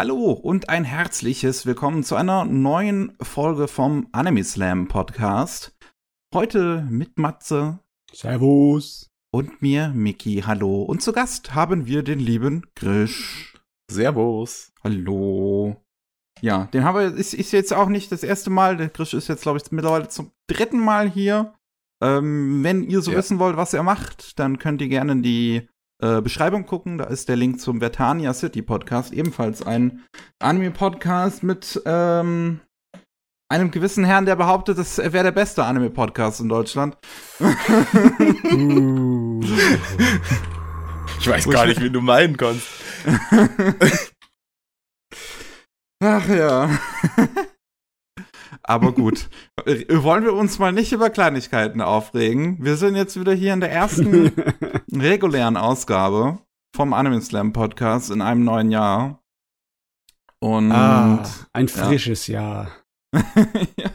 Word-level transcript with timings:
Hallo 0.00 0.30
und 0.30 0.68
ein 0.68 0.84
herzliches 0.84 1.66
Willkommen 1.66 2.04
zu 2.04 2.14
einer 2.14 2.44
neuen 2.44 3.16
Folge 3.20 3.66
vom 3.66 4.06
Anime 4.12 4.44
Slam 4.44 4.86
Podcast. 4.86 5.76
Heute 6.32 6.86
mit 6.88 7.18
Matze. 7.18 7.80
Servus. 8.12 9.10
Und 9.32 9.60
mir, 9.60 9.88
Miki. 9.88 10.44
Hallo. 10.46 10.82
Und 10.82 11.02
zu 11.02 11.12
Gast 11.12 11.52
haben 11.56 11.86
wir 11.86 12.04
den 12.04 12.20
lieben 12.20 12.64
Grisch. 12.76 13.54
Servus. 13.90 14.70
Hallo. 14.84 15.82
Ja, 16.42 16.66
den 16.66 16.84
haben 16.84 16.96
wir, 16.96 17.12
ist, 17.16 17.34
ist 17.34 17.50
jetzt 17.50 17.72
auch 17.72 17.88
nicht 17.88 18.12
das 18.12 18.22
erste 18.22 18.50
Mal. 18.50 18.76
Der 18.76 18.90
Grisch 18.90 19.14
ist 19.14 19.26
jetzt, 19.26 19.42
glaube 19.42 19.58
ich, 19.58 19.68
mittlerweile 19.72 20.06
zum 20.06 20.30
dritten 20.46 20.78
Mal 20.78 21.10
hier. 21.10 21.54
Ähm, 22.00 22.62
wenn 22.62 22.84
ihr 22.84 23.00
so 23.00 23.10
ja. 23.10 23.18
wissen 23.18 23.40
wollt, 23.40 23.56
was 23.56 23.74
er 23.74 23.82
macht, 23.82 24.38
dann 24.38 24.60
könnt 24.60 24.80
ihr 24.80 24.88
gerne 24.88 25.20
die 25.22 25.68
äh, 26.00 26.20
Beschreibung 26.20 26.66
gucken. 26.66 26.98
Da 26.98 27.04
ist 27.04 27.28
der 27.28 27.36
Link 27.36 27.60
zum 27.60 27.80
Vertania 27.80 28.34
City 28.34 28.62
Podcast, 28.62 29.12
ebenfalls 29.12 29.62
ein 29.62 30.04
Anime-Podcast 30.38 31.42
mit 31.42 31.80
ähm, 31.84 32.60
einem 33.50 33.70
gewissen 33.70 34.04
Herrn, 34.04 34.26
der 34.26 34.36
behauptet, 34.36 34.78
das 34.78 34.98
wäre 34.98 35.24
der 35.24 35.32
beste 35.32 35.64
Anime-Podcast 35.64 36.40
in 36.40 36.48
Deutschland. 36.48 36.96
ich 41.20 41.28
weiß 41.28 41.48
gar 41.48 41.66
nicht, 41.66 41.80
wie 41.80 41.90
du 41.90 42.00
meinen 42.00 42.36
kannst. 42.36 42.68
Ach 46.00 46.28
ja. 46.28 46.70
Aber 48.62 48.92
gut, 48.92 49.28
wollen 49.88 50.24
wir 50.24 50.34
uns 50.34 50.58
mal 50.58 50.72
nicht 50.72 50.92
über 50.92 51.10
Kleinigkeiten 51.10 51.80
aufregen. 51.80 52.58
Wir 52.60 52.76
sind 52.76 52.96
jetzt 52.96 53.18
wieder 53.18 53.32
hier 53.32 53.54
in 53.54 53.60
der 53.60 53.72
ersten 53.72 54.32
regulären 54.92 55.56
Ausgabe 55.56 56.38
vom 56.74 56.92
Anime 56.92 57.20
Slam 57.20 57.52
Podcast 57.52 58.10
in 58.10 58.22
einem 58.22 58.44
neuen 58.44 58.70
Jahr. 58.70 59.22
Und 60.40 60.72
ah, 60.72 61.24
ein 61.52 61.68
frisches 61.68 62.26
ja. 62.28 62.68
Jahr. 63.12 63.22
ja. 63.76 63.90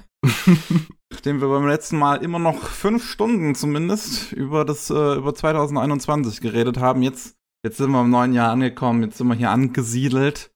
Nachdem 1.12 1.42
wir 1.42 1.48
beim 1.48 1.67
letzten 1.67 1.98
Mal 1.98 2.23
immer 2.23 2.40
noch 2.40 2.64
fünf 2.64 3.09
Stunden 3.09 3.56
zumindest 3.56 4.34
über 4.34 4.66
das 4.66 4.90
äh, 4.90 5.16
über 5.16 5.34
2021 5.34 6.42
geredet 6.42 6.80
haben, 6.80 7.02
jetzt 7.02 7.38
jetzt 7.64 7.78
sind 7.78 7.92
wir 7.92 8.02
im 8.02 8.10
neuen 8.10 8.34
Jahr 8.34 8.52
angekommen, 8.52 9.04
jetzt 9.04 9.17
sind 9.17 9.28
wir 9.28 9.36
hier 9.36 9.52
angesiedelt. 9.52 10.52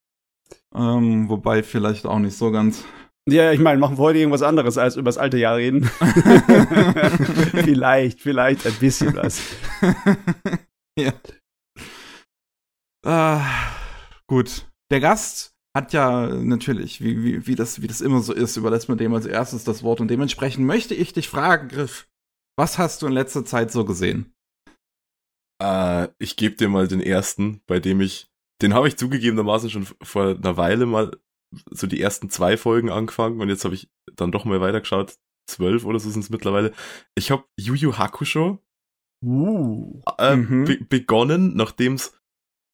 Ähm, 0.75 1.29
wobei 1.29 1.63
vielleicht 1.63 2.05
auch 2.05 2.19
nicht 2.19 2.37
so 2.37 2.51
ganz. 2.51 2.83
Ja, 3.29 3.51
ich 3.51 3.59
meine, 3.59 3.77
machen 3.77 3.97
wir 3.97 4.03
heute 4.03 4.19
irgendwas 4.19 4.41
anderes 4.41 4.77
als 4.77 4.95
über 4.95 5.09
das 5.09 5.17
alte 5.17 5.37
Jahr 5.37 5.57
reden. 5.57 5.83
vielleicht, 7.51 8.21
vielleicht 8.21 8.65
ein 8.65 8.73
bisschen 8.75 9.13
was. 9.17 9.41
ja. 10.97 11.11
Äh, 13.05 13.41
gut. 14.27 14.65
Der 14.89 15.01
Gast 15.01 15.53
hat 15.75 15.91
ja 15.91 16.27
natürlich, 16.27 17.01
wie, 17.01 17.21
wie, 17.21 17.47
wie, 17.47 17.55
das, 17.55 17.81
wie 17.81 17.87
das 17.87 17.99
immer 17.99 18.21
so 18.21 18.31
ist, 18.31 18.55
überlässt 18.55 18.87
man 18.87 18.97
dem 18.97 19.13
als 19.13 19.25
erstes 19.25 19.65
das 19.65 19.83
Wort. 19.83 19.99
Und 19.99 20.07
dementsprechend 20.07 20.65
möchte 20.65 20.95
ich 20.95 21.11
dich 21.11 21.27
fragen, 21.27 21.67
Griff, 21.67 22.07
was 22.57 22.77
hast 22.77 23.01
du 23.01 23.07
in 23.07 23.13
letzter 23.13 23.43
Zeit 23.43 23.71
so 23.73 23.83
gesehen? 23.83 24.33
Äh, 25.61 26.07
ich 26.17 26.37
gebe 26.37 26.55
dir 26.55 26.69
mal 26.69 26.87
den 26.87 27.01
ersten, 27.01 27.59
bei 27.67 27.81
dem 27.81 27.99
ich, 27.99 28.29
den 28.61 28.73
habe 28.73 28.87
ich 28.87 28.95
zugegebenermaßen 28.95 29.69
schon 29.69 29.85
vor 30.01 30.27
einer 30.29 30.55
Weile 30.55 30.85
mal 30.85 31.11
so 31.71 31.87
die 31.87 32.01
ersten 32.01 32.29
zwei 32.29 32.57
Folgen 32.57 32.89
angefangen 32.89 33.41
und 33.41 33.49
jetzt 33.49 33.65
habe 33.65 33.75
ich 33.75 33.89
dann 34.15 34.31
doch 34.31 34.45
mal 34.45 34.61
weitergeschaut. 34.61 35.17
Zwölf 35.49 35.85
oder 35.85 35.99
so 35.99 36.09
sind 36.09 36.23
es 36.23 36.29
mittlerweile. 36.29 36.73
Ich 37.15 37.31
habe 37.31 37.45
Yu 37.57 37.73
Yu 37.73 37.97
Hakusho 37.97 38.59
uh, 39.23 40.01
äh, 40.17 40.35
mhm. 40.35 40.65
be 40.65 40.77
begonnen, 40.83 41.55
nachdem 41.55 41.93
es 41.93 42.19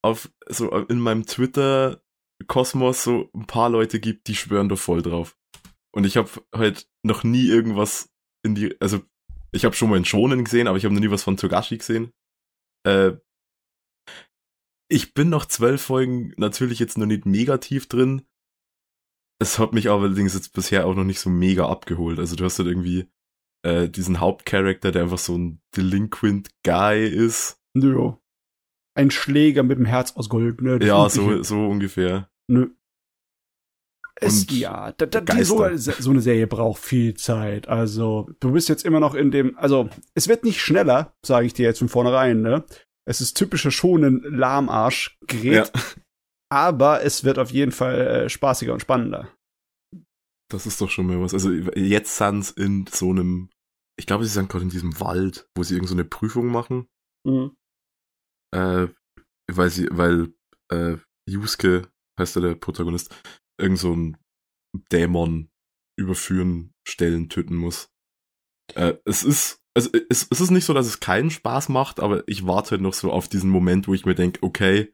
auf 0.01 0.31
so 0.49 0.75
in 0.75 0.99
meinem 0.99 1.25
Twitter 1.25 2.01
Kosmos 2.47 3.03
so 3.03 3.29
ein 3.33 3.45
paar 3.45 3.69
Leute 3.69 3.99
gibt, 3.99 4.27
die 4.27 4.35
schwören 4.35 4.69
da 4.69 4.75
voll 4.75 5.01
drauf. 5.01 5.37
Und 5.91 6.05
ich 6.05 6.17
habe 6.17 6.29
halt 6.53 6.89
noch 7.03 7.23
nie 7.23 7.47
irgendwas 7.47 8.11
in 8.43 8.55
die, 8.55 8.79
also 8.81 9.01
ich 9.51 9.65
habe 9.65 9.75
schon 9.75 9.89
mal 9.89 9.97
in 9.97 10.05
Shonen 10.05 10.43
gesehen, 10.43 10.67
aber 10.67 10.77
ich 10.77 10.85
habe 10.85 10.93
noch 10.93 11.01
nie 11.01 11.11
was 11.11 11.23
von 11.23 11.37
Togashi 11.37 11.77
gesehen. 11.77 12.11
Äh, 12.85 13.13
ich 14.89 15.13
bin 15.13 15.29
noch 15.29 15.45
zwölf 15.45 15.81
Folgen 15.81 16.33
natürlich 16.37 16.79
jetzt 16.79 16.97
noch 16.97 17.05
nicht 17.05 17.25
mega 17.25 17.57
tief 17.57 17.87
drin, 17.87 18.23
es 19.39 19.59
hat 19.59 19.73
mich 19.73 19.89
allerdings 19.89 20.33
jetzt 20.33 20.53
bisher 20.53 20.85
auch 20.85 20.95
noch 20.95 21.03
nicht 21.03 21.19
so 21.19 21.29
mega 21.29 21.67
abgeholt. 21.67 22.19
Also 22.19 22.35
du 22.35 22.45
hast 22.45 22.59
halt 22.59 22.67
irgendwie 22.67 23.09
äh, 23.63 23.89
diesen 23.89 24.19
Hauptcharakter, 24.19 24.91
der 24.91 25.03
einfach 25.03 25.17
so 25.17 25.37
ein 25.37 25.61
Delinquent 25.75 26.49
Guy 26.63 27.07
ist. 27.07 27.59
Nö. 27.73 28.13
Ein 28.95 29.11
Schläger 29.11 29.63
mit 29.63 29.77
dem 29.77 29.85
Herz 29.85 30.15
aus 30.15 30.29
Gold, 30.29 30.61
ne? 30.61 30.79
Das 30.79 30.87
ja, 30.87 31.09
so, 31.09 31.41
so 31.43 31.67
ungefähr. 31.67 32.29
Nö. 32.47 32.69
Es, 34.15 34.45
ja, 34.51 34.91
da, 34.91 35.07
da, 35.07 35.21
die, 35.21 35.43
so, 35.43 35.67
so 35.75 36.11
eine 36.11 36.21
Serie 36.21 36.45
braucht 36.45 36.81
viel 36.81 37.15
Zeit. 37.15 37.67
Also, 37.67 38.29
du 38.39 38.51
bist 38.51 38.69
jetzt 38.69 38.85
immer 38.85 38.99
noch 38.99 39.15
in 39.15 39.31
dem, 39.31 39.57
also, 39.57 39.89
es 40.13 40.27
wird 40.27 40.43
nicht 40.43 40.61
schneller, 40.61 41.15
sage 41.25 41.47
ich 41.47 41.53
dir 41.53 41.65
jetzt 41.65 41.79
von 41.79 41.89
vornherein, 41.89 42.41
ne? 42.41 42.63
Es 43.05 43.21
ist 43.21 43.33
typischer 43.33 43.71
schonen 43.71 44.21
Lahmarsch-Gerät. 44.23 45.71
Ja 45.73 45.81
aber 46.53 47.03
es 47.03 47.23
wird 47.23 47.39
auf 47.39 47.49
jeden 47.49 47.71
Fall 47.71 47.99
äh, 47.99 48.29
spaßiger 48.29 48.73
und 48.73 48.79
spannender. 48.79 49.27
Das 50.51 50.67
ist 50.67 50.79
doch 50.79 50.89
schon 50.89 51.07
mal 51.07 51.19
was. 51.19 51.33
Also 51.33 51.51
jetzt 51.51 52.15
sind 52.15 52.51
in 52.51 52.85
so 52.85 53.09
einem, 53.09 53.49
ich 53.99 54.05
glaube, 54.05 54.23
sie 54.23 54.29
sind 54.29 54.49
gerade 54.49 54.63
in 54.63 54.69
diesem 54.69 54.99
Wald, 54.99 55.49
wo 55.55 55.63
sie 55.63 55.73
irgendeine 55.73 56.03
so 56.03 56.09
Prüfung 56.09 56.47
machen. 56.47 56.87
Mhm. 57.25 57.55
Äh, 58.53 58.87
weil 59.51 59.69
sie, 59.71 59.87
weil 59.89 60.31
äh, 60.71 60.97
Yusuke, 61.27 61.89
heißt 62.19 62.35
er 62.35 62.43
der 62.43 62.55
Protagonist, 62.55 63.15
irgend 63.59 63.79
so 63.79 63.95
ein 63.95 64.17
Dämon 64.91 65.49
überführen, 65.99 66.71
stellen, 66.87 67.29
töten 67.29 67.55
muss. 67.55 67.89
Äh, 68.75 68.97
es 69.05 69.23
ist, 69.23 69.59
also 69.75 69.89
es, 69.91 70.27
es 70.29 70.39
ist 70.39 70.51
nicht 70.51 70.65
so, 70.65 70.75
dass 70.75 70.85
es 70.85 70.99
keinen 70.99 71.31
Spaß 71.31 71.69
macht, 71.69 71.99
aber 71.99 72.27
ich 72.27 72.45
warte 72.45 72.71
halt 72.71 72.81
noch 72.81 72.93
so 72.93 73.11
auf 73.11 73.27
diesen 73.27 73.49
Moment, 73.49 73.87
wo 73.87 73.95
ich 73.95 74.05
mir 74.05 74.13
denke, 74.13 74.43
okay, 74.43 74.93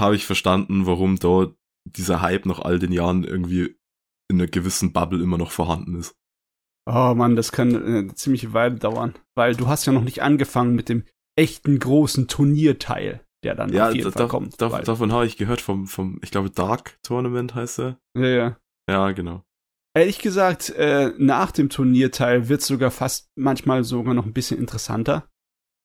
habe 0.00 0.16
ich 0.16 0.26
verstanden, 0.26 0.86
warum 0.86 1.18
da 1.18 1.48
dieser 1.84 2.20
Hype 2.20 2.46
nach 2.46 2.60
all 2.60 2.78
den 2.78 2.92
Jahren 2.92 3.24
irgendwie 3.24 3.76
in 4.30 4.38
einer 4.38 4.46
gewissen 4.46 4.92
Bubble 4.92 5.22
immer 5.22 5.38
noch 5.38 5.50
vorhanden 5.50 5.98
ist. 5.98 6.14
Oh 6.86 7.14
Mann, 7.14 7.36
das 7.36 7.52
kann 7.52 7.74
eine 7.74 8.14
ziemliche 8.14 8.52
Weile 8.52 8.76
dauern, 8.76 9.14
weil 9.34 9.54
du 9.54 9.68
hast 9.68 9.86
ja 9.86 9.92
noch 9.92 10.04
nicht 10.04 10.22
angefangen 10.22 10.74
mit 10.74 10.88
dem 10.88 11.04
echten 11.36 11.78
großen 11.78 12.28
Turnierteil, 12.28 13.20
der 13.44 13.54
dann 13.54 13.72
ja, 13.72 13.88
auf 13.88 13.94
jeden 13.94 14.10
da, 14.10 14.18
Fall 14.18 14.28
kommt. 14.28 14.60
Da, 14.60 14.68
davon 14.80 15.12
habe 15.12 15.26
ich 15.26 15.36
gehört 15.36 15.60
vom, 15.60 15.86
vom, 15.86 16.18
ich 16.22 16.30
glaube, 16.30 16.50
Dark 16.50 16.98
Tournament 17.02 17.54
heißt 17.54 17.80
er. 17.80 17.98
Ja, 18.16 18.26
ja. 18.26 18.56
Ja, 18.88 19.10
genau. 19.12 19.44
Ehrlich 19.94 20.18
gesagt, 20.18 20.70
äh, 20.70 21.12
nach 21.18 21.50
dem 21.52 21.68
Turnierteil 21.68 22.48
wird 22.48 22.60
es 22.60 22.66
sogar 22.66 22.90
fast 22.90 23.30
manchmal 23.36 23.84
sogar 23.84 24.14
noch 24.14 24.24
ein 24.24 24.32
bisschen 24.32 24.58
interessanter. 24.58 25.28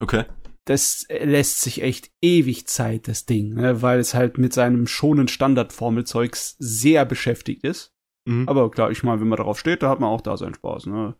Okay 0.02 0.26
das 0.66 1.06
lässt 1.10 1.62
sich 1.62 1.82
echt 1.82 2.12
ewig 2.22 2.68
Zeit, 2.68 3.08
das 3.08 3.26
Ding, 3.26 3.54
ne? 3.54 3.82
weil 3.82 4.00
es 4.00 4.14
halt 4.14 4.38
mit 4.38 4.54
seinem 4.54 4.88
schonen 4.88 5.28
Standardformelzeugs 5.28 6.56
sehr 6.60 7.06
beschäftigt 7.06 7.64
ist. 7.64 7.94
Mhm. 8.28 8.48
Aber 8.48 8.72
klar, 8.72 8.92
ich 8.92 9.04
meine, 9.04 9.20
wenn 9.20 9.28
man 9.28 9.38
darauf 9.38 9.60
steht, 9.60 9.84
da 9.84 9.90
hat 9.90 10.00
man 10.00 10.10
auch 10.10 10.22
da 10.22 10.38
seinen 10.38 10.54
Spaß. 10.54 10.86
Ne? 10.86 11.16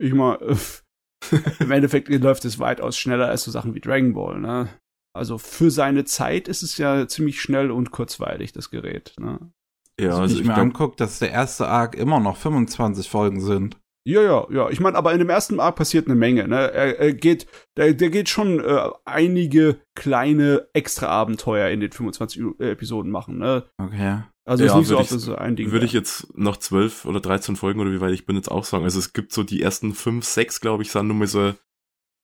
Ich 0.00 0.12
meine, 0.12 0.38
im 1.58 1.70
Endeffekt 1.70 2.08
läuft 2.08 2.44
es 2.44 2.58
weitaus 2.58 2.96
schneller 2.96 3.28
als 3.28 3.42
so 3.42 3.50
Sachen 3.50 3.74
wie 3.74 3.80
Dragon 3.80 4.14
Ball. 4.14 4.38
Ne? 4.38 4.68
Also 5.14 5.38
für 5.38 5.70
seine 5.70 6.04
Zeit 6.04 6.48
ist 6.48 6.62
es 6.62 6.78
ja 6.78 7.06
ziemlich 7.08 7.40
schnell 7.40 7.70
und 7.70 7.90
kurzweilig, 7.90 8.52
das 8.52 8.70
Gerät. 8.70 9.14
Ne? 9.18 9.52
Ja, 10.00 10.10
also, 10.10 10.22
also 10.22 10.40
ich 10.40 10.46
mir 10.46 10.54
anguckt, 10.54 11.00
dass 11.00 11.18
der 11.18 11.30
erste 11.30 11.68
Arc 11.68 11.96
immer 11.96 12.20
noch 12.20 12.36
25 12.36 13.08
Folgen 13.08 13.40
sind. 13.40 13.78
Ja, 14.04 14.20
ja, 14.22 14.46
ja. 14.50 14.70
Ich 14.70 14.80
meine, 14.80 14.96
aber 14.96 15.12
in 15.12 15.20
dem 15.20 15.30
ersten 15.30 15.60
Arc 15.60 15.76
passiert 15.76 16.06
eine 16.06 16.16
Menge. 16.16 16.48
Ne? 16.48 16.56
Er, 16.56 16.98
er 16.98 17.12
geht, 17.12 17.46
der, 17.76 17.94
der 17.94 18.10
geht 18.10 18.28
schon 18.28 18.58
äh, 18.58 18.90
einige 19.04 19.80
kleine 19.94 20.68
Extra-Abenteuer 20.72 21.68
in 21.70 21.80
den 21.80 21.92
25 21.92 22.42
Episoden 22.58 23.12
machen. 23.12 23.38
Ne? 23.38 23.64
Okay. 23.78 24.22
Also 24.44 24.64
ja, 24.64 24.72
ist 24.72 24.78
nicht 24.78 24.88
so 24.88 24.98
oft, 24.98 25.12
dass 25.12 25.28
ein 25.28 25.54
Ding. 25.54 25.70
Würde 25.70 25.86
ich 25.86 25.92
jetzt 25.92 26.36
nach 26.36 26.56
12 26.56 27.04
oder 27.04 27.20
13 27.20 27.54
Folgen 27.54 27.80
oder 27.80 27.92
wie 27.92 28.00
weit 28.00 28.12
ich 28.12 28.26
bin 28.26 28.34
jetzt 28.34 28.50
auch 28.50 28.64
sagen. 28.64 28.82
Also 28.82 28.98
es 28.98 29.12
gibt 29.12 29.32
so 29.32 29.44
die 29.44 29.62
ersten 29.62 29.94
5, 29.94 30.24
6, 30.24 30.60
glaube 30.60 30.82
ich, 30.82 30.90
sind 30.90 31.06
nur 31.06 31.16
mal 31.16 31.28
so, 31.28 31.54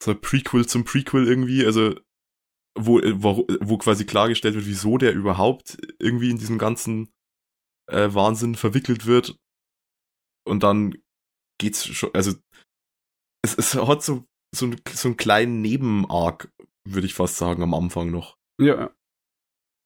so 0.02 0.10
ein 0.10 0.20
Prequel 0.20 0.66
zum 0.66 0.82
Prequel 0.82 1.28
irgendwie. 1.28 1.64
Also 1.64 1.94
wo, 2.76 3.00
wo, 3.14 3.46
wo 3.60 3.78
quasi 3.78 4.04
klargestellt 4.04 4.54
wird, 4.54 4.66
wieso 4.66 4.98
der 4.98 5.12
überhaupt 5.12 5.78
irgendwie 6.00 6.30
in 6.30 6.38
diesem 6.38 6.58
ganzen 6.58 7.12
äh, 7.86 8.08
Wahnsinn 8.12 8.56
verwickelt 8.56 9.06
wird. 9.06 9.36
Und 10.44 10.62
dann 10.62 10.94
geht's 11.58 11.86
schon, 11.86 12.10
also 12.14 12.32
es, 13.42 13.54
es 13.56 13.74
hat 13.74 14.02
so, 14.02 14.24
so, 14.54 14.66
ein, 14.66 14.80
so 14.90 15.08
einen 15.08 15.16
kleinen 15.16 15.60
Nebenarg, 15.60 16.52
würde 16.84 17.06
ich 17.06 17.14
fast 17.14 17.36
sagen, 17.36 17.62
am 17.62 17.74
Anfang 17.74 18.10
noch. 18.10 18.36
Ja. 18.60 18.90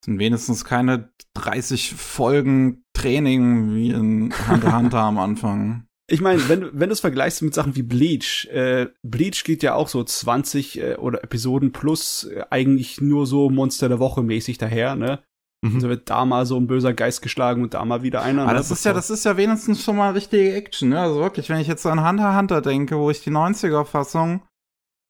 Sind 0.04 0.18
wenigstens 0.18 0.64
keine 0.64 1.12
30 1.34 1.94
Folgen 1.94 2.84
Training 2.92 3.74
wie 3.74 3.90
in 3.90 4.34
Hunter 4.48 4.76
Hunter 4.76 5.00
am 5.00 5.18
Anfang. 5.18 5.86
Ich 6.08 6.20
meine, 6.20 6.46
wenn, 6.48 6.78
wenn 6.78 6.88
du 6.88 6.92
es 6.92 7.00
vergleichst 7.00 7.42
mit 7.42 7.54
Sachen 7.54 7.76
wie 7.76 7.82
Bleach, 7.82 8.46
äh, 8.50 8.88
Bleach 9.02 9.44
geht 9.44 9.62
ja 9.62 9.74
auch 9.74 9.88
so 9.88 10.02
20 10.02 10.78
äh, 10.78 10.94
oder 10.96 11.22
Episoden 11.22 11.72
plus 11.72 12.24
äh, 12.24 12.44
eigentlich 12.50 13.00
nur 13.00 13.26
so 13.26 13.48
Monster 13.48 13.88
der 13.88 13.98
Woche 13.98 14.22
mäßig 14.22 14.58
daher, 14.58 14.96
ne? 14.96 15.22
Mhm. 15.64 15.76
Also 15.76 15.88
wird 15.88 16.10
da 16.10 16.24
mal 16.24 16.44
so 16.44 16.56
ein 16.56 16.66
böser 16.66 16.92
Geist 16.92 17.22
geschlagen 17.22 17.62
und 17.62 17.74
da 17.74 17.84
mal 17.84 18.02
wieder 18.02 18.22
einer. 18.22 18.42
Aber 18.42 18.52
ne? 18.52 18.58
das 18.58 18.70
ist 18.70 18.84
ja, 18.84 18.92
das 18.92 19.10
ist 19.10 19.24
ja 19.24 19.36
wenigstens 19.36 19.82
schon 19.82 19.96
mal 19.96 20.12
richtige 20.12 20.54
Action, 20.54 20.88
ne? 20.88 21.00
Also 21.00 21.20
wirklich, 21.20 21.48
wenn 21.48 21.60
ich 21.60 21.68
jetzt 21.68 21.86
an 21.86 22.06
Hunter 22.06 22.36
Hunter 22.36 22.60
denke, 22.60 22.98
wo 22.98 23.10
ich 23.10 23.22
die 23.22 23.30
90er-Fassung 23.30 24.42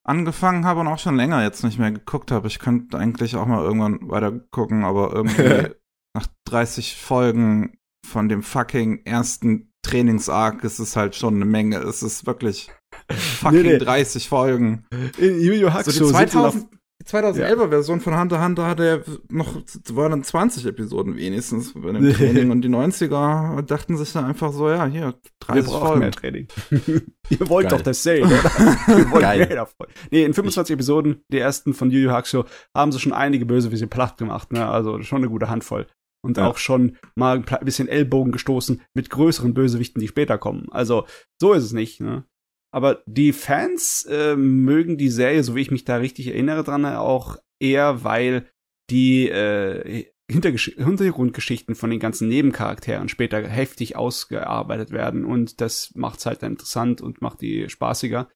angefangen 0.04 0.64
habe 0.64 0.80
und 0.80 0.88
auch 0.88 0.98
schon 0.98 1.16
länger 1.16 1.42
jetzt 1.42 1.64
nicht 1.64 1.78
mehr 1.78 1.92
geguckt 1.92 2.30
habe. 2.30 2.48
Ich 2.48 2.58
könnte 2.58 2.98
eigentlich 2.98 3.36
auch 3.36 3.46
mal 3.46 3.64
irgendwann 3.64 4.08
weiter 4.10 4.32
gucken, 4.50 4.84
aber 4.84 5.12
irgendwie 5.12 5.70
nach 6.16 6.26
30 6.48 6.96
Folgen 6.96 7.78
von 8.06 8.28
dem 8.28 8.42
fucking 8.42 9.04
ersten 9.04 9.72
Trainingsarg 9.82 10.64
ist 10.64 10.80
es 10.80 10.96
halt 10.96 11.14
schon 11.14 11.36
eine 11.36 11.44
Menge. 11.44 11.78
Es 11.78 12.02
ist 12.02 12.26
wirklich 12.26 12.70
fucking 13.08 13.62
nee, 13.62 13.72
nee. 13.74 13.78
30 13.78 14.28
Folgen. 14.28 14.86
In 15.18 15.40
Yu 15.40 15.54
Yu 15.54 15.72
Hakusho 15.72 15.92
so 15.92 16.06
die 16.06 16.10
2000, 16.10 16.68
die 17.02 17.10
2011er 17.10 17.68
Version 17.68 18.00
von 18.00 18.18
Hunter 18.18 18.44
Hunter 18.44 18.66
hatte 18.66 18.84
ja 18.84 19.14
noch, 19.28 19.56
waren 19.92 20.12
dann 20.12 20.22
20 20.22 20.66
Episoden 20.66 21.16
wenigstens 21.16 21.74
bei 21.74 21.92
dem 21.92 22.12
Training 22.14 22.50
und 22.50 22.62
die 22.62 22.68
90er 22.68 23.62
dachten 23.62 23.96
sich 23.96 24.12
dann 24.12 24.24
einfach 24.24 24.52
so, 24.52 24.68
ja, 24.68 24.86
hier, 24.86 25.14
30 25.40 25.66
Wir 25.66 25.78
Folgen. 25.78 25.98
mehr 26.00 26.12
Training. 26.12 26.48
Ihr 27.28 27.48
wollt 27.48 27.68
Geil. 27.68 27.78
doch 27.78 27.84
das 27.84 28.02
sehen, 28.02 28.26
oder? 28.26 28.50
Ihr 28.98 29.10
wollt 29.10 29.22
Geil. 29.22 29.38
mehr 29.38 29.56
davon. 29.56 29.86
Nee, 30.10 30.24
in 30.24 30.34
25 30.34 30.72
ich 30.72 30.74
Episoden, 30.74 31.22
die 31.32 31.38
ersten 31.38 31.74
von 31.74 31.90
Yu 31.90 31.98
Yu 31.98 32.10
Hakusho, 32.10 32.44
haben 32.76 32.92
sie 32.92 33.00
schon 33.00 33.12
einige 33.12 33.46
böse 33.46 33.72
wie 33.72 33.76
sie 33.76 33.86
platt 33.86 34.18
gemacht, 34.18 34.52
ne? 34.52 34.68
Also 34.68 35.02
schon 35.02 35.18
eine 35.18 35.28
gute 35.28 35.48
Handvoll. 35.48 35.86
Und 36.24 36.36
ja. 36.36 36.46
auch 36.46 36.56
schon 36.56 36.98
mal 37.16 37.42
ein 37.44 37.64
bisschen 37.64 37.88
Ellbogen 37.88 38.30
gestoßen 38.30 38.80
mit 38.94 39.10
größeren 39.10 39.54
Bösewichten, 39.54 40.00
die 40.00 40.06
später 40.06 40.38
kommen. 40.38 40.68
Also, 40.70 41.04
so 41.40 41.52
ist 41.52 41.64
es 41.64 41.72
nicht, 41.72 42.00
ne? 42.00 42.24
Aber 42.74 43.02
die 43.06 43.32
Fans 43.32 44.06
äh, 44.08 44.34
mögen 44.34 44.96
die 44.96 45.10
Serie, 45.10 45.44
so 45.44 45.54
wie 45.54 45.60
ich 45.60 45.70
mich 45.70 45.84
da 45.84 45.96
richtig 45.96 46.28
erinnere 46.28 46.64
dran, 46.64 46.86
auch 46.86 47.36
eher, 47.60 48.02
weil 48.02 48.48
die 48.90 49.28
äh, 49.28 50.06
Hintergrundgeschichten 50.30 51.74
von 51.74 51.90
den 51.90 52.00
ganzen 52.00 52.28
Nebencharakteren 52.28 53.08
später 53.08 53.46
heftig 53.46 53.96
ausgearbeitet 53.96 54.90
werden 54.90 55.24
und 55.24 55.60
das 55.60 55.92
macht's 55.94 56.24
halt 56.24 56.42
dann 56.42 56.52
interessant 56.52 57.02
und 57.02 57.20
macht 57.20 57.42
die 57.42 57.68
spaßiger. 57.68 58.30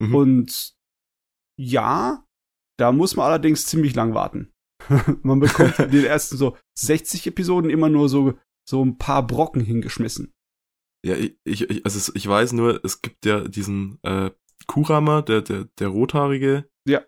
Mhm. 0.00 0.14
Und 0.14 0.74
ja, 1.56 2.24
da 2.78 2.92
muss 2.92 3.16
man 3.16 3.26
allerdings 3.26 3.66
ziemlich 3.66 3.94
lang 3.94 4.14
warten. 4.14 4.52
man 5.22 5.40
bekommt 5.40 5.78
in 5.78 5.90
den 5.90 6.04
ersten 6.04 6.36
so 6.36 6.56
60 6.78 7.26
Episoden 7.26 7.70
immer 7.70 7.88
nur 7.88 8.08
so 8.08 8.34
so 8.68 8.84
ein 8.84 8.98
paar 8.98 9.26
Brocken 9.26 9.62
hingeschmissen. 9.62 10.32
Ja, 11.04 11.16
ich, 11.16 11.36
ich, 11.44 11.84
also 11.84 12.12
ich 12.14 12.26
weiß 12.26 12.52
nur, 12.52 12.84
es 12.84 13.00
gibt 13.02 13.24
ja 13.24 13.40
diesen 13.46 13.98
äh, 14.02 14.30
Kurama, 14.66 15.22
der, 15.22 15.40
der, 15.42 15.64
der 15.78 15.88
Rothaarige. 15.88 16.68
Ja. 16.86 17.02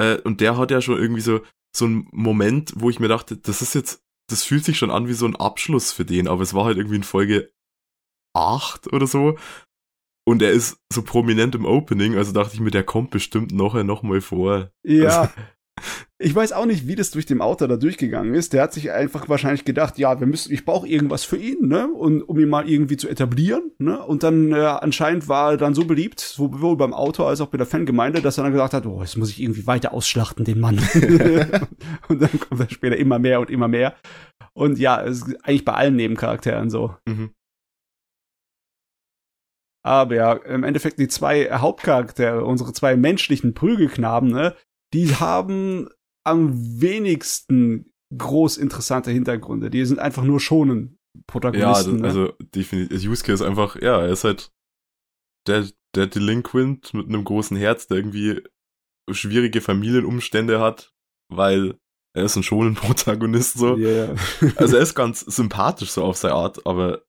Äh, 0.00 0.20
und 0.22 0.40
der 0.40 0.56
hat 0.56 0.70
ja 0.70 0.80
schon 0.80 0.98
irgendwie 0.98 1.20
so, 1.20 1.40
so 1.74 1.84
einen 1.84 2.08
Moment, 2.12 2.72
wo 2.76 2.90
ich 2.90 3.00
mir 3.00 3.08
dachte, 3.08 3.36
das 3.36 3.62
ist 3.62 3.74
jetzt, 3.74 4.02
das 4.30 4.42
fühlt 4.42 4.64
sich 4.64 4.78
schon 4.78 4.90
an 4.90 5.08
wie 5.08 5.12
so 5.12 5.26
ein 5.26 5.36
Abschluss 5.36 5.92
für 5.92 6.04
den, 6.04 6.28
aber 6.28 6.42
es 6.42 6.54
war 6.54 6.64
halt 6.64 6.78
irgendwie 6.78 6.96
in 6.96 7.02
Folge 7.02 7.52
8 8.34 8.92
oder 8.92 9.06
so. 9.06 9.38
Und 10.28 10.42
er 10.42 10.50
ist 10.50 10.78
so 10.92 11.02
prominent 11.02 11.54
im 11.54 11.64
Opening, 11.64 12.16
also 12.16 12.32
dachte 12.32 12.54
ich 12.54 12.60
mir, 12.60 12.72
der 12.72 12.82
kommt 12.82 13.10
bestimmt 13.10 13.52
nachher 13.52 13.84
nochmal 13.84 14.20
vor. 14.20 14.70
Ja. 14.82 15.20
Also, 15.20 15.32
ich 16.18 16.34
weiß 16.34 16.52
auch 16.52 16.64
nicht, 16.64 16.86
wie 16.86 16.94
das 16.94 17.10
durch 17.10 17.26
dem 17.26 17.42
Autor 17.42 17.68
da 17.68 17.76
durchgegangen 17.76 18.34
ist. 18.34 18.52
Der 18.52 18.62
hat 18.62 18.72
sich 18.72 18.90
einfach 18.90 19.28
wahrscheinlich 19.28 19.64
gedacht, 19.64 19.98
ja, 19.98 20.18
wir 20.18 20.26
müssen, 20.26 20.52
ich 20.52 20.64
brauche 20.64 20.88
irgendwas 20.88 21.24
für 21.24 21.36
ihn, 21.36 21.68
ne, 21.68 21.88
und 21.88 22.22
um 22.22 22.38
ihn 22.38 22.48
mal 22.48 22.68
irgendwie 22.68 22.96
zu 22.96 23.08
etablieren, 23.08 23.72
ne. 23.78 24.02
Und 24.02 24.22
dann 24.22 24.52
äh, 24.52 24.56
anscheinend 24.56 25.28
war 25.28 25.52
er 25.52 25.56
dann 25.58 25.74
so 25.74 25.84
beliebt, 25.84 26.20
sowohl 26.20 26.76
beim 26.76 26.94
Autor 26.94 27.28
als 27.28 27.40
auch 27.40 27.48
bei 27.48 27.58
der 27.58 27.66
Fangemeinde, 27.66 28.22
dass 28.22 28.38
er 28.38 28.44
dann 28.44 28.52
gesagt 28.52 28.72
hat, 28.72 28.86
oh, 28.86 29.00
jetzt 29.02 29.16
muss 29.18 29.30
ich 29.30 29.42
irgendwie 29.42 29.66
weiter 29.66 29.92
ausschlachten 29.92 30.44
den 30.44 30.60
Mann. 30.60 30.76
und 32.08 32.22
dann 32.22 32.40
kommt 32.40 32.60
er 32.60 32.70
später 32.70 32.96
immer 32.96 33.18
mehr 33.18 33.40
und 33.40 33.50
immer 33.50 33.68
mehr. 33.68 33.94
Und 34.54 34.78
ja, 34.78 35.02
es 35.02 35.18
ist 35.18 35.44
eigentlich 35.44 35.66
bei 35.66 35.74
allen 35.74 35.96
Nebencharakteren 35.96 36.70
so. 36.70 36.96
Mhm. 37.06 37.30
Aber 39.84 40.14
ja, 40.16 40.32
im 40.32 40.64
Endeffekt 40.64 40.98
die 40.98 41.06
zwei 41.06 41.48
Hauptcharaktere, 41.50 42.44
unsere 42.44 42.72
zwei 42.72 42.96
menschlichen 42.96 43.54
Prügelknaben, 43.54 44.30
ne, 44.30 44.56
die 44.96 45.14
haben 45.14 45.90
am 46.24 46.80
wenigsten 46.80 47.92
groß 48.16 48.56
interessante 48.56 49.10
Hintergründe. 49.10 49.68
Die 49.68 49.84
sind 49.84 49.98
einfach 49.98 50.24
nur 50.24 50.40
schonen 50.40 50.98
Protagonisten. 51.26 51.70
Ja, 51.70 51.74
also, 51.74 51.92
ne? 51.92 52.04
also 52.04 52.32
definitiv. 52.54 53.02
Yusuke 53.02 53.32
ist 53.32 53.42
einfach, 53.42 53.76
ja, 53.76 54.00
er 54.00 54.08
ist 54.08 54.24
halt 54.24 54.52
der, 55.46 55.68
der 55.94 56.06
Delinquent 56.06 56.94
mit 56.94 57.08
einem 57.08 57.24
großen 57.24 57.58
Herz, 57.58 57.88
der 57.88 57.98
irgendwie 57.98 58.42
schwierige 59.10 59.60
Familienumstände 59.60 60.60
hat, 60.60 60.94
weil 61.28 61.78
er 62.14 62.24
ist 62.24 62.36
ein 62.36 62.42
schonen 62.42 62.74
Protagonist 62.74 63.58
so. 63.58 63.76
Yeah. 63.76 64.14
also 64.56 64.76
er 64.76 64.82
ist 64.82 64.94
ganz 64.94 65.20
sympathisch 65.20 65.90
so 65.90 66.04
auf 66.04 66.16
seine 66.16 66.34
Art, 66.34 66.66
aber 66.66 67.04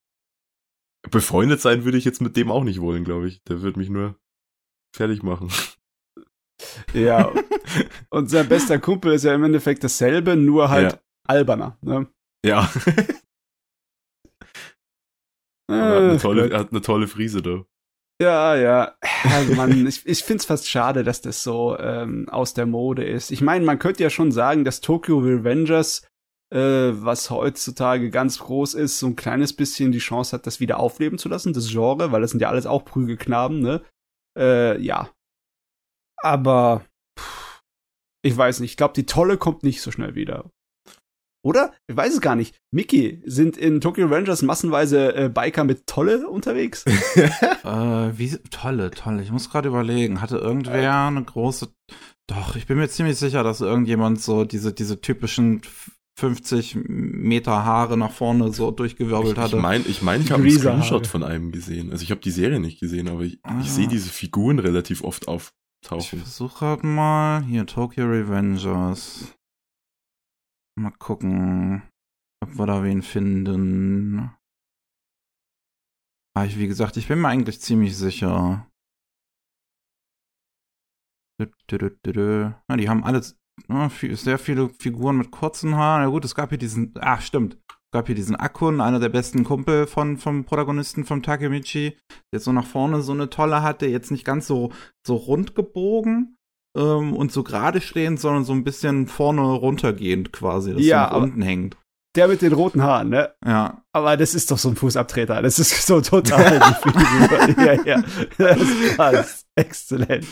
befreundet 1.10 1.62
sein 1.62 1.86
würde 1.86 1.98
ich 1.98 2.04
jetzt 2.04 2.22
mit 2.22 2.36
dem 2.36 2.52
auch 2.52 2.66
nicht 2.66 2.82
wollen, 2.82 3.06
glaube 3.06 3.30
ich. 3.30 3.42
Der 3.44 3.62
würde 3.62 3.80
mich 3.80 3.90
nur 3.90 4.20
fertig 4.94 5.24
machen. 5.24 5.50
Ja. 6.94 7.32
Und 8.10 8.30
sein 8.30 8.48
bester 8.48 8.80
Kumpel 8.80 9.14
ist 9.14 9.24
ja 9.24 9.36
im 9.36 9.44
Endeffekt 9.44 9.84
dasselbe, 9.84 10.36
nur 10.36 10.70
halt 10.70 10.94
ja. 10.94 11.00
alberner. 11.28 11.78
Ne? 11.82 12.08
Ja. 12.46 12.72
äh, 15.70 15.74
er, 15.74 15.90
hat 15.90 16.02
eine 16.02 16.18
tolle, 16.18 16.50
er 16.50 16.60
hat 16.60 16.72
eine 16.72 16.82
tolle 16.82 17.08
Frise 17.08 17.42
da. 17.42 17.66
Ja, 18.20 18.56
ja. 18.56 18.96
Also 19.24 19.54
man, 19.54 19.86
ich, 19.86 20.06
ich 20.06 20.24
finde 20.24 20.42
es 20.42 20.46
fast 20.46 20.68
schade, 20.68 21.04
dass 21.04 21.22
das 21.22 21.44
so 21.44 21.78
ähm, 21.78 22.28
aus 22.30 22.56
der 22.56 22.66
Mode 22.66 23.04
ist. 23.04 23.32
Ich 23.32 23.42
meine, 23.42 23.64
man 23.64 23.78
könnte 23.78 24.02
ja 24.02 24.10
schon 24.10 24.32
sagen, 24.32 24.66
dass 24.66 24.82
Tokyo 24.82 25.20
Revengers, 25.20 26.08
äh, 26.52 26.58
was 26.60 27.30
heutzutage 27.30 28.10
ganz 28.10 28.40
groß 28.40 28.74
ist, 28.74 28.98
so 28.98 29.08
ein 29.08 29.16
kleines 29.16 29.54
bisschen 29.54 29.92
die 29.92 30.00
Chance 30.00 30.36
hat, 30.36 30.48
das 30.48 30.60
wieder 30.60 30.80
aufleben 30.80 31.20
zu 31.20 31.30
lassen, 31.30 31.54
das 31.54 31.70
Genre, 31.70 32.12
weil 32.12 32.22
das 32.22 32.32
sind 32.32 32.40
ja 32.40 32.50
alles 32.50 32.66
auch 32.66 32.86
Prügelknaben, 32.86 33.60
ne? 33.60 33.84
Äh, 34.36 34.82
ja, 34.82 35.12
aber 36.18 36.86
pff, 37.18 37.62
ich 38.24 38.36
weiß 38.36 38.60
nicht. 38.60 38.72
Ich 38.72 38.78
glaube, 38.78 38.94
die 38.94 39.06
Tolle 39.06 39.38
kommt 39.38 39.64
nicht 39.64 39.82
so 39.82 39.92
schnell 39.92 40.16
wieder. 40.16 40.50
Oder? 41.44 41.74
Ich 41.88 41.96
weiß 41.96 42.16
es 42.16 42.22
gar 42.22 42.36
nicht. 42.36 42.58
Mickey, 42.72 43.22
sind 43.26 43.56
in 43.56 43.80
Tokyo 43.80 44.08
Rangers 44.08 44.42
massenweise 44.42 45.16
äh, 45.16 45.30
Biker 45.30 45.64
mit 45.64 45.88
Tolle 45.88 46.28
unterwegs? 46.28 46.84
äh, 47.16 47.70
wie 48.18 48.38
Tolle, 48.50 48.92
Tolle. 48.92 49.24
Ich 49.24 49.32
muss 49.32 49.50
gerade 49.50 49.70
überlegen. 49.70 50.20
Hatte 50.20 50.40
irgendwer 50.40 50.82
äh. 50.82 51.08
eine 51.08 51.24
große. 51.24 51.70
Doch, 52.28 52.58
ich 52.58 52.68
bin 52.68 52.78
mir 52.78 52.90
ziemlich 52.90 53.18
sicher, 53.18 53.44
dass 53.44 53.62
irgendjemand 53.62 54.22
so 54.22 54.44
diese, 54.44 54.74
diese 54.74 55.00
typischen 55.00 55.62
50 56.20 56.80
Meter 56.88 57.64
Haare 57.64 57.96
nach 57.96 58.12
vorne 58.12 58.52
so 58.52 58.72
durchgewirbelt 58.72 59.38
hatte. 59.38 59.56
Ich 59.56 59.62
meine, 59.62 59.86
ich, 59.86 60.02
mein, 60.02 60.22
ich 60.22 60.32
habe 60.32 60.42
einen 60.42 60.52
Screenshot 60.52 61.08
von 61.08 61.24
einem 61.24 61.52
gesehen. 61.52 61.92
Also 61.92 62.04
ich 62.04 62.12
habe 62.12 62.22
die 62.22 62.32
Serie 62.32 62.60
nicht 62.60 62.80
gesehen, 62.80 63.08
aber 63.08 63.22
ich, 63.22 63.40
ah. 63.44 63.58
ich 63.62 63.72
sehe 63.72 63.88
diese 63.88 64.10
Figuren 64.10 64.60
relativ 64.60 65.04
oft 65.04 65.28
auf 65.28 65.54
tauchen. 65.88 66.00
Ich 66.02 66.10
versuche 66.10 66.66
halt 66.66 66.84
mal. 66.84 67.44
Hier, 67.44 67.66
Tokyo 67.66 68.06
Revengers. 68.06 69.36
Mal 70.80 70.92
gucken, 70.92 71.82
ob 72.44 72.58
wir 72.58 72.66
da 72.68 72.84
wen 72.84 73.02
finden. 73.02 74.32
Ah, 76.36 76.46
ich, 76.46 76.58
wie 76.58 76.68
gesagt, 76.68 76.98
ich 76.98 77.08
bin 77.08 77.22
mir 77.22 77.30
eigentlich 77.30 77.62
ziemlich 77.62 77.98
sicher. 77.98 78.70
Ja, 81.40 82.78
die 82.78 82.90
haben 82.90 83.04
alles 83.04 83.40
ja, 83.68 83.90
sehr 83.90 84.38
viele 84.38 84.70
Figuren 84.70 85.18
mit 85.18 85.32
kurzen 85.32 85.76
Haaren. 85.76 86.04
Ja 86.04 86.10
gut, 86.10 86.26
es 86.26 86.36
gab 86.36 86.50
hier 86.50 86.58
diesen. 86.58 86.94
Ach, 87.00 87.22
stimmt 87.22 87.58
gab 87.92 88.08
hier 88.08 88.16
diesen 88.16 88.36
Akun, 88.36 88.82
einer 88.82 89.00
der 89.00 89.10
besten 89.10 89.44
Kumpel 89.44 89.88
von, 89.88 90.18
vom 90.18 90.46
Protagonisten 90.46 91.06
vom 91.06 91.24
Takemichi, 91.24 91.98
der 92.34 92.40
so 92.40 92.52
nach 92.52 92.66
vorne 92.66 93.02
so 93.02 93.14
eine 93.14 93.30
tolle 93.30 93.62
hat, 93.62 93.82
der 93.82 93.90
jetzt 93.90 94.12
nicht 94.12 94.26
ganz 94.26 94.48
so, 94.48 94.72
so 95.06 95.16
rund 95.16 95.56
gebogen 95.56 96.38
ähm, 96.78 97.14
und 97.14 97.32
so 97.32 97.44
gerade 97.44 97.82
stehend, 97.82 98.20
sondern 98.20 98.44
so 98.44 98.54
ein 98.54 98.64
bisschen 98.64 99.08
vorne 99.08 99.42
runtergehend 99.42 100.34
quasi, 100.34 100.74
dass 100.74 100.84
ja, 100.84 101.10
so 101.12 101.18
unten 101.18 101.42
hängt. 101.42 101.78
Der 102.16 102.28
mit 102.28 102.42
den 102.42 102.54
roten 102.54 102.82
Haaren, 102.82 103.10
ne? 103.10 103.34
Ja. 103.46 103.84
Aber 103.94 104.18
das 104.18 104.34
ist 104.34 104.50
doch 104.50 104.58
so 104.58 104.70
ein 104.70 104.76
Fußabtreter. 104.76 105.44
Das 105.44 105.60
ist 105.60 105.86
so 105.86 106.02
total 106.02 106.60
ja, 107.64 107.74
ja. 107.86 108.04
Das 108.38 108.60
ist 108.60 108.96
krass. 108.96 109.46
Exzellent. 109.56 110.26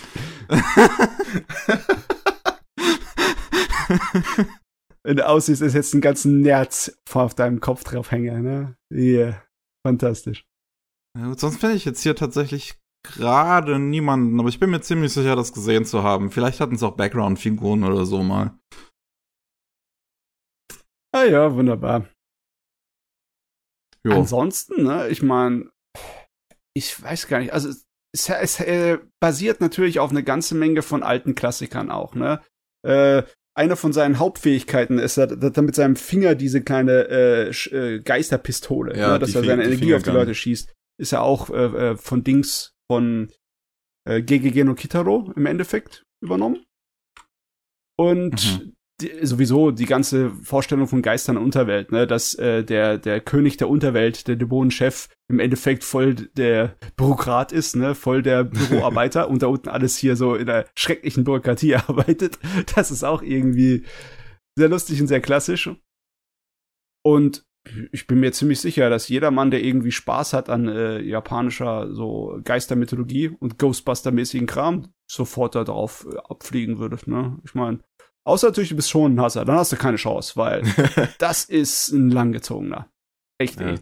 wenn 5.06 5.18
du 5.18 5.28
aussiehst, 5.28 5.62
ist 5.62 5.76
jetzt 5.76 5.94
ein 5.94 6.02
ganzen 6.02 6.42
Nerz 6.42 7.00
auf 7.14 7.36
deinem 7.36 7.60
Kopf 7.60 7.84
drauf 7.84 8.12
hängen, 8.12 8.44
ne? 8.44 8.76
Yeah. 8.92 9.42
Fantastisch. 9.86 10.46
Ja, 11.18 11.28
gut, 11.28 11.40
sonst 11.40 11.60
finde 11.60 11.76
ich 11.76 11.86
jetzt 11.86 12.02
hier 12.02 12.16
tatsächlich 12.16 12.80
gerade 13.04 13.78
niemanden, 13.78 14.40
aber 14.40 14.50
ich 14.50 14.60
bin 14.60 14.72
mir 14.72 14.82
ziemlich 14.82 15.14
sicher, 15.14 15.36
das 15.36 15.54
gesehen 15.54 15.86
zu 15.86 16.02
haben. 16.02 16.32
Vielleicht 16.32 16.60
hatten 16.60 16.74
es 16.74 16.82
auch 16.82 16.96
Background-Figuren 16.96 17.84
oder 17.84 18.06
so 18.06 18.24
mal. 18.24 18.58
Ah 21.14 21.24
ja, 21.24 21.54
wunderbar. 21.54 22.10
Jo. 24.04 24.16
Ansonsten, 24.16 24.84
ne, 24.84 25.08
ich 25.10 25.22
meine, 25.22 25.70
ich 26.76 27.02
weiß 27.02 27.28
gar 27.28 27.40
nicht, 27.40 27.54
also 27.54 27.70
es, 27.70 27.86
es 28.12 28.60
äh, 28.60 28.98
basiert 29.22 29.62
natürlich 29.62 30.00
auf 30.00 30.10
eine 30.10 30.24
ganze 30.24 30.56
Menge 30.56 30.82
von 30.82 31.04
alten 31.04 31.36
Klassikern 31.36 31.92
auch, 31.92 32.16
ne? 32.16 32.44
Äh, 32.84 33.24
eine 33.56 33.76
von 33.76 33.94
seinen 33.94 34.20
Hauptfähigkeiten 34.20 35.00
ist, 35.00 35.18
dass 35.18 35.32
er 35.32 35.62
mit 35.62 35.76
seinem 35.76 35.96
Finger 35.96 36.36
diese 36.36 36.62
kleine 36.62 37.08
äh, 37.10 37.50
äh, 37.50 38.02
Geisterpistole, 38.02 38.98
ja, 38.98 39.14
ne, 39.14 39.20
dass 39.20 39.34
er 39.34 39.44
seine 39.44 39.64
Energie 39.64 39.96
auf 39.96 40.04
die 40.04 40.12
Leute 40.12 40.36
schießt, 40.36 40.74
ist 41.00 41.14
er 41.14 41.24
auch 41.24 41.50
äh, 41.50 41.92
äh, 41.92 41.98
von 41.98 42.24
Dings 42.24 42.74
von 42.92 43.32
äh, 44.08 44.22
GGG 44.22 44.64
no 44.66 44.76
Kitaro 44.76 45.32
im 45.36 45.46
Endeffekt 45.46 46.04
übernommen. 46.22 46.66
Und 47.98 48.60
mhm 48.60 48.75
die, 49.02 49.26
sowieso 49.26 49.72
die 49.72 49.86
ganze 49.86 50.30
Vorstellung 50.30 50.88
von 50.88 51.02
Geistern 51.02 51.38
und 51.38 51.44
Unterwelt, 51.44 51.92
ne, 51.92 52.08
dass 52.08 52.36
äh, 52.36 52.64
der 52.64 52.98
der 52.98 53.20
König 53.20 53.58
der 53.58 53.70
Unterwelt, 53.70 54.28
der 54.28 54.36
Dämonenchef 54.36 55.10
im 55.28 55.40
Endeffekt 55.40 55.84
voll 55.84 56.16
der 56.16 56.76
Bürokrat 56.96 57.52
ist, 57.52 57.76
ne, 57.76 57.96
voll 57.96 58.22
der 58.22 58.44
Büroarbeiter 58.44 59.30
und 59.30 59.42
da 59.42 59.48
unten 59.48 59.70
alles 59.70 59.98
hier 59.98 60.16
so 60.16 60.36
in 60.36 60.46
der 60.46 60.66
schrecklichen 60.76 61.24
Bürokratie 61.24 61.76
arbeitet. 61.88 62.40
Das 62.76 62.92
ist 62.92 63.04
auch 63.04 63.22
irgendwie 63.22 63.84
sehr 64.58 64.70
lustig 64.70 65.02
und 65.02 65.08
sehr 65.08 65.22
klassisch. 65.22 65.70
Und 67.04 67.46
ich 67.92 68.08
bin 68.08 68.20
mir 68.20 68.32
ziemlich 68.32 68.62
sicher, 68.62 68.90
dass 68.90 69.10
jeder 69.10 69.32
Mann, 69.32 69.52
der 69.52 69.64
irgendwie 69.64 69.92
Spaß 69.92 70.34
hat 70.34 70.50
an 70.50 70.68
äh, 70.68 71.00
japanischer 71.02 71.94
so 71.94 72.40
Geistermythologie 72.44 73.30
und 73.40 73.58
Ghostbuster-mäßigen 73.58 74.46
Kram, 74.46 74.94
sofort 75.10 75.56
darauf 75.56 76.08
äh, 76.12 76.18
abfliegen 76.30 76.78
würde. 76.78 76.98
Ne? 77.10 77.40
Ich 77.44 77.56
meine, 77.56 77.80
Außer 78.28 78.48
natürlich, 78.48 78.70
du 78.70 78.76
bist 78.76 78.90
schon 78.90 79.16
ein 79.16 79.22
Hasser, 79.22 79.46
dann 79.46 79.58
hast 79.58 79.72
du 79.72 79.76
keine 79.76 79.98
Chance, 79.98 80.36
weil 80.36 80.64
das 81.20 81.46
ist 81.46 81.92
ein 81.92 82.10
langgezogener. 82.10 82.90
Echt, 83.40 83.60
ja. 83.60 83.76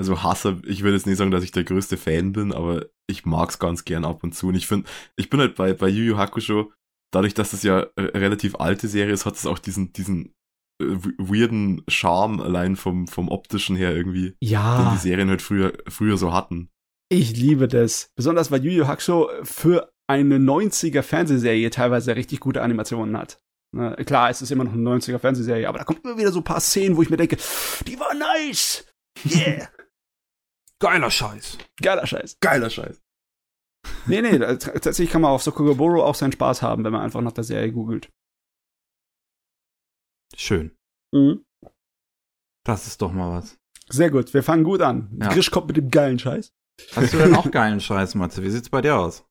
Also 0.00 0.22
Hasser, 0.22 0.58
ich 0.64 0.82
will 0.82 0.92
jetzt 0.92 1.06
nicht 1.06 1.18
sagen, 1.18 1.30
dass 1.30 1.44
ich 1.44 1.52
der 1.52 1.64
größte 1.64 1.96
Fan 1.96 2.32
bin, 2.32 2.52
aber 2.52 2.86
ich 3.08 3.26
mag's 3.26 3.58
ganz 3.58 3.84
gern 3.84 4.04
ab 4.04 4.22
und 4.22 4.34
zu. 4.34 4.48
Und 4.48 4.54
ich 4.54 4.66
finde, 4.66 4.88
ich 5.16 5.28
bin 5.30 5.40
halt 5.40 5.56
bei, 5.56 5.72
bei 5.74 5.88
Yu 5.88 6.04
Yu 6.04 6.16
Hakusho, 6.16 6.72
dadurch, 7.12 7.34
dass 7.34 7.50
das 7.50 7.62
ja 7.62 7.86
äh, 7.96 8.02
relativ 8.16 8.56
alte 8.56 8.88
Serie 8.88 9.12
ist, 9.12 9.26
hat 9.26 9.34
es 9.34 9.46
auch 9.46 9.58
diesen, 9.58 9.92
diesen 9.92 10.34
äh, 10.80 10.96
weirden 11.18 11.82
Charme 11.88 12.40
allein 12.40 12.76
vom, 12.76 13.08
vom 13.08 13.28
optischen 13.28 13.76
her 13.76 13.94
irgendwie, 13.94 14.34
ja. 14.40 14.82
den 14.82 14.92
die 14.92 15.00
Serien 15.00 15.30
halt 15.30 15.42
früher, 15.42 15.72
früher 15.88 16.16
so 16.16 16.32
hatten. 16.32 16.70
Ich 17.10 17.36
liebe 17.36 17.68
das. 17.68 18.10
Besonders 18.16 18.50
weil 18.50 18.64
Yu 18.64 18.70
Yu 18.70 18.86
Hakusho 18.86 19.28
für 19.42 19.92
eine 20.08 20.38
90er 20.38 21.02
Fernsehserie 21.02 21.70
teilweise 21.70 22.16
richtig 22.16 22.40
gute 22.40 22.62
Animationen 22.62 23.16
hat. 23.16 23.40
Na, 23.74 23.94
klar, 23.96 24.30
es 24.30 24.40
ist 24.40 24.50
immer 24.50 24.64
noch 24.64 24.72
eine 24.72 24.82
90er 24.82 25.18
Fernsehserie, 25.18 25.68
aber 25.68 25.78
da 25.78 25.84
kommt 25.84 26.04
immer 26.04 26.16
wieder 26.16 26.32
so 26.32 26.40
ein 26.40 26.44
paar 26.44 26.60
Szenen, 26.60 26.96
wo 26.96 27.02
ich 27.02 27.10
mir 27.10 27.16
denke, 27.16 27.36
die 27.86 27.98
war 28.00 28.14
nice. 28.14 28.86
Yeah. 29.24 29.68
Geiler 30.80 31.10
Scheiß. 31.10 31.58
Geiler 31.82 32.06
Scheiß. 32.06 32.38
Geiler 32.40 32.70
Scheiß. 32.70 33.02
Nee, 34.06 34.22
nee, 34.22 34.38
tatsächlich 34.38 35.10
kann 35.10 35.22
man 35.22 35.32
auf 35.32 35.42
Sokogaboro 35.42 36.04
auch 36.04 36.14
seinen 36.14 36.32
Spaß 36.32 36.62
haben, 36.62 36.84
wenn 36.84 36.92
man 36.92 37.02
einfach 37.02 37.20
nach 37.20 37.32
der 37.32 37.44
Serie 37.44 37.72
googelt. 37.72 38.10
Schön. 40.36 40.76
Mhm. 41.12 41.44
Das 42.64 42.86
ist 42.86 43.02
doch 43.02 43.12
mal 43.12 43.38
was. 43.38 43.58
Sehr 43.88 44.10
gut, 44.10 44.32
wir 44.34 44.42
fangen 44.42 44.64
gut 44.64 44.82
an. 44.82 45.16
Ja. 45.20 45.28
Grisch 45.28 45.50
kommt 45.50 45.68
mit 45.68 45.76
dem 45.76 45.90
geilen 45.90 46.18
Scheiß. 46.18 46.52
Hast 46.94 47.12
du 47.12 47.18
denn 47.18 47.34
auch 47.34 47.50
geilen 47.50 47.80
Scheiß, 47.80 48.14
Matze? 48.14 48.42
Wie 48.42 48.50
sieht's 48.50 48.68
bei 48.68 48.82
dir 48.82 48.96
aus? 48.96 49.24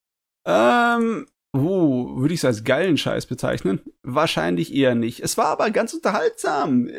Ähm, 0.46 1.28
Uh, 1.58 2.22
würde 2.22 2.34
ich 2.34 2.42
es 2.42 2.46
als 2.46 2.64
geilen 2.64 2.98
Scheiß 2.98 3.26
bezeichnen? 3.26 3.82
Wahrscheinlich 4.04 4.74
eher 4.74 4.96
nicht. 4.96 5.22
Es 5.22 5.38
war 5.38 5.48
aber 5.48 5.72
ganz 5.72 5.94
unterhaltsam. 5.94 6.90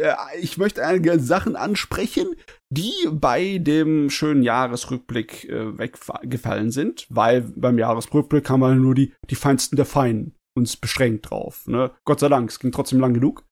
Ich 0.40 0.58
möchte 0.58 0.84
einige 0.84 1.20
Sachen 1.20 1.56
ansprechen, 1.56 2.34
die 2.70 2.92
bei 3.10 3.58
dem 3.58 4.10
schönen 4.10 4.42
Jahresrückblick 4.42 5.48
äh, 5.48 5.78
weggefallen 5.78 6.70
sind, 6.70 7.06
weil 7.08 7.42
beim 7.42 7.78
Jahresrückblick 7.78 8.50
haben 8.50 8.60
wir 8.60 8.74
nur 8.74 8.94
die, 8.94 9.14
die 9.30 9.36
Feinsten 9.36 9.76
der 9.76 9.86
Feinen 9.86 10.34
uns 10.56 10.76
beschränkt 10.76 11.30
drauf. 11.30 11.66
Ne? 11.66 11.92
Gott 12.04 12.20
sei 12.20 12.28
Dank, 12.28 12.50
es 12.50 12.58
ging 12.58 12.72
trotzdem 12.72 13.00
lang 13.00 13.14
genug. 13.14 13.46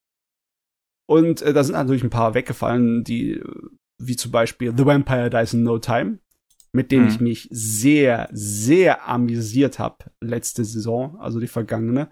Und 1.09 1.41
äh, 1.43 1.53
da 1.53 1.63
sind 1.63 1.75
natürlich 1.75 2.03
ein 2.03 2.11
paar 2.11 2.35
weggefallen, 2.35 3.05
die, 3.05 3.41
wie 4.03 4.17
zum 4.17 4.33
Beispiel 4.33 4.75
The 4.77 4.85
Vampire 4.85 5.31
Dies 5.31 5.55
in 5.55 5.63
No 5.63 5.79
Time, 5.79 6.19
mit 6.77 6.93
dem 6.93 7.03
mhm. 7.03 7.09
ich 7.09 7.21
mich 7.21 7.49
sehr, 7.51 8.29
sehr 8.33 9.09
amüsiert 9.09 9.79
habe 9.79 10.05
letzte 10.21 10.65
Saison, 10.65 11.19
also 11.19 11.41
die 11.41 11.49
vergangene. 11.49 12.11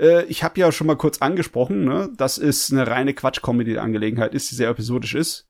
Äh, 0.00 0.24
ich 0.24 0.42
habe 0.42 0.58
ja 0.58 0.72
schon 0.72 0.86
mal 0.86 0.96
kurz 0.96 1.18
angesprochen, 1.18 1.84
ne, 1.84 2.10
dass 2.16 2.38
es 2.38 2.72
eine 2.72 2.86
reine 2.86 3.12
Quatsch-Comedy-Angelegenheit 3.12 4.34
ist, 4.34 4.50
die 4.50 4.54
sehr 4.54 4.70
episodisch 4.70 5.14
ist. 5.14 5.46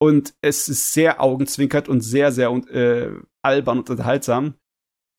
Und 0.00 0.34
es 0.40 0.68
ist 0.68 0.94
sehr 0.94 1.20
augenzwinkert 1.20 1.88
und 1.88 2.00
sehr, 2.00 2.32
sehr 2.32 2.50
äh, 2.50 3.12
albern 3.44 3.80
und 3.80 3.90
unterhaltsam. 3.90 4.54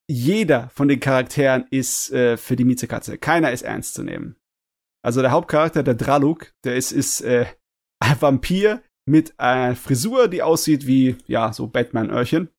Jeder 0.10 0.70
von 0.70 0.88
den 0.88 1.00
Charakteren 1.00 1.66
ist 1.70 2.12
äh, 2.12 2.36
für 2.36 2.56
die 2.56 2.66
Miezekatze. 2.66 3.20
Keiner 3.20 3.52
ist 3.52 3.62
ernst 3.62 3.94
zu 3.94 4.04
nehmen. 4.04 4.38
Also 5.06 5.22
der 5.22 5.32
Hauptcharakter, 5.32 5.84
der 5.84 5.94
Draluk, 5.94 6.54
der 6.64 6.76
ist, 6.76 6.92
ist 6.92 7.22
äh, 7.22 7.46
ein 8.00 8.18
Vampir, 8.22 8.82
mit 9.10 9.40
einer 9.40 9.76
Frisur, 9.76 10.28
die 10.28 10.44
aussieht 10.44 10.86
wie, 10.86 11.18
ja, 11.28 11.52
so 11.52 11.68
Batman-Öhrchen. 11.68 12.50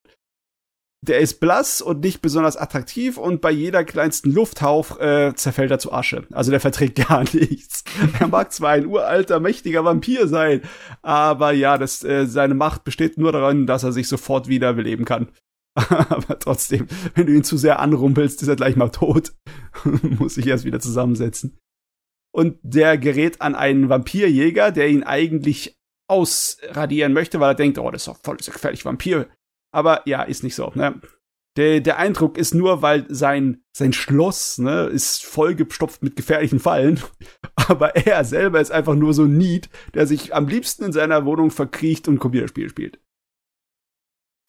Der 1.02 1.20
ist 1.20 1.40
blass 1.40 1.80
und 1.80 2.00
nicht 2.00 2.20
besonders 2.20 2.58
attraktiv 2.58 3.16
und 3.16 3.40
bei 3.40 3.50
jeder 3.50 3.84
kleinsten 3.84 4.30
Lufthauch 4.30 5.00
äh, 5.00 5.32
zerfällt 5.34 5.70
er 5.70 5.78
zu 5.78 5.92
Asche. 5.92 6.26
Also 6.30 6.50
der 6.50 6.60
verträgt 6.60 6.96
gar 7.08 7.24
nichts. 7.32 7.84
er 8.18 8.28
mag 8.28 8.52
zwar 8.52 8.72
ein 8.72 8.84
uralter, 8.84 9.40
mächtiger 9.40 9.84
Vampir 9.84 10.28
sein, 10.28 10.60
aber 11.00 11.52
ja, 11.52 11.78
das, 11.78 12.04
äh, 12.04 12.26
seine 12.26 12.54
Macht 12.54 12.84
besteht 12.84 13.16
nur 13.16 13.32
darin, 13.32 13.66
dass 13.66 13.82
er 13.82 13.92
sich 13.92 14.08
sofort 14.08 14.48
wieder 14.48 14.74
beleben 14.74 15.06
kann. 15.06 15.28
aber 15.74 16.38
trotzdem, 16.38 16.88
wenn 17.14 17.26
du 17.26 17.32
ihn 17.32 17.44
zu 17.44 17.56
sehr 17.56 17.78
anrumpelst, 17.78 18.42
ist 18.42 18.48
er 18.48 18.56
gleich 18.56 18.76
mal 18.76 18.90
tot. 18.90 19.32
Muss 20.02 20.34
sich 20.34 20.46
erst 20.48 20.64
wieder 20.64 20.80
zusammensetzen. 20.80 21.58
Und 22.32 22.58
der 22.62 22.98
gerät 22.98 23.40
an 23.40 23.54
einen 23.54 23.88
Vampirjäger, 23.88 24.70
der 24.70 24.88
ihn 24.88 25.02
eigentlich 25.02 25.79
ausradieren 26.10 27.12
möchte, 27.12 27.40
weil 27.40 27.52
er 27.52 27.54
denkt, 27.54 27.78
oh, 27.78 27.90
das 27.90 28.02
ist 28.02 28.08
doch 28.08 28.18
voll 28.22 28.36
ist 28.38 28.52
gefährlich 28.52 28.84
Vampir. 28.84 29.28
Aber 29.72 30.02
ja, 30.06 30.22
ist 30.22 30.42
nicht 30.42 30.54
so. 30.54 30.72
Ne? 30.74 31.00
Der, 31.56 31.80
der 31.80 31.98
Eindruck 31.98 32.38
ist 32.38 32.54
nur, 32.54 32.82
weil 32.82 33.06
sein, 33.08 33.62
sein 33.76 33.92
Schloss 33.92 34.58
ne, 34.58 34.86
ist 34.86 35.24
vollgestopft 35.24 36.02
mit 36.02 36.16
gefährlichen 36.16 36.60
Fallen. 36.60 37.00
Aber 37.56 37.96
er 37.96 38.24
selber 38.24 38.60
ist 38.60 38.70
einfach 38.70 38.94
nur 38.94 39.14
so 39.14 39.24
ein 39.24 39.36
Need, 39.36 39.68
der 39.94 40.06
sich 40.06 40.34
am 40.34 40.48
liebsten 40.48 40.84
in 40.84 40.92
seiner 40.92 41.24
Wohnung 41.24 41.50
verkriecht 41.50 42.08
und 42.08 42.18
Computerspiele 42.18 42.68
spielt. 42.68 43.00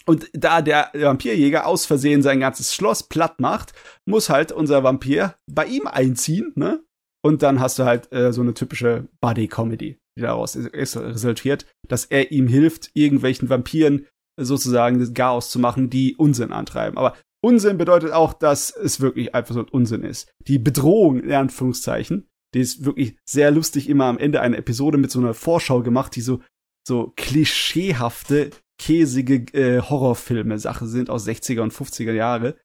Und 0.06 0.30
da 0.34 0.62
der 0.62 0.89
Vampirjäger 0.94 1.68
aus 1.68 1.86
Versehen 1.86 2.24
sein 2.24 2.39
ganzes 2.39 2.74
Schloss 2.74 3.03
platt 3.03 3.39
macht, 3.39 3.74
muss 4.06 4.30
halt 4.30 4.51
unser 4.51 4.84
Vampir 4.84 5.36
bei 5.48 5.65
ihm 5.65 5.86
einziehen, 5.86 6.53
ne? 6.56 6.84
Und 7.24 7.44
dann 7.44 7.60
hast 7.60 7.77
du 7.77 7.84
halt 7.84 8.12
äh, 8.12 8.34
so 8.34 8.41
eine 8.41 8.56
typische 8.56 9.08
Buddy-Comedy 9.22 10.00
die 10.18 10.22
daraus 10.22 10.58
resultiert, 10.58 11.65
dass 11.88 12.06
er 12.06 12.32
ihm 12.32 12.48
hilft, 12.48 12.91
irgendwelchen 12.94 13.50
Vampiren 13.50 14.08
sozusagen 14.38 15.00
das 15.00 15.13
Chaos 15.13 15.50
zu 15.50 15.60
machen, 15.60 15.89
die 15.89 16.15
Unsinn 16.15 16.51
antreiben. 16.51 16.98
Aber 16.98 17.15
Unsinn 17.44 17.77
bedeutet 17.77 18.12
auch, 18.12 18.34
dass 18.34 18.75
es 18.75 19.01
wirklich 19.01 19.34
einfach 19.34 19.56
so 19.56 19.65
Unsinn 19.72 20.03
ist. 20.03 20.32
Die 20.48 20.60
Bedrohung, 20.60 21.20
in 21.20 21.32
Anführungszeichen, 21.32 22.30
die 22.53 22.60
ist 22.60 22.86
wirklich 22.86 23.18
sehr 23.25 23.51
lustig 23.51 23.89
immer 23.89 24.06
am 24.06 24.18
Ende 24.18 24.41
einer 24.41 24.58
Episode 24.58 24.98
mit 24.98 25.12
so 25.12 25.20
einer 25.20 25.34
Vorschau 25.34 25.82
gemacht, 25.82 26.15
die 26.15 26.22
so, 26.22 26.41
so 26.88 27.13
klischeehafte, 27.15 28.51
käsige 28.77 29.46
äh, 29.53 29.82
Horrorfilme-Sache 29.82 30.86
sind 30.86 31.10
aus 31.10 31.27
60er 31.27 31.62
und 31.62 31.74
50er 31.74 32.13
Jahre. 32.13 32.58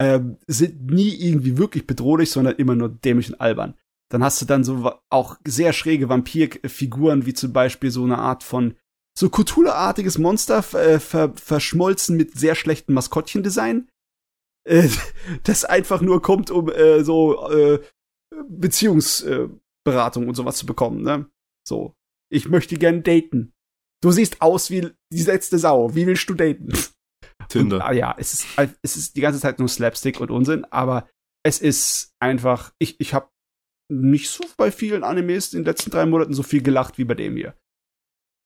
Ähm, 0.00 0.38
sind 0.46 0.90
nie 0.90 1.14
irgendwie 1.14 1.56
wirklich 1.58 1.86
bedrohlich, 1.86 2.30
sondern 2.30 2.56
immer 2.56 2.74
nur 2.74 2.88
dämlich 2.88 3.28
und 3.28 3.40
albern. 3.40 3.74
Dann 4.12 4.22
hast 4.22 4.42
du 4.42 4.44
dann 4.44 4.62
so 4.62 4.92
auch 5.08 5.38
sehr 5.46 5.72
schräge 5.72 6.10
Vampirfiguren, 6.10 7.24
wie 7.24 7.32
zum 7.32 7.54
Beispiel 7.54 7.90
so 7.90 8.04
eine 8.04 8.18
Art 8.18 8.42
von 8.42 8.76
so 9.18 9.30
Cthulhu-artiges 9.30 10.18
Monster, 10.18 10.58
äh, 10.74 11.00
ver 11.00 11.32
verschmolzen 11.34 12.18
mit 12.18 12.38
sehr 12.38 12.54
schlechtem 12.54 12.94
Maskottchendesign. 12.94 13.88
Äh, 14.68 14.90
das 15.44 15.64
einfach 15.64 16.02
nur 16.02 16.20
kommt, 16.20 16.50
um 16.50 16.70
äh, 16.70 17.02
so 17.04 17.48
äh, 17.50 17.80
Beziehungsberatung 18.50 20.28
und 20.28 20.34
sowas 20.34 20.58
zu 20.58 20.66
bekommen, 20.66 21.02
ne? 21.02 21.30
So. 21.66 21.94
Ich 22.30 22.50
möchte 22.50 22.76
gern 22.76 23.02
daten. 23.02 23.54
Du 24.02 24.10
siehst 24.10 24.42
aus 24.42 24.70
wie 24.70 24.90
die 25.10 25.22
letzte 25.22 25.58
Sau. 25.58 25.94
Wie 25.94 26.06
willst 26.06 26.28
du 26.28 26.34
daten? 26.34 26.70
Tinder. 27.48 27.76
Und, 27.76 27.82
ah, 27.82 27.92
ja, 27.92 28.14
es 28.18 28.34
ist, 28.34 28.46
es 28.82 28.96
ist 28.96 29.16
die 29.16 29.22
ganze 29.22 29.40
Zeit 29.40 29.58
nur 29.58 29.68
Slapstick 29.68 30.20
und 30.20 30.30
Unsinn, 30.30 30.66
aber 30.66 31.08
es 31.44 31.60
ist 31.60 32.14
einfach, 32.20 32.72
ich, 32.78 33.00
ich 33.00 33.14
habe 33.14 33.31
nicht 34.00 34.30
so 34.30 34.44
bei 34.56 34.70
vielen 34.70 35.04
Animes 35.04 35.52
in 35.52 35.60
den 35.60 35.66
letzten 35.66 35.90
drei 35.90 36.06
Monaten 36.06 36.34
so 36.34 36.42
viel 36.42 36.62
gelacht 36.62 36.98
wie 36.98 37.04
bei 37.04 37.14
dem 37.14 37.36
hier. 37.36 37.54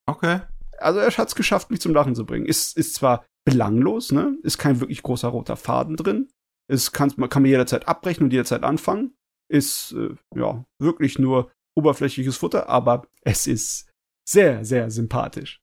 Okay. 0.07 0.41
Also 0.79 0.99
er 0.99 1.11
hat 1.11 1.29
es 1.29 1.35
geschafft, 1.35 1.71
mich 1.71 1.81
zum 1.81 1.95
Lachen 1.95 2.15
zu 2.15 2.27
bringen. 2.27 2.47
Ist, 2.47 2.77
ist 2.77 2.95
zwar 2.95 3.25
belanglos, 3.45 4.13
ne? 4.13 4.37
Ist 4.43 4.59
kein 4.59 4.81
wirklich 4.81 5.03
großer 5.03 5.29
roter 5.29 5.57
Faden 5.57 5.97
drin. 5.97 6.29
Es 6.69 6.93
kann, 6.93 7.13
man 7.17 7.31
kann 7.31 7.43
man 7.43 7.51
jederzeit 7.51 7.89
abbrechen 7.89 8.25
und 8.25 8.33
jederzeit 8.33 8.65
anfangen. 8.65 9.15
Ist, 9.49 9.93
äh, 9.93 10.15
ja, 10.35 10.65
wirklich 10.81 11.19
nur 11.19 11.51
oberflächliches 11.77 12.37
Futter, 12.37 12.69
aber 12.69 13.07
es 13.23 13.47
ist 13.47 13.89
sehr, 14.29 14.65
sehr 14.65 14.91
sympathisch. 14.91 15.61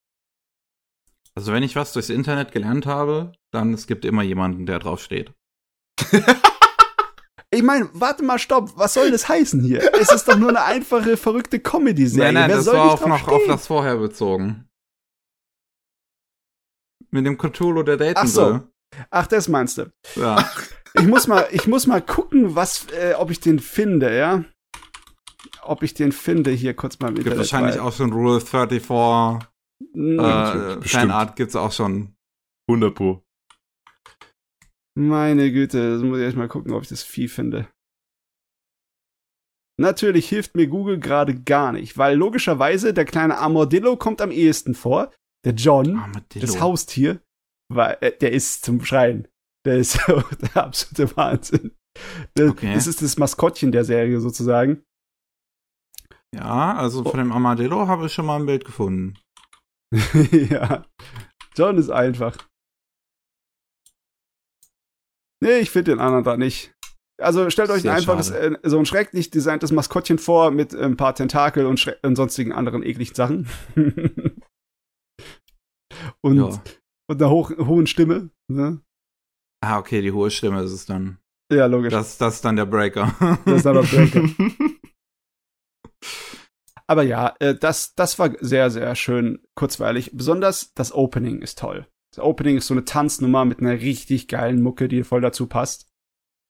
Also 1.35 1.51
wenn 1.51 1.63
ich 1.63 1.75
was 1.75 1.93
durchs 1.93 2.09
Internet 2.09 2.51
gelernt 2.51 2.85
habe, 2.85 3.33
dann 3.51 3.73
es 3.73 3.87
gibt 3.87 4.05
immer 4.05 4.23
jemanden, 4.23 4.65
der 4.65 4.79
drauf 4.79 5.01
steht. 5.01 5.33
Ich 7.53 7.63
meine, 7.63 7.89
warte 7.93 8.23
mal, 8.23 8.39
stopp, 8.39 8.71
was 8.75 8.93
soll 8.93 9.11
das 9.11 9.29
heißen 9.29 9.61
hier? 9.63 9.81
Es 9.99 10.11
ist 10.11 10.27
doch 10.27 10.37
nur 10.37 10.49
eine 10.49 10.63
einfache, 10.63 11.17
verrückte 11.17 11.59
Comedy-Serie. 11.59 12.33
Nein, 12.33 12.33
nein, 12.33 12.49
Wer 12.49 12.55
das 12.57 12.65
soll 12.65 12.75
war 12.75 12.91
auch 12.93 13.05
noch 13.05 13.27
auf 13.27 13.41
stehen? 13.41 13.47
das 13.51 13.67
vorher 13.67 13.97
bezogen. 13.97 14.67
Mit 17.11 17.25
dem 17.25 17.37
Cthulhu, 17.37 17.83
der 17.83 17.97
daten 17.97 18.17
Ach 18.17 18.27
so. 18.27 18.59
Ach, 19.09 19.27
das 19.27 19.47
meinst 19.47 19.77
du. 19.77 19.91
Ja. 20.15 20.49
Ich 20.95 21.07
muss 21.07 21.25
mal, 21.25 21.47
ich 21.49 21.65
muss 21.65 21.87
mal 21.87 22.03
gucken, 22.03 22.55
was, 22.55 22.85
äh, 22.91 23.15
ob 23.17 23.31
ich 23.31 23.39
den 23.39 23.57
finde, 23.57 24.15
ja? 24.15 24.43
Ob 25.63 25.81
ich 25.81 25.95
den 25.95 26.11
finde, 26.11 26.51
hier 26.51 26.75
kurz 26.75 26.99
mal 26.99 27.07
im 27.07 27.15
Gibt 27.15 27.25
Internet. 27.25 27.51
wahrscheinlich 27.51 27.79
auch 27.79 27.91
schon 27.93 28.13
Rule 28.13 28.39
34 28.39 28.87
Hm, 29.95 30.19
äh, 30.19 30.75
bestimmt. 30.75 30.83
Fanart 30.85 31.35
gibt's 31.35 31.55
auch 31.55 31.71
schon. 31.71 32.15
100 32.69 32.93
pro. 32.93 33.23
Meine 34.95 35.51
Güte, 35.51 35.93
das 35.93 36.03
muss 36.03 36.17
ich 36.19 36.23
erst 36.23 36.37
mal 36.37 36.47
gucken, 36.47 36.73
ob 36.73 36.83
ich 36.83 36.89
das 36.89 37.03
Vieh 37.03 37.27
finde. 37.27 37.67
Natürlich 39.79 40.29
hilft 40.29 40.55
mir 40.55 40.67
Google 40.67 40.99
gerade 40.99 41.33
gar 41.41 41.71
nicht, 41.71 41.97
weil 41.97 42.15
logischerweise 42.15 42.93
der 42.93 43.05
kleine 43.05 43.39
Armadillo 43.39 43.97
kommt 43.97 44.21
am 44.21 44.29
ehesten 44.31 44.75
vor. 44.75 45.11
Der 45.45 45.53
John, 45.53 45.97
Armadillo. 45.97 46.45
das 46.45 46.61
Haustier, 46.61 47.21
weil, 47.69 47.97
äh, 48.01 48.15
der 48.15 48.31
ist 48.33 48.63
zum 48.63 48.83
Schreien. 48.85 49.27
Der 49.65 49.77
ist 49.77 49.97
der 50.07 50.57
absolute 50.63 51.17
Wahnsinn. 51.17 51.75
Das, 52.35 52.51
Okay. 52.51 52.73
das 52.73 52.87
ist 52.87 53.01
das 53.01 53.17
Maskottchen 53.17 53.71
der 53.71 53.83
Serie 53.83 54.19
sozusagen. 54.19 54.83
Ja, 56.35 56.75
also 56.75 57.03
von 57.03 57.19
dem 57.19 57.31
Armadillo 57.31 57.87
habe 57.87 58.05
ich 58.07 58.13
schon 58.13 58.25
mal 58.25 58.39
ein 58.39 58.45
Bild 58.45 58.65
gefunden. 58.65 59.19
ja. 60.31 60.85
John 61.55 61.77
ist 61.77 61.89
einfach. 61.91 62.37
Nee, 65.43 65.59
ich 65.59 65.69
finde 65.71 65.91
den 65.91 65.99
anderen 65.99 66.23
da 66.23 66.37
nicht. 66.37 66.73
Also 67.21 67.49
stellt 67.49 67.69
euch 67.69 67.83
Sehr 67.83 67.91
ein 67.91 67.97
einfaches, 67.97 68.31
äh, 68.31 68.57
so 68.63 68.79
ein 68.79 68.85
schrecklich 68.85 69.29
designtes 69.29 69.71
Maskottchen 69.71 70.17
vor 70.17 70.51
mit 70.51 70.73
äh, 70.73 70.83
ein 70.83 70.97
paar 70.97 71.13
Tentakel 71.13 71.65
und, 71.65 71.97
und 72.01 72.15
sonstigen 72.15 72.51
anderen 72.51 72.81
ekligen 72.81 73.13
Sachen. 73.13 73.47
und, 76.21 76.37
Ja. 76.37 76.63
und 77.07 77.21
einer 77.21 77.29
hoch, 77.29 77.51
hohen 77.57 77.87
Stimme. 77.87 78.29
Ne? 78.49 78.81
Ah, 79.61 79.79
okay, 79.79 80.01
die 80.01 80.11
hohe 80.11 80.31
Stimme 80.31 80.63
ist 80.63 80.71
es 80.71 80.85
dann. 80.85 81.19
Ja, 81.51 81.65
logisch. 81.67 81.91
Das, 81.91 82.17
das 82.17 82.35
ist 82.35 82.45
dann 82.45 82.55
der 82.55 82.65
Breaker. 82.65 83.13
Das 83.45 83.59
ist 83.59 83.67
aber 83.67 83.83
Breaker. 83.83 84.27
Aber 86.85 87.03
ja, 87.03 87.33
äh, 87.39 87.55
das, 87.55 87.95
das 87.95 88.19
war 88.19 88.31
sehr, 88.41 88.69
sehr 88.69 88.93
schön 88.95 89.41
kurzweilig. 89.55 90.11
Besonders 90.13 90.73
das 90.73 90.93
Opening 90.93 91.41
ist 91.41 91.57
toll. 91.57 91.87
Das 92.13 92.23
Opening 92.23 92.57
ist 92.57 92.67
so 92.67 92.75
eine 92.75 92.85
Tanznummer 92.85 93.43
mit 93.43 93.59
einer 93.59 93.71
richtig 93.71 94.27
geilen 94.27 94.61
Mucke, 94.61 94.87
die 94.87 95.03
voll 95.03 95.21
dazu 95.21 95.47
passt. 95.47 95.87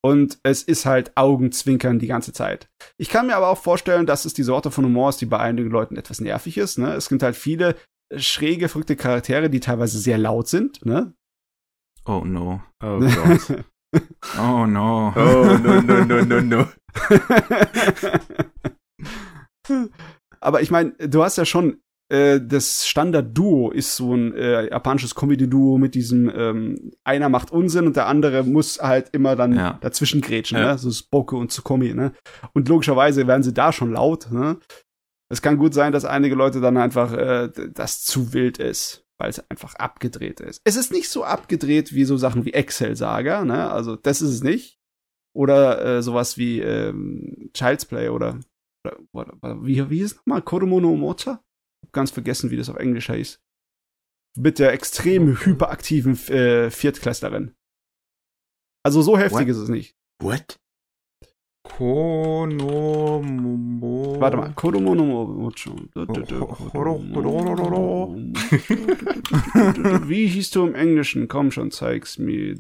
Und 0.06 0.38
es 0.44 0.62
ist 0.62 0.86
halt 0.86 1.16
Augenzwinkern 1.16 2.00
die 2.00 2.08
ganze 2.08 2.34
Zeit. 2.34 2.70
Ich 2.98 3.08
kann 3.08 3.28
mir 3.28 3.38
aber 3.38 3.48
auch 3.48 3.58
vorstellen, 3.58 4.06
dass 4.06 4.26
es 4.26 4.34
die 4.34 4.44
Sorte 4.44 4.72
von 4.72 4.84
Humor 4.84 5.08
ist, 5.08 5.22
die 5.22 5.26
bei 5.26 5.40
einigen 5.40 5.70
Leuten 5.70 5.96
etwas 5.96 6.20
nervig 6.20 6.58
ist. 6.58 6.78
Ne? 6.78 6.94
Es 6.94 7.08
gibt 7.08 7.24
halt 7.24 7.38
viele 7.38 7.78
schräge, 8.14 8.68
verrückte 8.68 8.98
Charaktere, 8.98 9.50
die 9.50 9.62
teilweise 9.62 9.98
sehr 10.00 10.18
laut 10.18 10.50
sind. 10.50 10.86
Ne? 10.86 11.14
oh 12.06 12.24
no. 12.26 12.62
oh 12.84 13.00
Gott. 13.00 13.64
Oh 14.40 14.66
no. 14.66 15.14
Oh, 15.16 15.56
no, 15.64 15.82
no, 15.82 16.04
no, 16.04 16.26
no, 16.26 16.42
no. 16.42 16.68
Aber 20.42 20.62
ich 20.64 20.72
meine, 20.72 20.94
du 20.94 21.22
hast 21.22 21.38
ja 21.38 21.46
schon 21.46 21.84
äh, 22.14 22.40
das 22.40 22.88
Standard-Duo 22.88 23.72
ist 23.72 23.96
so 23.96 24.14
ein 24.16 24.34
äh, 24.36 24.70
japanisches 24.70 25.16
Comedy-Duo 25.16 25.78
mit 25.78 25.96
diesem 25.96 26.30
ähm, 26.34 26.92
einer 27.04 27.30
macht 27.30 27.52
Unsinn 27.52 27.88
und 27.88 27.96
der 27.96 28.08
andere 28.08 28.44
muss 28.44 28.80
halt 28.80 29.10
immer 29.14 29.36
dann 29.36 29.56
Ja. 29.56 29.78
dazwischen 29.82 30.22
grätschen, 30.22 30.58
Ja. 30.58 30.74
ne? 30.74 30.78
So 30.78 30.92
Spoke 30.92 31.36
und 31.36 31.52
Tsukomi, 31.52 31.94
ne? 31.94 32.14
Und 32.54 32.70
logischerweise 32.70 33.28
werden 33.28 33.44
sie 33.44 33.54
da 33.54 33.72
schon 33.74 33.92
laut, 33.94 34.28
ne? 34.32 34.58
Es 35.30 35.42
kann 35.42 35.58
gut 35.58 35.74
sein, 35.74 35.92
dass 35.92 36.06
einige 36.06 36.36
Leute 36.36 36.62
dann 36.62 36.78
einfach 36.78 37.12
äh, 37.14 37.50
das 37.74 38.04
zu 38.04 38.34
wild 38.34 38.60
ist, 38.60 39.04
weil 39.20 39.30
es 39.32 39.44
einfach 39.50 39.74
abgedreht 39.76 40.40
ist. 40.40 40.62
Es 40.64 40.76
ist 40.76 40.92
nicht 40.92 41.10
so 41.10 41.24
abgedreht 41.24 41.94
wie 41.96 42.06
so 42.06 42.18
Sachen 42.18 42.46
wie 42.46 42.54
Excel 42.54 42.96
Saga, 42.96 43.44
ne? 43.44 43.72
Also 43.72 43.96
das 43.96 44.22
ist 44.22 44.30
es 44.30 44.44
nicht. 44.44 44.78
Oder 45.36 45.84
äh, 45.84 46.02
sowas 46.04 46.38
wie 46.38 46.60
ähm, 46.60 47.50
Child's 47.56 47.86
Play 47.86 48.10
oder, 48.10 48.40
oder, 49.14 49.34
oder 49.42 49.66
wie, 49.66 49.90
wie 49.90 49.98
hieß 49.98 50.12
es 50.12 50.16
nochmal? 50.18 50.44
Kodomo 50.44 50.80
no 50.80 50.92
Omocha? 50.92 51.42
Ganz 51.94 52.12
vergessen, 52.12 52.52
wie 52.52 52.58
das 52.58 52.70
auf 52.70 52.78
Englisch 52.78 53.10
heißt. 53.10 53.42
Mit 54.36 54.60
der 54.60 54.74
extrem 54.74 55.40
hyperaktiven 55.46 56.18
äh, 56.28 56.70
Viertklässlerin. 56.72 57.56
Also 58.84 59.02
so 59.02 59.18
heftig 59.18 59.42
What? 59.42 59.48
ist 59.48 59.58
es 59.58 59.70
nicht. 59.70 59.96
What? 60.20 60.60
Konomomo. 61.64 63.30
Warte 64.20 64.38
mal, 64.38 64.54
Omocha. 64.54 65.72
Wie 70.10 70.28
hieß 70.28 70.52
du 70.52 70.68
im 70.68 70.76
Englischen? 70.76 71.30
Komm 71.30 71.52
schon, 71.52 71.72
zeig's 71.72 72.18
mir. 72.18 72.56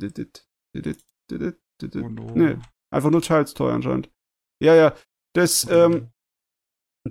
Nee, 2.36 2.56
einfach 2.92 3.12
nur 3.12 3.22
Child's 3.22 3.54
Toy 3.54 3.72
anscheinend. 3.72 4.10
Ja, 4.62 4.76
ja. 4.76 4.94
Das, 5.34 5.68
ähm, 5.70 6.13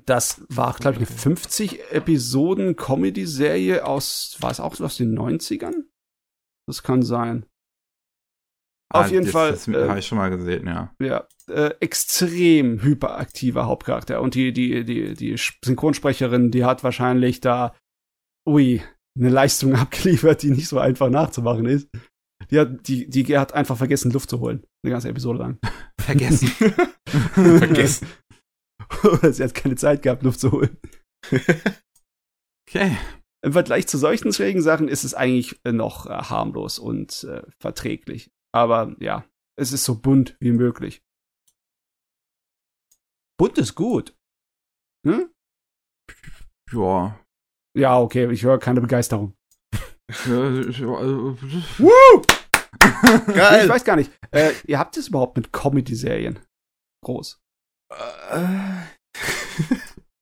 das 0.07 0.42
war, 0.48 0.74
glaube 0.74 1.00
ich, 1.02 1.09
eine 1.09 1.18
50 1.18 1.92
Episoden 1.92 2.76
Comedy-Serie 2.76 3.85
aus, 3.87 4.37
war 4.40 4.50
es 4.50 4.61
auch 4.61 4.81
aus 4.81 4.96
den 4.96 5.18
90ern? 5.18 5.85
Das 6.66 6.83
kann 6.83 7.02
sein. 7.02 7.46
auf 8.94 9.11
jeden 9.11 9.22
Ah, 9.22 9.24
das, 9.24 9.33
Fall, 9.33 9.50
Das 9.52 9.68
äh, 9.68 9.88
habe 9.88 9.98
ich 9.98 10.07
schon 10.07 10.18
mal 10.18 10.31
gesehen, 10.31 10.66
ja. 10.66 10.94
Ja, 11.00 11.26
äh, 11.48 11.74
extrem 11.81 12.81
hyperaktiver 12.83 13.66
Hauptcharakter. 13.66 14.20
Und 14.22 14.35
die, 14.35 14.52
die, 14.52 14.85
die, 14.85 15.14
die 15.14 15.37
Synchronsprecherin, 15.64 16.50
die 16.50 16.64
hat 16.64 16.85
wahrscheinlich 16.85 17.40
da, 17.40 17.74
ui, 18.48 18.83
eine 19.18 19.28
Leistung 19.28 19.74
abgeliefert, 19.76 20.42
die 20.42 20.50
nicht 20.50 20.68
so 20.68 20.78
einfach 20.78 21.11
nachzumachen 21.11 21.66
ist. 21.66 21.88
Die 22.50 22.59
hat, 22.59 22.88
die, 22.88 23.09
die 23.09 23.38
hat 23.38 23.52
einfach 23.52 23.76
vergessen, 23.76 24.11
Luft 24.11 24.31
zu 24.31 24.40
holen. 24.40 24.64
Eine 24.85 24.92
ganze 24.92 25.09
Episode 25.09 25.38
lang. 25.38 25.59
Vergessen. 26.00 26.48
Vergessen. 27.09 28.07
Oder 29.05 29.33
sie 29.33 29.42
hat 29.44 29.55
keine 29.55 29.76
Zeit 29.76 30.02
gehabt, 30.02 30.22
Luft 30.22 30.40
zu 30.40 30.52
holen. 30.52 30.76
Okay. 32.68 32.96
Im 33.44 33.52
Vergleich 33.52 33.88
zu 33.88 33.98
solchen 33.98 34.33
schrägen 34.33 34.62
Sachen 34.62 34.88
ist 34.88 35.05
es 35.05 35.14
eigentlich 35.14 35.61
äh, 35.64 35.72
noch 35.72 36.07
äh, 36.07 36.11
harmlos 36.11 36.78
und 36.78 37.24
äh, 37.24 37.42
verträglich. 37.61 38.31
Aber 38.55 38.94
ja, 39.00 39.24
es 39.59 39.72
ist 39.72 39.85
so 39.85 40.00
bunt 40.00 40.37
wie 40.40 40.52
möglich. 40.52 41.02
Bunt 43.38 43.59
ist 43.59 43.74
gut. 43.74 44.16
Hm? 45.07 45.31
Ja. 46.70 47.18
Ja, 47.76 47.98
okay, 47.98 48.31
ich 48.31 48.44
höre 48.44 48.59
keine 48.59 48.81
Begeisterung. 48.81 49.35
Äh, 50.26 50.61
Ich 50.68 50.78
Geil. 53.35 53.68
weiß 53.68 53.85
gar 53.85 53.96
nicht. 53.96 54.11
Äh, 54.31 54.52
ihr 54.66 54.78
habt 54.78 54.96
es 54.96 55.09
überhaupt 55.09 55.37
mit 55.37 55.52
Comedy-Serien? 55.52 56.38
Groß. 57.05 57.41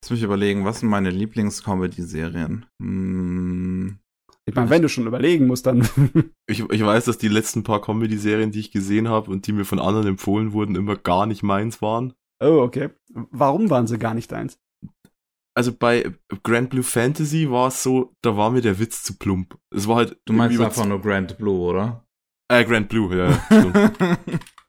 Lass 0.03 0.11
mich 0.11 0.23
überlegen, 0.23 0.65
was 0.65 0.81
sind 0.81 0.89
meine 0.89 1.11
Lieblings-Comedy-Serien? 1.11 2.67
Hm, 2.83 3.99
Ich 4.47 4.55
meine, 4.55 4.71
wenn 4.71 4.83
du 4.83 4.89
schon 4.89 5.07
überlegen 5.07 5.47
musst, 5.47 5.67
dann. 5.67 5.87
Ich, 6.49 6.61
ich 6.69 6.85
weiß, 6.85 7.05
dass 7.05 7.17
die 7.19 7.29
letzten 7.29 7.63
paar 7.63 7.81
Comedy-Serien, 7.81 8.51
die 8.51 8.59
ich 8.59 8.73
gesehen 8.73 9.09
habe 9.09 9.31
und 9.31 9.47
die 9.47 9.53
mir 9.53 9.65
von 9.65 9.79
anderen 9.79 10.09
empfohlen 10.09 10.53
wurden, 10.53 10.75
immer 10.75 10.97
gar 10.97 11.27
nicht 11.27 11.45
meins 11.45 11.81
waren. 11.81 12.13
oh, 12.43 12.61
okay. 12.63 12.91
Warum 13.13 13.71
waren 13.71 13.87
sie 13.87 13.99
gar 13.99 14.15
nicht 14.15 14.33
deins? 14.33 14.59
Also 15.55 15.73
bei 15.73 16.13
Grand 16.43 16.71
Blue 16.71 16.83
Fantasy 16.83 17.51
war 17.51 17.69
es 17.69 17.83
so, 17.85 18.15
da 18.23 18.37
war 18.37 18.51
mir 18.51 18.63
der 18.63 18.79
Witz 18.81 19.03
zu 19.05 19.17
plump. 19.17 19.57
Es 19.75 19.87
war 19.87 19.97
halt. 19.97 20.19
du 20.25 20.33
meinst 20.33 20.61
einfach 20.61 20.87
nur 20.87 21.01
Grand 21.01 21.39
Blue, 21.39 21.61
oder? 21.61 22.05
Äh, 22.51 22.65
Grand 22.65 22.89
Blue, 22.89 23.15
ja. 23.17 23.41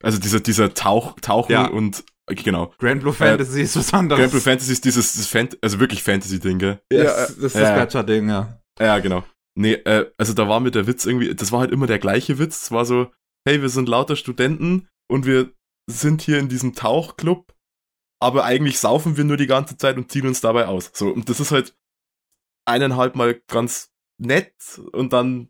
Also 0.04 0.20
dieser, 0.20 0.40
dieser 0.40 0.74
Tauch, 0.74 1.20
Tauchen 1.20 1.52
Ja. 1.52 1.68
und, 1.68 2.04
genau. 2.28 2.74
Grand 2.78 3.02
Blue 3.02 3.14
Fantasy 3.14 3.62
ist 3.62 3.76
was 3.76 3.94
anderes. 3.94 4.20
Grand 4.20 4.32
Blue 4.32 4.42
Fantasy 4.42 4.74
ist 4.74 4.86
dieses, 4.86 5.14
das 5.16 5.28
Fan 5.28 5.50
also 5.62 5.80
wirklich 5.80 6.04
Fantasy-Ding, 6.04 6.60
gell? 6.60 6.82
Ja, 6.92 6.98
Ja, 6.98 7.04
das, 7.04 7.36
das 7.36 7.38
ist 7.38 7.56
ja. 7.56 7.76
das 7.76 7.94
Gacha-Ding, 7.94 8.30
ja. 8.30 8.62
Ja, 8.80 9.00
genau. 9.00 9.24
Nee, 9.56 9.74
äh, 9.74 10.12
also 10.18 10.34
da 10.34 10.48
war 10.48 10.60
mir 10.60 10.72
der 10.72 10.88
Witz 10.88 11.06
irgendwie, 11.06 11.34
das 11.36 11.52
war 11.52 11.60
halt 11.60 11.72
immer 11.72 11.88
der 11.88 12.00
gleiche 12.00 12.40
Witz. 12.40 12.64
Es 12.64 12.72
war 12.72 12.86
so, 12.86 13.12
hey, 13.46 13.62
wir 13.62 13.70
sind 13.70 13.90
lauter 13.90 14.16
Studenten 14.16 14.88
und 15.10 15.26
wir 15.26 15.52
sind 15.90 16.22
hier 16.22 16.40
in 16.40 16.48
diesem 16.48 16.74
Tauchclub, 16.74 17.54
aber 18.22 18.46
eigentlich 18.46 18.80
saufen 18.80 19.18
wir 19.18 19.24
nur 19.24 19.38
die 19.38 19.48
ganze 19.48 19.78
Zeit 19.78 19.98
und 19.98 20.12
ziehen 20.12 20.28
uns 20.28 20.42
dabei 20.42 20.68
aus. 20.68 20.92
So, 20.94 21.10
und 21.10 21.28
das 21.30 21.40
ist 21.40 21.52
halt 21.52 21.76
eineinhalb 22.66 23.16
Mal 23.16 23.42
ganz 23.48 23.92
nett 24.20 24.80
und 24.94 25.12
dann 25.14 25.50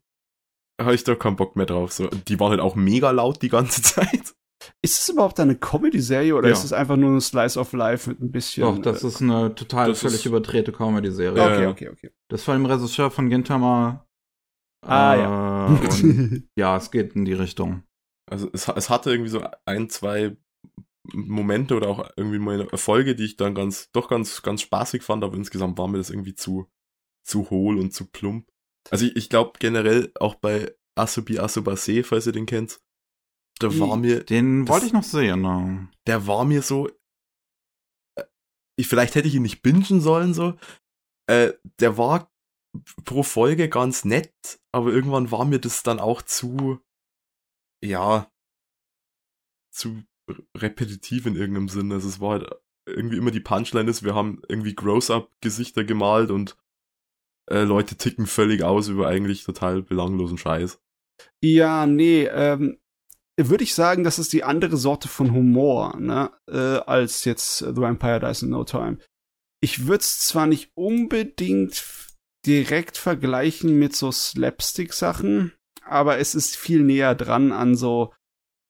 habe 0.80 0.96
ich 0.96 1.04
da 1.04 1.16
keinen 1.16 1.36
Bock 1.36 1.56
mehr 1.56 1.66
drauf. 1.66 1.92
So, 1.92 2.08
die 2.08 2.40
waren 2.40 2.52
halt 2.52 2.62
auch 2.62 2.76
mega 2.76 3.12
laut 3.12 3.42
die 3.42 3.50
ganze 3.50 3.82
Zeit. 3.82 4.36
Ist 4.84 5.00
es 5.00 5.10
überhaupt 5.10 5.39
eine 5.39 5.56
Comedy-Serie 5.56 6.36
oder 6.36 6.47
Ja. 6.50 6.54
ist 6.54 6.63
es 6.63 6.74
einfach 6.74 6.97
nur 6.97 7.12
ein 7.12 7.21
Slice 7.21 7.58
of 7.60 7.74
Life 7.74 8.10
mit 8.10 8.19
ein 8.21 8.32
bisschen. 8.32 8.63
Doch, 8.63 8.80
das 8.82 9.04
äh, 9.04 9.08
ist 9.08 9.21
eine 9.21 9.56
total 9.56 9.95
völlig 9.95 10.17
ist- 10.19 10.26
überdrehte 10.26 10.71
Comedy-Serie. 10.71 11.41
Okay, 11.41 11.65
okay, 11.67 11.89
okay. 11.89 12.12
Das 12.30 12.47
war 12.47 12.56
dem 12.56 12.65
Regisseur 12.65 13.10
von 13.12 13.30
Gintama. 13.30 14.08
Ah, 14.86 15.15
ja. 15.15 15.65
Und 15.67 16.50
ja, 16.56 16.78
es 16.78 16.91
geht 16.91 17.15
in 17.15 17.26
die 17.26 17.34
Richtung. 17.34 17.84
Also 18.30 18.50
es, 18.54 18.67
es 18.67 18.89
hatte 18.89 19.12
irgendwie 19.12 19.30
so 19.30 19.43
ein, 19.65 19.89
zwei 19.89 20.38
Momente 21.13 21.76
oder 21.76 21.88
auch 21.89 22.10
irgendwie 22.15 22.39
meine 22.39 22.71
Erfolge, 22.71 23.15
die 23.15 23.26
ich 23.26 23.36
dann 23.38 23.56
ganz, 23.56 23.91
doch 23.91 24.08
ganz, 24.08 24.41
ganz 24.43 24.62
spaßig 24.62 25.02
fand, 25.04 25.24
aber 25.24 25.36
insgesamt 25.36 25.78
war 25.78 25.88
mir 25.88 25.97
das 25.97 26.10
irgendwie 26.12 26.36
zu, 26.36 26.67
zu 27.28 27.50
hohl 27.50 27.78
und 27.80 27.91
zu 27.93 28.06
plump. 28.10 28.47
Also 28.89 29.06
ich, 29.06 29.15
ich 29.15 29.30
glaube 29.30 29.54
generell 29.60 30.12
auch 30.19 30.36
bei 30.36 30.74
Asubi 30.95 31.39
Asubase, 31.39 32.04
falls 32.04 32.28
ihr 32.28 32.34
den 32.34 32.45
kennt, 32.45 32.80
da 33.63 33.80
war 33.80 33.97
mir. 33.97 34.24
Den 34.24 34.67
wollte 34.67 34.86
ich 34.86 34.93
noch 34.93 35.04
sehen. 35.04 35.41
Ne? 35.41 35.89
Der 36.08 36.28
war 36.28 36.45
mir 36.45 36.62
so. 36.62 36.89
Äh, 38.15 38.24
ich, 38.78 38.88
vielleicht 38.88 39.15
hätte 39.15 39.28
ich 39.28 39.36
ihn 39.36 39.41
nicht 39.41 39.62
bingen 39.62 40.02
sollen, 40.02 40.34
so. 40.34 40.58
Äh, 41.28 41.54
der 41.80 41.97
war 41.97 42.32
pro 43.04 43.24
Folge 43.24 43.69
ganz 43.69 44.06
nett, 44.06 44.62
aber 44.71 44.91
irgendwann 44.91 45.32
war 45.32 45.45
mir 45.45 45.60
das 45.60 45.84
dann 45.84 46.00
auch 46.00 46.21
zu. 46.21 46.80
Ja. 47.84 48.32
Zu 49.74 50.04
repetitiv 50.56 51.26
in 51.26 51.36
irgendeinem 51.36 51.69
Sinn. 51.69 51.91
Also 51.91 52.08
es 52.08 52.19
war 52.19 52.32
halt 52.32 52.50
irgendwie 52.86 53.17
immer 53.17 53.32
die 53.32 53.39
Punchline 53.39 53.89
ist, 53.89 54.04
wir 54.04 54.15
haben 54.15 54.41
irgendwie 54.47 54.76
Gross-Up-Gesichter 54.76 55.84
gemalt 55.84 56.32
und 56.32 56.58
äh, 57.50 57.63
Leute 57.63 57.95
ticken 57.95 58.26
völlig 58.26 58.63
aus 58.63 58.88
über 58.88 59.08
eigentlich 59.08 59.43
total 59.43 59.82
belanglosen 59.82 60.38
Scheiß. 60.38 60.82
Ja, 61.41 61.86
nee, 61.86 62.26
ähm, 62.26 62.81
würde 63.50 63.64
ich 63.64 63.74
sagen, 63.74 64.04
das 64.04 64.20
ist 64.20 64.34
die 64.34 64.44
andere 64.44 64.78
Sorte 64.78 65.08
von 65.08 65.32
Humor, 65.34 65.98
ne, 65.98 66.32
äh, 66.50 66.58
als 66.58 67.26
jetzt 67.26 67.60
The 67.60 67.76
Vampire 67.76 68.20
Dies 68.20 68.42
in 68.42 68.50
No 68.50 68.64
Time. 68.64 68.98
Ich 69.62 69.88
würde 69.88 70.02
es 70.02 70.20
zwar 70.20 70.48
nicht 70.48 70.72
unbedingt 70.76 71.84
direkt 72.46 72.98
vergleichen 72.98 73.78
mit 73.78 73.96
so 73.96 74.12
Slapstick-Sachen, 74.12 75.54
aber 75.86 76.18
es 76.18 76.36
ist 76.36 76.56
viel 76.56 76.84
näher 76.84 77.16
dran 77.16 77.52
an 77.52 77.76
so, 77.76 78.14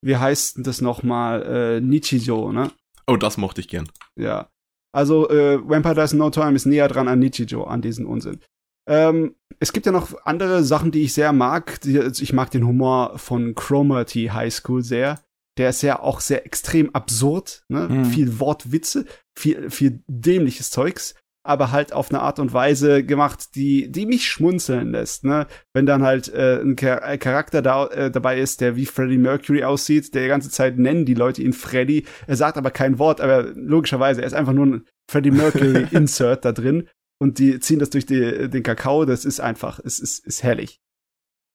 wie 0.04 0.18
heißt 0.18 0.58
denn 0.58 0.64
das 0.64 0.82
nochmal, 0.82 1.44
äh, 1.44 1.82
Nichijo, 1.82 2.52
ne? 2.52 2.72
Oh, 3.08 3.16
das 3.16 3.38
mochte 3.38 3.62
ich 3.62 3.68
gern. 3.68 3.90
Ja. 4.16 4.50
Also, 4.94 5.30
äh, 5.30 5.60
Vampire 5.64 5.96
Dies 5.96 6.12
in 6.12 6.20
No 6.20 6.30
Time 6.30 6.56
ist 6.56 6.66
näher 6.66 6.88
dran 6.88 7.08
an 7.08 7.20
Nichijo, 7.20 7.64
an 7.64 7.82
diesen 7.82 8.06
Unsinn. 8.06 8.42
Ähm, 8.88 9.36
es 9.62 9.74
gibt 9.74 9.86
ja 9.86 9.92
noch 9.92 10.16
andere 10.26 10.64
Sachen, 10.64 10.92
die 10.92 11.04
ich 11.04 11.14
sehr 11.14 11.32
mag. 11.34 11.80
Also 11.86 12.24
ich 12.24 12.34
mag 12.34 12.50
den 12.50 12.66
Humor 12.66 13.20
von 13.20 13.54
Cromarty 13.54 14.32
High 14.34 14.52
School 14.52 14.82
sehr. 14.82 15.20
Der 15.58 15.70
ist 15.70 15.84
ja 15.84 16.00
auch 16.00 16.20
sehr 16.20 16.48
extrem 16.48 16.96
absurd, 16.96 17.64
ne? 17.68 17.88
Mhm. 17.88 18.06
Viel 18.06 18.40
Wortwitze, 18.40 19.06
viel, 19.38 19.70
viel 19.70 20.02
dämliches 20.08 20.72
Zeugs, 20.72 21.14
aber 21.44 21.72
halt 21.72 21.94
auf 21.94 22.10
eine 22.10 22.22
Art 22.22 22.40
und 22.40 22.54
Weise 22.54 23.04
gemacht, 23.04 23.54
die, 23.54 23.92
die 23.92 24.08
mich 24.08 24.28
schmunzeln 24.28 24.94
lässt, 24.94 25.26
ne? 25.26 25.46
Wenn 25.74 25.86
dann 25.86 26.02
halt 26.02 26.34
äh, 26.34 26.60
ein 26.60 26.76
Char 26.76 27.18
Charakter 27.20 27.62
da, 27.62 27.86
äh, 27.88 28.10
dabei 28.10 28.40
ist, 28.40 28.62
der 28.62 28.76
wie 28.76 28.88
Freddie 28.88 29.20
Mercury 29.20 29.64
aussieht, 29.64 30.16
der 30.16 30.24
die 30.24 30.30
ganze 30.30 30.50
Zeit 30.50 30.80
nennen 30.80 31.06
die 31.06 31.14
Leute 31.14 31.44
ihn 31.44 31.54
Freddie. 31.54 32.06
Er 32.26 32.36
sagt 32.36 32.58
aber 32.58 32.72
kein 32.72 32.98
Wort, 32.98 33.22
aber 33.22 33.44
logischerweise, 33.54 34.22
er 34.22 34.28
ist 34.28 34.34
einfach 34.34 34.54
nur 34.54 34.66
ein 34.66 34.86
Freddie 35.08 35.30
Mercury 35.30 35.86
Insert 35.92 36.46
da 36.46 36.52
drin 36.52 36.88
und 37.22 37.38
die 37.38 37.60
ziehen 37.60 37.78
das 37.78 37.92
durch 37.92 38.08
die, 38.08 38.50
den 38.50 38.64
Kakao. 38.64 39.06
Das 39.06 39.26
ist 39.26 39.40
einfach, 39.40 39.80
es 39.80 40.00
ist, 40.00 40.26
ist 40.26 40.42
herrlich. 40.42 40.82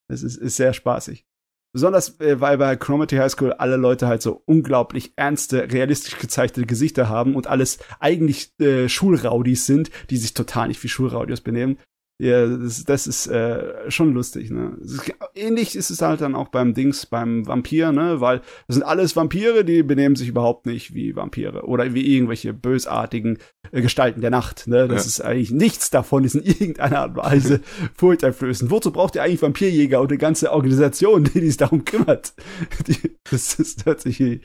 Es 0.08 0.22
ist, 0.22 0.36
ist 0.36 0.54
sehr 0.54 0.72
spaßig. 0.72 1.26
Besonders, 1.74 2.20
äh, 2.20 2.40
weil 2.40 2.56
bei 2.56 2.76
Chromaty 2.76 3.16
High 3.16 3.32
School 3.32 3.52
alle 3.52 3.76
Leute 3.76 4.06
halt 4.06 4.22
so 4.22 4.44
unglaublich 4.46 5.14
ernste, 5.16 5.72
realistisch 5.72 6.18
gezeichnete 6.20 6.66
Gesichter 6.66 7.08
haben 7.08 7.34
und 7.34 7.48
alles 7.48 7.80
eigentlich 7.98 8.52
äh, 8.60 8.88
Schulraudis 8.88 9.66
sind, 9.66 9.90
die 10.08 10.18
sich 10.18 10.34
total 10.34 10.68
nicht 10.68 10.80
wie 10.84 10.88
Schulraudis 10.88 11.40
benehmen. 11.40 11.78
Ja, 12.18 12.46
das, 12.46 12.84
das 12.84 13.06
ist 13.06 13.26
äh, 13.26 13.90
schon 13.90 14.14
lustig, 14.14 14.50
ne? 14.50 14.78
Ist, 14.80 15.12
ähnlich 15.34 15.76
ist 15.76 15.90
es 15.90 16.00
halt 16.00 16.22
dann 16.22 16.34
auch 16.34 16.48
beim 16.48 16.72
Dings, 16.72 17.04
beim 17.04 17.46
Vampir, 17.46 17.92
ne? 17.92 18.22
Weil 18.22 18.40
das 18.66 18.76
sind 18.76 18.84
alles 18.84 19.16
Vampire, 19.16 19.66
die 19.66 19.82
benehmen 19.82 20.16
sich 20.16 20.28
überhaupt 20.28 20.64
nicht 20.64 20.94
wie 20.94 21.14
Vampire 21.14 21.66
oder 21.66 21.92
wie 21.92 22.14
irgendwelche 22.14 22.54
bösartigen 22.54 23.38
äh, 23.70 23.82
Gestalten 23.82 24.22
der 24.22 24.30
Nacht, 24.30 24.66
ne? 24.66 24.88
Das 24.88 25.04
ja. 25.04 25.08
ist 25.08 25.20
eigentlich 25.20 25.50
nichts 25.50 25.90
davon, 25.90 26.24
ist 26.24 26.36
in 26.36 26.42
irgendeiner 26.42 27.00
Art 27.00 27.10
und 27.10 27.16
Weise 27.18 27.60
furchteinflößend. 27.96 28.70
Wozu 28.70 28.92
braucht 28.92 29.14
ihr 29.16 29.22
eigentlich 29.22 29.42
Vampirjäger 29.42 30.00
und 30.00 30.10
eine 30.10 30.18
ganze 30.18 30.52
Organisation, 30.52 31.24
die 31.24 31.40
sich 31.40 31.58
darum 31.58 31.84
kümmert? 31.84 32.32
Die, 32.86 33.18
das, 33.30 33.58
hört 33.84 34.00
sich, 34.00 34.40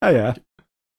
naja. 0.00 0.34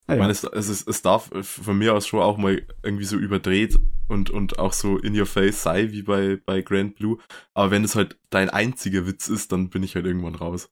Ah. 0.07 0.13
Ich 0.13 0.19
meine, 0.19 0.31
es, 0.31 0.43
es, 0.43 0.85
es 0.85 1.01
darf 1.01 1.31
von 1.41 1.77
mir 1.77 1.93
aus 1.93 2.07
schon 2.07 2.21
auch 2.21 2.37
mal 2.37 2.61
irgendwie 2.83 3.05
so 3.05 3.17
überdreht 3.17 3.79
und, 4.07 4.29
und 4.29 4.59
auch 4.59 4.73
so 4.73 4.97
in 4.97 5.19
your 5.19 5.25
face 5.25 5.63
sei 5.63 5.91
wie 5.91 6.03
bei, 6.03 6.39
bei 6.45 6.61
Grand 6.61 6.95
Blue. 6.95 7.17
Aber 7.53 7.71
wenn 7.71 7.83
es 7.83 7.95
halt 7.95 8.19
dein 8.29 8.49
einziger 8.49 9.07
Witz 9.07 9.27
ist, 9.27 9.51
dann 9.51 9.69
bin 9.69 9.81
ich 9.83 9.95
halt 9.95 10.05
irgendwann 10.05 10.35
raus. 10.35 10.69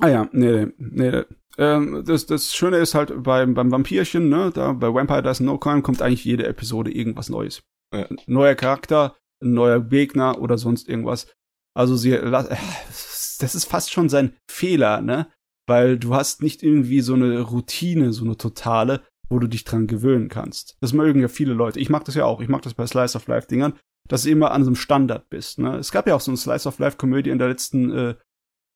Ah 0.00 0.08
ja, 0.08 0.28
nee, 0.32 0.68
nee. 0.76 1.22
Ähm, 1.58 2.02
das, 2.06 2.26
das 2.26 2.54
Schöne 2.54 2.78
ist 2.78 2.94
halt 2.94 3.22
beim, 3.22 3.54
beim 3.54 3.70
Vampirchen, 3.70 4.28
ne, 4.28 4.50
da 4.52 4.72
bei 4.72 4.92
Vampire 4.92 5.22
Does 5.22 5.40
No 5.40 5.58
Crime 5.58 5.82
kommt 5.82 6.00
eigentlich 6.00 6.24
jede 6.24 6.46
Episode 6.46 6.90
irgendwas 6.90 7.28
Neues. 7.28 7.62
Ja. 7.94 8.08
Neuer 8.26 8.54
Charakter, 8.54 9.16
ein 9.42 9.52
neuer 9.52 9.80
Gegner 9.80 10.40
oder 10.40 10.56
sonst 10.56 10.88
irgendwas. 10.88 11.30
Also 11.74 11.96
sie, 11.96 12.12
äh, 12.12 12.30
das 12.30 13.54
ist 13.54 13.66
fast 13.66 13.92
schon 13.92 14.08
sein 14.08 14.34
Fehler, 14.50 15.02
ne? 15.02 15.30
Weil 15.72 15.98
du 15.98 16.14
hast 16.14 16.42
nicht 16.42 16.62
irgendwie 16.62 17.00
so 17.00 17.14
eine 17.14 17.40
Routine, 17.40 18.12
so 18.12 18.26
eine 18.26 18.36
totale, 18.36 19.00
wo 19.30 19.38
du 19.38 19.46
dich 19.46 19.64
dran 19.64 19.86
gewöhnen 19.86 20.28
kannst. 20.28 20.76
Das 20.82 20.92
mögen 20.92 21.22
ja 21.22 21.28
viele 21.28 21.54
Leute. 21.54 21.80
Ich 21.80 21.88
mag 21.88 22.04
das 22.04 22.14
ja 22.14 22.26
auch. 22.26 22.42
Ich 22.42 22.48
mag 22.50 22.60
das 22.60 22.74
bei 22.74 22.86
Slice 22.86 23.16
of 23.16 23.26
Life 23.26 23.46
Dingern, 23.46 23.78
dass 24.06 24.24
du 24.24 24.30
immer 24.30 24.50
an 24.50 24.64
so 24.64 24.68
einem 24.68 24.76
Standard 24.76 25.30
bist. 25.30 25.58
Ne? 25.58 25.78
Es 25.78 25.90
gab 25.90 26.06
ja 26.06 26.14
auch 26.14 26.20
so 26.20 26.30
eine 26.30 26.36
Slice 26.36 26.68
of 26.68 26.78
Life 26.78 26.98
Komödie 26.98 27.30
in 27.30 27.38
der 27.38 27.48
letzten 27.48 27.90
äh, 27.90 28.14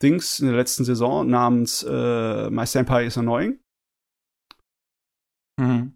Dings, 0.03 0.41
in 0.41 0.47
der 0.47 0.57
letzten 0.57 0.87
Saison 0.87 1.29
namens 1.29 1.83
äh, 1.83 2.49
My 2.49 2.65
Senpai 2.65 3.05
is 3.05 3.19
Annoying. 3.19 3.61
Mhm. 5.61 5.96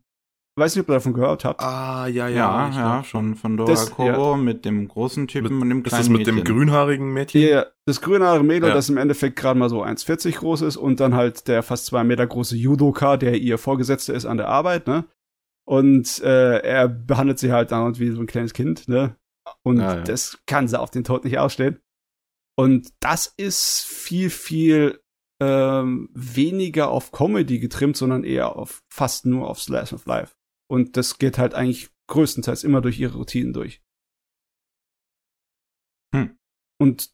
Weiß 0.57 0.75
nicht, 0.75 0.83
ob 0.83 0.91
ihr 0.91 0.95
davon 0.95 1.15
gehört 1.15 1.45
habt. 1.45 1.63
Ah, 1.63 2.07
ja, 2.07 2.29
ja. 2.29 2.69
Ja, 2.69 2.71
ja 2.71 3.05
schon 3.05 3.37
von 3.37 3.57
Dora 3.57 3.71
das, 3.71 3.91
Koro 3.91 4.33
ja. 4.33 4.37
mit 4.37 4.65
dem 4.65 4.89
großen 4.89 5.29
Typen 5.29 5.55
mit, 5.55 5.63
und 5.63 5.69
dem 5.71 5.83
kleinen 5.83 6.01
Ist 6.01 6.07
das 6.07 6.09
mit 6.09 6.27
Mädchen. 6.27 6.37
dem 6.37 6.45
grünhaarigen 6.45 7.13
Mädchen? 7.13 7.41
Ja, 7.43 7.67
das 7.87 8.01
grünhaarige 8.01 8.45
Mädel, 8.45 8.69
ja. 8.69 8.75
das 8.75 8.89
im 8.89 8.97
Endeffekt 8.97 9.37
gerade 9.37 9.59
mal 9.59 9.69
so 9.69 9.83
1,40 9.83 10.39
groß 10.39 10.63
ist 10.63 10.77
und 10.77 11.01
dann 11.01 11.15
halt 11.15 11.47
der 11.47 11.63
fast 11.63 11.87
zwei 11.87 12.05
Meter 12.05 12.27
große 12.27 12.57
Judoka, 12.57 13.17
der 13.17 13.41
ihr 13.41 13.59
Vorgesetzter 13.59 14.13
ist 14.13 14.27
an 14.27 14.37
der 14.37 14.49
Arbeit, 14.49 14.87
ne? 14.87 15.05
Und 15.65 16.21
äh, 16.23 16.59
er 16.59 16.89
behandelt 16.89 17.39
sie 17.39 17.53
halt 17.53 17.71
dann 17.71 17.99
wie 17.99 18.11
so 18.11 18.21
ein 18.21 18.27
kleines 18.27 18.53
Kind, 18.53 18.89
ne? 18.89 19.17
Und 19.63 19.79
ja. 19.79 20.01
das 20.01 20.41
kann 20.47 20.67
sie 20.67 20.79
auf 20.79 20.91
den 20.91 21.05
Tod 21.05 21.25
nicht 21.25 21.39
ausstehen. 21.39 21.81
Und 22.57 22.93
das 23.01 23.33
ist 23.37 23.87
viel, 23.87 24.31
viel 24.31 25.01
ähm, 25.41 26.11
weniger 26.13 26.91
auf 26.91 27.13
Comedy 27.13 27.59
getrimmt, 27.59 27.97
sondern 27.97 28.25
eher 28.25 28.57
auf 28.57 28.83
fast 28.89 29.27
nur 29.27 29.49
auf 29.49 29.61
Slash 29.61 29.93
of 29.93 30.05
Life. 30.07 30.35
Und 30.71 30.97
das 30.97 31.19
geht 31.19 31.37
halt 31.37 31.55
eigentlich 31.55 31.91
größtenteils 32.07 32.63
immer 32.63 32.81
durch 32.81 33.01
ihre 33.01 33.17
Routinen 33.17 33.53
durch. 33.53 33.83
Hm. 36.15 36.39
Und 36.81 37.11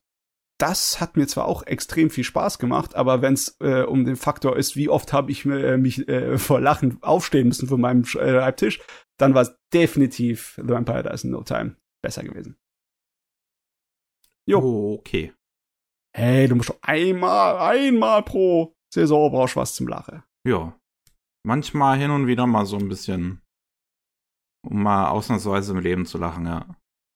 das 0.58 1.00
hat 1.00 1.16
mir 1.16 1.26
zwar 1.26 1.46
auch 1.46 1.62
extrem 1.62 2.10
viel 2.10 2.24
Spaß 2.24 2.58
gemacht, 2.58 2.94
aber 2.94 3.22
wenn 3.22 3.32
es 3.32 3.56
äh, 3.60 3.82
um 3.82 4.04
den 4.04 4.16
Faktor 4.16 4.56
ist, 4.56 4.76
wie 4.76 4.90
oft 4.90 5.12
habe 5.12 5.30
ich 5.30 5.46
äh, 5.46 5.78
mich 5.78 6.06
äh, 6.08 6.38
vor 6.38 6.60
Lachen 6.60 7.02
aufstehen 7.02 7.48
müssen 7.48 7.68
von 7.68 7.80
meinem 7.80 8.02
äh, 8.02 8.06
Schreibtisch, 8.06 8.80
dann 9.18 9.34
war 9.34 9.42
es 9.42 9.56
definitiv 9.72 10.54
The 10.56 10.68
Vampire 10.68 11.02
Dies 11.10 11.24
in 11.24 11.30
No 11.30 11.42
Time 11.42 11.76
besser 12.02 12.22
gewesen. 12.22 12.58
Jo. 14.46 14.60
Oh, 14.60 14.94
okay. 14.98 15.32
Hey, 16.14 16.46
du 16.46 16.56
musst 16.56 16.70
doch 16.70 16.78
einmal, 16.82 17.58
einmal 17.58 18.22
pro 18.22 18.74
Saison 18.92 19.30
brauchst 19.30 19.56
was 19.56 19.74
zum 19.74 19.88
Lachen. 19.88 20.22
Ja. 20.46 20.78
Manchmal 21.42 21.98
hin 21.98 22.10
und 22.10 22.26
wieder 22.26 22.46
mal 22.46 22.66
so 22.66 22.76
ein 22.76 22.88
bisschen 22.88 23.42
um 24.66 24.82
mal 24.82 25.08
ausnahmsweise 25.08 25.72
im 25.72 25.78
Leben 25.78 26.06
zu 26.06 26.18
lachen, 26.18 26.46
ja. 26.46 26.66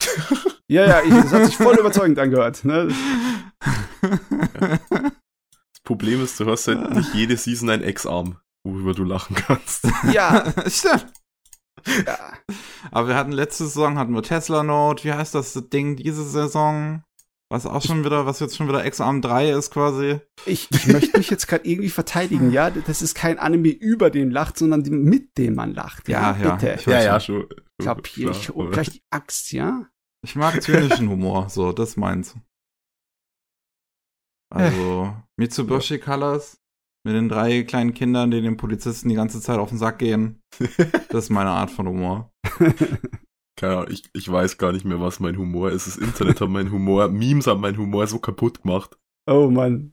ja, 0.68 0.86
ja, 0.86 1.02
ich, 1.02 1.10
das 1.10 1.32
hat 1.32 1.46
sich 1.46 1.56
voll 1.56 1.78
überzeugend 1.78 2.18
angehört. 2.18 2.64
Ne? 2.64 2.88
Das 5.72 5.82
Problem 5.84 6.22
ist, 6.22 6.38
du 6.38 6.46
hast 6.46 6.68
halt 6.68 6.94
nicht 6.94 7.14
jede 7.14 7.36
Season 7.36 7.68
ein 7.70 7.82
Ex-Arm, 7.82 8.38
worüber 8.64 8.94
du 8.94 9.04
lachen 9.04 9.34
kannst. 9.34 9.88
Ja, 10.12 10.44
stimmt. 10.68 11.06
Ja. 12.06 12.18
Aber 12.90 13.08
wir 13.08 13.16
hatten 13.16 13.32
letzte 13.32 13.64
Saison 13.64 13.98
hatten 13.98 14.14
wir 14.14 14.22
Tesla 14.22 14.62
Note, 14.62 15.04
wie 15.04 15.12
heißt 15.12 15.34
das 15.34 15.54
Ding 15.72 15.96
diese 15.96 16.22
Saison? 16.22 17.02
Was 17.52 17.66
auch 17.66 17.82
schon 17.82 18.04
wieder, 18.04 18.26
was 18.26 18.38
jetzt 18.38 18.56
schon 18.56 18.68
wieder 18.68 18.84
Ex-Arm 18.84 19.22
3 19.22 19.50
ist 19.50 19.72
quasi. 19.72 20.20
Ich, 20.46 20.68
ich 20.70 20.86
möchte 20.86 21.18
mich 21.18 21.30
jetzt 21.30 21.48
gerade 21.48 21.66
irgendwie 21.68 21.88
verteidigen, 21.88 22.52
ja. 22.52 22.70
Das 22.70 23.02
ist 23.02 23.16
kein 23.16 23.40
Anime 23.40 23.70
über 23.70 24.10
den 24.10 24.30
lacht, 24.30 24.56
sondern 24.56 24.82
mit 24.82 25.36
dem 25.36 25.56
man 25.56 25.74
lacht. 25.74 26.08
Ja, 26.08 26.36
ja. 26.40 26.54
Bitte. 26.54 26.78
Ja, 26.88 27.02
ja, 27.02 27.18
schon. 27.18 27.46
Kapier, 27.82 28.30
ich 28.30 28.50
hol 28.50 28.70
gleich 28.70 28.90
die 28.90 29.02
Axt, 29.10 29.50
ja. 29.50 29.86
Ich 30.24 30.36
mag 30.36 30.62
zynischen 30.62 31.08
Humor, 31.08 31.48
so, 31.48 31.72
das 31.72 31.96
meins. 31.96 32.36
Also, 34.52 35.14
Mitsubishi 35.36 35.98
Colors 35.98 36.60
mit 37.04 37.14
den 37.14 37.28
drei 37.28 37.62
kleinen 37.62 37.94
Kindern, 37.94 38.30
die 38.30 38.42
den 38.42 38.56
Polizisten 38.58 39.08
die 39.08 39.14
ganze 39.14 39.40
Zeit 39.40 39.58
auf 39.58 39.70
den 39.70 39.78
Sack 39.78 39.98
gehen. 39.98 40.40
Das 41.08 41.24
ist 41.24 41.30
meine 41.30 41.50
Art 41.50 41.72
von 41.72 41.88
Humor. 41.88 42.32
keine 43.60 43.76
Ahnung, 43.76 43.90
ich, 43.90 44.04
ich 44.14 44.30
weiß 44.30 44.56
gar 44.58 44.72
nicht 44.72 44.84
mehr, 44.86 45.00
was 45.00 45.20
mein 45.20 45.36
Humor 45.36 45.70
ist. 45.70 45.86
Das 45.86 45.96
Internet 45.96 46.40
hat 46.40 46.48
meinen 46.48 46.72
Humor, 46.72 47.08
Memes 47.08 47.46
haben 47.46 47.60
meinen 47.60 47.78
Humor 47.78 48.06
so 48.06 48.18
kaputt 48.18 48.62
gemacht. 48.62 48.96
Oh 49.28 49.50
Mann. 49.50 49.92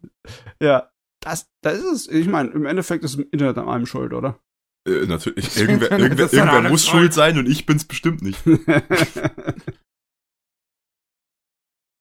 Ja, 0.61 0.89
Das, 1.23 1.49
das 1.61 1.79
ist 1.79 1.91
es. 1.91 2.07
Ich 2.07 2.27
meine, 2.27 2.49
im 2.51 2.65
Endeffekt 2.65 3.03
ist 3.03 3.17
das 3.17 3.25
Internet 3.31 3.57
an 3.57 3.67
einem 3.67 3.85
schuld, 3.85 4.13
oder? 4.13 4.39
Äh, 4.87 5.05
natürlich. 5.05 5.57
Irgendwer, 5.57 5.91
irgendwer, 5.91 6.31
irgendwer 6.31 6.69
muss 6.69 6.85
schuld 6.85 7.13
sein 7.13 7.37
und 7.37 7.47
ich 7.47 7.65
bin's 7.65 7.85
bestimmt 7.85 8.21
nicht. 8.21 8.39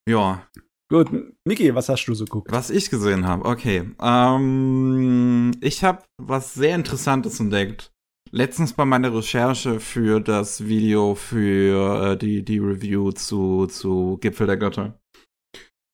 ja. 0.08 0.46
Gut, 0.88 1.08
Niki, 1.44 1.74
was 1.74 1.88
hast 1.88 2.06
du 2.06 2.14
so 2.14 2.24
geguckt? 2.24 2.52
Was 2.52 2.70
ich 2.70 2.90
gesehen 2.90 3.26
habe, 3.26 3.44
okay. 3.44 3.90
Ähm, 4.00 5.50
ich 5.60 5.82
habe 5.82 6.04
was 6.16 6.54
sehr 6.54 6.76
Interessantes 6.76 7.40
entdeckt. 7.40 7.92
Letztens 8.36 8.74
bei 8.74 8.84
meiner 8.84 9.14
Recherche 9.14 9.80
für 9.80 10.20
das 10.20 10.66
Video 10.66 11.14
für 11.14 12.12
äh, 12.12 12.16
die, 12.18 12.44
die 12.44 12.58
Review 12.58 13.10
zu, 13.12 13.66
zu 13.66 14.18
Gipfel 14.20 14.46
der 14.46 14.58
Götter. 14.58 15.00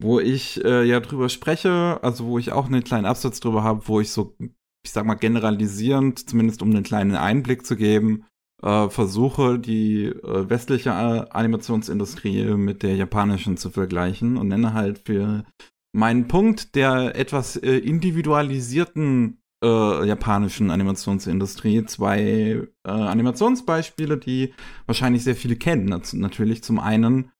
Wo 0.02 0.18
ich 0.18 0.64
äh, 0.64 0.82
ja 0.82 0.98
drüber 0.98 1.28
spreche, 1.28 2.00
also 2.02 2.26
wo 2.26 2.40
ich 2.40 2.50
auch 2.50 2.66
einen 2.66 2.82
kleinen 2.82 3.06
Absatz 3.06 3.38
drüber 3.38 3.62
habe, 3.62 3.86
wo 3.86 4.00
ich 4.00 4.10
so, 4.10 4.34
ich 4.40 4.90
sag 4.90 5.06
mal, 5.06 5.14
generalisierend, 5.14 6.28
zumindest 6.28 6.62
um 6.62 6.70
einen 6.70 6.82
kleinen 6.82 7.14
Einblick 7.14 7.64
zu 7.64 7.76
geben, 7.76 8.24
äh, 8.60 8.88
versuche, 8.88 9.60
die 9.60 10.06
äh, 10.06 10.50
westliche 10.50 10.90
äh, 10.90 11.30
Animationsindustrie 11.30 12.56
mit 12.56 12.82
der 12.82 12.96
japanischen 12.96 13.56
zu 13.56 13.70
vergleichen 13.70 14.36
und 14.36 14.48
nenne 14.48 14.74
halt 14.74 14.98
für 14.98 15.44
meinen 15.92 16.26
Punkt 16.26 16.74
der 16.74 17.14
etwas 17.14 17.54
äh, 17.54 17.76
individualisierten 17.76 19.41
äh, 19.62 20.06
japanischen 20.06 20.70
Animationsindustrie 20.70 21.84
zwei 21.86 22.66
äh, 22.86 22.90
Animationsbeispiele, 22.90 24.18
die 24.18 24.54
wahrscheinlich 24.86 25.24
sehr 25.24 25.36
viele 25.36 25.56
kennen. 25.56 25.86
Natürlich 26.12 26.62
zum 26.64 26.78
einen 26.78 27.30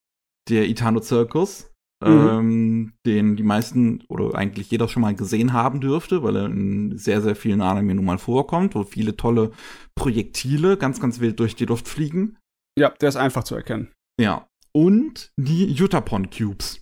der 0.49 0.67
Itano 0.67 1.01
Circus, 1.01 1.71
mhm. 2.03 2.27
ähm, 2.29 2.93
den 3.05 3.35
die 3.35 3.43
meisten 3.43 4.03
oder 4.07 4.35
eigentlich 4.35 4.71
jeder 4.71 4.87
schon 4.87 5.01
mal 5.01 5.15
gesehen 5.15 5.53
haben 5.53 5.81
dürfte, 5.81 6.23
weil 6.23 6.35
er 6.35 6.45
in 6.45 6.97
sehr, 6.97 7.21
sehr 7.21 7.35
vielen 7.35 7.61
Anime 7.61 7.95
nun 7.95 8.05
mal 8.05 8.17
vorkommt, 8.17 8.75
wo 8.75 8.83
viele 8.83 9.15
tolle 9.15 9.51
Projektile 9.95 10.77
ganz, 10.77 10.99
ganz 10.99 11.19
wild 11.19 11.39
durch 11.39 11.55
die 11.55 11.65
Luft 11.65 11.87
fliegen. 11.87 12.37
Ja, 12.77 12.89
der 12.89 13.09
ist 13.09 13.15
einfach 13.15 13.43
zu 13.43 13.55
erkennen. 13.55 13.91
Ja. 14.19 14.47
Und 14.75 15.31
die 15.37 15.79
Utapon 15.81 16.29
Cubes. 16.29 16.81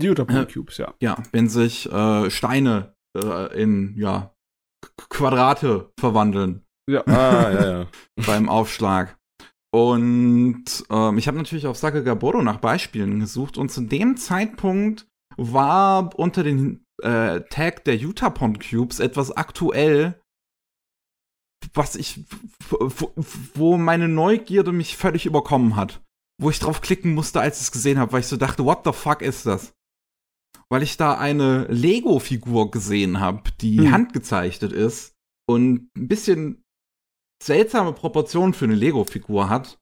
Die 0.00 0.08
Utapon 0.08 0.36
äh, 0.36 0.46
Cubes, 0.46 0.78
ja. 0.78 0.94
Ja, 1.00 1.22
wenn 1.32 1.48
sich 1.48 1.90
äh, 1.90 2.30
Steine 2.30 2.94
äh, 3.16 3.60
in, 3.60 3.96
ja, 3.96 4.32
Quadrate 5.08 5.90
verwandeln. 5.98 6.64
Ja, 6.88 7.02
ah, 7.06 7.50
ja, 7.50 7.78
ja. 7.78 7.86
beim 8.26 8.48
Aufschlag. 8.48 9.16
Und 9.74 10.64
ähm, 10.90 11.18
ich 11.18 11.28
habe 11.28 11.36
natürlich 11.36 11.66
auf 11.66 11.76
Sake 11.76 12.02
Gaboro 12.02 12.42
nach 12.42 12.60
Beispielen 12.60 13.20
gesucht 13.20 13.58
und 13.58 13.70
zu 13.70 13.82
dem 13.82 14.16
Zeitpunkt 14.16 15.06
war 15.36 16.18
unter 16.18 16.42
den 16.42 16.84
äh, 17.02 17.42
Tag 17.50 17.84
der 17.84 17.96
Utapon 17.96 18.58
Cubes 18.58 19.00
etwas 19.00 19.32
aktuell, 19.32 20.20
was 21.74 21.94
ich, 21.96 22.24
wo, 22.70 23.12
wo 23.54 23.76
meine 23.76 24.08
Neugierde 24.08 24.72
mich 24.72 24.96
völlig 24.96 25.26
überkommen 25.26 25.76
hat. 25.76 26.02
Wo 26.40 26.50
ich 26.50 26.58
drauf 26.58 26.80
klicken 26.80 27.14
musste, 27.14 27.40
als 27.40 27.56
ich 27.56 27.64
es 27.64 27.72
gesehen 27.72 27.98
habe, 27.98 28.12
weil 28.12 28.20
ich 28.20 28.28
so 28.28 28.36
dachte, 28.36 28.64
what 28.64 28.82
the 28.84 28.92
fuck 28.92 29.22
ist 29.22 29.46
das? 29.46 29.72
Weil 30.68 30.82
ich 30.82 30.96
da 30.96 31.16
eine 31.16 31.66
Lego-Figur 31.66 32.70
gesehen 32.70 33.20
habe, 33.20 33.50
die 33.60 33.78
hm. 33.78 33.92
handgezeichnet 33.92 34.72
ist 34.72 35.14
und 35.48 35.90
ein 35.96 36.08
bisschen 36.08 36.64
seltsame 37.42 37.92
Proportionen 37.92 38.54
für 38.54 38.64
eine 38.64 38.74
Lego-Figur 38.74 39.48
hat. 39.48 39.78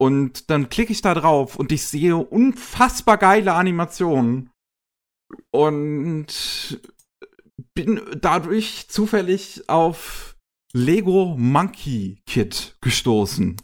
Und 0.00 0.50
dann 0.50 0.68
klicke 0.70 0.92
ich 0.92 1.02
da 1.02 1.14
drauf 1.14 1.56
und 1.56 1.72
ich 1.72 1.84
sehe 1.84 2.16
unfassbar 2.16 3.18
geile 3.18 3.52
Animationen. 3.52 4.50
Und 5.52 6.80
bin 7.74 8.00
dadurch 8.20 8.88
zufällig 8.88 9.68
auf 9.68 10.36
Lego 10.72 11.36
Monkey 11.38 12.22
Kit 12.26 12.76
gestoßen. 12.80 13.56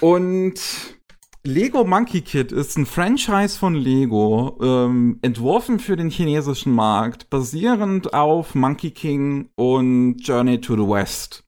Und 0.00 0.99
Lego 1.42 1.84
Monkey 1.84 2.20
Kit 2.20 2.52
ist 2.52 2.76
ein 2.76 2.84
Franchise 2.84 3.58
von 3.58 3.74
Lego, 3.74 4.58
ähm, 4.62 5.18
entworfen 5.22 5.78
für 5.78 5.96
den 5.96 6.10
chinesischen 6.10 6.74
Markt, 6.74 7.30
basierend 7.30 8.12
auf 8.12 8.54
Monkey 8.54 8.90
King 8.90 9.48
und 9.54 10.18
Journey 10.18 10.60
to 10.60 10.74
the 10.74 10.86
West. 10.86 11.44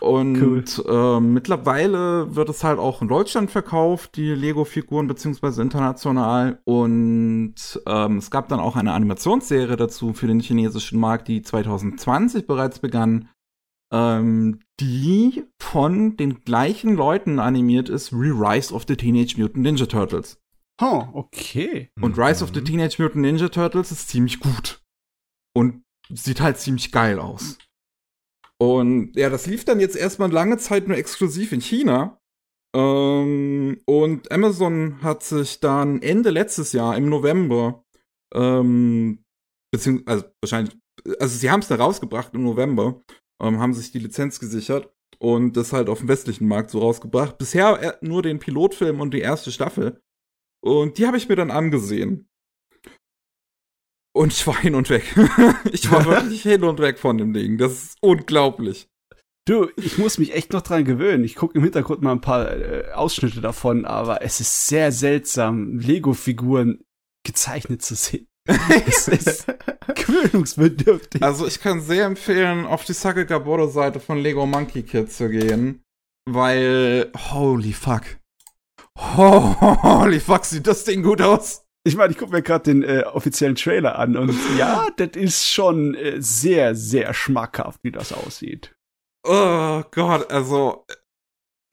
Und 0.00 0.40
cool. 0.40 0.64
äh, 0.88 1.20
mittlerweile 1.20 2.34
wird 2.34 2.48
es 2.48 2.62
halt 2.64 2.78
auch 2.78 3.02
in 3.02 3.08
Deutschland 3.08 3.50
verkauft, 3.50 4.16
die 4.16 4.30
Lego-Figuren, 4.30 5.06
beziehungsweise 5.06 5.62
international. 5.62 6.60
Und 6.64 7.54
ähm, 7.86 8.16
es 8.18 8.30
gab 8.30 8.48
dann 8.48 8.60
auch 8.60 8.76
eine 8.76 8.92
Animationsserie 8.92 9.76
dazu 9.76 10.12
für 10.12 10.28
den 10.28 10.40
chinesischen 10.40 10.98
Markt, 10.98 11.28
die 11.28 11.42
2020 11.42 12.46
bereits 12.46 12.78
begann, 12.78 13.28
ähm, 13.92 14.60
die 14.80 15.44
von 15.60 16.16
den 16.16 16.44
gleichen 16.44 16.94
Leuten 16.94 17.38
animiert 17.38 17.88
ist 17.88 18.12
wie 18.12 18.30
Rise 18.30 18.74
of 18.74 18.84
the 18.88 18.96
Teenage 18.96 19.34
Mutant 19.38 19.62
Ninja 19.62 19.86
Turtles. 19.86 20.38
Oh, 20.80 21.04
okay. 21.12 21.90
Und 22.00 22.18
Rise 22.18 22.44
mhm. 22.44 22.48
of 22.48 22.54
the 22.54 22.60
mhm. 22.60 22.64
Teenage 22.64 23.02
Mutant 23.02 23.22
Ninja 23.22 23.48
Turtles 23.48 23.92
ist 23.92 24.08
ziemlich 24.08 24.40
gut. 24.40 24.82
Und 25.54 25.82
sieht 26.12 26.40
halt 26.40 26.58
ziemlich 26.58 26.92
geil 26.92 27.18
aus. 27.18 27.58
Und 28.58 29.16
ja, 29.16 29.28
das 29.28 29.46
lief 29.46 29.64
dann 29.64 29.80
jetzt 29.80 29.96
erstmal 29.96 30.30
lange 30.30 30.58
Zeit 30.58 30.88
nur 30.88 30.96
exklusiv 30.96 31.52
in 31.52 31.60
China. 31.60 32.18
Ähm, 32.74 33.80
und 33.86 34.30
Amazon 34.30 35.02
hat 35.02 35.22
sich 35.22 35.60
dann 35.60 36.02
Ende 36.02 36.30
letztes 36.30 36.72
Jahr, 36.72 36.96
im 36.96 37.08
November, 37.08 37.84
ähm, 38.34 39.24
beziehungsweise, 39.72 40.06
also 40.10 40.34
wahrscheinlich, 40.42 40.78
also 41.18 41.38
sie 41.38 41.50
haben 41.50 41.60
es 41.60 41.68
da 41.68 41.76
rausgebracht 41.76 42.34
im 42.34 42.42
November, 42.42 43.02
ähm, 43.42 43.58
haben 43.58 43.74
sich 43.74 43.92
die 43.92 43.98
Lizenz 43.98 44.40
gesichert 44.40 44.92
und 45.18 45.56
das 45.56 45.72
halt 45.72 45.88
auf 45.88 46.00
dem 46.00 46.08
westlichen 46.08 46.48
Markt 46.48 46.70
so 46.70 46.80
rausgebracht. 46.80 47.38
Bisher 47.38 47.82
äh, 47.82 48.06
nur 48.06 48.22
den 48.22 48.38
Pilotfilm 48.38 49.00
und 49.00 49.12
die 49.12 49.20
erste 49.20 49.52
Staffel. 49.52 50.00
Und 50.62 50.98
die 50.98 51.06
habe 51.06 51.16
ich 51.16 51.28
mir 51.28 51.36
dann 51.36 51.50
angesehen. 51.50 52.28
Und 54.14 54.32
ich 54.32 54.46
war 54.46 54.58
hin 54.58 54.74
und 54.74 54.88
weg. 54.88 55.04
ich 55.72 55.90
war 55.90 56.04
wirklich 56.06 56.42
hin 56.42 56.64
und 56.64 56.80
weg 56.80 56.98
von 56.98 57.18
dem 57.18 57.32
Ding. 57.32 57.58
Das 57.58 57.72
ist 57.72 57.98
unglaublich. 58.00 58.88
Du, 59.46 59.68
ich 59.76 59.98
muss 59.98 60.18
mich 60.18 60.34
echt 60.34 60.52
noch 60.52 60.62
dran 60.62 60.84
gewöhnen. 60.84 61.22
Ich 61.22 61.36
gucke 61.36 61.56
im 61.56 61.62
Hintergrund 61.62 62.02
mal 62.02 62.12
ein 62.12 62.20
paar 62.20 62.50
äh, 62.50 62.90
Ausschnitte 62.92 63.40
davon, 63.40 63.84
aber 63.84 64.22
es 64.22 64.40
ist 64.40 64.66
sehr 64.66 64.90
seltsam, 64.90 65.78
Lego-Figuren 65.78 66.82
gezeichnet 67.24 67.82
zu 67.82 67.94
sehen. 67.94 68.26
es 68.86 69.08
ist 69.08 69.46
gewöhnungsbedürftig. 69.94 71.22
Also 71.22 71.46
ich 71.46 71.60
kann 71.60 71.80
sehr 71.80 72.06
empfehlen, 72.06 72.66
auf 72.66 72.84
die 72.84 72.92
Sake 72.92 73.26
Gaboro 73.26 73.68
Seite 73.68 74.00
von 74.00 74.18
Lego 74.18 74.46
Monkey 74.46 74.82
Kid 74.82 75.12
zu 75.12 75.28
gehen, 75.28 75.82
weil 76.28 77.10
holy 77.30 77.72
fuck. 77.72 78.02
Holy 78.98 80.20
fuck, 80.20 80.44
sieht 80.44 80.66
das 80.66 80.84
Ding 80.84 81.02
gut 81.02 81.20
aus. 81.20 81.66
Ich 81.84 81.96
meine, 81.96 82.12
ich 82.12 82.18
gucke 82.18 82.32
mir 82.32 82.42
gerade 82.42 82.64
den 82.64 82.82
äh, 82.82 83.04
offiziellen 83.04 83.54
Trailer 83.54 83.98
an 83.98 84.16
und 84.16 84.34
ja, 84.58 84.88
das 84.96 85.10
ist 85.14 85.48
schon 85.48 85.94
äh, 85.94 86.20
sehr, 86.20 86.74
sehr 86.74 87.14
schmackhaft, 87.14 87.80
wie 87.82 87.92
das 87.92 88.12
aussieht. 88.12 88.74
Oh 89.24 89.82
Gott, 89.92 90.30
also 90.30 90.84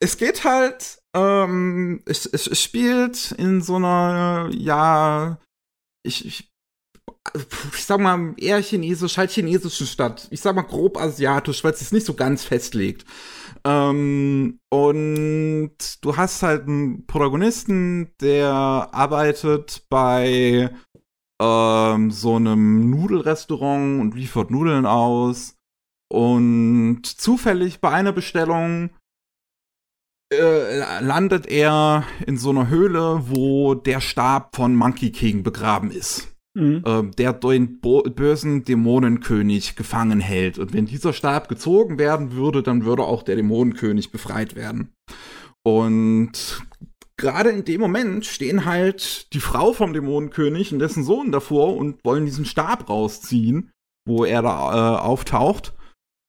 es 0.00 0.16
geht 0.16 0.44
halt, 0.44 0.98
ähm, 1.14 2.02
es, 2.06 2.26
es, 2.26 2.46
es 2.46 2.62
spielt 2.62 3.32
in 3.32 3.60
so 3.60 3.76
einer, 3.76 4.50
ja, 4.52 5.38
ich, 6.04 6.26
ich, 6.26 6.53
ich 7.32 7.84
sag 7.84 8.00
mal, 8.00 8.34
eher 8.36 8.60
chinesisch, 8.60 9.16
halt 9.16 9.30
chinesischen 9.30 9.86
Stadt. 9.86 10.28
Ich 10.30 10.40
sag 10.40 10.54
mal 10.54 10.62
grob 10.62 10.98
asiatisch, 10.98 11.64
weil 11.64 11.72
es 11.72 11.80
sich 11.80 11.92
nicht 11.92 12.06
so 12.06 12.14
ganz 12.14 12.44
festlegt. 12.44 13.04
Ähm, 13.64 14.60
und 14.70 15.76
du 16.02 16.16
hast 16.16 16.42
halt 16.42 16.68
einen 16.68 17.06
Protagonisten, 17.06 18.12
der 18.20 18.52
arbeitet 18.52 19.86
bei 19.88 20.70
ähm, 21.40 22.10
so 22.10 22.36
einem 22.36 22.90
Nudelrestaurant 22.90 24.00
und 24.00 24.14
liefert 24.14 24.50
Nudeln 24.50 24.86
aus. 24.86 25.56
Und 26.12 27.06
zufällig 27.06 27.80
bei 27.80 27.90
einer 27.90 28.12
Bestellung 28.12 28.90
äh, 30.32 31.00
landet 31.00 31.46
er 31.46 32.04
in 32.26 32.36
so 32.36 32.50
einer 32.50 32.68
Höhle, 32.68 33.24
wo 33.28 33.74
der 33.74 34.00
Stab 34.00 34.54
von 34.54 34.76
Monkey 34.76 35.10
King 35.10 35.42
begraben 35.42 35.90
ist 35.90 36.33
mhm. 36.54 36.82
äh, 36.84 37.02
der 37.16 37.32
den 37.32 37.80
bösen 37.80 38.64
Dämonenkönig 38.64 39.76
gefangen 39.76 40.20
hält. 40.20 40.58
Und 40.58 40.72
wenn 40.72 40.86
dieser 40.86 41.12
Stab 41.12 41.48
gezogen 41.48 41.98
werden 41.98 42.32
würde, 42.32 42.62
dann 42.62 42.84
würde 42.84 43.04
auch 43.04 43.22
der 43.22 43.36
Dämonenkönig 43.36 44.10
befreit 44.10 44.56
werden. 44.56 44.92
Und 45.66 46.62
gerade 47.16 47.50
in 47.50 47.64
dem 47.64 47.80
Moment 47.80 48.26
stehen 48.26 48.64
halt 48.64 49.32
die 49.32 49.40
Frau 49.40 49.72
vom 49.72 49.92
Dämonenkönig 49.92 50.72
und 50.72 50.78
dessen 50.78 51.04
Sohn 51.04 51.32
davor 51.32 51.76
und 51.76 52.04
wollen 52.04 52.26
diesen 52.26 52.44
Stab 52.44 52.88
rausziehen, 52.88 53.70
wo 54.06 54.24
er 54.24 54.42
da 54.42 54.96
äh, 54.96 54.98
auftaucht. 55.00 55.74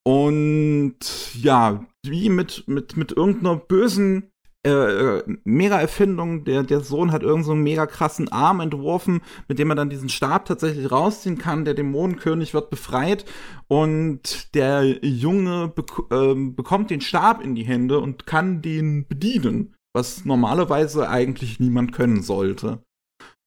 Und 0.07 0.97
ja, 1.33 1.85
wie 2.05 2.29
mit, 2.29 2.67
mit, 2.67 2.95
mit 2.95 3.11
irgendeiner 3.11 3.55
bösen 3.55 4.31
äh, 4.65 5.23
mega 5.43 5.79
Erfindung. 5.79 6.43
Der, 6.43 6.63
der 6.63 6.81
Sohn 6.81 7.11
hat 7.11 7.23
irgend 7.23 7.45
so 7.45 7.55
mega 7.55 7.85
krassen 7.85 8.31
Arm 8.31 8.59
entworfen, 8.59 9.21
mit 9.47 9.59
dem 9.59 9.69
er 9.69 9.75
dann 9.75 9.89
diesen 9.89 10.09
Stab 10.09 10.45
tatsächlich 10.45 10.91
rausziehen 10.91 11.37
kann. 11.37 11.65
Der 11.65 11.75
Dämonenkönig 11.75 12.53
wird 12.53 12.69
befreit 12.69 13.25
und 13.67 14.53
der 14.55 14.83
Junge 15.05 15.67
bek 15.67 15.91
äh, 16.11 16.33
bekommt 16.33 16.89
den 16.89 17.01
Stab 17.01 17.43
in 17.43 17.55
die 17.55 17.65
Hände 17.65 17.99
und 17.99 18.25
kann 18.25 18.61
den 18.61 19.07
bedienen, 19.07 19.75
was 19.93 20.25
normalerweise 20.25 21.09
eigentlich 21.09 21.59
niemand 21.59 21.93
können 21.93 22.21
sollte. 22.21 22.83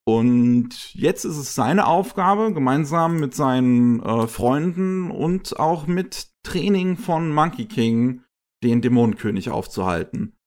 Und 0.07 0.95
jetzt 0.95 1.27
ist 1.27 1.37
es 1.37 1.55
seine 1.55 1.87
Aufgabe, 1.87 2.55
gemeinsam 2.55 3.21
mit 3.21 3.35
seinen 3.35 4.01
äh, 4.01 4.27
Freunden 4.27 5.11
und 5.11 5.61
auch 5.61 5.87
mit 5.87 6.29
Training 6.45 6.97
von 6.97 7.31
Monkey 7.31 7.67
King 7.67 8.23
den 8.65 8.81
Dämonenkönig 8.81 9.51
aufzuhalten. 9.51 10.38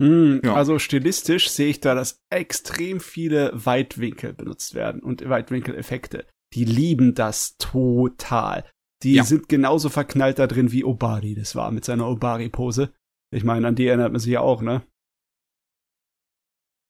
Mm, 0.00 0.38
ja. 0.42 0.54
Also 0.54 0.78
stilistisch 0.78 1.50
sehe 1.50 1.68
ich 1.68 1.80
da, 1.80 1.94
dass 1.94 2.22
extrem 2.30 3.00
viele 3.00 3.52
Weitwinkel 3.52 4.32
benutzt 4.32 4.74
werden 4.74 5.02
und 5.02 5.28
Weitwinkeleffekte. 5.28 6.26
Die 6.54 6.64
lieben 6.64 7.14
das 7.14 7.56
total. 7.58 8.64
Die 9.02 9.14
ja. 9.14 9.24
sind 9.24 9.48
genauso 9.48 9.88
verknallt 9.90 10.38
da 10.38 10.46
drin 10.46 10.72
wie 10.72 10.84
Obari 10.84 11.34
das 11.34 11.54
war 11.54 11.70
mit 11.70 11.84
seiner 11.84 12.08
Obari-Pose. 12.08 12.92
Ich 13.32 13.44
meine, 13.44 13.68
an 13.68 13.76
die 13.76 13.86
erinnert 13.86 14.12
man 14.12 14.20
sich 14.20 14.32
ja 14.32 14.40
auch, 14.40 14.62
ne? 14.62 14.82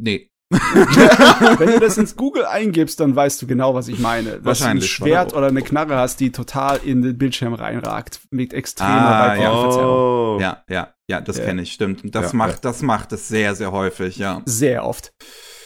Nee. 0.01 0.31
Wenn 0.51 1.71
du 1.71 1.79
das 1.79 1.97
ins 1.97 2.17
Google 2.17 2.45
eingibst, 2.45 2.99
dann 2.99 3.15
weißt 3.15 3.41
du 3.41 3.47
genau, 3.47 3.75
was 3.75 3.87
ich 3.87 4.01
meine. 4.01 4.41
Dass 4.41 4.59
du 4.59 4.67
ein 4.67 4.83
Schwert 4.83 5.33
oder 5.33 5.47
eine 5.47 5.63
Knarre 5.63 5.97
hast, 5.97 6.19
die 6.19 6.33
total 6.33 6.79
in 6.85 7.03
den 7.03 7.17
Bildschirm 7.17 7.55
reinragt, 7.55 8.21
mit 8.31 8.53
extremer 8.53 8.91
ah, 8.91 9.37
ja. 9.37 9.53
Oh. 9.53 10.39
ja, 10.41 10.65
ja, 10.69 10.89
ja, 11.09 11.21
das 11.21 11.39
ja. 11.39 11.45
kenne 11.45 11.63
ich, 11.63 11.73
stimmt. 11.73 12.03
Das 12.15 12.33
ja, 12.33 12.39
macht, 12.39 12.53
ja. 12.55 12.59
das 12.63 12.83
macht 12.83 13.13
es 13.13 13.29
sehr, 13.29 13.55
sehr 13.55 13.71
häufig, 13.71 14.17
ja. 14.17 14.43
Sehr 14.45 14.85
oft. 14.85 15.13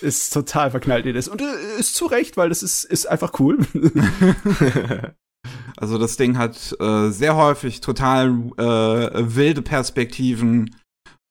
Ist 0.03 0.35
total 0.35 0.70
verknallt 0.70 1.07
ihr 1.07 1.14
das. 1.14 1.29
Und 1.29 1.40
äh, 1.40 1.79
ist 1.79 1.94
zu 1.94 2.05
Recht, 2.05 2.37
weil 2.37 2.51
das 2.51 2.62
ist, 2.62 2.85
ist 2.85 3.07
einfach 3.07 3.33
cool. 3.40 3.59
also 5.79 5.97
das 5.97 6.18
Ding 6.18 6.37
hat 6.37 6.77
äh, 6.79 7.09
sehr 7.09 7.37
häufig 7.37 7.81
total 7.81 8.29
äh, 8.59 9.35
wilde 9.35 9.62
Perspektiven 9.62 10.77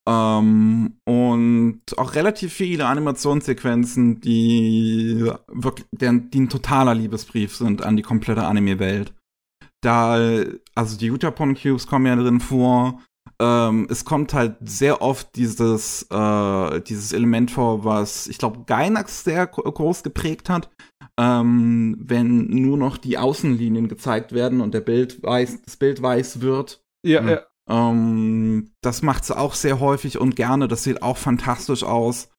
ähm, 0.07 0.97
und 1.05 1.81
auch 1.97 2.15
relativ 2.15 2.53
viele 2.53 2.87
Animationssequenzen, 2.87 4.19
die 4.19 5.31
wirklich, 5.47 5.87
die 5.91 6.07
ein 6.07 6.49
totaler 6.49 6.93
Liebesbrief 6.93 7.55
sind 7.55 7.83
an 7.83 7.95
die 7.95 8.03
komplette 8.03 8.43
Anime-Welt. 8.43 9.13
Da, 9.81 10.43
also 10.75 10.97
die 10.97 11.11
Utapon 11.11 11.55
Cubes 11.55 11.87
kommen 11.87 12.05
ja 12.05 12.15
drin 12.15 12.39
vor. 12.39 13.01
Ähm, 13.41 13.87
es 13.89 14.05
kommt 14.05 14.33
halt 14.33 14.55
sehr 14.61 15.01
oft 15.01 15.35
dieses, 15.35 16.03
äh, 16.09 16.81
dieses 16.81 17.13
Element 17.13 17.51
vor, 17.51 17.83
was 17.83 18.27
ich 18.27 18.37
glaube 18.37 18.63
Gainax 18.65 19.23
sehr 19.23 19.47
groß 19.47 20.03
geprägt 20.03 20.49
hat. 20.49 20.69
Ähm, 21.19 21.95
wenn 21.99 22.47
nur 22.47 22.77
noch 22.77 22.97
die 22.97 23.17
Außenlinien 23.17 23.87
gezeigt 23.87 24.31
werden 24.33 24.61
und 24.61 24.73
der 24.73 24.81
Bild 24.81 25.21
weiß, 25.23 25.61
das 25.63 25.77
Bild 25.77 26.01
weiß 26.01 26.41
wird. 26.41 26.83
Ja, 27.05 27.21
mhm. 27.21 27.29
ja. 27.29 27.41
Ähm, 27.69 28.71
das 28.81 29.01
macht 29.01 29.25
sie 29.25 29.37
auch 29.37 29.53
sehr 29.53 29.79
häufig 29.79 30.19
und 30.19 30.35
gerne. 30.35 30.67
Das 30.67 30.83
sieht 30.83 31.01
auch 31.01 31.17
fantastisch 31.17 31.83
aus. 31.83 32.29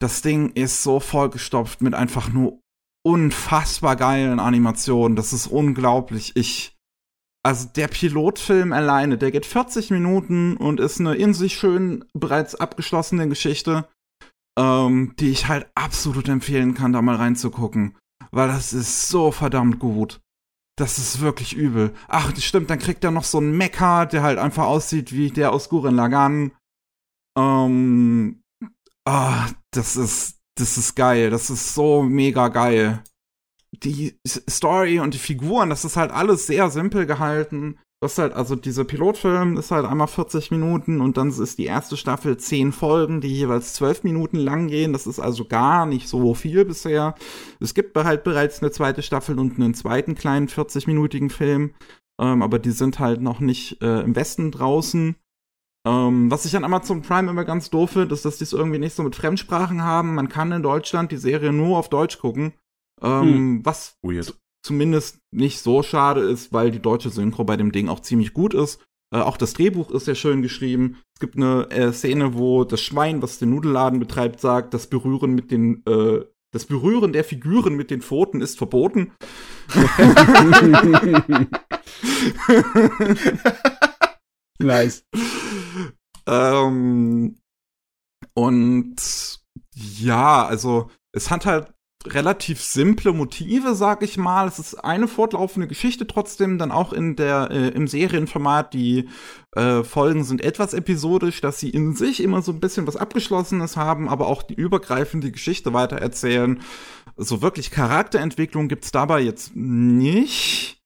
Das 0.00 0.22
Ding 0.22 0.50
ist 0.50 0.82
so 0.82 1.00
vollgestopft 1.00 1.80
mit 1.80 1.94
einfach 1.94 2.32
nur 2.32 2.60
unfassbar 3.04 3.96
geilen 3.96 4.40
Animationen. 4.40 5.16
Das 5.16 5.32
ist 5.32 5.46
unglaublich. 5.46 6.32
Ich, 6.36 6.76
also 7.44 7.68
der 7.68 7.88
Pilotfilm 7.88 8.72
alleine, 8.72 9.18
der 9.18 9.30
geht 9.30 9.46
40 9.46 9.90
Minuten 9.90 10.56
und 10.56 10.80
ist 10.80 11.00
eine 11.00 11.14
in 11.14 11.34
sich 11.34 11.54
schön 11.54 12.04
bereits 12.14 12.54
abgeschlossene 12.54 13.28
Geschichte, 13.28 13.88
ähm, 14.58 15.14
die 15.18 15.30
ich 15.30 15.48
halt 15.48 15.66
absolut 15.74 16.28
empfehlen 16.28 16.74
kann, 16.74 16.92
da 16.92 17.02
mal 17.02 17.16
reinzugucken. 17.16 17.96
Weil 18.30 18.48
das 18.48 18.72
ist 18.72 19.08
so 19.08 19.32
verdammt 19.32 19.78
gut. 19.78 20.20
Das 20.76 20.98
ist 20.98 21.20
wirklich 21.20 21.54
übel. 21.54 21.94
Ach, 22.08 22.34
stimmt, 22.38 22.70
dann 22.70 22.78
kriegt 22.78 23.04
er 23.04 23.10
noch 23.10 23.24
so 23.24 23.38
einen 23.38 23.56
Mecha, 23.56 24.06
der 24.06 24.22
halt 24.22 24.38
einfach 24.38 24.64
aussieht 24.64 25.12
wie 25.12 25.30
der 25.30 25.52
aus 25.52 25.68
Guren 25.68 25.96
Lagan. 25.96 26.52
Ähm, 27.36 28.42
ah, 29.04 29.48
das 29.70 29.96
ist, 29.96 30.40
das 30.56 30.78
ist 30.78 30.94
geil. 30.94 31.30
Das 31.30 31.50
ist 31.50 31.74
so 31.74 32.02
mega 32.02 32.48
geil. 32.48 33.04
Die 33.72 34.18
Story 34.26 34.98
und 35.00 35.14
die 35.14 35.18
Figuren, 35.18 35.70
das 35.70 35.84
ist 35.84 35.96
halt 35.96 36.10
alles 36.10 36.46
sehr 36.46 36.70
simpel 36.70 37.06
gehalten. 37.06 37.78
Das 38.02 38.14
ist 38.14 38.18
halt, 38.18 38.32
also 38.32 38.56
dieser 38.56 38.82
Pilotfilm 38.82 39.56
ist 39.56 39.70
halt 39.70 39.86
einmal 39.86 40.08
40 40.08 40.50
Minuten 40.50 41.00
und 41.00 41.16
dann 41.16 41.28
ist 41.28 41.56
die 41.56 41.66
erste 41.66 41.96
Staffel 41.96 42.36
10 42.36 42.72
Folgen, 42.72 43.20
die 43.20 43.28
jeweils 43.28 43.74
12 43.74 44.02
Minuten 44.02 44.38
lang 44.38 44.66
gehen. 44.66 44.92
Das 44.92 45.06
ist 45.06 45.20
also 45.20 45.44
gar 45.44 45.86
nicht 45.86 46.08
so 46.08 46.34
viel 46.34 46.64
bisher. 46.64 47.14
Es 47.60 47.74
gibt 47.74 47.96
halt 47.96 48.24
bereits 48.24 48.60
eine 48.60 48.72
zweite 48.72 49.02
Staffel 49.02 49.38
und 49.38 49.54
einen 49.54 49.74
zweiten 49.74 50.16
kleinen 50.16 50.48
40-minütigen 50.48 51.30
Film, 51.30 51.74
ähm, 52.20 52.42
aber 52.42 52.58
die 52.58 52.72
sind 52.72 52.98
halt 52.98 53.20
noch 53.20 53.38
nicht 53.38 53.80
äh, 53.82 54.00
im 54.00 54.16
Westen 54.16 54.50
draußen. 54.50 55.14
Ähm, 55.86 56.28
was 56.28 56.44
ich 56.44 56.56
an 56.56 56.64
Amazon 56.64 57.02
Prime 57.02 57.30
immer 57.30 57.44
ganz 57.44 57.70
doof 57.70 57.90
finde, 57.90 58.16
ist, 58.16 58.24
dass 58.24 58.38
die 58.38 58.44
es 58.44 58.52
irgendwie 58.52 58.80
nicht 58.80 58.96
so 58.96 59.04
mit 59.04 59.14
Fremdsprachen 59.14 59.82
haben. 59.84 60.16
Man 60.16 60.28
kann 60.28 60.50
in 60.50 60.64
Deutschland 60.64 61.12
die 61.12 61.18
Serie 61.18 61.52
nur 61.52 61.78
auf 61.78 61.88
Deutsch 61.88 62.18
gucken. 62.18 62.54
Ähm, 63.00 63.22
hm. 63.22 63.60
Was 63.64 63.96
Weird 64.02 64.41
zumindest 64.62 65.18
nicht 65.32 65.60
so 65.60 65.82
schade 65.82 66.20
ist, 66.20 66.52
weil 66.52 66.70
die 66.70 66.80
deutsche 66.80 67.10
Synchro 67.10 67.44
bei 67.44 67.56
dem 67.56 67.72
Ding 67.72 67.88
auch 67.88 68.00
ziemlich 68.00 68.32
gut 68.32 68.54
ist. 68.54 68.80
Äh, 69.12 69.18
auch 69.18 69.36
das 69.36 69.52
Drehbuch 69.54 69.90
ist 69.90 70.06
sehr 70.06 70.14
schön 70.14 70.42
geschrieben. 70.42 70.98
Es 71.14 71.20
gibt 71.20 71.36
eine 71.36 71.70
äh, 71.70 71.92
Szene, 71.92 72.34
wo 72.34 72.64
das 72.64 72.80
Schwein, 72.80 73.22
was 73.22 73.38
den 73.38 73.50
Nudelladen 73.50 73.98
betreibt, 73.98 74.40
sagt, 74.40 74.74
das 74.74 74.86
Berühren 74.86 75.34
mit 75.34 75.50
den 75.50 75.82
äh, 75.86 76.24
das 76.52 76.66
Berühren 76.66 77.12
der 77.14 77.24
Figuren 77.24 77.74
mit 77.76 77.90
den 77.90 78.02
Pfoten 78.02 78.42
ist 78.42 78.58
verboten. 78.58 79.12
nice. 84.58 85.06
Ähm, 86.26 87.38
und 88.34 88.96
ja, 89.74 90.44
also 90.44 90.90
es 91.12 91.30
hat 91.30 91.46
halt 91.46 91.72
relativ 92.06 92.62
simple 92.62 93.12
Motive, 93.12 93.74
sag 93.74 94.02
ich 94.02 94.16
mal. 94.16 94.48
Es 94.48 94.58
ist 94.58 94.74
eine 94.74 95.08
fortlaufende 95.08 95.68
Geschichte 95.68 96.06
trotzdem, 96.06 96.58
dann 96.58 96.72
auch 96.72 96.92
in 96.92 97.16
der 97.16 97.50
äh, 97.50 97.68
im 97.68 97.86
Serienformat. 97.86 98.74
Die 98.74 99.08
äh, 99.52 99.82
Folgen 99.82 100.24
sind 100.24 100.42
etwas 100.42 100.74
episodisch, 100.74 101.40
dass 101.40 101.60
sie 101.60 101.70
in 101.70 101.94
sich 101.94 102.22
immer 102.22 102.42
so 102.42 102.52
ein 102.52 102.60
bisschen 102.60 102.86
was 102.86 102.96
Abgeschlossenes 102.96 103.76
haben, 103.76 104.08
aber 104.08 104.26
auch 104.26 104.42
die 104.42 104.54
übergreifende 104.54 105.30
Geschichte 105.30 105.72
weitererzählen. 105.72 106.60
So 107.16 107.42
wirklich 107.42 107.70
Charakterentwicklung 107.70 108.68
gibt's 108.68 108.90
dabei 108.90 109.20
jetzt 109.20 109.54
nicht. 109.54 110.81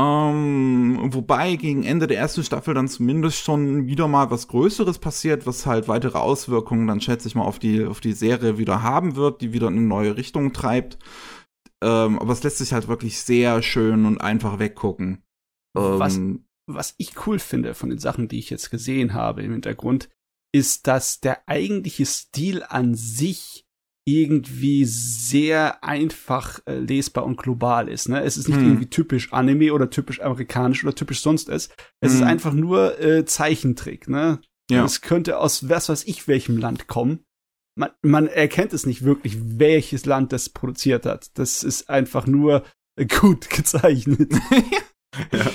Ähm, 0.00 0.98
wobei 1.12 1.56
gegen 1.56 1.82
Ende 1.82 2.06
der 2.06 2.18
ersten 2.18 2.42
Staffel 2.42 2.72
dann 2.72 2.88
zumindest 2.88 3.38
schon 3.38 3.86
wieder 3.86 4.08
mal 4.08 4.30
was 4.30 4.48
Größeres 4.48 4.98
passiert, 4.98 5.46
was 5.46 5.66
halt 5.66 5.88
weitere 5.88 6.18
Auswirkungen 6.18 6.86
dann 6.86 7.00
schätze 7.00 7.28
ich 7.28 7.34
mal 7.34 7.44
auf 7.44 7.58
die, 7.58 7.84
auf 7.84 8.00
die 8.00 8.12
Serie 8.12 8.56
wieder 8.56 8.82
haben 8.82 9.16
wird, 9.16 9.42
die 9.42 9.52
wieder 9.52 9.68
in 9.68 9.76
eine 9.76 9.86
neue 9.86 10.16
Richtung 10.16 10.52
treibt. 10.52 10.98
Ähm, 11.82 12.18
aber 12.18 12.32
es 12.32 12.42
lässt 12.42 12.58
sich 12.58 12.72
halt 12.72 12.88
wirklich 12.88 13.20
sehr 13.20 13.62
schön 13.62 14.06
und 14.06 14.20
einfach 14.20 14.58
weggucken. 14.58 15.22
Ähm, 15.76 15.98
was, 15.98 16.20
was 16.66 16.94
ich 16.96 17.26
cool 17.26 17.38
finde 17.38 17.74
von 17.74 17.90
den 17.90 17.98
Sachen, 17.98 18.28
die 18.28 18.38
ich 18.38 18.48
jetzt 18.48 18.70
gesehen 18.70 19.12
habe 19.12 19.42
im 19.42 19.52
Hintergrund, 19.52 20.08
ist, 20.52 20.86
dass 20.86 21.20
der 21.20 21.46
eigentliche 21.46 22.06
Stil 22.06 22.62
an 22.62 22.94
sich 22.94 23.66
irgendwie 24.06 24.84
sehr 24.84 25.84
einfach 25.84 26.60
äh, 26.66 26.78
lesbar 26.78 27.24
und 27.24 27.36
global 27.36 27.88
ist. 27.88 28.08
Ne? 28.08 28.22
Es 28.22 28.36
ist 28.36 28.48
nicht 28.48 28.58
hm. 28.58 28.66
irgendwie 28.66 28.90
typisch 28.90 29.32
Anime 29.32 29.72
oder 29.72 29.90
typisch 29.90 30.20
amerikanisch 30.20 30.82
oder 30.84 30.94
typisch 30.94 31.20
sonst 31.20 31.48
ist. 31.48 31.74
Es 32.00 32.12
hm. 32.12 32.20
ist 32.20 32.26
einfach 32.26 32.52
nur 32.52 32.98
äh, 33.00 33.24
Zeichentrick. 33.24 34.08
Ne? 34.08 34.40
Ja. 34.70 34.84
Es 34.84 35.00
könnte 35.00 35.38
aus 35.38 35.68
was 35.68 35.88
weiß 35.88 36.04
ich 36.04 36.28
welchem 36.28 36.56
Land 36.56 36.86
kommen. 36.86 37.24
Man, 37.76 37.90
man 38.02 38.26
erkennt 38.26 38.72
es 38.72 38.86
nicht 38.86 39.04
wirklich, 39.04 39.36
welches 39.58 40.06
Land 40.06 40.32
das 40.32 40.48
produziert 40.48 41.06
hat. 41.06 41.30
Das 41.38 41.62
ist 41.62 41.88
einfach 41.88 42.26
nur 42.26 42.64
äh, 42.96 43.06
gut 43.20 43.50
gezeichnet. 43.50 44.32
ja. 45.32 45.50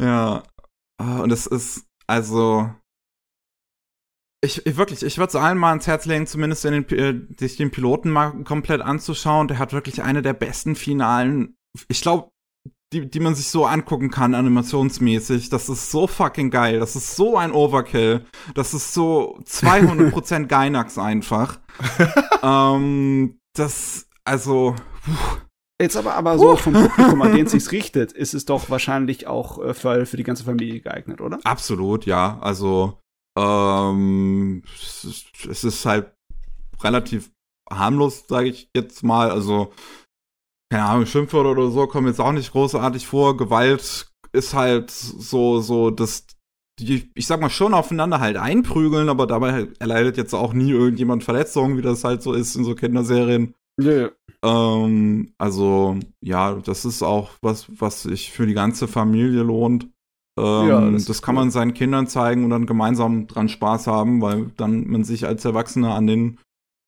ja. 0.00 0.42
Ah, 0.98 1.20
und 1.20 1.32
es 1.32 1.46
ist 1.46 1.86
also 2.06 2.70
ich, 4.44 4.66
ich 4.66 4.76
wirklich, 4.76 5.02
ich 5.02 5.18
würde 5.18 5.28
es 5.28 5.36
allen 5.36 5.56
mal 5.56 5.70
ans 5.70 5.86
Herz 5.86 6.04
legen, 6.04 6.26
zumindest 6.26 6.64
den, 6.64 6.88
äh, 6.90 7.14
sich 7.38 7.56
den 7.56 7.70
Piloten 7.70 8.10
mal 8.10 8.32
komplett 8.44 8.80
anzuschauen. 8.80 9.48
Der 9.48 9.58
hat 9.58 9.72
wirklich 9.72 10.02
eine 10.02 10.20
der 10.20 10.32
besten 10.32 10.74
Finalen, 10.74 11.56
ich 11.88 12.02
glaube, 12.02 12.28
die, 12.92 13.08
die 13.08 13.20
man 13.20 13.34
sich 13.34 13.48
so 13.48 13.64
angucken 13.64 14.10
kann, 14.10 14.34
animationsmäßig. 14.34 15.48
Das 15.48 15.68
ist 15.68 15.90
so 15.90 16.06
fucking 16.06 16.50
geil. 16.50 16.80
Das 16.80 16.96
ist 16.96 17.16
so 17.16 17.38
ein 17.38 17.52
Overkill. 17.52 18.26
Das 18.54 18.74
ist 18.74 18.92
so 18.92 19.38
200% 19.46 20.46
Gainax 20.48 20.98
einfach. 20.98 21.58
ähm, 22.42 23.38
das, 23.54 24.08
also, 24.24 24.74
puh. 25.04 25.38
Jetzt 25.80 25.96
aber, 25.96 26.14
aber 26.14 26.38
so 26.38 26.54
vom 26.56 26.74
Publikum, 26.74 27.22
an 27.22 27.34
den 27.34 27.46
es 27.46 27.52
sich 27.52 27.72
richtet, 27.72 28.12
ist 28.12 28.34
es 28.34 28.44
doch 28.44 28.70
wahrscheinlich 28.70 29.26
auch 29.26 29.60
äh, 29.60 29.74
für, 29.74 30.06
für 30.06 30.16
die 30.16 30.22
ganze 30.22 30.44
Familie 30.44 30.80
geeignet, 30.80 31.20
oder? 31.20 31.40
Absolut, 31.42 32.06
ja. 32.06 32.38
Also, 32.40 33.00
Ähm, 33.38 34.62
es, 34.74 35.04
ist, 35.04 35.46
es 35.48 35.64
ist 35.64 35.86
halt 35.86 36.12
relativ 36.82 37.30
harmlos, 37.70 38.24
sage 38.28 38.48
ich 38.48 38.70
jetzt 38.74 39.02
mal. 39.02 39.30
Also, 39.30 39.72
keine 40.70 40.84
Ahnung, 40.84 41.06
Schimpfwörter 41.06 41.50
oder 41.50 41.70
so 41.70 41.86
kommen 41.86 42.08
jetzt 42.08 42.20
auch 42.20 42.32
nicht 42.32 42.52
großartig 42.52 43.06
vor. 43.06 43.36
Gewalt 43.36 44.10
ist 44.32 44.54
halt 44.54 44.90
so, 44.90 45.60
so, 45.60 45.90
das, 45.90 46.26
die, 46.78 47.10
ich 47.14 47.26
sag 47.26 47.40
mal, 47.40 47.50
schon 47.50 47.74
aufeinander 47.74 48.20
halt 48.20 48.36
einprügeln, 48.36 49.08
aber 49.08 49.26
dabei 49.26 49.68
erleidet 49.78 50.16
jetzt 50.16 50.34
auch 50.34 50.52
nie 50.52 50.70
irgendjemand 50.70 51.24
Verletzungen, 51.24 51.76
wie 51.76 51.82
das 51.82 52.04
halt 52.04 52.22
so 52.22 52.32
ist 52.32 52.56
in 52.56 52.64
so 52.64 52.74
Kinderserien. 52.74 53.54
Ja. 53.80 54.10
Ähm, 54.44 55.34
also, 55.38 55.98
ja, 56.20 56.54
das 56.54 56.84
ist 56.84 57.02
auch 57.02 57.30
was, 57.40 57.66
was 57.80 58.02
sich 58.02 58.32
für 58.32 58.46
die 58.46 58.54
ganze 58.54 58.88
Familie 58.88 59.42
lohnt. 59.42 59.88
Ähm, 60.38 60.68
ja, 60.68 60.90
das, 60.90 61.04
das 61.04 61.22
kann 61.22 61.36
cool. 61.36 61.42
man 61.42 61.50
seinen 61.50 61.74
Kindern 61.74 62.06
zeigen 62.06 62.44
und 62.44 62.50
dann 62.50 62.66
gemeinsam 62.66 63.26
dran 63.26 63.48
Spaß 63.48 63.86
haben, 63.86 64.22
weil 64.22 64.50
dann 64.56 64.86
man 64.88 65.04
sich 65.04 65.26
als 65.26 65.44
Erwachsener 65.44 65.94
an 65.94 66.06
den 66.06 66.38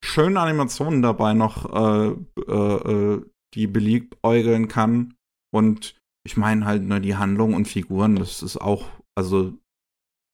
schönen 0.02 0.36
Animationen 0.36 1.02
dabei 1.02 1.34
noch 1.34 1.72
äh, 1.72 2.14
äh, 2.48 3.16
äh 3.16 3.22
die 3.54 3.66
beliebäugeln 3.68 4.66
kann. 4.66 5.14
Und 5.52 5.96
ich 6.26 6.36
meine 6.36 6.64
halt, 6.64 6.82
ne, 6.82 7.00
die 7.00 7.16
Handlung 7.16 7.54
und 7.54 7.68
Figuren, 7.68 8.16
das 8.16 8.42
ist 8.42 8.56
auch, 8.56 8.84
also, 9.16 9.54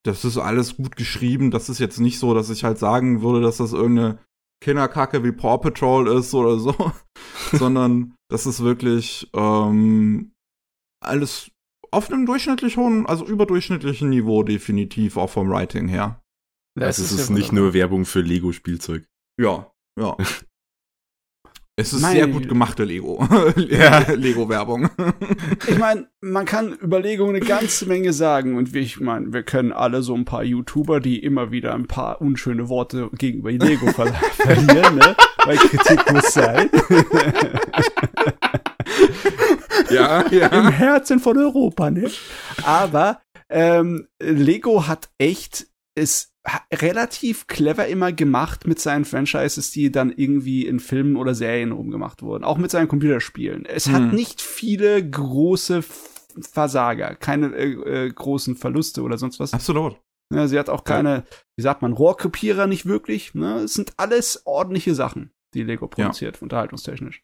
das 0.05 0.25
ist 0.25 0.39
alles 0.39 0.79
gut 0.79 0.97
geschrieben. 0.97 1.51
Das 1.51 1.69
ist 1.69 1.79
jetzt 1.79 2.01
nicht 2.01 2.19
so, 2.19 2.33
dass 2.33 2.49
ich 2.49 2.65
halt 2.65 2.79
sagen 2.79 3.21
würde, 3.21 3.43
dass 3.43 3.59
das 3.59 3.75
irgendeine 3.75 4.19
Kinderkacke 4.63 5.23
wie 5.25 5.33
Paw 5.33 5.59
Patrol 5.59 6.09
ist 6.09 6.35
oder 6.35 6.59
so, 6.59 6.75
sondern 7.53 8.15
das 8.31 8.47
ist 8.47 8.63
wirklich 8.63 9.29
ähm, 9.35 10.33
alles 11.03 11.51
auf 11.91 12.11
einem 12.11 12.27
durchschnittlich 12.27 12.77
hohen, 12.77 13.07
also 13.07 13.25
überdurchschnittlichen 13.27 14.11
Niveau 14.11 14.43
definitiv, 14.43 15.17
auch 15.17 15.31
vom 15.31 15.51
Writing 15.51 15.89
her. 15.89 16.23
Also 16.79 17.03
es 17.03 17.13
ist, 17.13 17.21
ist 17.21 17.31
nicht 17.31 17.53
nur 17.53 17.75
Werbung 17.75 18.05
für 18.05 18.21
Lego-Spielzeug. 18.21 19.07
Ja, 19.41 19.71
ja. 19.99 20.17
Es 21.81 21.95
ist 21.95 22.03
meine 22.03 22.15
sehr 22.15 22.29
gut 22.29 22.47
gemachte 22.47 22.85
Lego. 22.85 23.27
ja. 23.57 24.01
Lego-Werbung. 24.13 24.91
ich 25.67 25.79
meine, 25.79 26.09
man 26.21 26.45
kann 26.45 26.75
über 26.75 27.01
Lego 27.01 27.27
eine 27.27 27.41
ganze 27.41 27.87
Menge 27.87 28.13
sagen. 28.13 28.57
Und 28.57 28.77
ich 28.77 29.01
meine, 29.01 29.33
wir 29.33 29.43
können 29.45 29.73
alle 29.73 30.03
so 30.03 30.15
ein 30.15 30.27
paar 30.27 30.45
YouTuber, 30.45 31.01
die 31.01 31.19
immer 31.21 31.51
wieder 31.53 31.75
ein 31.75 31.87
paar 31.87 32.21
unschöne 32.21 32.69
Worte 32.69 33.09
gegenüber 33.17 33.51
Lego 33.53 33.87
ver 33.93 34.07
verlieren, 34.35 34.97
ne? 34.97 35.17
Weil 35.47 35.57
Kritik 35.57 36.13
muss 36.13 36.35
sein. 36.35 36.69
Ja, 39.91 40.25
ja. 40.31 40.47
Im 40.53 40.69
Herzen 40.69 41.21
von 41.21 41.37
Europa, 41.39 41.91
ne? 41.91 42.11
Aber 42.63 43.21
ähm, 43.49 44.07
Lego 44.21 44.87
hat 44.87 45.11
echt 45.19 45.67
es 45.95 46.33
relativ 46.73 47.47
clever 47.47 47.87
immer 47.87 48.13
gemacht 48.13 48.67
mit 48.67 48.81
seinen 48.81 49.05
Franchises, 49.05 49.71
die 49.71 49.93
dann 49.93 50.11
irgendwie 50.11 50.67
in 50.67 50.81
Filmen 50.81 51.17
oder 51.17 51.35
Serien 51.35 51.73
rumgemacht 51.73 52.23
wurden. 52.23 52.45
Auch 52.45 52.57
mit 52.57 52.71
seinen 52.71 52.89
Computerspielen. 52.89 53.67
Es 53.67 53.87
hm. 53.87 53.95
hat 53.95 54.13
nicht 54.13 54.41
viele 54.41 55.09
große 55.09 55.83
Versager, 56.41 57.15
keine 57.17 57.55
äh, 57.55 58.07
äh, 58.07 58.11
großen 58.11 58.57
Verluste 58.57 59.03
oder 59.03 59.19
sonst 59.19 59.39
was. 59.39 59.53
Absolut. 59.53 60.01
Ja, 60.33 60.47
sie 60.47 60.59
hat 60.59 60.71
auch 60.71 60.85
keine, 60.85 61.25
wie 61.57 61.63
sagt 61.63 61.83
man, 61.83 61.93
Rohrkopierer 61.93 62.67
nicht 62.67 62.87
wirklich. 62.87 63.35
Ne? 63.35 63.63
Es 63.65 63.75
sind 63.75 63.93
alles 63.97 64.43
ordentliche 64.47 64.95
Sachen, 64.95 65.33
die 65.55 65.65
Lego 65.65 65.89
produziert, 65.89 66.37
ja. 66.37 66.43
unterhaltungstechnisch 66.43 67.23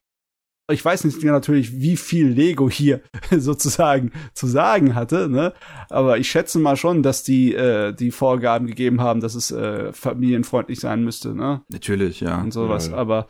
ich 0.68 0.84
weiß 0.84 1.04
nicht 1.04 1.22
natürlich, 1.22 1.80
wie 1.80 1.96
viel 1.96 2.28
Lego 2.28 2.68
hier 2.68 3.00
sozusagen 3.30 4.12
zu 4.34 4.46
sagen 4.46 4.94
hatte, 4.94 5.28
ne? 5.28 5.54
Aber 5.88 6.18
ich 6.18 6.28
schätze 6.28 6.58
mal 6.58 6.76
schon, 6.76 7.02
dass 7.02 7.22
die 7.22 7.54
äh, 7.54 7.92
die 7.92 8.10
Vorgaben 8.10 8.66
gegeben 8.66 9.00
haben, 9.00 9.20
dass 9.20 9.34
es 9.34 9.50
äh, 9.50 9.92
familienfreundlich 9.92 10.80
sein 10.80 11.04
müsste, 11.04 11.34
ne? 11.34 11.64
Natürlich, 11.68 12.20
ja. 12.20 12.40
Und 12.40 12.52
sowas. 12.52 12.86
Ja, 12.86 12.92
ja. 12.92 12.98
Aber 12.98 13.28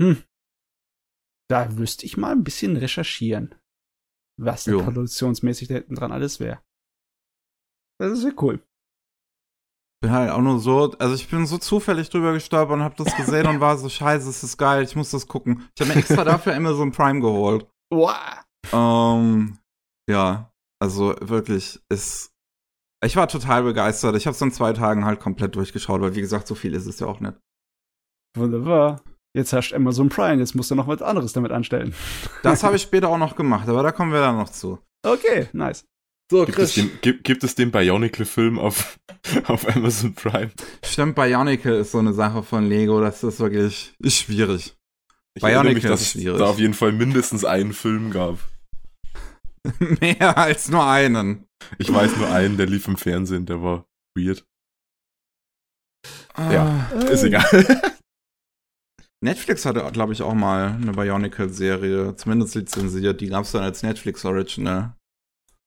hm, 0.00 0.22
da 1.48 1.78
wüsste 1.78 2.04
ich 2.04 2.18
mal 2.18 2.32
ein 2.32 2.44
bisschen 2.44 2.76
recherchieren, 2.76 3.54
was 4.38 4.64
produktionsmäßig 4.64 5.68
da 5.68 5.74
hinten 5.74 5.94
dran 5.94 6.12
alles 6.12 6.38
wäre. 6.38 6.60
Das 7.98 8.12
ist 8.12 8.24
ja 8.24 8.32
cool 8.42 8.60
bin 10.00 10.10
halt 10.10 10.30
auch 10.30 10.40
nur 10.40 10.58
so, 10.60 10.92
also 10.98 11.14
ich 11.14 11.28
bin 11.28 11.46
so 11.46 11.58
zufällig 11.58 12.10
drüber 12.10 12.32
gestolpert 12.32 12.76
und 12.76 12.82
hab 12.82 12.96
das 12.96 13.16
gesehen 13.16 13.46
und 13.46 13.60
war 13.60 13.78
so, 13.78 13.88
scheiße, 13.88 14.26
das 14.26 14.42
ist 14.42 14.58
geil, 14.58 14.84
ich 14.84 14.96
muss 14.96 15.10
das 15.10 15.26
gucken. 15.26 15.68
Ich 15.74 15.80
habe 15.80 15.92
mir 15.92 16.00
extra 16.00 16.24
dafür 16.24 16.54
Amazon 16.54 16.92
Prime 16.92 17.20
geholt. 17.20 17.66
Wow. 17.90 18.44
Ähm, 18.72 19.58
ja, 20.10 20.50
also 20.80 21.14
wirklich, 21.20 21.80
ist. 21.88 22.32
Ich 23.04 23.14
war 23.14 23.28
total 23.28 23.62
begeistert. 23.62 24.16
Ich 24.16 24.26
habe 24.26 24.34
es 24.34 24.40
in 24.40 24.52
zwei 24.52 24.72
Tagen 24.72 25.04
halt 25.04 25.20
komplett 25.20 25.54
durchgeschaut, 25.54 26.00
weil 26.00 26.14
wie 26.16 26.22
gesagt, 26.22 26.46
so 26.46 26.54
viel 26.54 26.74
ist 26.74 26.86
es 26.86 26.98
ja 26.98 27.06
auch 27.06 27.20
nicht. 27.20 27.34
Wunderbar. 28.36 29.02
Jetzt 29.36 29.52
herrscht 29.52 29.74
Amazon 29.74 30.08
Prime, 30.08 30.38
jetzt 30.38 30.54
musst 30.54 30.70
du 30.70 30.74
noch 30.74 30.88
was 30.88 31.02
anderes 31.02 31.34
damit 31.34 31.52
anstellen. 31.52 31.94
Das 32.42 32.64
habe 32.64 32.76
ich 32.76 32.82
später 32.82 33.08
auch 33.10 33.18
noch 33.18 33.36
gemacht, 33.36 33.68
aber 33.68 33.82
da 33.82 33.92
kommen 33.92 34.12
wir 34.12 34.20
dann 34.20 34.38
noch 34.38 34.48
zu. 34.48 34.78
Okay, 35.04 35.48
nice. 35.52 35.84
So, 36.30 36.44
gibt 36.44 36.56
Chris. 36.56 36.70
Es 36.70 36.74
den, 36.74 36.90
gibt, 37.02 37.24
gibt 37.24 37.44
es 37.44 37.54
den 37.54 37.70
Bionicle-Film 37.70 38.58
auf, 38.58 38.98
auf 39.44 39.68
Amazon 39.74 40.14
Prime? 40.14 40.50
Stimmt, 40.84 41.14
Bionicle 41.14 41.78
ist 41.78 41.92
so 41.92 41.98
eine 41.98 42.12
Sache 42.12 42.42
von 42.42 42.68
Lego, 42.68 43.00
das 43.00 43.22
ist 43.22 43.38
wirklich 43.38 43.94
ist 44.00 44.16
schwierig. 44.16 44.76
Ich 45.34 45.42
Bionicle 45.42 45.74
mich, 45.74 45.82
dass 45.84 46.00
ist 46.00 46.12
schwierig. 46.12 46.34
es 46.34 46.38
da 46.38 46.46
auf 46.46 46.58
jeden 46.58 46.74
Fall 46.74 46.92
mindestens 46.92 47.44
einen 47.44 47.72
Film 47.72 48.10
gab. 48.10 48.38
Mehr 50.00 50.36
als 50.36 50.68
nur 50.68 50.84
einen. 50.86 51.46
Ich 51.78 51.92
weiß 51.92 52.16
nur 52.16 52.30
einen, 52.30 52.56
der 52.56 52.66
lief 52.66 52.88
im 52.88 52.96
Fernsehen, 52.96 53.46
der 53.46 53.62
war 53.62 53.86
weird. 54.16 54.44
Ah, 56.34 56.52
ja, 56.52 56.90
äh. 56.92 57.12
ist 57.12 57.22
egal. 57.22 57.44
Netflix 59.20 59.64
hatte, 59.64 59.88
glaube 59.92 60.12
ich, 60.12 60.22
auch 60.22 60.34
mal 60.34 60.72
eine 60.72 60.92
Bionicle-Serie, 60.92 62.16
zumindest 62.16 62.54
lizenziert. 62.54 63.20
Die 63.20 63.28
gab 63.28 63.44
es 63.44 63.52
dann 63.52 63.62
als 63.62 63.82
Netflix 63.82 64.24
Original. 64.24 64.94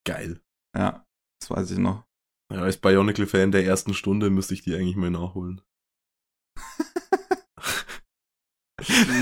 Geil. 0.05 0.39
Ja, 0.77 1.05
das 1.41 1.49
weiß 1.49 1.71
ich 1.71 1.77
noch. 1.77 2.05
Ja, 2.51 2.61
als 2.61 2.77
Bionicle-Fan 2.77 3.51
der 3.51 3.65
ersten 3.65 3.93
Stunde 3.93 4.29
müsste 4.29 4.53
ich 4.53 4.63
die 4.63 4.75
eigentlich 4.75 4.95
mal 4.95 5.11
nachholen. 5.11 5.61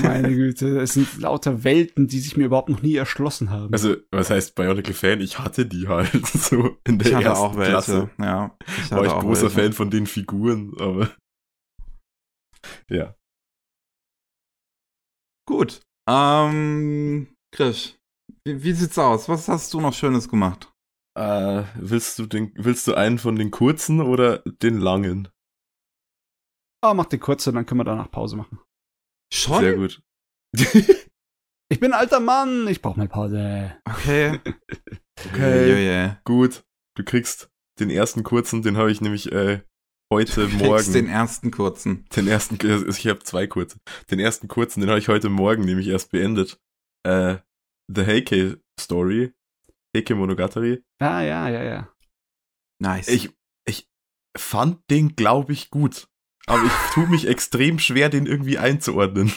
Meine 0.02 0.34
Güte, 0.34 0.80
es 0.80 0.94
sind 0.94 1.18
lauter 1.18 1.64
Welten, 1.64 2.06
die 2.06 2.20
sich 2.20 2.36
mir 2.36 2.46
überhaupt 2.46 2.68
noch 2.68 2.80
nie 2.80 2.94
erschlossen 2.94 3.50
haben. 3.50 3.72
Also, 3.72 3.96
was 4.10 4.30
heißt 4.30 4.54
Bionicle-Fan? 4.54 5.20
Ich 5.20 5.38
hatte 5.38 5.66
die 5.66 5.88
halt 5.88 6.26
so 6.26 6.78
in 6.86 6.98
der 6.98 7.08
ich 7.08 7.14
hatte 7.14 7.26
ersten 7.26 7.44
auch 7.44 7.56
welche. 7.56 7.70
Klasse. 7.70 8.10
Ja, 8.18 8.56
ich 8.66 8.90
War 8.90 9.04
ich 9.04 9.12
großer 9.12 9.42
welche. 9.42 9.60
Fan 9.60 9.72
von 9.72 9.90
den 9.90 10.06
Figuren, 10.06 10.72
aber 10.78 11.10
ja. 12.90 13.14
Gut. 15.46 15.80
Ähm, 16.08 17.34
Chris, 17.54 17.96
wie, 18.44 18.62
wie 18.62 18.72
sieht's 18.72 18.98
aus? 18.98 19.28
Was 19.28 19.48
hast 19.48 19.74
du 19.74 19.80
noch 19.80 19.92
Schönes 19.92 20.28
gemacht? 20.28 20.72
Äh, 21.16 21.64
willst 21.74 22.18
du 22.18 22.26
den, 22.26 22.52
willst 22.56 22.86
du 22.86 22.94
einen 22.94 23.18
von 23.18 23.36
den 23.36 23.50
kurzen 23.50 24.00
oder 24.00 24.38
den 24.38 24.78
langen? 24.78 25.28
Ah, 26.82 26.92
oh, 26.92 26.94
mach 26.94 27.06
den 27.06 27.20
kurzen, 27.20 27.54
dann 27.54 27.66
können 27.66 27.80
wir 27.80 27.84
danach 27.84 28.10
Pause 28.10 28.36
machen. 28.36 28.60
Schon? 29.32 29.60
Sehr 29.60 29.76
gut. 29.76 30.00
ich 30.54 31.80
bin 31.80 31.92
ein 31.92 31.98
alter 31.98 32.20
Mann, 32.20 32.68
ich 32.68 32.80
brauch 32.80 32.96
mal 32.96 33.08
Pause. 33.08 33.76
Okay. 33.84 34.40
okay. 35.26 35.68
Yeah, 35.68 35.78
yeah. 35.78 36.20
Gut. 36.24 36.64
Du 36.96 37.04
kriegst 37.04 37.50
den 37.80 37.90
ersten 37.90 38.22
kurzen, 38.22 38.62
den 38.62 38.76
habe 38.76 38.90
ich 38.90 39.00
nämlich 39.00 39.30
äh, 39.32 39.62
heute 40.12 40.48
du 40.48 40.56
morgen. 40.56 40.92
Den 40.92 41.08
ersten 41.08 41.50
kurzen. 41.50 42.06
Den 42.14 42.28
ersten, 42.28 42.58
ich 42.88 43.06
habe 43.06 43.20
zwei 43.20 43.46
kurze. 43.46 43.78
Den 44.10 44.20
ersten 44.20 44.48
kurzen, 44.48 44.80
den 44.80 44.90
habe 44.90 44.98
ich 44.98 45.08
heute 45.08 45.28
Morgen 45.28 45.64
nämlich 45.64 45.88
erst 45.88 46.10
beendet. 46.10 46.60
Äh, 47.04 47.38
The 47.88 48.06
Heike 48.06 48.60
Story. 48.80 49.32
Heike 49.96 50.14
Monogatari. 50.14 50.82
Ah, 50.98 51.22
ja, 51.22 51.48
ja, 51.48 51.62
ja. 51.62 51.88
Nice. 52.80 53.08
Ich, 53.08 53.30
ich 53.66 53.88
fand 54.36 54.78
den, 54.90 55.16
glaube 55.16 55.52
ich, 55.52 55.70
gut. 55.70 56.08
Aber 56.46 56.64
ich 56.64 56.72
tue 56.94 57.06
mich 57.08 57.26
extrem 57.28 57.78
schwer, 57.78 58.08
den 58.08 58.26
irgendwie 58.26 58.58
einzuordnen. 58.58 59.32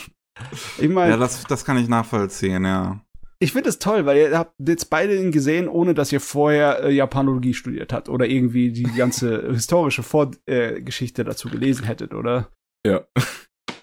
Ich 0.77 0.89
meine, 0.89 1.11
ja, 1.11 1.17
das, 1.17 1.43
das 1.43 1.65
kann 1.65 1.77
ich 1.77 1.89
nachvollziehen, 1.89 2.63
ja. 2.63 3.03
Ich 3.39 3.53
finde 3.53 3.69
es 3.69 3.79
toll, 3.79 4.05
weil 4.05 4.17
ihr 4.17 4.37
habt 4.37 4.53
jetzt 4.59 4.89
beide 4.89 5.19
ihn 5.19 5.31
gesehen, 5.31 5.67
ohne 5.67 5.93
dass 5.93 6.11
ihr 6.11 6.21
vorher 6.21 6.83
äh, 6.83 6.93
Japanologie 6.93 7.55
studiert 7.55 7.91
habt 7.91 8.07
oder 8.07 8.27
irgendwie 8.27 8.71
die 8.71 8.83
ganze 8.83 9.51
historische 9.51 10.03
Vorgeschichte 10.03 11.21
äh, 11.23 11.25
dazu 11.25 11.49
gelesen 11.49 11.85
hättet, 11.85 12.13
oder? 12.13 12.51
Ja. 12.85 13.05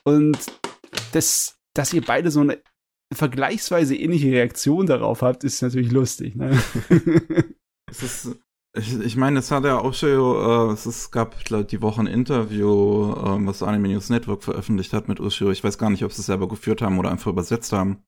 Und 0.04 0.38
das, 1.12 1.58
dass 1.74 1.92
ihr 1.92 2.02
beide 2.02 2.30
so 2.30 2.40
eine 2.40 2.62
vergleichsweise 3.12 3.96
ähnliche 3.96 4.30
Reaktion 4.30 4.86
darauf 4.86 5.22
habt, 5.22 5.44
ist 5.44 5.62
natürlich 5.62 5.92
lustig. 5.92 6.36
Ne? 6.36 6.50
es 7.90 8.02
ist, 8.02 8.38
ich, 8.76 9.00
ich 9.00 9.16
meine, 9.16 9.38
es 9.38 9.50
hat 9.50 9.64
ja 9.64 9.78
auch 9.78 9.94
schon, 9.94 10.08
äh, 10.08 10.72
es 10.72 10.86
ist, 10.86 11.10
gab 11.10 11.42
glaub, 11.44 11.68
die 11.68 11.82
Woche 11.82 12.00
ein 12.02 12.06
Interview, 12.06 13.12
äh, 13.12 13.46
was 13.46 13.62
Anime 13.62 13.88
News 13.88 14.10
Network 14.10 14.44
veröffentlicht 14.44 14.92
hat 14.92 15.08
mit 15.08 15.20
Ushio. 15.20 15.50
Ich 15.50 15.64
weiß 15.64 15.78
gar 15.78 15.90
nicht, 15.90 16.04
ob 16.04 16.12
sie 16.12 16.20
es 16.20 16.26
selber 16.26 16.48
geführt 16.48 16.82
haben 16.82 16.98
oder 16.98 17.10
einfach 17.10 17.30
übersetzt 17.32 17.72
haben. 17.72 18.04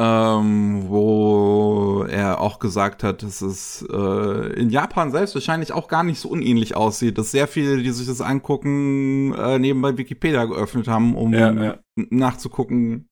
ähm, 0.00 0.84
wo 0.88 2.04
er 2.08 2.40
auch 2.40 2.60
gesagt 2.60 3.02
hat, 3.02 3.24
dass 3.24 3.40
es 3.42 3.84
äh, 3.90 4.52
in 4.52 4.70
Japan 4.70 5.10
selbst 5.10 5.34
wahrscheinlich 5.34 5.72
auch 5.72 5.88
gar 5.88 6.04
nicht 6.04 6.20
so 6.20 6.28
unähnlich 6.28 6.76
aussieht, 6.76 7.18
dass 7.18 7.32
sehr 7.32 7.48
viele, 7.48 7.78
die 7.78 7.90
sich 7.90 8.06
das 8.06 8.20
angucken, 8.20 9.34
äh, 9.34 9.58
nebenbei 9.58 9.98
Wikipedia 9.98 10.44
geöffnet 10.44 10.86
haben, 10.86 11.16
um 11.16 11.34
ja, 11.34 11.52
ja. 11.52 11.78
nachzugucken, 11.96 13.07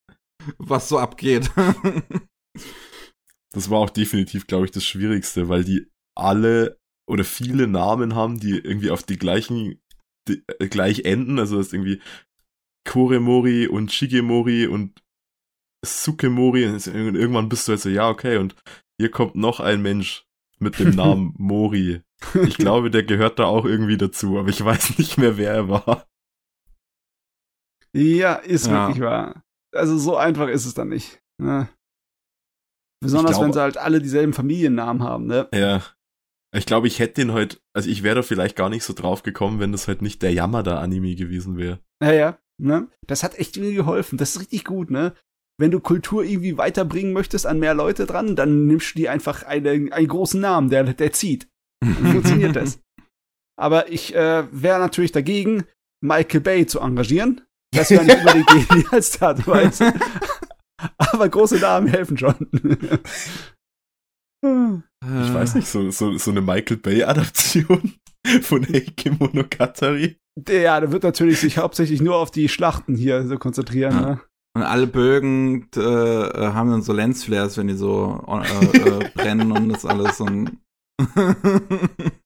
was 0.59 0.89
so 0.89 0.99
abgeht. 0.99 1.51
das 3.53 3.71
war 3.71 3.79
auch 3.79 3.91
definitiv, 3.91 4.47
glaube 4.47 4.67
ich, 4.67 4.71
das 4.71 4.85
Schwierigste, 4.85 5.49
weil 5.49 5.65
die 5.65 5.87
alle 6.15 6.79
oder 7.09 7.25
viele 7.25 7.67
Namen 7.67 8.15
haben, 8.15 8.41
die 8.41 8.59
irgendwie 8.59 8.91
auf 8.91 9.03
die 9.03 9.19
gleichen, 9.19 9.81
die, 10.29 10.43
äh, 10.59 10.69
gleich 10.69 11.05
enden. 11.05 11.39
Also 11.39 11.57
das 11.57 11.69
ist 11.69 11.73
irgendwie 11.73 12.01
Koremori 12.85 13.67
und 13.67 13.93
Shigemori 13.93 14.67
und 14.67 15.03
Sukemori 15.85 16.67
und 16.67 16.87
irgendwann 16.87 17.49
bist 17.49 17.69
du 17.69 17.73
halt 17.73 17.81
so, 17.81 17.89
ja, 17.89 18.09
okay, 18.09 18.39
und 18.39 18.57
hier 18.99 19.11
kommt 19.11 19.37
noch 19.37 19.61
ein 19.61 19.83
Mensch 19.83 20.27
mit 20.59 20.79
dem 20.79 20.91
Namen 20.97 21.35
Mori. 21.37 22.03
Ich 22.45 22.57
glaube, 22.57 22.91
der 22.91 23.05
gehört 23.05 23.39
da 23.39 23.45
auch 23.45 23.65
irgendwie 23.65 23.99
dazu, 23.99 24.39
aber 24.39 24.49
ich 24.49 24.65
weiß 24.65 24.99
nicht 24.99 25.19
mehr, 25.19 25.37
wer 25.37 25.53
er 25.53 25.69
war. 25.69 26.07
Ja, 27.93 28.35
ist 28.35 28.67
ja. 28.67 28.89
wirklich 28.89 29.05
wahr. 29.05 29.43
Also 29.77 29.99
so 29.99 30.17
einfach 30.17 30.49
ist 30.49 30.67
es 30.67 30.75
dann 30.75 30.89
nicht. 30.89 31.21
Ne? 31.41 31.69
Besonders 33.01 33.33
glaub, 33.33 33.45
wenn 33.45 33.53
sie 33.53 33.61
halt 33.61 33.77
alle 33.77 34.01
dieselben 34.01 34.33
Familiennamen 34.33 35.03
haben, 35.03 35.27
ne? 35.27 35.49
Ja. 35.55 35.83
Ich 36.55 36.65
glaube, 36.65 36.87
ich 36.87 36.99
hätte 36.99 37.15
den 37.15 37.33
heute, 37.33 37.59
also 37.75 37.91
ich 37.91 38.03
wäre 38.03 38.17
da 38.17 38.23
vielleicht 38.23 38.57
gar 38.57 38.71
nicht 38.71 38.85
so 38.85 38.95
drauf 38.95 39.23
gekommen, 39.23 39.61
wenn 39.61 39.73
das 39.73 39.89
halt 39.89 40.01
nicht 40.01 40.23
der 40.23 40.33
Yamada-Anime 40.33 41.15
gewesen 41.15 41.59
wäre. 41.59 41.81
Ja, 42.03 42.13
ja. 42.13 42.39
Ne? 42.59 42.89
Das 43.07 43.23
hat 43.23 43.39
echt 43.39 43.59
mir 43.59 43.75
geholfen. 43.75 44.17
Das 44.17 44.31
ist 44.31 44.41
richtig 44.41 44.65
gut, 44.65 44.91
ne? 44.91 45.13
wenn 45.59 45.71
du 45.71 45.81
Kultur 45.81 46.25
irgendwie 46.25 46.59
weiterbringen 46.59 47.13
möchtest 47.13 47.47
an 47.47 47.59
mehr 47.59 47.75
Leute 47.75 48.07
dran, 48.07 48.37
dann 48.37 48.67
nimmst 48.67 48.95
du 48.95 49.01
dir 49.01 49.13
einfach 49.13 49.43
eine, 49.43 49.71
einen 49.71 50.09
großen 50.09 50.41
Namen, 50.41 50.71
der, 50.71 50.85
der 50.85 51.13
zieht. 51.13 51.49
Dann 51.81 52.13
funktioniert 52.13 52.57
das. 52.57 52.81
Aber 53.59 53.91
ich 53.91 54.15
äh, 54.15 54.45
wäre 54.51 54.79
natürlich 54.79 55.13
dagegen, 55.13 55.65
Michael 56.03 56.41
Bay 56.41 56.67
zu 56.67 56.81
engagieren. 56.81 57.46
Das 57.73 57.91
wäre 57.91 58.05
nicht 58.05 58.19
unbedingt 58.19 58.51
die 58.51 58.87
Art 59.21 59.39
und 59.39 59.47
Weise. 59.47 59.93
Aber 60.99 61.29
große 61.29 61.57
Namen 61.57 61.89
helfen 61.89 62.19
schon. 62.19 62.35
ich 64.43 65.35
weiß 65.35 65.55
nicht, 65.57 65.69
so, 65.69 65.91
so, 65.91 66.17
so 66.19 66.31
eine 66.31 66.41
Michael 66.41 66.77
Bay-Adaption 66.77 67.95
von 68.43 68.67
Heike 68.67 69.13
Monogatari. 69.13 70.19
Ja, 70.49 70.81
der 70.81 70.93
wird 70.93 71.03
natürlich 71.03 71.41
sich 71.41 71.59
hauptsächlich 71.59 72.03
nur 72.03 72.17
auf 72.17 72.31
die 72.31 72.49
Schlachten 72.49 72.95
hier 72.95 73.27
so 73.27 73.39
konzentrieren. 73.39 73.95
Ja. 73.95 74.01
Ne? 74.01 74.21
Und 74.57 74.63
alle 74.63 74.87
Bögen 74.87 75.69
äh, 75.77 75.81
äh, 75.81 76.53
haben 76.53 76.71
dann 76.71 76.81
so 76.83 76.93
Lensflares, 76.95 77.59
wenn 77.59 77.69
die 77.69 77.75
so 77.75 78.25
äh, 78.27 78.79
äh, 78.79 79.11
brennen 79.15 79.53
und 79.53 79.69
das 79.69 79.85
alles 79.85 80.19
und 80.21 80.59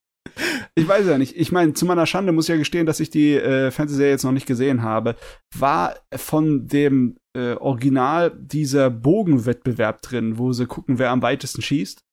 Ich 0.74 0.86
weiß 0.86 1.06
ja 1.06 1.18
nicht. 1.18 1.36
Ich 1.36 1.52
meine, 1.52 1.74
zu 1.74 1.86
meiner 1.86 2.06
Schande 2.06 2.32
muss 2.32 2.46
ich 2.46 2.50
ja 2.50 2.56
gestehen, 2.56 2.86
dass 2.86 3.00
ich 3.00 3.10
die 3.10 3.34
äh, 3.34 3.70
Fernsehserie 3.70 4.10
jetzt 4.10 4.24
noch 4.24 4.32
nicht 4.32 4.46
gesehen 4.46 4.82
habe. 4.82 5.16
War 5.56 5.96
von 6.14 6.66
dem 6.66 7.18
äh, 7.36 7.54
Original 7.54 8.30
dieser 8.36 8.90
Bogenwettbewerb 8.90 10.02
drin, 10.02 10.38
wo 10.38 10.52
sie 10.52 10.66
gucken, 10.66 10.98
wer 10.98 11.10
am 11.10 11.22
weitesten 11.22 11.62
schießt? 11.62 12.04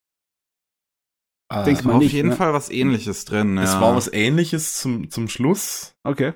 Ah, 1.50 1.64
Denk 1.64 1.86
mal 1.86 1.94
auf 1.94 2.00
nicht, 2.00 2.14
jeden 2.14 2.30
ne? 2.30 2.36
Fall 2.36 2.54
was 2.54 2.70
ähnliches 2.70 3.26
drin. 3.26 3.58
Es 3.58 3.74
ja. 3.74 3.82
war 3.82 3.96
was 3.96 4.12
ähnliches 4.12 4.78
zum, 4.80 5.10
zum 5.10 5.30
Schluss. 5.30 5.96
Okay. 6.04 6.34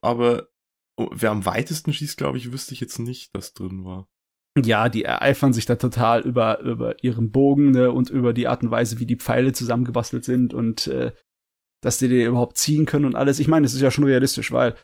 Aber 0.00 0.48
Oh, 0.96 1.08
wer 1.12 1.30
am 1.30 1.44
weitesten 1.44 1.92
schießt, 1.92 2.16
glaube 2.16 2.38
ich, 2.38 2.52
wüsste 2.52 2.72
ich 2.72 2.80
jetzt 2.80 2.98
nicht, 2.98 3.34
dass 3.34 3.52
drin 3.52 3.84
war. 3.84 4.08
Ja, 4.56 4.88
die 4.88 5.02
ereifern 5.02 5.52
sich 5.52 5.66
da 5.66 5.74
total 5.74 6.20
über, 6.20 6.60
über 6.60 7.02
ihren 7.02 7.32
Bogen 7.32 7.72
ne, 7.72 7.90
und 7.90 8.10
über 8.10 8.32
die 8.32 8.46
Art 8.46 8.62
und 8.62 8.70
Weise, 8.70 9.00
wie 9.00 9.06
die 9.06 9.16
Pfeile 9.16 9.52
zusammengebastelt 9.52 10.24
sind 10.24 10.54
und 10.54 10.86
äh, 10.86 11.12
dass 11.84 11.98
die 11.98 12.08
den 12.08 12.26
überhaupt 12.26 12.56
ziehen 12.56 12.86
können 12.86 13.04
und 13.04 13.14
alles. 13.14 13.38
Ich 13.38 13.48
meine, 13.48 13.64
das 13.64 13.74
ist 13.74 13.82
ja 13.82 13.90
schon 13.90 14.04
realistisch, 14.04 14.52
weil 14.52 14.74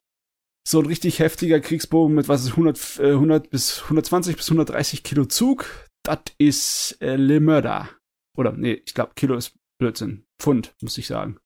so 0.69 0.81
ein 0.81 0.87
richtig 0.87 1.19
heftiger 1.19 1.59
Kriegsbogen 1.61 2.15
mit 2.15 2.29
was 2.29 2.45
ist 2.45 2.51
100, 2.51 3.01
äh, 3.01 3.13
100 3.13 3.51
bis 3.51 3.83
120 3.85 4.37
bis 4.37 4.49
130 4.49 5.03
Kilo 5.03 5.25
Zug, 5.25 5.67
das 6.03 6.21
ist 6.37 6.99
äh, 7.01 7.17
Le 7.17 7.41
Mörder. 7.41 7.89
Oder 8.37 8.53
nee, 8.53 8.83
ich 8.85 8.93
glaube 8.93 9.13
Kilo 9.17 9.35
ist 9.35 9.55
Blödsinn. 9.79 10.27
Pfund, 10.39 10.75
muss 10.83 10.99
ich 10.99 11.07
sagen. 11.07 11.39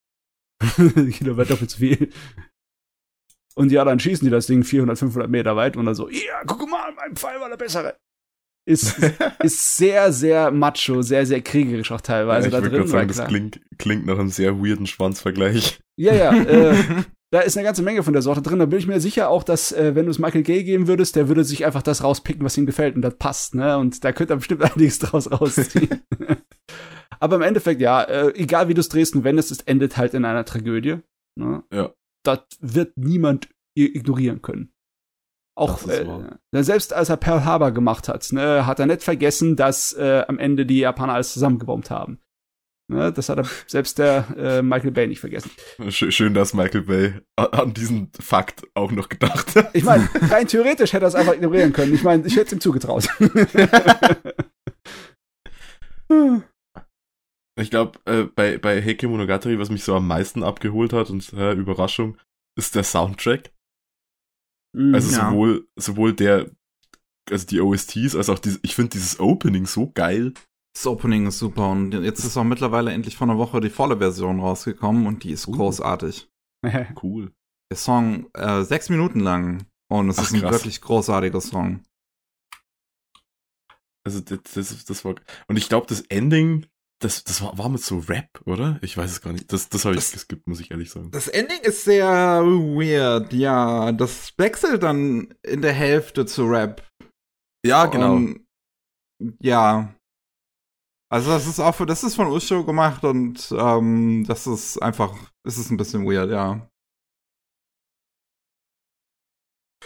Kilo 1.12 1.36
wird 1.36 1.50
doppelt 1.50 1.70
zu 1.70 1.78
viel. 1.78 2.10
Und 3.54 3.70
ja, 3.70 3.84
dann 3.84 4.00
schießen 4.00 4.24
die 4.24 4.32
das 4.32 4.46
Ding 4.46 4.64
400, 4.64 4.98
500 4.98 5.30
Meter 5.30 5.54
weit 5.54 5.76
und 5.76 5.86
dann 5.86 5.94
so, 5.94 6.08
ja, 6.08 6.42
guck 6.46 6.68
mal, 6.68 6.92
mein 6.94 7.14
Pfeil 7.14 7.40
war 7.40 7.48
der 7.48 7.56
bessere. 7.56 7.96
Ist, 8.66 8.98
ist 9.42 9.76
sehr, 9.76 10.12
sehr 10.12 10.50
macho, 10.50 11.02
sehr, 11.02 11.26
sehr 11.26 11.42
kriegerisch 11.42 11.92
auch 11.92 12.00
teilweise 12.00 12.48
ja, 12.48 12.58
ich 12.58 12.64
da 12.64 12.68
drin. 12.68 12.86
Sagen, 12.86 13.08
das 13.08 13.26
klingt, 13.26 13.60
klingt 13.78 14.06
nach 14.06 14.18
einem 14.18 14.30
sehr 14.30 14.58
weirden 14.58 14.86
Schwanzvergleich. 14.86 15.80
Ja, 15.96 16.14
ja, 16.14 16.32
äh, 16.32 16.74
da 17.30 17.40
ist 17.40 17.56
eine 17.56 17.64
ganze 17.64 17.82
Menge 17.82 18.02
von 18.02 18.14
der 18.14 18.22
Sorte 18.22 18.40
drin. 18.40 18.58
Da 18.58 18.66
bin 18.66 18.78
ich 18.78 18.86
mir 18.86 19.00
sicher 19.00 19.28
auch, 19.28 19.42
dass, 19.42 19.72
äh, 19.72 19.94
wenn 19.94 20.06
du 20.06 20.10
es 20.10 20.18
Michael 20.18 20.42
Gay 20.42 20.64
geben 20.64 20.86
würdest, 20.86 21.14
der 21.16 21.28
würde 21.28 21.44
sich 21.44 21.66
einfach 21.66 21.82
das 21.82 22.02
rauspicken, 22.02 22.44
was 22.44 22.56
ihm 22.56 22.66
gefällt 22.66 22.96
und 22.96 23.02
das 23.02 23.16
passt, 23.16 23.54
ne? 23.54 23.76
Und 23.76 24.02
da 24.02 24.12
könnte 24.12 24.32
er 24.32 24.38
bestimmt 24.38 24.62
einiges 24.74 24.98
draus 24.98 25.30
rausziehen. 25.30 26.00
Aber 27.20 27.36
im 27.36 27.42
Endeffekt, 27.42 27.80
ja, 27.80 28.02
äh, 28.02 28.32
egal 28.34 28.68
wie 28.68 28.74
du 28.74 28.80
es 28.80 28.88
drehst 28.88 29.14
und 29.14 29.24
wendest, 29.24 29.50
es 29.50 29.60
endet 29.60 29.96
halt 29.96 30.14
in 30.14 30.24
einer 30.24 30.44
Tragödie. 30.44 30.98
Ne? 31.38 31.62
Ja 31.72 31.92
das 32.24 32.40
wird 32.60 32.96
niemand 32.96 33.48
ignorieren 33.76 34.42
können. 34.42 34.72
Auch 35.56 35.86
äh, 35.86 36.04
selbst 36.52 36.92
als 36.92 37.10
er 37.10 37.16
Pearl 37.16 37.44
Harbor 37.44 37.70
gemacht 37.70 38.08
hat, 38.08 38.32
ne, 38.32 38.66
hat 38.66 38.80
er 38.80 38.86
nicht 38.86 39.04
vergessen, 39.04 39.54
dass 39.54 39.92
äh, 39.92 40.24
am 40.26 40.38
Ende 40.38 40.66
die 40.66 40.80
Japaner 40.80 41.14
alles 41.14 41.32
zusammengebombt 41.32 41.90
haben. 41.90 42.18
Ne, 42.90 43.12
das 43.12 43.28
hat 43.28 43.38
er 43.38 43.46
selbst 43.66 43.98
der 43.98 44.26
äh, 44.36 44.62
Michael 44.62 44.90
Bay 44.90 45.06
nicht 45.06 45.20
vergessen. 45.20 45.50
Schön, 45.88 46.34
dass 46.34 46.54
Michael 46.54 46.82
Bay 46.82 47.14
an 47.36 47.72
diesen 47.72 48.10
Fakt 48.20 48.64
auch 48.74 48.90
noch 48.90 49.08
gedacht 49.08 49.54
hat. 49.54 49.70
Ich 49.74 49.84
meine, 49.84 50.08
rein 50.30 50.48
theoretisch 50.48 50.92
hätte 50.92 51.04
er 51.04 51.08
es 51.08 51.14
einfach 51.14 51.34
ignorieren 51.34 51.72
können. 51.72 51.94
Ich 51.94 52.02
meine, 52.02 52.26
ich 52.26 52.36
hätte 52.36 52.46
es 52.46 52.52
ihm 52.52 52.60
zugetraut. 52.60 53.08
Ich 57.56 57.70
glaube, 57.70 58.00
äh, 58.04 58.24
bei, 58.24 58.58
bei 58.58 58.82
Heike 58.82 59.06
Monogatari, 59.06 59.58
was 59.58 59.70
mich 59.70 59.84
so 59.84 59.94
am 59.94 60.08
meisten 60.08 60.42
abgeholt 60.42 60.92
hat 60.92 61.10
und 61.10 61.32
äh, 61.34 61.52
Überraschung, 61.52 62.18
ist 62.58 62.74
der 62.74 62.82
Soundtrack. 62.82 63.52
Mm, 64.74 64.94
also 64.94 65.16
ja. 65.16 65.30
sowohl, 65.30 65.68
sowohl 65.76 66.12
der, 66.12 66.50
also 67.30 67.46
die 67.46 67.60
OSTs, 67.60 68.14
als 68.14 68.28
auch 68.28 68.38
diese, 68.38 68.58
ich 68.62 68.74
finde 68.74 68.90
dieses 68.90 69.18
Opening 69.20 69.66
so 69.66 69.90
geil. 69.90 70.34
Das 70.74 70.86
Opening 70.86 71.28
ist 71.28 71.38
super 71.38 71.70
und 71.70 71.92
jetzt 71.92 72.24
ist 72.24 72.36
auch 72.36 72.44
mittlerweile 72.44 72.92
endlich 72.92 73.16
vor 73.16 73.28
einer 73.28 73.38
Woche 73.38 73.60
die 73.60 73.70
volle 73.70 73.98
Version 73.98 74.40
rausgekommen 74.40 75.06
und 75.06 75.22
die 75.22 75.30
ist 75.30 75.46
uh. 75.46 75.52
großartig. 75.52 76.28
cool. 77.02 77.32
Der 77.70 77.78
Song 77.78 78.28
äh, 78.34 78.64
sechs 78.64 78.90
Minuten 78.90 79.20
lang 79.20 79.66
und 79.88 80.08
es 80.08 80.18
Ach, 80.18 80.24
ist 80.24 80.34
ein 80.34 80.40
krass. 80.40 80.52
wirklich 80.52 80.80
großartiger 80.80 81.40
Song. 81.40 81.84
Also 84.04 84.20
das, 84.20 84.40
das, 84.52 84.84
das 84.84 85.04
war 85.04 85.14
und 85.48 85.56
ich 85.56 85.68
glaube 85.68 85.86
das 85.86 86.02
Ending 86.02 86.66
das, 87.00 87.24
das 87.24 87.42
war, 87.42 87.56
war 87.58 87.68
mit 87.68 87.82
so 87.82 87.98
Rap, 87.98 88.28
oder? 88.44 88.78
Ich 88.82 88.96
weiß 88.96 89.10
es 89.10 89.20
gar 89.20 89.32
nicht. 89.32 89.52
Das, 89.52 89.68
das 89.68 89.84
habe 89.84 89.96
ich 89.96 90.12
geskippt, 90.12 90.46
muss 90.46 90.60
ich 90.60 90.70
ehrlich 90.70 90.90
sagen. 90.90 91.10
Das 91.10 91.28
Ending 91.28 91.60
ist 91.60 91.84
sehr 91.84 92.08
weird, 92.08 93.32
ja. 93.32 93.92
Das 93.92 94.32
wechselt 94.38 94.82
dann 94.82 95.34
in 95.42 95.62
der 95.62 95.72
Hälfte 95.72 96.24
zu 96.24 96.46
Rap. 96.46 96.88
Ja, 97.64 97.86
genau. 97.86 98.14
Und, 98.14 98.46
ja. 99.40 99.94
Also 101.10 101.30
das 101.30 101.46
ist 101.46 101.60
auch 101.60 101.74
für, 101.74 101.86
das 101.86 102.04
ist 102.04 102.16
von 102.16 102.28
Usho 102.28 102.64
gemacht 102.64 103.04
und 103.04 103.52
ähm, 103.56 104.24
das 104.26 104.46
ist 104.46 104.78
einfach, 104.82 105.14
es 105.46 105.58
ist 105.58 105.70
ein 105.70 105.76
bisschen 105.76 106.04
weird, 106.06 106.30
ja. 106.30 106.68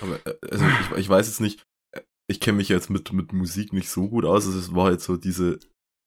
Aber 0.00 0.24
äh, 0.26 0.38
also 0.50 0.64
ich, 0.64 0.98
ich 0.98 1.08
weiß 1.08 1.26
jetzt 1.26 1.40
nicht, 1.40 1.64
äh, 1.94 2.02
ich 2.28 2.40
kenne 2.40 2.58
mich 2.58 2.68
jetzt 2.68 2.90
mit, 2.90 3.12
mit 3.12 3.32
Musik 3.32 3.72
nicht 3.72 3.90
so 3.90 4.08
gut 4.08 4.24
aus. 4.24 4.46
Also 4.46 4.58
es 4.58 4.74
war 4.74 4.92
jetzt 4.92 5.04
so 5.04 5.16
diese 5.16 5.58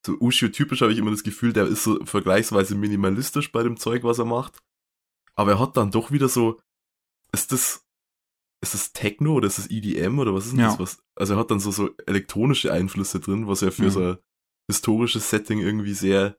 so 0.05 0.17
Ushio-typisch 0.19 0.81
habe 0.81 0.91
ich 0.91 0.97
immer 0.97 1.11
das 1.11 1.23
Gefühl, 1.23 1.53
der 1.53 1.67
ist 1.67 1.83
so 1.83 2.03
vergleichsweise 2.05 2.75
minimalistisch 2.75 3.51
bei 3.51 3.63
dem 3.63 3.77
Zeug, 3.77 4.03
was 4.03 4.19
er 4.19 4.25
macht. 4.25 4.61
Aber 5.35 5.51
er 5.51 5.59
hat 5.59 5.77
dann 5.77 5.91
doch 5.91 6.11
wieder 6.11 6.27
so, 6.27 6.59
ist 7.31 7.51
das, 7.51 7.87
ist 8.61 8.73
das 8.73 8.93
Techno 8.93 9.33
oder 9.33 9.47
ist 9.47 9.57
das 9.57 9.69
EDM 9.69 10.19
oder 10.19 10.33
was 10.33 10.45
ist 10.45 10.51
denn 10.53 10.61
ja. 10.61 10.67
das? 10.69 10.79
Was, 10.79 11.03
also 11.15 11.33
er 11.33 11.39
hat 11.39 11.51
dann 11.51 11.59
so, 11.59 11.71
so 11.71 11.95
elektronische 12.05 12.73
Einflüsse 12.73 13.19
drin, 13.19 13.47
was 13.47 13.61
ja 13.61 13.71
für 13.71 13.83
mhm. 13.83 13.89
so 13.91 13.99
ein 14.01 14.17
historisches 14.67 15.29
Setting 15.29 15.59
irgendwie 15.59 15.93
sehr, 15.93 16.37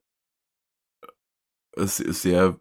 äh, 1.76 1.86
sehr 1.86 2.60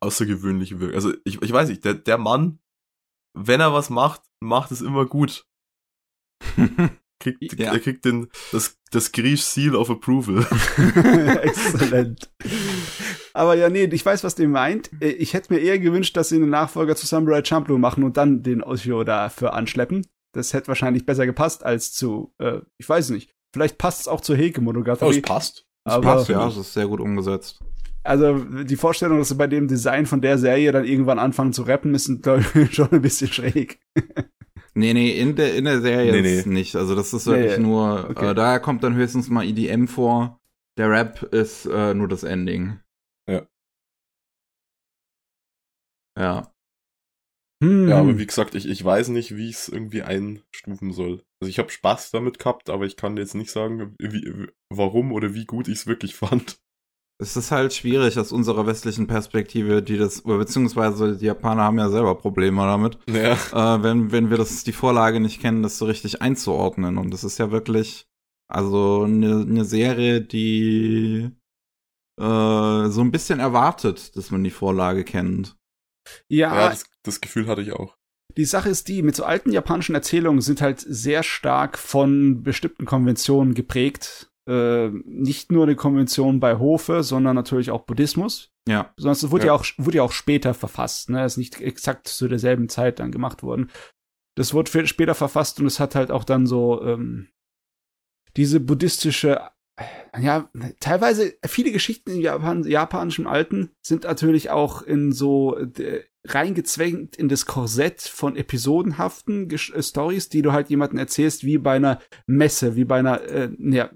außergewöhnlich 0.00 0.78
wirkt. 0.78 0.94
Also 0.94 1.14
ich, 1.24 1.40
ich 1.40 1.52
weiß 1.52 1.68
nicht, 1.68 1.84
der, 1.84 1.94
der 1.94 2.18
Mann, 2.18 2.60
wenn 3.34 3.60
er 3.60 3.72
was 3.72 3.88
macht, 3.88 4.22
macht 4.40 4.72
es 4.72 4.82
immer 4.82 5.06
gut. 5.06 5.46
Kriegt, 7.22 7.58
ja. 7.58 7.72
Er 7.72 7.78
kriegt 7.78 8.04
den, 8.04 8.28
das, 8.50 8.76
das 8.90 9.12
Griech 9.12 9.44
Seal 9.44 9.74
of 9.76 9.88
Approval. 9.90 10.44
Exzellent. 11.42 12.30
Aber 13.32 13.54
ja, 13.54 13.68
nee, 13.70 13.84
ich 13.84 14.04
weiß, 14.04 14.24
was 14.24 14.34
der 14.34 14.48
meint. 14.48 14.90
Ich 15.00 15.34
hätte 15.34 15.54
mir 15.54 15.60
eher 15.60 15.78
gewünscht, 15.78 16.16
dass 16.16 16.28
sie 16.28 16.36
einen 16.36 16.50
Nachfolger 16.50 16.96
zu 16.96 17.06
Samurai 17.06 17.44
Champloo 17.44 17.78
machen 17.78 18.04
und 18.04 18.16
dann 18.16 18.42
den 18.42 18.62
Osho 18.62 19.04
dafür 19.04 19.54
anschleppen. 19.54 20.06
Das 20.32 20.52
hätte 20.52 20.68
wahrscheinlich 20.68 21.06
besser 21.06 21.26
gepasst 21.26 21.64
als 21.64 21.92
zu, 21.92 22.34
äh, 22.38 22.60
ich 22.78 22.88
weiß 22.88 23.10
nicht. 23.10 23.34
Vielleicht 23.52 23.78
passt 23.78 24.00
es 24.00 24.08
auch 24.08 24.20
zur 24.20 24.36
Heike 24.36 24.60
Monogatari. 24.60 25.14
Oh, 25.14 25.16
es 25.16 25.22
passt. 25.22 25.66
Aber 25.84 26.02
passt, 26.02 26.28
ja, 26.28 26.44
das 26.44 26.56
ist 26.56 26.72
sehr 26.72 26.86
gut 26.86 27.00
umgesetzt. 27.00 27.60
also 28.02 28.38
die 28.38 28.76
Vorstellung, 28.76 29.18
dass 29.18 29.28
sie 29.28 29.34
bei 29.34 29.46
dem 29.46 29.68
Design 29.68 30.06
von 30.06 30.20
der 30.20 30.38
Serie 30.38 30.72
dann 30.72 30.84
irgendwann 30.84 31.18
anfangen 31.18 31.52
zu 31.52 31.62
rappen, 31.62 31.94
ist 31.94 32.22
glaube 32.22 32.44
ich 32.54 32.74
schon 32.74 32.90
ein 32.90 33.02
bisschen 33.02 33.32
schräg. 33.32 33.80
Nee, 34.74 34.94
nee, 34.94 35.18
in 35.18 35.36
der, 35.36 35.54
in 35.54 35.64
der 35.64 35.80
Serie 35.80 36.20
Nee, 36.22 36.38
ist 36.38 36.46
nicht. 36.46 36.76
Also 36.76 36.94
das 36.94 37.12
ist 37.12 37.26
Nee, 37.26 37.32
wirklich 37.34 37.58
nee. 37.58 37.64
nur, 37.64 38.08
Okay. 38.10 38.30
äh, 38.30 38.34
daher 38.34 38.60
kommt 38.60 38.82
dann 38.84 38.94
höchstens 38.94 39.28
mal 39.28 39.44
EDM 39.44 39.86
vor. 39.86 40.40
Der 40.78 40.90
Rap 40.90 41.22
ist 41.24 41.66
äh, 41.66 41.92
nur 41.94 42.08
das 42.08 42.22
Ending. 42.22 42.80
Ja. 43.28 43.46
Ja. 46.16 46.52
Hm. 47.62 47.88
Ja, 47.88 48.00
aber 48.00 48.18
wie 48.18 48.26
gesagt, 48.26 48.54
ich, 48.54 48.66
ich 48.68 48.82
weiß 48.84 49.08
nicht, 49.08 49.36
wie 49.36 49.48
ich 49.48 49.56
es 49.56 49.68
irgendwie 49.68 50.02
einstufen 50.02 50.92
soll. 50.92 51.22
Also 51.40 51.48
ich 51.50 51.58
habe 51.58 51.70
Spaß 51.70 52.10
damit 52.10 52.38
gehabt, 52.38 52.70
aber 52.70 52.86
ich 52.86 52.96
kann 52.96 53.16
jetzt 53.16 53.34
nicht 53.34 53.50
sagen, 53.50 53.94
wie, 53.98 54.48
warum 54.70 55.12
oder 55.12 55.34
wie 55.34 55.44
gut 55.44 55.68
ich 55.68 55.78
es 55.80 55.86
wirklich 55.86 56.14
fand. 56.16 56.60
Es 57.22 57.36
ist 57.36 57.52
halt 57.52 57.72
schwierig 57.72 58.18
aus 58.18 58.32
unserer 58.32 58.66
westlichen 58.66 59.06
Perspektive, 59.06 59.80
die 59.80 59.96
das, 59.96 60.22
beziehungsweise 60.22 61.16
die 61.16 61.26
Japaner 61.26 61.62
haben 61.62 61.78
ja 61.78 61.88
selber 61.88 62.16
Probleme 62.16 62.62
damit, 62.62 62.98
Ja. 63.08 63.32
äh, 63.34 63.82
wenn, 63.82 64.10
wenn 64.10 64.28
wir 64.28 64.36
das, 64.38 64.64
die 64.64 64.72
Vorlage 64.72 65.20
nicht 65.20 65.40
kennen, 65.40 65.62
das 65.62 65.78
so 65.78 65.84
richtig 65.86 66.20
einzuordnen. 66.20 66.98
Und 66.98 67.12
das 67.12 67.22
ist 67.22 67.38
ja 67.38 67.52
wirklich, 67.52 68.06
also 68.48 69.04
eine 69.04 69.44
ne 69.46 69.64
Serie, 69.64 70.20
die 70.20 71.30
äh, 72.20 72.88
so 72.88 73.00
ein 73.00 73.12
bisschen 73.12 73.38
erwartet, 73.38 74.16
dass 74.16 74.32
man 74.32 74.42
die 74.42 74.50
Vorlage 74.50 75.04
kennt. 75.04 75.56
ja, 76.28 76.54
Ja, 76.54 76.68
das, 76.70 76.84
das 77.04 77.20
Gefühl 77.20 77.46
hatte 77.46 77.62
ich 77.62 77.72
auch. 77.72 77.96
Die 78.36 78.44
Sache 78.46 78.70
ist 78.70 78.88
die, 78.88 79.02
mit 79.02 79.14
so 79.14 79.24
alten 79.24 79.52
japanischen 79.52 79.94
Erzählungen 79.94 80.40
sind 80.40 80.60
halt 80.60 80.80
sehr 80.80 81.22
stark 81.22 81.78
von 81.78 82.42
bestimmten 82.42 82.84
Konventionen 82.86 83.54
geprägt. 83.54 84.31
Äh, 84.48 84.88
nicht 85.04 85.52
nur 85.52 85.66
die 85.66 85.76
Konvention 85.76 86.40
bei 86.40 86.58
Hofe, 86.58 87.02
sondern 87.02 87.36
natürlich 87.36 87.70
auch 87.70 87.82
Buddhismus. 87.82 88.50
Ja. 88.66 88.92
Sonst 88.96 89.30
wurde 89.30 89.46
Ja. 89.46 89.54
ja, 89.54 89.60
auch, 89.60 89.64
wurde 89.78 89.98
ja 89.98 90.02
auch 90.02 90.12
später 90.12 90.54
verfasst, 90.54 91.10
ne? 91.10 91.24
Ist 91.24 91.36
nicht 91.36 91.60
exakt 91.60 92.08
zu 92.08 92.28
derselben 92.28 92.68
Zeit 92.68 92.98
dann 92.98 93.12
gemacht 93.12 93.42
worden. 93.42 93.70
Das 94.36 94.54
wurde 94.54 94.70
viel 94.70 94.86
später 94.86 95.14
verfasst 95.14 95.60
und 95.60 95.66
es 95.66 95.78
hat 95.78 95.94
halt 95.94 96.10
auch 96.10 96.24
dann 96.24 96.46
so 96.46 96.82
ähm, 96.82 97.28
diese 98.36 98.60
buddhistische, 98.60 99.40
ja, 100.18 100.50
teilweise 100.80 101.34
viele 101.44 101.70
Geschichten 101.70 102.12
im 102.12 102.20
Japan, 102.20 102.64
japanischen 102.64 103.26
Alten 103.26 103.70
sind 103.82 104.04
natürlich 104.04 104.50
auch 104.50 104.82
in 104.82 105.12
so 105.12 105.56
äh, 105.56 106.04
reingezwängt 106.24 107.16
in 107.16 107.28
das 107.28 107.46
Korsett 107.46 108.00
von 108.00 108.36
episodenhaften 108.36 109.48
Gesch 109.48 109.70
äh, 109.70 109.82
Stories, 109.82 110.28
die 110.28 110.42
du 110.42 110.52
halt 110.52 110.70
jemandem 110.70 110.98
erzählst, 110.98 111.44
wie 111.44 111.58
bei 111.58 111.76
einer 111.76 112.00
Messe, 112.26 112.76
wie 112.76 112.84
bei 112.84 112.98
einer, 112.98 113.22
äh, 113.22 113.50
ja, 113.58 113.90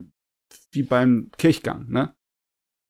wie 0.77 0.83
beim 0.85 1.31
Kirchgang, 1.39 1.89
ne? 1.89 2.15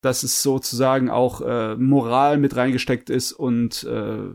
Dass 0.03 0.23
es 0.23 0.43
sozusagen 0.43 1.09
auch 1.09 1.41
äh, 1.41 1.77
Moral 1.77 2.39
mit 2.39 2.55
reingesteckt 2.55 3.09
ist 3.09 3.33
und 3.33 3.85
äh, 3.85 4.35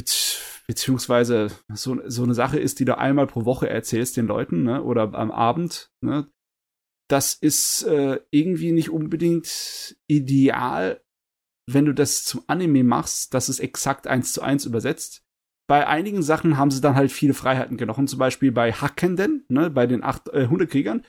bezieh- 0.00 0.40
beziehungsweise 0.66 1.48
so, 1.72 2.00
so 2.06 2.22
eine 2.24 2.34
Sache 2.34 2.58
ist, 2.58 2.80
die 2.80 2.84
du 2.84 2.98
einmal 2.98 3.26
pro 3.26 3.44
Woche 3.44 3.68
erzählst 3.68 4.16
den 4.16 4.26
Leuten, 4.26 4.64
ne? 4.64 4.82
Oder 4.82 5.14
am 5.14 5.30
Abend, 5.30 5.92
ne? 6.00 6.28
Das 7.10 7.34
ist 7.34 7.82
äh, 7.82 8.20
irgendwie 8.30 8.72
nicht 8.72 8.88
unbedingt 8.90 9.96
ideal, 10.06 11.02
wenn 11.70 11.84
du 11.84 11.92
das 11.94 12.24
zum 12.24 12.42
Anime 12.46 12.82
machst, 12.82 13.34
dass 13.34 13.48
es 13.48 13.60
exakt 13.60 14.06
eins 14.06 14.32
zu 14.32 14.42
eins 14.42 14.64
übersetzt. 14.64 15.22
Bei 15.66 15.86
einigen 15.86 16.22
Sachen 16.22 16.58
haben 16.58 16.70
sie 16.70 16.80
dann 16.80 16.94
halt 16.94 17.12
viele 17.12 17.34
Freiheiten 17.34 17.76
genommen, 17.76 18.08
zum 18.08 18.18
Beispiel 18.18 18.52
bei 18.52 18.72
Hackenden, 18.72 19.44
ne, 19.48 19.70
bei 19.70 19.86
den 19.86 20.02
acht 20.02 20.28
äh, 20.28 20.48
Hundekriegern, 20.48 21.06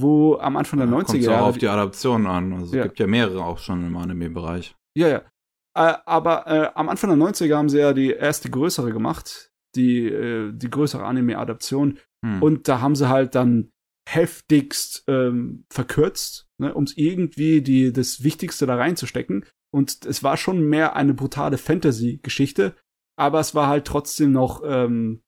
wo 0.00 0.36
am 0.36 0.56
Anfang 0.56 0.78
der 0.78 0.88
Da 0.88 0.96
90er 0.96 1.04
kommt's 1.06 1.26
auch 1.28 1.32
Jahre. 1.32 1.44
auf 1.44 1.58
die 1.58 1.68
Adaption 1.68 2.26
an. 2.26 2.52
Also 2.52 2.74
Ja. 2.76 2.82
es 2.82 2.88
gibt 2.88 2.98
ja 3.00 3.06
mehrere 3.06 3.44
auch 3.44 3.58
schon 3.58 3.86
im 3.86 3.96
Anime-Bereich. 3.96 4.74
Ja, 4.96 5.08
ja. 5.08 5.18
Äh, 5.76 5.96
aber 6.06 6.46
äh, 6.46 6.70
am 6.74 6.88
Anfang 6.88 7.10
der 7.10 7.18
90er 7.18 7.56
haben 7.56 7.68
sie 7.68 7.78
ja 7.78 7.92
die 7.92 8.10
erste 8.10 8.50
größere 8.50 8.92
gemacht, 8.92 9.50
die, 9.76 10.06
äh, 10.08 10.52
die 10.52 10.70
größere 10.70 11.04
Anime-Adaption. 11.04 11.98
Hm. 12.24 12.42
Und 12.42 12.68
da 12.68 12.80
haben 12.80 12.96
sie 12.96 13.08
halt 13.08 13.34
dann 13.34 13.70
heftigst 14.08 15.04
ähm, 15.06 15.64
verkürzt, 15.70 16.48
ne, 16.58 16.72
um 16.74 16.86
irgendwie 16.96 17.60
die, 17.62 17.92
das 17.92 18.24
Wichtigste 18.24 18.66
da 18.66 18.76
reinzustecken. 18.76 19.44
Und 19.72 20.06
es 20.06 20.22
war 20.22 20.36
schon 20.36 20.62
mehr 20.68 20.96
eine 20.96 21.12
brutale 21.14 21.58
Fantasy-Geschichte, 21.58 22.74
aber 23.18 23.38
es 23.40 23.54
war 23.54 23.68
halt 23.68 23.86
trotzdem 23.86 24.32
noch 24.32 24.62
ähm, 24.64 25.20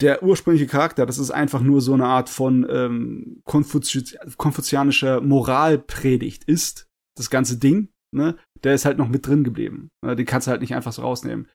der 0.00 0.22
ursprüngliche 0.22 0.66
Charakter. 0.66 1.06
Das 1.06 1.18
ist 1.18 1.30
einfach 1.30 1.60
nur 1.60 1.80
so 1.80 1.94
eine 1.94 2.06
Art 2.06 2.28
von 2.28 2.66
ähm, 2.68 3.40
Konfuzi 3.44 4.04
konfuzianischer 4.36 5.20
Moralpredigt 5.20 6.44
ist, 6.44 6.86
das 7.16 7.30
ganze 7.30 7.58
Ding. 7.58 7.88
Ne? 8.12 8.36
Der 8.62 8.74
ist 8.74 8.84
halt 8.84 8.98
noch 8.98 9.08
mit 9.08 9.26
drin 9.26 9.44
geblieben. 9.44 9.90
Ne? 10.04 10.16
Den 10.16 10.26
kannst 10.26 10.46
du 10.46 10.50
halt 10.50 10.60
nicht 10.60 10.74
einfach 10.74 10.92
so 10.92 11.02
rausnehmen. 11.02 11.48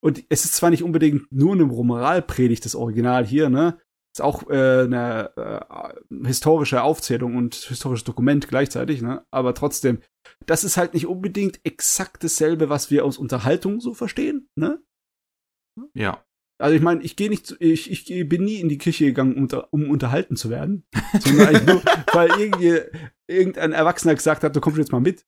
Und 0.00 0.24
es 0.28 0.44
ist 0.44 0.54
zwar 0.54 0.70
nicht 0.70 0.84
unbedingt 0.84 1.30
nur 1.32 1.54
eine 1.54 1.64
Moralpredigt, 1.64 2.64
das 2.64 2.76
Original 2.76 3.26
hier, 3.26 3.48
ne? 3.48 3.78
Ist 4.14 4.22
auch 4.22 4.48
äh, 4.48 4.84
eine 4.84 5.36
äh, 5.36 6.26
historische 6.26 6.82
Aufzählung 6.82 7.36
und 7.36 7.56
historisches 7.56 8.04
Dokument 8.04 8.46
gleichzeitig, 8.46 9.02
ne? 9.02 9.26
Aber 9.32 9.54
trotzdem, 9.54 10.00
das 10.46 10.62
ist 10.62 10.76
halt 10.76 10.94
nicht 10.94 11.06
unbedingt 11.06 11.60
exakt 11.64 12.22
dasselbe, 12.22 12.68
was 12.68 12.92
wir 12.92 13.04
aus 13.04 13.18
Unterhaltung 13.18 13.80
so 13.80 13.92
verstehen, 13.92 14.48
ne? 14.54 14.80
ja. 15.94 16.24
Also 16.60 16.74
ich 16.74 16.82
meine, 16.82 17.02
ich 17.02 17.14
gehe 17.16 17.30
nicht, 17.30 17.46
zu, 17.46 17.56
ich, 17.60 17.88
ich 17.90 18.28
bin 18.28 18.44
nie 18.44 18.56
in 18.60 18.68
die 18.68 18.78
Kirche 18.78 19.04
gegangen, 19.06 19.36
um, 19.36 19.48
um 19.70 19.90
unterhalten 19.90 20.34
zu 20.36 20.50
werden, 20.50 20.84
sondern 21.20 21.64
nur, 21.64 21.82
weil 22.12 22.30
irgendwie, 22.38 22.80
irgendein 23.28 23.72
Erwachsener 23.72 24.14
gesagt 24.16 24.42
hat, 24.42 24.56
du 24.56 24.60
kommst 24.60 24.78
jetzt 24.78 24.90
mal 24.92 25.00
mit. 25.00 25.24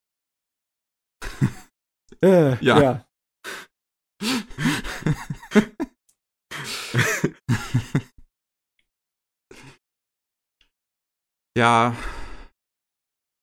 äh, 2.25 2.57
Ja. 2.65 2.83
ja. 2.83 3.07
Ja. 11.57 11.97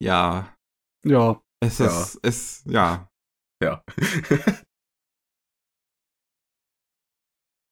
Ja. 0.01 0.55
Ja. 1.05 1.41
Es 1.59 1.79
Ja. 1.79 1.87
ist, 1.87 2.19
es, 2.23 2.63
ja. 2.65 3.09
Ja. 3.61 3.83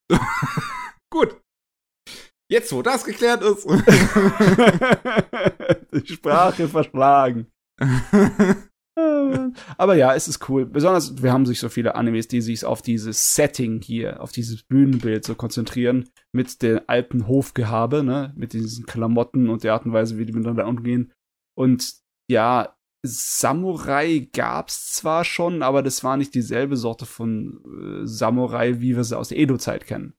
Gut. 1.12 1.41
Jetzt, 2.51 2.72
wo 2.72 2.82
das 2.82 3.03
geklärt 3.03 3.41
ist. 3.41 3.66
die 5.91 6.14
Sprache 6.14 6.68
verschlagen. 6.68 7.47
Aber 9.78 9.95
ja, 9.95 10.16
es 10.16 10.28
ist 10.28 10.47
cool. 10.47 10.66
Besonders, 10.66 11.22
wir 11.22 11.34
haben 11.34 11.45
sich 11.45 11.60
so 11.60 11.70
viele 11.70 11.95
Animes, 11.95 12.28
die 12.28 12.41
sich 12.41 12.64
auf 12.64 12.82
dieses 12.82 13.36
Setting 13.36 13.82
hier, 13.82 14.22
auf 14.22 14.32
dieses 14.32 14.64
Bühnenbild 14.64 15.26
so 15.26 15.36
konzentrieren, 15.36 16.10
mit 16.32 16.62
der 16.62 16.84
alten 16.88 17.28
Hofgehabe, 17.28 18.03
ne, 18.03 18.34
mit 18.38 18.53
diesen 18.53 18.86
Klamotten 18.86 19.49
und 19.49 19.64
der 19.64 19.74
Art 19.74 19.86
und 19.86 19.93
Weise, 19.93 20.18
wie 20.18 20.26
die 20.26 20.34
miteinander 20.34 20.68
umgehen. 20.68 21.12
Und 21.58 21.95
ja, 22.30 22.74
Samurai 23.06 24.28
gab's 24.34 24.93
zwar 24.93 25.24
schon, 25.24 25.64
aber 25.64 25.84
das 25.84 26.03
war 26.03 26.18
nicht 26.18 26.34
dieselbe 26.36 26.78
Sorte 26.78 27.06
von 27.06 27.62
äh, 27.66 28.08
Samurai, 28.08 28.82
wie 28.82 28.95
wir 28.95 29.03
sie 29.03 29.18
aus 29.18 29.30
der 29.30 29.39
Edo-Zeit 29.39 29.86
kennen. 29.86 30.14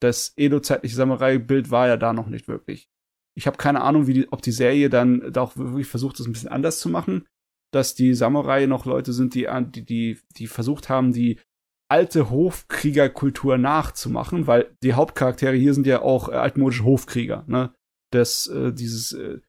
Das 0.00 0.32
Edo-zeitliche 0.36 0.96
Samurai-Bild 0.96 1.70
war 1.70 1.88
ja 1.88 1.96
da 1.96 2.12
noch 2.12 2.28
nicht 2.28 2.48
wirklich. 2.48 2.88
Ich 3.36 3.46
habe 3.46 3.58
keine 3.58 3.82
Ahnung, 3.82 4.06
wie 4.06 4.14
die, 4.14 4.32
ob 4.32 4.42
die 4.42 4.52
Serie 4.52 4.90
dann 4.90 5.32
da 5.32 5.42
auch 5.42 5.56
wirklich 5.56 5.86
versucht, 5.86 6.18
das 6.18 6.26
ein 6.26 6.32
bisschen 6.32 6.48
anders 6.48 6.80
zu 6.80 6.88
machen, 6.88 7.26
dass 7.72 7.94
die 7.94 8.14
Samurai 8.14 8.66
noch 8.66 8.86
Leute 8.86 9.12
sind, 9.12 9.34
die, 9.34 9.46
die, 9.74 9.84
die, 9.84 10.18
die 10.36 10.46
versucht 10.46 10.88
haben, 10.88 11.12
die 11.12 11.38
alte 11.88 12.30
Hofkriegerkultur 12.30 13.58
nachzumachen, 13.58 14.46
weil 14.46 14.76
die 14.82 14.94
Hauptcharaktere 14.94 15.54
hier 15.54 15.74
sind 15.74 15.86
ja 15.86 16.02
auch 16.02 16.28
äh, 16.28 16.32
altmodische 16.32 16.84
Hofkrieger, 16.84 17.44
ne? 17.46 17.74
Das, 18.12 18.48
äh, 18.48 18.72
dieses, 18.72 19.12
äh, 19.12 19.40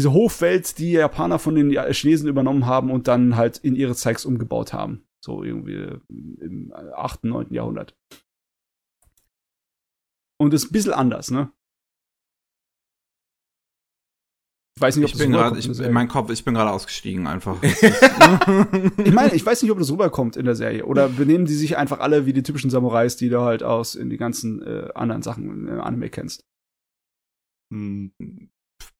diese 0.00 0.14
Hofwelt, 0.14 0.78
die 0.78 0.92
Japaner 0.92 1.38
von 1.38 1.54
den 1.54 1.72
Chinesen 1.92 2.26
übernommen 2.26 2.64
haben 2.64 2.90
und 2.90 3.06
dann 3.06 3.36
halt 3.36 3.58
in 3.58 3.76
ihre 3.76 3.94
Zeigs 3.94 4.24
umgebaut 4.24 4.72
haben. 4.72 5.04
So 5.22 5.44
irgendwie 5.44 5.74
äh, 5.74 6.00
im 6.08 6.72
8., 6.72 7.24
9. 7.24 7.52
Jahrhundert. 7.52 7.94
Und 10.40 10.54
ist 10.54 10.70
ein 10.70 10.72
bisschen 10.72 10.94
anders, 10.94 11.30
ne? 11.30 11.52
Ich 14.78 14.80
weiß 14.80 14.96
nicht, 14.96 15.04
ob 15.04 15.08
Ich 15.08 15.12
das 15.12 15.20
bin 15.20 15.32
gerade, 15.32 15.56
rüberkommt 15.56 15.78
ich, 15.80 15.86
in 15.86 15.92
meinem 15.92 16.08
Kopf, 16.08 16.30
ich 16.30 16.44
bin 16.46 16.54
gerade 16.54 16.70
ausgestiegen 16.70 17.26
einfach. 17.26 17.62
Ich 19.04 19.12
meine, 19.12 19.34
ich 19.34 19.44
weiß 19.44 19.60
nicht, 19.60 19.70
ob 19.70 19.78
das 19.78 19.90
rüberkommt 19.90 20.38
in 20.38 20.46
der 20.46 20.54
Serie. 20.54 20.86
Oder 20.86 21.10
benehmen 21.10 21.44
die 21.44 21.52
sich 21.52 21.76
einfach 21.76 22.00
alle 22.00 22.24
wie 22.24 22.32
die 22.32 22.42
typischen 22.42 22.70
Samurais, 22.70 23.16
die 23.16 23.28
du 23.28 23.42
halt 23.42 23.62
aus 23.62 23.94
in 23.94 24.08
die 24.08 24.16
ganzen 24.16 24.62
äh, 24.62 24.88
anderen 24.94 25.20
Sachen 25.20 25.68
im 25.68 25.80
Anime 25.82 26.08
kennst. 26.08 26.42
Hm, 27.70 28.12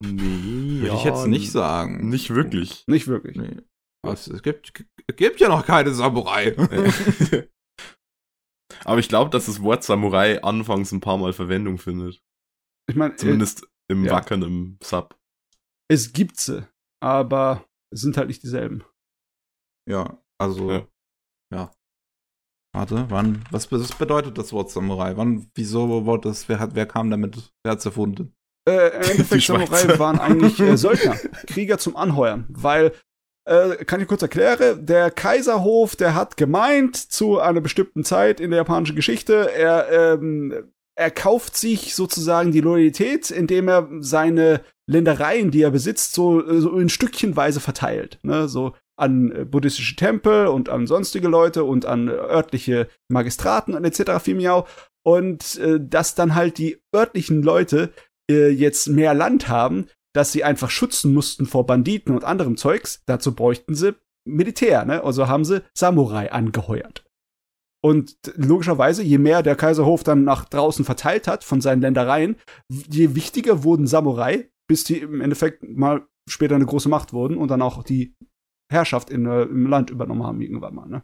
nee, 0.03 0.81
Würde 0.81 0.95
ich 0.95 1.03
jetzt 1.03 1.27
nicht 1.27 1.51
sagen. 1.51 2.09
Nicht 2.09 2.29
wirklich. 2.29 2.83
Nicht 2.87 3.07
wirklich. 3.07 3.37
Nee. 3.37 3.57
Es, 4.07 4.27
es 4.27 4.41
gibt, 4.41 4.73
es 5.07 5.15
gibt 5.15 5.39
ja 5.39 5.49
noch 5.49 5.65
keine 5.65 5.93
Samurai. 5.93 6.55
Aber 8.85 8.99
ich 8.99 9.09
glaube, 9.09 9.29
dass 9.29 9.45
das 9.45 9.61
Wort 9.61 9.83
Samurai 9.83 10.41
anfangs 10.41 10.91
ein 10.91 11.01
paar 11.01 11.17
Mal 11.17 11.33
Verwendung 11.33 11.77
findet. 11.77 12.23
Ich 12.89 12.95
meine, 12.95 13.13
äh, 13.13 13.17
Zumindest 13.17 13.67
im 13.89 14.05
ja. 14.05 14.13
Wackern 14.13 14.41
im 14.41 14.77
Sub. 14.81 15.19
Es 15.89 16.13
gibt 16.13 16.39
sie, 16.39 16.67
aber 17.01 17.65
es 17.93 18.01
sind 18.01 18.17
halt 18.17 18.29
nicht 18.29 18.43
dieselben. 18.43 18.83
Ja, 19.89 20.23
also, 20.39 20.71
ja. 20.71 20.87
ja. 21.53 21.71
Warte, 22.73 23.09
wann, 23.09 23.43
was, 23.51 23.69
was 23.71 23.97
bedeutet 23.97 24.37
das 24.37 24.53
Wort 24.53 24.71
Samurai? 24.71 25.17
Wann, 25.17 25.51
wieso 25.55 26.05
Wort 26.05 26.23
das, 26.23 26.47
wer 26.47 26.59
hat, 26.59 26.73
wer 26.73 26.85
kam 26.85 27.11
damit, 27.11 27.51
wer 27.63 27.73
hat's 27.73 27.85
erfunden? 27.85 28.33
Äh, 28.67 28.95
Im 28.95 29.01
Endeffekt 29.11 29.43
Samurai 29.43 29.99
waren 29.99 30.19
eigentlich 30.19 30.59
äh, 30.59 30.77
Söldner, 30.77 31.17
Krieger 31.47 31.77
zum 31.77 31.95
Anheuern, 31.95 32.45
weil 32.49 32.93
äh, 33.45 33.83
kann 33.85 34.01
ich 34.01 34.07
kurz 34.07 34.21
erklären, 34.21 34.85
der 34.85 35.09
Kaiserhof, 35.09 35.95
der 35.95 36.13
hat 36.13 36.37
gemeint 36.37 36.95
zu 36.95 37.39
einer 37.39 37.61
bestimmten 37.61 38.03
Zeit 38.03 38.39
in 38.39 38.51
der 38.51 38.59
japanischen 38.59 38.95
Geschichte, 38.95 39.51
er, 39.51 39.89
ähm, 39.91 40.71
er 40.95 41.09
kauft 41.09 41.57
sich 41.57 41.95
sozusagen 41.95 42.51
die 42.51 42.61
Loyalität, 42.61 43.31
indem 43.31 43.67
er 43.67 43.89
seine 43.99 44.61
Ländereien, 44.87 45.49
die 45.49 45.63
er 45.63 45.71
besitzt, 45.71 46.13
so, 46.13 46.59
so 46.59 46.77
in 46.77 46.89
Stückchenweise 46.89 47.59
verteilt. 47.59 48.19
Ne? 48.23 48.47
So 48.47 48.73
an 48.97 49.31
äh, 49.31 49.45
buddhistische 49.45 49.95
Tempel 49.95 50.47
und 50.47 50.69
an 50.69 50.85
sonstige 50.85 51.27
Leute 51.27 51.63
und 51.63 51.85
an 51.85 52.09
örtliche 52.09 52.87
Magistraten 53.09 53.73
und 53.73 53.85
etc. 53.85 54.23
Fimiau. 54.23 54.67
Und 55.03 55.57
äh, 55.57 55.79
dass 55.81 56.13
dann 56.13 56.35
halt 56.35 56.59
die 56.59 56.79
örtlichen 56.93 57.41
Leute 57.41 57.91
äh, 58.29 58.49
jetzt 58.49 58.87
mehr 58.87 59.13
Land 59.13 59.47
haben, 59.47 59.87
dass 60.13 60.31
sie 60.31 60.43
einfach 60.43 60.69
schützen 60.69 61.13
mussten 61.13 61.45
vor 61.45 61.65
Banditen 61.65 62.13
und 62.13 62.23
anderem 62.23 62.57
Zeugs. 62.57 63.01
Dazu 63.05 63.33
bräuchten 63.33 63.75
sie 63.75 63.95
Militär, 64.27 64.85
ne? 64.85 65.03
Also 65.03 65.27
haben 65.27 65.45
sie 65.45 65.63
Samurai 65.73 66.31
angeheuert. 66.31 67.05
Und 67.83 68.17
logischerweise, 68.35 69.01
je 69.01 69.17
mehr 69.17 69.41
der 69.41 69.55
Kaiserhof 69.55 70.03
dann 70.03 70.23
nach 70.23 70.45
draußen 70.45 70.85
verteilt 70.85 71.27
hat 71.27 71.43
von 71.43 71.61
seinen 71.61 71.81
Ländereien, 71.81 72.35
je 72.69 73.15
wichtiger 73.15 73.63
wurden 73.63 73.87
Samurai, 73.87 74.51
bis 74.67 74.83
die 74.83 74.99
im 74.99 75.21
Endeffekt 75.21 75.63
mal 75.63 76.05
später 76.29 76.55
eine 76.55 76.67
große 76.67 76.89
Macht 76.89 77.11
wurden 77.11 77.37
und 77.37 77.49
dann 77.49 77.63
auch 77.63 77.83
die 77.83 78.15
Herrschaft 78.71 79.09
in, 79.09 79.25
äh, 79.25 79.43
im 79.43 79.65
Land 79.65 79.89
übernommen 79.89 80.23
haben 80.23 80.41
irgendwann 80.41 80.75
mal. 80.75 80.87
Ne? 80.87 81.03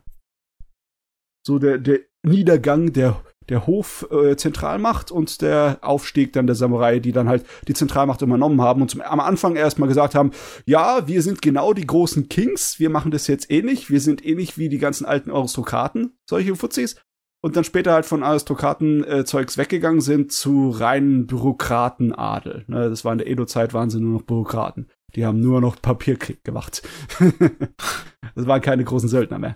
So 1.45 1.57
der, 1.57 1.80
der 1.80 2.01
Niedergang 2.24 2.93
der 2.93 3.24
der 3.49 3.67
Hof 3.67 4.07
äh, 4.11 4.35
Zentralmacht 4.35 5.11
und 5.11 5.41
der 5.41 5.79
Aufstieg 5.81 6.33
dann 6.33 6.47
der 6.47 6.55
Samurai, 6.55 6.99
die 6.99 7.11
dann 7.11 7.29
halt 7.29 7.45
die 7.67 7.73
Zentralmacht 7.73 8.21
übernommen 8.21 8.61
haben 8.61 8.81
und 8.81 8.91
zum, 8.91 9.01
am 9.01 9.19
Anfang 9.19 9.55
erstmal 9.55 9.87
gesagt 9.87 10.15
haben, 10.15 10.31
ja, 10.65 11.07
wir 11.07 11.21
sind 11.21 11.41
genau 11.41 11.73
die 11.73 11.87
großen 11.87 12.29
Kings, 12.29 12.79
wir 12.79 12.89
machen 12.89 13.11
das 13.11 13.27
jetzt 13.27 13.49
ähnlich, 13.51 13.89
wir 13.89 14.01
sind 14.01 14.25
ähnlich 14.25 14.57
wie 14.57 14.69
die 14.69 14.79
ganzen 14.79 15.05
alten 15.05 15.31
Aristokraten, 15.31 16.17
solche 16.29 16.55
Fuzis. 16.55 16.95
Und 17.43 17.55
dann 17.55 17.63
später 17.63 17.93
halt 17.93 18.05
von 18.05 18.23
Aristokraten-Zeugs 18.23 19.55
äh, 19.55 19.57
weggegangen 19.57 20.01
sind 20.01 20.31
zu 20.31 20.69
reinen 20.69 21.27
Bürokratenadel. 21.27 22.65
Ne, 22.67 22.89
das 22.89 23.05
war 23.05 23.11
in 23.11 23.19
der 23.19 23.27
Edo-Zeit, 23.27 23.73
waren 23.73 23.91
sie 23.91 24.01
nur 24.01 24.13
noch 24.13 24.23
Bürokraten. 24.23 24.89
Die 25.15 25.25
haben 25.25 25.39
nur 25.39 25.61
noch 25.61 25.81
Papierkrieg 25.81 26.43
gemacht. 26.43 26.81
das 28.35 28.47
waren 28.47 28.61
keine 28.61 28.83
großen 28.83 29.07
Söldner 29.07 29.39
mehr. 29.39 29.55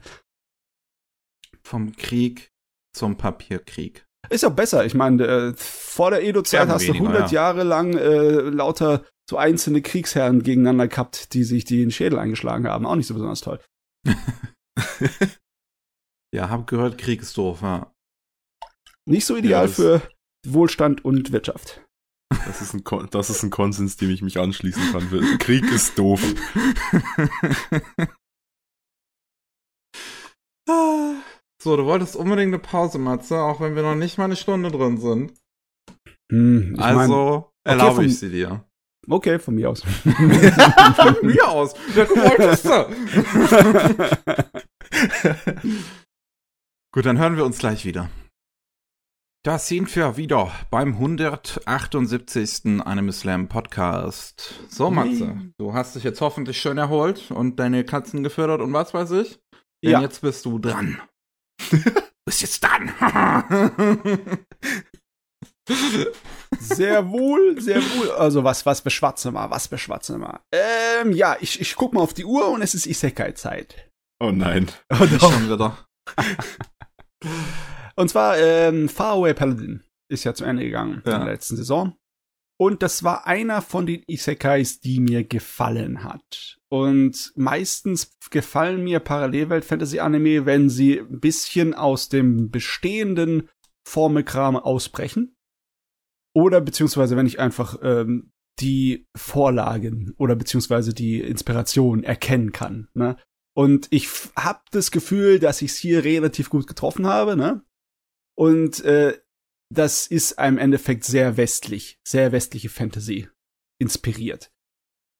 Vom 1.63 1.95
Krieg 1.95 2.50
zum 2.93 3.17
Papierkrieg. 3.17 4.05
Ist 4.29 4.43
ja 4.43 4.49
besser. 4.49 4.85
Ich 4.85 4.93
meine, 4.93 5.25
äh, 5.25 5.53
vor 5.55 6.11
der 6.11 6.23
Edo-Zeit 6.23 6.69
hast 6.69 6.87
du 6.87 6.93
100 6.93 7.31
ja. 7.31 7.41
Jahre 7.41 7.63
lang 7.63 7.97
äh, 7.97 8.39
lauter 8.39 9.03
so 9.29 9.37
einzelne 9.37 9.81
Kriegsherren 9.81 10.43
gegeneinander 10.43 10.87
gehabt, 10.87 11.33
die 11.33 11.43
sich 11.43 11.65
die 11.65 11.77
in 11.81 11.87
den 11.87 11.91
Schädel 11.91 12.19
eingeschlagen 12.19 12.67
haben. 12.67 12.85
Auch 12.85 12.95
nicht 12.95 13.07
so 13.07 13.13
besonders 13.13 13.41
toll. 13.41 13.59
ja, 16.33 16.49
hab 16.49 16.67
gehört, 16.67 16.97
Krieg 16.97 17.21
ist 17.21 17.37
doof, 17.37 17.61
ja. 17.61 17.91
Nicht 19.05 19.25
so 19.25 19.35
ideal 19.35 19.67
ja, 19.67 19.71
für 19.71 20.01
Wohlstand 20.45 21.03
und 21.03 21.31
Wirtschaft. 21.31 21.81
Das 22.45 22.61
ist, 22.61 22.73
ein 22.73 22.83
das 23.11 23.29
ist 23.29 23.43
ein 23.43 23.49
Konsens, 23.49 23.97
dem 23.97 24.09
ich 24.09 24.21
mich 24.21 24.39
anschließen 24.39 24.91
kann. 24.91 25.37
Krieg 25.39 25.69
ist 25.71 25.97
doof. 25.99 26.21
So, 31.61 31.77
du 31.77 31.85
wolltest 31.85 32.15
unbedingt 32.15 32.47
eine 32.47 32.57
Pause, 32.57 32.97
Matze, 32.97 33.39
auch 33.39 33.61
wenn 33.61 33.75
wir 33.75 33.83
noch 33.83 33.93
nicht 33.93 34.17
mal 34.17 34.23
eine 34.23 34.35
Stunde 34.35 34.71
drin 34.71 34.97
sind. 34.97 35.33
Hm, 36.31 36.75
also 36.79 37.51
mein, 37.63 37.75
erlaube 37.75 37.97
okay, 37.97 38.07
ich 38.07 38.17
sie 38.17 38.31
dir. 38.31 38.65
Okay, 39.07 39.37
von 39.37 39.53
mir 39.53 39.69
aus. 39.69 39.83
von 40.01 41.17
mir 41.21 41.47
aus. 41.47 41.75
Ja, 41.95 42.05
du 42.05 42.15
wolltest 42.15 42.65
Gut, 46.91 47.05
dann 47.05 47.19
hören 47.19 47.37
wir 47.37 47.45
uns 47.45 47.59
gleich 47.59 47.85
wieder. 47.85 48.09
Da 49.43 49.59
sind 49.59 49.95
wir 49.95 50.17
wieder 50.17 50.51
beim 50.71 50.93
178. 50.93 52.81
Anime 52.83 53.11
Slam 53.11 53.49
Podcast. 53.49 54.55
So, 54.67 54.89
Matze, 54.89 55.53
du 55.59 55.75
hast 55.75 55.95
dich 55.95 56.03
jetzt 56.03 56.21
hoffentlich 56.21 56.59
schön 56.59 56.79
erholt 56.79 57.29
und 57.29 57.59
deine 57.59 57.83
Katzen 57.83 58.23
gefördert 58.23 58.61
und 58.61 58.73
was 58.73 58.95
weiß 58.95 59.11
ich. 59.11 59.39
Denn 59.83 59.91
ja. 59.91 60.01
jetzt 60.01 60.21
bist 60.21 60.45
du 60.45 60.57
dran. 60.57 60.99
Bis 62.25 62.41
jetzt 62.41 62.63
dann. 62.63 62.93
sehr 66.59 67.09
wohl, 67.09 67.59
sehr 67.59 67.81
wohl. 67.81 68.11
Also 68.11 68.43
was, 68.43 68.65
was 68.65 68.81
beschwatzen 68.81 69.33
wir, 69.33 69.49
was 69.49 69.67
beschwatzen 69.67 70.19
wir? 70.19 70.41
Ähm, 70.51 71.13
ja, 71.13 71.37
ich, 71.39 71.59
ich 71.59 71.75
guck 71.75 71.93
mal 71.93 72.01
auf 72.01 72.13
die 72.13 72.25
Uhr 72.25 72.49
und 72.49 72.61
es 72.61 72.75
ist 72.75 72.85
Isekai-Zeit. 72.85 73.89
Oh 74.21 74.31
nein. 74.31 74.69
Oh, 74.93 75.05
doch. 75.05 75.31
Schon 75.33 75.49
wieder. 75.49 75.77
und 77.95 78.09
zwar, 78.09 78.37
ähm, 78.37 78.89
Faraway 78.89 79.33
Paladin 79.33 79.83
ist 80.11 80.23
ja 80.23 80.33
zu 80.33 80.43
Ende 80.43 80.63
gegangen 80.63 81.01
ja. 81.05 81.13
in 81.13 81.21
der 81.21 81.33
letzten 81.33 81.55
Saison. 81.55 81.95
Und 82.61 82.83
das 82.83 83.03
war 83.03 83.25
einer 83.25 83.63
von 83.63 83.87
den 83.87 84.03
Isekais, 84.05 84.81
die 84.81 84.99
mir 84.99 85.23
gefallen 85.23 86.03
hat. 86.03 86.59
Und 86.69 87.33
meistens 87.35 88.19
gefallen 88.29 88.83
mir 88.83 88.99
Parallelwelt-Fantasy-Anime, 88.99 90.45
wenn 90.45 90.69
sie 90.69 90.99
ein 90.99 91.19
bisschen 91.19 91.73
aus 91.73 92.07
dem 92.09 92.51
bestehenden 92.51 93.49
Formelkram 93.83 94.57
ausbrechen. 94.57 95.35
Oder 96.35 96.61
beziehungsweise 96.61 97.17
wenn 97.17 97.25
ich 97.25 97.39
einfach 97.39 97.79
ähm, 97.81 98.31
die 98.59 99.07
Vorlagen 99.17 100.13
oder 100.19 100.35
beziehungsweise 100.35 100.93
die 100.93 101.19
Inspiration 101.19 102.03
erkennen 102.03 102.51
kann. 102.51 102.89
Ne? 102.93 103.17
Und 103.55 103.87
ich 103.89 104.07
habe 104.35 104.61
das 104.69 104.91
Gefühl, 104.91 105.39
dass 105.39 105.63
ich 105.63 105.71
es 105.71 105.77
hier 105.77 106.03
relativ 106.03 106.51
gut 106.51 106.67
getroffen 106.67 107.07
habe. 107.07 107.35
Ne? 107.35 107.63
Und 108.37 108.85
äh, 108.85 109.17
das 109.71 110.07
ist 110.07 110.33
im 110.33 110.57
Endeffekt 110.57 111.05
sehr 111.05 111.37
westlich, 111.37 111.97
sehr 112.05 112.31
westliche 112.31 112.69
Fantasy 112.69 113.29
inspiriert. 113.79 114.51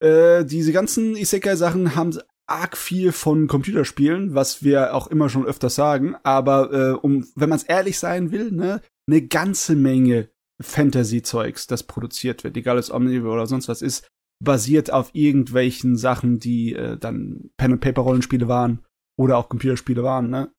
Äh, 0.04 0.46
diese 0.46 0.74
ganzen 0.74 1.16
Isekai-Sachen 1.16 1.96
haben 1.96 2.18
arg 2.48 2.76
viel 2.76 3.14
von 3.14 3.48
Computerspielen, 3.48 4.36
was 4.36 4.62
wir 4.62 4.94
auch 4.94 5.08
immer 5.08 5.30
schon 5.30 5.46
öfters 5.46 5.76
sagen, 5.76 6.16
aber 6.24 6.74
äh, 6.74 6.92
um, 6.92 7.28
wenn 7.36 7.50
man 7.50 7.58
es 7.58 7.64
ehrlich 7.64 7.98
sein 7.98 8.32
will, 8.32 8.52
ne, 8.52 8.82
eine 9.08 9.22
ganze 9.22 9.76
Menge 9.76 10.30
Fantasy-Zeugs, 10.62 11.68
das 11.68 11.84
produziert 11.84 12.44
wird, 12.44 12.58
egal 12.58 12.76
ob 12.76 12.84
es 12.84 12.92
Omnivore 12.92 13.34
oder 13.34 13.48
sonst 13.48 13.70
was 13.70 13.82
ist, 13.82 14.08
basiert 14.44 14.92
auf 14.92 15.12
irgendwelchen 15.14 15.96
Sachen, 15.96 16.40
die 16.40 16.74
äh, 16.74 16.98
dann 16.98 17.52
Pen-and-Paper-Rollenspiele 17.58 18.48
waren 18.48 18.84
oder 19.18 19.38
auch 19.38 19.50
Computerspiele 19.50 20.04
waren, 20.04 20.30
ne? 20.30 20.52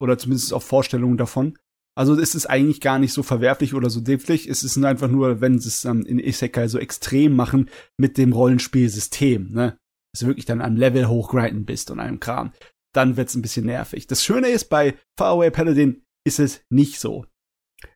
Oder 0.00 0.18
zumindest 0.18 0.52
auch 0.52 0.62
Vorstellungen 0.62 1.16
davon. 1.16 1.58
Also 1.98 2.14
es 2.14 2.34
ist 2.34 2.46
eigentlich 2.46 2.82
gar 2.82 2.98
nicht 2.98 3.14
so 3.14 3.22
verwerflich 3.22 3.72
oder 3.72 3.88
so 3.88 4.00
dämlich. 4.00 4.46
Es 4.46 4.62
ist 4.62 4.76
einfach 4.84 5.08
nur, 5.08 5.40
wenn 5.40 5.58
sie 5.58 5.68
es 5.68 5.80
dann 5.80 6.04
in 6.04 6.18
Isekai 6.18 6.68
so 6.68 6.78
extrem 6.78 7.34
machen 7.34 7.70
mit 7.96 8.18
dem 8.18 8.34
Rollenspielsystem, 8.34 9.50
ne? 9.50 9.78
Dass 10.12 10.20
du 10.20 10.26
wirklich 10.26 10.44
dann 10.44 10.60
am 10.60 10.76
Level 10.76 11.08
hochgrinden 11.08 11.64
bist 11.64 11.90
und 11.90 11.98
einem 11.98 12.20
Kram. 12.20 12.52
Dann 12.94 13.16
wird's 13.16 13.34
ein 13.34 13.42
bisschen 13.42 13.64
nervig. 13.64 14.06
Das 14.06 14.22
Schöne 14.22 14.48
ist, 14.48 14.66
bei 14.66 14.94
Faraway 15.18 15.50
Paladin 15.50 16.02
ist 16.26 16.38
es 16.38 16.60
nicht 16.70 17.00
so. 17.00 17.24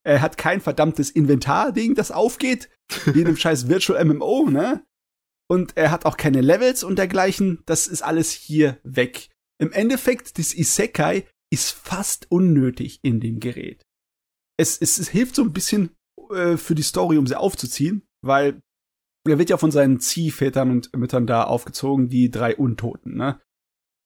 Er 0.02 0.22
hat 0.22 0.38
kein 0.38 0.60
verdammtes 0.60 1.10
Inventar-Ding, 1.10 1.94
das 1.94 2.10
aufgeht, 2.10 2.70
wie 3.04 3.20
in 3.20 3.26
einem 3.26 3.36
scheiß 3.36 3.68
Virtual 3.68 4.02
MMO, 4.02 4.48
ne? 4.48 4.82
Und 5.48 5.76
er 5.76 5.90
hat 5.90 6.06
auch 6.06 6.16
keine 6.16 6.40
Levels 6.40 6.84
und 6.84 6.96
dergleichen. 6.96 7.62
Das 7.66 7.86
ist 7.86 8.02
alles 8.02 8.30
hier 8.30 8.78
weg. 8.82 9.28
Im 9.58 9.72
Endeffekt, 9.72 10.38
das 10.38 10.54
Isekai 10.54 11.26
ist 11.52 11.72
fast 11.72 12.30
unnötig 12.30 13.00
in 13.02 13.20
dem 13.20 13.40
Gerät 13.40 13.84
es, 14.60 14.78
es, 14.78 14.98
es 14.98 15.08
hilft 15.08 15.34
so 15.34 15.42
ein 15.42 15.52
bisschen 15.52 15.90
äh, 16.30 16.56
für 16.56 16.74
die 16.74 16.82
Story, 16.82 17.16
um 17.16 17.26
sie 17.26 17.38
aufzuziehen, 17.38 18.02
weil 18.22 18.60
er 19.26 19.38
wird 19.38 19.50
ja 19.50 19.56
von 19.56 19.70
seinen 19.70 20.00
Ziehvätern 20.00 20.70
und 20.70 20.96
Müttern 20.96 21.26
da 21.26 21.44
aufgezogen, 21.44 22.08
die 22.08 22.30
drei 22.30 22.56
Untoten, 22.56 23.16
ne? 23.16 23.40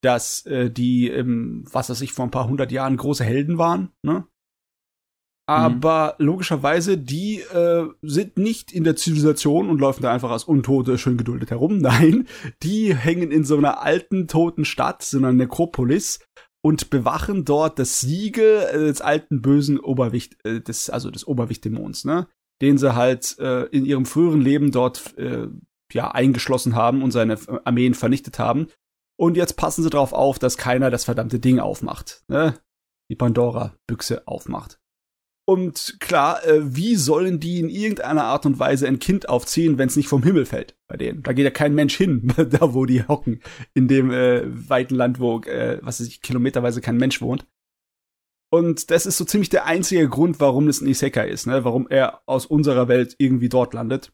Dass 0.02 0.44
äh, 0.46 0.70
die, 0.70 1.09
ähm, 1.09 1.64
was 1.70 1.90
weiß 1.90 2.00
ich, 2.02 2.12
vor 2.12 2.26
ein 2.26 2.30
paar 2.30 2.48
hundert 2.48 2.72
Jahren 2.72 2.96
große 2.96 3.24
Helden 3.24 3.59
waren, 3.59 3.90
ne? 4.02 4.26
Aber 5.46 6.16
mhm. 6.18 6.26
logischerweise, 6.26 6.96
die 6.96 7.40
äh, 7.40 7.86
sind 8.00 8.38
nicht 8.38 8.72
in 8.72 8.82
der 8.82 8.96
Zivilisation 8.96 9.68
und 9.68 9.78
laufen 9.78 10.02
da 10.02 10.11
einfach 10.11 10.30
als 10.30 10.44
Untote 10.44 10.96
schön 10.96 11.18
geduldet 11.18 11.50
herum. 11.50 11.78
Nein, 11.78 12.26
die 12.62 12.94
hängen 12.94 13.30
in 13.30 13.44
so 13.44 13.57
einer 13.57 13.82
alten, 13.82 14.26
toten 14.26 14.64
Stadt, 14.64 15.02
so 15.02 15.18
einer 15.18 15.32
Nekropolis 15.32 16.20
und 16.64 16.88
bewachen 16.88 17.44
dort 17.44 17.78
das 17.78 18.00
Siegel 18.00 18.62
äh, 18.72 18.78
des 18.78 19.02
alten 19.02 19.42
bösen 19.42 19.78
Oberwicht, 19.78 20.38
äh, 20.46 20.62
des, 20.62 20.88
also 20.88 21.10
des 21.10 21.26
Oberwichtdämons, 21.26 22.06
ne? 22.06 22.26
den 22.62 22.78
sie 22.78 22.94
halt 22.94 23.38
äh, 23.38 23.64
in 23.64 23.84
ihrem 23.84 24.06
früheren 24.06 24.40
Leben 24.40 24.70
dort 24.70 25.16
äh, 25.18 25.48
ja 25.92 26.10
eingeschlossen 26.10 26.74
haben 26.74 27.02
und 27.02 27.10
seine 27.10 27.38
Armeen 27.64 27.92
vernichtet 27.92 28.38
haben. 28.38 28.68
Und 29.16 29.36
jetzt 29.36 29.58
passen 29.58 29.82
sie 29.82 29.90
darauf 29.90 30.14
auf, 30.14 30.38
dass 30.38 30.56
keiner 30.56 30.90
das 30.90 31.04
verdammte 31.04 31.38
Ding 31.38 31.60
aufmacht. 31.60 32.24
Ne? 32.28 32.58
Die 33.10 33.16
Pandora-Büchse 33.16 34.26
aufmacht. 34.26 34.80
Und 35.47 35.99
klar, 36.01 36.45
äh, 36.47 36.74
wie 36.74 36.97
sollen 36.97 37.38
die 37.38 37.61
in 37.61 37.68
irgendeiner 37.68 38.24
Art 38.24 38.47
und 38.47 38.59
Weise 38.59 38.88
ein 38.88 38.99
Kind 38.99 39.28
aufziehen, 39.28 39.76
wenn 39.76 39.88
es 39.88 39.97
nicht 39.97 40.09
vom 40.09 40.22
Himmel 40.22 40.47
fällt 40.47 40.74
bei 40.88 40.97
denen? 40.97 41.22
Da 41.22 41.34
geht 41.34 41.45
ja 41.45 41.51
kein 41.51 41.74
Mensch 41.74 41.97
hin, 41.97 42.32
da 42.36 42.72
wo 42.72 42.86
die 42.86 43.07
hocken, 43.07 43.40
in 43.74 43.86
dem 43.86 44.11
äh, 44.11 44.42
weiten 44.47 44.95
Land, 44.95 45.20
wo, 45.20 45.40
äh, 45.40 45.78
was 45.82 46.01
weiß 46.01 46.07
ich, 46.07 46.22
kilometerweise 46.22 46.80
kein 46.80 46.97
Mensch 46.97 47.20
wohnt. 47.20 47.47
Und 48.51 48.90
das 48.90 49.05
ist 49.05 49.18
so 49.18 49.24
ziemlich 49.24 49.51
der 49.51 49.66
einzige 49.66 50.09
Grund, 50.09 50.40
warum 50.40 50.68
es 50.68 50.80
ein 50.80 50.86
Isekai 50.86 51.28
ist, 51.28 51.47
ne? 51.47 51.64
warum 51.64 51.88
er 51.88 52.22
aus 52.26 52.47
unserer 52.47 52.88
Welt 52.88 53.16
irgendwie 53.18 53.49
dort 53.49 53.74
landet. 53.74 54.12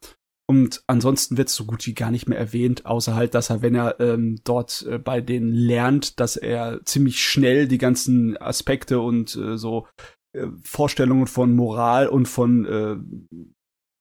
Und 0.49 0.83
ansonsten 0.89 1.37
wird 1.37 1.49
es 1.49 1.55
so 1.55 1.64
gut 1.64 1.87
wie 1.87 1.95
gar 1.95 2.11
nicht 2.11 2.28
mehr 2.28 2.39
erwähnt, 2.39 2.85
außer 2.85 3.14
halt, 3.14 3.35
dass 3.35 3.51
er, 3.51 3.62
wenn 3.62 3.76
er 3.76 4.01
ähm, 4.01 4.41
dort 4.43 4.85
äh, 4.91 4.99
bei 4.99 5.20
denen 5.20 5.53
lernt, 5.53 6.18
dass 6.18 6.37
er 6.37 6.81
ziemlich 6.85 7.22
schnell 7.22 7.68
die 7.68 7.78
ganzen 7.78 8.37
Aspekte 8.37 8.99
und 8.99 9.37
äh, 9.37 9.57
so 9.57 9.87
äh, 10.33 10.47
Vorstellungen 10.62 11.26
von 11.26 11.55
Moral 11.55 12.09
und 12.09 12.26
von 12.26 12.64
äh, 12.66 12.97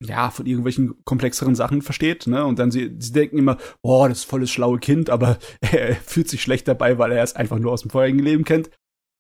ja, 0.02 0.32
von 0.32 0.46
irgendwelchen 0.46 1.04
komplexeren 1.04 1.56
Sachen 1.56 1.82
versteht, 1.82 2.26
ne? 2.26 2.46
Und 2.46 2.58
dann 2.58 2.72
sie, 2.72 2.96
sie 3.00 3.12
denken 3.12 3.38
immer, 3.38 3.58
oh, 3.82 4.08
das 4.08 4.20
ist 4.20 4.24
volles 4.26 4.50
schlaue 4.50 4.80
Kind, 4.80 5.10
aber 5.10 5.38
er 5.62 5.96
fühlt 5.96 6.30
sich 6.30 6.42
schlecht 6.42 6.68
dabei, 6.68 6.98
weil 6.98 7.12
er 7.12 7.24
es 7.24 7.36
einfach 7.36 7.60
nur 7.60 7.72
aus 7.72 7.82
dem 7.82 7.92
vorherigen 7.92 8.20
Leben 8.20 8.46
kennt. 8.46 8.70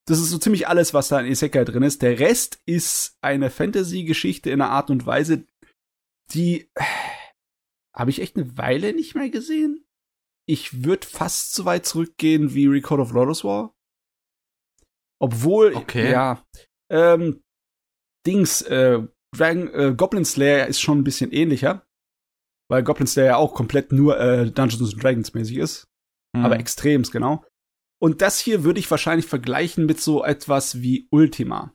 Das 0.07 0.19
ist 0.19 0.29
so 0.29 0.37
ziemlich 0.37 0.67
alles, 0.67 0.93
was 0.93 1.09
da 1.09 1.19
in 1.19 1.27
Isekai 1.27 1.65
drin 1.65 1.83
ist. 1.83 2.01
Der 2.01 2.19
Rest 2.19 2.61
ist 2.65 3.17
eine 3.21 3.49
Fantasy-Geschichte 3.49 4.49
in 4.49 4.61
einer 4.61 4.71
Art 4.71 4.89
und 4.89 5.05
Weise, 5.05 5.45
die 6.33 6.71
habe 7.95 8.09
ich 8.09 8.21
echt 8.21 8.37
eine 8.37 8.57
Weile 8.57 8.93
nicht 8.93 9.15
mehr 9.15 9.29
gesehen. 9.29 9.85
Ich 10.47 10.83
würde 10.83 11.05
fast 11.05 11.53
so 11.53 11.65
weit 11.65 11.85
zurückgehen 11.85 12.55
wie 12.55 12.65
Record 12.67 13.01
of 13.01 13.11
Lotus 13.11 13.43
War. 13.43 13.75
Obwohl, 15.21 15.75
okay. 15.75 16.11
ja, 16.11 16.43
ähm, 16.89 17.41
Dings, 18.25 18.61
äh, 18.63 19.01
Dragon, 19.35 19.73
äh, 19.73 19.93
Goblin 19.95 20.25
Slayer 20.25 20.67
ist 20.67 20.81
schon 20.81 20.99
ein 20.99 21.03
bisschen 21.03 21.31
ähnlicher. 21.31 21.85
Weil 22.69 22.83
Goblin 22.83 23.07
Slayer 23.07 23.27
ja 23.27 23.37
auch 23.37 23.53
komplett 23.53 23.91
nur 23.91 24.19
äh, 24.19 24.51
Dungeons 24.51 24.95
Dragons 24.95 25.33
mäßig 25.33 25.57
ist. 25.57 25.87
Mhm. 26.35 26.45
Aber 26.45 26.59
extremst, 26.59 27.11
genau. 27.11 27.43
Und 28.01 28.21
das 28.21 28.39
hier 28.39 28.63
würde 28.63 28.79
ich 28.79 28.89
wahrscheinlich 28.89 29.25
vergleichen 29.25 29.85
mit 29.85 29.99
so 29.99 30.23
etwas 30.23 30.81
wie 30.81 31.07
Ultima 31.11 31.73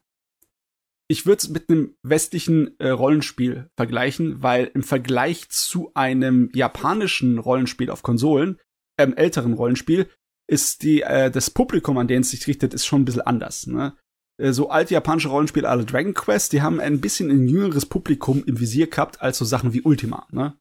ich 1.08 1.26
würde 1.26 1.38
es 1.38 1.48
mit 1.48 1.68
einem 1.68 1.96
westlichen 2.02 2.78
äh, 2.80 2.88
Rollenspiel 2.88 3.70
vergleichen, 3.76 4.42
weil 4.42 4.70
im 4.74 4.82
Vergleich 4.82 5.48
zu 5.50 5.92
einem 5.94 6.50
japanischen 6.54 7.38
Rollenspiel 7.38 7.90
auf 7.90 8.02
Konsolen, 8.02 8.58
ähm, 8.98 9.14
älteren 9.14 9.52
Rollenspiel, 9.52 10.08
ist 10.46 10.82
die, 10.82 11.02
äh, 11.02 11.30
das 11.30 11.50
Publikum, 11.50 11.98
an 11.98 12.08
den 12.08 12.22
es 12.22 12.30
sich 12.30 12.46
richtet, 12.46 12.74
ist 12.74 12.86
schon 12.86 13.02
ein 13.02 13.04
bisschen 13.04 13.22
anders. 13.22 13.66
Ne? 13.66 13.96
Äh, 14.40 14.52
so 14.52 14.70
alte 14.70 14.94
japanische 14.94 15.28
Rollenspiele 15.28 15.68
alle 15.68 15.84
Dragon 15.84 16.14
Quest, 16.14 16.52
die 16.52 16.62
haben 16.62 16.80
ein 16.80 17.00
bisschen 17.00 17.30
ein 17.30 17.48
jüngeres 17.48 17.86
Publikum 17.86 18.44
im 18.44 18.60
Visier 18.60 18.88
gehabt, 18.88 19.20
als 19.20 19.38
so 19.38 19.44
Sachen 19.44 19.72
wie 19.72 19.82
Ultima. 19.82 20.26
Ne? 20.30 20.56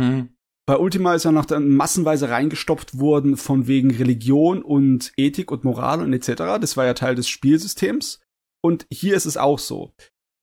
Hm. 0.00 0.30
Bei 0.66 0.76
Ultima 0.76 1.14
ist 1.14 1.24
ja 1.24 1.32
noch 1.32 1.46
dann 1.46 1.70
massenweise 1.70 2.28
reingestopft 2.28 2.98
worden 2.98 3.38
von 3.38 3.66
wegen 3.66 3.90
Religion 3.90 4.62
und 4.62 5.12
Ethik 5.16 5.50
und 5.50 5.64
Moral 5.64 6.02
und 6.02 6.12
etc. 6.12 6.60
Das 6.60 6.76
war 6.76 6.84
ja 6.84 6.92
Teil 6.92 7.14
des 7.14 7.26
Spielsystems. 7.28 8.20
Und 8.62 8.86
hier 8.92 9.16
ist 9.16 9.24
es 9.24 9.38
auch 9.38 9.58
so. 9.58 9.94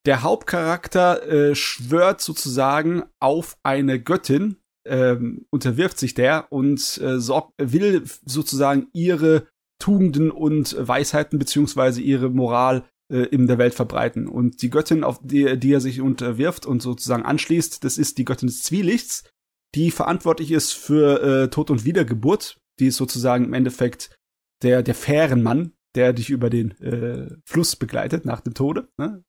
Der 0.08 0.24
Hauptcharakter 0.24 1.28
äh, 1.28 1.56
schwört 1.56 2.22
sozusagen 2.22 3.04
auf 3.20 3.58
eine 3.62 4.02
Göttin, 4.02 4.58
ähm, 4.88 5.46
unterwirft 5.52 6.00
sich 6.00 6.14
der 6.14 6.52
und 6.52 6.98
äh, 7.00 7.20
sorgt, 7.20 7.54
will 7.58 8.04
sozusagen 8.26 8.88
ihre 8.94 9.48
Tugenden 9.86 10.32
und 10.32 10.76
Weisheiten 10.80 11.38
beziehungsweise 11.38 12.02
ihre 12.02 12.32
Moral 12.32 12.86
äh, 13.08 13.20
in 13.28 13.46
der 13.46 13.60
Welt 13.60 13.76
verbreiten. 13.76 14.28
Und 14.28 14.64
die 14.64 14.72
Göttin, 14.72 15.04
auf 15.04 15.20
die, 15.22 15.60
die 15.60 15.74
er 15.74 15.80
sich 15.80 16.02
unterwirft 16.02 16.66
und 16.66 16.82
sozusagen 16.82 17.24
anschließt, 17.24 17.84
das 17.84 18.00
ist 18.00 18.18
die 18.18 18.26
Göttin 18.26 18.48
des 18.48 18.64
Zwielichts, 18.64 19.30
die 19.76 19.92
verantwortlich 19.92 20.52
ist 20.52 20.72
für 20.72 21.22
äh, 21.22 21.50
Tod 21.50 21.70
und 21.70 21.86
Wiedergeburt. 21.86 22.58
Die 22.80 22.88
ist 22.88 22.98
sozusagen 22.98 23.46
im 23.46 23.54
Endeffekt 23.54 24.18
der, 24.64 24.82
der 24.82 24.96
fairen 24.96 25.44
Mann, 25.44 25.74
der 25.94 26.14
dich 26.14 26.32
über 26.32 26.50
den 26.50 26.72
äh, 26.82 27.30
Fluss 27.46 27.76
begleitet 27.76 28.26
nach 28.26 28.42
dem 28.42 28.56
Tode. 28.56 28.90
Ne? 28.98 29.24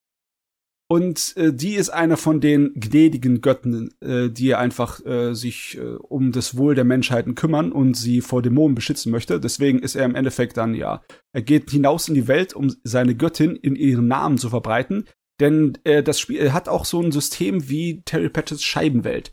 Und 0.89 1.37
äh, 1.37 1.53
die 1.53 1.75
ist 1.75 1.89
einer 1.89 2.17
von 2.17 2.41
den 2.41 2.73
gnädigen 2.75 3.41
Götten, 3.41 3.93
äh, 4.01 4.31
die 4.31 4.55
einfach 4.55 5.05
äh, 5.05 5.35
sich 5.35 5.77
äh, 5.79 5.97
um 5.97 6.31
das 6.31 6.57
Wohl 6.57 6.77
der 6.77 6.85
Menschheiten 6.85 7.35
kümmern 7.35 7.73
und 7.73 7.97
sie 7.97 8.21
vor 8.21 8.41
Dämonen 8.41 8.77
beschützen 8.77 9.11
möchte. 9.11 9.41
Deswegen 9.41 9.81
ist 9.81 9.97
er 9.97 10.05
im 10.05 10.15
Endeffekt 10.15 10.57
dann, 10.57 10.75
ja, 10.75 11.03
er 11.33 11.43
geht 11.43 11.71
hinaus 11.71 12.09
in 12.09 12.15
die 12.15 12.29
Welt, 12.29 12.55
um 12.55 12.73
seine 12.85 13.17
Göttin 13.17 13.57
in 13.57 13.75
ihren 13.75 14.07
Namen 14.07 14.39
zu 14.39 14.49
verbreiten. 14.49 15.07
Denn 15.41 15.77
äh, 15.83 16.05
das 16.05 16.21
Spiel 16.21 16.53
hat 16.53 16.69
auch 16.69 16.85
so 16.85 17.03
ein 17.03 17.11
System 17.11 17.69
wie 17.69 18.03
Terry 18.05 18.29
Pratchett's 18.29 18.63
Scheibenwelt. 18.63 19.33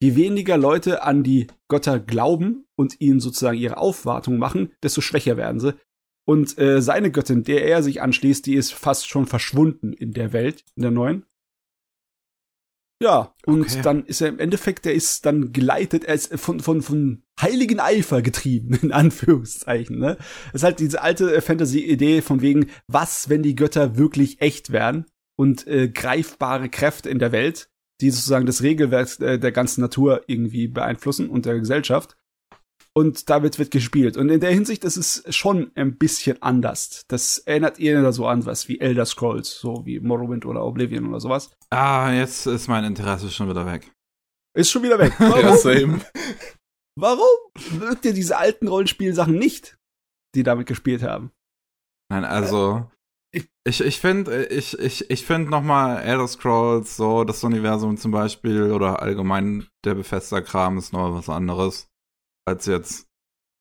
Je 0.00 0.14
weniger 0.16 0.56
Leute 0.56 1.02
an 1.02 1.22
die 1.24 1.48
Götter 1.68 1.98
glauben 1.98 2.64
und 2.76 3.00
ihnen 3.00 3.20
sozusagen 3.20 3.58
ihre 3.58 3.76
Aufwartung 3.76 4.38
machen, 4.38 4.72
desto 4.82 5.00
schwächer 5.00 5.36
werden 5.36 5.60
sie. 5.60 5.74
Und 6.24 6.56
äh, 6.58 6.80
seine 6.80 7.10
Göttin, 7.10 7.42
der 7.42 7.64
er 7.64 7.82
sich 7.82 8.00
anschließt, 8.00 8.46
die 8.46 8.54
ist 8.54 8.72
fast 8.72 9.08
schon 9.08 9.26
verschwunden 9.26 9.92
in 9.92 10.12
der 10.12 10.32
Welt, 10.32 10.64
in 10.76 10.82
der 10.82 10.92
neuen. 10.92 11.26
Ja, 13.02 13.34
und 13.46 13.62
okay. 13.62 13.80
dann 13.82 14.04
ist 14.04 14.20
er 14.20 14.28
im 14.28 14.38
Endeffekt, 14.38 14.84
der 14.84 14.94
ist 14.94 15.26
dann 15.26 15.52
geleitet, 15.52 16.04
er 16.04 16.14
ist 16.14 16.38
von, 16.38 16.60
von, 16.60 16.82
von 16.82 17.24
heiligen 17.40 17.80
Eifer 17.80 18.22
getrieben, 18.22 18.78
in 18.82 18.92
Anführungszeichen, 18.92 19.98
ne? 19.98 20.16
Das 20.52 20.60
ist 20.60 20.62
halt 20.62 20.78
diese 20.78 21.02
alte 21.02 21.40
Fantasy-Idee 21.42 22.22
von 22.22 22.42
wegen, 22.42 22.70
was, 22.86 23.28
wenn 23.28 23.42
die 23.42 23.56
Götter 23.56 23.96
wirklich 23.96 24.40
echt 24.40 24.70
wären 24.70 25.06
und 25.34 25.66
äh, 25.66 25.88
greifbare 25.88 26.68
Kräfte 26.68 27.10
in 27.10 27.18
der 27.18 27.32
Welt, 27.32 27.70
die 28.00 28.10
sozusagen 28.10 28.46
das 28.46 28.62
Regelwerk 28.62 29.18
äh, 29.20 29.38
der 29.38 29.50
ganzen 29.50 29.80
Natur 29.80 30.22
irgendwie 30.28 30.68
beeinflussen 30.68 31.28
und 31.28 31.44
der 31.44 31.58
Gesellschaft 31.58 32.16
und 32.94 33.30
damit 33.30 33.58
wird 33.58 33.70
gespielt. 33.70 34.16
Und 34.16 34.28
in 34.28 34.40
der 34.40 34.50
Hinsicht 34.50 34.84
ist 34.84 34.96
es 34.96 35.24
schon 35.34 35.72
ein 35.74 35.96
bisschen 35.96 36.40
anders. 36.42 37.02
Das 37.08 37.38
erinnert 37.38 37.80
eher 37.80 38.12
so 38.12 38.26
an 38.26 38.44
was 38.44 38.68
wie 38.68 38.80
Elder 38.80 39.06
Scrolls, 39.06 39.58
so 39.58 39.86
wie 39.86 40.00
Morrowind 40.00 40.44
oder 40.44 40.64
Oblivion 40.64 41.08
oder 41.08 41.20
sowas. 41.20 41.50
Ah, 41.70 42.12
jetzt 42.12 42.46
ist 42.46 42.68
mein 42.68 42.84
Interesse 42.84 43.30
schon 43.30 43.48
wieder 43.48 43.66
weg. 43.66 43.90
Ist 44.54 44.70
schon 44.70 44.82
wieder 44.82 44.98
weg. 44.98 45.14
Warum? 45.18 45.40
ja, 45.40 45.56
same. 45.56 46.00
Warum 46.98 47.28
mögt 47.78 48.04
ihr 48.04 48.12
diese 48.12 48.36
alten 48.36 48.68
Rollenspielsachen 48.68 49.34
nicht, 49.34 49.78
die 50.34 50.42
damit 50.42 50.66
gespielt 50.66 51.02
haben? 51.02 51.32
Nein, 52.10 52.26
also 52.26 52.90
ich, 53.64 53.80
ich 53.80 53.98
finde, 53.98 54.44
ich, 54.46 54.78
ich, 54.78 55.10
ich 55.10 55.24
finde 55.24 55.50
nochmal 55.50 56.02
Elder 56.02 56.28
Scrolls, 56.28 56.98
so 56.98 57.24
das 57.24 57.42
Universum 57.42 57.96
zum 57.96 58.10
Beispiel 58.10 58.70
oder 58.70 59.00
allgemein 59.00 59.66
der 59.86 59.94
Befester-Kram 59.94 60.76
ist 60.76 60.92
noch 60.92 61.14
was 61.14 61.30
anderes 61.30 61.88
als 62.44 62.66
jetzt 62.66 63.06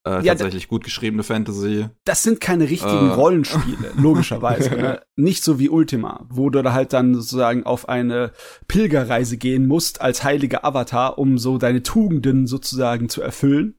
äh, 0.07 0.23
ja, 0.23 0.33
tatsächlich 0.33 0.67
gut 0.67 0.83
geschriebene 0.83 1.23
Fantasy. 1.23 1.87
Das 2.05 2.23
sind 2.23 2.41
keine 2.41 2.69
richtigen 2.69 3.09
äh. 3.09 3.13
Rollenspiele, 3.13 3.91
logischerweise. 3.97 4.71
ne? 4.71 5.03
Nicht 5.15 5.43
so 5.43 5.59
wie 5.59 5.69
Ultima, 5.69 6.25
wo 6.29 6.49
du 6.49 6.61
da 6.61 6.73
halt 6.73 6.93
dann 6.93 7.13
sozusagen 7.13 7.65
auf 7.65 7.87
eine 7.87 8.31
Pilgerreise 8.67 9.37
gehen 9.37 9.67
musst 9.67 10.01
als 10.01 10.23
heiliger 10.23 10.65
Avatar, 10.65 11.19
um 11.19 11.37
so 11.37 11.57
deine 11.57 11.83
Tugenden 11.83 12.47
sozusagen 12.47 13.09
zu 13.09 13.21
erfüllen. 13.21 13.77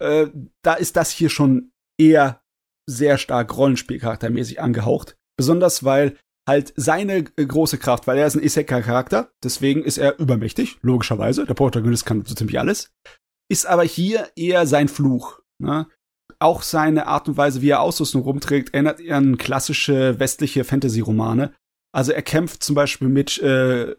Äh, 0.00 0.28
da 0.62 0.74
ist 0.74 0.96
das 0.96 1.10
hier 1.10 1.30
schon 1.30 1.70
eher 1.98 2.42
sehr 2.88 3.18
stark 3.18 3.56
Rollenspielcharaktermäßig 3.56 4.60
angehaucht. 4.60 5.16
Besonders 5.36 5.84
weil 5.84 6.16
halt 6.48 6.72
seine 6.74 7.22
große 7.22 7.78
Kraft, 7.78 8.08
weil 8.08 8.18
er 8.18 8.26
ist 8.26 8.34
ein 8.34 8.42
Isekai-Charakter, 8.42 9.30
deswegen 9.44 9.84
ist 9.84 9.98
er 9.98 10.18
übermächtig, 10.18 10.78
logischerweise. 10.80 11.46
Der 11.46 11.54
Protagonist 11.54 12.06
kann 12.06 12.24
so 12.24 12.34
ziemlich 12.34 12.58
alles 12.58 12.92
ist 13.50 13.66
aber 13.66 13.84
hier 13.84 14.28
eher 14.36 14.66
sein 14.66 14.88
Fluch. 14.88 15.40
Ne? 15.58 15.86
Auch 16.38 16.62
seine 16.62 17.06
Art 17.06 17.28
und 17.28 17.36
Weise, 17.36 17.60
wie 17.60 17.70
er 17.70 17.80
Ausrüstung 17.82 18.22
rumträgt, 18.22 18.72
erinnert 18.72 19.00
an 19.10 19.36
klassische 19.36 20.18
westliche 20.18 20.64
Fantasy-Romane. 20.64 21.52
Also 21.92 22.12
er 22.12 22.22
kämpft 22.22 22.62
zum 22.62 22.76
Beispiel 22.76 23.08
mit 23.08 23.38
äh, 23.42 23.96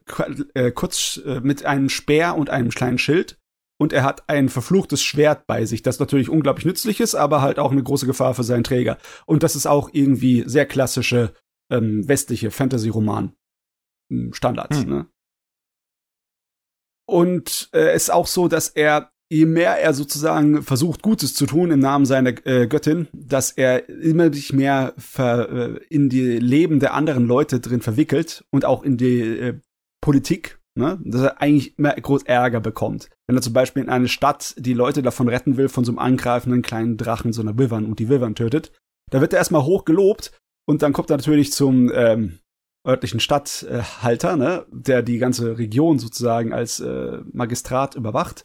äh, 0.54 0.72
kurz 0.72 1.22
äh, 1.26 1.42
mit 1.42 1.66
einem 1.66 1.90
Speer 1.90 2.36
und 2.36 2.50
einem 2.50 2.70
kleinen 2.70 2.98
Schild 2.98 3.38
und 3.78 3.92
er 3.92 4.04
hat 4.04 4.30
ein 4.30 4.48
verfluchtes 4.48 5.02
Schwert 5.04 5.46
bei 5.46 5.66
sich, 5.66 5.82
das 5.82 6.00
natürlich 6.00 6.30
unglaublich 6.30 6.66
nützlich 6.66 7.02
ist, 7.02 7.16
aber 7.16 7.42
halt 7.42 7.60
auch 7.60 7.72
eine 7.72 7.84
große 7.84 8.06
Gefahr 8.06 8.34
für 8.34 8.44
seinen 8.44 8.64
Träger. 8.64 8.98
Und 9.26 9.44
das 9.44 9.56
ist 9.56 9.66
auch 9.66 9.90
irgendwie 9.92 10.44
sehr 10.48 10.66
klassische 10.66 11.34
ähm, 11.70 12.08
westliche 12.08 12.52
Fantasy-Roman 12.52 13.34
hm, 14.10 14.34
Standards. 14.34 14.78
Hm. 14.78 14.90
Ne? 14.90 15.08
Und 17.06 17.70
äh, 17.74 17.94
ist 17.94 18.12
auch 18.12 18.28
so, 18.28 18.48
dass 18.48 18.70
er 18.70 19.12
je 19.32 19.46
mehr 19.46 19.80
er 19.80 19.94
sozusagen 19.94 20.62
versucht, 20.62 21.02
Gutes 21.02 21.34
zu 21.34 21.46
tun 21.46 21.72
im 21.72 21.80
Namen 21.80 22.06
seiner 22.06 22.34
äh, 22.46 22.68
Göttin, 22.68 23.08
dass 23.14 23.52
er 23.52 23.88
immer 23.88 24.32
sich 24.34 24.52
mehr 24.52 24.94
ver, 24.98 25.50
äh, 25.50 25.80
in 25.90 26.10
die 26.10 26.38
Leben 26.38 26.82
der 26.82 26.94
anderen 26.94 27.26
Leute 27.26 27.62
drin 27.62 27.82
verwickelt 27.82 28.44
und 28.52 28.66
auch 28.66 28.84
in 28.84 28.98
die 28.98 29.22
äh, 29.22 29.60
Politik, 30.02 30.60
ne? 30.76 31.00
dass 31.06 31.22
er 31.22 31.42
eigentlich 31.42 31.78
immer 31.80 31.94
groß 31.94 32.24
Ärger 32.24 32.60
bekommt. 32.60 33.10
Wenn 33.26 33.38
er 33.38 33.42
zum 33.42 33.54
Beispiel 33.54 33.84
in 33.84 33.90
eine 33.90 34.10
Stadt 34.10 34.54
die 34.58 34.74
Leute 34.74 35.02
davon 35.02 35.30
retten 35.30 35.56
will, 35.56 35.70
von 35.70 35.86
so 35.86 35.94
einem 35.94 36.00
angreifenden 36.00 36.62
kleinen 36.62 36.98
Drachen, 36.98 37.32
so 37.32 37.42
einer 37.42 37.58
Wivern 37.58 37.86
und 37.86 38.00
die 38.00 38.10
Wivern 38.10 38.36
tötet, 38.36 38.74
da 39.12 39.22
wird 39.22 39.32
er 39.32 39.40
erstmal 39.40 39.64
hoch 39.64 39.86
gelobt 39.86 40.38
und 40.68 40.82
dann 40.82 40.92
kommt 40.92 41.10
er 41.10 41.18
natürlich 41.18 41.54
zum 41.54 41.90
ähm, 41.94 42.40
örtlichen 42.86 43.22
Stadthalter, 43.22 44.36
ne, 44.36 44.66
der 44.72 45.04
die 45.04 45.20
ganze 45.20 45.58
Region 45.58 46.00
sozusagen 46.00 46.52
als 46.52 46.82
äh, 46.82 47.20
Magistrat 47.32 47.96
überwacht. 47.96 48.44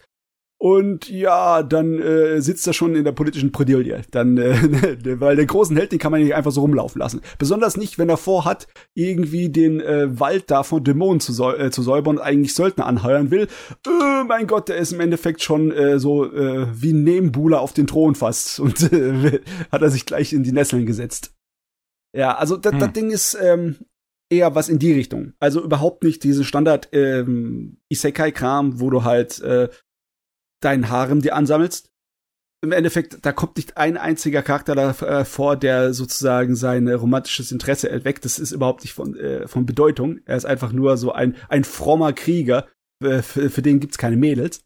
Und 0.58 1.10
ja, 1.10 1.62
dann 1.62 2.00
äh, 2.00 2.40
sitzt 2.40 2.66
er 2.66 2.72
schon 2.72 2.94
in 2.94 3.04
der 3.04 3.12
politischen 3.12 3.52
Predilie. 3.52 4.02
Dann, 4.10 4.38
äh, 4.38 4.56
weil 5.20 5.36
der 5.36 5.44
großen 5.44 5.76
Held, 5.76 5.92
den 5.92 5.98
kann 5.98 6.12
man 6.12 6.22
nicht 6.22 6.34
einfach 6.34 6.50
so 6.50 6.62
rumlaufen 6.62 6.98
lassen. 6.98 7.20
Besonders 7.38 7.76
nicht, 7.76 7.98
wenn 7.98 8.08
er 8.08 8.16
vorhat, 8.16 8.66
irgendwie 8.94 9.50
den 9.50 9.80
äh, 9.80 10.18
Wald 10.18 10.50
da 10.50 10.62
von 10.62 10.82
Dämonen 10.82 11.20
zu, 11.20 11.34
säu 11.34 11.54
äh, 11.56 11.70
zu 11.70 11.82
säubern 11.82 12.16
und 12.16 12.22
eigentlich 12.22 12.54
Söldner 12.54 12.86
anheuern 12.86 13.30
will. 13.30 13.48
Äh, 13.86 14.24
mein 14.24 14.46
Gott, 14.46 14.70
der 14.70 14.78
ist 14.78 14.92
im 14.92 15.00
Endeffekt 15.00 15.42
schon 15.42 15.72
äh, 15.72 15.98
so 15.98 16.24
äh, 16.24 16.66
wie 16.72 16.94
ein 16.94 17.04
Nebenbuhler 17.04 17.60
auf 17.60 17.74
den 17.74 17.86
Thron 17.86 18.14
fast. 18.14 18.58
Und 18.66 18.92
äh, 18.92 19.40
hat 19.70 19.82
er 19.82 19.90
sich 19.90 20.06
gleich 20.06 20.32
in 20.32 20.42
die 20.42 20.52
Nesseln 20.52 20.86
gesetzt. 20.86 21.34
Ja, 22.16 22.36
also 22.36 22.56
das, 22.56 22.72
hm. 22.72 22.80
das 22.80 22.92
Ding 22.92 23.10
ist 23.10 23.36
ähm, 23.40 23.76
eher 24.30 24.54
was 24.54 24.68
in 24.68 24.78
die 24.78 24.92
Richtung. 24.92 25.34
Also 25.38 25.62
überhaupt 25.62 26.02
nicht 26.02 26.24
diese 26.24 26.44
Standard 26.44 26.88
ähm, 26.92 27.78
Isekai-Kram, 27.90 28.80
wo 28.80 28.90
du 28.90 29.04
halt 29.04 29.40
äh, 29.40 29.68
deinen 30.60 30.88
Harem 30.88 31.22
dir 31.22 31.34
ansammelst. 31.34 31.90
Im 32.62 32.72
Endeffekt, 32.72 33.18
da 33.24 33.32
kommt 33.32 33.56
nicht 33.56 33.76
ein 33.76 33.96
einziger 33.96 34.42
Charakter 34.42 34.74
davor, 34.74 35.52
äh, 35.54 35.58
der 35.58 35.92
sozusagen 35.92 36.56
sein 36.56 36.88
romantisches 36.88 37.52
Interesse 37.52 37.90
erweckt. 37.90 38.24
Das 38.24 38.38
ist 38.38 38.52
überhaupt 38.52 38.82
nicht 38.82 38.94
von, 38.94 39.14
äh, 39.16 39.46
von 39.46 39.66
Bedeutung. 39.66 40.20
Er 40.24 40.36
ist 40.36 40.46
einfach 40.46 40.72
nur 40.72 40.96
so 40.96 41.12
ein, 41.12 41.36
ein 41.48 41.64
frommer 41.64 42.12
Krieger. 42.12 42.66
Äh, 43.04 43.22
für, 43.22 43.50
für 43.50 43.62
den 43.62 43.78
gibt's 43.78 43.98
keine 43.98 44.16
Mädels. 44.16 44.64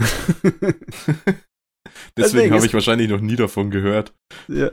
Deswegen 2.16 2.54
habe 2.54 2.66
ich 2.66 2.74
wahrscheinlich 2.74 3.08
noch 3.08 3.20
nie 3.20 3.36
davon 3.36 3.70
gehört. 3.70 4.12
Ja. 4.48 4.70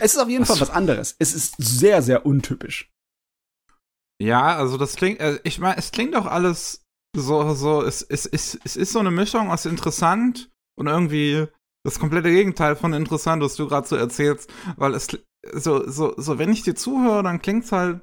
Es 0.00 0.14
ist 0.14 0.18
auf 0.18 0.28
jeden 0.28 0.44
Fall 0.44 0.60
was 0.60 0.70
anderes. 0.70 1.16
Es 1.18 1.34
ist 1.34 1.54
sehr, 1.58 2.02
sehr 2.02 2.26
untypisch. 2.26 2.90
Ja, 4.20 4.56
also 4.56 4.76
das 4.76 4.96
klingt, 4.96 5.20
äh, 5.20 5.38
ich 5.44 5.58
meine, 5.58 5.78
es 5.78 5.90
klingt 5.90 6.14
auch 6.14 6.26
alles 6.26 6.81
so, 7.14 7.54
so, 7.54 7.82
es, 7.82 8.02
es, 8.02 8.26
es, 8.26 8.58
es 8.64 8.76
ist 8.76 8.92
so 8.92 8.98
eine 8.98 9.10
Mischung 9.10 9.50
aus 9.50 9.66
interessant 9.66 10.50
und 10.78 10.86
irgendwie 10.86 11.46
das 11.84 11.98
komplette 11.98 12.30
Gegenteil 12.30 12.76
von 12.76 12.92
interessant, 12.92 13.42
was 13.42 13.56
du 13.56 13.68
gerade 13.68 13.86
so 13.86 13.96
erzählst, 13.96 14.52
weil 14.76 14.94
es 14.94 15.08
so, 15.52 15.88
so, 15.88 16.14
so, 16.16 16.38
wenn 16.38 16.52
ich 16.52 16.62
dir 16.62 16.74
zuhöre, 16.74 17.22
dann 17.22 17.42
klingt's 17.42 17.72
halt 17.72 18.00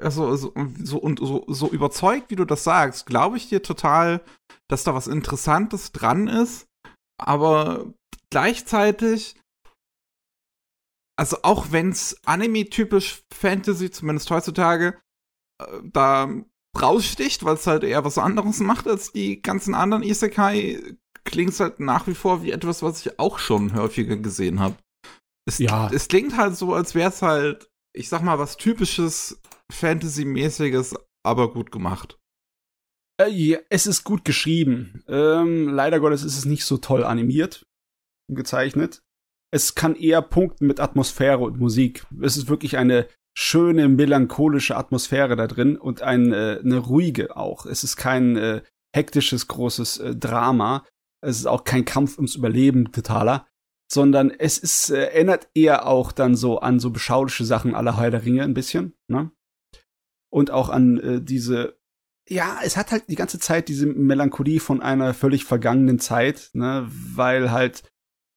also, 0.00 0.34
so, 0.34 0.52
so, 0.82 0.98
und 0.98 1.20
so, 1.20 1.44
so 1.46 1.68
überzeugt, 1.68 2.30
wie 2.30 2.36
du 2.36 2.44
das 2.44 2.64
sagst, 2.64 3.06
glaube 3.06 3.36
ich 3.36 3.48
dir 3.48 3.62
total, 3.62 4.24
dass 4.68 4.82
da 4.82 4.94
was 4.94 5.06
Interessantes 5.06 5.92
dran 5.92 6.26
ist, 6.26 6.66
aber 7.18 7.92
gleichzeitig 8.30 9.36
also 11.16 11.38
auch 11.42 11.70
wenn's 11.70 12.16
Anime-typisch 12.24 13.22
Fantasy, 13.32 13.90
zumindest 13.90 14.30
heutzutage, 14.30 15.00
äh, 15.60 15.80
da 15.84 16.28
raussticht, 16.80 17.44
weil 17.44 17.54
es 17.54 17.66
halt 17.66 17.84
eher 17.84 18.04
was 18.04 18.18
anderes 18.18 18.60
macht 18.60 18.86
als 18.86 19.12
die 19.12 19.42
ganzen 19.42 19.74
anderen 19.74 20.02
Isekai, 20.02 20.96
klingt 21.24 21.58
halt 21.60 21.80
nach 21.80 22.06
wie 22.06 22.14
vor 22.14 22.42
wie 22.42 22.50
etwas, 22.50 22.82
was 22.82 23.04
ich 23.04 23.18
auch 23.18 23.38
schon 23.38 23.74
häufiger 23.74 24.16
gesehen 24.16 24.60
habe. 24.60 24.76
Es, 25.46 25.58
ja. 25.58 25.90
es 25.92 26.08
klingt 26.08 26.36
halt 26.36 26.56
so, 26.56 26.72
als 26.74 26.94
wäre 26.94 27.10
es 27.10 27.22
halt, 27.22 27.70
ich 27.94 28.08
sag 28.08 28.22
mal, 28.22 28.38
was 28.38 28.56
typisches 28.56 29.40
Fantasy-mäßiges, 29.72 30.94
aber 31.24 31.52
gut 31.52 31.72
gemacht. 31.72 32.18
Äh, 33.20 33.30
ja, 33.30 33.58
es 33.68 33.86
ist 33.86 34.04
gut 34.04 34.24
geschrieben. 34.24 35.02
Ähm, 35.08 35.68
leider 35.68 36.00
Gottes 36.00 36.24
ist 36.24 36.38
es 36.38 36.44
nicht 36.44 36.64
so 36.64 36.78
toll 36.78 37.04
animiert, 37.04 37.66
gezeichnet 38.32 39.02
es 39.52 39.74
kann 39.74 39.94
eher 39.94 40.22
punkten 40.22 40.66
mit 40.66 40.80
Atmosphäre 40.80 41.38
und 41.38 41.60
Musik. 41.60 42.06
Es 42.20 42.36
ist 42.36 42.48
wirklich 42.48 42.78
eine 42.78 43.06
schöne, 43.34 43.88
melancholische 43.88 44.76
Atmosphäre 44.76 45.36
da 45.36 45.46
drin 45.46 45.76
und 45.76 46.02
ein, 46.02 46.32
äh, 46.32 46.60
eine 46.62 46.78
ruhige 46.78 47.36
auch. 47.36 47.66
Es 47.66 47.84
ist 47.84 47.96
kein 47.96 48.36
äh, 48.36 48.62
hektisches, 48.94 49.48
großes 49.48 49.98
äh, 49.98 50.16
Drama. 50.16 50.84
Es 51.20 51.38
ist 51.38 51.46
auch 51.46 51.64
kein 51.64 51.84
Kampf 51.84 52.18
ums 52.18 52.34
Überleben 52.34 52.92
totaler, 52.92 53.46
sondern 53.90 54.30
es 54.30 54.58
ist, 54.58 54.90
äh, 54.90 55.04
erinnert 55.06 55.48
eher 55.54 55.86
auch 55.86 56.12
dann 56.12 56.34
so 56.34 56.58
an 56.58 56.78
so 56.78 56.90
beschauliche 56.90 57.44
Sachen 57.44 57.74
aller 57.74 57.98
Herr 57.98 58.10
der 58.10 58.24
Ringe 58.24 58.42
ein 58.42 58.54
bisschen, 58.54 58.94
ne? 59.08 59.30
Und 60.30 60.50
auch 60.50 60.68
an 60.70 60.98
äh, 60.98 61.20
diese, 61.22 61.78
ja, 62.28 62.58
es 62.64 62.76
hat 62.76 62.90
halt 62.90 63.04
die 63.08 63.16
ganze 63.16 63.38
Zeit 63.38 63.68
diese 63.68 63.86
Melancholie 63.86 64.60
von 64.60 64.80
einer 64.80 65.12
völlig 65.14 65.44
vergangenen 65.44 65.98
Zeit, 65.98 66.50
ne? 66.54 66.86
Weil 66.88 67.50
halt 67.50 67.82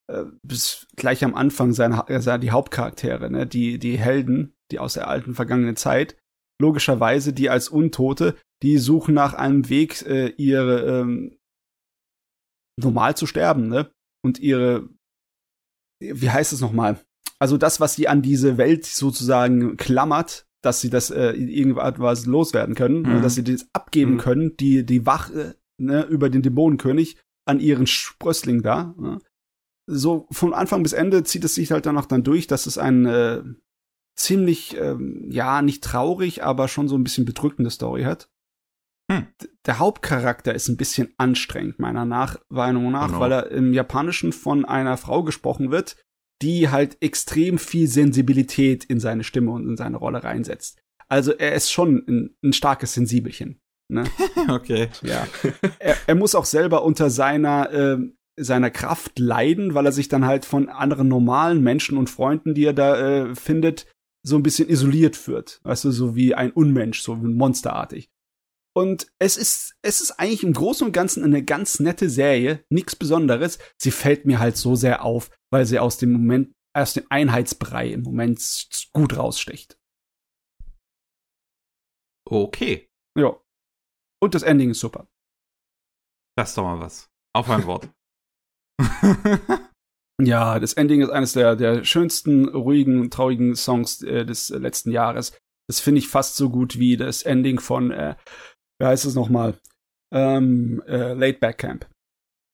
äh, 0.07 0.25
bis 0.43 0.87
gleich 0.95 1.23
am 1.23 1.35
Anfang 1.35 1.73
seine, 1.73 2.07
also 2.07 2.37
die 2.37 2.51
Hauptcharaktere, 2.51 3.29
ne, 3.31 3.47
die, 3.47 3.79
die 3.79 3.97
Helden, 3.97 4.54
die 4.71 4.79
aus 4.79 4.93
der 4.93 5.07
alten 5.07 5.35
vergangenen 5.35 5.75
Zeit, 5.75 6.17
logischerweise 6.61 7.33
die 7.33 7.49
als 7.49 7.69
Untote, 7.69 8.35
die 8.63 8.77
suchen 8.77 9.13
nach 9.13 9.33
einem 9.33 9.69
Weg, 9.69 10.01
äh, 10.03 10.29
ihre 10.37 11.01
ähm, 11.01 11.37
normal 12.81 13.15
zu 13.15 13.25
sterben, 13.25 13.67
ne? 13.67 13.91
Und 14.23 14.39
ihre, 14.39 14.89
wie 16.01 16.29
heißt 16.29 16.53
es 16.53 16.61
nochmal? 16.61 16.99
Also 17.39 17.57
das, 17.57 17.79
was 17.79 17.95
sie 17.95 18.07
an 18.07 18.21
diese 18.21 18.57
Welt 18.57 18.85
sozusagen 18.85 19.77
klammert, 19.77 20.47
dass 20.63 20.81
sie 20.81 20.89
das 20.89 21.11
äh, 21.11 21.31
irgendwas 21.31 22.25
loswerden 22.25 22.73
können, 22.73 23.03
ne? 23.03 23.15
mhm. 23.15 23.21
dass 23.21 23.35
sie 23.35 23.43
das 23.43 23.67
abgeben 23.73 24.13
mhm. 24.13 24.17
können, 24.17 24.57
die, 24.57 24.85
die 24.85 25.05
Wache 25.05 25.57
ne, 25.79 26.03
über 26.05 26.29
den 26.29 26.41
Dämonenkönig 26.41 27.17
an 27.47 27.59
ihren 27.59 27.85
Sprössling 27.85 28.63
da. 28.63 28.95
Ne? 28.97 29.19
so 29.87 30.27
von 30.31 30.53
Anfang 30.53 30.83
bis 30.83 30.93
Ende 30.93 31.23
zieht 31.23 31.43
es 31.43 31.55
sich 31.55 31.71
halt 31.71 31.85
danach 31.85 32.05
dann 32.05 32.23
durch, 32.23 32.47
dass 32.47 32.65
es 32.65 32.77
ein 32.77 33.05
äh, 33.05 33.43
ziemlich, 34.15 34.77
ähm, 34.77 35.25
ja, 35.29 35.61
nicht 35.61 35.83
traurig, 35.83 36.43
aber 36.43 36.67
schon 36.67 36.87
so 36.87 36.95
ein 36.97 37.03
bisschen 37.03 37.25
bedrückende 37.25 37.69
Story 37.69 38.03
hat. 38.03 38.29
Hm. 39.11 39.27
Der 39.65 39.79
Hauptcharakter 39.79 40.55
ist 40.55 40.67
ein 40.67 40.77
bisschen 40.77 41.13
anstrengend, 41.17 41.79
meiner 41.79 42.05
nach, 42.05 42.37
Meinung 42.49 42.91
nach, 42.91 43.07
genau. 43.07 43.19
weil 43.19 43.31
er 43.31 43.51
im 43.51 43.73
Japanischen 43.73 44.31
von 44.31 44.65
einer 44.65 44.97
Frau 44.97 45.23
gesprochen 45.23 45.69
wird, 45.69 45.97
die 46.41 46.69
halt 46.69 46.97
extrem 47.01 47.57
viel 47.59 47.87
Sensibilität 47.87 48.83
in 48.83 48.99
seine 48.99 49.23
Stimme 49.23 49.51
und 49.51 49.67
in 49.67 49.77
seine 49.77 49.97
Rolle 49.97 50.23
reinsetzt. 50.23 50.81
Also 51.07 51.33
er 51.33 51.53
ist 51.53 51.71
schon 51.71 52.03
ein, 52.07 52.35
ein 52.43 52.53
starkes 52.53 52.93
Sensibelchen. 52.93 53.59
Ne? 53.87 54.05
okay. 54.49 54.89
Ja. 55.03 55.27
Er, 55.77 55.95
er, 56.07 56.15
muss 56.15 56.33
auch 56.33 56.45
selber 56.45 56.83
unter 56.83 57.11
seiner 57.11 57.71
äh, 57.71 57.97
seiner 58.37 58.69
Kraft 58.69 59.17
leiden, 59.19 59.75
weil 59.75 59.85
er 59.85 59.91
sich 59.91 60.09
dann 60.09 60.25
halt 60.25 60.45
von 60.45 60.69
anderen 60.69 61.07
normalen 61.07 61.61
Menschen 61.61 61.97
und 61.97 62.09
Freunden, 62.09 62.53
die 62.53 62.65
er 62.65 62.73
da 62.73 62.97
äh, 62.97 63.35
findet, 63.35 63.85
so 64.25 64.35
ein 64.35 64.43
bisschen 64.43 64.69
isoliert 64.69 65.27
wird. 65.27 65.61
Weißt 65.63 65.85
du, 65.85 65.91
so 65.91 66.15
wie 66.15 66.33
ein 66.33 66.51
Unmensch, 66.51 67.01
so 67.01 67.21
wie 67.21 67.27
monsterartig. 67.27 68.09
Und 68.75 69.07
es 69.19 69.37
ist, 69.37 69.75
es 69.83 70.01
ist 70.01 70.11
eigentlich 70.19 70.43
im 70.43 70.51
Großen 70.51 70.85
und 70.85 70.91
Ganzen 70.91 71.23
eine 71.23 71.43
ganz 71.43 71.79
nette 71.79 72.09
Serie, 72.09 72.65
nichts 72.69 72.95
Besonderes. 72.95 73.59
Sie 73.79 73.91
fällt 73.91 74.25
mir 74.25 74.39
halt 74.39 74.57
so 74.57 74.75
sehr 74.75 75.05
auf, 75.05 75.29
weil 75.51 75.65
sie 75.65 75.79
aus 75.79 75.97
dem 75.97 76.11
Moment, 76.11 76.53
aus 76.75 76.93
dem 76.93 77.05
Einheitsbrei 77.09 77.91
im 77.91 78.01
Moment 78.01 78.67
gut 78.91 79.15
raussticht. 79.15 79.77
Okay. 82.27 82.89
Ja. 83.17 83.39
Und 84.21 84.35
das 84.35 84.43
Ending 84.43 84.71
ist 84.71 84.79
super. 84.79 85.07
Das 86.35 86.49
ist 86.49 86.57
doch 86.57 86.63
mal 86.63 86.79
was. 86.79 87.09
Auf 87.33 87.49
ein 87.49 87.65
Wort. 87.65 87.89
ja, 90.21 90.59
das 90.59 90.73
Ending 90.73 91.01
ist 91.01 91.09
eines 91.09 91.33
der, 91.33 91.55
der 91.55 91.83
schönsten, 91.83 92.47
ruhigen, 92.47 93.09
traurigen 93.09 93.55
Songs 93.55 94.01
äh, 94.01 94.25
des 94.25 94.49
letzten 94.49 94.91
Jahres. 94.91 95.37
Das 95.67 95.79
finde 95.79 95.99
ich 95.99 96.07
fast 96.07 96.35
so 96.35 96.49
gut 96.49 96.79
wie 96.79 96.95
das 96.95 97.23
Ending 97.23 97.59
von, 97.59 97.91
äh, 97.91 98.15
wie 98.79 98.85
heißt 98.85 99.05
es 99.05 99.15
nochmal? 99.15 99.59
Ähm, 100.13 100.81
äh, 100.87 101.13
Late 101.13 101.39
Back 101.39 101.57
Camp. 101.57 101.89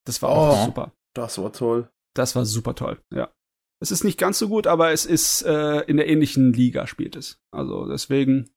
Das 0.05 0.21
war 0.21 0.31
oh, 0.31 0.33
auch 0.33 0.65
super. 0.65 0.93
Das 1.13 1.37
war 1.37 1.51
toll. 1.51 1.89
Das 2.15 2.35
war 2.35 2.45
super 2.45 2.73
toll, 2.75 3.01
ja. 3.13 3.31
Es 3.81 3.91
ist 3.91 4.03
nicht 4.03 4.19
ganz 4.19 4.37
so 4.37 4.47
gut, 4.47 4.67
aber 4.67 4.91
es 4.91 5.05
ist 5.05 5.41
äh, 5.41 5.79
in 5.81 5.97
der 5.97 6.07
ähnlichen 6.07 6.53
Liga 6.53 6.87
spielt 6.87 7.15
es. 7.15 7.39
Also 7.51 7.87
deswegen 7.87 8.51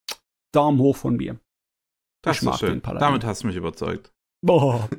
Daumen 0.53 0.79
hoch 0.79 0.97
von 0.97 1.17
mir. 1.17 1.41
Das 2.23 2.39
ich 2.39 2.43
mag 2.43 2.59
schön. 2.59 2.71
den 2.71 2.81
Paladin. 2.81 3.07
Damit 3.07 3.25
hast 3.25 3.43
du 3.43 3.47
mich 3.47 3.57
überzeugt. 3.57 4.13
Boah. 4.43 4.89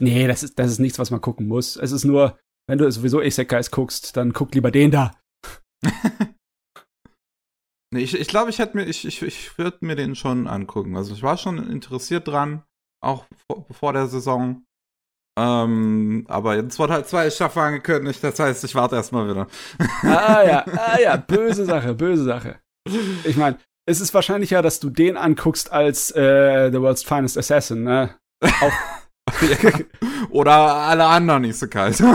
Nee, 0.00 0.26
das 0.26 0.42
ist, 0.42 0.58
das 0.58 0.70
ist 0.70 0.80
nichts, 0.80 0.98
was 0.98 1.10
man 1.10 1.22
gucken 1.22 1.48
muss. 1.48 1.76
Es 1.76 1.92
ist 1.92 2.04
nur, 2.04 2.38
wenn 2.68 2.78
du 2.78 2.90
sowieso 2.92 3.20
Isekais 3.20 3.70
guckst, 3.70 4.16
dann 4.16 4.32
guck 4.32 4.54
lieber 4.54 4.70
den 4.70 4.90
da. 4.90 5.12
nee, 7.92 8.02
ich, 8.02 8.14
ich 8.14 8.28
glaube, 8.28 8.50
ich 8.50 8.58
hätte 8.58 8.76
mir, 8.76 8.84
ich, 8.84 9.06
ich, 9.06 9.22
ich 9.22 9.58
würde 9.58 9.78
mir 9.80 9.96
den 9.96 10.14
schon 10.14 10.46
angucken. 10.46 10.96
Also 10.96 11.14
ich 11.14 11.22
war 11.22 11.36
schon 11.38 11.70
interessiert 11.70 12.28
dran, 12.28 12.62
auch 13.02 13.24
vor, 13.46 13.66
vor 13.70 13.92
der 13.94 14.06
Saison. 14.06 14.64
Ähm, 15.38 16.26
aber 16.28 16.56
jetzt 16.56 16.78
wurde 16.78 16.94
halt 16.94 17.08
zwei 17.08 17.30
Staffeln 17.30 17.66
angekündigt, 17.66 18.22
das 18.24 18.38
heißt, 18.38 18.64
ich 18.64 18.74
warte 18.74 18.96
erstmal 18.96 19.30
wieder. 19.30 19.46
ah 20.02 20.42
ja, 20.42 20.64
ah 20.76 21.00
ja, 21.00 21.16
böse 21.16 21.64
Sache, 21.64 21.94
böse 21.94 22.24
Sache. 22.24 22.58
Ich 23.24 23.36
meine, 23.36 23.56
es 23.88 24.00
ist 24.00 24.12
wahrscheinlicher, 24.12 24.62
dass 24.62 24.80
du 24.80 24.90
den 24.90 25.16
anguckst 25.16 25.72
als 25.72 26.10
äh, 26.10 26.70
The 26.72 26.80
World's 26.80 27.04
Finest 27.04 27.38
Assassin, 27.38 27.84
ne? 27.84 28.16
Auch 28.44 28.72
ja. 29.40 29.72
Oder 30.30 30.52
alle 30.52 31.06
anderen 31.06 31.44
Isekais. 31.44 32.02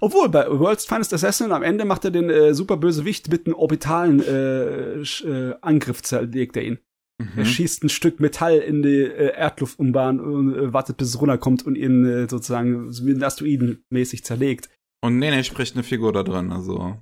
Obwohl, 0.00 0.28
bei 0.28 0.46
World's 0.48 0.84
Finest 0.84 1.12
Assassin 1.12 1.52
am 1.52 1.62
Ende 1.62 1.84
macht 1.84 2.04
er 2.04 2.10
den 2.10 2.30
äh, 2.30 2.54
Superbösewicht 2.54 3.30
mit 3.30 3.46
einem 3.46 3.54
orbitalen 3.56 4.22
äh, 4.22 5.00
äh, 5.00 5.54
Angriff, 5.60 6.02
zerlegt 6.02 6.56
er 6.56 6.64
ihn. 6.64 6.78
Mhm. 7.20 7.30
Er 7.36 7.44
schießt 7.44 7.84
ein 7.84 7.88
Stück 7.88 8.20
Metall 8.20 8.58
in 8.58 8.82
die 8.82 9.02
äh, 9.02 9.34
Erdluftumbahn 9.34 10.20
und 10.20 10.54
äh, 10.54 10.72
wartet, 10.72 10.98
bis 10.98 11.08
es 11.08 11.20
runterkommt 11.20 11.66
und 11.66 11.74
ihn 11.76 12.06
äh, 12.06 12.28
sozusagen 12.28 12.92
wie 13.04 13.12
ein 13.12 13.22
Asteroiden-mäßig 13.22 14.24
zerlegt. 14.24 14.70
Und 15.04 15.18
Nene 15.18 15.42
spricht 15.44 15.74
eine 15.74 15.82
Figur 15.82 16.12
da 16.12 16.22
drin, 16.22 16.52
also. 16.52 16.96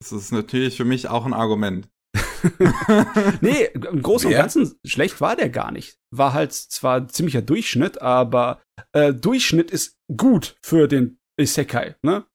Das 0.00 0.12
ist 0.12 0.32
natürlich 0.32 0.76
für 0.76 0.84
mich 0.84 1.08
auch 1.08 1.24
ein 1.24 1.32
Argument. 1.34 1.88
nee, 3.40 3.64
im 3.66 4.02
Großen 4.02 4.28
und 4.28 4.36
Ganzen 4.36 4.78
schlecht 4.84 5.20
war 5.20 5.36
der 5.36 5.48
gar 5.48 5.70
nicht. 5.70 5.98
War 6.10 6.32
halt 6.32 6.52
zwar 6.52 7.08
ziemlicher 7.08 7.42
Durchschnitt, 7.42 8.02
aber 8.02 8.60
äh, 8.92 9.14
Durchschnitt 9.14 9.70
ist 9.70 9.96
gut 10.14 10.56
für 10.62 10.88
den 10.88 11.18
Isekai, 11.40 11.96
ne? 12.02 12.26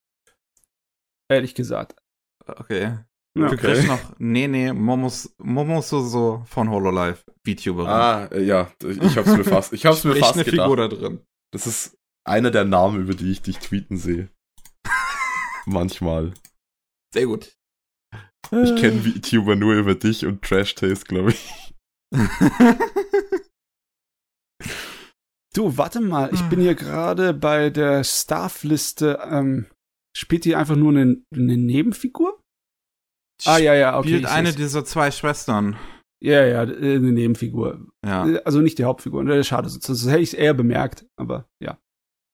Ehrlich 1.29 1.53
gesagt. 1.55 1.95
Okay. 2.45 2.99
Ja, 3.37 3.49
du 3.49 3.57
kriegst 3.57 3.87
noch 3.87 4.17
Nene 4.17 4.73
Momos, 4.73 5.35
Momososo 5.37 6.43
von 6.47 6.69
Hololive, 6.69 7.19
VTuberin. 7.45 7.89
Ah, 7.89 8.25
äh, 8.27 8.43
ja, 8.43 8.71
ich 8.83 9.17
hab's 9.17 9.35
mir 9.35 9.43
fast, 9.43 9.73
ich 9.73 9.85
hab's 9.85 10.03
mir 10.05 10.15
fast 10.15 10.35
eine 10.35 10.45
gedacht. 10.45 10.63
Figur 10.63 10.77
da 10.77 10.87
drin. 10.87 11.21
Das 11.53 11.67
ist 11.67 11.97
einer 12.23 12.49
der 12.49 12.65
Namen, 12.65 13.01
über 13.01 13.13
die 13.13 13.31
ich 13.31 13.41
dich 13.41 13.59
tweeten 13.59 13.97
sehe. 13.97 14.29
Manchmal. 15.65 16.33
Sehr 17.13 17.25
gut. 17.25 17.55
Ich 18.51 18.75
kenne 18.75 19.01
VTuber 19.01 19.55
nur 19.55 19.75
über 19.75 19.95
dich 19.95 20.25
und 20.25 20.41
Trash 20.41 20.75
Taste, 20.75 21.05
glaube 21.05 21.31
ich. 21.31 21.73
du, 25.53 25.77
warte 25.77 25.99
mal, 25.99 26.33
ich 26.33 26.41
bin 26.43 26.61
hier 26.61 26.75
gerade 26.75 27.33
bei 27.33 27.69
der 27.69 28.03
Staff-Liste. 28.03 29.19
Ähm, 29.29 29.67
spielt 30.15 30.45
die 30.45 30.55
einfach 30.55 30.75
nur 30.75 30.91
eine, 30.91 31.21
eine 31.33 31.57
Nebenfigur? 31.57 32.41
Ah, 33.45 33.57
ja, 33.57 33.73
ja, 33.73 33.97
okay. 33.97 34.07
Spielt 34.07 34.25
eine 34.25 34.53
dieser 34.53 34.85
zwei 34.85 35.11
Schwestern. 35.11 35.77
Ja, 36.23 36.43
ja, 36.45 36.61
eine 36.61 36.99
Nebenfigur. 37.11 37.87
Ja. 38.03 38.23
Also 38.43 38.61
nicht 38.61 38.79
die 38.79 38.85
Hauptfigur. 38.85 39.43
Schade, 39.43 39.69
das 39.69 40.05
hätte 40.07 40.19
ich 40.19 40.35
eher 40.37 40.53
bemerkt, 40.53 41.05
aber 41.19 41.47
ja. 41.61 41.77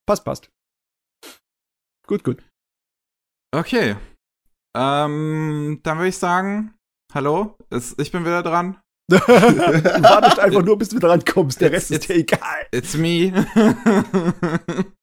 Passt, 0.07 0.23
passt. 0.23 0.49
Gut, 2.07 2.23
gut. 2.23 2.43
Okay. 3.53 3.95
Ähm, 4.75 5.79
dann 5.83 5.97
würde 5.97 6.09
ich 6.09 6.17
sagen, 6.17 6.73
hallo, 7.13 7.57
ich 7.97 8.11
bin 8.11 8.25
wieder 8.25 8.43
dran. 8.43 8.79
du 9.09 9.17
wartest 9.17 10.39
einfach 10.39 10.63
nur, 10.63 10.77
bis 10.77 10.89
du 10.89 10.99
dran 10.99 11.23
kommst. 11.25 11.61
Der 11.61 11.71
Rest 11.71 11.91
ist 11.91 12.07
dir 12.07 12.15
egal. 12.15 12.65
It's 12.71 12.95
me. 12.95 13.45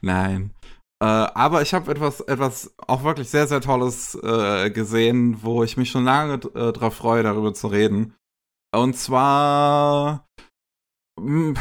Nein. 0.00 0.54
Äh, 1.00 1.06
aber 1.06 1.62
ich 1.62 1.74
habe 1.74 1.90
etwas, 1.90 2.20
etwas 2.20 2.74
auch 2.78 3.04
wirklich 3.04 3.28
sehr, 3.28 3.46
sehr 3.46 3.60
Tolles 3.60 4.16
äh, 4.22 4.70
gesehen, 4.70 5.42
wo 5.42 5.62
ich 5.62 5.76
mich 5.76 5.90
schon 5.90 6.04
lange 6.04 6.34
äh, 6.54 6.72
drauf 6.72 6.94
freue, 6.94 7.22
darüber 7.22 7.54
zu 7.54 7.68
reden. 7.68 8.14
Und 8.74 8.96
zwar 8.96 10.26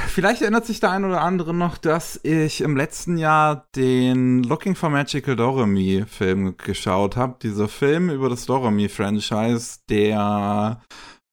Vielleicht 0.07 0.41
erinnert 0.41 0.65
sich 0.65 0.79
der 0.79 0.91
ein 0.91 1.05
oder 1.05 1.21
andere 1.21 1.53
noch, 1.53 1.77
dass 1.77 2.19
ich 2.23 2.61
im 2.61 2.75
letzten 2.75 3.17
Jahr 3.17 3.67
den 3.75 4.43
Looking 4.43 4.75
for 4.75 4.89
Magical 4.89 5.35
Doremi 5.35 6.05
Film 6.07 6.55
geschaut 6.57 7.15
habe. 7.15 7.37
Dieser 7.41 7.67
Film 7.67 8.09
über 8.09 8.29
das 8.29 8.45
Doremi 8.45 8.89
Franchise, 8.89 9.79
der 9.89 10.81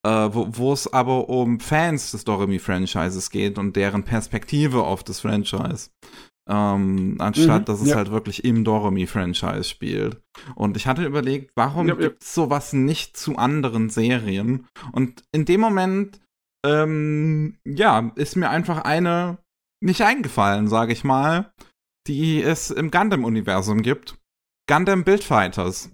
äh, 0.05 0.29
wo 0.31 0.73
es 0.73 0.93
aber 0.93 1.29
um 1.29 1.61
Fans 1.61 2.13
des 2.13 2.25
Doremi 2.25 2.59
Franchises 2.59 3.31
geht 3.31 3.59
und 3.59 3.75
deren 3.75 4.05
Perspektive 4.05 4.85
auf 4.85 5.03
das 5.03 5.21
Franchise. 5.21 5.91
Ähm, 6.47 7.17
anstatt 7.21 7.63
mhm, 7.63 7.65
dass 7.65 7.81
es 7.81 7.89
ja. 7.89 7.97
halt 7.97 8.11
wirklich 8.11 8.45
im 8.45 8.65
Doremi 8.65 9.07
Franchise 9.07 9.65
spielt. 9.65 10.21
Und 10.55 10.77
ich 10.77 10.87
hatte 10.87 11.05
überlegt, 11.05 11.53
warum 11.55 11.89
ja, 11.89 11.95
gibt 11.95 12.23
es 12.23 12.35
sowas 12.35 12.75
nicht 12.75 13.17
zu 13.17 13.37
anderen 13.37 13.89
Serien? 13.89 14.67
Und 14.93 15.23
in 15.33 15.47
dem 15.47 15.63
Moment 15.63 16.21
ähm, 16.65 17.59
ja, 17.65 18.13
ist 18.17 18.37
mir 18.37 18.51
einfach 18.51 18.83
eine 18.83 19.39
nicht 19.81 20.01
eingefallen, 20.01 20.67
sage 20.69 20.93
ich 20.93 21.05
mal, 21.05 21.53
die 22.07 22.43
es 22.43 22.71
im 22.71 22.91
Gundam-Universum 22.91 23.83
gibt. 23.83 24.19
Gundam 24.69 25.05
Buildfighters. 25.05 25.91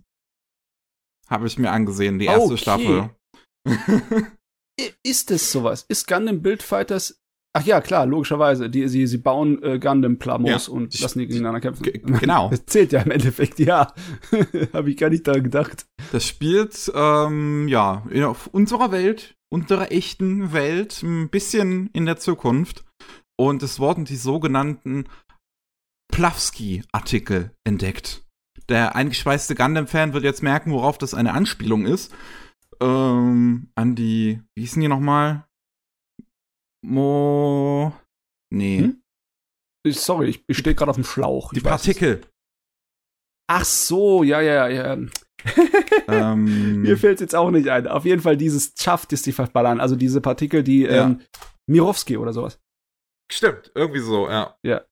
Habe 1.28 1.46
ich 1.46 1.58
mir 1.58 1.70
angesehen, 1.70 2.18
die 2.18 2.26
erste 2.26 2.52
okay. 2.52 2.56
Staffel. 2.56 3.10
ist 5.04 5.30
es 5.30 5.50
sowas? 5.50 5.84
Ist 5.88 6.06
Gundam 6.06 6.40
Buildfighters 6.40 7.20
Ach 7.52 7.64
ja, 7.64 7.80
klar, 7.80 8.06
logischerweise. 8.06 8.70
Die, 8.70 8.86
sie, 8.86 9.06
sie 9.06 9.18
bauen 9.18 9.60
äh, 9.62 9.78
Gundam-Plamos 9.78 10.68
ja, 10.68 10.72
und 10.72 10.98
lassen 11.00 11.18
die 11.18 11.26
gegeneinander 11.26 11.60
kämpfen. 11.60 11.84
Genau. 12.20 12.48
Das 12.50 12.66
zählt 12.66 12.92
ja 12.92 13.00
im 13.00 13.10
Endeffekt, 13.10 13.58
ja. 13.58 13.92
Habe 14.72 14.90
ich 14.90 14.96
gar 14.96 15.10
nicht 15.10 15.26
daran 15.26 15.42
gedacht. 15.42 15.86
Das 16.12 16.24
spielt, 16.24 16.90
ähm, 16.94 17.66
ja, 17.66 18.06
in 18.10 18.24
unserer 18.52 18.92
Welt 18.92 19.34
unserer 19.52 19.92
echten 19.92 20.52
Welt, 20.52 21.02
ein 21.02 21.28
bisschen 21.28 21.90
in 21.92 22.06
der 22.06 22.16
Zukunft. 22.16 22.84
Und 23.38 23.62
es 23.62 23.78
wurden 23.78 24.04
die 24.04 24.16
sogenannten 24.16 25.08
Plavsky-Artikel 26.12 27.52
entdeckt. 27.64 28.26
Der 28.68 28.94
eingeschweißte 28.94 29.54
Gundam-Fan 29.54 30.12
wird 30.12 30.24
jetzt 30.24 30.42
merken, 30.42 30.72
worauf 30.72 30.98
das 30.98 31.14
eine 31.14 31.32
Anspielung 31.32 31.86
ist. 31.86 32.14
Ähm, 32.80 33.70
an 33.74 33.94
die, 33.94 34.40
wie 34.54 34.62
hießen 34.62 34.80
die 34.80 34.88
nochmal? 34.88 35.46
Mo. 36.82 37.92
Nee. 38.52 38.78
Hm? 38.78 39.02
Sorry, 39.88 40.28
ich, 40.28 40.44
ich 40.46 40.58
stehe 40.58 40.76
gerade 40.76 40.90
auf 40.90 40.96
dem 40.96 41.04
Schlauch. 41.04 41.52
Die 41.52 41.60
Partikel. 41.60 42.20
Ach 43.48 43.64
so, 43.64 44.22
ja, 44.22 44.40
ja, 44.40 44.68
ja 44.68 44.96
ähm, 46.08 46.82
Mir 46.82 46.96
fällt 46.96 47.16
es 47.16 47.20
jetzt 47.20 47.34
auch 47.34 47.50
nicht 47.50 47.68
ein. 47.68 47.86
Auf 47.86 48.04
jeden 48.04 48.22
Fall 48.22 48.36
dieses 48.36 48.74
schafft 48.78 49.12
es 49.12 49.22
die 49.22 49.32
verballern. 49.32 49.80
Also 49.80 49.96
diese 49.96 50.20
Partikel, 50.20 50.62
die 50.62 50.82
ja. 50.82 51.06
ähm, 51.06 51.20
Mirowski 51.66 52.16
oder 52.16 52.32
sowas. 52.32 52.60
Stimmt, 53.30 53.70
irgendwie 53.74 54.00
so, 54.00 54.28
ja. 54.28 54.56
Ja. 54.62 54.82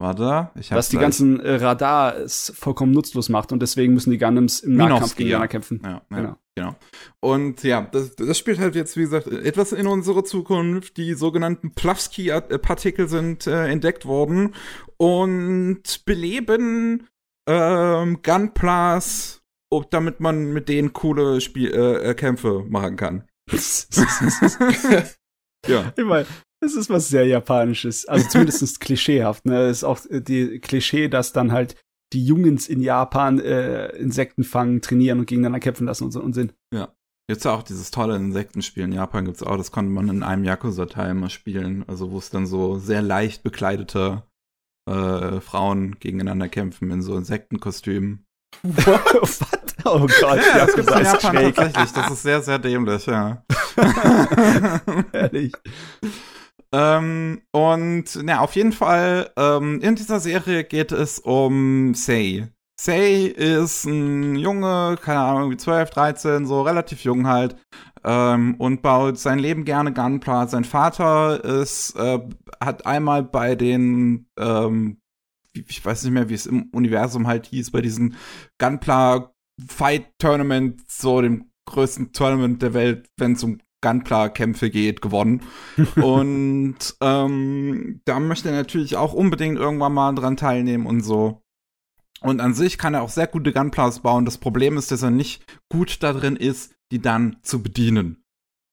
Warte, 0.00 0.50
ich 0.58 0.70
Was 0.70 0.88
die 0.88 0.96
ganzen 0.96 1.40
äh, 1.40 1.56
Radars 1.56 2.54
vollkommen 2.56 2.92
nutzlos 2.92 3.28
macht 3.28 3.52
und 3.52 3.60
deswegen 3.60 3.92
müssen 3.92 4.10
die 4.10 4.16
Gundams 4.16 4.60
im 4.60 4.72
Minowski, 4.72 4.88
Nahkampf 4.88 5.16
gegeneinander 5.16 5.44
ja. 5.44 5.48
kämpfen. 5.48 5.80
Ja, 5.84 5.90
ja, 5.90 6.16
genau. 6.16 6.36
genau. 6.54 6.76
Und 7.20 7.62
ja, 7.64 7.82
das, 7.82 8.16
das 8.16 8.38
spielt 8.38 8.60
halt 8.60 8.74
jetzt, 8.74 8.96
wie 8.96 9.02
gesagt, 9.02 9.26
etwas 9.26 9.72
in 9.72 9.86
unserer 9.86 10.24
Zukunft. 10.24 10.96
Die 10.96 11.12
sogenannten 11.12 11.74
Plavsky-Partikel 11.74 13.08
sind 13.08 13.46
äh, 13.46 13.66
entdeckt 13.66 14.06
worden 14.06 14.54
und 14.96 16.06
beleben 16.06 17.06
ähm, 17.48 18.22
Gunplas, 18.22 19.42
damit 19.90 20.20
man 20.20 20.52
mit 20.52 20.68
denen 20.68 20.92
coole 20.92 21.40
Spiel 21.40 21.72
äh, 21.72 22.10
äh 22.10 22.14
Kämpfe 22.14 22.64
machen 22.68 22.96
kann. 22.96 23.28
ja. 25.66 25.92
Ich 25.96 26.04
meine, 26.04 26.26
das 26.60 26.74
ist 26.74 26.90
was 26.90 27.08
sehr 27.08 27.26
Japanisches. 27.26 28.06
Also 28.06 28.28
zumindest 28.28 28.80
klischeehaft. 28.80 29.46
Ne? 29.46 29.68
Das 29.68 29.78
ist 29.78 29.84
auch 29.84 30.00
die 30.10 30.60
Klischee, 30.60 31.08
dass 31.08 31.32
dann 31.32 31.52
halt 31.52 31.76
die 32.12 32.24
Jungs 32.24 32.68
in 32.68 32.80
Japan 32.80 33.38
äh, 33.38 33.88
Insekten 33.96 34.44
fangen, 34.44 34.82
trainieren 34.82 35.20
und 35.20 35.26
gegeneinander 35.26 35.60
kämpfen 35.60 35.86
lassen 35.86 36.04
und 36.04 36.10
so 36.12 36.20
und 36.20 36.34
sind. 36.34 36.54
Ja. 36.74 36.94
Jetzt 37.30 37.46
auch 37.46 37.62
dieses 37.62 37.92
tolle 37.92 38.16
Insektenspiel 38.16 38.82
in 38.82 38.90
Japan 38.90 39.24
gibt's 39.24 39.44
auch, 39.44 39.56
das 39.56 39.70
konnte 39.70 39.92
man 39.92 40.08
in 40.08 40.24
einem 40.24 40.42
Yakuza-Teil 40.42 41.14
mal 41.14 41.30
spielen, 41.30 41.84
also 41.86 42.10
wo 42.10 42.18
es 42.18 42.30
dann 42.30 42.44
so 42.44 42.80
sehr 42.80 43.02
leicht 43.02 43.44
bekleidete 43.44 44.24
äh, 44.90 45.40
Frauen 45.40 45.96
gegeneinander 46.00 46.48
kämpfen 46.48 46.90
in 46.90 47.02
so 47.02 47.16
Insektenkostümen. 47.16 48.26
Was? 48.62 49.40
Oh 49.86 50.00
Gott, 50.00 50.40
ja, 50.46 50.66
das 50.66 50.74
gibt's 50.74 50.92
in 50.92 51.04
Japan 51.04 51.36
schräg. 51.36 51.54
tatsächlich. 51.54 51.92
Das 51.92 52.10
ist 52.10 52.22
sehr, 52.22 52.42
sehr 52.42 52.58
dämlich, 52.58 53.06
ja. 53.06 53.42
Ehrlich. 55.12 55.54
Ähm, 56.70 57.40
und 57.50 58.04
na, 58.22 58.40
auf 58.40 58.54
jeden 58.56 58.72
Fall, 58.72 59.30
ähm, 59.38 59.80
in 59.80 59.96
dieser 59.96 60.20
Serie 60.20 60.64
geht 60.64 60.92
es 60.92 61.18
um 61.18 61.94
Sei. 61.94 62.48
Sei 62.78 63.24
ist 63.24 63.86
ein 63.86 64.36
Junge, 64.36 64.98
keine 65.02 65.20
Ahnung, 65.20 65.50
wie 65.50 65.56
12, 65.56 65.90
13, 65.90 66.46
so 66.46 66.60
relativ 66.62 67.02
jung 67.02 67.26
halt, 67.26 67.56
ähm, 68.04 68.54
und 68.58 68.82
baut 68.82 69.18
sein 69.18 69.38
Leben 69.38 69.64
gerne 69.64 69.92
Gunpla. 69.92 70.46
Sein 70.48 70.64
Vater 70.64 71.44
ist, 71.44 71.94
äh, 71.96 72.20
hat 72.60 72.86
einmal 72.86 73.22
bei 73.22 73.54
den, 73.54 74.28
ähm, 74.38 75.00
ich 75.52 75.84
weiß 75.84 76.04
nicht 76.04 76.12
mehr, 76.12 76.28
wie 76.28 76.34
es 76.34 76.46
im 76.46 76.70
Universum 76.72 77.26
halt 77.26 77.46
hieß, 77.46 77.70
bei 77.70 77.80
diesen 77.80 78.16
Gunpla 78.58 79.32
Fight 79.66 80.06
Tournament, 80.18 80.80
so 80.90 81.20
dem 81.20 81.50
größten 81.66 82.12
Tournament 82.12 82.62
der 82.62 82.74
Welt, 82.74 83.08
wenn 83.18 83.32
es 83.32 83.44
um 83.44 83.58
Gunpla-Kämpfe 83.82 84.70
geht, 84.70 85.02
gewonnen. 85.02 85.42
und 85.96 86.76
ähm, 87.00 88.00
da 88.04 88.20
möchte 88.20 88.48
er 88.50 88.54
natürlich 88.54 88.96
auch 88.96 89.12
unbedingt 89.12 89.58
irgendwann 89.58 89.94
mal 89.94 90.14
dran 90.14 90.36
teilnehmen 90.36 90.86
und 90.86 91.02
so. 91.02 91.42
Und 92.20 92.40
an 92.40 92.52
sich 92.52 92.76
kann 92.76 92.94
er 92.94 93.02
auch 93.02 93.08
sehr 93.08 93.26
gute 93.26 93.52
Gunplas 93.52 94.00
bauen. 94.00 94.26
Das 94.26 94.36
Problem 94.36 94.76
ist, 94.76 94.90
dass 94.90 95.02
er 95.02 95.10
nicht 95.10 95.44
gut 95.70 96.02
darin 96.02 96.36
ist, 96.36 96.74
die 96.90 97.00
dann 97.00 97.36
zu 97.42 97.62
bedienen. 97.62 98.22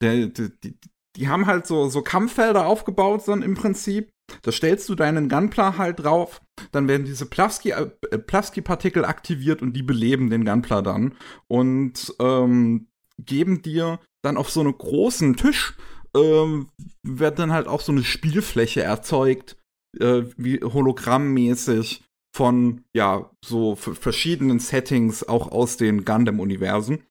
Der, 0.02 0.28
die, 0.28 0.50
die, 0.64 0.78
die 1.16 1.28
haben 1.28 1.46
halt 1.46 1.66
so, 1.68 1.90
so 1.90 2.02
Kampffelder 2.02 2.66
aufgebaut, 2.66 3.28
dann 3.28 3.42
im 3.42 3.56
Prinzip. 3.56 4.10
Da 4.42 4.52
stellst 4.52 4.90
du 4.90 4.96
deinen 4.96 5.30
Gunpla 5.30 5.78
halt 5.78 6.02
drauf, 6.04 6.42
dann 6.74 6.90
werden 6.90 7.06
diese 7.06 7.26
Plavsky-Partikel 7.28 9.04
äh, 9.04 9.08
aktiviert 9.08 9.62
und 9.62 9.72
die 9.72 9.84
beleben 9.84 10.30
den 10.30 10.44
Gunpla 10.44 10.82
dann 10.82 11.16
und 11.48 12.14
ähm, 12.20 12.88
geben 13.18 13.62
dir 13.62 14.02
dann 14.22 14.36
auf 14.36 14.50
so 14.50 14.60
einen 14.60 14.78
großen 14.78 15.38
Tisch 15.38 15.78
ähm, 16.18 16.70
wird 17.04 17.40
dann 17.40 17.52
halt 17.52 17.68
auch 17.68 17.82
so 17.82 17.92
eine 17.92 18.04
Spielfläche 18.04 18.82
erzeugt, 18.82 19.58
äh, 20.00 20.24
wie 20.38 20.60
hologrammmäßig 20.62 22.04
von, 22.36 22.84
ja, 22.94 23.32
so 23.44 23.76
verschiedenen 23.76 24.60
Settings 24.60 25.28
auch 25.28 25.52
aus 25.52 25.78
den 25.78 26.06
Gundam-Universen. 26.06 27.04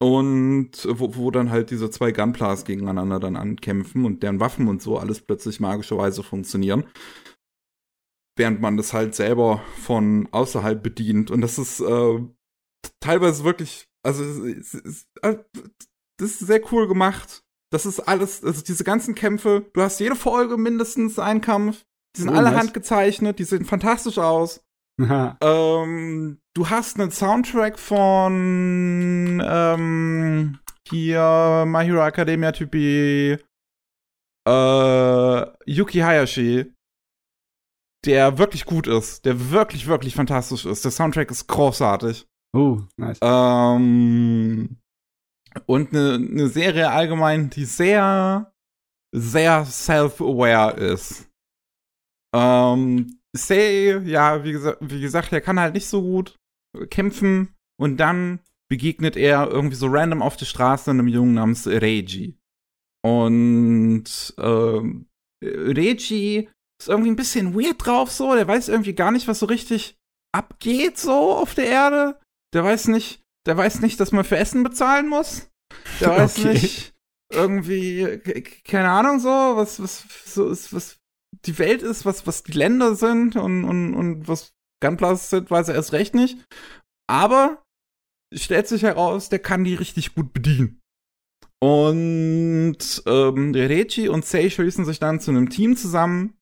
Und 0.00 0.72
wo, 0.84 1.16
wo 1.16 1.30
dann 1.30 1.50
halt 1.50 1.70
diese 1.70 1.90
zwei 1.90 2.12
Gunplas 2.12 2.64
gegeneinander 2.64 3.20
dann 3.20 3.36
ankämpfen 3.36 4.04
und 4.04 4.22
deren 4.22 4.40
Waffen 4.40 4.68
und 4.68 4.82
so 4.82 4.98
alles 4.98 5.20
plötzlich 5.20 5.60
magischerweise 5.60 6.22
funktionieren. 6.22 6.84
Während 8.36 8.60
man 8.60 8.76
das 8.76 8.92
halt 8.92 9.14
selber 9.14 9.62
von 9.80 10.28
außerhalb 10.32 10.82
bedient. 10.82 11.30
Und 11.30 11.40
das 11.40 11.58
ist 11.58 11.80
äh, 11.80 12.18
teilweise 13.00 13.44
wirklich, 13.44 13.88
also 14.02 14.24
es, 14.24 14.74
es, 14.74 15.06
äh, 15.22 15.38
das 16.18 16.30
ist 16.30 16.38
sehr 16.40 16.60
cool 16.72 16.88
gemacht. 16.88 17.44
Das 17.72 17.86
ist 17.86 18.00
alles, 18.00 18.44
also 18.44 18.62
diese 18.62 18.84
ganzen 18.84 19.14
Kämpfe, 19.14 19.68
du 19.72 19.80
hast 19.80 20.00
jede 20.00 20.16
Folge 20.16 20.56
mindestens 20.56 21.18
einen 21.18 21.40
Kampf. 21.40 21.84
Die 22.16 22.20
sind 22.20 22.30
oh, 22.30 22.34
alle 22.34 22.54
handgezeichnet, 22.54 23.38
die 23.38 23.44
sehen 23.44 23.64
fantastisch 23.64 24.18
aus. 24.18 24.63
Ähm, 24.98 26.38
du 26.54 26.70
hast 26.70 27.00
einen 27.00 27.10
Soundtrack 27.10 27.78
von 27.78 29.42
ähm, 29.44 30.58
hier 30.88 31.64
My 31.66 31.84
Hero 31.84 32.06
Academia 32.06 32.52
Typi 32.52 33.38
äh, 34.46 35.46
Yuki 35.66 35.98
Hayashi, 35.98 36.72
der 38.04 38.38
wirklich 38.38 38.64
gut 38.64 38.86
ist, 38.86 39.24
der 39.24 39.50
wirklich, 39.50 39.86
wirklich 39.86 40.14
fantastisch 40.14 40.66
ist. 40.66 40.84
Der 40.84 40.92
Soundtrack 40.92 41.30
ist 41.30 41.46
großartig. 41.46 42.26
Oh, 42.54 42.82
nice. 42.96 43.18
Ähm, 43.22 44.76
und 45.66 45.94
eine 45.94 46.18
ne 46.18 46.48
Serie 46.48 46.90
allgemein, 46.90 47.50
die 47.50 47.64
sehr, 47.64 48.52
sehr 49.12 49.64
self-aware 49.64 50.76
ist. 50.76 51.30
Ähm, 52.34 53.20
Say, 53.36 53.98
ja, 54.04 54.44
wie, 54.44 54.52
gesa 54.52 54.76
wie 54.80 55.00
gesagt, 55.00 55.32
er 55.32 55.40
kann 55.40 55.58
halt 55.58 55.74
nicht 55.74 55.88
so 55.88 56.02
gut 56.02 56.36
kämpfen 56.90 57.54
und 57.80 57.98
dann 57.98 58.40
begegnet 58.70 59.16
er 59.16 59.48
irgendwie 59.48 59.76
so 59.76 59.86
random 59.88 60.22
auf 60.22 60.36
der 60.36 60.46
Straße 60.46 60.90
einem 60.90 61.08
Jungen 61.08 61.34
namens 61.34 61.66
Reiji. 61.66 62.38
Und 63.04 64.34
ähm, 64.38 65.06
Reiji 65.42 66.48
ist 66.80 66.88
irgendwie 66.88 67.10
ein 67.10 67.16
bisschen 67.16 67.54
weird 67.54 67.84
drauf 67.84 68.10
so, 68.10 68.34
der 68.34 68.48
weiß 68.48 68.68
irgendwie 68.68 68.94
gar 68.94 69.10
nicht, 69.10 69.28
was 69.28 69.40
so 69.40 69.46
richtig 69.46 69.96
abgeht 70.34 70.98
so 70.98 71.34
auf 71.34 71.54
der 71.54 71.66
Erde. 71.66 72.20
Der 72.54 72.64
weiß 72.64 72.88
nicht, 72.88 73.22
der 73.46 73.56
weiß 73.56 73.80
nicht, 73.80 74.00
dass 74.00 74.12
man 74.12 74.24
für 74.24 74.38
Essen 74.38 74.62
bezahlen 74.62 75.08
muss. 75.08 75.50
Der 76.00 76.08
weiß 76.16 76.38
okay. 76.38 76.52
nicht 76.54 76.94
irgendwie 77.32 78.20
keine 78.64 78.90
Ahnung 78.90 79.18
so, 79.18 79.28
was 79.28 79.82
was 79.82 80.04
so 80.24 80.48
ist 80.48 80.72
was 80.72 80.98
die 81.44 81.58
Welt 81.58 81.82
ist, 81.82 82.04
was, 82.04 82.26
was 82.26 82.42
die 82.42 82.52
Länder 82.52 82.94
sind 82.94 83.36
und, 83.36 83.64
und, 83.64 83.94
und 83.94 84.28
was 84.28 84.52
Gunplas 84.82 85.30
sind, 85.30 85.50
weiß 85.50 85.68
er 85.68 85.74
erst 85.74 85.92
recht 85.92 86.14
nicht. 86.14 86.38
Aber 87.08 87.62
stellt 88.32 88.68
sich 88.68 88.82
heraus, 88.82 89.28
der 89.28 89.38
kann 89.38 89.64
die 89.64 89.74
richtig 89.74 90.14
gut 90.14 90.32
bedienen. 90.32 90.80
Und 91.62 93.02
ähm, 93.06 93.54
Rechi 93.54 94.08
und 94.08 94.24
Sei 94.26 94.50
schließen 94.50 94.84
sich 94.84 94.98
dann 94.98 95.20
zu 95.20 95.30
einem 95.30 95.48
Team 95.48 95.76
zusammen, 95.76 96.36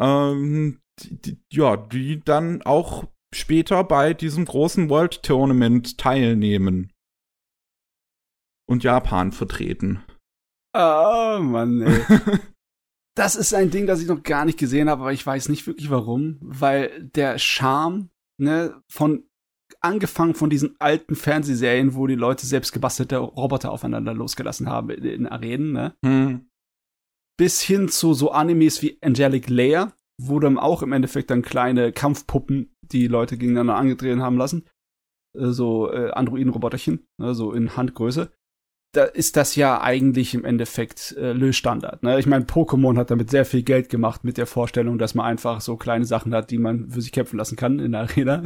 ähm, 0.00 0.80
die, 1.00 1.20
die, 1.20 1.40
ja, 1.52 1.76
die 1.76 2.20
dann 2.20 2.62
auch 2.62 3.04
später 3.32 3.84
bei 3.84 4.14
diesem 4.14 4.44
großen 4.44 4.88
World 4.88 5.22
Tournament 5.22 5.98
teilnehmen. 5.98 6.92
Und 8.68 8.84
Japan 8.84 9.32
vertreten. 9.32 10.04
Oh 10.74 11.38
Mann, 11.40 11.82
ey. 11.82 12.02
das 13.18 13.34
ist 13.34 13.52
ein 13.52 13.70
Ding, 13.70 13.86
das 13.86 14.00
ich 14.00 14.08
noch 14.08 14.22
gar 14.22 14.44
nicht 14.44 14.58
gesehen 14.58 14.88
habe, 14.88 15.02
aber 15.02 15.12
ich 15.12 15.26
weiß 15.26 15.48
nicht 15.48 15.66
wirklich 15.66 15.90
warum, 15.90 16.38
weil 16.40 17.10
der 17.14 17.38
Charme, 17.38 18.10
ne, 18.40 18.80
von 18.88 19.24
angefangen 19.80 20.34
von 20.34 20.50
diesen 20.50 20.76
alten 20.78 21.14
Fernsehserien, 21.14 21.94
wo 21.94 22.06
die 22.06 22.14
Leute 22.14 22.46
selbst 22.46 22.72
gebastelte 22.72 23.18
Roboter 23.18 23.70
aufeinander 23.70 24.14
losgelassen 24.14 24.68
haben 24.68 24.90
in, 24.90 25.04
in 25.04 25.26
Arenen, 25.26 25.72
ne? 25.72 25.94
Hm. 26.04 26.48
Bis 27.36 27.60
hin 27.60 27.88
zu 27.88 28.14
so 28.14 28.30
Animes 28.30 28.82
wie 28.82 28.98
Angelic 29.02 29.48
Layer, 29.48 29.92
wo 30.20 30.40
dann 30.40 30.58
auch 30.58 30.82
im 30.82 30.92
Endeffekt 30.92 31.30
dann 31.30 31.42
kleine 31.42 31.92
Kampfpuppen 31.92 32.74
die 32.82 33.06
Leute 33.06 33.36
gegeneinander 33.36 33.76
angedreht 33.76 34.18
haben 34.18 34.38
lassen. 34.38 34.64
Äh, 35.36 35.48
so 35.48 35.92
äh, 35.92 36.10
Androiden-Roboterchen, 36.10 37.06
ne, 37.20 37.34
so 37.34 37.52
in 37.52 37.76
Handgröße 37.76 38.32
da 38.92 39.04
ist 39.04 39.36
das 39.36 39.54
ja 39.54 39.80
eigentlich 39.80 40.34
im 40.34 40.44
Endeffekt 40.44 41.14
äh, 41.18 41.32
Lösstandard. 41.32 42.02
Ne? 42.02 42.18
Ich 42.18 42.26
meine, 42.26 42.44
Pokémon 42.44 42.96
hat 42.96 43.10
damit 43.10 43.30
sehr 43.30 43.44
viel 43.44 43.62
Geld 43.62 43.90
gemacht 43.90 44.24
mit 44.24 44.38
der 44.38 44.46
Vorstellung, 44.46 44.98
dass 44.98 45.14
man 45.14 45.26
einfach 45.26 45.60
so 45.60 45.76
kleine 45.76 46.06
Sachen 46.06 46.34
hat, 46.34 46.50
die 46.50 46.58
man 46.58 46.90
für 46.90 47.02
sich 47.02 47.12
kämpfen 47.12 47.36
lassen 47.36 47.56
kann 47.56 47.78
in 47.80 47.92
der 47.92 48.02
Arena. 48.02 48.42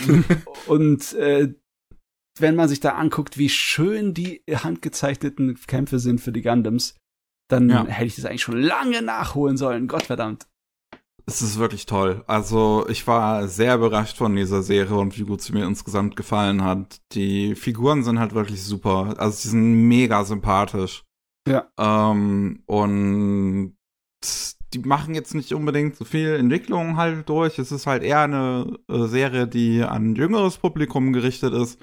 und 0.66 1.14
äh, 1.14 1.54
wenn 2.38 2.56
man 2.56 2.68
sich 2.68 2.80
da 2.80 2.90
anguckt, 2.90 3.38
wie 3.38 3.48
schön 3.48 4.12
die 4.12 4.42
handgezeichneten 4.50 5.58
Kämpfe 5.66 5.98
sind 5.98 6.20
für 6.20 6.32
die 6.32 6.42
Gundams, 6.42 6.94
dann 7.48 7.68
ja. 7.68 7.86
hätte 7.86 8.06
ich 8.06 8.16
das 8.16 8.26
eigentlich 8.26 8.42
schon 8.42 8.60
lange 8.60 9.02
nachholen 9.02 9.56
sollen. 9.56 9.88
Gottverdammt. 9.88 10.46
Es 11.30 11.42
ist 11.42 11.60
wirklich 11.60 11.86
toll. 11.86 12.24
Also 12.26 12.86
ich 12.88 13.06
war 13.06 13.46
sehr 13.46 13.76
überrascht 13.76 14.16
von 14.16 14.34
dieser 14.34 14.62
Serie 14.64 14.96
und 14.96 15.16
wie 15.16 15.22
gut 15.22 15.40
sie 15.40 15.52
mir 15.52 15.64
insgesamt 15.64 16.16
gefallen 16.16 16.64
hat. 16.64 17.00
Die 17.12 17.54
Figuren 17.54 18.02
sind 18.02 18.18
halt 18.18 18.34
wirklich 18.34 18.64
super. 18.64 19.14
Also 19.16 19.36
sie 19.36 19.50
sind 19.50 19.86
mega 19.86 20.24
sympathisch. 20.24 21.04
Ja. 21.46 21.70
Ähm, 21.78 22.64
und 22.66 23.76
die 24.74 24.78
machen 24.80 25.14
jetzt 25.14 25.36
nicht 25.36 25.54
unbedingt 25.54 25.94
so 25.94 26.04
viel 26.04 26.34
Entwicklung 26.34 26.96
halt 26.96 27.28
durch. 27.28 27.60
Es 27.60 27.70
ist 27.70 27.86
halt 27.86 28.02
eher 28.02 28.22
eine 28.22 28.78
äh, 28.88 29.06
Serie, 29.06 29.46
die 29.46 29.84
an 29.84 30.10
ein 30.10 30.16
jüngeres 30.16 30.58
Publikum 30.58 31.12
gerichtet 31.12 31.54
ist. 31.54 31.78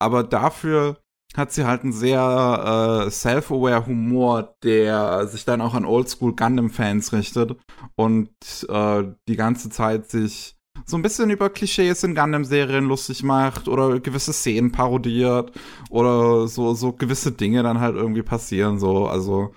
Aber 0.00 0.24
dafür 0.24 0.98
hat 1.36 1.52
sie 1.52 1.64
halt 1.64 1.82
einen 1.82 1.92
sehr 1.92 3.04
äh, 3.06 3.10
self-aware 3.10 3.86
Humor, 3.86 4.54
der 4.64 5.26
sich 5.28 5.44
dann 5.44 5.60
auch 5.60 5.74
an 5.74 5.84
Oldschool 5.84 6.34
Gundam-Fans 6.34 7.12
richtet 7.12 7.56
und 7.94 8.30
äh, 8.68 9.04
die 9.28 9.36
ganze 9.36 9.70
Zeit 9.70 10.10
sich 10.10 10.56
so 10.86 10.96
ein 10.96 11.02
bisschen 11.02 11.30
über 11.30 11.50
Klischees 11.50 12.02
in 12.02 12.14
Gundam-Serien 12.14 12.84
lustig 12.84 13.22
macht 13.22 13.68
oder 13.68 14.00
gewisse 14.00 14.32
Szenen 14.32 14.72
parodiert 14.72 15.52
oder 15.88 16.48
so, 16.48 16.74
so 16.74 16.92
gewisse 16.92 17.32
Dinge 17.32 17.62
dann 17.62 17.80
halt 17.80 17.96
irgendwie 17.96 18.22
passieren, 18.22 18.78
so, 18.78 19.06
also 19.06 19.54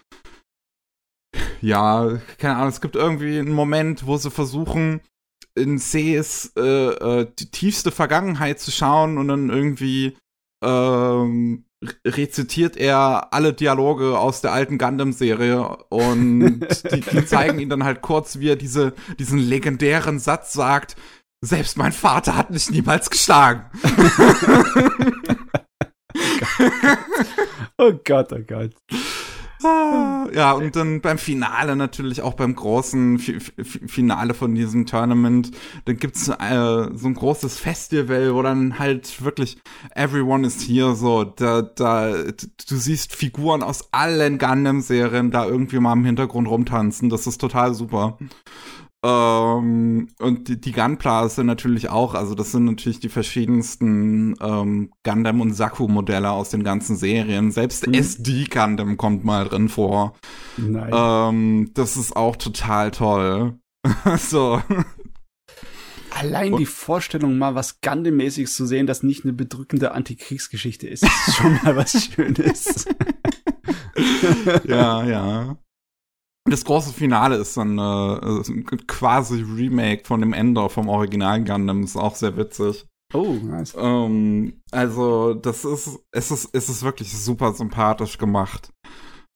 ja, 1.62 2.20
keine 2.38 2.58
Ahnung, 2.58 2.70
es 2.70 2.82
gibt 2.82 2.96
irgendwie 2.96 3.40
einen 3.40 3.54
Moment, 3.54 4.06
wo 4.06 4.18
sie 4.18 4.30
versuchen, 4.30 5.02
in 5.56 5.78
Sees 5.78 6.52
äh, 6.58 6.62
äh, 7.22 7.28
die 7.40 7.50
tiefste 7.50 7.92
Vergangenheit 7.92 8.60
zu 8.60 8.72
schauen 8.72 9.18
und 9.18 9.28
dann 9.28 9.50
irgendwie 9.50 10.18
ähm, 10.64 11.66
rezitiert 12.06 12.78
er 12.78 13.34
alle 13.34 13.54
Dialoge 13.54 14.18
aus 14.18 14.42
der 14.42 14.54
alten 14.54 14.78
Gundam-Serie 14.78 15.78
und 15.90 16.60
die, 16.92 17.02
die, 17.02 17.26
zeigen 17.26 17.60
ihn 17.60 17.70
dann 17.70 17.84
halt 17.84 18.02
kurz, 18.02 18.40
wie 18.40 18.50
er 18.50 18.56
diese, 18.56 18.94
diesen 19.20 19.38
legendären 19.40 20.20
Satz 20.20 20.54
sagt, 20.54 20.96
selbst 21.42 21.78
mein 21.78 21.92
Vater 21.92 22.38
hat 22.38 22.52
mich 22.52 22.70
niemals 22.70 23.10
geschlagen. 23.10 23.66
oh 27.78 27.94
Gott, 28.06 28.32
oh 28.32 28.40
Gott. 28.48 28.72
Ah, 29.64 30.28
ja, 30.34 30.52
und 30.54 30.76
dann 30.76 31.02
beim 31.02 31.18
Finale 31.18 31.76
natürlich, 31.76 32.22
auch 32.22 32.34
beim 32.34 32.56
großen 32.56 33.16
F 33.16 33.54
F 33.58 33.80
Finale 33.88 34.34
von 34.34 34.56
diesem 34.56 34.86
Tournament, 34.86 35.52
dann 35.86 35.98
gibt's 35.98 36.28
äh, 36.28 36.90
so 36.94 37.08
ein 37.08 37.14
großes 37.14 37.58
Festival, 37.60 38.34
wo 38.34 38.42
dann 38.42 38.80
halt 38.80 39.24
wirklich 39.24 39.58
everyone 39.96 40.46
is 40.46 40.68
here, 40.68 40.96
so, 40.96 41.24
da, 41.24 41.62
da, 41.62 42.12
du 42.12 42.76
siehst 42.76 43.16
Figuren 43.16 43.64
aus 43.64 43.90
allen 43.92 44.38
Gundam-Serien 44.38 45.32
da 45.32 45.46
irgendwie 45.46 45.80
mal 45.80 45.94
im 45.94 46.06
Hintergrund 46.06 46.48
rumtanzen, 46.48 47.10
das 47.10 47.28
ist 47.28 47.40
total 47.40 47.74
super. 47.74 48.18
Ähm, 49.04 50.08
und 50.20 50.48
die, 50.48 50.62
die 50.62 50.72
Gunplas 50.72 51.36
sind 51.36 51.48
natürlich 51.48 51.90
auch, 51.90 52.14
also 52.14 52.36
das 52.36 52.54
sind 52.54 52.64
natürlich 52.66 53.02
die 53.02 53.10
verschiedensten 53.10 54.36
ähm, 54.42 54.92
Gundam 55.04 55.42
und 55.42 55.54
Saku-Modelle 55.54 56.32
aus 56.32 56.50
den 56.50 56.64
ganzen 56.64 56.96
Serien. 56.96 57.52
Selbst 57.52 57.86
mhm. 57.86 57.96
SD 57.96 58.46
Gundam 58.46 58.96
kommt 58.96 59.26
mal 59.26 59.44
drin 59.46 59.68
vor. 59.68 60.16
Nice. 60.56 60.94
Ähm, 60.94 61.72
das 61.74 61.98
ist 61.98 62.16
auch 62.16 62.38
total 62.38 62.92
toll. 62.92 63.60
so. 64.18 64.62
Allein 66.12 66.54
und 66.54 66.60
die 66.60 66.66
Vorstellung, 66.66 67.38
mal 67.38 67.56
was 67.56 67.82
Gundam-mäßiges 67.82 68.56
zu 68.56 68.66
sehen, 68.66 68.88
das 68.88 69.04
nicht 69.04 69.26
eine 69.26 69.34
bedrückende 69.34 69.92
Antikriegsgeschichte 69.92 70.88
ist, 70.88 71.04
ist 71.04 71.36
schon 71.36 71.60
mal 71.64 71.76
was 71.76 71.92
Schönes. 72.16 72.86
ja, 74.64 75.04
ja. 75.04 75.58
Das 76.46 76.66
große 76.66 76.94
Finale 76.94 77.38
ist 77.38 77.56
dann 77.56 77.78
äh, 77.80 78.64
quasi 78.88 79.42
Remake 79.42 80.06
von 80.06 80.20
dem 80.20 80.34
Ender 80.34 80.70
vom 80.70 80.90
Original 80.90 81.44
Gundam, 81.44 81.84
ist 81.84 81.96
auch 81.96 82.16
sehr 82.16 82.36
witzig. 82.36 82.86
Oh, 83.14 83.34
nice. 83.42 83.76
Ähm, 83.78 84.62
also, 84.72 85.36
das 85.36 85.64
ist, 85.64 86.00
es 86.12 86.32
ist, 86.32 86.50
es 86.54 86.68
ist 86.68 86.84
wirklich 86.84 87.16
super 87.16 87.54
sympathisch 87.54 88.18
gemacht. 88.18 88.74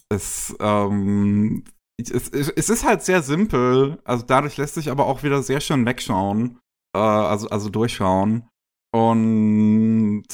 Es, 0.09 0.55
ähm, 0.59 1.63
es, 1.99 2.29
es 2.29 2.69
ist 2.69 2.83
halt 2.83 3.03
sehr 3.03 3.21
simpel, 3.21 3.99
also 4.03 4.25
dadurch 4.25 4.57
lässt 4.57 4.75
sich 4.75 4.89
aber 4.89 5.05
auch 5.05 5.23
wieder 5.23 5.43
sehr 5.43 5.61
schön 5.61 5.85
wegschauen, 5.85 6.59
äh, 6.95 6.99
also, 6.99 7.47
also 7.49 7.69
durchschauen. 7.69 8.49
Und 8.93 10.27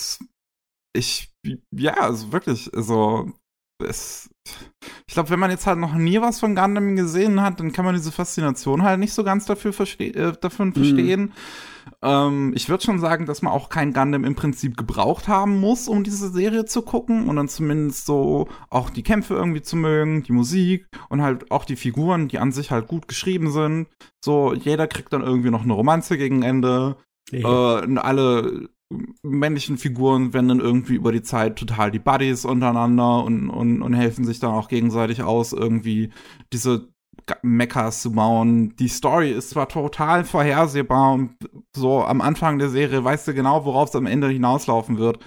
ich, 0.95 1.33
ja, 1.71 1.93
also 1.95 2.31
wirklich, 2.31 2.73
also, 2.73 3.31
es, 3.83 4.29
ich 5.07 5.13
glaube, 5.13 5.29
wenn 5.29 5.39
man 5.39 5.51
jetzt 5.51 5.67
halt 5.67 5.79
noch 5.79 5.95
nie 5.95 6.21
was 6.21 6.39
von 6.39 6.55
Gundam 6.55 6.95
gesehen 6.95 7.41
hat, 7.41 7.59
dann 7.59 7.71
kann 7.71 7.85
man 7.85 7.95
diese 7.95 8.11
Faszination 8.11 8.83
halt 8.83 8.99
nicht 8.99 9.13
so 9.13 9.23
ganz 9.23 9.45
dafür 9.45 9.73
verste 9.73 10.05
äh, 10.05 10.33
davon 10.39 10.69
mhm. 10.69 10.73
verstehen. 10.73 11.21
Mhm. 11.21 11.31
Ähm, 12.01 12.53
ich 12.55 12.69
würde 12.69 12.83
schon 12.83 12.99
sagen, 12.99 13.25
dass 13.25 13.41
man 13.41 13.53
auch 13.53 13.69
kein 13.69 13.93
Gundam 13.93 14.23
im 14.23 14.35
Prinzip 14.35 14.77
gebraucht 14.77 15.27
haben 15.27 15.59
muss, 15.59 15.87
um 15.87 16.03
diese 16.03 16.29
Serie 16.29 16.65
zu 16.65 16.81
gucken 16.81 17.27
und 17.27 17.35
dann 17.35 17.49
zumindest 17.49 18.05
so 18.05 18.47
auch 18.69 18.89
die 18.89 19.03
Kämpfe 19.03 19.33
irgendwie 19.33 19.61
zu 19.61 19.75
mögen, 19.75 20.23
die 20.23 20.31
Musik 20.31 20.87
und 21.09 21.21
halt 21.21 21.51
auch 21.51 21.65
die 21.65 21.75
Figuren, 21.75 22.27
die 22.27 22.39
an 22.39 22.51
sich 22.51 22.71
halt 22.71 22.87
gut 22.87 23.07
geschrieben 23.07 23.51
sind. 23.51 23.87
So, 24.23 24.53
jeder 24.53 24.87
kriegt 24.87 25.13
dann 25.13 25.21
irgendwie 25.21 25.51
noch 25.51 25.63
eine 25.63 25.73
Romanze 25.73 26.17
gegen 26.17 26.41
Ende. 26.41 26.97
Ja. 27.31 27.79
Äh, 27.79 27.97
alle 27.97 28.69
männlichen 29.23 29.77
Figuren 29.77 30.33
werden 30.33 30.47
dann 30.47 30.59
irgendwie 30.59 30.95
über 30.95 31.11
die 31.11 31.21
Zeit 31.21 31.57
total 31.57 31.91
die 31.91 31.99
Buddies 31.99 32.45
untereinander 32.45 33.23
und, 33.23 33.49
und, 33.49 33.81
und 33.81 33.93
helfen 33.93 34.25
sich 34.25 34.39
dann 34.39 34.51
auch 34.51 34.67
gegenseitig 34.67 35.23
aus, 35.23 35.53
irgendwie 35.53 36.11
diese 36.51 36.89
Mechas 37.41 38.01
zu 38.01 38.11
bauen. 38.13 38.75
Die 38.77 38.87
Story 38.87 39.31
ist 39.31 39.51
zwar 39.51 39.69
total 39.69 40.25
vorhersehbar 40.25 41.13
und 41.13 41.35
so 41.75 42.03
am 42.03 42.21
Anfang 42.21 42.59
der 42.59 42.69
Serie 42.69 43.03
weißt 43.03 43.27
du 43.27 43.33
genau, 43.33 43.65
worauf 43.65 43.89
es 43.89 43.95
am 43.95 44.05
Ende 44.05 44.29
hinauslaufen 44.29 44.97
wird. 44.97 45.19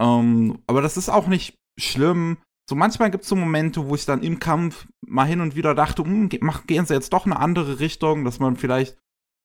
Ähm, 0.00 0.58
aber 0.66 0.82
das 0.82 0.96
ist 0.96 1.08
auch 1.08 1.26
nicht 1.26 1.58
schlimm. 1.78 2.38
So 2.68 2.76
manchmal 2.76 3.10
gibt 3.10 3.24
es 3.24 3.28
so 3.28 3.36
Momente, 3.36 3.88
wo 3.88 3.94
ich 3.94 4.06
dann 4.06 4.22
im 4.22 4.38
Kampf 4.38 4.86
mal 5.06 5.24
hin 5.24 5.40
und 5.40 5.56
wieder 5.56 5.74
dachte, 5.74 6.04
hm, 6.04 6.28
gehen 6.28 6.86
sie 6.86 6.94
jetzt 6.94 7.12
doch 7.12 7.26
eine 7.26 7.38
andere 7.38 7.80
Richtung, 7.80 8.24
dass 8.24 8.38
man 8.38 8.56
vielleicht 8.56 8.96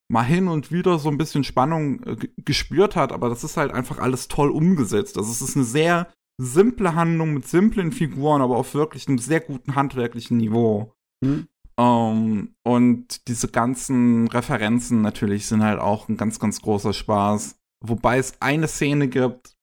mal 0.08 0.24
hin 0.24 0.48
und 0.48 0.72
wieder 0.72 1.00
so 1.00 1.10
ein 1.10 1.18
bisschen 1.18 1.44
Spannung 1.44 2.04
äh, 2.04 2.16
gespürt 2.38 2.96
hat, 2.96 3.12
aber 3.12 3.30
das 3.30 3.44
ist 3.44 3.58
halt 3.58 3.72
einfach 3.72 3.98
alles 4.00 4.28
toll 4.28 4.50
umgesetzt. 4.50 5.18
Also 5.18 5.32
es 5.32 5.42
ist 5.42 5.56
eine 5.56 5.66
sehr 5.66 6.08
simple 6.38 6.96
Handlung 6.96 7.34
mit 7.34 7.48
simplen 7.48 7.92
Figuren, 7.92 8.42
aber 8.42 8.58
auf 8.58 8.74
wirklich 8.74 9.08
einem 9.08 9.18
sehr 9.18 9.40
guten 9.40 9.76
handwerklichen 9.76 10.38
Niveau. 10.38 10.94
Mhm. 11.22 11.48
Um, 11.78 12.56
und 12.64 13.28
diese 13.28 13.50
ganzen 13.50 14.30
Referenzen 14.30 15.02
natürlich 15.02 15.48
sind 15.48 15.62
halt 15.62 15.80
auch 15.80 16.08
ein 16.08 16.16
ganz, 16.16 16.40
ganz 16.40 16.62
großer 16.62 16.94
Spaß. 16.94 17.58
Wobei 17.84 18.18
es 18.18 18.42
eine 18.42 18.70
Szene 18.70 19.10
gibt, 19.10 19.56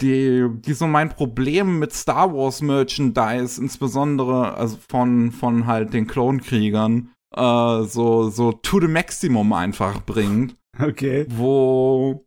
die, 0.00 0.46
die 0.50 0.74
so 0.74 0.86
mein 0.86 1.08
Problem 1.08 1.78
mit 1.78 1.94
Star 1.94 2.34
Wars 2.34 2.60
Merchandise, 2.60 3.58
insbesondere 3.60 4.54
also 4.54 4.76
von, 4.88 5.32
von 5.32 5.66
halt 5.66 5.94
den 5.94 6.06
Klonkriegern, 6.06 7.10
äh, 7.36 7.84
so, 7.84 8.30
so 8.30 8.52
to 8.52 8.80
the 8.80 8.88
maximum 8.88 9.52
einfach 9.52 10.00
bringt. 10.02 10.56
Okay. 10.78 11.26
Wo 11.28 12.26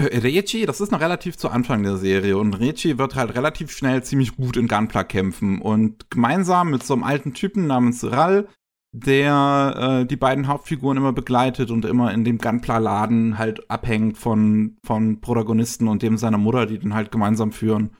Rechi, 0.00 0.64
das 0.64 0.80
ist 0.80 0.92
noch 0.92 1.00
relativ 1.00 1.36
zu 1.36 1.50
Anfang 1.50 1.82
der 1.82 1.98
Serie 1.98 2.38
und 2.38 2.54
Rechi 2.54 2.96
wird 2.96 3.16
halt 3.16 3.34
relativ 3.34 3.70
schnell 3.70 4.02
ziemlich 4.02 4.34
gut 4.36 4.56
in 4.56 4.66
Gunpla 4.66 5.04
kämpfen 5.04 5.60
und 5.60 6.10
gemeinsam 6.10 6.70
mit 6.70 6.82
so 6.82 6.94
einem 6.94 7.04
alten 7.04 7.34
Typen 7.34 7.66
namens 7.66 8.10
Ral, 8.10 8.48
der 8.92 10.00
äh, 10.02 10.06
die 10.06 10.16
beiden 10.16 10.48
Hauptfiguren 10.48 10.96
immer 10.96 11.12
begleitet 11.12 11.70
und 11.70 11.84
immer 11.84 12.12
in 12.12 12.24
dem 12.24 12.38
Gunpla-Laden 12.38 13.36
halt 13.38 13.70
abhängt 13.70 14.16
von, 14.16 14.78
von 14.84 15.20
Protagonisten 15.20 15.86
und 15.86 16.02
dem 16.02 16.16
seiner 16.16 16.38
Mutter, 16.38 16.66
die 16.66 16.78
den 16.78 16.94
halt 16.94 17.12
gemeinsam 17.12 17.52
führen. 17.52 17.90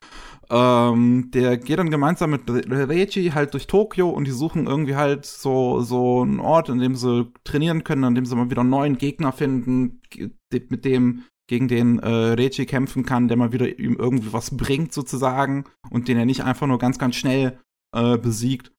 Ähm, 0.52 1.30
der 1.32 1.56
geht 1.58 1.78
dann 1.78 1.90
gemeinsam 1.90 2.30
mit 2.30 2.42
Reiji 2.48 3.30
halt 3.30 3.54
durch 3.54 3.68
Tokio 3.68 4.10
und 4.10 4.26
die 4.26 4.32
suchen 4.32 4.66
irgendwie 4.66 4.96
halt 4.96 5.24
so, 5.24 5.80
so 5.80 6.22
einen 6.22 6.40
Ort, 6.40 6.68
in 6.68 6.80
dem 6.80 6.96
sie 6.96 7.32
trainieren 7.44 7.84
können, 7.84 8.02
an 8.02 8.16
dem 8.16 8.26
sie 8.26 8.34
mal 8.34 8.50
wieder 8.50 8.62
einen 8.62 8.70
neuen 8.70 8.98
Gegner 8.98 9.30
finden, 9.30 10.02
mit 10.50 10.84
dem, 10.84 11.22
gegen 11.48 11.68
den 11.68 12.00
äh, 12.00 12.32
Reiji 12.32 12.66
kämpfen 12.66 13.04
kann, 13.04 13.28
der 13.28 13.36
mal 13.36 13.52
wieder 13.52 13.78
ihm 13.78 13.94
irgendwie 13.96 14.32
was 14.32 14.56
bringt 14.56 14.92
sozusagen 14.92 15.64
und 15.88 16.08
den 16.08 16.18
er 16.18 16.26
nicht 16.26 16.42
einfach 16.42 16.66
nur 16.66 16.78
ganz, 16.78 16.98
ganz 16.98 17.14
schnell 17.14 17.60
äh, 17.94 18.18
besiegt. 18.18 18.72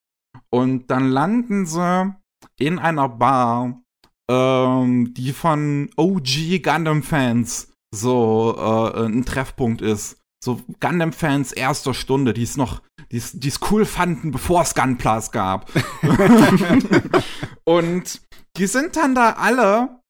Und 0.49 0.91
dann 0.91 1.09
landen 1.09 1.65
sie 1.65 2.13
in 2.59 2.79
einer 2.79 3.07
Bar, 3.07 3.81
ähm, 4.29 5.13
die 5.13 5.31
von 5.31 5.89
OG 5.95 6.61
Gundam-Fans 6.63 7.73
so 7.93 8.55
äh, 8.57 9.05
ein 9.05 9.23
Treffpunkt 9.25 9.81
ist 9.81 10.20
so 10.43 10.59
Gundam-Fans 10.79 11.51
erster 11.51 11.93
Stunde, 11.93 12.33
die 12.33 12.43
es 12.43 12.57
noch, 12.57 12.81
die 13.11 13.17
es 13.17 13.59
cool 13.69 13.85
fanden, 13.85 14.31
bevor 14.31 14.63
es 14.63 14.73
Gunplas 14.73 15.31
gab. 15.31 15.71
und 17.63 18.21
die 18.57 18.65
sind 18.67 18.95
dann 18.95 19.15
da 19.15 19.33
alle 19.33 20.01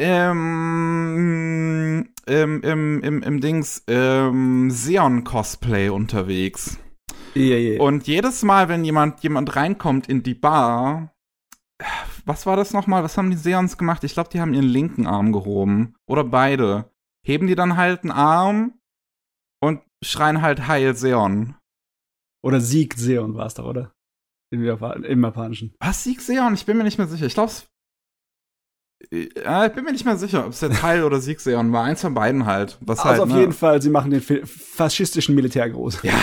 ähm, 0.00 1.30
im, 2.26 2.62
im, 2.62 3.02
im, 3.02 3.22
im 3.22 3.40
Dings 3.40 3.84
ähm, 3.86 4.70
Seon-Cosplay 4.70 5.88
unterwegs. 5.90 6.78
Yeah, 7.36 7.58
yeah. 7.58 7.82
Und 7.82 8.06
jedes 8.08 8.42
Mal, 8.42 8.68
wenn 8.68 8.84
jemand, 8.84 9.22
jemand 9.22 9.54
reinkommt 9.54 10.08
in 10.08 10.22
die 10.22 10.34
Bar, 10.34 11.12
was 12.24 12.46
war 12.46 12.56
das 12.56 12.72
nochmal? 12.72 13.04
Was 13.04 13.16
haben 13.16 13.30
die 13.30 13.36
Seons 13.36 13.78
gemacht? 13.78 14.02
Ich 14.04 14.14
glaube, 14.14 14.30
die 14.30 14.40
haben 14.40 14.54
ihren 14.54 14.64
linken 14.64 15.06
Arm 15.06 15.32
gehoben. 15.32 15.94
Oder 16.08 16.24
beide. 16.24 16.90
Heben 17.24 17.46
die 17.46 17.54
dann 17.54 17.76
halt 17.76 18.02
einen 18.02 18.10
Arm 18.10 18.79
und 19.62 19.80
schreien 20.02 20.42
halt 20.42 20.66
Heil 20.66 20.94
Seon. 20.94 21.54
Oder 22.42 22.60
Sieg 22.60 22.94
Seon 22.94 23.34
war 23.34 23.46
es 23.46 23.54
doch, 23.54 23.66
oder? 23.66 23.92
Im, 24.52 24.64
Japan 24.64 25.04
Im 25.04 25.22
Japanischen. 25.22 25.74
Was, 25.78 26.04
Sieg 26.04 26.20
Seon? 26.20 26.54
Ich 26.54 26.66
bin 26.66 26.76
mir 26.76 26.84
nicht 26.84 26.98
mehr 26.98 27.06
sicher. 27.06 27.26
Ich 27.26 27.34
glaube, 27.34 27.52
äh, 29.10 29.66
ich 29.66 29.72
bin 29.72 29.84
mir 29.84 29.92
nicht 29.92 30.04
mehr 30.04 30.16
sicher, 30.16 30.44
ob 30.44 30.52
es 30.52 30.60
jetzt 30.60 30.82
Heil 30.82 31.04
oder 31.04 31.20
Sieg 31.20 31.40
Seon 31.40 31.72
war. 31.72 31.84
Eins 31.84 32.00
von 32.00 32.14
beiden 32.14 32.46
halt. 32.46 32.78
Was 32.80 33.00
also 33.00 33.10
halt, 33.10 33.20
auf 33.20 33.28
ne? 33.28 33.40
jeden 33.40 33.52
Fall, 33.52 33.80
sie 33.80 33.90
machen 33.90 34.10
den 34.10 34.20
faschistischen 34.20 35.34
Militär 35.34 35.68
groß. 35.70 36.02
Ja. 36.02 36.14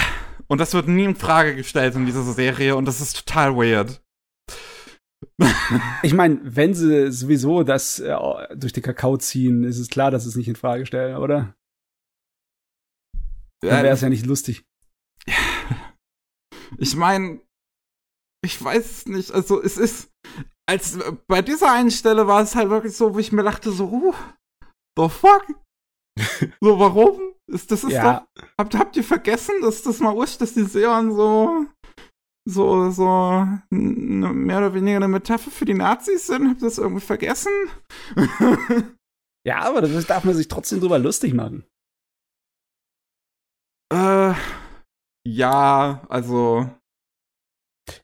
Und 0.48 0.60
das 0.60 0.74
wird 0.74 0.88
nie 0.88 1.06
in 1.06 1.16
Frage 1.16 1.56
gestellt 1.56 1.96
in 1.96 2.06
dieser 2.06 2.24
Serie 2.24 2.76
und 2.76 2.86
das 2.86 3.02
ist 3.02 3.26
total 3.26 3.56
weird. 3.56 4.02
ich 6.04 6.14
meine, 6.14 6.40
wenn 6.44 6.74
sie 6.74 7.12
sowieso 7.12 7.64
das 7.64 8.00
äh, 8.00 8.16
durch 8.56 8.74
den 8.74 8.84
Kakao 8.84 9.18
ziehen, 9.18 9.64
ist 9.64 9.80
es 9.80 9.90
klar, 9.90 10.12
dass 10.12 10.24
sie 10.24 10.30
es 10.30 10.36
nicht 10.36 10.48
in 10.48 10.56
Frage 10.56 10.86
stellen, 10.86 11.18
oder? 11.18 11.56
Dann 13.62 13.84
wäre 13.84 13.94
es 13.94 14.02
ja 14.02 14.10
nicht 14.10 14.26
lustig. 14.26 14.66
Ich 16.80 16.98
meine, 16.98 17.40
ich 18.44 18.62
weiß 18.62 18.92
es 18.92 19.06
nicht. 19.06 19.32
Also 19.32 19.62
es 19.62 19.78
ist, 19.78 20.12
als 20.68 21.00
bei 21.28 21.42
dieser 21.42 21.72
einen 21.72 21.92
Stelle 21.92 22.28
war 22.28 22.42
es 22.42 22.56
halt 22.56 22.70
wirklich 22.70 22.96
so, 22.96 23.16
wo 23.16 23.20
ich 23.20 23.32
mir 23.32 23.44
dachte 23.44 23.72
so, 23.72 23.86
uh, 23.86 24.14
the 24.98 25.10
fuck? 25.10 25.46
so, 26.62 26.80
warum? 26.80 27.20
Ist, 27.50 27.72
das 27.72 27.84
ist 27.84 27.94
ja. 27.94 28.28
doch, 28.36 28.44
habt, 28.58 28.76
habt 28.76 28.98
ihr 28.98 29.04
vergessen, 29.04 29.62
dass 29.62 29.82
das 29.82 30.00
mal 30.00 30.16
wurscht, 30.16 30.42
dass 30.42 30.54
die 30.54 30.66
Seon 30.66 31.16
so, 31.16 31.66
so, 32.46 32.92
so 32.92 33.48
ne, 33.70 34.34
mehr 34.34 34.58
oder 34.58 34.74
weniger 34.74 34.98
eine 34.98 35.08
Metapher 35.08 35.50
für 35.50 35.66
die 35.66 35.74
Nazis 35.74 36.28
sind? 36.28 36.50
Habt 36.50 36.62
ihr 36.62 36.68
das 36.68 36.78
irgendwie 36.78 37.06
vergessen? 37.06 37.52
ja, 39.46 39.62
aber 39.62 39.82
das 39.82 40.06
darf 40.06 40.26
man 40.26 40.36
sich 40.36 40.50
trotzdem 40.50 40.82
drüber 40.82 41.00
lustig 41.00 41.34
machen. 41.34 41.66
Äh, 43.94 44.34
ja, 45.28 46.02
also. 46.10 46.70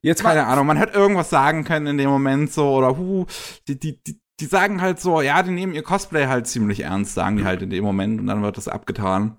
Jetzt 0.01 0.23
keine 0.23 0.45
Ahnung, 0.45 0.65
man 0.65 0.77
hätte 0.77 0.93
irgendwas 0.93 1.29
sagen 1.29 1.65
können 1.65 1.87
in 1.87 1.97
dem 1.97 2.09
Moment 2.09 2.53
so 2.53 2.73
oder 2.73 2.97
hu, 2.97 3.25
die, 3.67 3.77
die, 3.77 4.01
die, 4.01 4.21
die 4.39 4.45
sagen 4.45 4.81
halt 4.81 4.99
so, 4.99 5.21
ja, 5.21 5.43
die 5.43 5.51
nehmen 5.51 5.73
ihr 5.73 5.83
Cosplay 5.83 6.27
halt 6.27 6.47
ziemlich 6.47 6.81
ernst, 6.81 7.13
sagen 7.13 7.37
die 7.37 7.45
halt 7.45 7.61
in 7.61 7.69
dem 7.69 7.83
Moment 7.83 8.19
und 8.19 8.27
dann 8.27 8.41
wird 8.41 8.57
das 8.57 8.67
abgetan. 8.67 9.37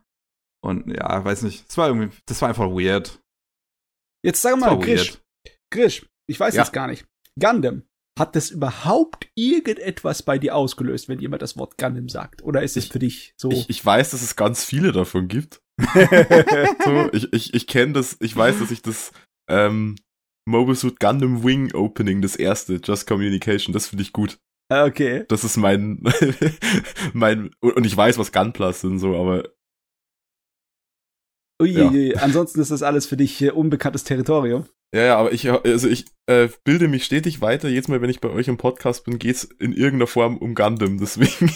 Und 0.63 0.91
ja, 0.91 1.25
weiß 1.25 1.43
nicht, 1.43 1.69
das 1.69 1.77
war 1.77 1.89
irgendwie, 1.89 2.17
das 2.27 2.41
war 2.41 2.49
einfach 2.49 2.69
weird. 2.71 3.23
Jetzt 4.23 4.41
sag 4.41 4.59
mal, 4.59 4.79
Grisch, 4.79 5.19
Grisch, 5.71 6.07
ich 6.27 6.41
weiß 6.41 6.55
ja. 6.55 6.63
jetzt 6.63 6.73
gar 6.73 6.87
nicht. 6.87 7.07
Gundam, 7.39 7.83
hat 8.19 8.37
das 8.37 8.51
überhaupt 8.51 9.29
irgendetwas 9.35 10.23
bei 10.23 10.39
dir 10.39 10.55
ausgelöst, 10.55 11.09
wenn 11.09 11.19
jemand 11.19 11.43
das 11.43 11.59
Wort 11.59 11.77
Gundam 11.77 12.09
sagt? 12.09 12.43
Oder 12.43 12.63
ist 12.63 12.77
es 12.77 12.87
für 12.87 12.99
dich 12.99 13.35
so? 13.37 13.51
Ich, 13.51 13.69
ich 13.69 13.85
weiß, 13.85 14.11
dass 14.11 14.23
es 14.23 14.37
ganz 14.37 14.65
viele 14.65 14.93
davon 14.93 15.29
gibt. 15.29 15.61
So, 16.85 17.13
ich 17.13 17.33
ich, 17.33 17.55
ich 17.55 17.67
kenne 17.67 17.95
das, 17.95 18.17
ich 18.21 18.35
weiß, 18.37 18.61
dass 18.61 18.71
ich 18.71 18.83
das 18.83 19.13
ähm, 19.49 19.97
Mobile 20.47 20.77
Suit 20.77 21.01
Gundam 21.01 21.43
Wing 21.43 21.75
Opening, 21.75 22.23
das 22.23 22.37
erste, 22.37 22.81
Just 22.83 23.07
Communication, 23.07 23.73
das 23.73 23.87
finde 23.87 24.03
ich 24.03 24.13
gut. 24.13 24.39
Ah, 24.71 24.85
okay. 24.85 25.25
Das 25.29 25.45
ist 25.45 25.57
mein, 25.57 26.03
mein, 27.13 27.51
und 27.61 27.85
ich 27.85 27.97
weiß, 27.97 28.19
was 28.19 28.33
Gunplas 28.33 28.81
sind, 28.81 28.99
so, 28.99 29.15
aber. 29.17 29.49
Uiuiui, 31.63 32.13
ja. 32.13 32.21
ansonsten 32.21 32.61
ist 32.61 32.71
das 32.71 32.83
alles 32.83 33.07
für 33.07 33.17
dich 33.17 33.53
unbekanntes 33.53 34.05
Territorium. 34.05 34.67
Ja, 34.95 35.03
ja, 35.03 35.17
aber 35.17 35.33
ich, 35.33 35.51
also 35.51 35.89
ich 35.89 36.07
äh, 36.27 36.49
bilde 36.65 36.89
mich 36.89 37.05
stetig 37.05 37.41
weiter. 37.41 37.69
Jedes 37.69 37.89
Mal, 37.89 38.01
wenn 38.01 38.11
ich 38.11 38.21
bei 38.21 38.31
euch 38.31 38.49
im 38.49 38.57
Podcast 38.57 39.05
bin, 39.05 39.19
geht's 39.19 39.45
in 39.45 39.73
irgendeiner 39.73 40.07
Form 40.07 40.39
um 40.39 40.55
Gundam, 40.55 40.99
deswegen. 40.99 41.51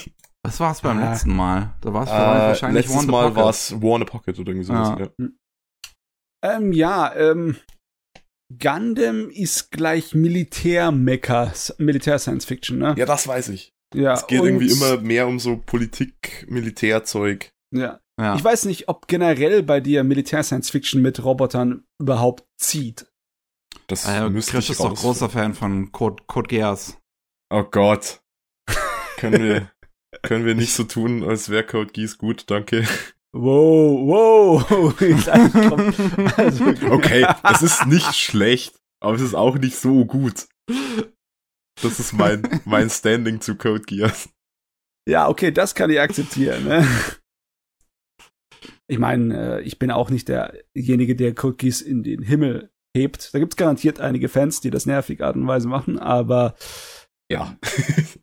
Was 0.44 0.60
war 0.60 0.72
es 0.72 0.80
beim 0.80 0.98
ah. 0.98 1.10
letzten 1.10 1.34
Mal? 1.34 1.74
Da 1.80 1.92
war 1.92 2.04
es 2.04 2.10
äh, 2.10 2.12
wahrscheinlich 2.12 2.86
Letztes 2.86 3.06
Mal 3.06 3.34
war 3.34 3.50
es 3.50 3.72
War 3.82 3.96
in 3.96 4.02
a 4.02 4.04
Pocket 4.04 4.38
oder 4.38 4.50
irgendwie 4.50 4.66
sowas. 4.66 4.98
Ja. 4.98 5.28
Ja, 6.44 6.56
ähm, 6.56 6.72
ja 6.72 7.14
ähm, 7.16 7.56
Gundam 8.56 9.28
ist 9.30 9.70
gleich 9.70 10.14
Militär-Mecha, 10.14 11.52
Militär-Science-Fiction, 11.78 12.78
ne? 12.78 12.94
Ja, 12.96 13.04
das 13.04 13.28
weiß 13.28 13.50
ich. 13.50 13.74
Ja, 13.94 14.14
es 14.14 14.26
geht 14.26 14.42
irgendwie 14.42 14.70
immer 14.70 14.98
mehr 14.98 15.26
um 15.26 15.38
so 15.38 15.58
Politik, 15.58 16.46
Militärzeug. 16.48 17.50
Ja. 17.74 18.00
ja. 18.20 18.36
Ich 18.36 18.44
weiß 18.44 18.64
nicht, 18.66 18.88
ob 18.88 19.06
generell 19.06 19.62
bei 19.62 19.80
dir 19.80 20.04
Militär-Science-Fiction 20.04 21.02
mit 21.02 21.22
Robotern 21.22 21.84
überhaupt 22.00 22.44
zieht. 22.58 23.06
Das 23.86 24.06
äh, 24.06 24.28
müsste 24.28 24.52
Chris 24.52 24.70
ist 24.70 24.80
doch 24.80 24.94
großer 24.94 25.30
Fan 25.30 25.54
von 25.54 25.92
Code, 25.92 26.22
Code 26.26 26.48
Geass. 26.48 26.98
Oh 27.50 27.64
Gott. 27.64 28.20
können 29.16 29.42
wir, 29.42 29.70
können 30.22 30.44
wir 30.44 30.54
nicht 30.54 30.72
so 30.72 30.84
tun, 30.84 31.24
als 31.24 31.48
wäre 31.48 31.64
Code 31.64 31.92
Geass 31.92 32.18
gut, 32.18 32.44
danke. 32.50 32.86
Wow, 33.32 34.66
wow. 34.70 35.00
also, 36.36 36.64
okay, 36.90 37.26
es 37.44 37.62
ist 37.62 37.86
nicht 37.86 38.14
schlecht, 38.14 38.80
aber 39.00 39.14
es 39.14 39.22
ist 39.22 39.34
auch 39.34 39.58
nicht 39.58 39.76
so 39.76 40.04
gut. 40.04 40.48
Das 41.82 42.00
ist 42.00 42.12
mein, 42.12 42.42
mein 42.64 42.90
Standing 42.90 43.40
zu 43.40 43.56
Code 43.56 43.82
Geass. 43.82 44.28
Ja, 45.08 45.28
okay, 45.28 45.52
das 45.52 45.74
kann 45.74 45.90
ich 45.90 46.00
akzeptieren. 46.00 46.64
Ne? 46.64 46.86
Ich 48.88 48.98
meine, 48.98 49.58
äh, 49.58 49.62
ich 49.62 49.78
bin 49.78 49.90
auch 49.90 50.10
nicht 50.10 50.28
derjenige, 50.28 51.14
der 51.14 51.34
Code 51.34 51.56
Geass 51.56 51.80
in 51.80 52.02
den 52.02 52.22
Himmel 52.22 52.70
hebt. 52.96 53.32
Da 53.32 53.38
gibt 53.38 53.52
es 53.52 53.56
garantiert 53.56 54.00
einige 54.00 54.28
Fans, 54.28 54.60
die 54.60 54.70
das 54.70 54.86
nervig 54.86 55.22
Art 55.22 55.36
und 55.36 55.46
Weise 55.46 55.68
machen, 55.68 55.98
aber 55.98 56.56
ja. 57.30 57.56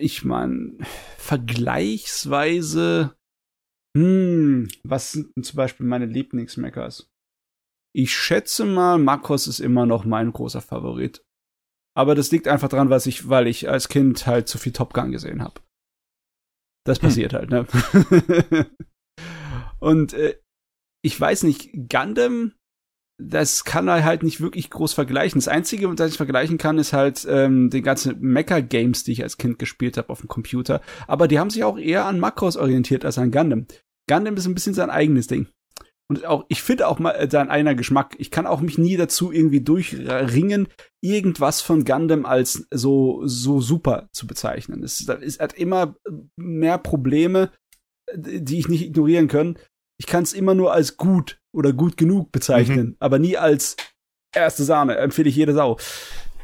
ich 0.00 0.24
meine, 0.24 0.78
vergleichsweise 1.18 3.16
hm, 3.96 4.68
was 4.84 5.12
sind 5.12 5.34
denn 5.34 5.42
zum 5.42 5.56
Beispiel 5.56 5.86
meine 5.86 6.04
Lieblingsmeckers? 6.04 7.10
Ich 7.94 8.14
schätze 8.14 8.66
mal, 8.66 8.98
Makros 8.98 9.46
ist 9.46 9.58
immer 9.58 9.86
noch 9.86 10.04
mein 10.04 10.34
großer 10.34 10.60
Favorit. 10.60 11.24
Aber 11.96 12.14
das 12.14 12.30
liegt 12.30 12.46
einfach 12.46 12.68
daran, 12.68 12.90
was 12.90 13.06
ich, 13.06 13.30
weil 13.30 13.46
ich 13.46 13.70
als 13.70 13.88
Kind 13.88 14.26
halt 14.26 14.48
zu 14.48 14.58
viel 14.58 14.72
Top 14.72 14.92
Gun 14.92 15.12
gesehen 15.12 15.42
habe. 15.42 15.62
Das 16.84 16.98
hm. 16.98 17.08
passiert 17.08 17.32
hm. 17.32 17.38
halt, 17.38 17.50
ne? 17.50 18.66
Und 19.80 20.12
äh, 20.12 20.38
ich 21.02 21.18
weiß 21.18 21.44
nicht, 21.44 21.70
Gundam, 21.88 22.52
das 23.18 23.64
kann 23.64 23.88
er 23.88 24.04
halt 24.04 24.22
nicht 24.22 24.40
wirklich 24.40 24.68
groß 24.70 24.92
vergleichen. 24.92 25.38
Das 25.38 25.48
Einzige, 25.48 25.88
was 25.88 26.10
ich 26.10 26.16
vergleichen 26.16 26.58
kann, 26.58 26.78
ist 26.78 26.92
halt 26.92 27.26
ähm, 27.28 27.70
den 27.70 27.82
ganzen 27.82 28.20
Mecha-Games, 28.20 29.04
die 29.04 29.12
ich 29.12 29.22
als 29.22 29.38
Kind 29.38 29.58
gespielt 29.58 29.96
habe 29.96 30.10
auf 30.10 30.20
dem 30.20 30.28
Computer. 30.28 30.82
Aber 31.06 31.26
die 31.26 31.38
haben 31.38 31.50
sich 31.50 31.64
auch 31.64 31.78
eher 31.78 32.04
an 32.04 32.20
Makros 32.20 32.56
orientiert 32.56 33.04
als 33.04 33.18
an 33.18 33.30
Gundam. 33.30 33.66
Gundam 34.08 34.36
ist 34.36 34.46
ein 34.46 34.54
bisschen 34.54 34.74
sein 34.74 34.90
eigenes 34.90 35.26
Ding. 35.26 35.48
Und 36.08 36.24
auch, 36.24 36.44
ich 36.48 36.62
finde 36.62 36.86
auch 36.86 36.98
mal 36.98 37.12
äh, 37.12 37.28
sein 37.28 37.50
einer 37.50 37.74
Geschmack. 37.74 38.14
Ich 38.18 38.30
kann 38.30 38.46
auch 38.46 38.60
mich 38.60 38.78
nie 38.78 38.96
dazu 38.96 39.32
irgendwie 39.32 39.60
durchringen, 39.60 40.68
irgendwas 41.00 41.62
von 41.62 41.84
Gundam 41.84 42.26
als 42.26 42.66
so, 42.70 43.22
so 43.26 43.60
super 43.60 44.08
zu 44.12 44.26
bezeichnen. 44.26 44.84
Es, 44.84 45.08
es 45.08 45.40
hat 45.40 45.54
immer 45.54 45.96
mehr 46.36 46.78
Probleme, 46.78 47.50
die 48.14 48.58
ich 48.58 48.68
nicht 48.68 48.84
ignorieren 48.84 49.26
kann. 49.26 49.58
Ich 49.98 50.06
kann 50.06 50.22
es 50.22 50.32
immer 50.32 50.54
nur 50.54 50.72
als 50.72 50.96
gut 50.96 51.40
oder 51.52 51.72
gut 51.72 51.96
genug 51.96 52.32
bezeichnen, 52.32 52.86
mhm. 52.88 52.96
aber 52.98 53.18
nie 53.18 53.36
als 53.36 53.76
erste 54.34 54.64
Sahne. 54.64 54.96
Empfehle 54.96 55.28
ich 55.28 55.36
jede 55.36 55.54
Sau. 55.54 55.78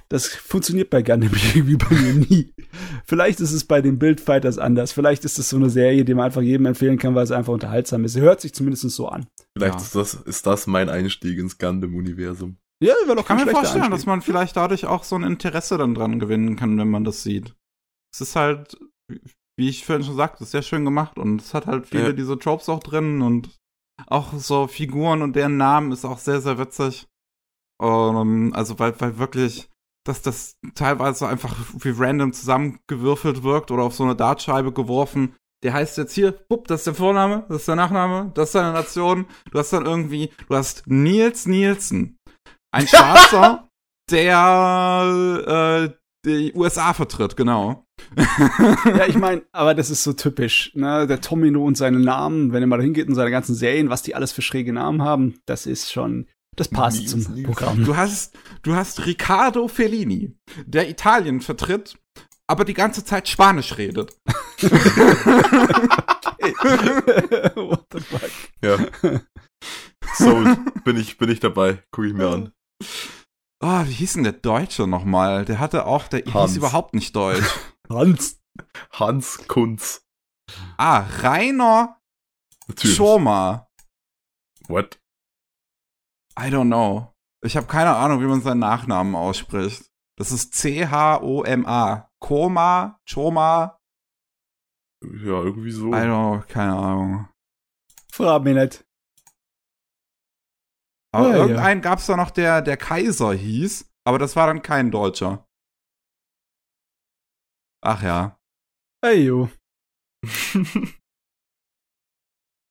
Das 0.08 0.26
funktioniert 0.26 0.90
bei 0.90 1.02
Gundam 1.02 1.30
irgendwie 1.54 1.76
bei 1.76 1.94
mir 1.94 2.12
nie. 2.12 2.54
Vielleicht 3.06 3.40
ist 3.40 3.52
es 3.52 3.64
bei 3.64 3.80
den 3.80 3.98
Bildfighters 3.98 4.58
anders. 4.58 4.92
Vielleicht 4.92 5.24
ist 5.24 5.38
es 5.38 5.48
so 5.48 5.56
eine 5.56 5.70
Serie, 5.70 6.04
die 6.04 6.14
man 6.14 6.26
einfach 6.26 6.42
jedem 6.42 6.66
empfehlen 6.66 6.98
kann, 6.98 7.14
weil 7.14 7.24
es 7.24 7.30
einfach 7.30 7.52
unterhaltsam 7.52 8.04
ist. 8.04 8.12
Sie 8.12 8.20
hört 8.20 8.40
sich 8.40 8.52
zumindest 8.52 8.88
so 8.90 9.08
an. 9.08 9.26
Vielleicht 9.56 9.76
ja. 9.76 9.80
ist, 9.80 9.94
das, 9.94 10.14
ist 10.14 10.46
das 10.46 10.66
mein 10.66 10.90
Einstieg 10.90 11.38
ins 11.38 11.56
Gundam-Universum. 11.56 12.58
Ja, 12.82 12.94
ich 13.00 13.14
doch 13.14 13.24
kann 13.24 13.38
mir 13.38 13.50
vorstellen, 13.50 13.84
Einstieg. 13.84 13.90
dass 13.90 14.06
man 14.06 14.22
vielleicht 14.22 14.56
dadurch 14.56 14.86
auch 14.86 15.04
so 15.04 15.16
ein 15.16 15.22
Interesse 15.22 15.78
dann 15.78 15.94
dran 15.94 16.18
gewinnen 16.18 16.56
kann, 16.56 16.76
wenn 16.76 16.90
man 16.90 17.04
das 17.04 17.22
sieht. 17.22 17.54
Es 18.12 18.20
ist 18.20 18.36
halt, 18.36 18.76
wie 19.56 19.68
ich 19.68 19.84
vorhin 19.84 20.04
schon 20.04 20.16
sagte, 20.16 20.44
sehr 20.44 20.62
schön 20.62 20.84
gemacht 20.84 21.18
und 21.18 21.40
es 21.40 21.54
hat 21.54 21.66
halt 21.66 21.86
viele 21.86 22.06
ja. 22.08 22.12
diese 22.12 22.38
Tropes 22.38 22.68
auch 22.68 22.80
drin 22.80 23.22
und 23.22 23.50
auch 24.06 24.32
so 24.34 24.66
Figuren 24.66 25.22
und 25.22 25.36
deren 25.36 25.56
Namen 25.56 25.92
ist 25.92 26.04
auch 26.04 26.18
sehr, 26.18 26.40
sehr 26.40 26.58
witzig. 26.58 27.06
Um, 27.78 28.52
also, 28.54 28.78
weil, 28.78 28.98
weil 29.00 29.18
wirklich 29.18 29.68
dass 30.04 30.22
das 30.22 30.56
teilweise 30.74 31.28
einfach 31.28 31.54
wie 31.78 31.94
random 31.96 32.32
zusammengewürfelt 32.32 33.42
wirkt 33.42 33.70
oder 33.70 33.84
auf 33.84 33.94
so 33.94 34.04
eine 34.04 34.16
Dartscheibe 34.16 34.72
geworfen. 34.72 35.36
Der 35.62 35.74
heißt 35.74 35.96
jetzt 35.96 36.14
hier, 36.14 36.32
bupp, 36.32 36.66
das 36.66 36.80
ist 36.80 36.86
der 36.88 36.94
Vorname, 36.94 37.44
das 37.48 37.58
ist 37.58 37.68
der 37.68 37.76
Nachname, 37.76 38.32
das 38.34 38.48
ist 38.48 38.54
deine 38.56 38.72
Nation. 38.72 39.26
Du 39.50 39.58
hast 39.58 39.72
dann 39.72 39.86
irgendwie, 39.86 40.32
du 40.48 40.56
hast 40.56 40.86
Nils 40.86 41.46
Nielsen. 41.46 42.18
Ein 42.72 42.86
Schwarzer, 42.88 43.68
der 44.10 45.92
äh, 45.92 46.01
die 46.24 46.52
USA 46.54 46.94
vertritt, 46.94 47.36
genau. 47.36 47.84
ja, 48.84 49.06
ich 49.06 49.16
meine, 49.16 49.42
aber 49.52 49.74
das 49.74 49.90
ist 49.90 50.04
so 50.04 50.12
typisch, 50.12 50.72
ne? 50.74 51.06
Der 51.06 51.20
Tomino 51.20 51.64
und 51.64 51.76
seine 51.76 51.98
Namen, 51.98 52.52
wenn 52.52 52.62
er 52.62 52.66
mal 52.66 52.82
hingeht 52.82 53.08
und 53.08 53.14
seine 53.14 53.30
ganzen 53.30 53.54
Serien, 53.54 53.90
was 53.90 54.02
die 54.02 54.14
alles 54.14 54.32
für 54.32 54.42
schräge 54.42 54.72
Namen 54.72 55.02
haben, 55.02 55.40
das 55.46 55.66
ist 55.66 55.92
schon 55.92 56.26
das 56.56 56.68
passt 56.68 57.00
Nies, 57.00 57.10
zum 57.10 57.34
Nies. 57.34 57.46
Programm. 57.46 57.84
Du 57.84 57.96
hast, 57.96 58.36
du 58.62 58.74
hast 58.74 59.06
Riccardo 59.06 59.68
Fellini, 59.68 60.36
der 60.66 60.88
Italien 60.90 61.40
vertritt, 61.40 61.96
aber 62.46 62.64
die 62.64 62.74
ganze 62.74 63.04
Zeit 63.04 63.28
Spanisch 63.28 63.78
redet. 63.78 64.14
What 67.54 67.86
the 67.92 68.00
fuck? 68.00 68.30
Ja. 68.62 68.76
Sold. 70.14 70.58
Bin 70.84 70.96
ich, 70.98 71.16
bin 71.16 71.30
ich 71.30 71.40
dabei. 71.40 71.82
Guck 71.90 72.04
ich 72.04 72.12
mir 72.12 72.28
an. 72.28 72.52
Oh, 73.64 73.86
wie 73.86 73.92
hieß 73.92 74.14
denn 74.14 74.24
der 74.24 74.32
Deutsche 74.32 74.88
nochmal? 74.88 75.44
Der 75.44 75.60
hatte 75.60 75.86
auch, 75.86 76.08
der 76.08 76.24
Hans. 76.34 76.50
hieß 76.50 76.56
überhaupt 76.58 76.94
nicht 76.94 77.14
Deutsch. 77.14 77.46
Hans. 77.88 78.42
Hans 78.92 79.46
Kunz. 79.46 80.04
Ah, 80.76 81.06
Rainer 81.20 82.00
Schoma. 82.76 83.68
What? 84.68 85.00
I 86.38 86.44
don't 86.44 86.66
know. 86.66 87.14
Ich 87.44 87.56
habe 87.56 87.66
keine 87.66 87.94
Ahnung, 87.96 88.20
wie 88.20 88.26
man 88.26 88.40
seinen 88.40 88.60
Nachnamen 88.60 89.14
ausspricht. 89.14 89.90
Das 90.16 90.32
ist 90.32 90.54
C-H-O-M-A. 90.54 92.10
Koma, 92.20 93.00
Choma. 93.08 93.78
Ja, 95.02 95.42
irgendwie 95.42 95.72
so. 95.72 95.88
I 95.88 95.96
don't 95.96 96.06
know, 96.38 96.44
keine 96.48 96.76
Ahnung. 96.76 97.28
Frag 98.12 98.42
mich 98.44 98.54
nicht. 98.54 98.84
Aber 101.14 101.30
ja, 101.30 101.36
irgendeinen 101.36 101.82
ja. 101.82 101.90
gab's 101.90 102.06
da 102.06 102.16
noch, 102.16 102.30
der, 102.30 102.62
der 102.62 102.76
Kaiser 102.76 103.32
hieß, 103.32 103.92
aber 104.04 104.18
das 104.18 104.34
war 104.34 104.46
dann 104.46 104.62
kein 104.62 104.90
Deutscher. 104.90 105.46
Ach 107.84 108.02
ja. 108.02 108.38
Ey, 109.04 109.24
jo. 109.24 109.50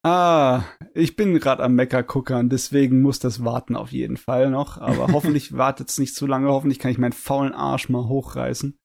Ah, 0.03 0.63
ich 0.95 1.15
bin 1.15 1.39
gerade 1.39 1.63
am 1.63 1.75
Mecker 1.75 2.01
guckern, 2.01 2.49
deswegen 2.49 3.03
muss 3.03 3.19
das 3.19 3.45
warten 3.45 3.75
auf 3.75 3.91
jeden 3.91 4.17
Fall 4.17 4.49
noch. 4.49 4.79
Aber 4.79 5.07
hoffentlich 5.13 5.55
wartet 5.55 5.89
es 5.89 5.99
nicht 5.99 6.15
zu 6.15 6.25
lange. 6.25 6.49
Hoffentlich 6.49 6.79
kann 6.79 6.91
ich 6.91 6.97
meinen 6.97 7.13
faulen 7.13 7.53
Arsch 7.53 7.87
mal 7.87 8.07
hochreißen. 8.07 8.77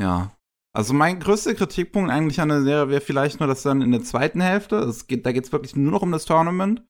Ja. 0.00 0.32
Also 0.74 0.94
mein 0.94 1.20
größter 1.20 1.54
Kritikpunkt 1.54 2.10
eigentlich 2.10 2.40
an 2.40 2.48
der 2.48 2.62
Serie 2.62 2.88
wäre 2.88 3.00
vielleicht 3.00 3.40
nur, 3.40 3.46
dass 3.46 3.62
dann 3.62 3.82
in 3.82 3.92
der 3.92 4.02
zweiten 4.02 4.40
Hälfte, 4.40 4.76
es 4.76 5.06
geht, 5.06 5.24
da 5.26 5.32
geht 5.32 5.44
es 5.44 5.52
wirklich 5.52 5.76
nur 5.76 5.92
noch 5.92 6.02
um 6.02 6.12
das 6.12 6.24
Tournament. 6.24 6.82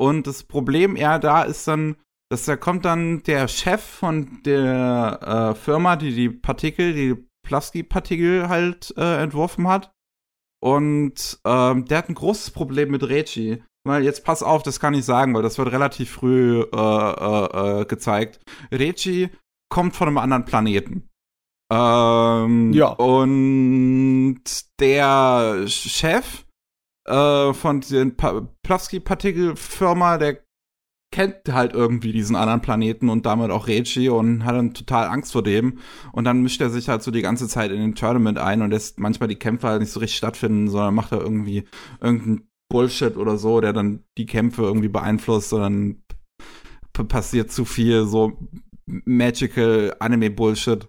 Und 0.00 0.26
das 0.26 0.44
Problem 0.44 0.96
eher 0.96 1.18
da 1.18 1.42
ist 1.42 1.68
dann, 1.68 1.96
dass 2.30 2.46
da 2.46 2.56
kommt 2.56 2.86
dann 2.86 3.22
der 3.24 3.48
Chef 3.48 3.82
von 3.82 4.42
der 4.44 5.52
äh, 5.52 5.54
Firma, 5.54 5.96
die 5.96 6.14
die 6.14 6.30
Partikel, 6.30 6.94
die 6.94 7.16
Plavsky-Partikel 7.46 8.48
halt 8.48 8.94
äh, 8.96 9.22
entworfen 9.22 9.68
hat 9.68 9.92
und 10.62 11.40
ähm, 11.44 11.84
der 11.86 11.98
hat 11.98 12.08
ein 12.08 12.14
großes 12.14 12.50
Problem 12.52 12.90
mit 12.90 13.08
Rechi. 13.08 13.62
Weil 13.84 14.04
jetzt 14.04 14.24
pass 14.24 14.42
auf, 14.42 14.62
das 14.62 14.78
kann 14.78 14.92
ich 14.92 15.06
sagen, 15.06 15.34
weil 15.34 15.42
das 15.42 15.56
wird 15.56 15.72
relativ 15.72 16.10
früh 16.10 16.60
äh, 16.60 16.66
äh, 16.76 17.80
äh, 17.80 17.84
gezeigt. 17.86 18.40
Rechi 18.70 19.30
kommt 19.70 19.96
von 19.96 20.08
einem 20.08 20.18
anderen 20.18 20.44
Planeten. 20.44 21.08
Ähm, 21.72 22.72
ja. 22.74 22.88
Und 22.88 24.42
der 24.80 25.64
Chef 25.66 26.44
äh, 27.10 27.54
von 27.54 27.80
der 27.80 28.06
pa 28.06 28.48
Plavsky-Partikelfirma, 28.62 30.18
der 30.18 30.38
kennt 31.12 31.48
halt 31.50 31.72
irgendwie 31.72 32.12
diesen 32.12 32.36
anderen 32.36 32.60
Planeten 32.60 33.08
und 33.08 33.26
damit 33.26 33.50
auch 33.50 33.66
Reiji 33.66 34.08
und 34.08 34.44
hat 34.44 34.54
dann 34.54 34.74
total 34.74 35.08
Angst 35.08 35.32
vor 35.32 35.42
dem. 35.42 35.78
Und 36.12 36.24
dann 36.24 36.42
mischt 36.42 36.60
er 36.60 36.70
sich 36.70 36.88
halt 36.88 37.02
so 37.02 37.10
die 37.10 37.22
ganze 37.22 37.48
Zeit 37.48 37.72
in 37.72 37.80
den 37.80 37.94
Tournament 37.96 38.38
ein 38.38 38.62
und 38.62 38.70
lässt 38.70 39.00
manchmal 39.00 39.28
die 39.28 39.36
Kämpfe 39.36 39.66
halt 39.66 39.80
nicht 39.80 39.90
so 39.90 40.00
richtig 40.00 40.18
stattfinden, 40.18 40.68
sondern 40.68 40.94
macht 40.94 41.12
da 41.12 41.18
irgendwie 41.18 41.64
irgendeinen 42.00 42.48
Bullshit 42.70 43.16
oder 43.16 43.38
so, 43.38 43.60
der 43.60 43.72
dann 43.72 44.04
die 44.16 44.26
Kämpfe 44.26 44.62
irgendwie 44.62 44.88
beeinflusst, 44.88 45.48
sondern 45.48 46.02
passiert 46.92 47.50
zu 47.50 47.64
viel 47.64 48.04
so 48.06 48.38
Magical 48.86 49.96
Anime 49.98 50.30
Bullshit. 50.30 50.88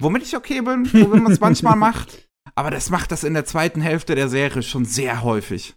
Womit 0.00 0.22
ich 0.22 0.36
okay 0.36 0.60
bin, 0.60 0.88
wo 0.92 1.16
man 1.16 1.32
es 1.32 1.40
manchmal 1.40 1.76
macht. 1.76 2.27
Aber 2.58 2.72
das 2.72 2.90
macht 2.90 3.12
das 3.12 3.22
in 3.22 3.34
der 3.34 3.44
zweiten 3.44 3.80
Hälfte 3.80 4.16
der 4.16 4.28
Serie 4.28 4.64
schon 4.64 4.84
sehr 4.84 5.22
häufig. 5.22 5.76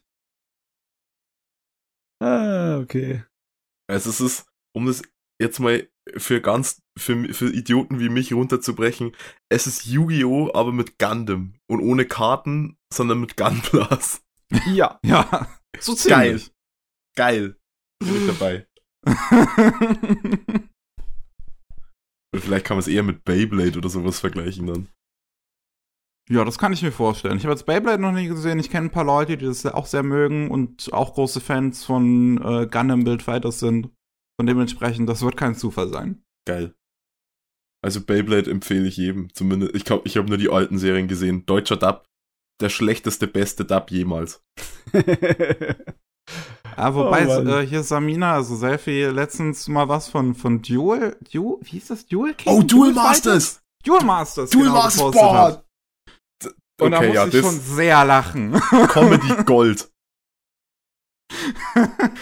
Ah, 2.20 2.80
okay. 2.80 3.24
Also 3.88 4.10
es 4.10 4.20
ist, 4.20 4.48
um 4.76 4.88
das 4.88 5.04
jetzt 5.40 5.60
mal 5.60 5.88
für 6.18 6.42
ganz, 6.42 6.82
für, 6.98 7.32
für 7.36 7.54
Idioten 7.54 8.00
wie 8.00 8.10
mich 8.10 8.34
runterzubrechen, 8.34 9.16
es 9.48 9.68
ist 9.68 9.86
Yu-Gi-Oh! 9.86 10.56
aber 10.56 10.72
mit 10.72 10.98
Gundam. 10.98 11.54
Und 11.70 11.82
ohne 11.82 12.08
Karten, 12.08 12.80
sondern 12.92 13.20
mit 13.20 13.38
Gunblast. 13.38 14.24
Ja. 14.66 15.00
Ja. 15.06 15.48
So 15.80 15.94
ziemlich. 15.94 16.52
Geil. 17.16 17.54
Geil. 17.54 17.60
Bin 18.00 18.16
ich 18.18 18.28
dabei. 18.28 18.68
Und 22.34 22.42
vielleicht 22.42 22.66
kann 22.66 22.76
man 22.76 22.82
es 22.82 22.88
eher 22.88 23.04
mit 23.04 23.24
Beyblade 23.24 23.78
oder 23.78 23.90
sowas 23.90 24.20
vergleichen 24.20 24.66
dann. 24.66 24.88
Ja, 26.32 26.46
das 26.46 26.58
kann 26.58 26.72
ich 26.72 26.82
mir 26.82 26.94
vorstellen. 26.94 27.36
Ich 27.36 27.44
habe 27.44 27.52
jetzt 27.52 27.66
Beyblade 27.66 28.02
noch 28.02 28.14
nie 28.14 28.28
gesehen. 28.28 28.58
Ich 28.58 28.70
kenne 28.70 28.88
ein 28.88 28.92
paar 28.92 29.04
Leute, 29.04 29.36
die 29.36 29.46
das 29.46 29.66
auch 29.66 29.86
sehr 29.86 30.02
mögen 30.02 30.50
und 30.50 30.94
auch 30.94 31.14
große 31.14 31.42
Fans 31.42 31.84
von 31.84 32.38
äh, 32.38 32.68
Gundam 32.68 33.04
Build 33.04 33.22
Fighters 33.22 33.60
sind. 33.60 33.90
Von 34.40 34.48
dementsprechend, 34.48 35.10
das 35.10 35.24
wird 35.24 35.36
kein 35.36 35.56
Zufall 35.56 35.90
sein. 35.90 36.24
Geil. 36.48 36.74
Also 37.84 38.00
Beyblade 38.00 38.50
empfehle 38.50 38.88
ich 38.88 38.96
jedem. 38.96 39.34
Zumindest, 39.34 39.76
ich 39.76 39.84
glaube, 39.84 40.04
ich 40.06 40.16
habe 40.16 40.30
nur 40.30 40.38
die 40.38 40.50
alten 40.50 40.78
Serien 40.78 41.10
gesehen. 41.10 41.46
Deutscher 41.46 41.76
Dub, 41.76 42.06
der 42.62 42.70
schlechteste, 42.70 43.28
beste 43.28 43.66
Dub 43.66 43.92
jemals. 43.92 44.42
Ah, 46.78 46.94
wobei 46.94 47.28
oh, 47.28 47.46
äh, 47.46 47.68
hier 47.68 47.84
Samina, 47.84 48.36
also 48.36 48.56
Selfie, 48.56 49.04
letztens 49.04 49.68
mal 49.68 49.90
was 49.90 50.08
von, 50.08 50.34
von 50.34 50.62
Duel, 50.62 51.18
Duel, 51.32 51.58
wie 51.62 51.72
hieß 51.72 51.88
das? 51.88 52.06
Duel 52.06 52.34
King? 52.34 52.54
Oh, 52.54 52.62
Duel, 52.62 52.94
Duel 52.94 52.94
Masters! 52.94 53.62
Duel 53.84 54.06
Masters, 54.06 54.52
Duel 54.52 54.66
genau, 54.66 54.76
Masters, 54.76 55.12
boah! 55.12 55.64
Und 56.82 56.94
okay, 56.94 57.14
da 57.14 57.26
muss 57.26 57.34
ja, 57.34 57.40
ich 57.40 57.46
schon 57.46 57.60
sehr 57.60 58.06
lachen. 58.06 58.54
Comedy 58.90 59.44
Gold. 59.46 59.92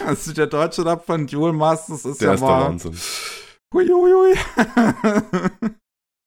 also 0.06 0.34
der 0.34 0.48
deutsche 0.48 0.84
Dub 0.84 1.06
von 1.06 1.26
Duel 1.26 1.53
Masters 1.53 2.06
ist 2.06 2.22
der 2.22 2.30
ja 2.30 2.34
ist 2.36 2.41
mal... 2.41 2.60
Der 2.60 2.69
Wahnsinn. 2.69 2.98
Huiuiui. 3.73 4.36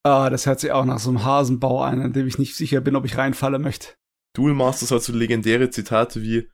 ah, 0.07 0.31
das 0.31 0.47
hört 0.47 0.61
sich 0.61 0.73
auch 0.73 0.85
nach 0.85 0.99
so 0.99 1.11
einem 1.11 1.25
Hasenbau 1.25 1.83
an, 1.83 2.01
in 2.01 2.13
dem 2.13 2.27
ich 2.27 2.39
nicht 2.39 2.57
sicher 2.57 2.81
bin, 2.81 2.97
ob 2.97 3.05
ich 3.05 3.19
reinfalle 3.19 3.59
möchte. 3.59 3.95
Duel 4.35 4.55
Masters 4.55 4.91
hat 4.91 5.03
so 5.03 5.13
legendäre 5.13 5.69
Zitate 5.71 6.23
wie 6.23 6.49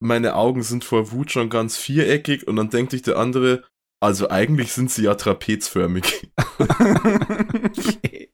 meine 0.00 0.34
Augen 0.34 0.62
sind 0.62 0.84
vor 0.84 1.12
Wut 1.12 1.30
schon 1.30 1.50
ganz 1.50 1.76
viereckig 1.76 2.48
und 2.48 2.56
dann 2.56 2.70
denkt 2.70 2.90
sich 2.92 3.02
der 3.02 3.18
andere, 3.18 3.62
also 4.02 4.30
eigentlich 4.30 4.72
sind 4.72 4.90
sie 4.90 5.04
ja 5.04 5.14
trapezförmig. 5.14 6.32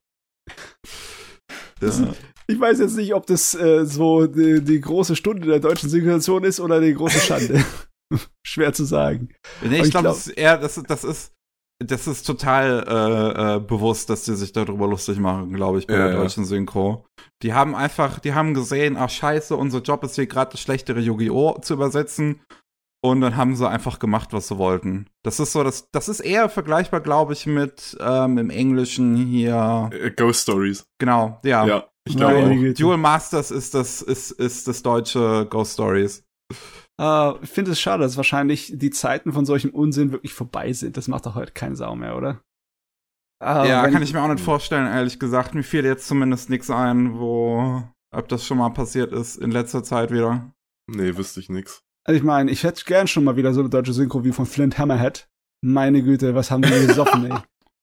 das, 1.81 2.01
ja. 2.01 2.15
Ich 2.53 2.61
weiß 2.61 2.81
jetzt 2.81 2.97
nicht, 2.97 3.15
ob 3.15 3.27
das 3.27 3.55
äh, 3.55 3.87
so 3.87 4.27
die, 4.27 4.63
die, 4.63 4.81
große 4.81 5.17
Stunde 5.17 5.47
der 5.47 5.59
deutschen 5.59 5.89
Synchronisation 5.89 6.45
ist 6.45 6.61
oder 6.61 6.81
die 6.81 6.93
große 6.93 7.19
Schande. 7.19 7.65
Schwer 8.47 8.75
zu 8.75 8.85
sagen. 8.85 9.31
Nee, 9.63 9.77
ich, 9.77 9.85
ich 9.85 9.91
glaube, 9.91 10.05
glaub, 10.05 10.15
das 10.17 10.27
ist 10.27 10.37
eher, 10.37 10.59
das, 10.59 10.83
das 10.87 11.03
ist, 11.03 11.33
das 11.79 12.07
ist 12.07 12.25
total 12.27 12.85
äh, 12.87 13.57
äh, 13.57 13.61
bewusst, 13.61 14.11
dass 14.11 14.25
die 14.25 14.35
sich 14.35 14.53
darüber 14.53 14.87
lustig 14.87 15.19
machen, 15.19 15.55
glaube 15.55 15.79
ich, 15.79 15.87
bei 15.87 15.95
ja, 15.95 16.09
der 16.09 16.17
deutschen 16.17 16.45
Synchro. 16.45 17.07
Die 17.43 17.55
haben 17.55 17.75
einfach, 17.75 18.19
die 18.19 18.35
haben 18.35 18.53
gesehen, 18.53 18.99
ach 18.99 19.09
scheiße, 19.09 19.57
unser 19.57 19.81
Job 19.81 20.05
ist 20.05 20.17
hier 20.17 20.27
gerade 20.27 20.51
das 20.51 20.61
schlechtere 20.61 21.01
Yu-Gi-Oh! 21.01 21.59
zu 21.61 21.73
übersetzen. 21.73 22.43
Und 23.05 23.21
dann 23.21 23.37
haben 23.37 23.57
sie 23.57 23.69
einfach 23.69 23.99
gemacht, 23.99 24.33
was 24.33 24.47
sie 24.47 24.59
wollten. 24.59 25.09
Das 25.25 25.41
ist 25.41 25.53
so, 25.53 25.65
das, 25.65 25.91
das 25.91 26.09
ist 26.09 26.21
eher 26.21 26.49
vergleichbar, 26.49 27.01
glaube 27.01 27.33
ich, 27.33 27.47
mit 27.47 27.97
ähm, 27.99 28.39
im 28.39 28.49
Englischen 28.49 29.17
hier. 29.17 29.91
Äh, 29.93 30.11
Ghost 30.13 30.43
Stories. 30.43 30.87
Genau, 31.01 31.41
ja. 31.43 31.67
Ja, 31.67 31.92
ich 32.05 32.17
glaube 32.17 32.75
Dual 32.75 32.99
Masters 32.99 33.51
ist 33.51 33.75
das, 33.75 34.03
ist, 34.03 34.33
ist 34.33 34.69
das 34.69 34.83
deutsche 34.83 35.47
Ghost 35.49 35.75
Stories. 35.75 36.25
Uh, 37.01 37.39
ich 37.43 37.51
finde 37.51 37.73
es 37.73 37.81
schade, 37.81 38.03
dass 38.03 38.17
wahrscheinlich 38.17 38.73
die 38.77 38.91
Zeiten 38.91 39.33
von 39.33 39.47
solchem 39.47 39.71
Unsinn 39.71 40.13
wirklich 40.13 40.35
vorbei 40.35 40.73
sind. 40.73 40.97
Das 40.97 41.09
macht 41.09 41.27
doch 41.27 41.35
heute 41.35 41.53
keine 41.53 41.75
Sau 41.75 41.97
mehr, 41.97 42.17
oder? 42.17 42.43
Uh, 43.43 43.67
ja, 43.67 43.89
kann 43.89 44.03
ich 44.03 44.13
mir 44.13 44.23
auch 44.23 44.29
nicht 44.29 44.45
vorstellen, 44.45 44.87
ehrlich 44.87 45.19
gesagt. 45.19 45.55
Mir 45.55 45.65
fiel 45.65 45.85
jetzt 45.85 46.07
zumindest 46.07 46.51
nichts 46.51 46.71
ein, 46.71 47.19
wo, 47.19 47.83
ob 48.15 48.29
das 48.29 48.45
schon 48.45 48.59
mal 48.59 48.71
passiert 48.71 49.13
ist 49.13 49.37
in 49.37 49.51
letzter 49.51 49.83
Zeit 49.83 50.13
wieder. 50.13 50.53
Nee, 50.87 51.17
wüsste 51.17 51.41
ich 51.41 51.49
nix. 51.49 51.83
Also 52.05 52.19
ich 52.19 52.25
meine, 52.25 52.51
ich 52.51 52.63
hätte 52.63 52.85
gern 52.85 53.09
schon 53.09 53.25
mal 53.25 53.37
wieder 53.37 53.53
so 53.55 53.61
eine 53.61 53.71
deutsche 53.71 53.93
Synchro 53.93 54.25
wie 54.25 54.33
von 54.33 54.47
Flint 54.47 54.79
Hammerhead. 54.79 55.29
Meine 55.65 56.03
Güte, 56.03 56.35
was 56.35 56.51
haben 56.51 56.63
die 56.63 56.69
gesoffen, 56.69 57.31
ey. 57.31 57.39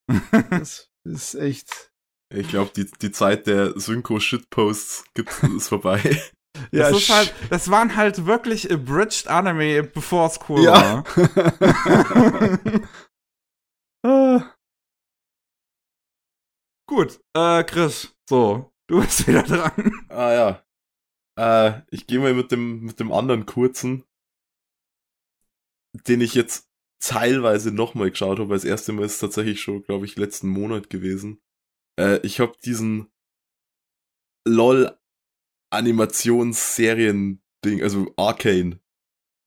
Das 0.51 0.89
ist 1.03 1.35
echt. 1.35 1.89
Ich 2.31 2.49
glaube, 2.49 2.72
die, 2.76 2.85
die 3.01 3.11
Zeit 3.11 3.47
der 3.47 3.80
Synchro-Shitposts 3.80 5.03
ist 5.56 5.69
vorbei. 5.69 5.99
Ja, 6.72 6.91
das, 6.91 7.10
halt, 7.10 7.34
das 7.49 7.69
waren 7.69 7.95
halt 7.95 8.26
wirklich 8.26 8.72
abridged 8.72 9.27
Anime, 9.27 9.84
bevor 9.84 10.27
es 10.27 10.39
cool 10.49 10.64
ja. 10.64 11.03
war. 14.03 14.43
Gut, 16.88 17.19
äh, 17.35 17.64
Chris, 17.64 18.15
so, 18.27 18.72
du 18.88 19.01
bist 19.01 19.27
wieder 19.27 19.43
dran. 19.43 19.91
Ah 20.10 20.31
ja. 20.34 20.64
Äh, 21.38 21.81
ich 21.91 22.07
gehe 22.07 22.19
mal 22.19 22.34
mit 22.34 22.51
dem, 22.51 22.81
mit 22.81 22.99
dem 22.99 23.11
anderen 23.11 23.45
kurzen, 23.45 24.03
den 26.07 26.22
ich 26.22 26.34
jetzt 26.34 26.68
teilweise 26.99 27.72
nochmal 27.72 28.10
geschaut 28.10 28.39
habe. 28.39 28.53
Das 28.53 28.65
erste 28.65 28.91
Mal 28.91 29.06
ist 29.06 29.19
tatsächlich 29.19 29.61
schon, 29.61 29.84
glaube 29.84 30.06
ich, 30.06 30.18
letzten 30.18 30.49
Monat 30.49 30.89
gewesen. 30.89 31.41
Äh, 31.99 32.26
ich 32.26 32.39
habe 32.39 32.53
diesen 32.63 33.11
LOL 34.47 34.97
Animationsserien-Ding, 35.71 37.84
also 37.84 38.11
Arcane, 38.15 38.80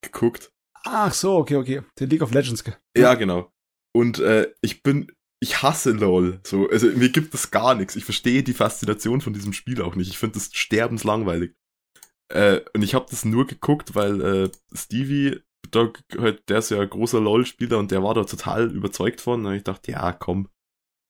geguckt. 0.01 0.53
Ach 0.85 1.13
so, 1.13 1.35
okay, 1.37 1.57
okay. 1.57 1.81
Den 1.99 2.09
League 2.09 2.21
of 2.21 2.31
Legends. 2.31 2.63
Ja, 2.95 3.15
genau. 3.15 3.51
Und 3.93 4.19
äh, 4.19 4.53
ich 4.61 4.83
bin, 4.83 5.11
ich 5.41 5.61
hasse 5.61 5.91
LOL. 5.91 6.39
So, 6.45 6.69
also 6.69 6.87
mir 6.87 7.09
gibt 7.09 7.33
es 7.33 7.51
gar 7.51 7.75
nichts. 7.75 7.95
Ich 7.95 8.05
verstehe 8.05 8.43
die 8.43 8.53
Faszination 8.53 9.19
von 9.21 9.33
diesem 9.33 9.53
Spiel 9.53 9.81
auch 9.81 9.95
nicht. 9.95 10.09
Ich 10.09 10.17
finde 10.17 10.35
das 10.35 10.49
sterbenslangweilig. 10.53 11.53
Äh, 12.29 12.61
und 12.73 12.83
ich 12.83 12.95
habe 12.95 13.07
das 13.09 13.25
nur 13.25 13.45
geguckt, 13.47 13.95
weil 13.95 14.21
äh, 14.21 14.49
Stevie, 14.73 15.41
da, 15.71 15.91
halt, 16.17 16.47
der 16.49 16.59
ist 16.59 16.69
ja 16.69 16.79
ein 16.79 16.89
großer 16.89 17.19
LOL-Spieler 17.19 17.79
und 17.79 17.91
der 17.91 18.03
war 18.03 18.13
da 18.13 18.23
total 18.23 18.71
überzeugt 18.71 19.19
von. 19.21 19.45
Und 19.45 19.53
ich 19.53 19.63
dachte, 19.63 19.91
ja, 19.91 20.13
komm, 20.13 20.49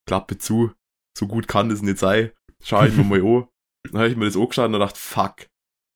Klappe 0.07 0.37
zu. 0.37 0.71
So 1.17 1.27
gut 1.27 1.47
kann 1.47 1.69
das 1.69 1.81
nicht 1.81 1.99
sein. 1.99 2.31
Schau 2.63 2.85
ich 2.85 2.95
mir 2.95 3.03
mal 3.03 3.21
an. 3.25 3.47
Dann 3.91 4.01
habe 4.01 4.09
ich 4.09 4.17
mir 4.17 4.25
das 4.25 4.37
angeschaut 4.37 4.67
und 4.67 4.79
dachte, 4.79 4.99
fuck, 4.99 5.47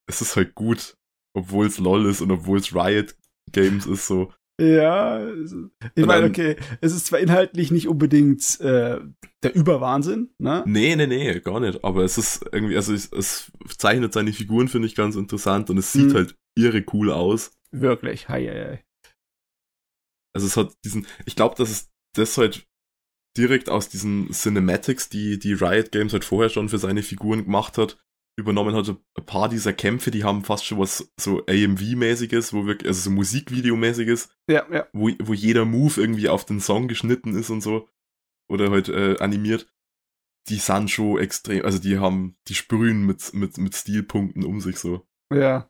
es 0.09 0.21
ist 0.21 0.35
halt 0.35 0.55
gut. 0.55 0.95
Obwohl 1.33 1.67
es 1.67 1.77
LOL 1.77 2.05
ist 2.07 2.21
und 2.21 2.31
obwohl 2.31 2.57
es 2.59 2.73
Riot 2.73 3.15
Games 3.51 3.85
ist 3.85 4.07
so. 4.07 4.33
Ja, 4.59 5.23
ich 5.93 6.05
meine, 6.05 6.25
okay, 6.25 6.55
es 6.81 6.95
ist 6.95 7.05
zwar 7.05 7.19
inhaltlich 7.19 7.69
nicht 7.69 7.87
unbedingt 7.87 8.59
äh, 8.59 8.99
der 9.43 9.55
Überwahnsinn, 9.55 10.31
ne? 10.39 10.63
Nee, 10.65 10.95
nee, 10.95 11.05
nee, 11.05 11.39
gar 11.41 11.59
nicht. 11.59 11.83
Aber 11.83 12.03
es 12.03 12.17
ist 12.17 12.43
irgendwie, 12.51 12.75
also 12.75 12.91
es, 12.91 13.11
es 13.11 13.51
zeichnet 13.77 14.13
seine 14.13 14.33
Figuren, 14.33 14.67
finde 14.67 14.87
ich, 14.87 14.95
ganz 14.95 15.15
interessant 15.15 15.69
und 15.69 15.77
es 15.77 15.93
sieht 15.93 16.09
hm. 16.09 16.13
halt 16.15 16.35
irre 16.57 16.83
cool 16.91 17.11
aus. 17.11 17.51
Wirklich, 17.69 18.29
hei, 18.29 18.47
hei, 18.47 18.65
hei. 18.65 18.83
Also 20.33 20.47
es 20.47 20.57
hat 20.57 20.73
diesen, 20.83 21.05
ich 21.27 21.35
glaube, 21.35 21.53
dass 21.55 21.69
es 21.69 21.91
das 22.15 22.35
halt 22.39 22.65
direkt 23.37 23.69
aus 23.69 23.89
diesen 23.89 24.31
Cinematics, 24.31 25.09
die 25.09 25.39
die 25.39 25.53
Riot 25.53 25.91
Games 25.91 26.13
halt 26.13 26.25
vorher 26.25 26.49
schon 26.49 26.69
für 26.69 26.79
seine 26.79 27.03
Figuren 27.03 27.45
gemacht 27.45 27.77
hat, 27.77 27.97
übernommen 28.37 28.75
hat. 28.75 28.89
Ein 28.89 29.25
paar 29.25 29.49
dieser 29.49 29.73
Kämpfe, 29.73 30.11
die 30.11 30.23
haben 30.23 30.43
fast 30.43 30.65
schon 30.65 30.79
was 30.79 31.11
so 31.19 31.45
AMV-mäßiges, 31.45 32.53
wo 32.53 32.65
wirklich, 32.65 32.87
also 32.87 33.09
so 33.09 33.15
Musikvideo-mäßiges, 33.15 34.29
ja, 34.49 34.65
ja. 34.71 34.87
Wo, 34.93 35.09
wo 35.23 35.33
jeder 35.33 35.65
Move 35.65 35.99
irgendwie 35.99 36.29
auf 36.29 36.45
den 36.45 36.59
Song 36.59 36.87
geschnitten 36.87 37.35
ist 37.35 37.49
und 37.49 37.61
so. 37.61 37.87
Oder 38.49 38.71
halt 38.71 38.89
äh, 38.89 39.17
animiert. 39.19 39.67
Die 40.49 40.55
sind 40.55 40.89
schon 40.89 41.19
extrem, 41.19 41.65
also 41.65 41.77
die 41.77 41.99
haben, 41.99 42.37
die 42.47 42.55
sprühen 42.55 43.05
mit, 43.05 43.33
mit, 43.33 43.57
mit 43.57 43.75
Stilpunkten 43.75 44.45
um 44.45 44.61
sich 44.61 44.77
so. 44.77 45.05
Ja. 45.33 45.69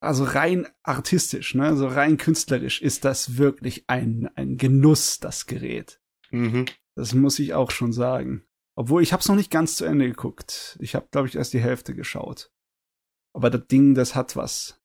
Also 0.00 0.24
rein 0.24 0.66
artistisch, 0.82 1.54
ne, 1.54 1.66
also 1.66 1.86
rein 1.86 2.16
künstlerisch 2.18 2.82
ist 2.82 3.04
das 3.04 3.38
wirklich 3.38 3.84
ein, 3.86 4.28
ein 4.34 4.56
Genuss, 4.56 5.18
das 5.18 5.46
Gerät. 5.46 6.00
Mhm. 6.30 6.66
Das 6.96 7.14
muss 7.14 7.38
ich 7.38 7.54
auch 7.54 7.70
schon 7.70 7.92
sagen. 7.92 8.44
Obwohl, 8.78 9.02
ich 9.02 9.12
hab's 9.12 9.28
noch 9.28 9.36
nicht 9.36 9.50
ganz 9.50 9.76
zu 9.76 9.84
Ende 9.84 10.06
geguckt. 10.06 10.76
Ich 10.80 10.94
habe, 10.94 11.08
glaube 11.10 11.28
ich, 11.28 11.36
erst 11.36 11.52
die 11.52 11.60
Hälfte 11.60 11.94
geschaut. 11.94 12.50
Aber 13.34 13.50
das 13.50 13.66
Ding, 13.68 13.94
das 13.94 14.14
hat 14.14 14.36
was. 14.36 14.80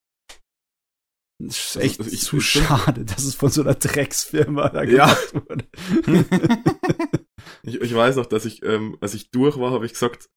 Das 1.38 1.56
ist 1.56 1.76
echt 1.76 1.98
also, 2.00 2.12
ich, 2.12 2.20
zu 2.20 2.36
ich 2.36 2.46
schade, 2.46 3.04
dass 3.06 3.24
es 3.24 3.34
von 3.34 3.50
so 3.50 3.62
einer 3.62 3.74
Drecksfirma 3.74 4.68
da 4.68 4.84
gemacht 4.84 5.32
ja. 5.34 5.42
wurde. 5.48 5.66
ich, 7.62 7.80
ich 7.80 7.94
weiß 7.94 8.16
noch, 8.16 8.26
dass 8.26 8.44
ich, 8.44 8.62
ähm, 8.62 8.96
als 9.00 9.14
ich 9.14 9.30
durch 9.30 9.58
war, 9.58 9.72
habe 9.72 9.86
ich 9.86 9.92
gesagt, 9.92 10.30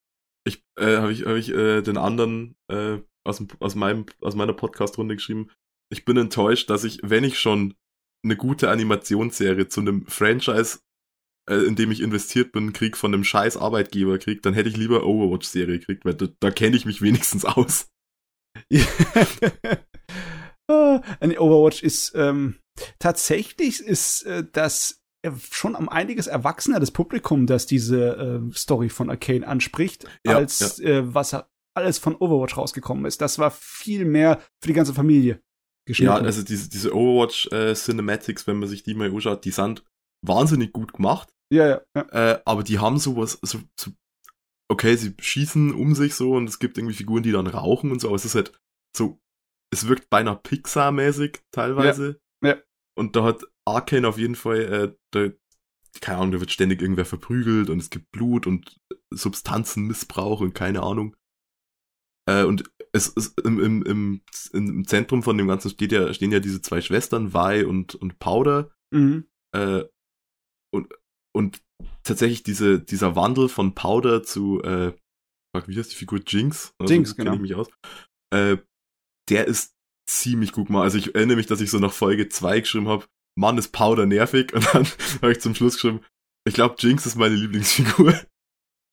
ich 0.46 0.64
äh, 0.80 0.98
habe 0.98 1.12
ich, 1.12 1.26
hab 1.26 1.36
ich 1.36 1.50
äh, 1.50 1.82
den 1.82 1.98
anderen 1.98 2.56
äh, 2.70 3.00
aus, 3.24 3.44
aus, 3.60 3.76
meinem, 3.76 4.06
aus 4.22 4.36
meiner 4.36 4.54
Podcast-Runde 4.54 5.16
geschrieben, 5.16 5.52
ich 5.92 6.06
bin 6.06 6.18
enttäuscht, 6.18 6.70
dass 6.70 6.84
ich, 6.84 7.00
wenn 7.04 7.24
ich 7.24 7.40
schon 7.40 7.76
eine 8.24 8.36
gute 8.36 8.70
Animationsserie 8.70 9.68
zu 9.68 9.82
einem 9.82 10.08
Franchise, 10.08 10.80
äh, 11.50 11.56
in 11.56 11.76
dem 11.76 11.92
ich 11.92 12.02
investiert 12.02 12.52
bin, 12.52 12.74
krieg 12.74 12.98
von 12.98 13.14
einem 13.14 13.24
scheiß 13.24 13.58
Arbeitgeber 13.58 14.18
krieg, 14.18 14.42
dann 14.42 14.54
hätte 14.54 14.70
ich 14.70 14.78
lieber 14.78 15.06
Overwatch-Serie 15.06 15.80
gekriegt, 15.80 16.06
weil 16.06 16.16
da, 16.16 16.28
da 16.40 16.52
kenne 16.52 16.76
ich 16.76 16.86
mich 16.86 17.02
wenigstens 17.02 17.46
aus. 17.46 17.90
Ah, 20.68 21.00
Overwatch 21.22 21.84
ist 21.84 22.14
ähm, 22.16 22.56
tatsächlich 22.98 23.82
ist 23.82 24.24
äh, 24.24 24.44
das 24.52 25.04
schon 25.52 25.76
um 25.76 25.90
einiges 25.90 26.26
erwachsener 26.28 26.80
das 26.80 26.90
Publikum, 26.90 27.46
das 27.46 27.66
diese 27.68 28.42
äh, 28.50 28.56
Story 28.56 28.90
von 28.90 29.12
Arcane 29.12 29.46
anspricht, 29.48 30.06
ja, 30.26 30.36
als 30.36 30.80
ja. 30.80 30.90
Äh, 30.90 31.14
was 31.14 31.36
alles 31.76 32.00
von 32.00 32.16
Overwatch 32.16 32.58
rausgekommen 32.58 33.06
ist. 33.06 33.22
Das 33.22 33.38
war 33.38 33.52
viel 33.52 34.06
mehr 34.06 34.42
für 34.62 34.68
die 34.68 34.74
ganze 34.74 34.94
Familie 34.94 35.42
geschnitten. 35.86 36.14
Ja, 36.14 36.20
also 36.20 36.42
diese, 36.42 36.70
diese 36.70 36.96
Overwatch 36.96 37.48
äh, 37.52 37.74
Cinematics, 37.76 38.48
wenn 38.48 38.58
man 38.58 38.70
sich 38.70 38.84
die 38.84 38.96
mal 38.96 39.12
anschaut, 39.12 39.46
die 39.46 39.52
sind 39.52 39.84
wahnsinnig 40.26 40.74
gut 40.74 40.94
gemacht. 40.94 41.35
Ja, 41.52 41.68
ja. 41.68 41.82
ja. 41.96 42.02
Äh, 42.34 42.42
aber 42.46 42.64
die 42.64 42.80
haben 42.80 42.98
sowas, 42.98 43.40
so, 43.42 43.60
so, 43.80 43.92
okay, 44.70 44.96
sie 44.96 45.14
schießen 45.20 45.74
um 45.74 45.96
sich 45.96 46.16
so 46.16 46.34
und 46.34 46.50
es 46.50 46.60
gibt 46.60 46.78
irgendwie 46.78 46.96
Figuren, 46.96 47.24
die 47.24 47.32
dann 47.32 47.48
rauchen 47.48 47.92
und 47.92 48.00
so, 48.02 48.08
aber 48.08 48.16
es 48.16 48.26
ist 48.26 48.36
halt 48.36 48.60
so, 48.96 49.20
es 49.72 49.88
wirkt 49.88 50.10
beinahe 50.10 50.38
Pixar-mäßig 50.38 51.42
teilweise. 51.52 52.20
Ja. 52.44 52.50
ja. 52.50 52.58
Und 52.98 53.16
da 53.16 53.24
hat 53.24 53.44
Arcane 53.66 54.08
auf 54.08 54.18
jeden 54.18 54.36
Fall, 54.36 54.62
äh, 54.62 54.96
da, 55.12 55.30
keine 56.02 56.20
Ahnung, 56.20 56.32
da 56.32 56.40
wird 56.40 56.52
ständig 56.52 56.82
irgendwer 56.82 57.06
verprügelt 57.06 57.70
und 57.70 57.80
es 57.80 57.90
gibt 57.90 58.12
Blut 58.12 58.48
und 58.48 58.80
Substanzenmissbrauch 59.14 60.42
und 60.42 60.54
keine 60.54 60.82
Ahnung. 60.82 61.16
Äh, 62.28 62.44
und 62.44 62.64
es 62.92 63.08
ist 63.08 63.40
im, 63.42 63.60
im, 63.60 63.84
im, 63.84 64.22
im 64.54 64.88
Zentrum 64.88 65.24
von 65.24 65.38
dem 65.38 65.48
Ganzen 65.48 65.70
steht 65.70 65.92
ja, 65.92 66.14
stehen 66.14 66.32
ja 66.32 66.40
diese 66.40 66.62
zwei 66.62 66.82
Schwestern, 66.82 67.34
Vi 67.34 67.64
und, 67.64 67.96
und 67.96 68.20
Powder. 68.20 68.72
Mhm. 68.92 69.28
Äh, 69.54 69.84
und, 70.74 70.94
und 71.36 71.62
tatsächlich 72.04 72.44
diese, 72.44 72.80
dieser 72.80 73.16
Wandel 73.16 73.50
von 73.50 73.76
Powder 73.76 74.24
zu, 74.24 74.62
äh, 74.64 74.94
wie 75.68 75.78
heißt 75.78 75.92
die 75.92 75.98
Figur? 75.98 76.22
Jinx? 76.26 76.74
Also, 76.80 76.94
Jinx, 76.94 77.16
genau. 77.16 77.34
ich 77.34 77.42
mich 77.42 77.56
aus. 77.56 77.68
Äh, 78.34 78.58
der 79.30 79.46
ist 79.46 79.76
ziemlich 80.10 80.52
gut 80.52 80.70
mal. 80.70 80.84
Also 80.84 80.98
ich 80.98 81.14
erinnere 81.16 81.38
mich, 81.38 81.48
dass 81.48 81.62
ich 81.62 81.72
so 81.72 81.80
nach 81.80 81.94
Folge 81.94 82.30
2 82.30 82.62
geschrieben 82.62 82.88
habe, 82.88 83.06
Mann 83.38 83.58
ist 83.58 83.74
Powder 83.74 84.06
nervig 84.06 84.54
und 84.54 84.66
dann 84.74 84.86
habe 85.22 85.32
ich 85.34 85.42
zum 85.42 85.56
Schluss 85.56 85.76
geschrieben, 85.76 86.06
ich 86.48 86.54
glaube 86.54 86.76
Jinx 86.80 87.06
ist 87.06 87.16
meine 87.16 87.36
Lieblingsfigur. 87.36 88.14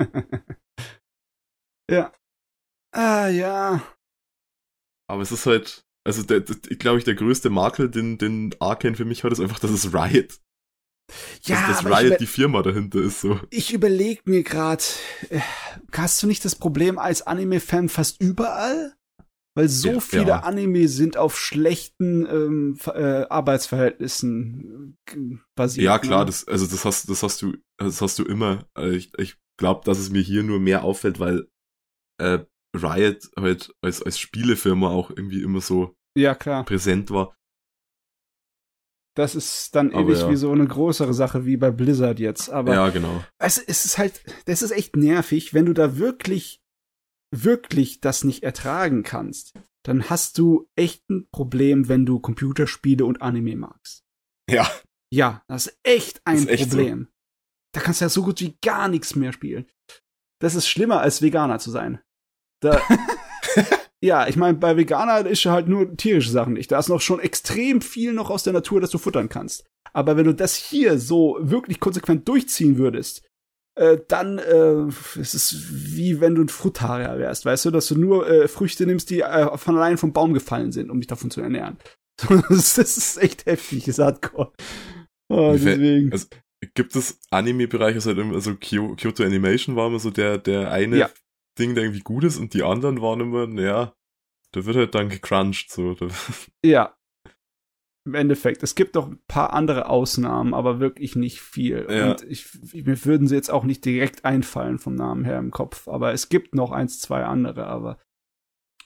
ja. 1.90 2.12
Ah, 2.94 3.28
ja. 3.28 3.82
Aber 5.08 5.22
es 5.22 5.32
ist 5.32 5.46
halt, 5.46 5.84
also 6.04 6.22
der, 6.22 6.40
der, 6.40 6.56
ich 6.68 6.78
glaube 6.78 6.98
ich, 6.98 7.04
der 7.04 7.14
größte 7.14 7.50
Makel, 7.50 7.90
den, 7.90 8.18
den 8.18 8.54
Arkane 8.60 8.96
für 8.96 9.04
mich 9.04 9.22
hat, 9.22 9.32
ist 9.32 9.40
einfach, 9.40 9.60
dass 9.60 9.70
es 9.70 9.94
Riot. 9.94 10.40
Ja, 11.44 11.68
dass, 11.68 11.82
dass 11.82 11.86
Riot 11.86 12.20
die 12.20 12.26
Firma 12.26 12.62
dahinter 12.62 13.00
ist 13.00 13.20
so. 13.20 13.40
Ich 13.50 13.72
überlege 13.72 14.22
mir 14.24 14.42
gerade, 14.42 14.82
äh, 15.30 15.40
hast 15.92 16.22
du 16.22 16.26
nicht 16.26 16.44
das 16.44 16.54
Problem 16.56 16.98
als 16.98 17.22
Anime-Fan 17.22 17.88
fast 17.88 18.20
überall? 18.20 18.94
Weil 19.54 19.68
so 19.68 19.92
ja, 19.92 20.00
viele 20.00 20.28
ja. 20.28 20.40
Anime 20.40 20.88
sind 20.88 21.18
auf 21.18 21.38
schlechten 21.38 22.26
ähm, 22.26 22.78
äh, 22.86 23.26
Arbeitsverhältnissen 23.28 24.96
äh, 25.10 25.36
basiert. 25.54 25.84
Ja, 25.84 25.98
klar, 25.98 26.20
ne? 26.20 26.26
das, 26.26 26.48
also 26.48 26.66
das 26.66 26.84
hast, 26.86 27.10
das 27.10 27.22
hast 27.22 27.42
du, 27.42 27.56
das 27.76 28.00
hast 28.00 28.18
du 28.18 28.24
immer. 28.24 28.66
Also 28.72 28.96
ich, 28.96 29.12
ich 29.18 29.36
glaube, 29.58 29.82
dass 29.84 29.98
es 29.98 30.10
mir 30.10 30.22
hier 30.22 30.42
nur 30.42 30.58
mehr 30.58 30.84
auffällt, 30.84 31.20
weil 31.20 31.48
äh, 32.18 32.38
Riot 32.74 33.30
halt 33.38 33.74
als, 33.82 34.02
als 34.02 34.18
Spielefirma 34.18 34.88
auch 34.88 35.10
irgendwie 35.10 35.42
immer 35.42 35.60
so 35.60 35.94
ja, 36.16 36.34
klar. 36.34 36.64
präsent 36.64 37.10
war. 37.10 37.36
Das 39.14 39.34
ist 39.34 39.74
dann 39.74 39.92
ähnlich 39.92 40.20
ja. 40.20 40.30
wie 40.30 40.36
so 40.36 40.50
eine 40.52 40.66
größere 40.66 41.12
Sache 41.12 41.44
wie 41.44 41.58
bei 41.58 41.70
Blizzard 41.70 42.18
jetzt. 42.18 42.50
Aber 42.50 42.74
ja, 42.74 42.88
genau. 42.88 43.22
Es, 43.38 43.58
es 43.58 43.84
ist 43.84 43.98
halt, 43.98 44.22
das 44.46 44.62
ist 44.62 44.70
echt 44.70 44.96
nervig, 44.96 45.52
wenn 45.52 45.66
du 45.66 45.74
da 45.74 45.98
wirklich 45.98 46.62
wirklich 47.32 48.00
das 48.00 48.24
nicht 48.24 48.42
ertragen 48.42 49.02
kannst, 49.02 49.54
dann 49.84 50.10
hast 50.10 50.38
du 50.38 50.68
echt 50.76 51.08
ein 51.10 51.26
Problem, 51.32 51.88
wenn 51.88 52.06
du 52.06 52.20
Computerspiele 52.20 53.04
und 53.04 53.22
Anime 53.22 53.56
magst. 53.56 54.04
Ja. 54.48 54.70
Ja, 55.12 55.42
das 55.48 55.66
ist 55.66 55.78
echt 55.82 56.20
ein 56.24 56.38
ist 56.38 56.48
echt 56.48 56.70
Problem. 56.70 57.04
So. 57.04 57.12
Da 57.74 57.80
kannst 57.80 58.00
du 58.00 58.04
ja 58.04 58.08
so 58.08 58.22
gut 58.22 58.40
wie 58.40 58.56
gar 58.62 58.88
nichts 58.88 59.16
mehr 59.16 59.32
spielen. 59.32 59.66
Das 60.40 60.54
ist 60.54 60.68
schlimmer 60.68 61.00
als 61.00 61.22
Veganer 61.22 61.58
zu 61.58 61.70
sein. 61.70 62.00
Da, 62.60 62.80
ja, 64.02 64.26
ich 64.26 64.36
meine, 64.36 64.58
bei 64.58 64.76
Veganer 64.76 65.26
ist 65.26 65.44
halt 65.46 65.68
nur 65.68 65.96
tierische 65.96 66.30
Sachen 66.30 66.54
nicht. 66.54 66.72
Da 66.72 66.78
ist 66.78 66.88
noch 66.88 67.00
schon 67.00 67.20
extrem 67.20 67.80
viel 67.80 68.12
noch 68.12 68.30
aus 68.30 68.42
der 68.42 68.52
Natur, 68.52 68.80
das 68.80 68.90
du 68.90 68.98
futtern 68.98 69.28
kannst. 69.28 69.64
Aber 69.92 70.16
wenn 70.16 70.24
du 70.24 70.34
das 70.34 70.56
hier 70.56 70.98
so 70.98 71.38
wirklich 71.40 71.78
konsequent 71.78 72.26
durchziehen 72.26 72.78
würdest, 72.78 73.24
äh, 73.76 73.98
dann 74.08 74.38
äh, 74.38 74.88
es 75.20 75.34
ist 75.34 75.94
wie 75.96 76.20
wenn 76.20 76.34
du 76.34 76.42
ein 76.42 76.48
Frutarier 76.48 77.16
wärst, 77.18 77.44
weißt 77.44 77.66
du, 77.66 77.70
dass 77.70 77.86
du 77.86 77.96
nur 77.96 78.28
äh, 78.28 78.48
Früchte 78.48 78.86
nimmst, 78.86 79.08
die 79.08 79.20
äh, 79.20 79.56
von 79.56 79.76
allein 79.76 79.96
vom 79.98 80.12
Baum 80.12 80.34
gefallen 80.34 80.72
sind, 80.72 80.90
um 80.90 81.00
dich 81.00 81.06
davon 81.06 81.30
zu 81.30 81.40
ernähren. 81.40 81.78
das, 82.48 82.78
ist 82.78 83.22
echt 83.22 83.46
heftig, 83.46 83.86
ist 83.86 84.00
Hardcore. 84.00 84.52
Oh, 85.28 85.52
deswegen. 85.54 86.12
Also, 86.12 86.26
gibt 86.74 86.96
es 86.96 87.20
Anime-Bereiche, 87.30 87.96
also, 87.96 88.10
also 88.10 88.56
Kyoto 88.56 89.22
Animation 89.22 89.76
war 89.76 89.86
immer 89.86 89.98
so 89.98 90.10
der, 90.10 90.38
der 90.38 90.70
eine 90.70 90.98
ja. 90.98 91.10
Ding, 91.58 91.74
der 91.74 91.84
irgendwie 91.84 92.02
gut 92.02 92.24
ist 92.24 92.38
und 92.38 92.54
die 92.54 92.62
anderen 92.62 93.00
waren 93.02 93.20
immer, 93.20 93.46
naja, 93.46 93.94
da 94.52 94.64
wird 94.64 94.76
halt 94.76 94.94
dann 94.94 95.08
gecrunched, 95.08 95.70
so. 95.70 95.96
Ja, 96.64 96.94
im 98.04 98.14
Endeffekt. 98.14 98.62
Es 98.62 98.74
gibt 98.74 98.94
noch 98.94 99.08
ein 99.08 99.20
paar 99.28 99.52
andere 99.52 99.88
Ausnahmen, 99.88 100.54
aber 100.54 100.80
wirklich 100.80 101.14
nicht 101.14 101.40
viel. 101.40 101.86
Ja. 101.88 102.10
Und 102.10 102.22
ich, 102.22 102.48
mir 102.72 103.04
würden 103.04 103.28
sie 103.28 103.36
jetzt 103.36 103.50
auch 103.50 103.64
nicht 103.64 103.84
direkt 103.84 104.24
einfallen 104.24 104.78
vom 104.78 104.94
Namen 104.94 105.24
her 105.24 105.38
im 105.38 105.50
Kopf. 105.50 105.88
Aber 105.88 106.12
es 106.12 106.28
gibt 106.28 106.54
noch 106.54 106.72
eins, 106.72 106.98
zwei 107.00 107.24
andere, 107.24 107.66
aber. 107.66 107.98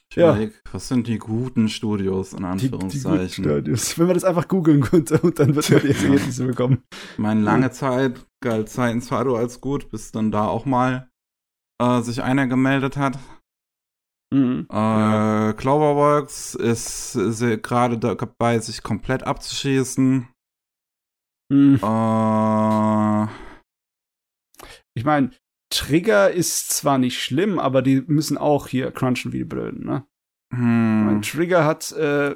Ich 0.09 0.17
ja. 0.17 0.39
Was 0.71 0.87
sind 0.87 1.07
die 1.07 1.17
guten 1.17 1.67
Studios 1.67 2.31
in 2.33 2.45
Anführungszeichen? 2.45 3.19
Die, 3.19 3.27
die 3.27 3.33
Studios. 3.33 3.99
Wenn 3.99 4.05
man 4.05 4.13
das 4.13 4.23
einfach 4.23 4.47
googeln 4.47 4.81
könnte 4.81 5.19
und 5.19 5.39
dann 5.39 5.55
wird 5.55 5.69
man 5.69 5.81
die 5.81 5.87
Ergebnisse 5.87 6.45
bekommen. 6.45 6.83
Meine 7.17 7.41
lange 7.41 7.71
Zeit 7.71 8.25
galt 8.41 8.69
Science 8.69 9.09
Fado 9.09 9.35
als 9.35 9.59
gut, 9.59 9.89
bis 9.89 10.11
dann 10.11 10.31
da 10.31 10.47
auch 10.47 10.65
mal 10.65 11.09
äh, 11.81 12.01
sich 12.01 12.23
einer 12.23 12.47
gemeldet 12.47 12.97
hat. 12.97 13.17
Mhm. 14.33 14.67
Äh, 14.69 15.53
Cloverworks 15.53 16.55
ist, 16.55 17.15
ist 17.15 17.39
gerade 17.63 17.97
dabei, 17.97 18.59
sich 18.59 18.83
komplett 18.83 19.23
abzuschießen. 19.23 20.27
Mhm. 21.49 21.79
Äh, 21.81 23.27
ich 24.95 25.05
meine, 25.05 25.31
Trigger 25.69 26.31
ist 26.31 26.71
zwar 26.71 26.97
nicht 26.97 27.21
schlimm, 27.21 27.59
aber 27.59 27.81
die 27.81 28.01
müssen 28.07 28.37
auch 28.37 28.67
hier 28.67 28.91
crunchen 28.91 29.33
wie 29.33 29.39
die 29.39 29.43
Blöden, 29.45 29.85
ne? 29.85 30.05
Hm. 30.53 31.05
Mein 31.05 31.21
Trigger 31.21 31.65
hat, 31.65 31.91
äh, 31.91 32.33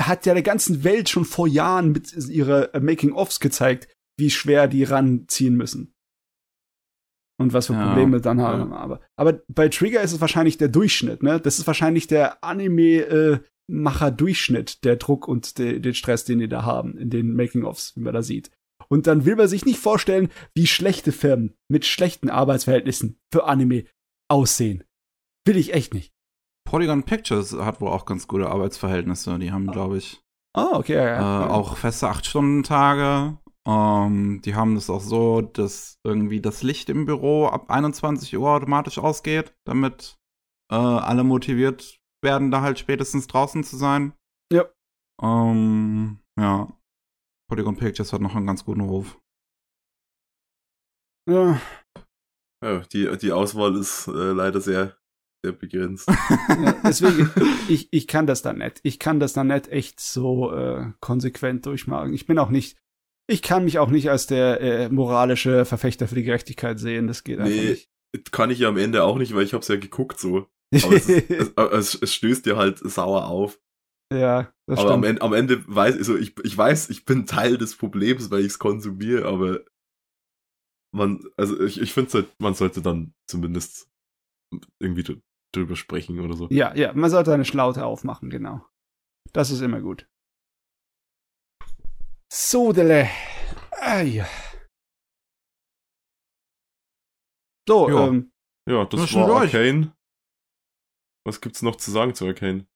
hat 0.00 0.24
ja 0.24 0.32
der 0.32 0.42
ganzen 0.42 0.82
Welt 0.82 1.10
schon 1.10 1.26
vor 1.26 1.46
Jahren 1.46 1.92
mit 1.92 2.12
ihrer 2.14 2.70
Making-ofs 2.80 3.38
gezeigt, 3.38 3.88
wie 4.18 4.30
schwer 4.30 4.66
die 4.66 4.84
ranziehen 4.84 5.56
müssen 5.56 5.94
und 7.42 7.52
was 7.52 7.66
für 7.66 7.74
ja, 7.74 7.86
Probleme 7.86 8.20
dann 8.20 8.40
haben. 8.40 8.70
Ja. 8.70 8.76
Aber, 8.76 9.00
aber 9.16 9.40
bei 9.48 9.68
Trigger 9.68 10.00
ist 10.02 10.12
es 10.12 10.20
wahrscheinlich 10.20 10.58
der 10.58 10.68
Durchschnitt, 10.68 11.22
ne? 11.22 11.40
Das 11.40 11.58
ist 11.58 11.66
wahrscheinlich 11.66 12.06
der 12.06 12.42
Anime-Macher-Durchschnitt, 12.42 14.70
äh, 14.70 14.76
der 14.82 14.96
Druck 14.96 15.28
und 15.28 15.58
de, 15.58 15.80
den 15.80 15.94
Stress, 15.94 16.24
den 16.24 16.38
die 16.38 16.48
da 16.48 16.64
haben 16.64 16.96
in 16.96 17.10
den 17.10 17.34
Making-ofs, 17.34 17.94
wie 17.96 18.00
man 18.00 18.14
da 18.14 18.22
sieht. 18.22 18.50
Und 18.88 19.06
dann 19.06 19.24
will 19.24 19.36
man 19.36 19.48
sich 19.48 19.64
nicht 19.64 19.78
vorstellen, 19.78 20.28
wie 20.54 20.66
schlechte 20.66 21.12
Firmen 21.12 21.54
mit 21.68 21.86
schlechten 21.86 22.30
Arbeitsverhältnissen 22.30 23.18
für 23.32 23.44
Anime 23.44 23.84
aussehen. 24.28 24.84
Will 25.46 25.56
ich 25.56 25.74
echt 25.74 25.94
nicht. 25.94 26.12
Polygon 26.64 27.02
Pictures 27.02 27.52
hat 27.52 27.80
wohl 27.80 27.88
auch 27.88 28.06
ganz 28.06 28.28
gute 28.28 28.48
Arbeitsverhältnisse. 28.48 29.38
Die 29.38 29.52
haben, 29.52 29.66
glaube 29.66 29.98
ich, 29.98 30.22
oh, 30.56 30.70
okay, 30.72 30.94
ja, 30.94 31.04
ja. 31.04 31.46
Äh, 31.46 31.50
auch 31.50 31.76
feste 31.76 32.06
8-Stunden-Tage 32.06 33.36
ähm, 33.66 34.40
die 34.44 34.54
haben 34.54 34.74
das 34.74 34.90
auch 34.90 35.00
so, 35.00 35.40
dass 35.40 36.00
irgendwie 36.04 36.40
das 36.40 36.62
Licht 36.62 36.88
im 36.90 37.06
Büro 37.06 37.46
ab 37.46 37.70
21 37.70 38.36
Uhr 38.36 38.50
automatisch 38.50 38.98
ausgeht, 38.98 39.54
damit 39.64 40.18
äh, 40.70 40.74
alle 40.74 41.24
motiviert 41.24 42.00
werden, 42.22 42.50
da 42.50 42.62
halt 42.62 42.78
spätestens 42.78 43.26
draußen 43.26 43.64
zu 43.64 43.76
sein. 43.76 44.14
Ja. 44.52 44.68
Ähm, 45.22 46.18
ja. 46.38 46.76
Polygon 47.48 47.76
Pictures 47.76 48.12
hat 48.12 48.20
noch 48.20 48.34
einen 48.34 48.46
ganz 48.46 48.64
guten 48.64 48.80
Ruf. 48.80 49.20
Ja. 51.28 51.60
Ja, 52.64 52.80
die, 52.92 53.16
die 53.18 53.32
Auswahl 53.32 53.76
ist 53.76 54.08
äh, 54.08 54.32
leider 54.32 54.60
sehr 54.60 54.96
sehr 55.44 55.52
begrenzt. 55.52 56.08
ja, 56.48 56.72
deswegen, 56.84 57.30
ich, 57.68 57.88
ich 57.90 58.06
kann 58.06 58.26
das 58.26 58.42
dann 58.42 58.58
nicht. 58.58 58.80
Ich 58.82 58.98
kann 58.98 59.20
das 59.20 59.32
dann 59.32 59.48
nicht 59.48 59.68
echt 59.68 60.00
so 60.00 60.52
äh, 60.52 60.92
konsequent 61.00 61.66
durchmachen. 61.66 62.14
Ich 62.14 62.26
bin 62.26 62.38
auch 62.38 62.50
nicht, 62.50 62.78
ich 63.28 63.42
kann 63.42 63.64
mich 63.64 63.78
auch 63.78 63.90
nicht 63.90 64.10
als 64.10 64.26
der 64.26 64.60
äh, 64.60 64.88
moralische 64.88 65.64
Verfechter 65.64 66.08
für 66.08 66.14
die 66.14 66.24
Gerechtigkeit 66.24 66.78
sehen. 66.78 67.06
Das 67.06 67.24
geht 67.24 67.38
einfach 67.38 67.50
nicht. 67.50 67.88
Kann 68.30 68.50
ich 68.50 68.58
ja 68.58 68.68
am 68.68 68.76
Ende 68.76 69.04
auch 69.04 69.16
nicht, 69.16 69.34
weil 69.34 69.44
ich 69.44 69.54
hab's 69.54 69.68
ja 69.68 69.76
geguckt 69.76 70.20
so. 70.20 70.46
Aber 70.82 70.92
es, 70.92 71.08
es, 71.08 71.52
es, 71.56 71.94
es 72.02 72.14
stößt 72.14 72.46
dir 72.46 72.56
halt 72.56 72.78
sauer 72.78 73.26
auf. 73.26 73.58
Ja, 74.12 74.52
das 74.66 74.80
aber 74.80 74.92
am 74.92 75.04
Ende, 75.04 75.22
am 75.22 75.32
Ende 75.32 75.64
weiß 75.66 75.96
also 75.96 76.16
ich, 76.16 76.34
ich 76.44 76.56
weiß, 76.56 76.90
ich 76.90 77.06
bin 77.06 77.24
Teil 77.24 77.56
des 77.56 77.76
Problems, 77.76 78.30
weil 78.30 78.40
ich 78.40 78.48
es 78.48 78.58
konsumiere, 78.58 79.26
aber 79.26 79.60
man, 80.94 81.24
also 81.38 81.58
ich, 81.60 81.80
ich 81.80 81.94
finde, 81.94 82.12
halt, 82.12 82.28
man 82.38 82.52
sollte 82.52 82.82
dann 82.82 83.14
zumindest 83.26 83.88
irgendwie 84.78 85.22
drüber 85.54 85.76
sprechen 85.76 86.20
oder 86.20 86.36
so. 86.36 86.48
Ja, 86.50 86.74
ja, 86.76 86.92
man 86.92 87.10
sollte 87.10 87.32
eine 87.32 87.46
Schlaute 87.46 87.86
aufmachen, 87.86 88.28
genau. 88.28 88.66
Das 89.32 89.50
ist 89.50 89.62
immer 89.62 89.80
gut. 89.80 90.06
So, 92.34 92.72
Dele. 92.72 93.10
Ah, 93.72 94.00
ja. 94.00 94.26
So, 97.68 97.90
ja. 97.90 98.06
ähm. 98.06 98.32
Ja, 98.66 98.86
das 98.86 99.12
war 99.12 99.42
Arcane. 99.42 99.94
Was 101.26 101.42
gibt's 101.42 101.60
noch 101.60 101.76
zu 101.76 101.90
sagen 101.90 102.14
zu 102.14 102.24
Arcane? 102.26 102.66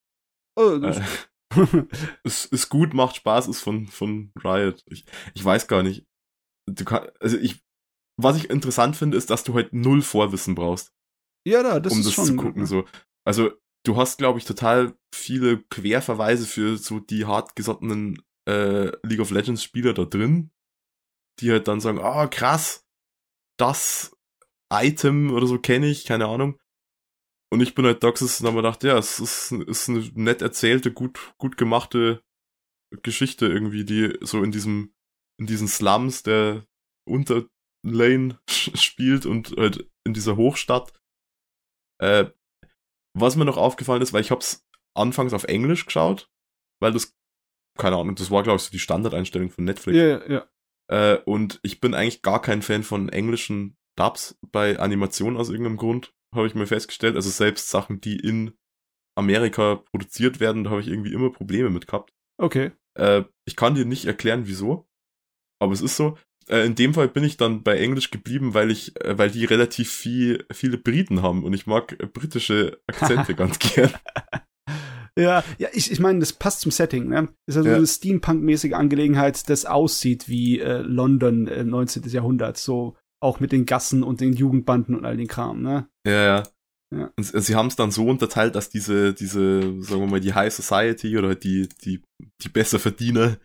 Oh, 0.55 0.79
äh, 0.79 1.01
ist, 2.23 2.53
ist 2.53 2.69
gut, 2.69 2.93
macht 2.93 3.15
Spaß, 3.15 3.47
ist 3.47 3.61
von, 3.61 3.87
von 3.87 4.31
Riot. 4.43 4.83
Ich, 4.91 5.05
ich 5.33 5.43
weiß 5.43 5.67
gar 5.67 5.81
nicht. 5.81 6.05
Du 6.67 6.85
kann, 6.85 7.09
also 7.19 7.37
ich, 7.37 7.63
was 8.15 8.37
ich 8.37 8.51
interessant 8.51 8.95
finde, 8.95 9.17
ist, 9.17 9.31
dass 9.31 9.43
du 9.43 9.55
halt 9.55 9.73
null 9.73 10.03
Vorwissen 10.03 10.53
brauchst. 10.53 10.93
Ja, 11.47 11.63
da, 11.63 11.79
das 11.79 11.93
um 11.93 11.99
ist 12.01 12.05
das 12.05 12.13
schon, 12.13 12.25
zu 12.25 12.35
gucken, 12.35 12.67
so. 12.67 12.85
Also, 13.25 13.53
du 13.83 13.97
hast, 13.97 14.19
glaube 14.19 14.37
ich, 14.37 14.45
total 14.45 14.95
viele 15.15 15.63
Querverweise 15.63 16.45
für 16.45 16.77
so 16.77 16.99
die 16.99 17.25
hartgesottenen 17.25 18.21
äh, 18.47 18.91
League 19.05 19.19
of 19.19 19.31
Legends 19.31 19.63
Spieler 19.63 19.93
da 19.93 20.05
drin, 20.05 20.51
die 21.39 21.51
halt 21.51 21.67
dann 21.67 21.81
sagen, 21.81 21.99
ah, 21.99 22.23
oh, 22.23 22.27
krass, 22.29 22.85
das 23.59 24.15
Item 24.71 25.31
oder 25.31 25.47
so 25.47 25.59
kenne 25.59 25.87
ich, 25.87 26.05
keine 26.05 26.27
Ahnung. 26.27 26.59
Und 27.51 27.61
ich 27.61 27.75
bin 27.75 27.85
halt 27.85 28.01
gesessen 28.01 28.43
und 28.43 28.47
habe 28.47 28.57
mir 28.57 28.63
gedacht, 28.63 28.83
ja, 28.83 28.97
es 28.97 29.19
ist, 29.19 29.51
ist 29.51 29.89
eine 29.89 29.99
nett 30.15 30.41
erzählte, 30.41 30.91
gut, 30.91 31.33
gut 31.37 31.57
gemachte 31.57 32.21
Geschichte 33.03 33.47
irgendwie, 33.47 33.85
die 33.85 34.17
so 34.21 34.43
in 34.43 34.51
diesem, 34.51 34.93
in 35.39 35.47
diesen 35.47 35.67
Slums 35.67 36.23
der 36.23 36.65
Unterlane 37.07 38.39
spielt 38.49 39.25
und 39.25 39.55
halt 39.57 39.89
in 40.05 40.13
dieser 40.13 40.35
Hochstadt. 40.35 40.93
Äh, 42.01 42.31
was 43.17 43.35
mir 43.35 43.45
noch 43.45 43.57
aufgefallen 43.57 44.01
ist, 44.01 44.13
weil 44.13 44.21
ich 44.21 44.31
hab's 44.31 44.67
anfangs 44.95 45.33
auf 45.33 45.45
Englisch 45.45 45.85
geschaut, 45.85 46.29
weil 46.81 46.91
das, 46.91 47.15
keine 47.77 47.95
Ahnung, 47.95 48.15
das 48.15 48.31
war 48.31 48.43
glaube 48.43 48.57
ich 48.57 48.63
so 48.63 48.71
die 48.71 48.79
Standardeinstellung 48.79 49.49
von 49.49 49.63
Netflix. 49.63 49.97
Ja, 49.97 50.05
ja, 50.05 50.29
ja. 50.29 50.45
Äh, 50.89 51.21
und 51.25 51.59
ich 51.63 51.79
bin 51.79 51.93
eigentlich 51.93 52.21
gar 52.21 52.41
kein 52.41 52.61
Fan 52.61 52.83
von 52.83 53.09
englischen 53.09 53.77
Dubs 53.95 54.37
bei 54.51 54.79
Animationen 54.79 55.39
aus 55.39 55.49
irgendeinem 55.49 55.77
Grund 55.77 56.13
habe 56.33 56.47
ich 56.47 56.55
mir 56.55 56.67
festgestellt. 56.67 57.15
Also 57.15 57.29
selbst 57.29 57.69
Sachen, 57.69 58.01
die 58.01 58.17
in 58.17 58.53
Amerika 59.17 59.75
produziert 59.75 60.39
werden, 60.39 60.63
da 60.63 60.69
habe 60.69 60.81
ich 60.81 60.87
irgendwie 60.87 61.13
immer 61.13 61.31
Probleme 61.31 61.69
mit 61.69 61.87
gehabt. 61.87 62.13
Okay. 62.37 62.71
Äh, 62.95 63.23
ich 63.45 63.55
kann 63.55 63.75
dir 63.75 63.85
nicht 63.85 64.05
erklären, 64.05 64.43
wieso. 64.45 64.87
Aber 65.59 65.73
es 65.73 65.81
ist 65.81 65.95
so. 65.95 66.17
Äh, 66.47 66.65
in 66.65 66.75
dem 66.75 66.93
Fall 66.93 67.07
bin 67.07 67.23
ich 67.23 67.37
dann 67.37 67.63
bei 67.63 67.77
Englisch 67.77 68.11
geblieben, 68.11 68.53
weil 68.53 68.71
ich, 68.71 68.95
äh, 69.01 69.17
weil 69.17 69.31
die 69.31 69.45
relativ 69.45 69.91
viel, 69.91 70.45
viele 70.51 70.77
Briten 70.77 71.21
haben 71.21 71.43
und 71.43 71.53
ich 71.53 71.65
mag 71.65 71.97
britische 72.13 72.79
Akzente 72.87 73.35
ganz 73.35 73.59
gern. 73.59 73.91
Ja, 75.17 75.43
ja, 75.57 75.67
ich, 75.73 75.91
ich 75.91 75.99
meine, 75.99 76.19
das 76.19 76.33
passt 76.33 76.61
zum 76.61 76.71
Setting, 76.71 77.07
ne? 77.07 77.29
Das 77.45 77.55
ist 77.55 77.57
also 77.57 77.69
ja. 77.69 77.75
eine 77.75 77.87
Steampunk-mäßige 77.87 78.73
Angelegenheit, 78.73 79.49
das 79.49 79.65
aussieht 79.65 80.29
wie 80.29 80.59
äh, 80.59 80.81
London 80.81 81.47
äh, 81.47 81.63
19. 81.63 82.03
Jahrhundert. 82.03 82.57
So 82.57 82.95
auch 83.21 83.39
mit 83.39 83.51
den 83.51 83.65
Gassen 83.65 84.03
und 84.03 84.21
den 84.21 84.33
Jugendbanden 84.33 84.95
und 84.95 85.05
all 85.05 85.17
den 85.17 85.27
Kram, 85.27 85.61
ne? 85.61 85.89
Ja, 86.05 86.23
ja. 86.23 86.43
ja. 86.95 87.11
Und 87.17 87.23
sie 87.23 87.55
haben 87.55 87.67
es 87.67 87.75
dann 87.75 87.91
so 87.91 88.05
unterteilt, 88.05 88.55
dass 88.55 88.69
diese, 88.69 89.13
diese, 89.13 89.61
sagen 89.81 90.01
wir 90.01 90.07
mal, 90.07 90.21
die 90.21 90.33
High 90.33 90.53
Society 90.53 91.17
oder 91.17 91.35
die, 91.35 91.67
die, 91.83 92.01
die 92.43 92.49
Besserverdiener, 92.49 93.37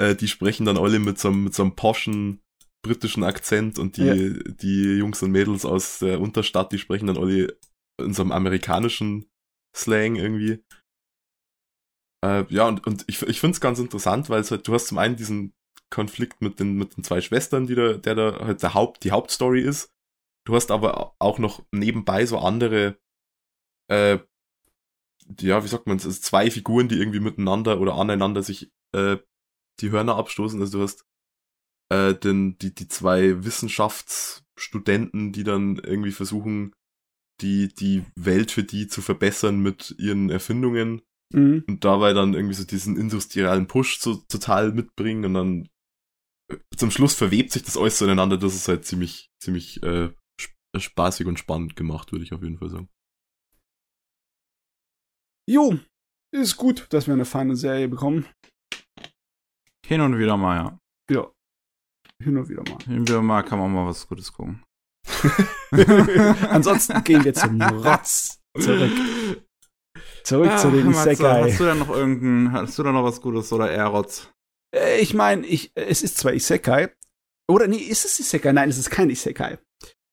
äh, 0.00 0.14
die 0.14 0.28
sprechen 0.28 0.64
dann 0.64 0.78
alle 0.78 0.98
mit 0.98 1.18
so 1.18 1.28
einem, 1.28 1.44
mit 1.44 1.54
so 1.54 1.62
einem 1.62 1.76
poschen 1.76 2.40
britischen 2.82 3.24
Akzent 3.24 3.78
und 3.78 3.98
die, 3.98 4.04
ja. 4.04 4.14
die 4.14 4.96
Jungs 4.96 5.22
und 5.22 5.32
Mädels 5.32 5.66
aus 5.66 5.98
der 5.98 6.20
Unterstadt, 6.20 6.72
die 6.72 6.78
sprechen 6.78 7.08
dann 7.08 7.18
alle 7.18 7.58
in 8.00 8.14
so 8.14 8.22
einem 8.22 8.32
amerikanischen 8.32 9.26
Slang 9.76 10.16
irgendwie. 10.16 10.64
Äh, 12.24 12.44
ja, 12.52 12.68
und, 12.68 12.86
und 12.86 13.04
ich, 13.08 13.22
ich 13.22 13.40
finde 13.40 13.54
es 13.54 13.60
ganz 13.60 13.78
interessant, 13.78 14.28
weil 14.28 14.42
halt, 14.42 14.68
du 14.68 14.74
hast 14.74 14.88
zum 14.88 14.98
einen 14.98 15.16
diesen 15.16 15.54
Konflikt 15.90 16.40
mit 16.42 16.60
den, 16.60 16.74
mit 16.76 16.96
den 16.96 17.04
zwei 17.04 17.20
Schwestern, 17.20 17.66
die 17.66 17.74
da, 17.74 17.94
der 17.94 18.14
da 18.14 18.40
halt 18.40 18.62
der 18.62 18.74
Haupt, 18.74 19.04
die 19.04 19.10
Hauptstory 19.10 19.60
ist. 19.60 19.92
Du 20.46 20.54
hast 20.54 20.70
aber 20.70 21.14
auch 21.18 21.38
noch 21.38 21.64
nebenbei 21.72 22.26
so 22.26 22.38
andere, 22.38 22.98
äh, 23.88 24.18
ja, 25.40 25.62
wie 25.62 25.68
sagt 25.68 25.86
man 25.86 25.96
es, 25.96 26.20
zwei 26.20 26.50
Figuren, 26.50 26.88
die 26.88 26.98
irgendwie 26.98 27.20
miteinander 27.20 27.80
oder 27.80 27.94
aneinander 27.94 28.42
sich 28.42 28.70
äh, 28.92 29.18
die 29.80 29.90
Hörner 29.90 30.16
abstoßen. 30.16 30.60
Also 30.60 30.78
du 30.78 30.84
hast 30.84 31.04
äh, 31.90 32.14
den, 32.14 32.58
die, 32.58 32.74
die 32.74 32.88
zwei 32.88 33.44
Wissenschaftsstudenten, 33.44 35.32
die 35.32 35.44
dann 35.44 35.76
irgendwie 35.76 36.12
versuchen, 36.12 36.74
die, 37.40 37.68
die 37.68 38.04
Welt 38.16 38.50
für 38.50 38.64
die 38.64 38.86
zu 38.86 39.02
verbessern 39.02 39.60
mit 39.60 39.94
ihren 39.98 40.30
Erfindungen. 40.30 41.02
Mhm. 41.32 41.64
Und 41.66 41.84
dabei 41.84 42.12
dann 42.12 42.34
irgendwie 42.34 42.54
so 42.54 42.64
diesen 42.64 42.96
industriellen 42.96 43.66
Push 43.66 43.98
so 44.00 44.16
total 44.28 44.72
mitbringen 44.72 45.24
und 45.24 45.34
dann 45.34 45.68
zum 46.76 46.90
Schluss 46.90 47.14
verwebt 47.14 47.52
sich 47.52 47.62
das 47.62 47.76
alles 47.76 47.98
so 47.98 48.04
ineinander. 48.04 48.36
Das 48.36 48.54
ist 48.54 48.68
halt 48.68 48.84
ziemlich, 48.84 49.30
ziemlich 49.40 49.82
äh, 49.82 50.10
spaßig 50.76 51.26
und 51.26 51.38
spannend 51.38 51.76
gemacht, 51.76 52.12
würde 52.12 52.24
ich 52.24 52.32
auf 52.32 52.42
jeden 52.42 52.58
Fall 52.58 52.70
sagen. 52.70 52.88
Jo, 55.48 55.78
ist 56.32 56.56
gut, 56.56 56.86
dass 56.90 57.06
wir 57.06 57.14
eine 57.14 57.24
feine 57.24 57.56
Serie 57.56 57.88
bekommen. 57.88 58.26
Hin 59.86 60.00
und 60.00 60.18
wieder 60.18 60.36
mal, 60.36 60.56
ja. 60.56 60.78
Ja. 61.10 61.32
Hin 62.22 62.36
und 62.36 62.48
wieder 62.48 62.62
mal. 62.62 62.78
Hin 62.84 63.00
und 63.00 63.08
wieder 63.08 63.22
mal 63.22 63.42
kann 63.42 63.58
man 63.58 63.72
mal 63.72 63.86
was 63.86 64.06
Gutes 64.06 64.32
gucken. 64.32 64.62
Ansonsten 66.50 67.02
gehen 67.04 67.24
wir 67.24 67.34
zum 67.34 67.60
Rotz 67.60 68.40
zurück. 68.58 68.92
Zurück 70.24 70.50
ah, 70.50 70.56
zu 70.56 70.70
den 70.70 70.90
Isekai. 70.90 71.50
Hast 71.50 71.60
du 71.60 71.64
da 71.64 71.74
noch 71.74 71.90
irgendein, 71.90 72.52
hast 72.52 72.78
du 72.78 72.82
da 72.82 72.92
noch 72.92 73.04
was 73.04 73.20
Gutes 73.20 73.52
oder 73.52 73.70
eher 73.70 73.86
Rotz? 73.86 74.30
Äh, 74.74 75.00
ich 75.00 75.14
meine, 75.14 75.46
ich, 75.46 75.72
es 75.74 76.02
ist 76.02 76.18
zwar 76.18 76.32
Isekai, 76.32 76.90
oder 77.50 77.66
nee, 77.66 77.78
ist 77.78 78.04
es 78.04 78.20
Isekai? 78.20 78.52
Nein, 78.52 78.70
es 78.70 78.78
ist 78.78 78.90
kein 78.90 79.10
Isekai. 79.10 79.58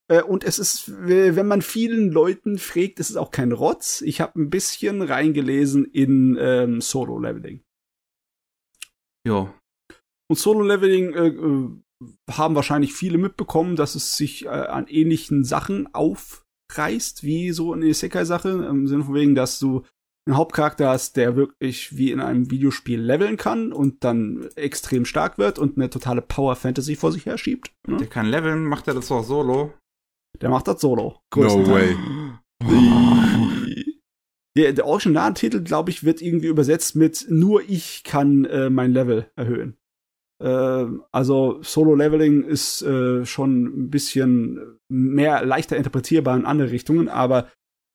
Äh, 0.10 0.24
und 0.24 0.44
es 0.44 0.58
ist, 0.58 0.90
wenn 0.90 1.48
man 1.48 1.62
vielen 1.62 2.12
Leuten 2.12 2.58
fragt, 2.58 3.00
es 3.00 3.12
ist 3.12 3.16
auch 3.16 3.32
kein 3.32 3.52
Rotz. 3.52 4.02
Ich 4.02 4.22
habe 4.22 4.42
ein 4.42 4.50
bisschen 4.50 5.02
reingelesen 5.04 5.86
in 5.86 6.36
ähm, 6.40 6.82
Solo-Leveling. 6.82 7.64
Ja. 9.28 9.54
Und 10.30 10.40
Solo-Leveling 10.40 11.14
äh, 11.14 11.28
äh, 11.28 11.70
haben 12.32 12.56
wahrscheinlich 12.56 12.94
viele 12.94 13.20
mitbekommen, 13.20 13.76
dass 13.76 13.96
es 13.96 14.18
sich 14.18 14.46
äh, 14.46 14.50
an 14.50 14.88
ähnlichen 14.88 15.44
Sachen 15.44 15.94
aufreißt, 15.94 17.24
wie 17.24 17.52
so 17.52 17.74
eine 17.74 17.86
Isekai-Sache. 17.86 18.50
Im 18.68 18.88
Sinne 18.88 19.04
von 19.04 19.14
wegen, 19.14 19.36
dass 19.36 19.60
du 19.60 19.84
einen 20.28 20.38
Hauptcharakter 20.38 20.90
hast, 20.90 21.18
der 21.18 21.36
wirklich 21.36 21.98
wie 21.98 22.12
in 22.12 22.20
einem 22.20 22.52
Videospiel 22.52 23.00
leveln 23.00 23.38
kann 23.38 23.72
und 23.72 24.04
dann 24.04 24.50
extrem 24.56 25.06
stark 25.06 25.38
wird 25.38 25.58
und 25.58 25.78
eine 25.78 25.90
totale 25.90 26.22
Power 26.22 26.56
Fantasy 26.56 26.96
vor 26.96 27.12
sich 27.12 27.26
her 27.26 27.38
schiebt. 27.38 27.72
Ne? 27.88 27.98
Der 27.98 28.08
kann 28.08 28.28
leveln, 28.28 28.66
macht 28.66 28.88
er 28.88 28.94
das 28.94 29.12
auch 29.12 29.24
solo? 29.24 29.74
Der 30.42 30.50
macht 30.50 30.68
das 30.68 30.82
solo. 30.82 31.22
No 31.36 31.68
way. 31.68 31.96
der, 34.58 34.74
der 34.74 34.86
Originaltitel, 34.86 35.64
glaube 35.64 35.90
ich, 35.90 36.04
wird 36.04 36.22
irgendwie 36.22 36.48
übersetzt 36.48 36.96
mit 36.96 37.26
nur 37.30 37.62
ich 37.62 38.04
kann 38.04 38.46
äh, 38.46 38.70
mein 38.70 38.92
Level 38.92 39.32
erhöhen. 39.36 39.78
Äh, 40.44 40.86
also 41.12 41.62
Solo-Leveling 41.64 42.44
ist 42.44 42.82
äh, 42.82 43.26
schon 43.26 43.64
ein 43.64 43.90
bisschen 43.90 44.80
mehr 44.90 45.46
leichter 45.46 45.78
interpretierbar 45.78 46.36
in 46.36 46.46
andere 46.46 46.72
Richtungen, 46.72 47.08
aber 47.08 47.50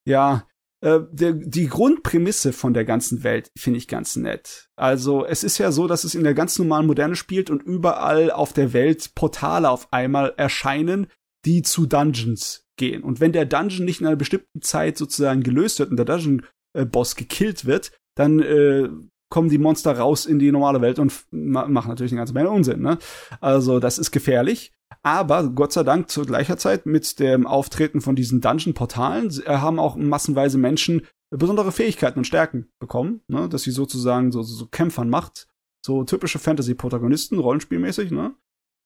ja, 0.09 0.47
äh, 0.83 1.01
der, 1.11 1.33
die 1.33 1.69
Grundprämisse 1.69 2.53
von 2.53 2.75
der 2.75 2.85
ganzen 2.85 3.23
Welt 3.23 3.51
finde 3.57 3.79
ich 3.79 3.89
ganz 3.89 4.17
nett. 4.17 4.69
Also 4.77 5.25
es 5.25 5.45
ist 5.45 5.59
ja 5.59 5.71
so, 5.71 5.87
dass 5.87 6.05
es 6.05 6.15
in 6.15 6.25
der 6.25 6.35
ganz 6.35 6.59
normalen 6.59 6.87
Moderne 6.87 7.17
spielt 7.17 7.51
und 7.51 7.63
überall 7.63 8.31
auf 8.31 8.53
der 8.53 8.73
Welt 8.73 9.15
Portale 9.15 9.71
auf 9.71 9.93
einmal 9.93 10.35
erscheinen, 10.37 11.07
die 11.45 11.63
zu 11.63 11.87
Dungeons 11.87 12.67
gehen. 12.77 13.05
Und 13.05 13.21
wenn 13.21 13.33
der 13.33 13.47
Dungeon 13.47 13.85
nicht 13.85 14.01
in 14.01 14.09
einer 14.09 14.17
bestimmten 14.17 14.61
Zeit 14.61 14.99
sozusagen 14.99 15.43
gelöst 15.43 15.79
wird 15.79 15.91
und 15.91 15.97
der 15.97 16.07
Dungeon-Boss 16.07 17.15
gekillt 17.15 17.65
wird, 17.65 17.93
dann 18.17 18.41
äh, 18.41 18.89
kommen 19.33 19.49
die 19.49 19.57
Monster 19.57 19.99
raus 19.99 20.27
in 20.27 20.39
die 20.39 20.53
normale 20.53 20.83
Welt 20.83 20.99
und 20.99 21.25
ma 21.31 21.67
machen 21.67 21.89
natürlich 21.89 22.13
eine 22.13 22.21
ganze 22.21 22.35
Menge 22.35 22.51
Unsinn. 22.51 22.83
Ne? 22.83 22.99
Also 23.41 23.81
das 23.81 23.99
ist 23.99 24.11
gefährlich. 24.11 24.73
Aber 25.03 25.49
Gott 25.49 25.73
sei 25.73 25.85
Dank 25.85 26.11
zu 26.11 26.27
gleicher 26.27 26.59
Zeit 26.59 26.85
mit 26.85 27.19
dem 27.19 27.47
Auftreten 27.47 28.03
von 28.03 28.15
diesen 28.15 28.43
Dungeon-Portalen 28.43 29.31
äh, 29.47 29.57
haben 29.57 29.79
auch 29.81 29.97
massenweise 29.97 30.59
Menschen 30.59 31.07
besondere 31.31 31.73
Fähigkeiten 31.73 32.19
und 32.19 32.27
Stärken 32.27 32.69
bekommen, 32.79 33.23
ne? 33.27 33.49
dass 33.49 33.63
sie 33.63 33.71
sozusagen 33.71 34.33
so, 34.33 34.43
so, 34.43 34.55
so 34.55 34.67
Kämpfern 34.67 35.09
macht. 35.09 35.49
So 35.85 36.05
typische 36.05 36.39
Fantasy-Protagonisten, 36.39 37.39
rollenspielmäßig, 37.39 38.11
ne? 38.11 38.37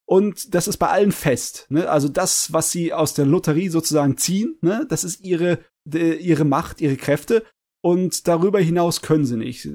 Und 0.08 0.54
das 0.54 0.68
ist 0.68 0.76
bei 0.76 0.88
allen 0.88 1.10
fest. 1.10 1.66
Ne? 1.68 1.90
Also 1.90 2.08
das, 2.08 2.52
was 2.52 2.70
sie 2.70 2.92
aus 2.92 3.14
der 3.14 3.26
Lotterie 3.26 3.68
sozusagen 3.68 4.16
ziehen, 4.16 4.56
ne? 4.60 4.86
das 4.88 5.02
ist 5.02 5.20
ihre, 5.24 5.58
de, 5.84 6.16
ihre 6.16 6.44
Macht, 6.44 6.80
ihre 6.80 6.96
Kräfte. 6.96 7.44
Und 7.86 8.26
darüber 8.26 8.58
hinaus 8.58 9.00
können 9.00 9.24
sie 9.24 9.36
nicht. 9.36 9.68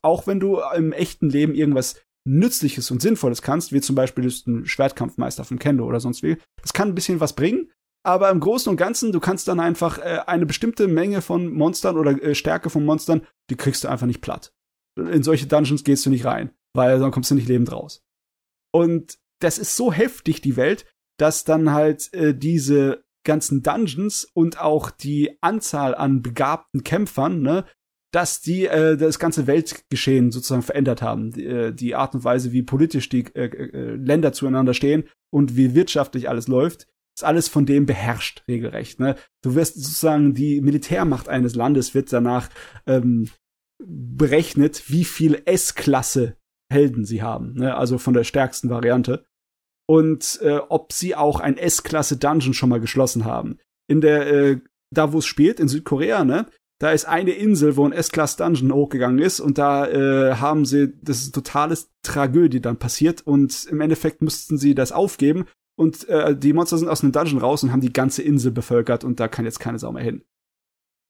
Auch 0.00 0.28
wenn 0.28 0.38
du 0.38 0.60
im 0.76 0.92
echten 0.92 1.28
Leben 1.28 1.56
irgendwas 1.56 2.00
Nützliches 2.24 2.92
und 2.92 3.02
Sinnvolles 3.02 3.42
kannst, 3.42 3.72
wie 3.72 3.80
zum 3.80 3.96
Beispiel 3.96 4.32
ein 4.46 4.64
Schwertkampfmeister 4.64 5.42
vom 5.42 5.58
Kendo 5.58 5.84
oder 5.84 5.98
sonst 5.98 6.22
wie. 6.22 6.36
Das 6.62 6.72
kann 6.72 6.86
ein 6.86 6.94
bisschen 6.94 7.18
was 7.18 7.32
bringen, 7.32 7.68
aber 8.04 8.30
im 8.30 8.38
Großen 8.38 8.70
und 8.70 8.76
Ganzen, 8.76 9.10
du 9.10 9.18
kannst 9.18 9.48
dann 9.48 9.58
einfach 9.58 9.98
äh, 9.98 10.20
eine 10.24 10.46
bestimmte 10.46 10.86
Menge 10.86 11.20
von 11.20 11.52
Monstern 11.52 11.96
oder 11.96 12.22
äh, 12.22 12.36
Stärke 12.36 12.70
von 12.70 12.84
Monstern, 12.84 13.26
die 13.50 13.56
kriegst 13.56 13.82
du 13.82 13.88
einfach 13.88 14.06
nicht 14.06 14.20
platt. 14.20 14.52
In 14.96 15.24
solche 15.24 15.48
Dungeons 15.48 15.82
gehst 15.82 16.06
du 16.06 16.10
nicht 16.10 16.26
rein, 16.26 16.52
weil 16.76 17.00
dann 17.00 17.10
kommst 17.10 17.32
du 17.32 17.34
nicht 17.34 17.48
lebend 17.48 17.72
raus. 17.72 18.04
Und 18.72 19.18
das 19.40 19.58
ist 19.58 19.74
so 19.74 19.92
heftig, 19.92 20.42
die 20.42 20.54
Welt, 20.54 20.86
dass 21.18 21.42
dann 21.42 21.72
halt 21.72 22.14
äh, 22.14 22.38
diese 22.38 23.02
ganzen 23.28 23.62
Dungeons 23.62 24.24
und 24.34 24.60
auch 24.60 24.90
die 24.90 25.38
Anzahl 25.40 25.94
an 25.94 26.22
begabten 26.22 26.82
Kämpfern, 26.82 27.42
ne, 27.42 27.64
dass 28.10 28.40
die 28.40 28.66
äh, 28.66 28.96
das 28.96 29.18
ganze 29.18 29.46
Weltgeschehen 29.46 30.32
sozusagen 30.32 30.62
verändert 30.62 31.02
haben. 31.02 31.30
Die, 31.30 31.44
äh, 31.44 31.72
die 31.72 31.94
Art 31.94 32.14
und 32.14 32.24
Weise, 32.24 32.52
wie 32.52 32.62
politisch 32.62 33.08
die 33.08 33.26
äh, 33.34 33.44
äh, 33.44 33.94
Länder 33.94 34.32
zueinander 34.32 34.74
stehen 34.74 35.04
und 35.30 35.56
wie 35.56 35.74
wirtschaftlich 35.74 36.28
alles 36.28 36.48
läuft, 36.48 36.88
ist 37.16 37.24
alles 37.24 37.48
von 37.48 37.66
dem 37.66 37.84
beherrscht, 37.84 38.44
regelrecht. 38.48 38.98
Ne? 38.98 39.16
Du 39.42 39.54
wirst 39.54 39.74
sozusagen 39.74 40.34
die 40.34 40.60
Militärmacht 40.60 41.28
eines 41.28 41.54
Landes 41.54 41.94
wird 41.94 42.12
danach 42.12 42.48
ähm, 42.86 43.28
berechnet, 43.78 44.84
wie 44.88 45.04
viel 45.04 45.42
S-Klasse 45.44 46.36
Helden 46.70 47.04
sie 47.04 47.22
haben. 47.22 47.54
Ne? 47.54 47.76
Also 47.76 47.98
von 47.98 48.14
der 48.14 48.24
stärksten 48.24 48.70
Variante. 48.70 49.24
Und 49.88 50.38
äh, 50.42 50.58
ob 50.68 50.92
sie 50.92 51.16
auch 51.16 51.40
ein 51.40 51.56
S-Klasse 51.56 52.18
Dungeon 52.18 52.52
schon 52.52 52.68
mal 52.68 52.80
geschlossen 52.80 53.24
haben. 53.24 53.58
In 53.88 54.00
der, 54.00 54.26
äh, 54.26 54.60
da 54.90 55.12
wo 55.12 55.18
es 55.18 55.26
spielt, 55.26 55.60
in 55.60 55.68
Südkorea, 55.68 56.24
ne, 56.24 56.46
da 56.78 56.92
ist 56.92 57.06
eine 57.06 57.32
Insel, 57.32 57.76
wo 57.76 57.84
ein 57.84 57.92
S-Class 57.92 58.36
Dungeon 58.36 58.72
hochgegangen 58.72 59.18
ist 59.18 59.40
und 59.40 59.58
da 59.58 59.86
äh, 59.88 60.36
haben 60.36 60.64
sie, 60.64 60.92
das 61.02 61.22
ist 61.22 61.34
totales 61.34 61.90
Tragödie 62.02 62.60
dann 62.60 62.78
passiert 62.78 63.26
und 63.26 63.64
im 63.64 63.80
Endeffekt 63.80 64.22
mussten 64.22 64.58
sie 64.58 64.74
das 64.74 64.92
aufgeben 64.92 65.46
und 65.76 66.08
äh, 66.08 66.36
die 66.36 66.52
Monster 66.52 66.78
sind 66.78 66.88
aus 66.88 67.02
einem 67.02 67.12
Dungeon 67.12 67.40
raus 67.40 67.62
und 67.62 67.72
haben 67.72 67.80
die 67.80 67.92
ganze 67.92 68.22
Insel 68.22 68.52
bevölkert 68.52 69.04
und 69.04 69.18
da 69.18 69.26
kann 69.26 69.44
jetzt 69.44 69.58
keine 69.58 69.78
Sau 69.78 69.90
mehr 69.90 70.04
hin. 70.04 70.22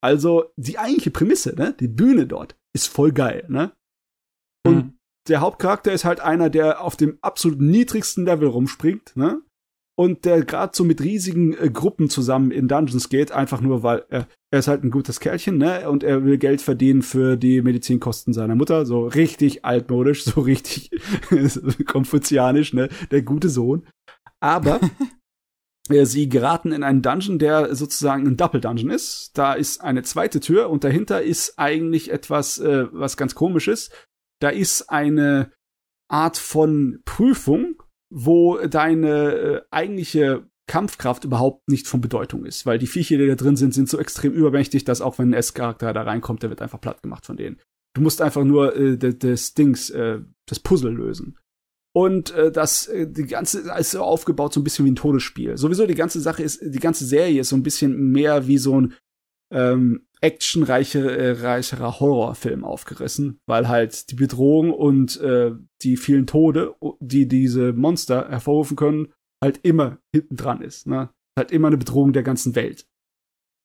Also 0.01 0.47
die 0.57 0.79
eigentliche 0.79 1.11
Prämisse, 1.11 1.55
ne, 1.55 1.75
die 1.79 1.89
Bühne 1.89 2.27
dort 2.27 2.57
ist 2.75 2.87
voll 2.87 3.13
geil, 3.13 3.45
ne? 3.49 3.73
Und 4.65 4.77
mhm. 4.77 4.98
Der 5.29 5.41
Hauptcharakter 5.41 5.93
ist 5.93 6.05
halt 6.05 6.21
einer, 6.21 6.51
der 6.51 6.83
auf 6.83 6.97
dem 6.97 7.19
absolut 7.21 7.61
niedrigsten 7.61 8.25
Level 8.25 8.49
rumspringt, 8.49 9.17
ne? 9.17 9.43
und 9.99 10.25
der 10.25 10.45
gerade 10.45 10.71
so 10.77 10.85
mit 10.85 11.01
riesigen 11.01 11.55
äh, 11.55 11.71
Gruppen 11.71 12.09
zusammen 12.09 12.53
in 12.53 12.69
Dungeons 12.69 13.09
geht, 13.09 13.33
einfach 13.33 13.61
nur, 13.61 13.83
weil 13.83 14.05
er, 14.11 14.29
er 14.53 14.61
ist 14.61 14.69
halt 14.69 14.85
ein 14.85 14.93
gutes 14.93 15.19
Kerlchen, 15.19 15.59
ne? 15.59 15.91
Und 15.91 16.05
er 16.05 16.25
will 16.25 16.39
Geld 16.39 16.63
verdienen 16.63 17.03
für 17.03 17.37
die 17.37 17.63
Medizinkosten 17.63 18.33
seiner 18.33 18.55
Mutter, 18.55 18.87
so 18.87 19.09
richtig 19.09 19.65
altmodisch, 19.65 20.23
so 20.25 20.41
richtig 20.43 20.93
konfuzianisch, 21.87 22.75
ne? 22.75 22.89
Der 23.11 23.23
gute 23.23 23.49
Sohn. 23.49 23.89
Aber 24.39 24.79
äh, 25.89 26.05
sie 26.05 26.29
geraten 26.29 26.71
in 26.71 26.85
einen 26.85 27.03
Dungeon, 27.03 27.41
der 27.41 27.75
sozusagen 27.75 28.25
ein 28.25 28.37
Doppel-Dungeon 28.37 28.91
ist. 28.91 29.33
Da 29.35 29.55
ist 29.55 29.81
eine 29.81 30.05
zweite 30.05 30.39
Tür 30.39 30.71
und 30.71 30.85
dahinter 30.85 31.23
ist 31.23 31.59
eigentlich 31.59 32.13
etwas, 32.13 32.61
äh, 32.61 32.87
was 32.93 33.17
ganz 33.17 33.35
komisches. 33.35 33.91
Da 34.41 34.51
ist 34.51 34.91
eine 34.91 35.53
Art 36.09 36.37
von 36.37 37.01
Prüfung, 37.05 37.83
wo 38.11 38.59
deine 38.59 39.33
äh, 39.33 39.63
eigentliche 39.71 40.49
Kampfkraft 40.67 41.25
überhaupt 41.25 41.69
nicht 41.69 41.87
von 41.87 42.01
Bedeutung 42.01 42.45
ist, 42.45 42.67
weil 42.67 42.79
die 42.79 42.87
Viecher, 42.87 43.17
die 43.17 43.27
da 43.27 43.35
drin 43.35 43.57
sind, 43.57 43.75
sind 43.75 43.89
so 43.89 43.99
extrem 43.99 44.33
übermächtig, 44.33 44.85
dass 44.85 45.01
auch 45.01 45.19
wenn 45.19 45.31
ein 45.31 45.35
S-Charakter 45.35 45.93
da 45.93 46.03
reinkommt, 46.03 46.43
der 46.43 46.51
wird 46.51 46.63
einfach 46.63 46.81
platt 46.81 47.03
gemacht 47.03 47.27
von 47.27 47.37
denen. 47.37 47.59
Du 47.95 48.03
musst 48.03 48.21
einfach 48.23 48.45
nur 48.45 48.77
äh, 48.77 48.97
des 48.97 49.55
Dings, 49.55 49.91
äh, 49.91 50.21
das 50.47 50.61
Puzzle 50.61 50.93
lösen. 50.93 51.39
Und 51.95 52.31
äh, 52.33 52.53
das, 52.53 52.87
äh, 52.87 53.11
die 53.11 53.27
ganze 53.27 53.61
ist 53.79 53.91
so 53.93 54.03
aufgebaut 54.03 54.53
so 54.53 54.61
ein 54.61 54.65
bisschen 54.65 54.85
wie 54.85 54.91
ein 54.91 54.97
Todesspiel. 54.97 55.57
Sowieso 55.57 55.87
die 55.87 55.95
ganze 55.95 56.21
Sache 56.21 56.43
ist, 56.43 56.61
die 56.63 56.79
ganze 56.79 57.05
Serie 57.07 57.41
ist 57.41 57.49
so 57.49 57.57
ein 57.57 57.63
bisschen 57.63 58.13
mehr 58.13 58.47
wie 58.47 58.59
so 58.59 58.81
ein 58.81 58.95
ähm, 59.51 60.07
actionreicherer 60.21 61.59
äh, 61.59 62.01
Horrorfilm 62.01 62.65
aufgerissen, 62.65 63.39
weil 63.47 63.69
halt 63.69 64.11
die 64.11 64.17
Bedrohung 64.17 64.73
und 64.73 65.21
äh, 65.21 65.53
die 65.83 65.97
vielen 65.97 66.27
Tode, 66.27 66.75
die 67.01 67.29
diese 67.29 67.73
Monster 67.73 68.29
hervorrufen 68.29 68.77
können, 68.77 69.13
halt 69.43 69.61
immer 69.63 69.99
hinten 70.13 70.37
dran 70.37 70.63
ist. 70.63 70.87
Ne? 70.87 71.11
Halt 71.39 71.53
immer 71.53 71.69
eine 71.69 71.79
Bedrohung 71.79 72.13
der 72.13 72.23
ganzen 72.23 72.55
Welt. 72.55 72.87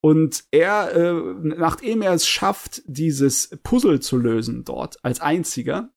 Und 0.03 0.43
er, 0.51 0.93
äh, 0.95 1.33
nachdem 1.41 2.01
er 2.01 2.13
es 2.13 2.27
schafft, 2.27 2.81
dieses 2.85 3.57
Puzzle 3.63 4.01
zu 4.01 4.17
lösen 4.17 4.65
dort 4.65 5.03
als 5.03 5.21
einziger 5.21 5.91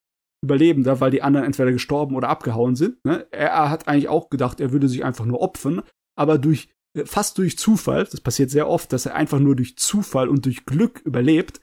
Überlebender, 0.44 1.00
weil 1.00 1.10
die 1.10 1.22
anderen 1.22 1.46
entweder 1.46 1.72
gestorben 1.72 2.14
oder 2.14 2.28
abgehauen 2.28 2.76
sind, 2.76 3.04
ne? 3.04 3.26
er 3.32 3.68
hat 3.68 3.88
eigentlich 3.88 4.08
auch 4.08 4.30
gedacht, 4.30 4.60
er 4.60 4.70
würde 4.70 4.88
sich 4.88 5.04
einfach 5.04 5.24
nur 5.24 5.40
opfern, 5.40 5.82
aber 6.14 6.38
durch 6.38 6.68
fast 7.04 7.38
durch 7.38 7.58
Zufall, 7.58 8.04
das 8.04 8.20
passiert 8.20 8.50
sehr 8.50 8.68
oft, 8.68 8.92
dass 8.92 9.06
er 9.06 9.14
einfach 9.14 9.38
nur 9.38 9.56
durch 9.56 9.76
Zufall 9.76 10.28
und 10.28 10.46
durch 10.46 10.64
Glück 10.64 11.00
überlebt, 11.04 11.60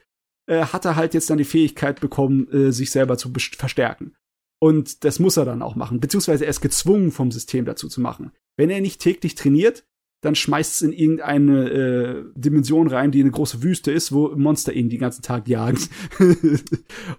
äh, 0.48 0.66
hat 0.66 0.86
er 0.86 0.96
halt 0.96 1.14
jetzt 1.14 1.30
dann 1.30 1.38
die 1.38 1.44
Fähigkeit 1.44 2.00
bekommen, 2.00 2.48
äh, 2.52 2.72
sich 2.72 2.92
selber 2.92 3.18
zu 3.18 3.32
verstärken. 3.58 4.16
Und 4.60 5.04
das 5.04 5.20
muss 5.20 5.38
er 5.38 5.46
dann 5.46 5.62
auch 5.62 5.76
machen, 5.76 6.00
beziehungsweise 6.00 6.46
er 6.46 6.50
ist 6.50 6.62
gezwungen 6.62 7.12
vom 7.12 7.32
System 7.32 7.66
dazu 7.66 7.90
zu 7.90 8.00
machen. 8.00 8.32
Wenn 8.58 8.70
er 8.70 8.82
nicht 8.82 9.02
täglich 9.02 9.36
trainiert, 9.36 9.84
dann 10.22 10.36
schmeißt 10.36 10.76
es 10.76 10.82
in 10.82 10.94
irgendeine 10.94 11.70
äh, 11.70 12.24
Dimension 12.36 12.88
rein, 12.88 13.12
die 13.12 13.20
eine 13.20 13.32
große 13.32 13.62
Wüste 13.62 13.92
ist, 13.92 14.14
wo 14.14 14.30
Monster 14.30 14.72
ihn 14.72 14.90
den 14.90 15.00
ganzen 15.00 15.22
Tag 15.22 15.50
jagen. 15.50 15.80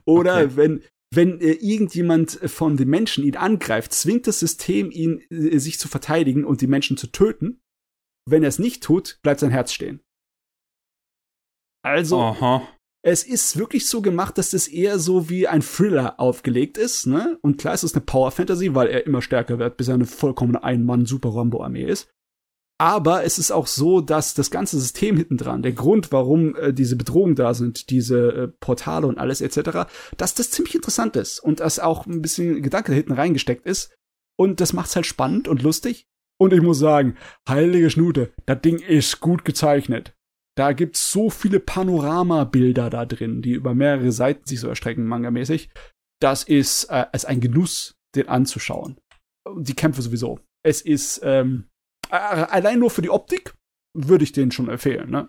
Oder 0.07 0.45
okay. 0.45 0.57
wenn 0.57 0.83
wenn 1.15 1.41
äh, 1.41 1.53
irgendjemand 1.53 2.33
von 2.47 2.77
den 2.77 2.89
Menschen 2.89 3.25
ihn 3.25 3.37
angreift, 3.37 3.93
zwingt 3.93 4.27
das 4.27 4.41
System 4.41 4.91
ihn, 4.91 5.21
äh, 5.31 5.59
sich 5.59 5.79
zu 5.79 5.89
verteidigen 5.89 6.45
und 6.45 6.61
die 6.61 6.67
Menschen 6.67 6.97
zu 6.97 7.09
töten. 7.09 7.61
Wenn 8.27 8.43
er 8.43 8.49
es 8.49 8.59
nicht 8.59 8.83
tut, 8.83 9.19
bleibt 9.23 9.41
sein 9.41 9.51
Herz 9.51 9.73
stehen. 9.73 10.01
Also, 11.85 12.19
Aha. 12.19 12.67
es 13.03 13.25
ist 13.25 13.59
wirklich 13.59 13.87
so 13.87 14.01
gemacht, 14.01 14.39
dass 14.39 14.55
es 14.55 14.69
eher 14.69 14.99
so 14.99 15.29
wie 15.29 15.47
ein 15.47 15.61
Thriller 15.61 16.19
aufgelegt 16.19 16.79
ist, 16.79 17.07
ne? 17.07 17.39
Und 17.43 17.59
klar, 17.59 17.75
es 17.75 17.85
ist 17.85 17.95
eine 17.95 18.05
Power 18.05 18.31
Fantasy, 18.31 18.75
weil 18.75 18.89
er 18.89 19.07
immer 19.07 19.21
stärker 19.21 19.59
wird, 19.59 19.77
bis 19.77 19.89
er 19.89 19.95
eine 19.95 20.07
vollkommene 20.07 20.65
Ein-Mann-Super-Rambo-Armee 20.65 21.85
ist. 21.85 22.09
Aber 22.81 23.23
es 23.23 23.39
ist 23.39 23.53
auch 23.53 23.69
so, 23.69 24.01
dass 24.01 24.35
das 24.35 24.51
ganze 24.51 24.81
System 24.81 25.17
hinten 25.17 25.37
dran, 25.37 25.63
der 25.63 25.73
Grund, 25.73 26.11
warum 26.11 26.57
äh, 26.57 26.73
diese 26.73 26.97
Bedrohungen 26.97 27.37
da 27.37 27.55
sind, 27.55 27.91
diese 27.91 28.33
äh, 28.33 28.49
Portale 28.49 29.07
und 29.07 29.19
alles 29.19 29.41
etc., 29.41 29.89
dass 30.17 30.35
das 30.35 30.51
ziemlich 30.51 30.75
interessant 30.75 31.15
ist 31.17 31.39
und 31.39 31.61
dass 31.61 31.79
auch 31.79 32.07
ein 32.07 32.21
bisschen 32.21 32.63
Gedanke 32.63 32.93
hinten 32.93 33.13
reingesteckt 33.13 33.65
ist. 33.65 33.95
Und 34.37 34.61
das 34.61 34.73
macht's 34.73 34.97
halt 34.97 35.07
spannend 35.07 35.47
und 35.47 35.63
lustig. 35.63 36.09
Und 36.41 36.53
ich 36.53 36.63
muss 36.63 36.79
sagen, 36.79 37.17
heilige 37.49 37.91
Schnute, 37.91 38.33
das 38.47 38.61
Ding 38.61 38.79
ist 38.79 39.21
gut 39.21 39.45
gezeichnet. 39.45 40.17
Da 40.57 40.73
gibt's 40.73 41.11
so 41.11 41.31
viele 41.31 41.61
Panoramabilder 41.61 42.91
da 42.91 43.07
drin, 43.07 43.43
die 43.43 43.53
über 43.53 43.75
mehrere 43.75 44.13
Seiten 44.13 44.47
sich 44.47 44.61
so 44.61 44.69
erstrecken, 44.69 45.07
mangamäßig. 45.07 45.71
Das 46.21 46.45
ist, 46.45 46.85
äh, 46.85 47.07
ist 47.13 47.27
ein 47.27 47.41
Genuss, 47.41 47.97
den 48.15 48.29
anzuschauen. 48.29 48.99
Die 49.57 49.75
Kämpfe 49.75 50.03
sowieso. 50.03 50.41
Es 50.65 50.81
ist 50.81 51.21
ähm, 51.25 51.69
äh, 52.11 52.17
allein 52.17 52.79
nur 52.79 52.91
für 52.91 53.03
die 53.03 53.11
Optik 53.11 53.55
würde 53.97 54.25
ich 54.25 54.33
den 54.33 54.51
schon 54.51 54.69
empfehlen. 54.69 55.11
Ne? 55.11 55.29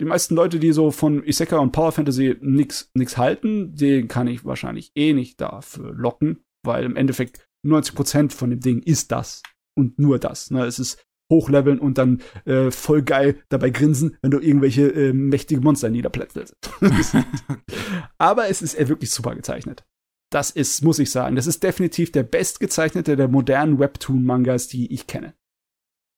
Die 0.00 0.04
meisten 0.04 0.34
Leute, 0.34 0.58
die 0.58 0.72
so 0.72 0.90
von 0.90 1.24
Isekai 1.24 1.58
und 1.58 1.72
Power 1.72 1.92
Fantasy 1.92 2.36
nix, 2.40 2.90
nix 2.94 3.16
halten, 3.16 3.74
den 3.74 4.08
kann 4.08 4.28
ich 4.28 4.44
wahrscheinlich 4.44 4.92
eh 4.94 5.12
nicht 5.12 5.40
dafür 5.40 5.92
locken, 5.92 6.44
weil 6.64 6.84
im 6.84 6.96
Endeffekt 6.96 7.48
90% 7.66 8.32
von 8.32 8.50
dem 8.50 8.60
Ding 8.60 8.80
ist 8.82 9.10
das 9.12 9.42
und 9.78 9.98
nur 9.98 10.18
das. 10.18 10.50
Ne? 10.50 10.64
Es 10.64 10.78
ist 10.78 11.02
hochleveln 11.30 11.78
und 11.78 11.98
dann 11.98 12.22
äh, 12.44 12.70
voll 12.70 13.02
geil 13.02 13.42
dabei 13.48 13.70
grinsen, 13.70 14.16
wenn 14.22 14.30
du 14.30 14.38
irgendwelche 14.38 14.88
äh, 14.88 15.12
mächtige 15.12 15.60
Monster 15.60 15.90
niederplätzelst. 15.90 16.54
Aber 18.18 18.48
es 18.48 18.62
ist 18.62 18.78
äh, 18.78 18.88
wirklich 18.88 19.10
super 19.10 19.34
gezeichnet. 19.34 19.84
Das 20.30 20.50
ist, 20.50 20.82
muss 20.84 20.98
ich 20.98 21.10
sagen, 21.10 21.36
das 21.36 21.46
ist 21.46 21.62
definitiv 21.62 22.12
der 22.12 22.22
bestgezeichnete 22.22 23.16
der 23.16 23.28
modernen 23.28 23.78
Webtoon-Mangas, 23.78 24.68
die 24.68 24.92
ich 24.92 25.06
kenne. 25.06 25.34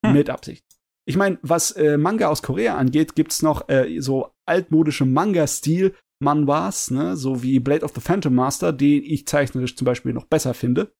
Hm. 0.05 0.15
Mit 0.15 0.31
Absicht. 0.31 0.65
Ich 1.07 1.17
meine, 1.17 1.39
was 1.43 1.73
äh, 1.73 1.97
Manga 1.97 2.29
aus 2.29 2.43
Korea 2.43 2.77
angeht, 2.77 3.15
gibt's 3.15 3.43
noch 3.43 3.69
äh, 3.69 4.01
so 4.01 4.33
altmodische 4.47 5.07
Manga-Stil 5.07 5.95
Manwas, 6.23 6.91
ne, 6.91 7.17
so 7.17 7.43
wie 7.43 7.61
Blade 7.61 7.85
of 7.85 7.93
the 7.95 8.01
Phantom 8.01 8.35
Master, 8.35 8.73
den 8.73 9.03
ich 9.03 9.27
zeichnerisch 9.27 9.75
zum 9.75 9.87
Beispiel 9.87 10.13
noch 10.13 10.27
besser 10.27 10.53
finde 10.53 10.93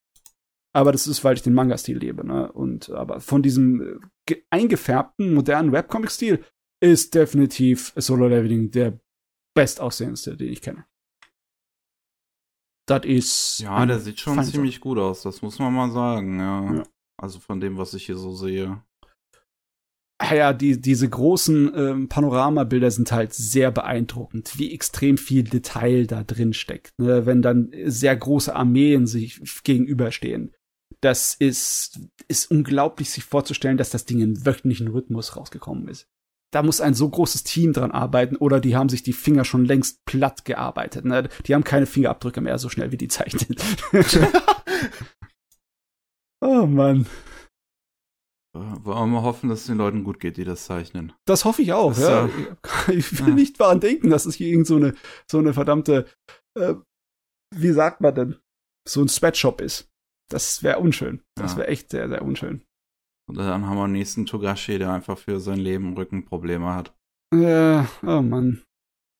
Aber 0.73 0.91
das 0.91 1.07
ist, 1.07 1.23
weil 1.23 1.35
ich 1.35 1.41
den 1.41 1.53
Manga-Stil 1.53 1.97
lebe, 1.97 2.25
ne? 2.25 2.51
Und 2.51 2.89
aber 2.91 3.19
von 3.19 3.41
diesem 3.41 4.01
äh, 4.29 4.35
eingefärbten, 4.49 5.33
modernen 5.33 5.71
Webcomic-Stil 5.71 6.43
ist 6.81 7.13
definitiv 7.13 7.93
Solo 7.95 8.27
Leveling 8.27 8.71
der 8.71 8.99
bestaussehendste, 9.53 10.37
den 10.37 10.51
ich 10.51 10.61
kenne. 10.61 10.85
Das 12.87 13.05
ist. 13.05 13.59
Ja, 13.59 13.85
der 13.85 13.99
sieht 13.99 14.19
schon 14.19 14.43
ziemlich 14.43 14.79
gut 14.79 14.97
aus, 14.97 15.21
das 15.21 15.41
muss 15.41 15.59
man 15.59 15.73
mal 15.73 15.91
sagen, 15.91 16.39
ja. 16.39 16.73
Ja. 16.75 16.83
Also 17.17 17.39
von 17.39 17.59
dem, 17.59 17.77
was 17.77 17.93
ich 17.93 18.05
hier 18.05 18.17
so 18.17 18.33
sehe. 18.33 18.81
Ah 20.17 20.35
ja, 20.35 20.53
die, 20.53 20.79
diese 20.79 21.09
großen 21.09 21.71
ähm, 21.75 22.09
Panoramabilder 22.09 22.91
sind 22.91 23.11
halt 23.11 23.33
sehr 23.33 23.71
beeindruckend, 23.71 24.57
wie 24.57 24.71
extrem 24.71 25.17
viel 25.17 25.43
Detail 25.43 26.05
da 26.05 26.23
drin 26.23 26.53
steckt. 26.53 26.93
Ne? 26.99 27.25
Wenn 27.25 27.41
dann 27.41 27.71
sehr 27.85 28.15
große 28.15 28.55
Armeen 28.55 29.07
sich 29.07 29.41
gegenüberstehen. 29.63 30.53
Das 31.01 31.33
ist, 31.33 31.99
ist 32.27 32.51
unglaublich, 32.51 33.09
sich 33.09 33.23
vorzustellen, 33.23 33.77
dass 33.77 33.89
das 33.89 34.05
Ding 34.05 34.19
in 34.19 34.45
wöchentlichen 34.45 34.87
Rhythmus 34.87 35.35
rausgekommen 35.35 35.87
ist. 35.87 36.07
Da 36.53 36.63
muss 36.63 36.81
ein 36.81 36.93
so 36.93 37.09
großes 37.09 37.43
Team 37.43 37.73
dran 37.73 37.91
arbeiten 37.91 38.35
oder 38.35 38.59
die 38.59 38.75
haben 38.75 38.89
sich 38.89 39.03
die 39.03 39.13
Finger 39.13 39.45
schon 39.45 39.65
längst 39.65 40.03
platt 40.05 40.45
gearbeitet. 40.45 41.05
Ne? 41.05 41.29
Die 41.45 41.55
haben 41.55 41.63
keine 41.63 41.85
Fingerabdrücke 41.85 42.41
mehr 42.41 42.59
so 42.59 42.69
schnell 42.69 42.91
wie 42.91 42.97
die 42.97 43.07
zeichnen. 43.07 43.55
oh 46.41 46.65
Mann. 46.65 47.07
Wollen 48.53 49.11
wir 49.11 49.21
hoffen, 49.21 49.49
dass 49.49 49.61
es 49.61 49.67
den 49.67 49.77
Leuten 49.77 50.03
gut 50.03 50.19
geht, 50.19 50.35
die 50.35 50.43
das 50.43 50.65
zeichnen. 50.65 51.13
Das 51.25 51.45
hoffe 51.45 51.61
ich 51.61 51.71
auch. 51.71 51.97
Ja. 51.97 52.25
äh, 52.25 52.29
Ich 52.93 53.17
will 53.19 53.29
ja. 53.29 53.35
nicht 53.35 53.59
daran 53.59 53.79
denken, 53.79 54.09
dass 54.09 54.25
es 54.25 54.35
hier 54.35 54.47
irgend 54.47 54.67
so 54.67 54.75
eine, 54.75 54.93
so 55.29 55.37
eine 55.39 55.53
verdammte, 55.53 56.05
äh, 56.59 56.75
wie 57.55 57.71
sagt 57.71 58.01
man 58.01 58.13
denn, 58.13 58.35
so 58.85 59.01
ein 59.01 59.07
Sweatshop 59.07 59.61
ist. 59.61 59.90
Das 60.33 60.63
wäre 60.63 60.79
unschön. 60.79 61.21
Das 61.35 61.53
Ja. 61.53 61.59
wäre 61.59 61.67
echt 61.67 61.89
sehr, 61.91 62.07
sehr 62.09 62.21
unschön. 62.23 62.63
Und 63.29 63.37
dann 63.37 63.65
haben 63.65 63.77
wir 63.77 63.87
den 63.87 63.93
nächsten 63.93 64.25
Togashi, 64.25 64.77
der 64.79 64.91
einfach 64.91 65.17
für 65.17 65.39
sein 65.39 65.59
Leben 65.59 65.95
Rückenprobleme 65.95 66.73
hat. 66.73 66.93
Äh, 67.33 67.83
oh 68.03 68.21
Mann. 68.21 68.63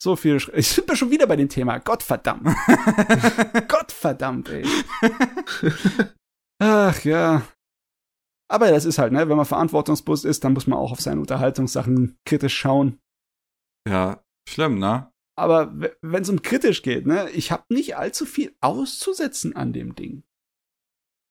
So 0.03 0.15
viel. 0.15 0.39
Sch 0.39 0.49
ich 0.53 0.85
bin 0.85 0.95
schon 0.95 1.11
wieder 1.11 1.27
bei 1.27 1.35
dem 1.35 1.47
Thema. 1.47 1.77
Gottverdammt. 1.79 2.43
Gottverdammt, 3.67 4.49
ey. 4.49 4.65
Ach 6.59 7.03
ja. 7.03 7.43
Aber 8.49 8.69
das 8.69 8.85
ist 8.85 8.97
halt, 8.97 9.13
ne, 9.13 9.29
wenn 9.29 9.37
man 9.37 9.45
verantwortungsbewusst 9.45 10.25
ist, 10.25 10.43
dann 10.43 10.53
muss 10.53 10.67
man 10.67 10.77
auch 10.77 10.91
auf 10.91 10.99
seine 10.99 11.21
Unterhaltungssachen 11.21 12.17
kritisch 12.25 12.57
schauen. 12.57 12.99
ja, 13.87 14.21
schlimm, 14.49 14.79
ne? 14.79 15.09
Aber 15.37 15.73
wenn 16.01 16.21
es 16.23 16.29
um 16.29 16.41
kritisch 16.41 16.81
geht, 16.81 17.07
ne, 17.07 17.29
ich 17.29 17.51
habe 17.51 17.63
nicht 17.69 17.95
allzu 17.95 18.25
viel 18.25 18.53
auszusetzen 18.61 19.55
an 19.55 19.71
dem 19.71 19.95
Ding. 19.95 20.23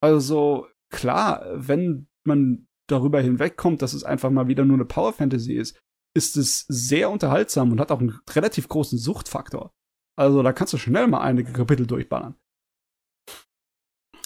Also 0.01 0.67
klar, 0.89 1.45
wenn 1.53 2.07
man 2.25 2.67
darüber 2.87 3.21
hinwegkommt, 3.21 3.81
dass 3.81 3.93
es 3.93 4.03
einfach 4.03 4.29
mal 4.29 4.47
wieder 4.47 4.65
nur 4.65 4.75
eine 4.75 4.85
Power 4.85 5.13
Fantasy 5.13 5.53
ist, 5.53 5.79
ist 6.13 6.35
es 6.35 6.65
sehr 6.67 7.09
unterhaltsam 7.09 7.71
und 7.71 7.79
hat 7.79 7.91
auch 7.91 8.01
einen 8.01 8.19
relativ 8.29 8.67
großen 8.67 8.97
Suchtfaktor. 8.97 9.71
Also 10.17 10.43
da 10.43 10.51
kannst 10.51 10.73
du 10.73 10.77
schnell 10.77 11.07
mal 11.07 11.21
einige 11.21 11.53
Kapitel 11.53 11.87
durchballern. 11.87 12.35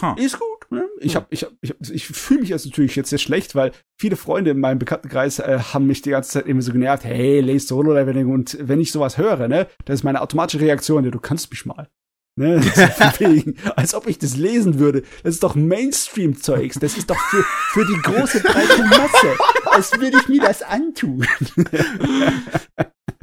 Ha. 0.01 0.15
Ist 0.17 0.39
gut. 0.39 0.71
Ne? 0.71 0.89
Ich, 0.99 1.15
hab, 1.15 1.31
ich, 1.31 1.43
hab, 1.43 1.53
ich, 1.61 1.69
hab, 1.69 1.77
ich 1.81 2.07
fühle 2.07 2.41
mich 2.41 2.49
jetzt 2.49 2.65
natürlich 2.65 2.95
jetzt 2.95 3.11
sehr 3.11 3.19
schlecht, 3.19 3.55
weil 3.55 3.71
viele 3.99 4.15
Freunde 4.15 4.51
in 4.51 4.59
meinem 4.59 4.79
Bekanntenkreis 4.79 5.39
äh, 5.39 5.59
haben 5.59 5.85
mich 5.85 6.01
die 6.01 6.09
ganze 6.09 6.31
Zeit 6.31 6.47
immer 6.47 6.61
so 6.61 6.73
genervt, 6.73 7.05
hey, 7.05 7.39
lese 7.39 7.67
Solo 7.67 7.93
Leveling 7.93 8.31
und 8.31 8.57
wenn 8.59 8.81
ich 8.81 8.91
sowas 8.91 9.17
höre, 9.17 9.47
ne, 9.47 9.67
das 9.85 9.99
ist 9.99 10.03
meine 10.03 10.21
automatische 10.21 10.59
Reaktion, 10.59 11.05
ja, 11.05 11.11
du 11.11 11.19
kannst 11.19 11.51
mich 11.51 11.65
mal. 11.65 11.89
Ne? 12.37 12.61
Wegen, 13.19 13.55
als 13.77 13.93
ob 13.93 14.07
ich 14.07 14.19
das 14.19 14.35
lesen 14.35 14.77
würde. 14.77 15.03
Das 15.23 15.35
ist 15.35 15.43
doch 15.43 15.55
Mainstream-Zeugs. 15.55 16.79
Das 16.79 16.97
ist 16.97 17.09
doch 17.09 17.17
für, 17.17 17.43
für 17.71 17.85
die 17.85 18.01
große 18.01 18.41
breite 18.41 18.83
Masse. 18.83 19.37
Als 19.65 19.93
würde 19.99 20.17
ich 20.17 20.27
mir 20.27 20.41
das 20.41 20.61
antun. 20.61 21.25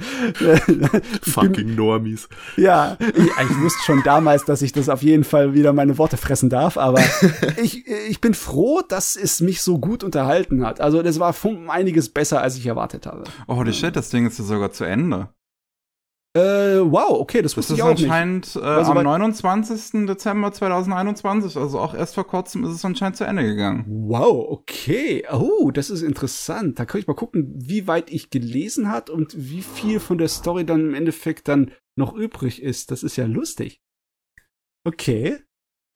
Fucking 1.23 1.75
Normies. 1.75 2.29
Ja, 2.57 2.97
ich, 3.01 3.27
ich 3.27 3.61
wusste 3.61 3.85
schon 3.85 4.03
damals, 4.03 4.47
dass 4.47 4.63
ich 4.63 4.73
das 4.73 4.89
auf 4.89 5.03
jeden 5.03 5.25
Fall 5.25 5.53
wieder 5.55 5.75
meine 5.75 5.99
Worte 5.99 6.17
fressen 6.17 6.49
darf, 6.49 6.79
aber 6.79 7.03
ich, 7.63 7.87
ich 7.87 8.21
bin 8.21 8.35
froh, 8.35 8.81
dass 8.87 9.17
es 9.17 9.41
mich 9.41 9.63
so 9.63 9.79
gut 9.79 10.03
unterhalten 10.03 10.65
hat. 10.65 10.81
Also 10.81 11.03
das 11.03 11.21
war 11.21 11.35
um 11.45 11.71
einiges 11.71 12.09
besser, 12.09 12.41
als 12.41 12.57
ich 12.57 12.67
erwartet 12.67 13.07
habe. 13.07 13.25
Oh, 13.47 13.57
holy 13.57 13.73
shit, 13.73 13.95
das 13.95 14.09
Ding 14.11 14.27
ist 14.27 14.39
ja 14.39 14.45
sogar 14.45 14.73
zu 14.73 14.85
Ende. 14.85 15.29
Äh, 16.35 16.81
wow, 16.81 17.21
okay, 17.21 17.43
das 17.43 17.53
Das 17.53 17.57
wusste 17.59 17.73
ist 17.75 17.79
ich 17.79 17.83
auch 17.83 17.91
nicht. 17.91 18.05
anscheinend 18.05 18.57
äh, 18.57 18.61
Also 18.61 18.93
am 18.93 18.97
bei- 18.97 19.03
29. 19.03 20.07
Dezember 20.07 20.51
2021, 20.51 21.59
also 21.59 21.79
auch 21.79 21.93
erst 21.95 22.15
vor 22.15 22.27
kurzem 22.27 22.65
ist 22.65 22.71
es 22.71 22.85
anscheinend 22.87 23.17
zu 23.19 23.25
Ende 23.25 23.43
gegangen. 23.45 23.85
Wow, 23.87 24.47
okay. 24.51 25.27
Oh, 25.31 25.71
das 25.71 25.91
ist 25.91 26.01
interessant. 26.01 26.79
Da 26.79 26.87
kann 26.87 27.01
ich 27.01 27.07
mal 27.07 27.13
gucken, 27.15 27.53
wie 27.55 27.87
weit 27.87 28.11
ich 28.11 28.31
gelesen 28.31 28.91
hat 28.91 29.11
und 29.11 29.35
wie 29.37 29.61
viel 29.61 30.01
von 30.01 30.17
der 30.17 30.29
Story 30.29 30.65
dann 30.65 30.81
im 30.89 30.95
Endeffekt 30.95 31.49
dann 31.49 31.71
noch 31.99 32.15
übrig 32.15 32.63
ist. 32.63 32.91
Das 32.91 33.03
ist 33.03 33.17
ja 33.17 33.27
lustig. 33.27 33.83
Okay. 34.85 35.39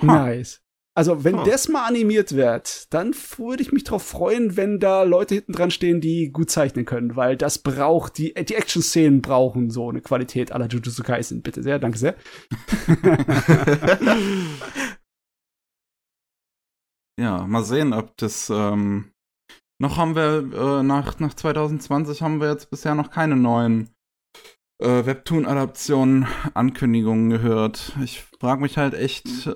Ha. 0.03 0.05
Nice. 0.27 0.61
Also, 0.97 1.25
wenn 1.25 1.39
Ha. 1.39 1.45
das 1.45 1.69
mal 1.69 1.85
animiert 1.85 2.35
wird, 2.35 2.93
dann 2.95 3.15
würde 3.37 3.63
ich 3.63 3.71
mich 3.71 3.85
drauf 3.85 4.03
freuen, 4.03 4.57
wenn 4.57 4.81
da 4.81 5.03
Leute 5.03 5.35
hinten 5.35 5.53
dran 5.53 5.71
stehen, 5.71 6.01
die 6.01 6.33
gut 6.33 6.51
zeichnen 6.51 6.87
können, 6.87 7.17
weil 7.17 7.37
das 7.37 7.59
braucht, 7.59 8.17
die, 8.17 8.33
die 8.33 8.55
Action-Szenen 8.55 9.21
brauchen 9.21 9.69
so 9.69 9.91
eine 9.91 10.01
Qualität 10.01 10.53
aller 10.53 10.69
Jujutsu 10.69 11.03
Kaisen. 11.03 11.43
Bitte 11.43 11.63
sehr, 11.63 11.79
danke 11.79 11.99
sehr. 11.99 12.15
Ja, 17.19 17.47
mal 17.47 17.65
sehen, 17.65 17.95
ob 17.95 18.17
das 18.19 18.51
ähm, 18.51 19.13
noch 19.81 19.97
haben 19.97 20.15
wir 20.15 20.53
äh, 20.53 20.83
nach, 20.83 21.19
nach 21.19 21.33
2020 21.33 22.21
haben 22.21 22.41
wir 22.41 22.51
jetzt 22.51 22.71
bisher 22.71 22.95
noch 22.95 23.11
keine 23.11 23.37
neuen 23.37 23.89
äh, 24.79 25.07
Webtoon-Adaptionen, 25.07 26.27
Ankündigungen 26.55 27.31
gehört. 27.31 27.93
Ich 28.03 28.23
frage 28.41 28.61
mich 28.61 28.77
halt 28.77 28.95
echt, 28.95 29.27
äh, 29.47 29.53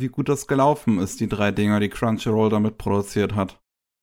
wie 0.00 0.08
gut 0.08 0.28
das 0.28 0.46
gelaufen 0.46 0.98
ist, 0.98 1.20
die 1.20 1.28
drei 1.28 1.50
Dinger, 1.50 1.80
die 1.80 1.88
Crunchyroll 1.88 2.50
damit 2.50 2.78
produziert 2.78 3.34
hat. 3.34 3.60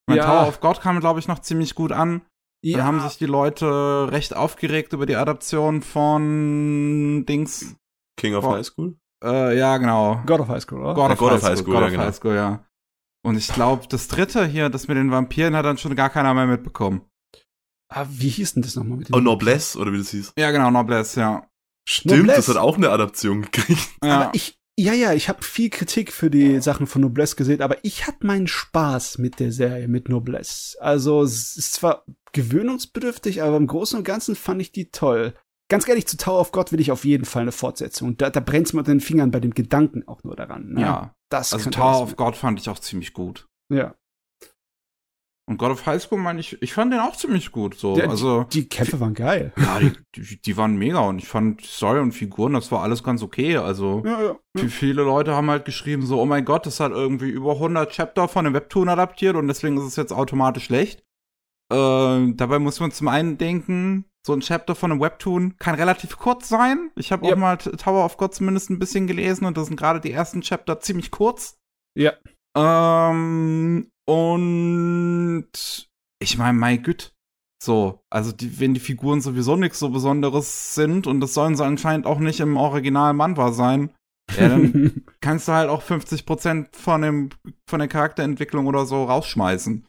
Mein 0.08 0.18
Ja. 0.18 0.26
Tower 0.26 0.48
of 0.48 0.60
God 0.60 0.82
kam, 0.82 1.00
glaube 1.00 1.20
ich, 1.20 1.28
noch 1.28 1.40
ziemlich 1.40 1.76
gut 1.76 1.92
an. 1.92 2.22
Da 2.64 2.84
haben 2.84 3.00
sich 3.00 3.18
die 3.18 3.26
Leute 3.26 4.10
recht 4.12 4.36
aufgeregt 4.36 4.94
über 4.94 5.08
die 5.08 5.16
Adaption 5.16 5.82
von 5.82 7.26
Dings. 7.28 7.76
King 8.20 8.36
of 8.36 8.44
Boah. 8.44 8.58
High 8.58 8.66
School? 8.66 8.98
Äh, 9.24 9.58
ja, 9.58 9.78
genau. 9.78 10.22
God 10.28 10.42
of 10.42 10.48
High 10.48 10.62
School, 10.62 10.80
oder? 10.82 10.94
God 10.94 11.08
Ja, 11.08 11.14
of, 11.14 11.20
God 11.20 11.32
High 11.32 11.38
of 11.38 11.44
High 11.44 11.58
School, 11.58 11.64
School, 11.64 11.74
God 11.74 11.82
ja, 11.82 11.86
of 11.88 11.92
genau. 11.92 12.04
High 12.04 12.16
School, 12.16 12.36
ja. 12.36 12.66
Und 13.24 13.36
ich 13.38 13.48
glaube, 13.48 13.88
das 13.88 14.08
dritte 14.08 14.46
hier, 14.46 14.70
das 14.70 14.88
mit 14.88 14.98
den 14.98 15.12
Vampiren, 15.12 15.56
hat 15.56 15.66
dann 15.66 15.78
schon 15.78 15.96
gar 15.96 16.10
keiner 16.10 16.34
mehr 16.34 16.48
mitbekommen. 16.48 17.02
Ah, 17.94 18.08
wie 18.10 18.30
hieß 18.30 18.54
denn 18.54 18.64
das 18.64 18.76
nochmal 18.76 18.98
mit 18.98 19.10
dem? 19.10 19.16
Oh, 19.16 19.20
Noblesse, 19.20 19.78
oder 19.78 19.92
wie 19.92 19.98
das 19.98 20.12
hieß. 20.12 20.34
Ja, 20.38 20.52
genau, 20.52 20.72
Noblesse, 20.72 21.20
ja. 21.20 21.48
Stimmt, 21.88 22.20
Noblesse. 22.20 22.38
das 22.38 22.48
hat 22.48 22.58
auch 22.58 22.78
eine 22.78 22.90
Adaption 22.90 23.42
gekriegt. 23.42 23.90
ja. 24.04 24.22
Aber 24.22 24.32
ich, 24.34 24.58
ja, 24.80 24.94
ja, 24.94 25.14
ich 25.14 25.28
habe 25.28 25.44
viel 25.44 25.70
Kritik 25.70 26.14
für 26.14 26.30
die 26.30 26.62
Sachen 26.62 26.88
von 26.88 27.02
Noblesse 27.02 27.36
gesehen, 27.36 27.62
aber 27.62 27.84
ich 27.84 28.08
hatte 28.08 28.26
meinen 28.26 28.48
Spaß 28.48 29.18
mit 29.18 29.42
der 29.42 29.52
Serie, 29.52 29.90
mit 29.90 30.08
Noblesse. 30.08 30.82
Also, 30.82 31.22
es 31.22 31.58
ist 31.58 31.74
zwar 31.74 32.06
gewöhnungsbedürftig, 32.32 33.44
aber 33.44 33.58
im 33.58 33.68
Großen 33.68 33.98
und 33.98 34.06
Ganzen 34.06 34.36
fand 34.36 34.62
ich 34.62 34.72
die 34.72 34.90
toll. 34.90 35.34
Ganz 35.70 35.88
ehrlich, 35.88 36.08
zu 36.08 36.16
Tower 36.16 36.40
of 36.40 36.54
God 36.54 36.72
will 36.72 36.80
ich 36.80 36.92
auf 36.92 37.04
jeden 37.04 37.26
Fall 37.26 37.42
eine 37.42 37.52
Fortsetzung. 37.52 38.16
Da, 38.16 38.30
da 38.30 38.40
brennt's 38.40 38.72
mir 38.72 38.80
unter 38.80 38.92
den 38.92 39.02
Fingern 39.02 39.32
bei 39.32 39.42
dem 39.42 39.54
Gedanken 39.54 40.08
auch 40.08 40.24
nur 40.24 40.36
daran. 40.38 40.74
Ne? 40.74 40.82
ja. 40.82 41.16
das 41.30 41.54
Also 41.54 41.70
Tower 41.70 42.02
of 42.02 42.16
God 42.16 42.38
fand 42.38 42.60
ich 42.60 42.70
auch 42.70 42.80
ziemlich 42.80 43.14
gut. 43.14 43.48
Ja. 43.70 43.96
Und 45.52 45.58
God 45.58 45.72
of 45.72 45.86
High 45.86 46.02
School, 46.02 46.18
meine 46.20 46.40
ich, 46.40 46.62
ich 46.62 46.72
fand 46.72 46.94
den 46.94 47.02
auch 47.02 47.14
ziemlich 47.16 47.52
gut. 47.52 47.76
So. 47.78 47.94
Der- 47.96 48.10
also, 48.10 48.46
Die 48.54 48.70
Kämpfe 48.70 49.02
waren 49.02 49.14
geil. 49.14 49.52
ja, 49.58 49.80
die, 49.80 49.92
die, 50.16 50.42
die 50.42 50.56
waren 50.58 50.78
mega 50.78 51.00
und 51.00 51.20
ich 51.20 51.28
fand 51.28 51.60
Story 51.66 52.00
und 52.00 52.14
Figuren, 52.14 52.54
das 52.54 52.72
war 52.72 52.82
alles 52.84 53.04
ganz 53.04 53.22
okay. 53.22 53.58
Also, 53.58 54.02
Ja, 54.06 54.22
ja. 54.24 54.36
Wie 54.54 54.70
viele 54.70 55.04
Leute 55.04 55.36
haben 55.36 55.50
halt 55.50 55.66
geschrieben, 55.66 56.06
so, 56.06 56.22
oh 56.22 56.26
mein 56.26 56.46
Gott, 56.46 56.66
das 56.66 56.80
hat 56.80 56.94
irgendwie 56.94 57.30
über 57.30 57.52
100 57.56 57.92
Chapter 57.92 58.30
von 58.30 58.46
dem 58.46 58.54
Webtoon 58.54 58.88
adaptiert 58.88 59.36
und 59.36 59.48
deswegen 59.50 59.78
ist 59.78 59.84
es 59.84 59.98
jetzt 59.98 60.14
automatisch 60.14 60.64
schlecht. 60.66 61.04
Äh, 61.72 62.34
dabei 62.34 62.60
muss 62.60 62.80
man 62.80 62.92
zum 62.92 63.08
einen 63.10 63.38
denken, 63.38 64.06
so 64.26 64.34
ein 64.34 64.42
Chapter 64.42 64.76
von 64.76 64.92
einem 64.92 65.02
Webtoon 65.02 65.58
kann 65.58 65.76
relativ 65.76 66.18
kurz 66.18 66.48
sein. 66.48 66.92
Ich 66.96 67.12
habe 67.12 67.28
Ja. 67.28 67.34
auch 67.34 67.38
mal 67.38 67.58
Tower 67.58 68.06
of 68.06 68.18
God 68.18 68.34
zumindest 68.36 68.70
ein 68.70 68.80
bisschen 68.80 69.08
gelesen 69.08 69.46
und 69.46 69.58
das 69.58 69.68
sind 69.68 69.76
gerade 69.78 70.00
die 70.00 70.12
ersten 70.12 70.42
Chapter 70.42 70.80
ziemlich 70.80 71.12
kurz. 71.12 71.58
Ja. 71.98 72.14
Ähm, 72.56 73.92
und 74.06 75.90
ich 76.22 76.38
meine, 76.38 76.58
mein 76.58 76.84
Güt. 76.84 77.14
So, 77.64 78.04
also 78.10 78.32
die, 78.32 78.60
wenn 78.60 78.74
die 78.74 78.80
Figuren 78.80 79.22
sowieso 79.22 79.56
nichts 79.56 79.78
so 79.78 79.90
Besonderes 79.90 80.74
sind 80.74 81.06
und 81.06 81.20
das 81.20 81.36
sollen 81.36 81.56
sie 81.56 81.64
anscheinend 81.64 82.08
auch 82.08 82.20
nicht 82.20 82.40
im 82.40 82.58
Original 82.58 83.14
Manhwa 83.14 83.52
sein, 83.52 83.94
ja, 84.36 84.50
dann 84.50 85.06
kannst 85.22 85.48
du 85.48 85.52
halt 85.52 85.70
auch 85.70 85.84
50% 85.84 86.76
von, 86.76 87.02
dem, 87.04 87.30
von 87.70 87.80
der 87.80 87.88
Charakterentwicklung 87.88 88.66
oder 88.66 88.86
so 88.86 89.04
rausschmeißen. 89.04 89.86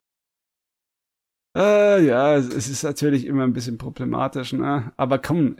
Äh, 1.56 2.04
ja, 2.06 2.36
es 2.36 2.68
ist 2.68 2.82
natürlich 2.82 3.26
immer 3.26 3.44
ein 3.44 3.52
bisschen 3.52 3.78
problematisch, 3.78 4.52
ne? 4.52 4.92
Aber 4.96 5.18
komm, 5.18 5.56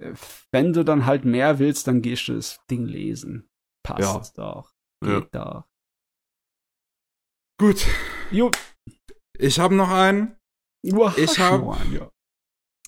wenn 0.51 0.73
du 0.73 0.85
dann 0.85 1.07
halt 1.07 1.25
mehr 1.25 1.59
willst, 1.59 1.87
dann 1.87 2.01
gehst 2.01 2.29
du 2.29 2.35
das 2.35 2.61
Ding 2.71 2.87
lesen. 2.87 3.49
Passt 3.83 4.37
Ja. 4.39 4.45
doch. 4.45 4.73
Ja. 5.05 5.21
Geht 5.21 5.35
doch. 5.35 5.65
Gut. 7.63 7.87
Jo. 8.33 8.51
Ich 9.39 9.61
habe 9.61 9.77
noch 9.77 9.89
einen. 9.89 10.37
Hast 10.93 11.17
Ich 11.19 11.39
hab- 11.39 11.63
einen, 11.63 11.93
ja. 11.93 12.11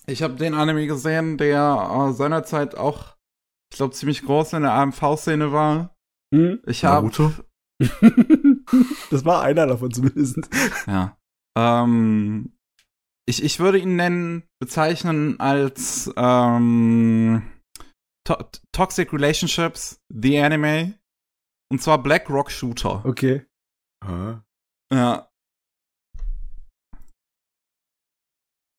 Ich 0.05 0.21
habe 0.21 0.33
den 0.33 0.53
Anime 0.53 0.85
gesehen, 0.85 1.37
der 1.37 2.09
äh, 2.09 2.13
seinerzeit 2.13 2.75
auch, 2.75 3.15
ich 3.71 3.77
glaube, 3.77 3.93
ziemlich 3.93 4.23
groß 4.23 4.51
in 4.51 4.63
der 4.63 4.73
AMV-Szene 4.73 5.53
war. 5.53 5.95
Hm? 6.33 6.59
Ich 6.65 6.83
habe. 6.83 7.09
Das 9.11 9.23
war 9.23 9.43
einer 9.43 9.65
davon 9.65 9.93
zumindest. 9.93 10.39
Ja. 10.87 11.17
Ähm, 11.57 12.57
ich, 13.29 13.43
ich 13.43 13.59
würde 13.61 13.77
ihn 13.77 13.95
nennen, 13.95 14.43
bezeichnen 14.59 15.39
als 15.39 16.11
ähm, 16.17 17.49
to 18.27 18.35
Toxic 18.73 19.13
Relationships, 19.13 20.01
The 20.13 20.39
Anime. 20.39 20.99
Und 21.71 21.81
zwar 21.81 22.03
Black 22.03 22.29
Rock 22.29 22.51
Shooter. 22.51 23.05
Okay. 23.05 23.45
Ah. 24.03 24.41
Ja. 24.93 25.27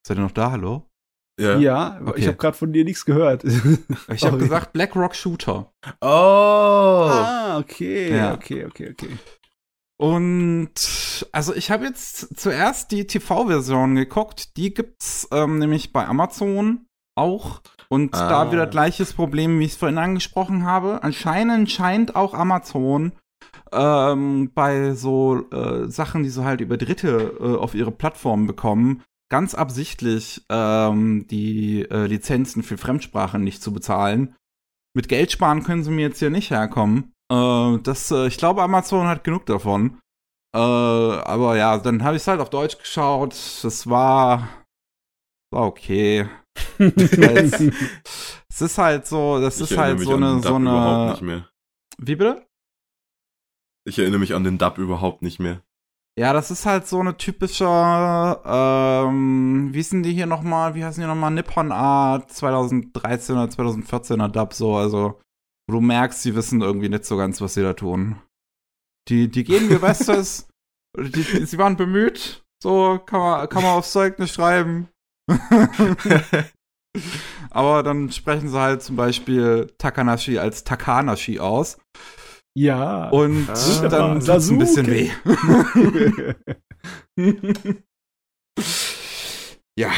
Seid 0.07 0.19
ihr 0.19 0.23
noch 0.23 0.31
da, 0.31 0.53
hallo? 0.53 0.89
Ja. 1.39 1.59
Ja, 1.59 2.01
Okay. 2.01 2.21
ich 2.21 2.27
habe 2.29 2.37
gerade 2.39 2.57
von 2.57 2.73
dir 2.73 2.85
nichts 2.85 3.05
gehört. 3.05 3.45
Ich 4.09 4.25
habe 4.25 4.39
gesagt 4.39 4.73
Black 4.73 4.95
Rock 4.97 5.15
Shooter. 5.15 5.73
Oh! 6.01 6.07
Ah, 6.07 7.59
okay, 7.59 8.17
Ja. 8.17 8.33
okay, 8.35 8.65
okay, 8.65 8.91
okay. 8.93 9.19
Und 9.99 11.27
also 11.33 11.55
ich 11.55 11.71
habe 11.71 11.85
jetzt 11.87 12.39
zuerst 12.39 12.91
die 12.93 13.07
TV-Version 13.07 13.95
geguckt. 13.97 14.57
Die 14.57 14.73
gibt's 14.75 15.27
ähm, 15.33 15.59
nämlich 15.59 15.93
bei 15.93 16.07
Amazon 16.07 16.87
auch. 17.17 17.61
Und 17.89 18.15
Ah. 18.15 18.29
da 18.29 18.53
wieder 18.53 18.67
gleiches 18.67 19.13
Problem, 19.13 19.59
wie 19.59 19.65
ich 19.65 19.73
es 19.73 19.77
vorhin 19.79 19.99
angesprochen 19.99 20.65
habe. 20.65 21.03
Anscheinend 21.03 21.71
scheint 21.71 22.15
auch 22.17 22.35
Amazon 22.35 23.13
ähm, 23.73 24.51
bei 24.55 24.93
so 24.93 25.51
äh, 25.51 25.89
Sachen, 25.89 26.23
die 26.23 26.31
sie 26.31 26.45
halt 26.45 26.61
über 26.61 26.77
Dritte 26.77 27.37
äh, 27.41 27.57
auf 27.57 27.75
ihre 27.75 27.91
Plattform 27.91 28.47
bekommen, 28.47 29.03
ganz 29.29 29.55
absichtlich 29.55 30.45
ähm, 30.49 31.27
die 31.29 31.83
äh, 31.91 32.07
Lizenzen 32.07 32.63
für 32.63 32.79
Fremdsprachen 32.79 33.43
nicht 33.43 33.63
zu 33.63 33.73
bezahlen. 33.73 34.35
Mit 34.95 35.09
Geld 35.09 35.33
sparen 35.33 35.63
können 35.63 35.85
sie 35.85 35.91
mir 35.91 36.09
jetzt 36.09 36.21
hier 36.21 36.31
nicht 36.31 36.51
herkommen. 36.51 37.13
Äh, 37.31 37.79
das, 37.83 38.11
äh, 38.11 38.29
ich 38.29 38.39
glaube, 38.39 38.63
Amazon 38.63 39.07
hat 39.07 39.25
genug 39.25 39.47
davon. 39.47 39.99
Äh, 40.55 40.59
aber 40.59 41.57
ja, 41.57 41.77
dann 41.79 42.03
habe 42.03 42.17
ich 42.17 42.23
es 42.23 42.29
halt 42.29 42.41
auf 42.41 42.51
Deutsch 42.51 42.79
geschaut. 42.79 43.35
Das 43.63 43.89
war, 43.89 44.49
war 45.53 45.67
okay. 45.67 46.29
es, 46.79 48.61
ist 48.61 48.79
halt 48.79 49.07
so, 49.07 49.39
das 49.41 49.61
Ich 49.61 49.71
ist 49.71 49.77
halt 49.77 50.01
so 50.01 50.15
eine, 50.15 50.41
so 50.41 50.55
eine. 50.55 51.47
Wie 51.99 52.17
bitte? 52.17 52.47
Ich 53.87 53.99
erinnere 54.01 54.19
mich 54.19 54.35
an 54.35 54.43
den 54.43 54.59
Dub 54.59 54.79
überhaupt 54.79 55.23
nicht 55.23 55.39
mehr. 55.39 55.63
Ja, 56.19 56.33
das 56.33 56.51
ist 56.51 56.67
halt 56.67 56.89
so 56.89 56.99
eine 56.99 57.17
typische, 57.17 57.67
ähm, 58.45 59.69
wie 59.73 59.83
sind 59.83 60.03
die 60.03 60.13
hier 60.13 60.27
nochmal, 60.27 60.75
wie 60.75 60.85
heißen 60.85 61.01
die 61.01 61.07
nochmal, 61.07 61.31
Nippon 61.31 61.71
Art 61.71 62.33
2013 62.33 63.37
oder 63.37 63.45
2014er 63.45 64.29
Dub, 64.29 64.55
so, 64.55 64.77
also, 64.77 65.21
wo 65.69 65.75
du 65.75 65.81
merkst, 65.81 66.23
sie 66.23 66.35
wissen 66.35 66.63
irgendwie 66.63 66.89
nicht 66.89 67.05
so 67.05 67.17
ganz, 67.17 67.41
was 67.41 67.55
sie 67.55 67.63
da 67.63 67.75
tun. 67.75 68.17
Die, 69.09 69.29
die 69.29 69.45
geben 69.45 69.71
ihr 69.71 69.79
Bestes, 69.79 70.49
die, 70.99 71.23
die, 71.23 71.45
sie 71.45 71.59
waren 71.59 71.77
bemüht, 71.77 72.45
so, 72.63 72.99
kann 73.05 73.21
man, 73.21 73.49
kann 73.49 73.63
man 73.63 73.73
aufs 73.73 73.93
Zeugnis 73.93 74.33
schreiben. 74.33 74.89
Aber 77.51 77.83
dann 77.83 78.11
sprechen 78.11 78.49
sie 78.49 78.59
halt 78.59 78.83
zum 78.83 78.97
Beispiel 78.97 79.73
Takanashi 79.79 80.39
als 80.39 80.65
Takanashi 80.65 81.39
aus. 81.41 81.79
Ja. 82.57 83.09
Und 83.11 83.49
Ah. 83.49 83.89
dann 83.89 84.19
tut's 84.21 84.51
ein 84.51 84.59
bisschen 84.59 84.87
weh. 84.89 85.11
ja, 89.79 89.93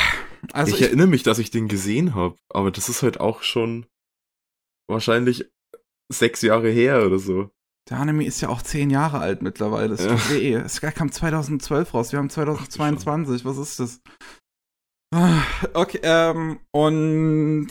also 0.52 0.74
ich, 0.74 0.80
ich, 0.80 0.86
erinnere 0.86 1.06
mich, 1.06 1.22
dass 1.22 1.39
ich 1.39 1.51
den 1.51 1.68
gesehen 1.68 2.14
habe, 2.14 2.36
aber 2.48 2.70
das 2.70 2.89
ist 2.89 3.02
halt 3.02 3.20
auch 3.20 3.43
schon 3.43 3.86
wahrscheinlich 4.90 5.51
sechs 6.12 6.43
Jahre 6.43 6.70
her 6.70 7.05
oder 7.06 7.18
so. 7.18 7.51
der 7.90 7.98
Anime 8.01 8.24
ist 8.26 8.40
ja 8.43 8.48
auch 8.51 8.60
zehn 8.62 8.90
Jahre 8.90 9.18
alt 9.18 9.40
mittlerweile. 9.43 9.97
Das 9.97 10.05
Ja. 10.05 10.10
tut 10.16 10.30
weh. 10.30 10.52
Es 10.55 10.80
kam 10.80 11.10
2012 11.10 11.94
raus. 11.94 12.12
Wir 12.12 12.18
haben 12.18 12.28
2022. 12.30 13.44
Was 13.47 13.56
ist 13.59 13.80
das? 13.80 14.01
Ah, 15.14 15.43
Okay, 15.72 16.01
ähm, 16.02 16.60
und 16.70 17.68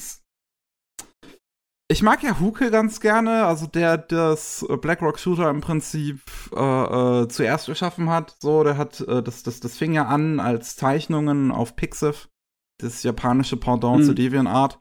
ich 1.89 2.03
mag 2.03 2.21
ja 2.21 2.39
Huke 2.39 2.69
ganz 2.69 2.99
gerne, 2.99 3.45
also 3.45 3.65
der 3.65 3.97
das 3.97 4.65
BlackRock 4.81 5.19
Shooter 5.19 5.49
im 5.49 5.61
Prinzip 5.61 6.21
äh, 6.53 7.21
äh, 7.23 7.27
zuerst 7.29 7.69
erschaffen 7.69 8.09
hat. 8.09 8.35
So, 8.39 8.63
der 8.63 8.77
hat 8.77 8.99
äh, 9.01 9.23
das, 9.23 9.43
das, 9.43 9.59
das 9.61 9.77
fing 9.77 9.93
ja 9.93 10.05
an 10.05 10.39
als 10.39 10.75
Zeichnungen 10.75 11.51
auf 11.51 11.75
Pixiv, 11.75 12.29
das 12.79 13.03
japanische 13.03 13.57
Pendant 13.57 13.99
Mhm. 14.01 14.03
zu 14.03 14.13
DeviantArt. 14.13 14.79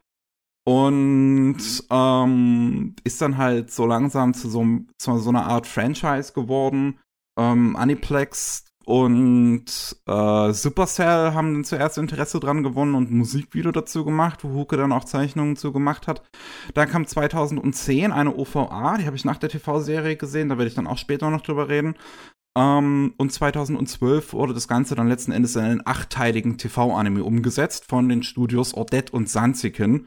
Und 0.68 1.58
ähm, 1.90 2.96
ist 3.04 3.22
dann 3.22 3.36
halt 3.36 3.70
so 3.70 3.86
langsam 3.86 4.34
zu 4.34 4.50
so, 4.50 4.66
zu 4.98 5.16
so 5.18 5.28
einer 5.30 5.46
Art 5.46 5.68
Franchise 5.68 6.32
geworden. 6.32 6.98
Ähm, 7.38 7.76
Aniplex 7.76 8.65
und 8.86 9.64
äh, 10.06 10.52
Supercell 10.52 11.34
haben 11.34 11.54
dann 11.54 11.64
zuerst 11.64 11.98
Interesse 11.98 12.38
dran 12.38 12.62
gewonnen 12.62 12.94
und 12.94 13.10
ein 13.10 13.18
Musikvideo 13.18 13.72
dazu 13.72 14.04
gemacht, 14.04 14.44
wo 14.44 14.60
Huke 14.60 14.76
dann 14.76 14.92
auch 14.92 15.02
Zeichnungen 15.02 15.56
zu 15.56 15.72
gemacht 15.72 16.06
hat. 16.06 16.22
Dann 16.74 16.88
kam 16.88 17.04
2010 17.04 18.12
eine 18.12 18.36
OVA, 18.36 18.96
die 18.98 19.06
habe 19.06 19.16
ich 19.16 19.24
nach 19.24 19.38
der 19.38 19.48
TV-Serie 19.48 20.16
gesehen, 20.16 20.48
da 20.48 20.56
werde 20.56 20.68
ich 20.68 20.76
dann 20.76 20.86
auch 20.86 20.98
später 20.98 21.30
noch 21.30 21.40
drüber 21.40 21.68
reden. 21.68 21.96
Ähm, 22.56 23.14
und 23.16 23.32
2012 23.32 24.32
wurde 24.32 24.54
das 24.54 24.68
Ganze 24.68 24.94
dann 24.94 25.08
letzten 25.08 25.32
Endes 25.32 25.56
in 25.56 25.62
einen 25.62 25.86
achteiligen 25.86 26.56
TV-Anime 26.56 27.24
umgesetzt 27.24 27.86
von 27.86 28.08
den 28.08 28.22
Studios 28.22 28.72
Odette 28.72 29.12
und 29.12 29.28
Sanziken. 29.28 30.06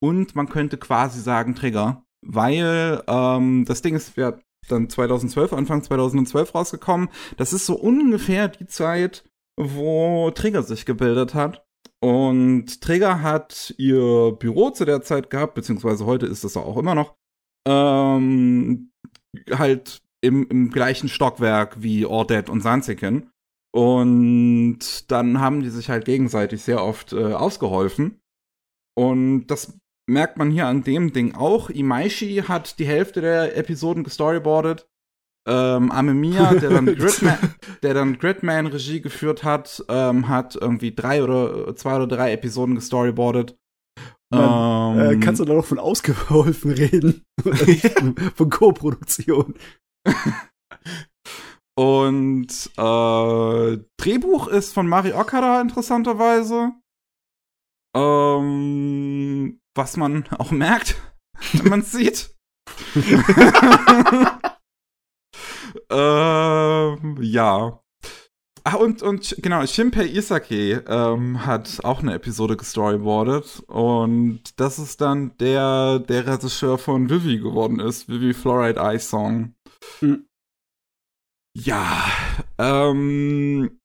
Und 0.00 0.36
man 0.36 0.48
könnte 0.48 0.78
quasi 0.78 1.20
sagen 1.20 1.56
Trigger, 1.56 2.04
weil 2.24 3.02
ähm, 3.08 3.64
das 3.64 3.82
Ding 3.82 3.96
ist 3.96 4.16
ja 4.16 4.38
dann 4.68 4.88
2012, 4.88 5.52
Anfang 5.52 5.82
2012 5.82 6.54
rausgekommen. 6.54 7.08
Das 7.36 7.52
ist 7.52 7.66
so 7.66 7.74
ungefähr 7.76 8.48
die 8.48 8.66
Zeit, 8.66 9.24
wo 9.58 10.30
Trigger 10.30 10.62
sich 10.62 10.86
gebildet 10.86 11.34
hat. 11.34 11.64
Und 12.02 12.80
Trigger 12.80 13.22
hat 13.22 13.74
ihr 13.76 14.32
Büro 14.38 14.70
zu 14.70 14.84
der 14.84 15.02
Zeit 15.02 15.28
gehabt, 15.28 15.54
beziehungsweise 15.54 16.06
heute 16.06 16.26
ist 16.26 16.44
es 16.44 16.56
auch 16.56 16.76
immer 16.78 16.94
noch, 16.94 17.14
ähm, 17.68 18.90
halt 19.50 20.02
im, 20.22 20.48
im 20.48 20.70
gleichen 20.70 21.08
Stockwerk 21.08 21.82
wie 21.82 22.06
Ordet 22.06 22.48
und 22.48 22.62
Sanziken. 22.62 23.30
Und 23.72 25.10
dann 25.10 25.40
haben 25.40 25.62
die 25.62 25.70
sich 25.70 25.90
halt 25.90 26.04
gegenseitig 26.04 26.62
sehr 26.62 26.82
oft 26.82 27.12
äh, 27.12 27.34
ausgeholfen. 27.34 28.20
Und 28.96 29.46
das 29.46 29.78
merkt 30.10 30.36
man 30.36 30.50
hier 30.50 30.66
an 30.66 30.82
dem 30.82 31.12
Ding 31.12 31.34
auch. 31.34 31.70
Imaishi 31.70 32.44
hat 32.46 32.78
die 32.78 32.86
Hälfte 32.86 33.20
der 33.20 33.56
Episoden 33.56 34.04
gestoryboardet. 34.04 34.88
Ähm, 35.48 35.90
Amemiya, 35.90 36.54
der 36.54 36.70
dann 36.70 36.86
Gridman, 36.96 37.38
der 37.82 37.94
dann 37.94 38.18
Gridman 38.18 38.66
Regie 38.66 39.00
geführt 39.00 39.42
hat, 39.42 39.82
ähm, 39.88 40.28
hat 40.28 40.54
irgendwie 40.54 40.94
drei 40.94 41.22
oder 41.22 41.74
zwei 41.76 41.96
oder 41.96 42.06
drei 42.06 42.32
Episoden 42.32 42.74
gestoryboardet. 42.74 43.56
Man, 44.32 44.98
äh, 44.98 45.12
Ähm, 45.14 45.20
kannst 45.20 45.40
du 45.40 45.44
da 45.44 45.54
noch 45.54 45.64
von 45.64 45.78
ausgeholfen 45.78 46.72
reden? 46.72 47.24
von 48.34 48.50
Co-Produktion. 48.50 49.54
Und 51.78 52.70
äh, 52.76 53.78
Drehbuch 53.96 54.48
ist 54.48 54.74
von 54.74 54.86
Mari 54.86 55.12
Okada 55.14 55.60
interessanterweise. 55.60 56.72
Ähm, 57.96 59.59
was 59.74 59.96
man 59.96 60.26
auch 60.38 60.50
merkt, 60.50 60.96
wenn 61.52 61.68
man 61.68 61.80
es 61.80 61.92
sieht. 61.92 62.34
ähm, 65.90 67.18
ja. 67.20 67.80
Ah, 68.62 68.74
und, 68.74 69.02
und 69.02 69.36
genau, 69.38 69.64
Shinpei 69.66 70.06
Isake 70.06 70.84
ähm, 70.86 71.46
hat 71.46 71.82
auch 71.82 72.00
eine 72.00 72.14
Episode 72.14 72.56
gestoryboardet. 72.58 73.60
Und 73.66 74.60
das 74.60 74.78
ist 74.78 75.00
dann 75.00 75.36
der, 75.38 75.98
der 75.98 76.26
Regisseur 76.26 76.76
von 76.76 77.08
Vivi 77.08 77.38
geworden 77.38 77.80
ist. 77.80 78.08
Vivi 78.08 78.34
Fluoride 78.34 78.78
Eye 78.78 78.98
Song. 78.98 79.54
Hm. 80.00 80.26
Ja, 81.56 82.04
ähm, 82.58 83.79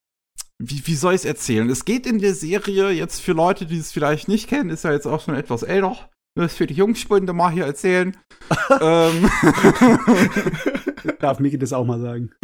wie, 0.62 0.86
wie 0.88 0.96
soll 0.96 1.14
ich 1.14 1.22
es 1.22 1.26
erzählen? 1.26 1.70
Es 1.70 1.86
geht 1.86 2.06
in 2.06 2.20
der 2.20 2.34
Serie 2.34 2.92
jetzt 2.92 3.22
für 3.22 3.34
Leute, 3.34 3.66
die 3.66 3.78
es 3.78 3.92
vielleicht 3.92 4.28
nicht 4.28 4.48
kennen, 4.48 4.70
ist 4.70 4.84
ja 4.84 4.92
jetzt 4.92 5.08
auch 5.08 5.22
schon 5.22 5.36
etwas 5.36 5.64
älter. 5.64 6.10
Das 6.38 6.56
für 6.56 6.68
die 6.68 6.74
Jungspunde 6.74 7.32
mal 7.34 7.52
hier 7.52 7.66
erzählen. 7.66 8.18
ähm, 8.82 9.30
Darf 11.20 11.40
Miki 11.40 11.58
das 11.58 11.74
auch 11.74 11.86
mal 11.86 12.00
sagen? 12.00 12.32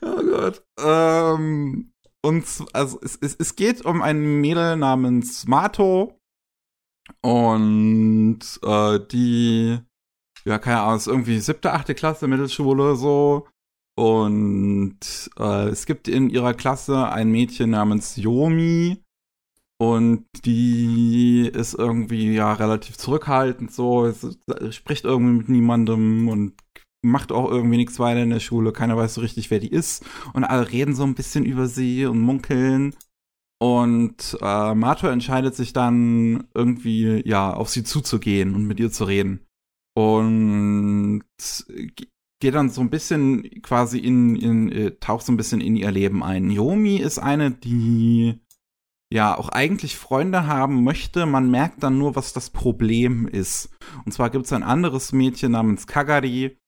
oh 0.00 0.22
Gott. 0.22 0.62
Ähm, 0.78 1.92
und 2.24 2.44
also 2.72 3.00
es, 3.02 3.18
es, 3.20 3.34
es 3.34 3.56
geht 3.56 3.84
um 3.84 4.00
ein 4.00 4.40
Mädel 4.40 4.76
namens 4.76 5.46
Mato. 5.46 6.20
Und 7.20 8.40
äh, 8.62 9.00
die 9.10 9.80
ja, 10.44 10.58
keine 10.58 10.80
Ahnung, 10.80 10.96
ist 10.96 11.06
irgendwie 11.06 11.40
siebte, 11.40 11.72
achte 11.72 11.94
Klasse 11.94 12.28
Mittelschule 12.28 12.96
so. 12.96 13.48
Und 13.96 15.30
äh, 15.38 15.68
es 15.68 15.86
gibt 15.86 16.08
in 16.08 16.30
ihrer 16.30 16.54
Klasse 16.54 17.08
ein 17.08 17.30
Mädchen 17.30 17.70
namens 17.70 18.16
Yomi. 18.16 18.98
Und 19.80 20.26
die 20.44 21.50
ist 21.52 21.74
irgendwie 21.74 22.32
ja 22.32 22.52
relativ 22.52 22.96
zurückhaltend 22.96 23.72
so, 23.72 24.06
es, 24.06 24.38
spricht 24.70 25.04
irgendwie 25.04 25.38
mit 25.38 25.48
niemandem 25.48 26.28
und 26.28 26.54
macht 27.02 27.32
auch 27.32 27.50
irgendwie 27.50 27.76
nichts 27.76 27.98
weiter 27.98 28.22
in 28.22 28.30
der 28.30 28.40
Schule. 28.40 28.72
Keiner 28.72 28.96
weiß 28.96 29.14
so 29.14 29.20
richtig, 29.20 29.50
wer 29.50 29.58
die 29.58 29.70
ist. 29.70 30.04
Und 30.32 30.44
alle 30.44 30.70
reden 30.70 30.94
so 30.94 31.04
ein 31.04 31.14
bisschen 31.14 31.44
über 31.44 31.66
sie 31.66 32.06
und 32.06 32.20
munkeln. 32.20 32.94
Und 33.60 34.36
äh, 34.40 34.74
Mato 34.74 35.06
entscheidet 35.06 35.54
sich 35.54 35.72
dann 35.72 36.48
irgendwie, 36.54 37.22
ja, 37.26 37.52
auf 37.52 37.68
sie 37.68 37.84
zuzugehen 37.84 38.54
und 38.54 38.66
mit 38.66 38.80
ihr 38.80 38.90
zu 38.90 39.04
reden. 39.04 39.46
Und 39.96 41.24
geht 42.44 42.54
dann 42.56 42.68
so 42.68 42.82
ein 42.82 42.90
bisschen 42.90 43.62
quasi 43.62 43.98
in, 43.98 44.36
in 44.36 44.70
äh, 44.70 44.90
taucht 45.00 45.24
so 45.24 45.32
ein 45.32 45.38
bisschen 45.38 45.62
in 45.62 45.76
ihr 45.76 45.90
Leben 45.90 46.22
ein. 46.22 46.50
Yomi 46.50 46.98
ist 46.98 47.18
eine, 47.18 47.52
die 47.52 48.38
ja 49.10 49.34
auch 49.34 49.48
eigentlich 49.48 49.96
Freunde 49.96 50.46
haben 50.46 50.84
möchte. 50.84 51.24
Man 51.24 51.50
merkt 51.50 51.82
dann 51.82 51.96
nur, 51.96 52.16
was 52.16 52.34
das 52.34 52.50
Problem 52.50 53.26
ist. 53.26 53.70
Und 54.04 54.12
zwar 54.12 54.28
gibt 54.28 54.44
es 54.44 54.52
ein 54.52 54.62
anderes 54.62 55.12
Mädchen 55.12 55.52
namens 55.52 55.86
Kagari, 55.86 56.58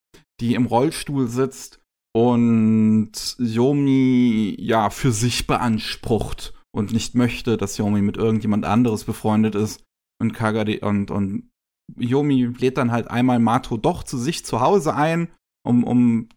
die 0.41 0.55
im 0.55 0.65
Rollstuhl 0.65 1.29
sitzt 1.29 1.83
und 2.15 3.37
Yomi 3.39 4.57
ja 4.59 4.89
für 4.89 5.13
sich 5.13 5.47
beansprucht 5.47 6.55
und 6.73 6.95
nicht 6.95 7.15
möchte, 7.15 7.59
dass 7.59 7.77
Yomi 7.77 8.01
mit 8.01 8.17
irgendjemand 8.17 8.65
anderes 8.65 9.05
befreundet 9.05 9.55
ist. 9.55 9.85
Und 10.23 10.33
Kagari 10.33 10.79
und, 10.79 11.11
und 11.11 11.51
Yomi 11.99 12.45
lädt 12.59 12.79
dann 12.79 12.93
halt 12.93 13.11
einmal 13.11 13.41
Mato 13.41 13.77
doch 13.77 14.05
zu 14.05 14.17
sich 14.17 14.43
zu 14.43 14.63
Hause 14.63 14.95
ein, 14.95 15.29
um, 15.67 15.85
um 15.85 16.29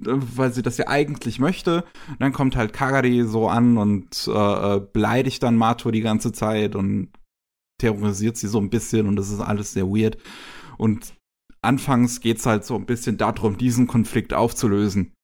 weil 0.00 0.52
sie 0.52 0.62
das 0.62 0.78
ja 0.78 0.88
eigentlich 0.88 1.38
möchte. 1.38 1.84
Und 2.08 2.20
dann 2.20 2.32
kommt 2.32 2.56
halt 2.56 2.72
Kagari 2.72 3.24
so 3.24 3.48
an 3.48 3.78
und 3.78 4.26
äh, 4.26 4.76
äh, 4.76 4.80
beleidigt 4.92 5.42
dann 5.42 5.56
Mato 5.56 5.90
die 5.90 6.00
ganze 6.00 6.32
Zeit 6.32 6.74
und 6.74 7.10
terrorisiert 7.78 8.36
sie 8.36 8.48
so 8.48 8.58
ein 8.58 8.70
bisschen 8.70 9.06
und 9.06 9.16
das 9.16 9.30
ist 9.30 9.40
alles 9.40 9.72
sehr 9.72 9.86
weird. 9.86 10.18
Und 10.76 11.14
anfangs 11.62 12.20
geht's 12.20 12.46
halt 12.46 12.64
so 12.64 12.74
ein 12.74 12.86
bisschen 12.86 13.16
darum, 13.16 13.58
diesen 13.58 13.86
Konflikt 13.86 14.34
aufzulösen. 14.34 15.14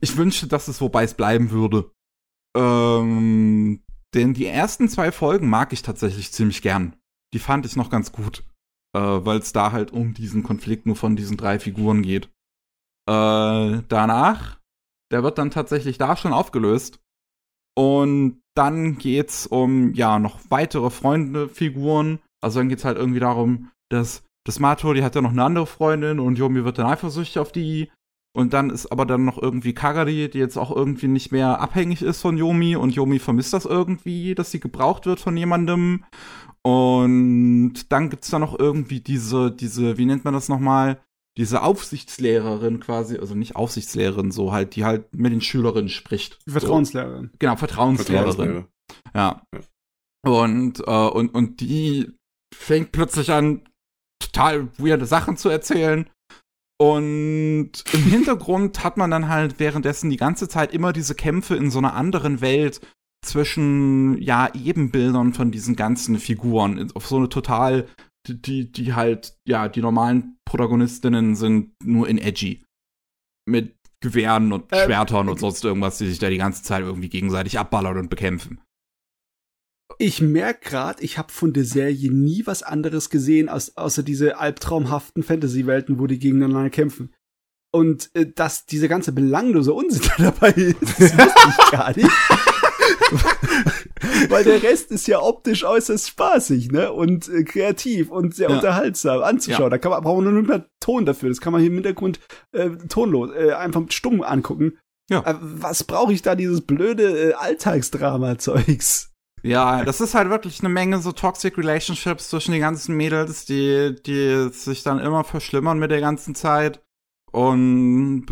Ich 0.00 0.16
wünschte, 0.16 0.46
dass 0.46 0.68
es 0.68 0.80
wobei 0.80 1.04
es 1.04 1.14
bleiben 1.14 1.50
würde. 1.50 1.90
Ähm, 2.56 3.82
denn 4.14 4.34
die 4.34 4.46
ersten 4.46 4.88
zwei 4.88 5.12
Folgen 5.12 5.48
mag 5.48 5.72
ich 5.72 5.82
tatsächlich 5.82 6.32
ziemlich 6.32 6.60
gern. 6.60 6.96
Die 7.34 7.38
fand 7.38 7.66
ich 7.66 7.76
noch 7.76 7.90
ganz 7.90 8.12
gut. 8.12 8.44
Äh, 8.96 9.26
Weil 9.26 9.38
es 9.38 9.52
da 9.52 9.72
halt 9.72 9.92
um 9.92 10.14
diesen 10.14 10.42
Konflikt 10.42 10.86
nur 10.86 10.96
von 10.96 11.16
diesen 11.16 11.36
drei 11.36 11.58
Figuren 11.58 12.00
geht. 12.02 12.30
Äh, 13.06 13.82
danach, 13.88 14.58
der 15.12 15.22
wird 15.22 15.36
dann 15.36 15.50
tatsächlich 15.50 15.98
da 15.98 16.16
schon 16.16 16.32
aufgelöst. 16.32 16.98
Und 17.76 18.40
dann 18.54 18.96
geht's 18.96 19.46
um, 19.46 19.92
ja, 19.92 20.18
noch 20.18 20.40
weitere 20.48 20.88
Freunde-Figuren. 20.88 22.20
Also 22.42 22.60
dann 22.60 22.70
geht's 22.70 22.86
halt 22.86 22.96
irgendwie 22.96 23.20
darum, 23.20 23.70
dass 23.90 24.24
das 24.46 24.60
Mato, 24.60 24.94
die 24.94 25.04
hat 25.04 25.14
ja 25.14 25.20
noch 25.20 25.32
eine 25.32 25.44
andere 25.44 25.66
Freundin 25.66 26.18
und 26.18 26.38
Yomi 26.38 26.64
wird 26.64 26.78
dann 26.78 26.86
eifersüchtig 26.86 27.38
auf 27.38 27.52
die. 27.52 27.90
Und 28.34 28.54
dann 28.54 28.70
ist 28.70 28.86
aber 28.92 29.04
dann 29.04 29.24
noch 29.24 29.40
irgendwie 29.40 29.74
Kagari, 29.74 30.30
die 30.30 30.38
jetzt 30.38 30.56
auch 30.56 30.74
irgendwie 30.74 31.08
nicht 31.08 31.32
mehr 31.32 31.60
abhängig 31.60 32.02
ist 32.02 32.22
von 32.22 32.38
Yomi 32.38 32.76
und 32.76 32.94
Yomi 32.94 33.18
vermisst 33.18 33.52
das 33.52 33.64
irgendwie, 33.66 34.34
dass 34.34 34.50
sie 34.50 34.60
gebraucht 34.60 35.04
wird 35.04 35.20
von 35.20 35.36
jemandem. 35.36 36.04
Und 36.66 37.92
dann 37.92 38.10
gibt's 38.10 38.30
da 38.30 38.40
noch 38.40 38.58
irgendwie 38.58 38.98
diese, 38.98 39.52
diese, 39.52 39.98
wie 39.98 40.04
nennt 40.04 40.24
man 40.24 40.34
das 40.34 40.48
nochmal? 40.48 41.00
Diese 41.36 41.62
Aufsichtslehrerin 41.62 42.80
quasi, 42.80 43.18
also 43.18 43.36
nicht 43.36 43.54
Aufsichtslehrerin, 43.54 44.32
so 44.32 44.50
halt, 44.50 44.74
die 44.74 44.84
halt 44.84 45.14
mit 45.14 45.30
den 45.32 45.40
Schülerinnen 45.40 45.88
spricht. 45.88 46.40
Vertrauenslehrerin. 46.48 47.28
So. 47.30 47.36
Genau, 47.38 47.54
Vertrauenslehrerin. 47.54 48.34
Vertrauenslehrer. 48.34 48.68
Ja. 49.14 49.42
ja. 49.54 49.60
Und, 50.28 50.80
äh, 50.80 50.90
und, 50.90 51.32
und 51.36 51.60
die 51.60 52.10
fängt 52.52 52.90
plötzlich 52.90 53.30
an, 53.30 53.62
total 54.18 54.66
weirde 54.76 55.06
Sachen 55.06 55.36
zu 55.36 55.48
erzählen. 55.48 56.10
Und 56.80 57.84
im 57.92 58.02
Hintergrund 58.02 58.82
hat 58.82 58.96
man 58.96 59.12
dann 59.12 59.28
halt 59.28 59.60
währenddessen 59.60 60.10
die 60.10 60.16
ganze 60.16 60.48
Zeit 60.48 60.74
immer 60.74 60.92
diese 60.92 61.14
Kämpfe 61.14 61.54
in 61.54 61.70
so 61.70 61.78
einer 61.78 61.94
anderen 61.94 62.40
Welt 62.40 62.80
zwischen, 63.26 64.20
ja, 64.20 64.48
Ebenbildern 64.54 65.34
von 65.34 65.50
diesen 65.50 65.76
ganzen 65.76 66.18
Figuren. 66.18 66.90
Auf 66.94 67.06
so 67.06 67.16
eine 67.16 67.28
total, 67.28 67.86
die, 68.26 68.70
die 68.70 68.94
halt, 68.94 69.36
ja, 69.46 69.68
die 69.68 69.80
normalen 69.80 70.38
Protagonistinnen 70.44 71.36
sind 71.36 71.72
nur 71.84 72.08
in 72.08 72.18
edgy. 72.18 72.64
Mit 73.48 73.76
Gewehren 74.00 74.52
und 74.52 74.72
äh, 74.72 74.84
Schwertern 74.84 75.28
und 75.28 75.40
sonst 75.40 75.64
irgendwas, 75.64 75.98
die 75.98 76.06
sich 76.06 76.18
da 76.18 76.28
die 76.28 76.36
ganze 76.36 76.62
Zeit 76.62 76.82
irgendwie 76.82 77.08
gegenseitig 77.08 77.58
abballern 77.58 77.98
und 77.98 78.10
bekämpfen. 78.10 78.60
Ich 79.98 80.20
merke 80.20 80.68
gerade, 80.68 81.02
ich 81.02 81.16
habe 81.16 81.32
von 81.32 81.52
der 81.52 81.64
Serie 81.64 82.12
nie 82.12 82.46
was 82.46 82.62
anderes 82.62 83.08
gesehen, 83.08 83.48
als, 83.48 83.76
außer 83.76 84.02
diese 84.02 84.38
albtraumhaften 84.38 85.22
Fantasy-Welten, 85.22 85.98
wo 85.98 86.06
die 86.06 86.18
gegeneinander 86.18 86.70
kämpfen. 86.70 87.14
Und 87.72 88.10
äh, 88.14 88.26
dass 88.26 88.66
diese 88.66 88.88
ganze 88.88 89.12
belanglose 89.12 89.72
Unsinn 89.72 90.10
dabei 90.18 90.50
ist, 90.50 90.80
das 90.82 91.16
wusste 91.16 91.48
ich 91.48 91.70
gar 91.70 91.96
nicht. 91.96 92.10
Weil 94.28 94.44
der 94.44 94.62
Rest 94.62 94.90
ist 94.90 95.06
ja 95.06 95.20
optisch 95.20 95.64
äußerst 95.64 96.08
spaßig, 96.08 96.70
ne? 96.70 96.92
Und 96.92 97.28
äh, 97.28 97.44
kreativ 97.44 98.10
und 98.10 98.34
sehr 98.34 98.48
ja. 98.48 98.56
unterhaltsam 98.56 99.22
anzuschauen. 99.22 99.64
Ja. 99.64 99.70
Da 99.70 99.78
kann 99.78 99.90
man, 99.90 100.02
braucht 100.02 100.22
man 100.22 100.34
nur 100.34 100.42
mehr 100.42 100.66
Ton 100.80 101.06
dafür. 101.06 101.28
Das 101.28 101.40
kann 101.40 101.52
man 101.52 101.60
hier 101.60 101.70
im 101.70 101.76
Hintergrund 101.76 102.20
äh, 102.52 102.70
tonlos, 102.88 103.30
äh, 103.34 103.52
einfach 103.52 103.82
stumm 103.90 104.22
angucken. 104.22 104.78
Ja. 105.10 105.20
Äh, 105.20 105.34
was 105.40 105.84
brauche 105.84 106.12
ich 106.12 106.22
da, 106.22 106.34
dieses 106.34 106.60
blöde 106.62 107.30
äh, 107.30 107.34
Alltagsdrama-Zeugs? 107.34 109.12
Ja, 109.42 109.84
das 109.84 110.00
ist 110.00 110.14
halt 110.14 110.28
wirklich 110.28 110.60
eine 110.60 110.68
Menge 110.68 111.00
so 111.00 111.12
Toxic 111.12 111.56
Relationships 111.56 112.30
zwischen 112.30 112.50
den 112.52 112.60
ganzen 112.60 112.96
Mädels, 112.96 113.44
die, 113.44 113.94
die 114.04 114.48
sich 114.50 114.82
dann 114.82 114.98
immer 114.98 115.22
verschlimmern 115.22 115.78
mit 115.78 115.90
der 115.90 116.00
ganzen 116.00 116.34
Zeit. 116.34 116.82
Und 117.30 118.26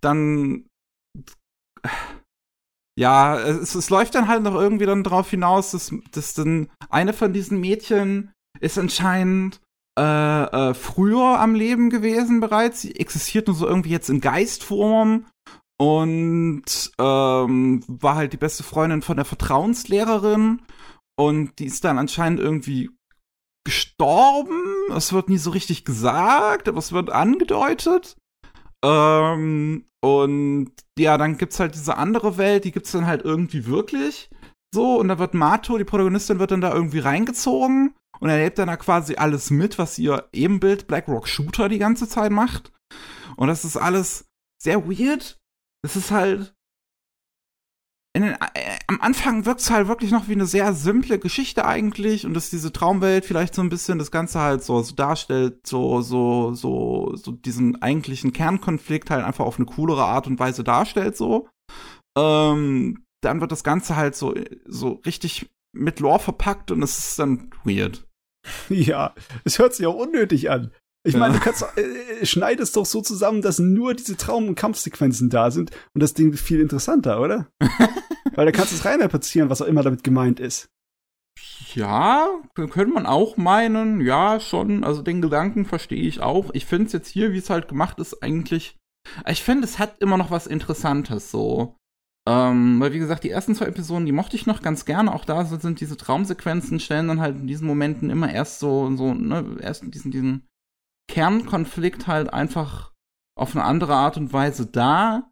dann. 0.00 0.66
Ja, 2.98 3.38
es, 3.38 3.74
es 3.74 3.90
läuft 3.90 4.14
dann 4.14 4.28
halt 4.28 4.42
noch 4.42 4.54
irgendwie 4.54 4.86
dann 4.86 5.02
drauf 5.02 5.30
hinaus, 5.30 5.70
dass, 5.70 5.92
dass 6.12 6.34
dann 6.34 6.68
eine 6.90 7.12
von 7.12 7.32
diesen 7.32 7.60
Mädchen 7.60 8.32
ist 8.60 8.78
anscheinend 8.78 9.60
äh, 9.98 10.02
äh, 10.02 10.74
früher 10.74 11.40
am 11.40 11.54
Leben 11.54 11.90
gewesen 11.90 12.40
bereits. 12.40 12.82
Sie 12.82 12.96
existiert 12.96 13.46
nur 13.46 13.56
so 13.56 13.66
irgendwie 13.66 13.90
jetzt 13.90 14.10
in 14.10 14.20
Geistform 14.20 15.26
und 15.78 16.92
ähm, 16.98 17.84
war 17.88 18.14
halt 18.14 18.32
die 18.32 18.38
beste 18.38 18.62
Freundin 18.62 19.02
von 19.02 19.16
der 19.16 19.24
Vertrauenslehrerin 19.24 20.62
und 21.18 21.58
die 21.58 21.66
ist 21.66 21.84
dann 21.84 21.98
anscheinend 21.98 22.40
irgendwie 22.40 22.90
gestorben. 23.64 24.62
Es 24.94 25.12
wird 25.12 25.28
nie 25.28 25.38
so 25.38 25.50
richtig 25.50 25.84
gesagt, 25.84 26.68
aber 26.68 26.78
es 26.78 26.92
wird 26.92 27.10
angedeutet. 27.10 28.16
Ähm, 28.84 29.84
und 30.00 30.72
ja, 30.98 31.16
dann 31.16 31.38
gibt's 31.38 31.60
halt 31.60 31.74
diese 31.74 31.96
andere 31.96 32.36
Welt, 32.36 32.64
die 32.64 32.72
gibt's 32.72 32.92
dann 32.92 33.06
halt 33.06 33.22
irgendwie 33.24 33.66
wirklich. 33.66 34.30
So, 34.74 34.98
und 34.98 35.08
da 35.08 35.18
wird 35.18 35.34
Mato, 35.34 35.78
die 35.78 35.84
Protagonistin, 35.84 36.38
wird 36.38 36.50
dann 36.50 36.60
da 36.60 36.72
irgendwie 36.72 36.98
reingezogen 36.98 37.94
und 38.20 38.28
erlebt 38.28 38.58
dann 38.58 38.68
da 38.68 38.76
quasi 38.76 39.16
alles 39.16 39.50
mit, 39.50 39.78
was 39.78 39.98
ihr 39.98 40.28
Ebenbild 40.32 40.86
Black 40.86 41.08
Rock 41.08 41.28
Shooter 41.28 41.68
die 41.68 41.78
ganze 41.78 42.08
Zeit 42.08 42.32
macht. 42.32 42.72
Und 43.36 43.48
das 43.48 43.64
ist 43.64 43.76
alles 43.76 44.26
sehr 44.62 44.88
weird, 44.88 45.38
es 45.82 45.96
ist 45.96 46.10
halt. 46.10 46.54
Den, 48.14 48.24
äh, 48.24 48.36
am 48.88 49.00
Anfang 49.00 49.46
wirkt 49.46 49.62
es 49.62 49.70
halt 49.70 49.88
wirklich 49.88 50.10
noch 50.10 50.28
wie 50.28 50.32
eine 50.32 50.44
sehr 50.44 50.74
simple 50.74 51.18
Geschichte 51.18 51.64
eigentlich 51.64 52.26
und 52.26 52.34
dass 52.34 52.50
diese 52.50 52.70
Traumwelt 52.70 53.24
vielleicht 53.24 53.54
so 53.54 53.62
ein 53.62 53.70
bisschen 53.70 53.98
das 53.98 54.10
Ganze 54.10 54.40
halt 54.40 54.62
so, 54.62 54.82
so 54.82 54.94
darstellt, 54.94 55.66
so, 55.66 56.02
so, 56.02 56.52
so, 56.52 57.16
so 57.16 57.32
diesen 57.32 57.80
eigentlichen 57.80 58.34
Kernkonflikt 58.34 59.10
halt 59.10 59.24
einfach 59.24 59.46
auf 59.46 59.56
eine 59.56 59.64
coolere 59.64 60.04
Art 60.04 60.26
und 60.26 60.38
Weise 60.38 60.62
darstellt, 60.62 61.16
so. 61.16 61.48
Ähm, 62.18 63.06
dann 63.22 63.40
wird 63.40 63.52
das 63.52 63.64
Ganze 63.64 63.96
halt 63.96 64.14
so, 64.14 64.34
so 64.66 65.00
richtig 65.06 65.50
mit 65.74 66.00
Lore 66.00 66.18
verpackt 66.18 66.70
und 66.70 66.82
es 66.82 66.98
ist 66.98 67.18
dann 67.18 67.50
weird. 67.64 68.06
Ja, 68.68 69.14
es 69.44 69.60
hört 69.60 69.72
sich 69.72 69.86
auch 69.86 69.94
unnötig 69.94 70.50
an. 70.50 70.72
Ich 71.04 71.16
meine, 71.16 71.34
du 71.34 71.40
kannst, 71.40 71.64
äh, 71.76 71.80
äh, 72.20 72.26
schneidest 72.26 72.76
doch 72.76 72.86
so 72.86 73.00
zusammen, 73.00 73.42
dass 73.42 73.58
nur 73.58 73.94
diese 73.94 74.16
Traum- 74.16 74.46
und 74.48 74.54
Kampfsequenzen 74.54 75.30
da 75.30 75.50
sind 75.50 75.72
und 75.94 76.02
das 76.02 76.14
Ding 76.14 76.32
viel 76.34 76.60
interessanter, 76.60 77.20
oder? 77.20 77.48
Weil 78.34 78.46
da 78.46 78.52
kannst 78.52 78.72
du 78.72 78.76
es 78.76 78.84
reininterpretieren, 78.84 79.50
was 79.50 79.60
auch 79.60 79.66
immer 79.66 79.82
damit 79.82 80.04
gemeint 80.04 80.38
ist. 80.38 80.68
Ja, 81.74 82.28
könnte 82.54 82.86
man 82.86 83.06
auch 83.06 83.36
meinen, 83.36 84.00
ja, 84.00 84.38
schon. 84.38 84.84
Also 84.84 85.02
den 85.02 85.22
Gedanken 85.22 85.64
verstehe 85.64 86.02
ich 86.02 86.20
auch. 86.20 86.50
Ich 86.52 86.66
finde 86.66 86.86
es 86.86 86.92
jetzt 86.92 87.08
hier, 87.08 87.32
wie 87.32 87.38
es 87.38 87.50
halt 87.50 87.68
gemacht 87.68 87.98
ist, 87.98 88.22
eigentlich. 88.22 88.78
Ich 89.28 89.42
finde, 89.42 89.64
es 89.64 89.78
hat 89.78 90.00
immer 90.00 90.18
noch 90.18 90.30
was 90.30 90.46
Interessantes 90.46 91.30
so. 91.30 91.76
Ähm, 92.28 92.78
weil, 92.78 92.92
wie 92.92 93.00
gesagt, 93.00 93.24
die 93.24 93.30
ersten 93.30 93.54
zwei 93.54 93.66
Episoden, 93.66 94.06
die 94.06 94.12
mochte 94.12 94.36
ich 94.36 94.46
noch 94.46 94.62
ganz 94.62 94.84
gerne. 94.84 95.12
Auch 95.12 95.24
da 95.24 95.44
sind 95.44 95.80
diese 95.80 95.96
Traumsequenzen, 95.96 96.78
stellen 96.78 97.08
dann 97.08 97.20
halt 97.20 97.36
in 97.36 97.48
diesen 97.48 97.66
Momenten 97.66 98.10
immer 98.10 98.32
erst 98.32 98.60
so, 98.60 98.94
so, 98.96 99.12
ne, 99.12 99.56
erst 99.60 99.82
diesen, 99.92 100.12
diesen 100.12 100.46
Kernkonflikt 101.08 102.06
halt 102.06 102.32
einfach 102.32 102.92
auf 103.38 103.54
eine 103.54 103.64
andere 103.64 103.94
Art 103.94 104.16
und 104.16 104.32
Weise 104.32 104.66
da. 104.66 105.30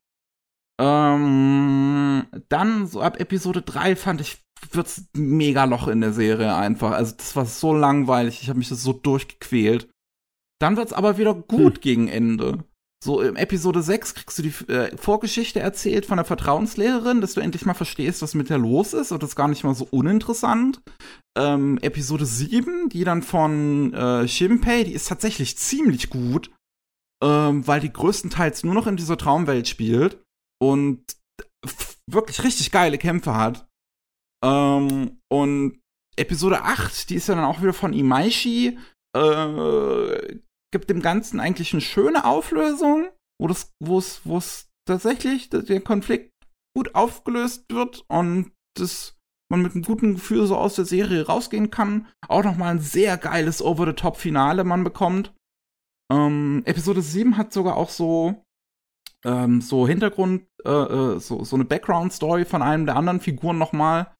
Ähm, 0.80 2.26
dann 2.48 2.86
so 2.86 3.00
ab 3.02 3.20
Episode 3.20 3.62
3 3.62 3.96
fand 3.96 4.20
ich 4.20 4.42
wird's 4.72 5.06
mega 5.14 5.64
Loch 5.64 5.88
in 5.88 6.00
der 6.00 6.12
Serie 6.12 6.54
einfach. 6.54 6.92
Also 6.92 7.14
das 7.16 7.34
war 7.36 7.46
so 7.46 7.74
langweilig, 7.74 8.42
ich 8.42 8.48
habe 8.48 8.58
mich 8.58 8.68
das 8.68 8.82
so 8.82 8.92
durchgequält. 8.92 9.88
Dann 10.60 10.76
wird's 10.76 10.92
aber 10.92 11.18
wieder 11.18 11.34
gut 11.34 11.76
hm. 11.76 11.80
gegen 11.80 12.08
Ende. 12.08 12.64
So 13.02 13.22
im 13.22 13.36
Episode 13.36 13.82
6 13.82 14.14
kriegst 14.14 14.38
du 14.38 14.42
die 14.42 14.72
äh, 14.72 14.94
Vorgeschichte 14.96 15.60
erzählt 15.60 16.04
von 16.04 16.18
der 16.18 16.26
Vertrauenslehrerin, 16.26 17.22
dass 17.22 17.32
du 17.32 17.40
endlich 17.40 17.64
mal 17.64 17.72
verstehst, 17.72 18.20
was 18.20 18.34
mit 18.34 18.50
der 18.50 18.58
los 18.58 18.92
ist. 18.92 19.10
Und 19.10 19.22
das 19.22 19.30
ist 19.30 19.36
gar 19.36 19.48
nicht 19.48 19.64
mal 19.64 19.74
so 19.74 19.88
uninteressant. 19.90 20.82
Ähm, 21.36 21.78
Episode 21.80 22.26
7, 22.26 22.88
die 22.88 23.04
dann 23.04 23.22
von 23.22 23.94
äh, 23.94 24.26
Shimpei, 24.26 24.84
die 24.84 24.92
ist 24.92 25.08
tatsächlich 25.08 25.56
ziemlich 25.56 26.10
gut, 26.10 26.50
ähm, 27.22 27.66
weil 27.66 27.80
die 27.80 27.92
größtenteils 27.92 28.64
nur 28.64 28.74
noch 28.74 28.86
in 28.86 28.96
dieser 28.96 29.16
Traumwelt 29.16 29.68
spielt 29.68 30.22
und 30.60 31.04
wirklich 32.10 32.42
richtig 32.42 32.72
geile 32.72 32.98
Kämpfe 32.98 33.34
hat. 33.34 33.68
Ähm, 34.44 35.20
und 35.30 35.80
Episode 36.16 36.62
8, 36.62 37.10
die 37.10 37.14
ist 37.14 37.28
ja 37.28 37.34
dann 37.34 37.44
auch 37.44 37.62
wieder 37.62 37.72
von 37.72 37.92
Imaishi, 37.92 38.78
äh, 39.16 40.38
gibt 40.72 40.90
dem 40.90 41.02
Ganzen 41.02 41.40
eigentlich 41.40 41.72
eine 41.72 41.80
schöne 41.80 42.24
Auflösung, 42.24 43.08
wo 43.40 43.48
es, 43.48 43.72
wo 44.24 44.36
es 44.38 44.68
tatsächlich 44.86 45.50
der 45.50 45.80
Konflikt 45.80 46.32
gut 46.76 46.94
aufgelöst 46.94 47.64
wird 47.70 48.04
und 48.08 48.52
das 48.76 49.16
man 49.50 49.62
mit 49.62 49.74
einem 49.74 49.84
guten 49.84 50.14
Gefühl 50.14 50.46
so 50.46 50.56
aus 50.56 50.76
der 50.76 50.84
Serie 50.84 51.26
rausgehen 51.26 51.70
kann. 51.70 52.06
Auch 52.28 52.44
nochmal 52.44 52.70
ein 52.70 52.80
sehr 52.80 53.16
geiles 53.18 53.60
Over-the-Top-Finale 53.60 54.64
man 54.64 54.84
bekommt. 54.84 55.34
Ähm, 56.10 56.62
Episode 56.64 57.02
7 57.02 57.36
hat 57.36 57.52
sogar 57.52 57.76
auch 57.76 57.90
so, 57.90 58.44
ähm, 59.24 59.60
so 59.60 59.86
Hintergrund, 59.86 60.46
äh, 60.64 60.70
äh, 60.70 61.20
so, 61.20 61.44
so 61.44 61.56
eine 61.56 61.64
Background-Story 61.64 62.44
von 62.44 62.62
einem 62.62 62.86
der 62.86 62.96
anderen 62.96 63.20
Figuren 63.20 63.58
nochmal. 63.58 64.14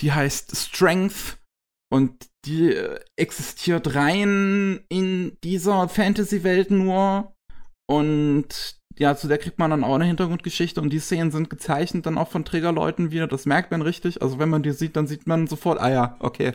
Die 0.00 0.12
heißt 0.12 0.56
Strength 0.56 1.38
und 1.92 2.28
die 2.46 2.72
äh, 2.74 2.98
existiert 3.16 3.94
rein 3.94 4.80
in 4.88 5.36
dieser 5.44 5.88
Fantasy-Welt 5.88 6.70
nur. 6.70 7.34
Und 7.86 8.80
ja, 8.98 9.16
zu 9.16 9.28
der 9.28 9.38
kriegt 9.38 9.58
man 9.58 9.70
dann 9.70 9.84
auch 9.84 9.94
eine 9.94 10.04
Hintergrundgeschichte 10.04 10.80
und 10.80 10.90
die 10.90 10.98
Szenen 10.98 11.30
sind 11.30 11.50
gezeichnet 11.50 12.06
dann 12.06 12.18
auch 12.18 12.28
von 12.28 12.44
Trägerleuten 12.44 13.10
wieder. 13.10 13.26
Das 13.26 13.46
merkt 13.46 13.70
man 13.70 13.82
richtig. 13.82 14.22
Also 14.22 14.38
wenn 14.38 14.48
man 14.48 14.62
die 14.62 14.72
sieht, 14.72 14.96
dann 14.96 15.06
sieht 15.06 15.26
man 15.26 15.46
sofort, 15.46 15.80
ah 15.80 15.90
ja, 15.90 16.16
okay. 16.20 16.52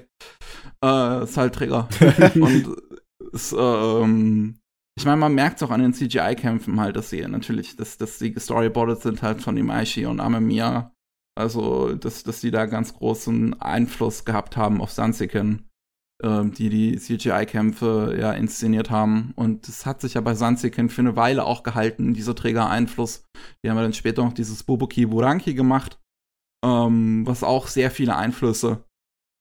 Äh, 0.84 1.24
ist 1.24 1.38
halt 1.38 1.56
Träger. 1.56 1.88
und 2.36 2.76
ist, 3.34 3.56
ähm, 3.58 4.60
ich 4.98 5.06
meine, 5.06 5.18
man 5.18 5.36
merkt 5.36 5.58
es 5.58 5.64
auch 5.64 5.72
an 5.72 5.82
den 5.82 5.94
CGI-Kämpfen 5.94 6.80
halt, 6.80 6.96
dass 6.96 7.10
sie 7.10 7.22
natürlich, 7.22 7.76
dass, 7.76 7.98
dass 7.98 8.18
die 8.18 8.34
gestoryboardet 8.34 9.02
sind 9.02 9.22
halt 9.22 9.42
von 9.42 9.58
Imaishi 9.58 10.06
und 10.06 10.20
Amemiya. 10.20 10.92
Also, 11.36 11.94
dass, 11.94 12.24
dass 12.24 12.42
die 12.42 12.50
da 12.50 12.66
ganz 12.66 12.96
großen 12.96 13.62
Einfluss 13.62 14.26
gehabt 14.26 14.58
haben 14.58 14.82
auf 14.82 14.92
Sansiken, 14.92 15.70
äh, 16.24 16.46
die 16.46 16.70
die 16.70 16.98
CGI-Kämpfe 16.98 18.18
ja 18.20 18.32
inszeniert 18.34 18.90
haben. 18.90 19.34
Und 19.36 19.68
das 19.68 19.86
hat 19.86 20.02
sich 20.02 20.16
ja 20.16 20.22
bei 20.22 20.34
Sansiken 20.34 20.90
für 20.90 21.02
eine 21.02 21.16
Weile 21.16 21.46
auch 21.46 21.64
gehalten, 21.64 22.14
dieser 22.14 22.36
Träger-Einfluss. 22.36 23.26
Die 23.64 23.70
haben 23.70 23.78
ja 23.78 23.84
dann 23.84 23.94
später 23.94 24.24
noch 24.24 24.34
dieses 24.34 24.64
Bubuki 24.64 25.06
Buranki 25.06 25.54
gemacht, 25.54 26.00
ähm, 26.66 27.26
was 27.28 27.44
auch 27.44 27.68
sehr 27.68 27.92
viele 27.92 28.16
Einflüsse 28.16 28.86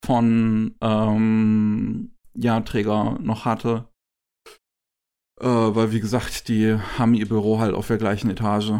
von 0.04 0.74
ähm, 0.80 2.14
ja, 2.36 2.60
Träger 2.60 3.18
noch 3.20 3.44
hatte. 3.44 3.88
Äh, 5.40 5.46
weil, 5.46 5.92
wie 5.92 6.00
gesagt, 6.00 6.48
die 6.48 6.74
haben 6.74 7.14
ihr 7.14 7.28
Büro 7.28 7.58
halt 7.58 7.74
auf 7.74 7.88
der 7.88 7.98
gleichen 7.98 8.30
Etage. 8.30 8.72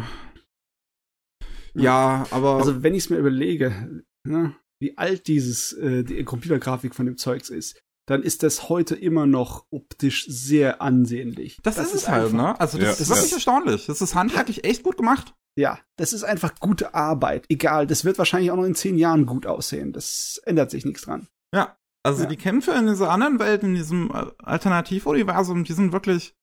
Ja, 1.75 2.25
aber. 2.31 2.57
Also, 2.57 2.81
wenn 2.81 2.95
ich 2.95 3.03
es 3.03 3.09
mir 3.09 3.17
überlege, 3.17 4.03
ne, 4.25 4.55
wie 4.81 4.97
alt 4.97 5.27
dieses, 5.27 5.73
äh, 5.73 6.03
die 6.03 6.23
Computergrafik 6.23 6.95
von 6.95 7.05
dem 7.05 7.17
Zeugs 7.17 7.49
ist, 7.49 7.79
dann 8.07 8.23
ist 8.23 8.41
das 8.41 8.69
heute 8.69 8.95
immer 8.95 9.27
noch 9.27 9.65
optisch 9.69 10.25
sehr 10.27 10.81
ansehnlich. 10.81 11.59
Das, 11.61 11.75
das 11.75 11.87
ist, 11.87 12.03
es 12.03 12.09
halt, 12.09 12.33
ne? 12.33 12.59
Also, 12.59 12.77
das 12.77 12.97
ja, 12.97 13.03
ist 13.03 13.09
wirklich 13.09 13.31
ja. 13.31 13.37
erstaunlich. 13.37 13.85
Das 13.85 14.01
ist 14.01 14.15
handwerklich 14.15 14.63
echt 14.63 14.83
gut 14.83 14.97
gemacht. 14.97 15.35
Ja, 15.57 15.79
das 15.97 16.13
ist 16.13 16.23
einfach 16.23 16.55
gute 16.59 16.93
Arbeit. 16.93 17.45
Egal, 17.49 17.87
das 17.87 18.05
wird 18.05 18.17
wahrscheinlich 18.17 18.51
auch 18.51 18.55
noch 18.57 18.63
in 18.63 18.75
zehn 18.75 18.97
Jahren 18.97 19.25
gut 19.25 19.45
aussehen. 19.45 19.91
Das 19.91 20.41
ändert 20.45 20.71
sich 20.71 20.85
nichts 20.85 21.01
dran. 21.01 21.27
Ja, 21.53 21.77
also 22.03 22.23
ja. 22.23 22.29
die 22.29 22.37
Kämpfe 22.37 22.71
in 22.71 22.87
dieser 22.87 23.09
anderen 23.09 23.39
Welt, 23.39 23.63
in 23.63 23.75
diesem 23.75 24.11
äh, 24.11 24.27
Alternativuniversum, 24.37 25.63
die 25.63 25.73
sind 25.73 25.91
wirklich 25.91 26.35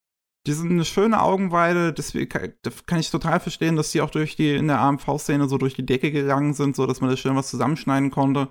die 0.46 0.52
sind 0.52 0.70
eine 0.72 0.84
schöne 0.84 1.22
Augenweide, 1.22 1.92
deswegen 1.92 2.28
kann 2.28 3.00
ich 3.00 3.10
total 3.10 3.40
verstehen, 3.40 3.76
dass 3.76 3.92
die 3.92 4.02
auch 4.02 4.10
durch 4.10 4.36
die, 4.36 4.54
in 4.54 4.68
der 4.68 4.78
AMV-Szene 4.80 5.48
so 5.48 5.56
durch 5.56 5.74
die 5.74 5.86
Decke 5.86 6.12
gegangen 6.12 6.52
sind, 6.52 6.76
so 6.76 6.86
dass 6.86 7.00
man 7.00 7.08
da 7.08 7.16
schön 7.16 7.34
was 7.34 7.48
zusammenschneiden 7.48 8.10
konnte. 8.10 8.48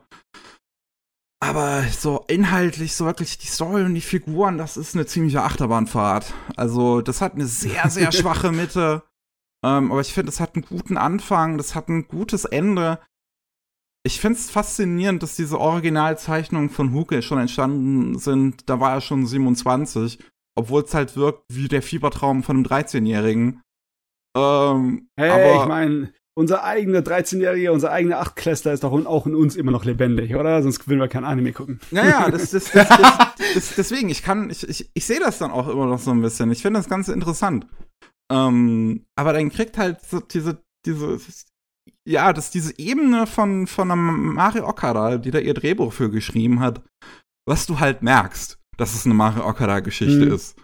Aber 1.43 1.83
so 1.83 2.23
inhaltlich, 2.27 2.95
so 2.95 3.05
wirklich 3.05 3.37
die 3.37 3.47
Story 3.47 3.83
und 3.83 3.95
die 3.95 4.01
Figuren, 4.01 4.57
das 4.57 4.77
ist 4.77 4.95
eine 4.95 5.05
ziemliche 5.05 5.43
Achterbahnfahrt. 5.43 6.33
Also, 6.55 7.01
das 7.01 7.21
hat 7.21 7.33
eine 7.33 7.45
sehr, 7.45 7.89
sehr 7.89 8.11
schwache 8.13 8.51
Mitte. 8.51 9.03
Ähm, 9.65 9.91
aber 9.91 10.01
ich 10.01 10.13
finde, 10.13 10.31
es 10.31 10.39
hat 10.39 10.55
einen 10.55 10.65
guten 10.65 10.97
Anfang, 10.97 11.57
das 11.57 11.75
hat 11.75 11.89
ein 11.89 12.07
gutes 12.07 12.45
Ende. 12.45 12.99
Ich 14.05 14.19
finde 14.19 14.39
es 14.39 14.49
faszinierend, 14.49 15.23
dass 15.23 15.35
diese 15.35 15.59
Originalzeichnungen 15.59 16.69
von 16.69 16.93
Huke 16.93 17.21
schon 17.21 17.39
entstanden 17.39 18.17
sind. 18.19 18.69
Da 18.69 18.79
war 18.79 18.93
er 18.93 19.01
schon 19.01 19.25
27 19.25 20.19
obwohl 20.55 20.83
es 20.83 20.93
halt 20.93 21.15
wirkt 21.15 21.43
wie 21.49 21.67
der 21.67 21.81
Fiebertraum 21.81 22.43
von 22.43 22.57
einem 22.57 22.65
13-Jährigen. 22.65 23.61
Ähm, 24.35 25.09
hey, 25.15 25.29
aber 25.29 25.61
ich 25.61 25.67
meine, 25.67 26.13
unser 26.35 26.63
eigener 26.63 26.99
13-Jähriger, 26.99 27.71
unser 27.71 27.91
eigener 27.91 28.19
Achtklässler 28.19 28.73
ist 28.73 28.83
doch 28.83 28.91
auch 28.91 29.27
in 29.27 29.35
uns 29.35 29.55
immer 29.55 29.71
noch 29.71 29.85
lebendig, 29.85 30.35
oder? 30.35 30.63
Sonst 30.63 30.87
würden 30.87 30.99
wir 30.99 31.07
kein 31.07 31.25
Anime 31.25 31.53
gucken. 31.53 31.79
Naja, 31.91 32.29
das, 32.31 32.51
das, 32.51 32.71
das, 32.71 32.89
das, 33.53 33.75
deswegen, 33.75 34.09
ich 34.09 34.23
kann, 34.23 34.49
ich, 34.49 34.67
ich, 34.67 34.89
ich 34.93 35.05
sehe 35.05 35.19
das 35.19 35.37
dann 35.37 35.51
auch 35.51 35.67
immer 35.67 35.85
noch 35.85 35.99
so 35.99 36.11
ein 36.11 36.21
bisschen. 36.21 36.51
Ich 36.51 36.61
finde 36.61 36.79
das 36.79 36.89
Ganze 36.89 37.13
interessant. 37.13 37.67
Ähm, 38.31 39.05
aber 39.15 39.33
dann 39.33 39.49
kriegt 39.51 39.77
halt 39.77 40.01
so 40.01 40.19
diese, 40.19 40.63
diese, 40.85 41.19
ja, 42.07 42.33
das 42.33 42.49
diese 42.49 42.77
Ebene 42.79 43.27
von, 43.27 43.67
von 43.67 43.91
einem 43.91 44.33
Mario 44.33 44.67
Okada, 44.67 45.17
die 45.17 45.31
da 45.31 45.39
ihr 45.39 45.53
Drehbuch 45.53 45.93
für 45.93 46.09
geschrieben 46.09 46.59
hat, 46.59 46.81
was 47.47 47.65
du 47.65 47.79
halt 47.79 48.01
merkst 48.01 48.57
dass 48.77 48.95
es 48.95 49.05
eine 49.05 49.13
Mario 49.13 49.47
Okada-Geschichte 49.47 50.25
mhm. 50.25 50.33
ist. 50.33 50.57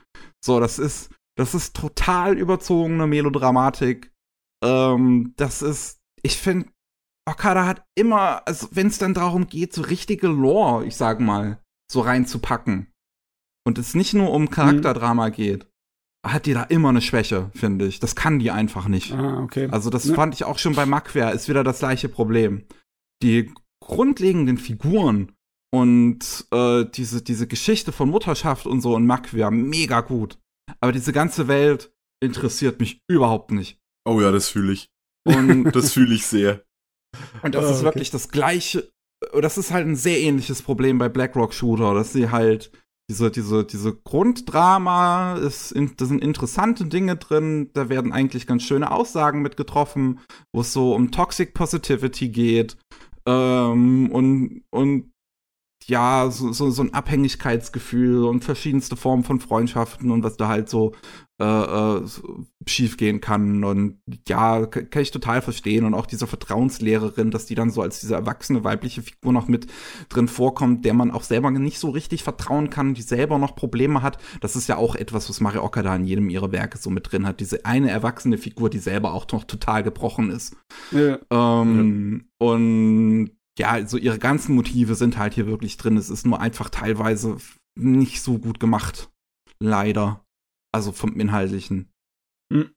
So, 0.44 0.60
das 0.60 0.80
ist, 0.80 1.10
das 1.38 1.54
ist 1.54 1.76
total 1.76 2.38
überzogene 2.38 3.08
Melodramatik. 3.08 4.12
Ähm, 4.64 5.34
das 5.38 5.62
ist, 5.62 6.00
ich 6.22 6.38
finde, 6.38 6.70
Okada 7.28 7.66
hat 7.66 7.86
immer, 7.96 8.48
also 8.48 8.68
wenn 8.72 8.88
es 8.88 8.98
dann 8.98 9.14
darum 9.14 9.48
geht, 9.48 9.74
so 9.74 9.82
richtige 9.82 10.28
Lore, 10.28 10.86
ich 10.86 10.96
sag 10.96 11.20
mal, 11.20 11.60
so 11.92 12.02
reinzupacken 12.02 12.92
und 13.66 13.78
es 13.78 13.94
nicht 13.94 14.14
nur 14.14 14.32
um 14.32 14.50
Charakterdrama 14.50 15.30
mhm. 15.30 15.34
geht, 15.34 15.68
hat 16.26 16.46
die 16.46 16.54
da 16.54 16.64
immer 16.64 16.90
eine 16.90 17.02
Schwäche, 17.02 17.50
finde 17.54 17.86
ich. 17.88 18.00
Das 18.00 18.16
kann 18.16 18.40
die 18.40 18.52
einfach 18.52 18.88
nicht. 18.88 19.14
Ah, 19.14 19.42
okay. 19.42 19.70
Also 19.72 19.90
das 19.90 20.06
ja. 20.06 20.16
fand 20.16 20.34
ich 20.36 20.44
auch 20.44 20.58
schon 20.58 20.76
bei 20.76 20.86
Macquer, 20.86 21.32
ist 21.32 21.48
wieder 21.48 21.64
das 21.64 21.80
gleiche 21.80 22.10
Problem. 22.10 22.66
Die 23.24 23.54
grundlegenden 23.82 24.58
Figuren 24.58 25.32
und 25.72 26.46
äh, 26.52 26.86
diese, 26.86 27.22
diese 27.22 27.48
Geschichte 27.48 27.92
von 27.92 28.10
Mutterschaft 28.10 28.66
und 28.66 28.82
so 28.82 28.98
in 28.98 29.06
Mack 29.06 29.34
wäre 29.34 29.52
mega 29.52 30.02
gut. 30.02 30.38
Aber 30.82 30.92
diese 30.92 31.14
ganze 31.14 31.48
Welt 31.48 31.94
interessiert 32.22 32.80
mich 32.80 33.02
überhaupt 33.08 33.52
nicht. 33.52 33.79
Oh 34.10 34.22
ja, 34.22 34.32
das 34.32 34.50
fühle 34.50 34.74
ich. 34.74 34.90
Und 35.26 35.72
das 35.72 35.94
fühle 35.94 36.16
ich 36.16 36.26
sehr. 36.26 36.64
Und 37.44 37.56
das 37.56 37.66
oh, 37.66 37.70
ist 37.70 37.76
okay. 37.78 37.86
wirklich 37.86 38.12
das 38.12 38.30
gleiche. 38.30 38.90
Das 39.40 39.58
ist 39.58 39.72
halt 39.72 39.86
ein 39.86 39.96
sehr 39.96 40.20
ähnliches 40.20 40.62
Problem 40.62 40.98
bei 40.98 41.10
BlackRock 41.10 41.54
Shooter, 41.54 41.94
dass 41.94 42.14
sie 42.14 42.30
halt 42.32 42.72
diese, 43.10 43.32
diese, 43.32 43.66
diese 43.66 43.96
Grunddrama, 43.96 45.36
ist, 45.36 45.76
da 45.98 46.06
sind 46.06 46.24
interessante 46.24 46.86
Dinge 46.86 47.18
drin, 47.18 47.72
da 47.74 47.90
werden 47.90 48.14
eigentlich 48.14 48.46
ganz 48.46 48.64
schöne 48.64 48.92
Aussagen 48.92 49.42
mit 49.42 49.58
getroffen, 49.58 50.20
wo 50.54 50.62
es 50.62 50.72
so 50.72 50.94
um 50.94 51.12
Toxic 51.12 51.54
Positivity 51.54 52.30
geht. 52.30 52.78
Ähm, 53.26 54.12
und, 54.12 54.64
und 54.70 55.12
ja, 55.86 56.30
so, 56.30 56.54
so, 56.54 56.70
so 56.70 56.84
ein 56.84 56.94
Abhängigkeitsgefühl 56.94 58.24
und 58.26 58.44
verschiedenste 58.44 58.96
Formen 58.96 59.24
von 59.24 59.40
Freundschaften 59.40 60.12
und 60.12 60.24
was 60.24 60.38
da 60.38 60.48
halt 60.48 60.70
so 60.70 60.94
äh, 61.40 61.44
äh, 61.44 62.02
schief 62.68 62.98
gehen 62.98 63.22
kann. 63.22 63.64
Und 63.64 64.02
ja, 64.28 64.66
kann 64.66 65.02
ich 65.02 65.12
total 65.12 65.42
verstehen. 65.42 65.86
Und 65.86 65.94
auch 65.94 66.06
diese 66.06 66.28
Vertrauenslehrerin, 66.28 67.32
dass 67.32 67.46
die 67.46 67.56
dann 67.56 67.72
so 67.72 67.82
als 67.82 68.02
diese 68.02 68.16
erwachsene 68.16 68.64
weibliche 68.64 69.02
Figur 69.02 69.32
noch 69.32 69.48
mit 69.48 69.68
drin 70.10 70.28
vorkommt, 70.28 70.84
der 70.86 70.94
man 70.94 71.12
auch 71.12 71.24
selber 71.24 71.50
nicht 71.52 71.80
so 71.80 71.90
richtig 71.90 72.24
vertrauen 72.24 72.70
kann, 72.70 72.94
die 72.94 73.02
selber 73.02 73.38
noch 73.38 73.56
Probleme 73.56 74.02
hat. 74.02 74.18
Das 74.42 74.56
ist 74.56 74.68
ja 74.68 74.78
auch 74.78 74.96
etwas, 74.96 75.30
was 75.30 75.40
Mario 75.40 75.64
Okada 75.64 75.96
in 75.96 76.06
jedem 76.06 76.30
ihrer 76.30 76.52
Werke 76.52 76.78
so 76.78 76.90
mit 76.90 77.12
drin 77.12 77.26
hat. 77.26 77.40
Diese 77.40 77.66
eine 77.66 77.90
erwachsene 77.90 78.38
Figur, 78.38 78.70
die 78.70 78.80
selber 78.80 79.14
auch 79.14 79.26
noch 79.32 79.46
total 79.46 79.84
gebrochen 79.84 80.32
ist. 80.32 80.56
Ja. 80.92 81.20
Ähm, 81.32 82.26
ja. 82.42 82.48
Und 82.48 83.32
ja, 83.58 83.86
so 83.86 83.98
ihre 83.98 84.20
ganzen 84.20 84.56
Motive 84.56 84.96
sind 84.96 85.18
halt 85.18 85.34
hier 85.34 85.48
wirklich 85.48 85.78
drin. 85.78 85.98
Es 85.98 86.10
ist 86.10 86.26
nur 86.26 86.40
einfach 86.40 86.70
teilweise 86.70 87.38
nicht 87.78 88.22
so 88.22 88.40
gut 88.40 88.60
gemacht. 88.60 89.10
Leider. 89.60 90.26
Also 90.72 90.92
vom 90.92 91.20
Inhaltlichen. 91.20 91.92
Hm. 92.52 92.74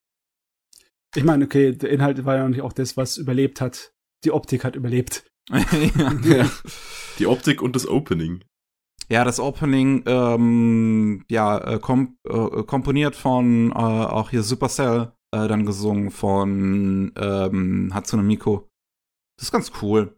Ich 1.15 1.25
meine, 1.25 1.45
okay, 1.45 1.73
der 1.73 1.91
Inhalt 1.91 2.25
war 2.25 2.37
ja 2.37 2.49
nicht 2.49 2.63
auch 2.63 2.73
das, 2.73 2.97
was 2.97 3.19
überlebt 3.19 3.61
hat. 3.61 3.93
Die 4.25 4.31
Optik 4.31 4.65
hat 4.65 4.77
überlebt. 4.77 5.31
ja. 5.51 6.51
Die 7.19 7.27
Optik 7.27 7.61
und 7.61 7.77
das 7.77 7.87
Opening. 7.87 8.45
Ja, 9.09 9.25
das 9.25 9.41
Opening, 9.41 10.05
ähm, 10.07 11.25
ja, 11.29 11.59
äh, 11.59 11.79
kom 11.79 12.17
äh, 12.27 12.63
komponiert 12.63 13.17
von 13.17 13.71
äh, 13.73 13.75
auch 13.75 14.31
hier 14.31 14.43
Supercell, 14.43 15.13
äh, 15.35 15.49
dann 15.49 15.67
gesungen 15.67 16.11
von 16.11 17.13
ähm, 17.17 17.91
Hatsune 17.93 18.23
Miku. 18.23 18.63
Das 19.37 19.49
ist 19.49 19.53
ganz 19.53 19.73
cool. 19.83 20.17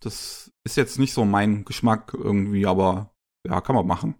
Das 0.00 0.52
ist 0.64 0.76
jetzt 0.76 0.98
nicht 0.98 1.14
so 1.14 1.24
mein 1.24 1.64
Geschmack 1.64 2.12
irgendwie, 2.12 2.66
aber 2.66 3.14
ja, 3.46 3.60
kann 3.60 3.76
man 3.76 3.86
machen. 3.86 4.16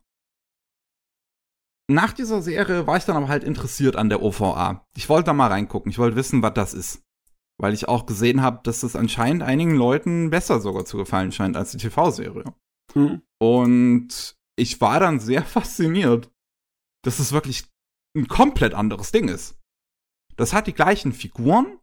Nach 1.88 2.12
dieser 2.12 2.42
Serie 2.42 2.86
war 2.86 2.96
ich 2.96 3.04
dann 3.04 3.16
aber 3.16 3.28
halt 3.28 3.44
interessiert 3.44 3.96
an 3.96 4.08
der 4.08 4.22
OVA. 4.22 4.84
Ich 4.96 5.08
wollte 5.08 5.26
da 5.26 5.32
mal 5.32 5.48
reingucken. 5.48 5.90
Ich 5.90 5.98
wollte 5.98 6.16
wissen, 6.16 6.42
was 6.42 6.54
das 6.54 6.74
ist. 6.74 7.02
Weil 7.58 7.74
ich 7.74 7.88
auch 7.88 8.06
gesehen 8.06 8.42
habe, 8.42 8.60
dass 8.64 8.80
das 8.80 8.96
anscheinend 8.96 9.42
einigen 9.42 9.76
Leuten 9.76 10.30
besser 10.30 10.60
sogar 10.60 10.84
zu 10.84 10.96
gefallen 10.96 11.32
scheint 11.32 11.56
als 11.56 11.70
die 11.70 11.78
TV-Serie. 11.78 12.52
Mhm. 12.94 13.22
Und 13.38 14.36
ich 14.56 14.80
war 14.80 14.98
dann 14.98 15.20
sehr 15.20 15.42
fasziniert, 15.46 16.30
dass 17.04 17.20
es 17.20 17.32
wirklich 17.32 17.64
ein 18.16 18.26
komplett 18.26 18.74
anderes 18.74 19.12
Ding 19.12 19.28
ist. 19.28 19.56
Das 20.36 20.52
hat 20.52 20.66
die 20.66 20.74
gleichen 20.74 21.12
Figuren. 21.12 21.78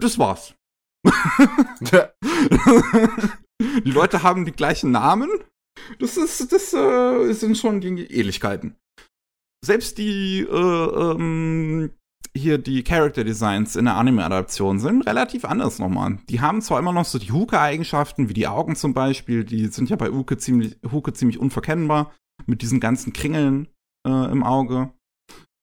Das 0.00 0.18
war's. 0.18 0.54
die 3.60 3.90
Leute 3.90 4.22
haben 4.22 4.44
die 4.44 4.52
gleichen 4.52 4.90
Namen. 4.90 5.28
Das 5.98 6.16
ist, 6.16 6.52
das 6.52 6.72
äh, 6.72 7.32
sind 7.32 7.58
schon 7.58 7.80
die 7.80 8.04
Ähnlichkeiten. 8.04 8.76
Selbst 9.64 9.98
die, 9.98 10.40
äh, 10.40 10.46
ähm, 10.46 11.90
hier 12.36 12.58
die 12.58 12.82
Character 12.82 13.24
Designs 13.24 13.76
in 13.76 13.84
der 13.84 13.94
Anime-Adaption 13.94 14.78
sind 14.78 15.06
relativ 15.06 15.44
anders 15.44 15.78
nochmal. 15.78 16.18
Die 16.28 16.40
haben 16.40 16.60
zwar 16.62 16.78
immer 16.78 16.92
noch 16.92 17.04
so 17.04 17.18
die 17.18 17.32
Huke-Eigenschaften, 17.32 18.28
wie 18.28 18.34
die 18.34 18.48
Augen 18.48 18.76
zum 18.76 18.92
Beispiel, 18.92 19.44
die 19.44 19.66
sind 19.68 19.88
ja 19.88 19.96
bei 19.96 20.08
Huke 20.08 20.36
ziemlich, 20.36 20.76
Huke 20.90 21.12
ziemlich 21.12 21.38
unverkennbar, 21.38 22.14
mit 22.46 22.62
diesen 22.62 22.80
ganzen 22.80 23.12
Kringeln 23.12 23.68
äh, 24.06 24.30
im 24.30 24.42
Auge. 24.42 24.92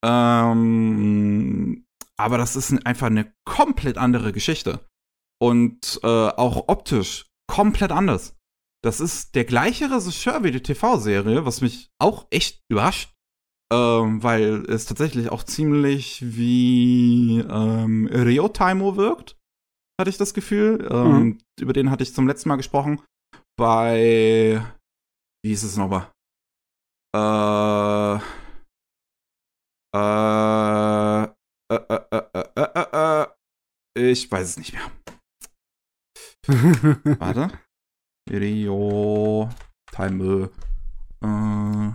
Ähm, 0.03 1.85
aber 2.17 2.37
das 2.37 2.55
ist 2.55 2.85
einfach 2.85 3.07
eine 3.07 3.33
komplett 3.45 3.97
andere 3.97 4.31
Geschichte. 4.31 4.79
Und 5.39 5.99
äh, 6.03 6.07
auch 6.07 6.67
optisch 6.67 7.25
komplett 7.47 7.91
anders. 7.91 8.35
Das 8.83 8.99
ist 8.99 9.35
der 9.35 9.45
gleiche 9.45 9.91
Regisseur 9.91 10.43
wie 10.43 10.51
die 10.51 10.63
TV-Serie, 10.63 11.45
was 11.45 11.61
mich 11.61 11.91
auch 11.99 12.25
echt 12.31 12.61
überrascht. 12.69 13.13
Ähm, 13.71 14.21
weil 14.21 14.65
es 14.67 14.85
tatsächlich 14.85 15.29
auch 15.29 15.43
ziemlich 15.43 16.21
wie 16.35 17.39
ähm, 17.39 18.05
Rio 18.11 18.49
Taimo 18.49 18.97
wirkt, 18.97 19.37
hatte 19.97 20.09
ich 20.09 20.17
das 20.17 20.33
Gefühl. 20.33 20.89
Ähm, 20.91 21.11
mhm. 21.11 21.37
Über 21.57 21.71
den 21.71 21.89
hatte 21.89 22.03
ich 22.03 22.13
zum 22.13 22.27
letzten 22.27 22.49
Mal 22.49 22.57
gesprochen. 22.57 23.01
Bei, 23.57 24.61
wie 25.41 25.49
hieß 25.49 25.63
es 25.63 25.77
nochmal? 25.77 26.11
Äh, 27.15 28.15
äh, 29.95 31.23
äh, 31.23 31.79
äh, 31.89 32.23
äh, 32.55 32.65
äh, 32.65 33.27
äh, 33.97 34.11
ich 34.11 34.29
weiß 34.29 34.49
es 34.49 34.57
nicht 34.57 34.73
mehr. 34.73 34.91
Warte. 37.19 37.57
Rio 38.31 39.49
Time. 39.93 40.49
Äh, 41.23 41.91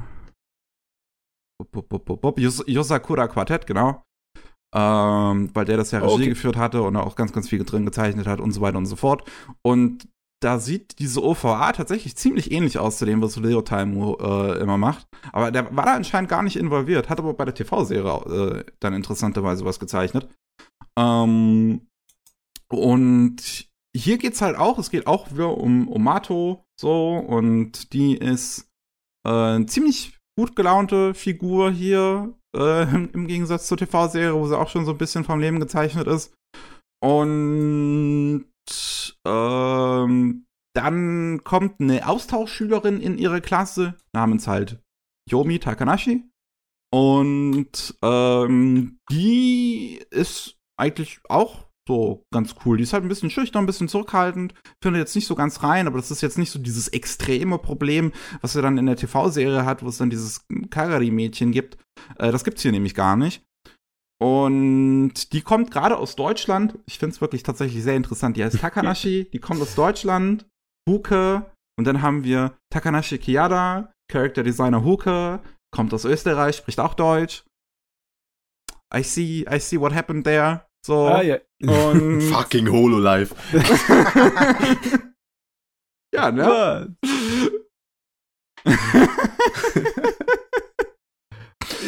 Yosakura 2.67 3.29
Quartett, 3.29 3.67
genau. 3.67 4.03
Ähm, 4.75 5.51
weil 5.55 5.65
der 5.65 5.77
das 5.77 5.91
ja 5.91 6.01
Regie 6.01 6.15
okay. 6.15 6.29
geführt 6.29 6.57
hatte 6.57 6.83
und 6.83 6.97
auch 6.97 7.17
ganz, 7.17 7.33
ganz 7.33 7.49
viel 7.49 7.65
drin 7.65 7.87
gezeichnet 7.87 8.27
hat 8.27 8.41
und 8.41 8.53
so 8.53 8.61
weiter 8.61 8.79
und 8.79 8.87
so 8.87 8.97
fort. 8.97 9.29
Und 9.63 10.09
da 10.43 10.59
sieht 10.59 10.99
diese 10.99 11.25
OVA 11.25 11.73
tatsächlich 11.73 12.17
ziemlich 12.17 12.53
ähnlich 12.53 12.79
aus 12.79 12.99
zu 12.99 13.07
dem, 13.07 13.23
was 13.23 13.37
Leo 13.37 13.63
Time 13.63 14.17
äh, 14.21 14.61
immer 14.61 14.77
macht. 14.77 15.07
Aber 15.33 15.51
der 15.51 15.75
war 15.75 15.87
da 15.87 15.95
anscheinend 15.95 16.29
gar 16.29 16.43
nicht 16.43 16.57
involviert, 16.57 17.09
hat 17.09 17.19
aber 17.19 17.33
bei 17.33 17.47
der 17.47 17.55
TV-Serie 17.55 18.59
äh, 18.59 18.65
dann 18.81 18.93
interessanterweise 18.93 19.65
was 19.65 19.81
gezeichnet. 19.81 20.29
Ähm, 20.99 21.87
und 22.69 23.69
hier 23.97 24.19
geht's 24.19 24.43
halt 24.43 24.57
auch, 24.57 24.79
es 24.79 24.91
geht 24.91 25.07
auch 25.07 25.33
wieder 25.33 25.57
um, 25.57 25.89
um 25.89 26.03
Mato, 26.03 26.65
so, 26.79 27.17
und 27.17 27.93
die 27.93 28.17
ist 28.17 28.71
äh, 29.27 29.65
ziemlich 29.67 30.19
gut 30.39 30.55
gelaunte 30.55 31.15
Figur 31.15 31.71
hier, 31.71 32.35
äh, 32.57 32.83
im 33.13 33.27
Gegensatz 33.27 33.67
zur 33.67 33.79
TV-Serie, 33.79 34.35
wo 34.35 34.47
sie 34.47 34.59
auch 34.59 34.69
schon 34.69 34.85
so 34.85 34.93
ein 34.93 34.99
bisschen 34.99 35.25
vom 35.25 35.41
Leben 35.41 35.61
gezeichnet 35.61 36.07
ist. 36.07 36.35
Und 37.03 38.47
ähm, 39.27 40.47
dann 40.75 41.45
kommt 41.45 41.81
eine 41.81 42.07
Austauschschülerin 42.09 43.01
in 43.01 43.19
ihre 43.19 43.41
Klasse, 43.41 43.97
namens 44.13 44.47
halt 44.47 44.83
Yomi 45.29 45.59
Takanashi. 45.59 46.25
Und 46.93 47.95
ähm, 48.03 48.99
die 49.11 50.01
ist 50.11 50.57
eigentlich 50.79 51.21
auch 51.29 51.66
so 51.87 52.25
ganz 52.33 52.55
cool. 52.65 52.77
Die 52.77 52.83
ist 52.83 52.93
halt 52.93 53.05
ein 53.05 53.09
bisschen 53.09 53.31
schüchtern, 53.31 53.65
ein 53.65 53.67
bisschen 53.67 53.89
zurückhaltend, 53.89 54.55
findet 54.83 55.01
jetzt 55.01 55.15
nicht 55.15 55.27
so 55.27 55.35
ganz 55.35 55.63
rein, 55.63 55.87
aber 55.87 55.99
das 55.99 56.11
ist 56.11 56.21
jetzt 56.21 56.39
nicht 56.39 56.51
so 56.51 56.59
dieses 56.59 56.89
extreme 56.89 57.59
Problem, 57.59 58.13
was 58.41 58.57
er 58.57 58.63
dann 58.63 58.79
in 58.79 58.87
der 58.87 58.97
TV-Serie 58.97 59.65
hat, 59.65 59.83
wo 59.83 59.89
es 59.89 59.99
dann 59.99 60.11
dieses 60.11 60.47
Kagari-Mädchen 60.71 61.53
gibt. 61.53 61.79
Äh, 62.19 62.33
das 62.33 62.45
gibt's 62.45 62.63
hier 62.63 62.73
nämlich 62.73 62.95
gar 62.95 63.17
nicht. 63.17 63.43
Und 64.19 65.33
die 65.33 65.43
kommt 65.43 65.71
gerade 65.71 65.99
aus 65.99 66.17
Deutschland. 66.17 66.79
Ich 66.87 66.99
finde 66.99 67.15
es 67.15 67.21
wirklich 67.21 67.43
tatsächlich 67.43 67.83
sehr 67.83 67.97
interessant. 67.97 68.37
Die 68.37 68.45
heißt 68.45 68.59
Takanashi, 68.59 69.29
die 69.33 69.41
kommt 69.41 69.61
aus 69.61 69.75
Deutschland. 69.75 70.47
Huke. 70.89 71.51
Und 71.79 71.85
dann 71.85 72.01
haben 72.01 72.25
wir 72.25 72.57
Takanashi 72.71 73.19
Kiyada, 73.19 73.93
Character 74.11 74.43
Designer 74.43 74.83
Huke, 74.83 75.41
kommt 75.71 75.93
aus 75.93 76.07
Österreich, 76.07 76.57
spricht 76.57 76.81
auch 76.81 76.95
Deutsch. 76.95 77.45
I 78.95 79.03
see, 79.03 79.45
I 79.51 79.59
see 79.59 79.79
what 79.79 79.93
happened 79.93 80.25
there. 80.25 80.66
So. 80.87 81.09
Ah, 81.09 81.23
ja. 81.23 81.39
Und 81.63 82.21
Fucking 82.33 82.71
Hololive. 82.71 83.35
ja, 86.15 86.31
ne? 86.31 86.97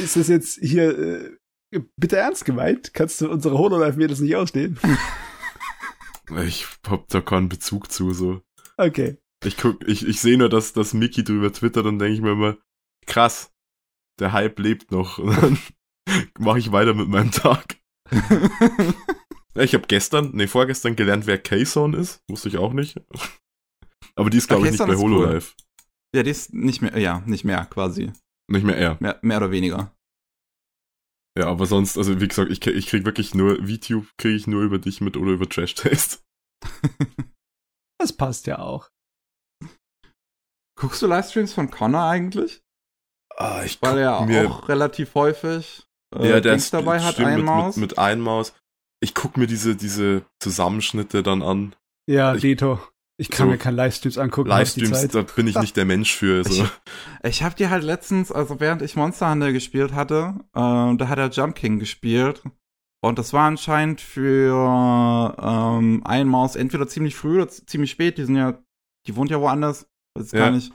Ist 0.03 0.17
das 0.17 0.27
jetzt 0.27 0.59
hier 0.61 0.99
äh, 0.99 1.81
bitte 1.97 2.17
ernst 2.17 2.45
gemeint? 2.45 2.93
Kannst 2.93 3.21
du 3.21 3.31
unsere 3.31 3.57
Hololive 3.57 3.97
mir 3.97 4.09
das 4.09 4.19
nicht 4.19 4.35
ausstehen? 4.35 4.81
ich 6.45 6.67
hab 6.89 7.07
da 7.07 7.21
keinen 7.21 7.49
Bezug 7.49 7.93
zu, 7.93 8.13
so. 8.13 8.43
Okay. 8.79 9.19
Ich 9.45 9.57
guck, 9.57 9.87
ich, 9.87 10.05
ich 10.09 10.21
sehe 10.21 10.39
nur, 10.39 10.49
dass, 10.49 10.73
dass 10.73 10.93
Mickey 10.93 11.23
drüber 11.23 11.53
twittert 11.53 11.87
und 11.87 12.01
denke 12.01 12.15
ich 12.15 12.21
mir 12.21 12.33
immer, 12.33 12.57
krass, 13.07 13.53
der 14.19 14.33
Hype 14.33 14.59
lebt 14.59 14.91
noch. 14.91 15.19
Und 15.19 15.37
dann 15.41 15.59
mache 16.41 16.59
ich 16.59 16.73
weiter 16.73 16.95
mit 16.95 17.07
meinem 17.07 17.31
Tag. 17.31 17.78
Ich 19.55 19.75
habe 19.75 19.87
gestern, 19.87 20.31
nee, 20.35 20.47
vorgestern 20.47 20.97
gelernt, 20.97 21.27
wer 21.27 21.39
K-Zone 21.39 21.97
ist. 21.97 22.23
Wusste 22.29 22.49
ich 22.49 22.59
auch 22.59 22.73
nicht. 22.73 23.01
Aber 24.17 24.31
die 24.31 24.39
ist, 24.39 24.49
glaube 24.49 24.67
ich, 24.67 24.73
nicht 24.73 24.87
bei 24.87 24.97
HoloLive. 24.97 25.47
Cool. 25.47 25.67
Ja, 26.17 26.23
die 26.23 26.31
ist 26.31 26.55
nicht 26.55 26.83
mehr, 26.83 26.97
ja, 26.99 27.23
nicht 27.27 27.45
mehr 27.45 27.67
quasi. 27.67 28.13
Nicht 28.51 28.65
mehr 28.65 28.77
er. 28.77 28.97
Mehr, 29.01 29.19
mehr 29.23 29.37
oder 29.37 29.51
weniger. 29.51 29.95
Ja, 31.39 31.47
aber 31.47 31.67
sonst, 31.67 31.97
also 31.97 32.21
wie 32.21 32.27
gesagt, 32.27 32.51
ich, 32.51 32.67
ich 32.67 32.87
krieg 32.87 33.05
wirklich 33.05 33.35
nur, 33.35 33.57
VTube 33.57 34.09
kriege 34.17 34.35
ich 34.35 34.47
nur 34.47 34.63
über 34.63 34.79
dich 34.79 35.01
mit 35.01 35.17
oder 35.17 35.33
über 35.33 35.49
Trash 35.49 35.75
Taste. 35.75 36.19
das 38.01 38.13
passt 38.13 38.47
ja 38.47 38.59
auch. 38.59 38.91
Guckst 40.77 41.03
du 41.03 41.07
Livestreams 41.07 41.53
von 41.53 41.71
Connor 41.71 42.05
eigentlich? 42.05 42.63
Ah, 43.37 43.63
ich 43.65 43.81
Weil 43.83 43.99
er 43.99 44.19
auch 44.19 44.69
relativ 44.69 45.15
häufig 45.15 45.88
äh, 46.17 46.29
ja, 46.29 46.41
der 46.41 46.53
Dings 46.53 46.71
dabei 46.71 47.01
hat, 47.01 47.19
ein 47.21 47.45
Maus. 47.45 47.77
Mit, 47.77 47.91
mit 47.91 47.99
ein 47.99 48.21
Maus. 48.21 48.55
Ich 49.01 49.15
guck 49.15 49.37
mir 49.37 49.47
diese, 49.47 49.77
diese 49.77 50.23
Zusammenschnitte 50.41 51.23
dann 51.23 51.43
an. 51.43 51.75
Ja, 52.09 52.35
ich, 52.35 52.41
Dito. 52.41 52.81
Ich 53.21 53.31
kann 53.31 53.47
so 53.47 53.51
mir 53.51 53.59
keine 53.59 53.77
Livestreams 53.77 54.17
angucken. 54.17 54.49
Livestreams, 54.49 55.09
da 55.09 55.23
bin 55.23 55.49
ich 55.49 55.59
nicht 55.59 55.77
der 55.77 55.85
Mensch 55.85 56.15
für. 56.15 56.45
So. 56.45 56.63
Ich, 56.63 56.71
ich 57.25 57.43
habe 57.43 57.55
die 57.57 57.69
halt 57.69 57.83
letztens, 57.83 58.31
also 58.31 58.61
während 58.61 58.81
ich 58.83 58.97
Monster 58.97 59.31
Hunter 59.31 59.53
gespielt 59.53 59.93
hatte, 59.93 60.35
äh, 60.55 60.97
da 60.97 61.09
hat 61.09 61.19
er 61.19 61.29
Jump 61.31 61.57
King 61.57 61.79
gespielt. 61.79 62.43
Und 63.01 63.19
das 63.19 63.33
war 63.33 63.47
anscheinend 63.47 64.01
für 64.01 65.35
ähm, 65.41 66.03
ein 66.05 66.27
Maus 66.27 66.57
entweder 66.57 66.89
ziemlich 66.89 67.15
früh 67.15 67.37
oder 67.41 67.49
ziemlich 67.49 67.91
spät. 67.91 68.19
Die 68.19 68.25
sind 68.25 68.37
ja, 68.37 68.59
die 69.07 69.15
wohnt 69.15 69.31
ja 69.31 69.41
woanders. 69.41 69.87
Weiß 70.17 70.33
ja. 70.33 70.39
gar 70.39 70.51
nicht. 70.51 70.73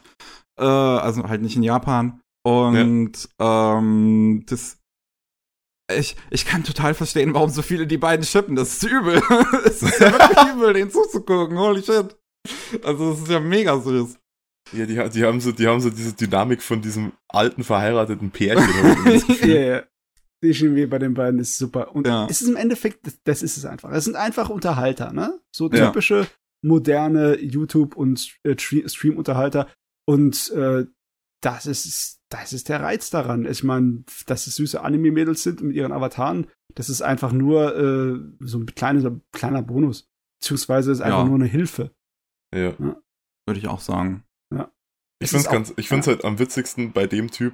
Äh, 0.58 0.64
also 0.64 1.24
halt 1.24 1.42
nicht 1.42 1.56
in 1.56 1.64
Japan. 1.64 2.22
Und 2.46 3.30
ja. 3.40 3.78
ähm, 3.78 4.44
das 4.48 4.83
ich, 5.98 6.16
ich 6.30 6.46
kann 6.46 6.64
total 6.64 6.94
verstehen, 6.94 7.34
warum 7.34 7.50
so 7.50 7.62
viele 7.62 7.88
die 7.88 7.98
beiden 7.98 8.26
schippen. 8.26 8.56
Das 8.56 8.74
ist 8.74 8.84
übel. 8.84 9.22
es 9.66 9.82
ist 9.82 10.00
ja 10.00 10.12
wirklich 10.12 10.54
übel, 10.56 10.74
den 10.74 10.92
zuzugucken. 10.92 11.58
Holy 11.58 11.82
shit. 11.82 12.16
Also, 12.84 13.14
es 13.14 13.22
ist 13.22 13.32
ja 13.32 13.40
mega 13.40 13.80
süß. 13.80 14.18
Ja, 14.72 14.86
die, 14.86 15.10
die, 15.10 15.24
haben 15.24 15.40
so, 15.40 15.52
die 15.52 15.68
haben 15.68 15.82
so 15.82 15.90
diese 15.90 16.14
Dynamik 16.14 16.62
von 16.62 16.82
diesem 16.82 17.14
alten 17.28 17.64
verheirateten 17.64 18.32
Pärchen. 18.32 19.28
ja, 19.42 19.60
ja. 19.60 19.84
Die 20.44 20.54
Chemie 20.54 20.86
bei 20.86 21.00
den 21.00 21.14
beiden 21.14 21.40
ist 21.40 21.58
super. 21.58 21.96
Und 21.96 22.08
ja. 22.08 22.28
es 22.30 22.42
ist 22.42 22.50
im 22.50 22.56
Endeffekt, 22.56 23.06
das, 23.08 23.18
das 23.24 23.44
ist 23.44 23.58
es 23.58 23.66
einfach. 23.66 23.92
Es 23.92 24.06
sind 24.06 24.16
einfach 24.16 24.50
Unterhalter, 24.50 25.14
ne? 25.14 25.40
So 25.56 25.70
typische 25.70 26.20
ja. 26.22 26.28
moderne 26.62 27.40
YouTube- 27.40 27.96
und 27.96 28.36
äh, 28.44 28.58
Stream-Unterhalter. 28.58 29.70
Und 30.06 30.52
äh, 30.52 30.86
das 31.44 31.66
ist, 31.66 32.22
das 32.30 32.54
ist 32.54 32.70
der 32.70 32.82
Reiz 32.82 33.10
daran. 33.10 33.46
Ich 33.46 33.64
meine, 33.64 34.04
dass 34.26 34.48
es 34.48 34.56
süße 34.56 34.82
Anime-Mädels 34.82 35.44
sind 35.44 35.62
mit 35.62 35.76
ihren 35.76 35.92
Avataren, 35.92 36.48
das 36.76 36.90
ist 36.90 37.02
einfach 37.02 37.32
nur 37.32 37.76
äh, 37.76 38.20
so 38.40 38.60
ein 38.60 38.66
kleiner, 38.66 39.20
kleiner 39.32 39.62
Bonus. 39.62 40.10
Beziehungsweise 40.40 40.92
ist 40.92 41.02
einfach 41.02 41.20
ja. 41.20 41.26
nur 41.26 41.36
eine 41.36 41.46
Hilfe. 41.46 41.92
Ja. 42.54 42.74
ja. 42.80 43.02
Würde 43.46 43.60
ich 43.60 43.68
auch 43.68 43.82
sagen. 43.82 44.24
Ja. 44.54 44.72
Ich 45.20 45.30
finde 45.30 45.46
es 45.46 45.52
ganz, 45.52 45.74
ich 45.78 45.88
finde 45.88 46.02
es 46.02 46.08
halt 46.08 46.26
am 46.26 46.40
witzigsten 46.40 46.94
bei 46.94 47.08
dem 47.08 47.30
Typ, 47.30 47.54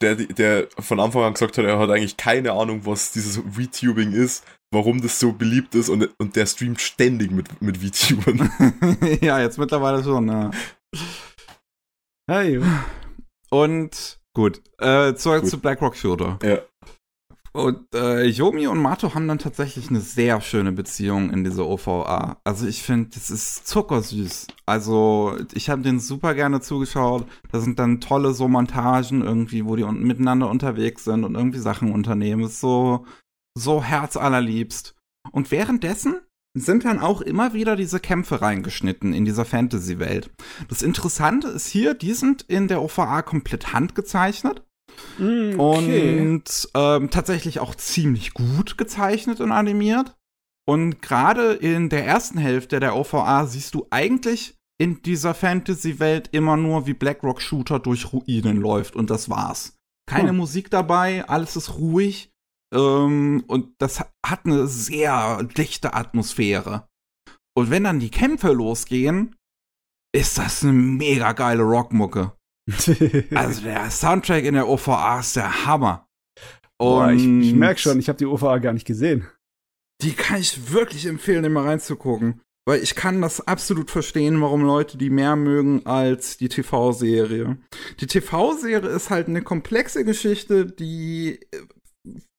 der, 0.00 0.14
der 0.14 0.68
von 0.78 0.98
Anfang 0.98 1.22
an 1.22 1.34
gesagt 1.34 1.58
hat, 1.58 1.64
er 1.64 1.78
hat 1.78 1.90
eigentlich 1.90 2.16
keine 2.16 2.52
Ahnung, 2.52 2.86
was 2.86 3.12
dieses 3.12 3.36
VTubing 3.36 4.12
ist, 4.12 4.44
warum 4.70 5.02
das 5.02 5.18
so 5.20 5.32
beliebt 5.32 5.74
ist 5.74 5.88
und, 5.88 6.08
und 6.18 6.36
der 6.36 6.46
streamt 6.46 6.80
ständig 6.80 7.30
mit, 7.32 7.60
mit 7.60 7.78
VTubern. 7.78 8.50
ja, 9.20 9.40
jetzt 9.40 9.58
mittlerweile 9.58 10.02
schon, 10.02 10.28
ja. 10.28 10.50
Hey. 12.30 12.60
Und 13.50 14.20
gut, 14.34 14.62
äh, 14.78 15.14
zurück 15.14 15.42
gut. 15.42 15.50
zu 15.50 15.58
Blackrock 15.58 15.96
Shooter. 15.96 16.38
Ja. 16.42 16.60
Und 17.52 17.92
äh, 17.94 18.26
Yomi 18.26 18.68
und 18.68 18.78
Mato 18.78 19.12
haben 19.12 19.26
dann 19.26 19.38
tatsächlich 19.38 19.90
eine 19.90 20.00
sehr 20.00 20.40
schöne 20.40 20.70
Beziehung 20.70 21.30
in 21.30 21.42
dieser 21.42 21.66
OVA. 21.66 22.36
Also 22.44 22.66
ich 22.68 22.84
finde, 22.84 23.10
das 23.12 23.28
ist 23.28 23.66
zuckersüß. 23.66 24.46
Also 24.66 25.36
ich 25.52 25.68
habe 25.68 25.82
den 25.82 25.98
super 25.98 26.34
gerne 26.34 26.60
zugeschaut. 26.60 27.26
Da 27.50 27.58
sind 27.58 27.80
dann 27.80 28.00
tolle 28.00 28.34
so 28.34 28.46
Montagen 28.46 29.22
irgendwie, 29.22 29.66
wo 29.66 29.74
die 29.74 29.82
un 29.82 30.00
miteinander 30.04 30.48
unterwegs 30.48 31.02
sind 31.02 31.24
und 31.24 31.34
irgendwie 31.34 31.58
Sachen 31.58 31.90
unternehmen. 31.90 32.44
ist 32.44 32.60
so, 32.60 33.04
so 33.58 33.82
herzallerliebst. 33.82 34.94
Und 35.32 35.50
währenddessen 35.50 36.20
sind 36.54 36.84
dann 36.84 36.98
auch 36.98 37.20
immer 37.20 37.54
wieder 37.54 37.76
diese 37.76 38.00
Kämpfe 38.00 38.42
reingeschnitten 38.42 39.12
in 39.12 39.24
dieser 39.24 39.44
Fantasy-Welt. 39.44 40.30
Das 40.68 40.82
Interessante 40.82 41.48
ist 41.48 41.68
hier, 41.68 41.94
die 41.94 42.12
sind 42.12 42.42
in 42.42 42.68
der 42.68 42.82
OVA 42.82 43.22
komplett 43.22 43.72
handgezeichnet. 43.72 44.64
Mm, 45.18 45.58
okay. 45.58 46.20
Und 46.20 46.68
ähm, 46.74 47.10
tatsächlich 47.10 47.60
auch 47.60 47.74
ziemlich 47.74 48.34
gut 48.34 48.76
gezeichnet 48.78 49.40
und 49.40 49.52
animiert. 49.52 50.16
Und 50.66 51.02
gerade 51.02 51.52
in 51.54 51.88
der 51.88 52.06
ersten 52.06 52.38
Hälfte 52.38 52.80
der 52.80 52.96
OVA 52.96 53.46
siehst 53.46 53.74
du 53.74 53.86
eigentlich 53.90 54.56
in 54.78 55.02
dieser 55.02 55.34
Fantasy-Welt 55.34 56.30
immer 56.32 56.56
nur, 56.56 56.86
wie 56.86 56.94
Blackrock 56.94 57.42
Shooter 57.42 57.78
durch 57.78 58.12
Ruinen 58.12 58.56
läuft 58.56 58.96
und 58.96 59.10
das 59.10 59.28
war's. 59.28 59.76
Keine 60.06 60.30
hm. 60.30 60.38
Musik 60.38 60.70
dabei, 60.70 61.28
alles 61.28 61.54
ist 61.56 61.76
ruhig. 61.76 62.32
Ähm, 62.72 63.44
und 63.46 63.74
das 63.78 64.00
hat 64.00 64.44
eine 64.44 64.66
sehr 64.66 65.42
dichte 65.42 65.94
Atmosphäre. 65.94 66.86
Und 67.56 67.70
wenn 67.70 67.84
dann 67.84 68.00
die 68.00 68.10
Kämpfe 68.10 68.52
losgehen, 68.52 69.36
ist 70.14 70.38
das 70.38 70.62
eine 70.62 70.72
mega 70.72 71.32
geile 71.32 71.62
Rockmucke 71.62 72.32
also 73.34 73.62
der 73.62 73.90
Soundtrack 73.90 74.44
in 74.44 74.54
der 74.54 74.68
OVA 74.68 75.20
ist 75.20 75.36
der 75.36 75.66
Hammer. 75.66 76.06
Boah, 76.78 77.10
ich, 77.10 77.24
ich 77.24 77.54
merke 77.54 77.80
schon, 77.80 77.98
ich 77.98 78.08
habe 78.08 78.18
die 78.18 78.26
OVA 78.26 78.58
gar 78.58 78.72
nicht 78.72 78.86
gesehen. 78.86 79.26
Die 80.02 80.12
kann 80.12 80.40
ich 80.40 80.72
wirklich 80.72 81.06
empfehlen, 81.06 81.44
immer 81.44 81.64
reinzugucken. 81.64 82.40
Weil 82.66 82.82
ich 82.82 82.94
kann 82.94 83.20
das 83.20 83.46
absolut 83.46 83.90
verstehen, 83.90 84.40
warum 84.40 84.62
Leute 84.62 84.96
die 84.96 85.10
mehr 85.10 85.34
mögen 85.34 85.84
als 85.86 86.36
die 86.36 86.48
TV-Serie. 86.48 87.58
Die 88.00 88.06
TV-Serie 88.06 88.90
ist 88.90 89.10
halt 89.10 89.28
eine 89.28 89.42
komplexe 89.42 90.04
Geschichte, 90.04 90.66
die 90.66 91.40
äh, 91.52 91.58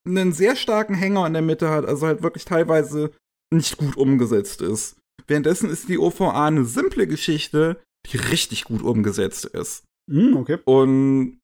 einen 0.05 0.33
sehr 0.33 0.55
starken 0.55 0.95
Hänger 0.95 1.27
in 1.27 1.33
der 1.33 1.41
Mitte 1.41 1.69
hat, 1.69 1.85
also 1.85 2.07
halt 2.07 2.23
wirklich 2.23 2.45
teilweise 2.45 3.11
nicht 3.53 3.77
gut 3.77 3.97
umgesetzt 3.97 4.61
ist. 4.61 4.97
Währenddessen 5.27 5.69
ist 5.69 5.89
die 5.89 5.99
OVA 5.99 6.45
eine 6.47 6.65
simple 6.65 7.07
Geschichte, 7.07 7.81
die 8.07 8.17
richtig 8.17 8.63
gut 8.63 8.81
umgesetzt 8.81 9.45
ist. 9.45 9.85
Mm, 10.11 10.35
okay. 10.35 10.57
Und 10.65 11.39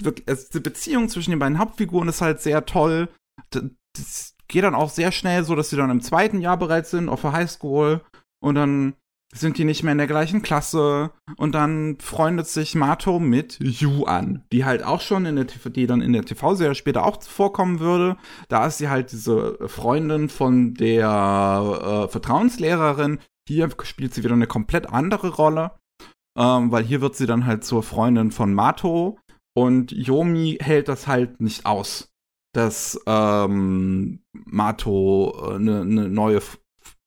wirklich, 0.00 0.28
also 0.28 0.46
die 0.52 0.60
Beziehung 0.60 1.08
zwischen 1.08 1.30
den 1.30 1.40
beiden 1.40 1.58
Hauptfiguren 1.58 2.08
ist 2.08 2.20
halt 2.20 2.40
sehr 2.40 2.64
toll. 2.66 3.08
Das 3.50 4.34
geht 4.46 4.64
dann 4.64 4.74
auch 4.74 4.90
sehr 4.90 5.12
schnell 5.12 5.44
so, 5.44 5.54
dass 5.54 5.70
sie 5.70 5.76
dann 5.76 5.90
im 5.90 6.00
zweiten 6.00 6.40
Jahr 6.40 6.56
bereits 6.56 6.90
sind, 6.90 7.08
auf 7.08 7.22
der 7.22 7.32
Highschool. 7.32 8.00
Und 8.40 8.54
dann 8.54 8.94
sind 9.34 9.58
die 9.58 9.64
nicht 9.64 9.82
mehr 9.82 9.92
in 9.92 9.98
der 9.98 10.06
gleichen 10.06 10.42
Klasse. 10.42 11.10
Und 11.36 11.54
dann 11.54 11.98
freundet 12.00 12.46
sich 12.46 12.74
Mato 12.74 13.18
mit 13.18 13.58
Yu 13.60 14.04
an, 14.04 14.44
die 14.52 14.64
halt 14.64 14.82
auch 14.82 15.00
schon 15.00 15.26
in 15.26 15.36
der 15.36 15.46
TV, 15.46 15.68
die 15.68 15.86
dann 15.86 16.00
in 16.00 16.12
der 16.12 16.24
TV-Serie 16.24 16.74
später 16.74 17.04
auch 17.04 17.22
vorkommen 17.22 17.80
würde. 17.80 18.16
Da 18.48 18.66
ist 18.66 18.78
sie 18.78 18.88
halt 18.88 19.12
diese 19.12 19.58
Freundin 19.68 20.28
von 20.28 20.74
der 20.74 22.06
äh, 22.06 22.08
Vertrauenslehrerin. 22.08 23.18
Hier 23.48 23.70
spielt 23.82 24.14
sie 24.14 24.24
wieder 24.24 24.34
eine 24.34 24.46
komplett 24.46 24.88
andere 24.90 25.28
Rolle 25.28 25.72
ähm, 26.38 26.70
weil 26.70 26.84
hier 26.84 27.00
wird 27.00 27.16
sie 27.16 27.26
dann 27.26 27.46
halt 27.46 27.64
zur 27.64 27.82
Freundin 27.82 28.30
von 28.30 28.54
Mato 28.54 29.18
und 29.54 29.90
Yomi 29.90 30.58
hält 30.60 30.88
das 30.88 31.08
halt 31.08 31.40
nicht 31.40 31.66
aus, 31.66 32.12
dass 32.54 33.00
ähm, 33.06 34.20
Mato 34.32 35.32
eine 35.56 35.80
äh, 35.80 35.84
ne 35.84 36.08
neue 36.08 36.40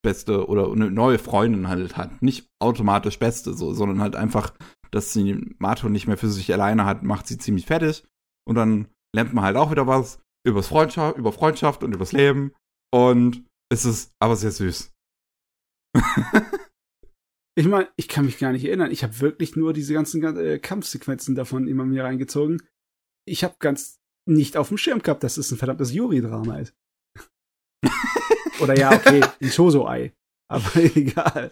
beste 0.01 0.47
oder 0.47 0.71
eine 0.71 0.91
neue 0.91 1.19
Freundin 1.19 1.67
halt 1.67 1.97
hat. 1.97 2.21
Nicht 2.21 2.49
automatisch 2.59 3.19
beste, 3.19 3.53
so, 3.53 3.73
sondern 3.73 4.01
halt 4.01 4.15
einfach, 4.15 4.53
dass 4.91 5.13
sie 5.13 5.55
Mato 5.59 5.89
nicht 5.89 6.07
mehr 6.07 6.17
für 6.17 6.29
sich 6.29 6.51
alleine 6.53 6.85
hat, 6.85 7.03
macht 7.03 7.27
sie 7.27 7.37
ziemlich 7.37 7.65
fertig. 7.65 8.03
Und 8.47 8.55
dann 8.55 8.87
lernt 9.15 9.33
man 9.33 9.43
halt 9.43 9.57
auch 9.57 9.71
wieder 9.71 9.87
was 9.87 10.19
übers 10.45 10.67
Freundschaft, 10.67 11.17
über 11.17 11.31
Freundschaft 11.31 11.83
und 11.83 11.93
übers 11.93 12.11
Leben. 12.11 12.53
Und 12.93 13.45
es 13.71 13.85
ist 13.85 14.13
aber 14.19 14.35
sehr 14.35 14.51
süß. 14.51 14.91
Ich 17.57 17.67
meine, 17.67 17.89
ich 17.97 18.07
kann 18.07 18.25
mich 18.25 18.37
gar 18.37 18.53
nicht 18.53 18.63
erinnern. 18.63 18.91
Ich 18.91 19.03
habe 19.03 19.19
wirklich 19.19 19.55
nur 19.57 19.73
diese 19.73 19.93
ganzen 19.93 20.23
äh, 20.23 20.57
Kampfsequenzen 20.57 21.35
davon 21.35 21.67
immer 21.67 21.83
mir 21.83 22.03
reingezogen. 22.03 22.63
Ich 23.27 23.43
habe 23.43 23.55
ganz 23.59 23.99
nicht 24.25 24.55
auf 24.55 24.69
dem 24.69 24.77
Schirm 24.77 25.01
gehabt, 25.01 25.23
dass 25.23 25.37
es 25.37 25.51
ein 25.51 25.57
verdammtes 25.57 25.93
Yuri-Drama 25.93 26.59
ist. 26.59 26.73
Oder 28.61 28.77
ja, 28.77 28.91
okay, 28.93 29.21
ein 29.41 29.49
Choso-Ei. 29.49 30.13
Aber 30.51 30.75
egal. 30.95 31.51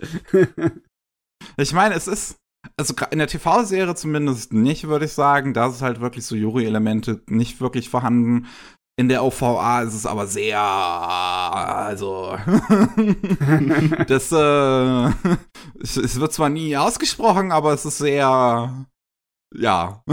ich 1.58 1.74
meine, 1.74 1.96
es 1.96 2.08
ist, 2.08 2.38
also 2.78 2.94
in 3.12 3.20
der 3.20 3.28
TV-Serie 3.28 3.96
zumindest 3.96 4.54
nicht, 4.54 4.88
würde 4.88 5.06
ich 5.06 5.14
sagen. 5.14 5.54
Da 5.54 5.68
ist 5.68 5.82
halt 5.82 6.02
wirklich 6.02 6.26
so 6.26 6.36
Yuri-Elemente 6.36 7.22
nicht 7.28 7.62
wirklich 7.62 7.90
vorhanden. 7.90 8.48
In 9.00 9.08
der 9.08 9.24
OVA 9.24 9.84
ist 9.84 9.94
es 9.94 10.06
aber 10.06 10.28
sehr, 10.28 10.60
also, 10.60 12.38
das, 14.08 14.30
äh, 14.34 15.06
es, 15.82 15.96
es, 15.96 16.20
wird 16.20 16.34
zwar 16.34 16.50
nie 16.50 16.76
ausgesprochen, 16.76 17.54
aber 17.54 17.72
es 17.74 17.86
ist 17.86 18.00
sehr, 18.00 18.86
ja. 19.56 20.04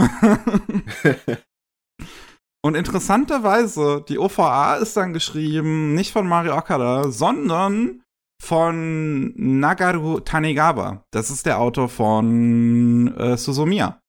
Und 2.67 2.75
interessanterweise, 2.75 4.03
die 4.09 4.19
OVA 4.19 4.75
ist 4.75 4.97
dann 4.97 5.13
geschrieben 5.13 5.93
nicht 5.93 6.11
von 6.11 6.27
Mario 6.27 6.57
Okada, 6.57 7.09
sondern 7.09 8.03
von 8.43 9.31
Nagaru 9.37 10.19
Tanegawa. 10.19 11.05
Das 11.11 11.29
ist 11.29 11.45
der 11.45 11.59
Autor 11.61 11.87
von 11.87 13.15
äh, 13.15 13.37
Suzumiya. 13.37 14.01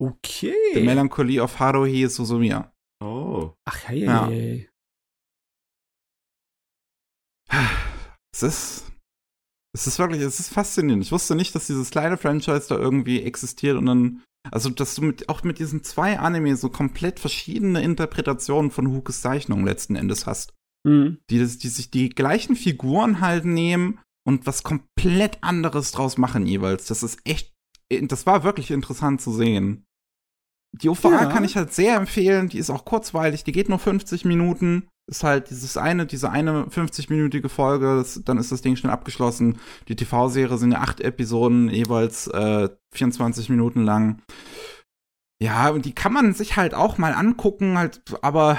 Okay. 0.00 0.54
The 0.74 0.82
Melancholy 0.82 1.40
of 1.40 1.58
Haruhi 1.58 2.06
Suzumiya. 2.06 2.72
Oh. 3.02 3.50
Ach, 3.64 3.88
hey, 3.88 4.04
ja. 4.04 4.28
Hey. 4.28 4.70
Es 8.32 8.44
ist. 8.44 8.92
Es 9.74 9.86
ist 9.86 9.98
wirklich, 9.98 10.22
es 10.22 10.38
ist 10.38 10.50
faszinierend. 10.50 11.02
Ich 11.02 11.12
wusste 11.12 11.34
nicht, 11.34 11.54
dass 11.54 11.66
dieses 11.66 11.90
kleine 11.90 12.16
Franchise 12.16 12.66
da 12.68 12.76
irgendwie 12.76 13.22
existiert 13.22 13.76
und 13.76 13.86
dann, 13.86 14.22
also 14.50 14.70
dass 14.70 14.94
du 14.94 15.02
mit, 15.02 15.28
auch 15.28 15.42
mit 15.42 15.58
diesen 15.58 15.82
zwei 15.82 16.18
Anime 16.18 16.56
so 16.56 16.70
komplett 16.70 17.18
verschiedene 17.18 17.82
Interpretationen 17.82 18.70
von 18.70 18.92
Hukes 18.92 19.20
Zeichnung 19.20 19.64
letzten 19.64 19.96
Endes 19.96 20.26
hast. 20.26 20.54
Mhm. 20.86 21.18
Die, 21.30 21.38
die 21.38 21.68
sich 21.68 21.90
die 21.90 22.10
gleichen 22.10 22.54
Figuren 22.54 23.20
halt 23.20 23.44
nehmen 23.44 23.98
und 24.26 24.46
was 24.46 24.62
komplett 24.62 25.42
anderes 25.42 25.90
draus 25.90 26.18
machen 26.18 26.46
jeweils. 26.46 26.86
Das 26.86 27.02
ist 27.02 27.18
echt, 27.24 27.52
das 27.90 28.26
war 28.26 28.44
wirklich 28.44 28.70
interessant 28.70 29.20
zu 29.20 29.32
sehen. 29.32 29.84
Die 30.82 30.88
OVA 30.88 31.10
ja. 31.10 31.26
kann 31.26 31.44
ich 31.44 31.56
halt 31.56 31.72
sehr 31.72 31.96
empfehlen. 31.96 32.48
Die 32.48 32.58
ist 32.58 32.70
auch 32.70 32.84
kurzweilig. 32.84 33.44
Die 33.44 33.52
geht 33.52 33.68
nur 33.68 33.78
50 33.78 34.24
Minuten. 34.24 34.88
Ist 35.06 35.22
halt 35.22 35.50
dieses 35.50 35.76
eine, 35.76 36.06
diese 36.06 36.30
eine 36.30 36.64
50-minütige 36.64 37.48
Folge. 37.48 37.96
Das, 37.96 38.22
dann 38.24 38.38
ist 38.38 38.52
das 38.52 38.62
Ding 38.62 38.76
schnell 38.76 38.92
abgeschlossen. 38.92 39.58
Die 39.88 39.96
TV-Serie 39.96 40.56
sind 40.56 40.72
ja 40.72 40.80
acht 40.80 41.00
Episoden, 41.00 41.68
jeweils 41.68 42.26
äh, 42.28 42.70
24 42.94 43.50
Minuten 43.50 43.84
lang. 43.84 44.22
Ja, 45.42 45.68
und 45.70 45.84
die 45.84 45.94
kann 45.94 46.12
man 46.12 46.32
sich 46.32 46.56
halt 46.56 46.72
auch 46.74 46.96
mal 46.96 47.12
angucken, 47.12 47.76
halt, 47.76 48.02
aber 48.22 48.56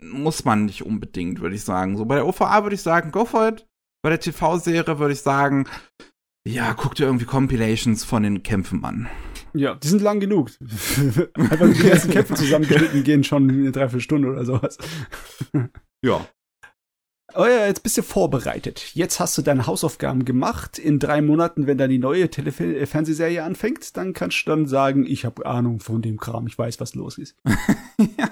muss 0.00 0.44
man 0.44 0.64
nicht 0.64 0.84
unbedingt, 0.84 1.40
würde 1.40 1.56
ich 1.56 1.64
sagen. 1.64 1.96
So 1.96 2.04
bei 2.04 2.16
der 2.16 2.26
OVA 2.26 2.62
würde 2.62 2.74
ich 2.74 2.82
sagen, 2.82 3.10
go 3.10 3.24
for 3.24 3.48
it. 3.48 3.66
Bei 4.02 4.10
der 4.10 4.20
TV-Serie 4.20 4.98
würde 4.98 5.12
ich 5.12 5.22
sagen, 5.22 5.66
Ja, 6.44 6.74
guck 6.74 6.96
dir 6.96 7.04
irgendwie 7.04 7.24
Compilations 7.24 8.04
von 8.04 8.24
den 8.24 8.42
Kämpfen 8.42 8.84
an. 8.84 9.08
Ja, 9.54 9.74
die 9.76 9.88
sind 9.88 10.02
lang 10.02 10.18
genug. 10.18 10.50
Einfach 11.34 11.72
die 11.72 11.88
ersten 11.88 12.10
Kämpfe 12.10 12.34
zusammengeschnitten 12.34 13.04
gehen 13.04 13.22
schon 13.22 13.48
eine 13.48 13.70
Dreiviertelstunde 13.70 14.28
oder 14.28 14.44
sowas. 14.44 14.78
Ja. 16.04 16.26
Oh 17.34 17.46
ja, 17.46 17.66
jetzt 17.66 17.82
bist 17.82 17.96
du 17.96 18.02
vorbereitet. 18.02 18.94
Jetzt 18.94 19.18
hast 19.18 19.38
du 19.38 19.42
deine 19.42 19.66
Hausaufgaben 19.66 20.24
gemacht. 20.24 20.78
In 20.78 20.98
drei 20.98 21.22
Monaten, 21.22 21.66
wenn 21.66 21.78
dann 21.78 21.88
die 21.88 21.98
neue 21.98 22.28
Tele 22.28 22.50
äh, 22.50 22.84
Fernsehserie 22.84 23.42
anfängt, 23.42 23.96
dann 23.96 24.12
kannst 24.12 24.42
du 24.42 24.50
dann 24.50 24.66
sagen, 24.66 25.06
ich 25.06 25.24
habe 25.24 25.46
Ahnung 25.46 25.80
von 25.80 26.02
dem 26.02 26.18
Kram, 26.18 26.46
ich 26.46 26.58
weiß, 26.58 26.78
was 26.80 26.94
los 26.94 27.16
ist. 27.16 27.36
ja. 27.98 28.28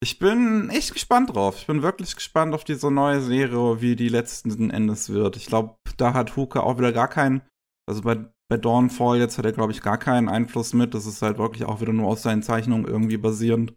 Ich 0.00 0.18
bin 0.18 0.70
echt 0.70 0.94
gespannt 0.94 1.34
drauf. 1.34 1.56
Ich 1.58 1.66
bin 1.66 1.82
wirklich 1.82 2.14
gespannt 2.14 2.54
auf 2.54 2.64
diese 2.64 2.90
neue 2.90 3.20
Serie, 3.20 3.82
wie 3.82 3.96
die 3.96 4.08
letzten 4.08 4.70
Endes 4.70 5.10
wird. 5.10 5.36
Ich 5.36 5.46
glaube, 5.46 5.76
da 5.98 6.14
hat 6.14 6.36
Huke 6.36 6.62
auch 6.62 6.78
wieder 6.78 6.92
gar 6.92 7.08
keinen, 7.08 7.42
also 7.86 8.00
bei, 8.02 8.24
bei 8.48 8.56
Dawnfall 8.56 9.18
jetzt 9.18 9.36
hat 9.36 9.44
er, 9.44 9.52
glaube 9.52 9.72
ich, 9.72 9.82
gar 9.82 9.98
keinen 9.98 10.30
Einfluss 10.30 10.72
mit. 10.72 10.94
Das 10.94 11.04
ist 11.04 11.20
halt 11.20 11.36
wirklich 11.36 11.64
auch 11.66 11.82
wieder 11.82 11.92
nur 11.92 12.08
aus 12.08 12.22
seinen 12.22 12.42
Zeichnungen 12.42 12.86
irgendwie 12.86 13.18
basierend. 13.18 13.74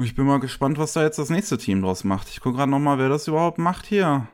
Ich 0.00 0.14
bin 0.14 0.26
mal 0.26 0.38
gespannt, 0.38 0.78
was 0.78 0.92
da 0.92 1.02
jetzt 1.02 1.18
das 1.18 1.28
nächste 1.28 1.58
Team 1.58 1.82
draus 1.82 2.04
macht. 2.04 2.28
Ich 2.28 2.40
gucke 2.40 2.58
gerade 2.58 2.70
noch 2.70 2.78
mal, 2.78 2.98
wer 2.98 3.08
das 3.08 3.26
überhaupt 3.26 3.58
macht 3.58 3.84
hier. 3.84 4.32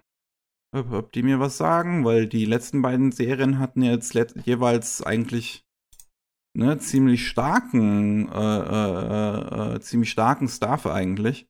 Ob, 0.76 0.92
ob, 0.92 1.12
die 1.12 1.22
mir 1.22 1.40
was 1.40 1.56
sagen, 1.56 2.04
weil 2.04 2.26
die 2.26 2.44
letzten 2.44 2.82
beiden 2.82 3.12
Serien 3.12 3.58
hatten 3.58 3.80
jetzt 3.80 4.12
jeweils 4.44 5.02
eigentlich 5.02 5.64
ne, 6.54 6.76
ziemlich 6.78 7.26
starken, 7.26 8.30
äh, 8.30 8.34
äh, 8.34 9.76
äh, 9.76 9.80
ziemlich 9.80 10.10
starken 10.10 10.48
Staff 10.48 10.84
eigentlich. 10.84 11.46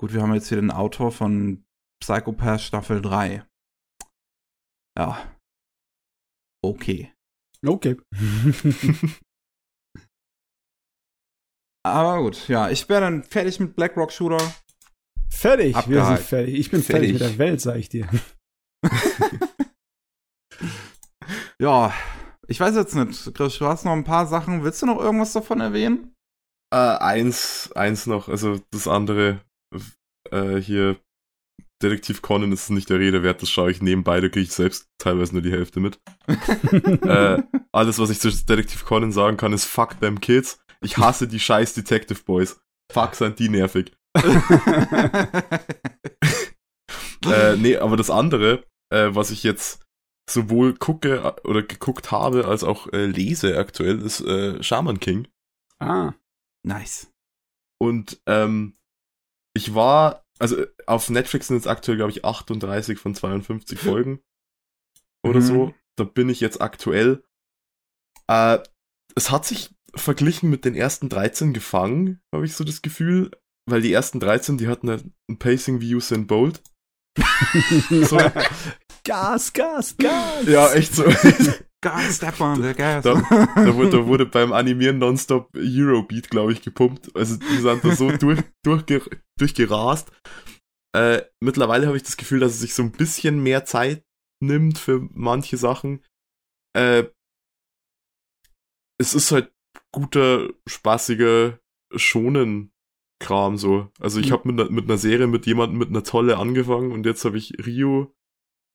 Gut, 0.00 0.12
wir 0.12 0.22
haben 0.22 0.34
jetzt 0.34 0.48
hier 0.48 0.60
den 0.60 0.70
Autor 0.70 1.10
von 1.10 1.64
Psychopath 2.00 2.60
Staffel 2.60 3.02
3. 3.02 3.44
Ja. 4.96 5.36
Okay. 6.62 7.12
Okay. 7.66 7.96
Aber 11.92 12.22
gut, 12.22 12.48
ja, 12.48 12.70
ich 12.70 12.88
wäre 12.88 13.02
dann 13.02 13.24
fertig 13.24 13.60
mit 13.60 13.76
BlackRock 13.76 14.12
Shooter. 14.12 14.38
Fertig, 15.28 15.76
Abgehakt. 15.76 15.88
wir 15.88 16.16
sind 16.16 16.26
fertig. 16.26 16.54
Ich 16.54 16.70
bin 16.70 16.82
fertig. 16.82 17.10
fertig 17.10 17.28
mit 17.28 17.30
der 17.32 17.38
Welt, 17.38 17.60
sag 17.60 17.76
ich 17.76 17.88
dir. 17.88 18.08
ja, 21.60 21.92
ich 22.48 22.58
weiß 22.58 22.74
jetzt 22.74 22.94
nicht, 22.94 23.34
Chris, 23.34 23.58
du 23.58 23.66
hast 23.66 23.84
noch 23.84 23.92
ein 23.92 24.04
paar 24.04 24.26
Sachen. 24.26 24.64
Willst 24.64 24.82
du 24.82 24.86
noch 24.86 24.98
irgendwas 24.98 25.32
davon 25.32 25.60
erwähnen? 25.60 26.14
Äh, 26.72 26.76
eins, 26.76 27.70
eins 27.74 28.06
noch, 28.06 28.28
also 28.28 28.60
das 28.70 28.86
andere 28.86 29.40
äh, 30.30 30.56
hier 30.56 30.96
Detektiv 31.82 32.20
Conan 32.20 32.52
ist 32.52 32.70
nicht 32.70 32.90
der 32.90 32.98
Rede 32.98 33.22
wert, 33.22 33.40
das 33.40 33.50
schaue 33.50 33.70
ich 33.70 33.80
nebenbei, 33.80 34.20
da 34.20 34.28
kriege 34.28 34.44
ich 34.44 34.52
selbst 34.52 34.88
teilweise 34.98 35.32
nur 35.32 35.42
die 35.42 35.50
Hälfte 35.52 35.80
mit. 35.80 35.98
äh, 37.02 37.42
alles, 37.72 37.98
was 37.98 38.10
ich 38.10 38.20
zu 38.20 38.30
Detektiv 38.30 38.84
Conan 38.84 39.12
sagen 39.12 39.36
kann, 39.38 39.52
ist 39.52 39.64
fuck 39.64 39.98
them 40.00 40.20
kids. 40.20 40.62
Ich 40.82 40.96
hasse 40.98 41.28
die 41.28 41.40
scheiß 41.40 41.74
Detective 41.74 42.22
Boys. 42.24 42.60
Fuck, 42.92 43.14
sind 43.14 43.38
die 43.38 43.48
nervig. 43.48 43.92
äh, 47.24 47.56
nee, 47.56 47.76
aber 47.76 47.96
das 47.96 48.10
andere, 48.10 48.66
äh, 48.92 49.08
was 49.10 49.30
ich 49.30 49.44
jetzt 49.44 49.82
sowohl 50.28 50.74
gucke 50.74 51.16
äh, 51.16 51.48
oder 51.48 51.62
geguckt 51.62 52.10
habe, 52.10 52.46
als 52.46 52.64
auch 52.64 52.92
äh, 52.92 53.06
lese 53.06 53.56
aktuell, 53.58 54.00
ist 54.00 54.20
äh, 54.20 54.62
Shaman 54.62 55.00
King. 55.00 55.28
Ah, 55.78 56.14
nice. 56.66 57.12
Und 57.80 58.20
ähm, 58.26 58.76
ich 59.54 59.74
war, 59.74 60.24
also 60.38 60.64
auf 60.86 61.10
Netflix 61.10 61.48
sind 61.48 61.56
es 61.58 61.66
aktuell, 61.66 61.96
glaube 61.96 62.12
ich, 62.12 62.24
38 62.24 62.98
von 62.98 63.14
52 63.14 63.78
Folgen 63.80 64.20
oder 65.22 65.40
mhm. 65.40 65.44
so. 65.44 65.74
Da 65.96 66.04
bin 66.04 66.28
ich 66.28 66.40
jetzt 66.40 66.60
aktuell. 66.60 67.24
Äh, 68.28 68.58
es 69.16 69.30
hat 69.30 69.44
sich 69.44 69.70
verglichen 69.94 70.50
mit 70.50 70.64
den 70.64 70.74
ersten 70.74 71.08
13 71.08 71.52
gefangen, 71.52 72.20
habe 72.34 72.44
ich 72.44 72.54
so 72.54 72.64
das 72.64 72.82
Gefühl. 72.82 73.30
Weil 73.68 73.82
die 73.82 73.92
ersten 73.92 74.20
13, 74.20 74.58
die 74.58 74.68
hatten 74.68 74.88
ein 74.90 75.38
Pacing 75.38 75.80
wie 75.80 75.94
Usain 75.94 76.26
Bolt. 76.26 76.62
so. 77.90 78.18
Gas, 79.04 79.52
Gas, 79.52 79.96
Gas. 79.96 80.46
Ja, 80.46 80.72
echt 80.72 80.94
so. 80.94 81.04
Gas, 81.82 82.16
step 82.16 82.40
on 82.40 82.62
the 82.62 82.74
gas. 82.74 83.04
Da, 83.04 83.14
da, 83.14 83.74
wurde, 83.74 83.90
da 83.90 84.06
wurde 84.06 84.26
beim 84.26 84.52
Animieren 84.52 84.98
nonstop 84.98 85.48
Eurobeat, 85.56 86.28
glaube 86.28 86.52
ich, 86.52 86.60
gepumpt. 86.60 87.14
Also 87.16 87.36
die 87.36 87.56
sind 87.56 87.82
da 87.82 87.96
so 87.96 88.10
durch, 88.10 88.42
durchge, 88.62 89.02
durchgerast. 89.38 90.12
Äh, 90.94 91.22
mittlerweile 91.40 91.86
habe 91.86 91.96
ich 91.96 92.02
das 92.02 92.18
Gefühl, 92.18 92.40
dass 92.40 92.52
es 92.52 92.60
sich 92.60 92.74
so 92.74 92.82
ein 92.82 92.92
bisschen 92.92 93.42
mehr 93.42 93.64
Zeit 93.64 94.04
nimmt 94.42 94.78
für 94.78 95.08
manche 95.12 95.56
Sachen. 95.56 96.04
Äh, 96.76 97.04
es 99.00 99.14
ist 99.14 99.32
halt 99.32 99.50
guter, 99.92 100.48
spaßiger 100.66 101.58
schonen 101.94 102.72
Kram 103.20 103.56
so. 103.56 103.90
Also 103.98 104.18
ich 104.18 104.28
mhm. 104.28 104.32
habe 104.32 104.52
mit, 104.52 104.70
mit 104.70 104.84
einer 104.84 104.98
Serie 104.98 105.26
mit 105.26 105.46
jemandem 105.46 105.78
mit 105.78 105.88
einer 105.88 106.02
Tolle 106.02 106.38
angefangen 106.38 106.92
und 106.92 107.04
jetzt 107.06 107.24
habe 107.24 107.38
ich 107.38 107.54
Rio, 107.64 108.14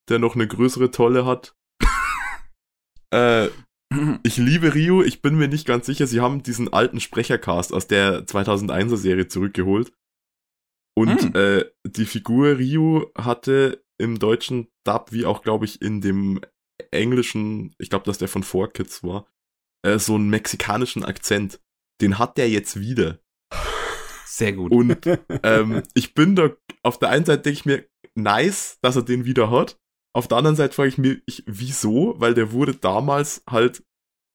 der 0.09 0.19
noch 0.19 0.35
eine 0.35 0.47
größere 0.47 0.91
Tolle 0.91 1.25
hat. 1.25 1.55
äh, 3.11 3.49
ich 4.23 4.37
liebe 4.37 4.73
Rio, 4.73 5.01
ich 5.01 5.21
bin 5.21 5.35
mir 5.35 5.47
nicht 5.47 5.65
ganz 5.65 5.85
sicher, 5.87 6.07
sie 6.07 6.21
haben 6.21 6.43
diesen 6.43 6.71
alten 6.71 6.99
Sprechercast 6.99 7.73
aus 7.73 7.87
der 7.87 8.25
2001er 8.25 8.97
Serie 8.97 9.27
zurückgeholt. 9.27 9.91
Und 10.97 11.33
mhm. 11.33 11.35
äh, 11.35 11.65
die 11.85 12.05
Figur 12.05 12.57
Rio 12.57 13.11
hatte 13.17 13.83
im 13.97 14.19
deutschen 14.19 14.69
Dub, 14.85 15.11
wie 15.11 15.25
auch, 15.25 15.41
glaube 15.41 15.65
ich, 15.65 15.81
in 15.81 16.01
dem 16.01 16.39
englischen, 16.91 17.75
ich 17.79 17.89
glaube, 17.89 18.05
dass 18.05 18.17
der 18.17 18.27
von 18.27 18.43
4Kids 18.43 19.03
war, 19.03 19.27
äh, 19.85 19.99
so 19.99 20.15
einen 20.15 20.29
mexikanischen 20.29 21.05
Akzent. 21.05 21.61
Den 22.01 22.19
hat 22.19 22.37
der 22.37 22.49
jetzt 22.49 22.79
wieder. 22.79 23.19
Sehr 24.25 24.53
gut. 24.53 24.71
Und 24.71 24.97
ähm, 25.43 25.83
ich 25.93 26.13
bin 26.13 26.35
da, 26.35 26.49
auf 26.83 26.99
der 26.99 27.09
einen 27.09 27.25
Seite 27.25 27.43
denke 27.43 27.59
ich 27.59 27.65
mir, 27.65 27.85
nice, 28.15 28.79
dass 28.81 28.95
er 28.95 29.03
den 29.03 29.25
wieder 29.25 29.49
hat. 29.51 29.77
Auf 30.13 30.27
der 30.27 30.37
anderen 30.37 30.55
Seite 30.55 30.73
frage 30.73 30.89
ich 30.89 30.97
mich, 30.97 31.21
ich, 31.25 31.43
wieso? 31.45 32.15
Weil 32.17 32.33
der 32.33 32.51
wurde 32.51 32.75
damals 32.75 33.43
halt 33.49 33.83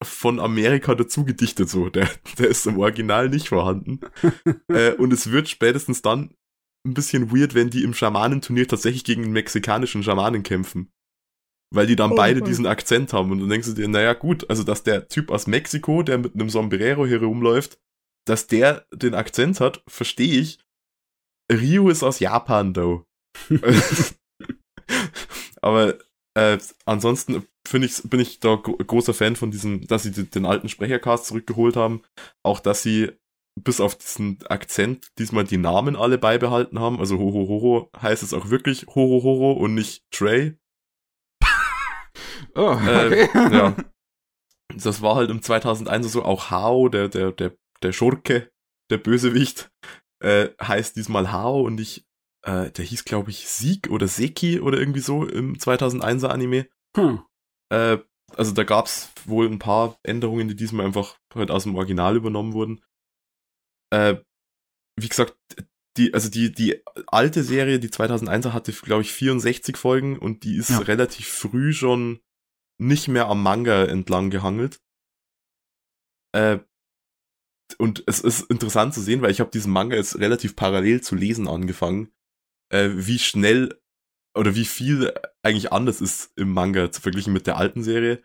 von 0.03 0.41
Amerika 0.41 0.95
dazu 0.95 1.25
gedichtet, 1.25 1.69
so. 1.69 1.91
Der, 1.91 2.09
der 2.39 2.49
ist 2.49 2.67
im 2.67 2.79
Original 2.79 3.29
nicht 3.29 3.49
vorhanden. 3.49 4.01
äh, 4.69 4.93
und 4.93 5.12
es 5.12 5.31
wird 5.31 5.49
spätestens 5.49 6.01
dann 6.01 6.35
ein 6.87 6.95
bisschen 6.95 7.35
weird, 7.35 7.55
wenn 7.55 7.69
die 7.69 7.83
im 7.83 7.93
Schamanenturnier 7.93 8.67
tatsächlich 8.67 9.05
gegen 9.05 9.23
den 9.23 9.33
mexikanischen 9.33 10.03
Schamanen 10.03 10.43
kämpfen 10.43 10.91
weil 11.73 11.87
die 11.87 11.97
dann 11.97 12.13
oh, 12.13 12.17
beide 12.17 12.43
diesen 12.43 12.67
Akzent 12.67 13.13
haben. 13.13 13.31
Und 13.31 13.41
dann 13.41 13.49
denkst 13.49 13.69
du 13.69 13.75
dir, 13.75 13.89
naja, 13.89 14.13
gut, 14.15 14.49
also 14.51 14.63
dass 14.63 14.83
der 14.83 15.09
Typ 15.09 15.31
aus 15.31 15.47
Mexiko, 15.47 16.03
der 16.03 16.19
mit 16.19 16.35
einem 16.35 16.51
Sombrero 16.51 17.07
hier 17.07 17.23
rumläuft, 17.23 17.79
dass 18.27 18.47
der 18.47 18.87
den 18.93 19.15
Akzent 19.15 19.61
hat, 19.61 19.83
verstehe 19.87 20.41
ich. 20.41 20.59
Ryu 21.51 21.89
ist 21.89 22.03
aus 22.03 22.21
Japan, 22.21 22.75
though. 22.75 23.07
Aber 25.63 25.99
äh, 26.35 26.59
ansonsten 26.85 27.47
finde 27.67 27.87
ich, 27.87 28.03
bin 28.05 28.21
ich 28.21 28.41
da 28.41 28.57
großer 28.57 29.15
Fan 29.15 29.37
von 29.37 29.51
diesem, 29.51 29.87
dass 29.87 30.03
sie 30.05 30.13
den 30.13 30.47
alten 30.47 30.69
Sprechercast 30.69 31.27
zurückgeholt 31.27 31.77
haben. 31.77 32.03
Auch, 32.43 32.61
dass 32.61 32.83
sie 32.83 33.13
bis 33.57 33.81
auf 33.81 33.97
diesen 33.97 34.39
Akzent 34.47 35.09
diesmal 35.19 35.45
die 35.45 35.57
Namen 35.57 35.97
alle 35.97 36.19
beibehalten 36.19 36.79
haben. 36.79 36.99
Also 36.99 37.19
Hoho 37.19 37.49
Horo 37.49 37.91
heißt 38.01 38.23
es 38.23 38.33
auch 38.33 38.51
wirklich 38.51 38.87
Horo 38.87 39.23
Horo 39.23 39.53
und 39.53 39.75
nicht 39.75 40.05
Trey. 40.11 40.57
Oh, 42.55 42.73
okay. 42.73 43.29
Äh, 43.35 43.53
ja. 43.55 43.77
Das 44.77 45.03
war 45.03 45.17
halt 45.17 45.31
im 45.31 45.43
2001 45.43 46.12
so, 46.12 46.25
auch 46.25 46.53
Hao, 46.53 46.89
der, 46.89 47.09
der, 47.09 47.33
der, 47.33 47.57
der 47.83 47.93
Schurke, 47.93 48.53
der 48.89 48.99
Bösewicht, 48.99 49.69
äh, 50.23 50.51
heißt 50.62 50.95
diesmal 50.95 51.33
Hao 51.33 51.62
und 51.62 51.81
ich, 51.81 52.07
äh, 52.47 52.70
der 52.70 52.85
hieß 52.85 53.05
glaube 53.05 53.31
ich 53.31 53.49
Sieg 53.49 53.91
oder 53.91 54.07
Seki 54.07 54.61
oder 54.61 54.79
irgendwie 54.79 55.01
so 55.01 55.27
im 55.27 55.57
2001er 55.57 56.29
Anime. 56.29 56.69
Hm. 56.97 57.25
Äh, 57.73 57.99
also 58.37 58.53
da 58.53 58.62
gab's 58.62 59.12
wohl 59.25 59.47
ein 59.47 59.59
paar 59.59 59.99
Änderungen, 60.05 60.47
die 60.47 60.57
diesmal 60.57 60.87
einfach 60.87 61.19
halt 61.35 61.51
aus 61.51 61.65
dem 61.65 61.75
Original 61.75 62.17
übernommen 62.17 62.53
wurden. 62.53 62.81
Äh, 63.93 64.17
wie 64.97 65.09
gesagt, 65.09 65.37
die, 65.97 66.15
also 66.15 66.31
die, 66.31 66.53
die 66.53 66.83
alte 67.09 67.43
Serie, 67.43 67.81
die 67.81 67.89
2001er 67.89 68.53
hatte, 68.53 68.73
glaube 68.73 69.03
ich, 69.03 69.12
64 69.12 69.77
Folgen 69.77 70.19
und 70.19 70.45
die 70.45 70.57
ist 70.57 70.70
ja. 70.70 70.79
relativ 70.79 71.27
früh 71.27 71.73
schon 71.73 72.20
nicht 72.81 73.09
mehr 73.09 73.28
am 73.28 73.42
Manga 73.42 73.84
entlang 73.84 74.31
gehangelt. 74.31 74.81
Äh, 76.33 76.60
und 77.78 78.02
es 78.07 78.20
ist 78.20 78.50
interessant 78.50 78.94
zu 78.94 79.00
sehen, 79.00 79.23
weil 79.23 79.31
ich 79.31 79.41
habe 79.41 79.50
diesen 79.50 79.73
Manga 79.73 79.97
jetzt 79.97 80.18
relativ 80.18 80.57
parallel 80.57 81.02
zu 81.02 81.15
lesen 81.15 81.47
angefangen, 81.47 82.12
äh, 82.73 82.91
wie 82.92 83.18
schnell 83.18 83.81
oder 84.36 84.55
wie 84.55 84.65
viel 84.65 85.12
eigentlich 85.42 85.73
anders 85.73 86.00
ist 86.00 86.33
im 86.36 86.52
Manga 86.52 86.91
zu 86.91 87.00
verglichen 87.00 87.33
mit 87.33 87.47
der 87.47 87.57
alten 87.57 87.83
Serie. 87.83 88.23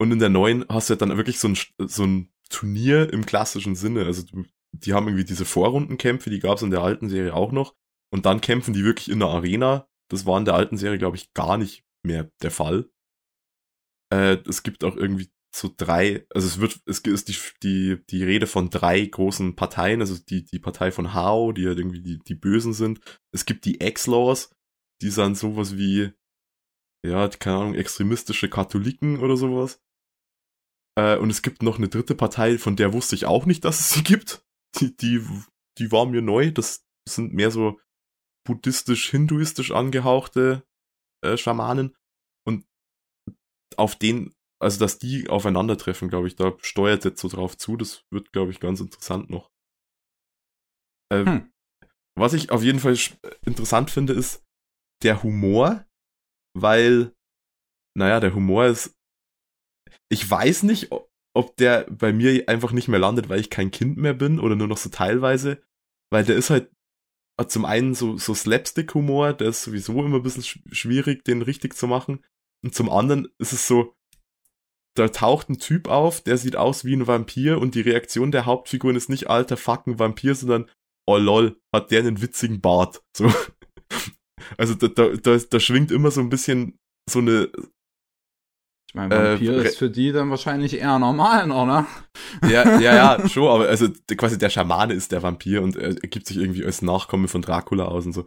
Und 0.00 0.12
in 0.12 0.18
der 0.18 0.28
neuen 0.28 0.64
hast 0.68 0.88
du 0.88 0.94
ja 0.94 0.98
dann 0.98 1.16
wirklich 1.16 1.38
so 1.38 1.48
ein, 1.48 1.58
so 1.78 2.04
ein 2.04 2.32
Turnier 2.50 3.12
im 3.12 3.26
klassischen 3.26 3.74
Sinne. 3.74 4.06
Also 4.06 4.24
die 4.72 4.92
haben 4.92 5.06
irgendwie 5.08 5.24
diese 5.24 5.44
Vorrundenkämpfe, 5.44 6.30
die 6.30 6.38
gab 6.40 6.56
es 6.56 6.62
in 6.62 6.70
der 6.70 6.82
alten 6.82 7.08
Serie 7.08 7.34
auch 7.34 7.52
noch. 7.52 7.74
Und 8.10 8.26
dann 8.26 8.40
kämpfen 8.40 8.72
die 8.72 8.84
wirklich 8.84 9.10
in 9.10 9.18
der 9.18 9.28
Arena. 9.28 9.88
Das 10.08 10.24
war 10.24 10.38
in 10.38 10.44
der 10.44 10.54
alten 10.54 10.78
Serie, 10.78 10.98
glaube 10.98 11.16
ich, 11.16 11.34
gar 11.34 11.58
nicht 11.58 11.84
mehr 12.02 12.30
der 12.42 12.50
Fall. 12.50 12.88
Äh, 14.12 14.38
es 14.46 14.62
gibt 14.62 14.84
auch 14.84 14.96
irgendwie 14.96 15.30
so 15.54 15.72
drei, 15.74 16.26
also 16.30 16.46
es 16.46 16.60
wird, 16.60 16.80
es 16.86 17.00
ist 17.00 17.28
die, 17.28 17.36
die, 17.62 18.06
die 18.10 18.24
Rede 18.24 18.46
von 18.46 18.70
drei 18.70 19.04
großen 19.04 19.56
Parteien, 19.56 20.00
also 20.00 20.16
die, 20.18 20.44
die 20.44 20.58
Partei 20.58 20.90
von 20.90 21.14
Hao, 21.14 21.52
die 21.52 21.66
halt 21.66 21.78
irgendwie 21.78 22.02
die, 22.02 22.18
die 22.18 22.34
Bösen 22.34 22.72
sind. 22.72 23.00
Es 23.32 23.44
gibt 23.44 23.64
die 23.64 23.80
Ex-Laws, 23.80 24.54
die 25.00 25.10
sind 25.10 25.36
sowas 25.36 25.76
wie, 25.76 26.12
ja, 27.04 27.28
keine 27.28 27.56
Ahnung, 27.56 27.74
extremistische 27.74 28.48
Katholiken 28.48 29.18
oder 29.20 29.36
sowas. 29.36 29.80
Äh, 30.98 31.16
und 31.16 31.30
es 31.30 31.42
gibt 31.42 31.62
noch 31.62 31.78
eine 31.78 31.88
dritte 31.88 32.14
Partei, 32.14 32.58
von 32.58 32.76
der 32.76 32.92
wusste 32.92 33.14
ich 33.14 33.26
auch 33.26 33.46
nicht, 33.46 33.64
dass 33.64 33.80
es 33.80 33.90
sie 33.90 34.02
gibt. 34.02 34.44
Die, 34.80 34.96
die, 34.96 35.24
die 35.78 35.92
war 35.92 36.06
mir 36.06 36.22
neu. 36.22 36.50
Das 36.50 36.84
sind 37.08 37.32
mehr 37.32 37.50
so 37.50 37.80
buddhistisch-hinduistisch 38.44 39.72
angehauchte 39.72 40.64
äh, 41.22 41.36
Schamanen. 41.36 41.94
Auf 43.76 43.96
den, 43.96 44.34
also 44.60 44.78
dass 44.78 44.98
die 44.98 45.28
aufeinandertreffen, 45.28 46.08
glaube 46.08 46.28
ich, 46.28 46.36
da 46.36 46.56
steuert 46.60 47.04
jetzt 47.04 47.20
so 47.20 47.28
drauf 47.28 47.56
zu. 47.56 47.76
Das 47.76 48.04
wird, 48.10 48.32
glaube 48.32 48.50
ich, 48.50 48.60
ganz 48.60 48.80
interessant 48.80 49.30
noch. 49.30 49.50
Äh, 51.12 51.24
hm. 51.24 51.52
Was 52.16 52.32
ich 52.32 52.50
auf 52.50 52.62
jeden 52.62 52.80
Fall 52.80 52.96
interessant 53.44 53.90
finde, 53.90 54.12
ist 54.12 54.44
der 55.02 55.22
Humor, 55.22 55.86
weil, 56.56 57.14
naja, 57.96 58.20
der 58.20 58.34
Humor 58.34 58.66
ist. 58.66 58.94
Ich 60.10 60.28
weiß 60.28 60.64
nicht, 60.64 60.90
ob 61.34 61.56
der 61.56 61.84
bei 61.90 62.12
mir 62.12 62.48
einfach 62.48 62.72
nicht 62.72 62.88
mehr 62.88 62.98
landet, 62.98 63.28
weil 63.28 63.40
ich 63.40 63.50
kein 63.50 63.70
Kind 63.70 63.98
mehr 63.98 64.14
bin 64.14 64.40
oder 64.40 64.56
nur 64.56 64.66
noch 64.66 64.78
so 64.78 64.90
teilweise, 64.90 65.62
weil 66.10 66.24
der 66.24 66.36
ist 66.36 66.50
halt 66.50 66.70
zum 67.46 67.64
einen 67.64 67.94
so, 67.94 68.16
so 68.18 68.34
Slapstick-Humor, 68.34 69.34
der 69.34 69.48
ist 69.48 69.62
sowieso 69.62 70.04
immer 70.04 70.16
ein 70.16 70.22
bisschen 70.22 70.42
schwierig, 70.42 71.24
den 71.24 71.42
richtig 71.42 71.74
zu 71.74 71.86
machen. 71.86 72.24
Und 72.64 72.74
zum 72.74 72.90
anderen 72.90 73.28
ist 73.38 73.52
es 73.52 73.66
so, 73.66 73.94
da 74.96 75.08
taucht 75.08 75.48
ein 75.48 75.58
Typ 75.58 75.88
auf, 75.88 76.20
der 76.20 76.38
sieht 76.38 76.56
aus 76.56 76.84
wie 76.84 76.94
ein 76.94 77.06
Vampir 77.06 77.60
und 77.60 77.74
die 77.74 77.82
Reaktion 77.82 78.32
der 78.32 78.46
Hauptfiguren 78.46 78.96
ist 78.96 79.08
nicht 79.08 79.30
alter 79.30 79.56
fucking 79.56 79.98
Vampir, 79.98 80.34
sondern 80.34 80.68
oh 81.06 81.16
lol, 81.16 81.60
hat 81.74 81.90
der 81.90 82.00
einen 82.00 82.20
witzigen 82.20 82.60
Bart. 82.60 83.02
So. 83.16 83.32
Also 84.56 84.74
da, 84.74 84.86
da, 84.88 85.08
da, 85.16 85.36
da 85.36 85.60
schwingt 85.60 85.90
immer 85.90 86.10
so 86.10 86.20
ein 86.20 86.28
bisschen 86.30 86.78
so 87.10 87.18
eine 87.18 87.50
ich 88.88 88.94
meine, 88.94 89.14
Vampir 89.14 89.52
äh, 89.52 89.66
ist 89.66 89.76
für 89.76 89.90
die 89.90 90.12
dann 90.12 90.30
wahrscheinlich 90.30 90.74
eher 90.78 90.98
normal, 90.98 91.50
oder? 91.50 91.86
Ja, 92.42 92.78
ja, 92.78 93.18
ja, 93.18 93.28
schon, 93.28 93.48
aber 93.48 93.68
also 93.68 93.88
quasi 94.16 94.38
der 94.38 94.48
Schamane 94.48 94.94
ist 94.94 95.12
der 95.12 95.22
Vampir 95.22 95.62
und 95.62 95.76
er 95.76 95.94
gibt 95.94 96.26
sich 96.26 96.38
irgendwie 96.38 96.64
als 96.64 96.80
Nachkomme 96.80 97.28
von 97.28 97.42
Dracula 97.42 97.84
aus 97.84 98.06
und 98.06 98.12
so. 98.12 98.26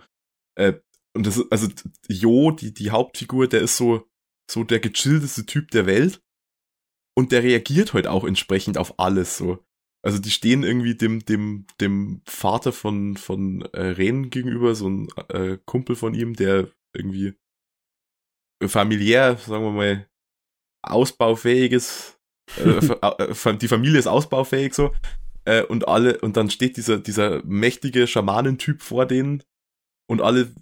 Äh, 0.55 0.73
und 1.15 1.25
das 1.25 1.37
ist, 1.37 1.51
also 1.51 1.67
Jo, 2.07 2.51
die, 2.51 2.73
die 2.73 2.91
Hauptfigur, 2.91 3.47
der 3.47 3.61
ist 3.61 3.77
so, 3.77 4.07
so 4.51 4.63
der 4.63 4.79
gechillteste 4.79 5.45
Typ 5.45 5.71
der 5.71 5.85
Welt. 5.85 6.21
Und 7.17 7.31
der 7.31 7.43
reagiert 7.43 7.93
halt 7.93 8.07
auch 8.07 8.23
entsprechend 8.23 8.77
auf 8.77 8.99
alles 8.99 9.37
so. 9.37 9.63
Also 10.03 10.17
die 10.17 10.31
stehen 10.31 10.63
irgendwie 10.63 10.95
dem, 10.95 11.23
dem, 11.25 11.65
dem 11.79 12.21
Vater 12.25 12.71
von, 12.71 13.17
von 13.17 13.61
äh, 13.73 13.81
Ren 13.81 14.29
gegenüber, 14.29 14.73
so 14.73 14.89
ein 14.89 15.09
äh, 15.29 15.57
Kumpel 15.65 15.95
von 15.95 16.13
ihm, 16.13 16.35
der 16.35 16.69
irgendwie 16.95 17.33
familiär, 18.65 19.37
sagen 19.37 19.63
wir 19.63 19.71
mal, 19.71 20.09
ausbaufähiges, 20.83 22.19
äh, 22.57 22.69
äh 23.51 23.57
die 23.57 23.67
Familie 23.67 23.99
ist 23.99 24.07
ausbaufähig 24.07 24.73
so. 24.73 24.93
Äh, 25.45 25.63
und 25.63 25.87
alle, 25.87 26.19
und 26.21 26.37
dann 26.37 26.49
steht 26.49 26.77
dieser, 26.77 26.97
dieser 26.97 27.43
mächtige 27.45 28.07
Schamanentyp 28.07 28.81
vor 28.81 29.05
denen 29.05 29.43
und 30.09 30.21
alle 30.21 30.53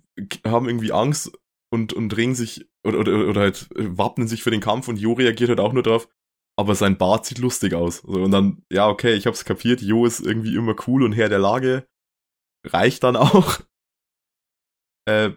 haben 0.45 0.68
irgendwie 0.68 0.92
Angst 0.92 1.32
und, 1.72 1.93
und 1.93 2.16
regen 2.18 2.35
sich 2.35 2.69
oder, 2.90 3.00
oder, 3.00 3.27
oder 3.27 3.42
halt 3.42 3.68
wappnen 3.76 4.27
sich 4.27 4.43
für 4.43 4.51
den 4.51 4.61
Kampf 4.61 4.88
und 4.88 4.98
Jo 4.98 5.14
reagiert 5.14 5.50
halt 5.50 5.59
auch 5.59 5.74
nur 5.74 5.84
drauf, 5.84 6.09
aber 6.58 6.76
sein 6.76 6.98
Bart 6.98 7.26
sieht 7.26 7.40
lustig 7.40 7.74
aus. 7.74 8.01
Und 8.01 8.32
dann, 8.32 8.64
ja, 8.72 8.88
okay, 8.88 9.14
ich 9.14 9.27
hab's 9.27 9.45
kapiert, 9.45 9.82
Jo 9.82 10.06
ist 10.06 10.19
irgendwie 10.19 10.56
immer 10.56 10.76
cool 10.88 11.03
und 11.03 11.14
Herr 11.14 11.30
der 11.30 11.40
Lage. 11.40 11.88
Reicht 12.66 13.03
dann 13.03 13.16
auch. 13.16 13.59
Äh, 15.08 15.32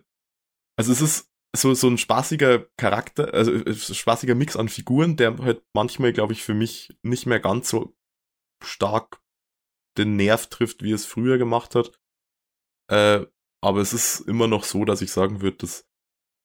also 0.76 0.92
es 0.92 1.00
ist 1.00 1.30
so, 1.56 1.72
so 1.72 1.88
ein 1.88 1.96
spaßiger 1.96 2.66
Charakter, 2.76 3.32
also 3.32 3.52
äh, 3.52 3.74
spaßiger 3.74 4.34
Mix 4.34 4.56
an 4.56 4.68
Figuren, 4.68 5.16
der 5.16 5.38
halt 5.38 5.64
manchmal, 5.72 6.12
glaube 6.12 6.32
ich, 6.32 6.42
für 6.42 6.52
mich 6.52 6.94
nicht 7.02 7.26
mehr 7.26 7.40
ganz 7.40 7.70
so 7.70 7.94
stark 8.62 9.22
den 9.98 10.16
Nerv 10.16 10.48
trifft, 10.48 10.82
wie 10.82 10.92
es 10.92 11.06
früher 11.06 11.38
gemacht 11.38 11.74
hat. 11.74 11.98
Äh, 12.90 13.26
aber 13.62 13.80
es 13.80 13.92
ist 13.92 14.20
immer 14.20 14.48
noch 14.48 14.64
so, 14.64 14.84
dass 14.84 15.02
ich 15.02 15.12
sagen 15.12 15.40
würde, 15.40 15.58
dass 15.58 15.88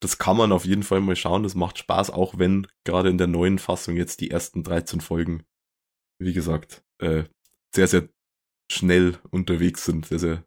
das 0.02 0.18
kann 0.18 0.38
man 0.38 0.52
auf 0.52 0.66
jeden 0.66 0.84
Fall 0.84 1.02
mal 1.02 1.16
schauen. 1.16 1.44
Das 1.44 1.56
macht 1.56 1.78
Spaß, 1.78 2.12
auch 2.12 2.38
wenn 2.38 2.68
gerade 2.86 3.10
in 3.10 3.18
der 3.18 3.28
neuen 3.28 3.60
Fassung 3.60 3.96
jetzt 3.96 4.22
die 4.22 4.32
ersten 4.32 4.64
13 4.64 5.02
Folgen, 5.02 5.44
wie 6.20 6.34
gesagt, 6.34 6.84
äh, 7.00 7.24
sehr, 7.74 7.88
sehr 7.88 8.10
schnell 8.72 9.18
unterwegs 9.32 9.86
sind, 9.86 10.06
sehr, 10.06 10.20
sehr 10.20 10.44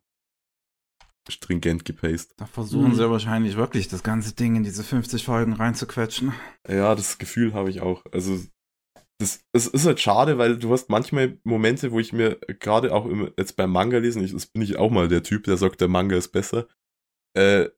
stringent 1.29 1.85
gepaced. 1.85 2.35
Da 2.37 2.47
versuchen 2.47 2.91
mhm. 2.91 2.95
sie 2.95 3.11
wahrscheinlich 3.11 3.57
wirklich 3.57 3.89
das 3.89 4.03
ganze 4.03 4.35
Ding 4.35 4.57
in 4.57 4.65
diese 4.65 4.85
50 4.85 5.25
Folgen 5.25 5.53
reinzuquetschen. 5.53 6.33
Ja, 6.69 6.95
das 6.95 7.19
Gefühl 7.19 7.55
habe 7.55 7.71
ich 7.71 7.81
auch. 7.81 8.05
Also, 8.13 8.41
das, 9.19 9.45
es 9.53 9.67
ist 9.67 9.87
halt 9.87 10.01
schade, 10.01 10.39
weil 10.39 10.59
du 10.59 10.73
hast 10.73 10.89
manchmal 10.89 11.39
Momente, 11.45 11.93
wo 11.93 12.01
ich 12.01 12.13
mir 12.13 12.37
gerade 12.59 12.95
auch 12.95 13.07
im, 13.07 13.31
jetzt 13.37 13.57
beim 13.57 13.71
Manga 13.71 13.99
lesen, 13.99 14.25
ich, 14.25 14.33
das 14.33 14.47
bin 14.47 14.63
ich 14.63 14.77
auch 14.77 14.91
mal 14.91 15.09
der 15.09 15.23
Typ, 15.23 15.45
der 15.45 15.57
sagt, 15.57 15.81
der 15.81 15.89
Manga 15.89 16.17
ist 16.17 16.29
besser, 16.29 16.67
äh, 17.37 17.69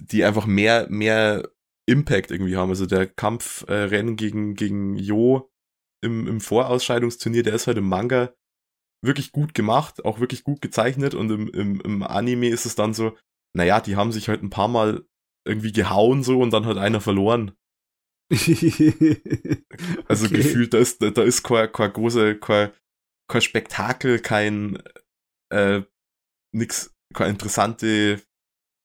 die 0.00 0.24
einfach 0.24 0.46
mehr, 0.46 0.86
mehr 0.90 1.48
Impact 1.88 2.30
irgendwie 2.30 2.56
haben. 2.56 2.70
Also 2.70 2.86
der 2.86 3.06
Kampfrennen 3.06 4.14
äh, 4.14 4.16
gegen, 4.16 4.54
gegen 4.54 4.96
Jo 4.96 5.50
im, 6.02 6.26
im 6.26 6.40
Vorausscheidungsturnier, 6.40 7.42
der 7.42 7.54
ist 7.54 7.66
halt 7.66 7.78
im 7.78 7.88
Manga 7.88 8.34
wirklich 9.04 9.32
gut 9.32 9.54
gemacht, 9.54 10.04
auch 10.04 10.20
wirklich 10.20 10.44
gut 10.44 10.60
gezeichnet 10.60 11.14
und 11.14 11.30
im, 11.30 11.48
im, 11.48 11.80
im 11.80 12.02
Anime 12.02 12.48
ist 12.48 12.66
es 12.66 12.74
dann 12.74 12.94
so, 12.94 13.16
naja, 13.54 13.80
die 13.80 13.96
haben 13.96 14.12
sich 14.12 14.28
halt 14.28 14.42
ein 14.42 14.50
paar 14.50 14.68
Mal 14.68 15.06
irgendwie 15.46 15.72
gehauen 15.72 16.22
so 16.22 16.40
und 16.40 16.52
dann 16.52 16.66
hat 16.66 16.76
einer 16.76 17.00
verloren. 17.00 17.56
also 18.30 20.26
okay. 20.26 20.36
gefühlt, 20.36 20.74
da 20.74 20.78
ist, 20.78 21.00
da, 21.00 21.22
ist 21.22 21.42
kein, 21.44 21.70
kein 21.70 21.92
große, 21.92 22.38
kein, 22.38 22.72
kein 23.30 23.42
Spektakel, 23.42 24.18
kein 24.18 24.82
äh, 25.50 25.82
nix, 26.52 26.94
keine 27.14 27.30
interessante, 27.30 28.20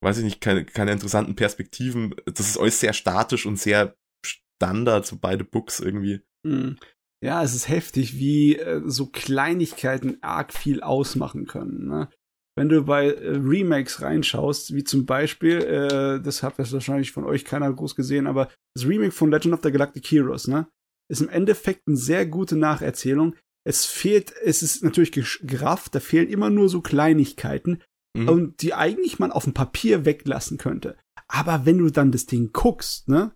weiß 0.02 0.18
ich 0.18 0.24
nicht, 0.24 0.40
keine, 0.40 0.64
keine 0.64 0.92
interessanten 0.92 1.36
Perspektiven. 1.36 2.14
Das 2.26 2.46
ist 2.46 2.58
alles 2.58 2.80
sehr 2.80 2.92
statisch 2.92 3.46
und 3.46 3.58
sehr 3.58 3.96
Standard, 4.24 5.06
so 5.06 5.16
beide 5.20 5.44
Books 5.44 5.80
irgendwie. 5.80 6.20
Hm. 6.46 6.76
Ja, 7.24 7.42
es 7.42 7.54
ist 7.54 7.68
heftig, 7.68 8.18
wie 8.18 8.56
äh, 8.56 8.82
so 8.84 9.06
Kleinigkeiten 9.06 10.18
arg 10.22 10.52
viel 10.52 10.82
ausmachen 10.82 11.46
können. 11.46 11.86
Ne? 11.86 12.08
Wenn 12.56 12.68
du 12.68 12.82
bei 12.84 13.10
äh, 13.10 13.36
Remakes 13.36 14.02
reinschaust, 14.02 14.74
wie 14.74 14.84
zum 14.84 15.06
Beispiel, 15.06 15.58
äh, 15.58 16.20
das 16.20 16.42
hat 16.42 16.58
wahrscheinlich 16.58 17.12
von 17.12 17.24
euch 17.24 17.44
keiner 17.44 17.72
groß 17.72 17.94
gesehen, 17.94 18.26
aber 18.26 18.50
das 18.74 18.86
Remake 18.86 19.12
von 19.12 19.30
Legend 19.30 19.54
of 19.54 19.60
the 19.62 19.70
Galactic 19.70 20.04
Heroes, 20.06 20.48
ne, 20.48 20.66
ist 21.08 21.22
im 21.22 21.28
Endeffekt 21.28 21.86
eine 21.86 21.96
sehr 21.96 22.26
gute 22.26 22.56
Nacherzählung. 22.56 23.36
Es 23.64 23.86
fehlt, 23.86 24.34
es 24.44 24.62
ist 24.62 24.82
natürlich 24.82 25.12
gerafft, 25.12 25.94
da 25.94 26.00
fehlen 26.00 26.28
immer 26.28 26.50
nur 26.50 26.68
so 26.68 26.80
Kleinigkeiten, 26.80 27.82
mhm. 28.16 28.28
und 28.28 28.62
die 28.62 28.74
eigentlich 28.74 29.18
man 29.18 29.32
auf 29.32 29.44
dem 29.44 29.54
Papier 29.54 30.04
weglassen 30.04 30.58
könnte. 30.58 30.96
Aber 31.28 31.66
wenn 31.66 31.78
du 31.78 31.90
dann 31.90 32.12
das 32.12 32.26
Ding 32.26 32.50
guckst, 32.52 33.08
ne, 33.08 33.34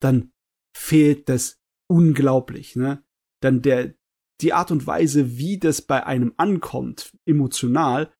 dann 0.00 0.32
fehlt 0.76 1.28
das 1.28 1.58
unglaublich, 1.88 2.76
ne? 2.76 3.02
dann 3.42 3.62
der, 3.62 3.94
die 4.40 4.52
Art 4.52 4.70
und 4.70 4.86
Weise, 4.86 5.36
wie 5.38 5.58
das 5.58 5.82
bei 5.82 6.06
einem 6.06 6.34
ankommt, 6.36 7.16
emotional, 7.26 8.12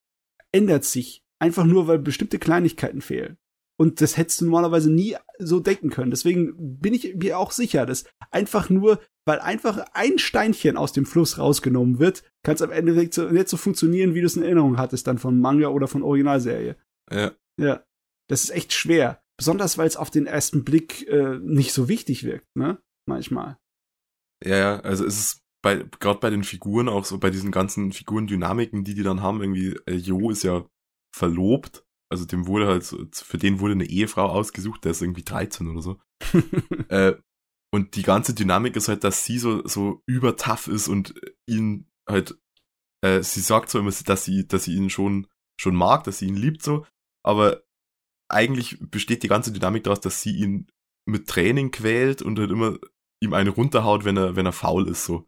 ändert 0.53 0.85
sich. 0.85 1.25
Einfach 1.39 1.65
nur, 1.65 1.87
weil 1.87 1.99
bestimmte 1.99 2.39
Kleinigkeiten 2.39 3.01
fehlen. 3.01 3.39
Und 3.79 4.03
das 4.03 4.19
hättest 4.19 4.41
du 4.41 4.45
normalerweise 4.45 4.91
nie 4.91 5.17
so 5.39 5.59
denken 5.61 5.89
können. 5.89 6.11
Deswegen 6.11 6.79
bin 6.81 6.93
ich 6.93 7.15
mir 7.15 7.39
auch 7.39 7.51
sicher, 7.51 7.87
dass 7.87 8.05
einfach 8.31 8.69
nur, 8.69 9.01
weil 9.27 9.41
einfach 9.41 9.79
ein 9.93 10.19
Steinchen 10.19 10.77
aus 10.77 10.93
dem 10.93 11.07
Fluss 11.07 11.39
rausgenommen 11.39 11.99
wird, 11.99 12.25
kann 12.43 12.55
es 12.55 12.63
am 12.63 12.71
Ende 12.71 12.93
nicht 12.93 13.15
so, 13.15 13.29
nicht 13.29 13.49
so 13.49 13.57
funktionieren, 13.57 14.15
wie 14.15 14.21
du 14.21 14.27
es 14.27 14.37
in 14.37 14.43
Erinnerung 14.43 14.79
hattest, 14.79 15.07
dann 15.07 15.19
von 15.19 15.41
Manga 15.41 15.69
oder 15.69 15.89
von 15.89 16.03
Originalserie. 16.03 16.77
Ja. 17.11 17.33
Ja. 17.59 17.85
Das 18.29 18.45
ist 18.45 18.51
echt 18.51 18.73
schwer. 18.73 19.23
Besonders, 19.37 19.79
weil 19.79 19.87
es 19.87 19.97
auf 19.97 20.11
den 20.11 20.27
ersten 20.27 20.65
Blick 20.65 21.09
äh, 21.09 21.39
nicht 21.39 21.73
so 21.73 21.89
wichtig 21.89 22.25
wirkt, 22.25 22.47
ne? 22.55 22.79
Manchmal. 23.07 23.59
Ja, 24.45 24.57
ja, 24.57 24.81
also 24.81 25.05
es 25.05 25.19
ist 25.19 25.41
bei, 25.63 25.85
gerade 25.99 26.21
bei 26.21 26.31
den 26.31 26.45
Figuren 26.45 26.89
auch 26.89 27.05
so, 27.05 27.19
bei 27.19 27.31
diesen 27.31 27.51
ganzen 27.51 27.93
Figurendynamiken, 27.93 28.85
die 28.85 28.95
die 28.95 29.03
dann 29.03 29.23
haben, 29.23 29.41
irgendwie, 29.41 29.77
äh, 29.87 29.95
Jo 29.95 30.31
ist 30.31 30.43
ja 30.43 30.65
verlobt, 31.15 31.85
also 32.11 32.25
dem 32.25 32.47
wurde 32.47 32.67
halt, 32.67 32.85
für 33.13 33.39
den 33.39 33.61
wurde 33.61 33.73
eine 33.73 33.85
Ehefrau 33.85 34.27
ausgesucht, 34.27 34.85
der 34.85 34.93
ist 34.93 35.03
irgendwie 35.03 35.25
13 35.25 35.69
oder 35.69 35.83
so. 35.83 36.01
äh, 36.89 37.15
und 37.73 37.95
die 37.97 38.03
ganze 38.03 38.35
Dynamik 38.35 38.77
ist 38.77 38.89
halt, 38.89 39.05
dass 39.05 39.25
sie 39.25 39.39
so, 39.39 39.67
so 39.67 40.03
übertough 40.07 40.69
ist 40.69 40.89
und 40.89 41.15
ihn 41.47 41.89
halt, 42.09 42.39
äh, 43.05 43.23
sie 43.23 43.41
sagt 43.41 43.71
so 43.71 43.79
immer, 43.79 43.93
dass 43.93 44.25
sie, 44.25 44.47
dass 44.47 44.65
sie 44.65 44.75
ihn 44.75 44.91
schon, 44.91 45.29
schon 45.61 45.77
mag, 45.77 46.05
dass 46.05 46.19
sie 46.19 46.27
ihn 46.27 46.37
liebt 46.37 46.63
so, 46.63 46.87
aber 47.25 47.63
eigentlich 48.29 48.79
besteht 48.81 49.23
die 49.23 49.29
ganze 49.29 49.53
Dynamik 49.53 49.85
daraus, 49.85 50.01
dass 50.01 50.21
sie 50.21 50.37
ihn 50.37 50.69
mit 51.07 51.29
Training 51.29 51.71
quält 51.71 52.23
und 52.23 52.39
halt 52.39 52.51
immer 52.51 52.79
ihm 53.23 53.35
eine 53.35 53.51
runterhaut, 53.51 54.05
wenn 54.05 54.17
er, 54.17 54.37
wenn 54.37 54.47
er 54.47 54.53
faul 54.53 54.89
ist, 54.89 55.05
so. 55.05 55.27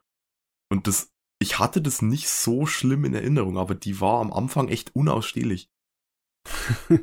Und 0.70 0.86
das, 0.86 1.12
ich 1.40 1.58
hatte 1.58 1.82
das 1.82 2.02
nicht 2.02 2.28
so 2.28 2.66
schlimm 2.66 3.04
in 3.04 3.14
Erinnerung, 3.14 3.58
aber 3.58 3.74
die 3.74 4.00
war 4.00 4.20
am 4.20 4.32
Anfang 4.32 4.68
echt 4.68 4.94
unausstehlich. 4.96 5.68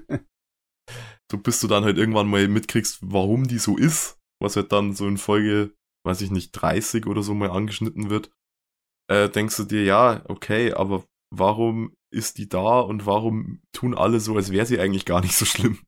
so 1.32 1.38
bis 1.38 1.60
du 1.60 1.68
dann 1.68 1.84
halt 1.84 1.98
irgendwann 1.98 2.28
mal 2.28 2.48
mitkriegst, 2.48 3.00
warum 3.02 3.48
die 3.48 3.60
so 3.60 3.78
ist, 3.78 4.19
was 4.42 4.56
halt 4.56 4.72
dann 4.72 4.94
so 4.94 5.08
in 5.08 5.18
Folge, 5.18 5.74
weiß 6.06 6.22
ich 6.22 6.32
nicht, 6.32 6.52
30 6.52 7.06
oder 7.08 7.24
so 7.24 7.34
mal 7.34 7.52
angeschnitten 7.52 8.10
wird, 8.10 8.32
äh, 9.10 9.30
denkst 9.30 9.58
du 9.58 9.64
dir, 9.64 9.84
ja, 9.84 10.24
okay, 10.30 10.74
aber 10.74 11.06
warum 11.34 11.94
ist 12.14 12.38
die 12.38 12.50
da 12.50 12.80
und 12.80 13.06
warum 13.06 13.62
tun 13.72 13.96
alle 13.96 14.20
so, 14.20 14.36
als 14.36 14.52
wäre 14.52 14.66
sie 14.66 14.80
eigentlich 14.80 15.06
gar 15.06 15.22
nicht 15.22 15.36
so 15.36 15.46
schlimm? 15.46 15.80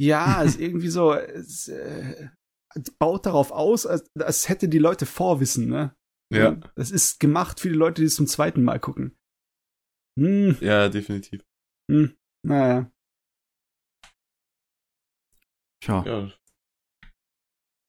Ja, 0.00 0.42
ist 0.42 0.60
irgendwie 0.60 0.88
so, 0.88 1.12
es, 1.12 1.68
äh, 1.68 2.28
baut 2.98 3.26
darauf 3.26 3.50
aus, 3.50 3.86
als, 3.86 4.06
als 4.18 4.48
hätte 4.48 4.68
die 4.68 4.78
Leute 4.78 5.06
Vorwissen, 5.06 5.68
ne? 5.68 5.94
Ja. 6.32 6.52
Das 6.76 6.92
ist 6.92 7.18
gemacht 7.18 7.58
für 7.58 7.68
die 7.68 7.74
Leute, 7.74 8.02
die 8.02 8.06
es 8.06 8.14
zum 8.14 8.28
zweiten 8.28 8.62
Mal 8.62 8.78
gucken. 8.78 9.16
Hm. 10.16 10.56
Ja, 10.60 10.88
definitiv. 10.88 11.42
Hm. 11.90 12.16
Naja. 12.46 12.90
Tja. 15.82 16.04
Ja. 16.06 16.32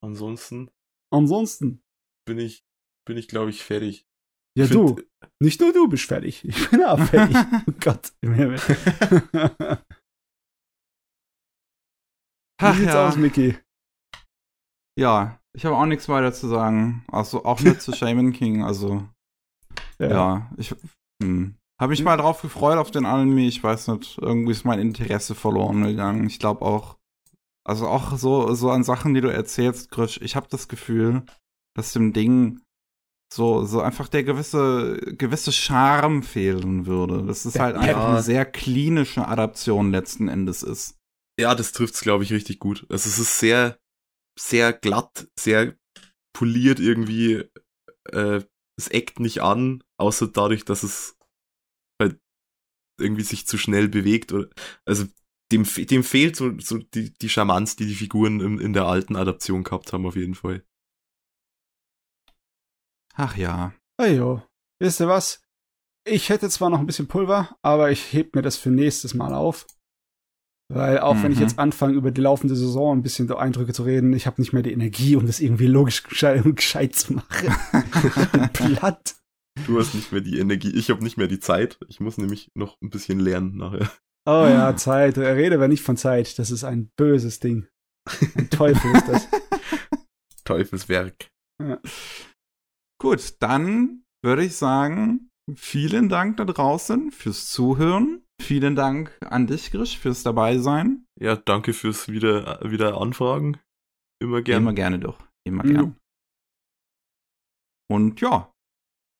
Ansonsten. 0.02 0.70
Ansonsten. 1.12 1.82
Bin 2.26 2.38
ich, 2.38 2.64
bin 3.06 3.16
ich, 3.16 3.28
glaube 3.28 3.50
ich, 3.50 3.62
fertig. 3.62 4.06
Ja, 4.56 4.66
du. 4.66 4.96
Nicht 5.40 5.60
nur 5.60 5.72
du 5.72 5.88
bist 5.88 6.04
fertig. 6.04 6.44
Ich 6.44 6.70
bin 6.70 6.84
auch 6.84 6.98
fertig. 7.06 7.36
oh 7.66 7.72
Gott 7.80 8.12
im 8.20 8.34
Himmel. 8.38 8.58
Wie 12.60 12.72
sieht's 12.74 12.92
ja. 12.92 13.08
aus, 13.08 13.16
Mickey? 13.16 13.56
Ja, 14.98 15.40
ich 15.56 15.64
habe 15.64 15.76
auch 15.76 15.86
nichts 15.86 16.08
weiter 16.08 16.32
zu 16.32 16.48
sagen. 16.48 17.04
Also 17.08 17.44
auch 17.44 17.60
nicht 17.60 17.80
zu 17.80 17.92
Shaman 17.92 18.32
King. 18.32 18.62
Also 18.62 19.06
ja, 19.98 20.08
ja 20.08 20.50
ich 20.56 20.74
hm. 21.22 21.56
habe 21.80 21.90
mich 21.90 22.02
mal 22.02 22.16
drauf 22.16 22.42
gefreut 22.42 22.78
auf 22.78 22.90
den 22.90 23.06
Anime. 23.06 23.46
Ich 23.46 23.62
weiß 23.62 23.88
nicht, 23.88 24.18
irgendwie 24.18 24.52
ist 24.52 24.64
mein 24.64 24.78
Interesse 24.80 25.34
verloren 25.34 25.82
gegangen. 25.82 26.26
Ich 26.26 26.38
glaube 26.38 26.62
auch, 26.62 26.98
also 27.64 27.88
auch 27.88 28.16
so 28.16 28.54
so 28.54 28.70
an 28.70 28.84
Sachen, 28.84 29.14
die 29.14 29.20
du 29.20 29.32
erzählst, 29.32 29.90
Grisch. 29.90 30.20
Ich 30.22 30.36
habe 30.36 30.48
das 30.50 30.68
Gefühl, 30.68 31.24
dass 31.76 31.92
dem 31.92 32.12
Ding 32.12 32.60
so 33.32 33.64
so 33.64 33.80
einfach 33.80 34.08
der 34.08 34.24
gewisse 34.24 34.96
gewisse 35.16 35.52
Charme 35.52 36.22
fehlen 36.22 36.86
würde. 36.86 37.24
Dass 37.24 37.44
es 37.44 37.58
halt 37.58 37.76
ja. 37.76 37.82
einfach 37.82 38.08
eine 38.08 38.22
sehr 38.22 38.44
klinische 38.44 39.26
Adaption 39.26 39.90
letzten 39.90 40.28
Endes 40.28 40.62
ist. 40.62 40.98
Ja, 41.38 41.54
das 41.54 41.72
trifft's 41.72 42.00
glaube 42.00 42.24
ich 42.24 42.32
richtig 42.32 42.58
gut. 42.58 42.86
Also 42.90 43.08
es 43.08 43.18
ist 43.18 43.38
sehr 43.38 43.78
sehr 44.38 44.72
glatt, 44.72 45.28
sehr 45.38 45.76
poliert 46.34 46.80
irgendwie. 46.80 47.44
Äh, 48.10 48.42
es 48.78 48.88
eckt 48.88 49.20
nicht 49.20 49.42
an, 49.42 49.84
außer 49.98 50.28
dadurch, 50.28 50.64
dass 50.64 50.82
es 50.82 51.16
halt 52.00 52.18
irgendwie 52.98 53.22
sich 53.22 53.46
zu 53.46 53.58
schnell 53.58 53.88
bewegt. 53.88 54.32
Oder, 54.32 54.48
also 54.84 55.06
dem, 55.52 55.64
dem 55.64 56.02
fehlt 56.02 56.36
so, 56.36 56.58
so 56.58 56.78
die, 56.78 57.12
die 57.14 57.28
Charmanz, 57.28 57.76
die 57.76 57.86
die 57.86 57.94
Figuren 57.94 58.40
in, 58.40 58.58
in 58.58 58.72
der 58.72 58.86
alten 58.86 59.16
Adaption 59.16 59.62
gehabt 59.62 59.92
haben, 59.92 60.06
auf 60.06 60.16
jeden 60.16 60.34
Fall. 60.34 60.64
Ach 63.14 63.36
ja. 63.36 63.74
Ajo. 63.98 64.42
Wisst 64.80 65.00
ihr 65.00 65.08
was? 65.08 65.42
Ich 66.04 66.30
hätte 66.30 66.48
zwar 66.48 66.70
noch 66.70 66.80
ein 66.80 66.86
bisschen 66.86 67.06
Pulver, 67.06 67.56
aber 67.62 67.90
ich 67.90 68.12
heb 68.12 68.34
mir 68.34 68.42
das 68.42 68.56
für 68.56 68.70
nächstes 68.70 69.14
Mal 69.14 69.34
auf. 69.34 69.66
Weil 70.68 70.98
auch 71.00 71.14
mhm. 71.14 71.22
wenn 71.22 71.32
ich 71.32 71.38
mhm. 71.38 71.44
jetzt 71.44 71.58
anfange, 71.58 71.94
über 71.94 72.10
die 72.10 72.22
laufende 72.22 72.56
Saison 72.56 72.96
ein 72.96 73.02
bisschen 73.02 73.30
Eindrücke 73.30 73.74
zu 73.74 73.82
reden, 73.82 74.12
ich 74.14 74.26
habe 74.26 74.40
nicht 74.40 74.52
mehr 74.52 74.62
die 74.62 74.72
Energie, 74.72 75.16
um 75.16 75.26
das 75.26 75.40
irgendwie 75.40 75.66
logisch 75.66 76.02
gescheit, 76.02 76.42
gescheit 76.56 76.94
zu 76.96 77.14
machen. 77.14 77.54
Platt. 78.52 79.16
Du 79.66 79.78
hast 79.78 79.94
nicht 79.94 80.12
mehr 80.12 80.22
die 80.22 80.38
Energie, 80.38 80.70
ich 80.70 80.88
habe 80.88 81.04
nicht 81.04 81.18
mehr 81.18 81.28
die 81.28 81.40
Zeit. 81.40 81.78
Ich 81.88 82.00
muss 82.00 82.16
nämlich 82.16 82.50
noch 82.54 82.80
ein 82.80 82.88
bisschen 82.88 83.20
lernen 83.20 83.56
nachher. 83.56 83.92
Oh 84.24 84.46
ja, 84.46 84.76
Zeit. 84.76 85.18
Rede 85.18 85.56
aber 85.56 85.68
nicht 85.68 85.82
von 85.82 85.96
Zeit. 85.96 86.38
Das 86.38 86.50
ist 86.50 86.64
ein 86.64 86.90
böses 86.96 87.40
Ding. 87.40 87.66
Ein 88.36 88.50
Teufel 88.50 88.94
ist 88.94 89.08
das. 89.08 89.28
Teufelswerk. 90.44 91.28
Ja. 91.60 91.80
Gut, 93.00 93.36
dann 93.40 94.04
würde 94.24 94.44
ich 94.44 94.56
sagen, 94.56 95.30
vielen 95.54 96.08
Dank 96.08 96.36
da 96.36 96.44
draußen 96.44 97.10
fürs 97.10 97.50
Zuhören. 97.50 98.24
Vielen 98.40 98.74
Dank 98.74 99.16
an 99.20 99.46
dich, 99.46 99.70
Grisch, 99.70 99.98
fürs 99.98 100.22
dabei 100.22 100.58
sein. 100.58 101.04
Ja, 101.20 101.36
danke 101.36 101.72
fürs 101.72 102.08
wieder, 102.08 102.60
wieder 102.62 103.00
Anfragen. 103.00 103.58
Immer 104.20 104.42
gerne. 104.42 104.62
Immer 104.62 104.72
gerne 104.72 104.98
doch. 104.98 105.18
Immer 105.44 105.62
gerne. 105.62 105.86
Mhm. 105.86 105.96
Und 107.90 108.20
ja, 108.20 108.52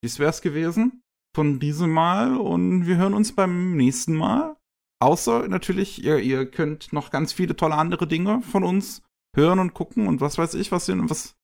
dies 0.03 0.19
wär's 0.19 0.43
gewesen 0.43 1.03
von 1.35 1.61
diesem 1.61 1.91
Mal 1.91 2.37
und 2.37 2.87
wir 2.87 2.97
hören 2.97 3.15
uns 3.15 3.35
beim 3.35 3.77
nächsten 3.77 4.15
Mal. 4.15 4.57
Außer 5.03 5.49
natürlich, 5.49 6.05
ihr, 6.05 6.19
ihr 6.19 6.51
könnt 6.51 6.93
noch 6.93 7.11
ganz 7.11 7.33
viele 7.33 7.57
tolle 7.57 7.75
andere 7.75 8.07
Dinge 8.07 8.41
von 8.43 8.65
uns 8.65 9.03
hören 9.35 9.59
und 9.59 9.75
gucken 9.75 10.07
und 10.07 10.21
was 10.21 10.39
weiß 10.39 10.55
ich, 10.55 10.73
was 10.73 10.87
denn, 10.87 11.11
was. 11.11 11.35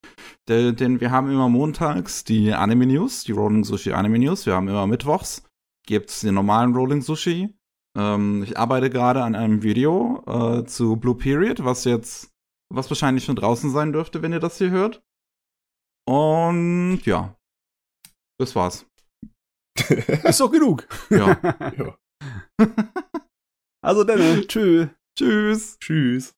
Denn 0.48 1.00
wir 1.00 1.10
haben 1.10 1.30
immer 1.30 1.48
montags 1.48 2.24
die 2.24 2.52
Anime 2.52 2.86
News, 2.86 3.24
die 3.24 3.32
Rolling 3.32 3.64
Sushi 3.64 3.92
Anime 3.92 4.18
News. 4.18 4.46
Wir 4.46 4.54
haben 4.54 4.68
immer 4.68 4.86
mittwochs 4.86 5.42
gibt's 5.88 6.20
den 6.20 6.34
normalen 6.34 6.74
Rolling 6.74 7.00
Sushi. 7.00 7.48
Ähm, 7.96 8.42
ich 8.44 8.58
arbeite 8.58 8.90
gerade 8.90 9.24
an 9.24 9.34
einem 9.34 9.62
Video 9.62 10.22
äh, 10.26 10.64
zu 10.66 10.96
Blue 10.96 11.16
Period, 11.16 11.64
was 11.64 11.84
jetzt, 11.84 12.30
was 12.72 12.90
wahrscheinlich 12.90 13.24
schon 13.24 13.36
draußen 13.36 13.70
sein 13.70 13.92
dürfte, 13.92 14.22
wenn 14.22 14.32
ihr 14.32 14.38
das 14.38 14.58
hier 14.58 14.70
hört. 14.70 15.02
Und 16.06 17.00
ja, 17.04 17.34
das 18.38 18.54
war's. 18.54 18.86
Ist 19.88 20.40
doch 20.40 20.52
genug. 20.52 20.86
Ja. 21.10 21.38
ja. 21.76 21.96
also 23.88 24.04
dann, 24.04 24.46
tschüss. 24.46 24.88
Tschüss. 25.16 25.78
Tschüss. 25.80 26.37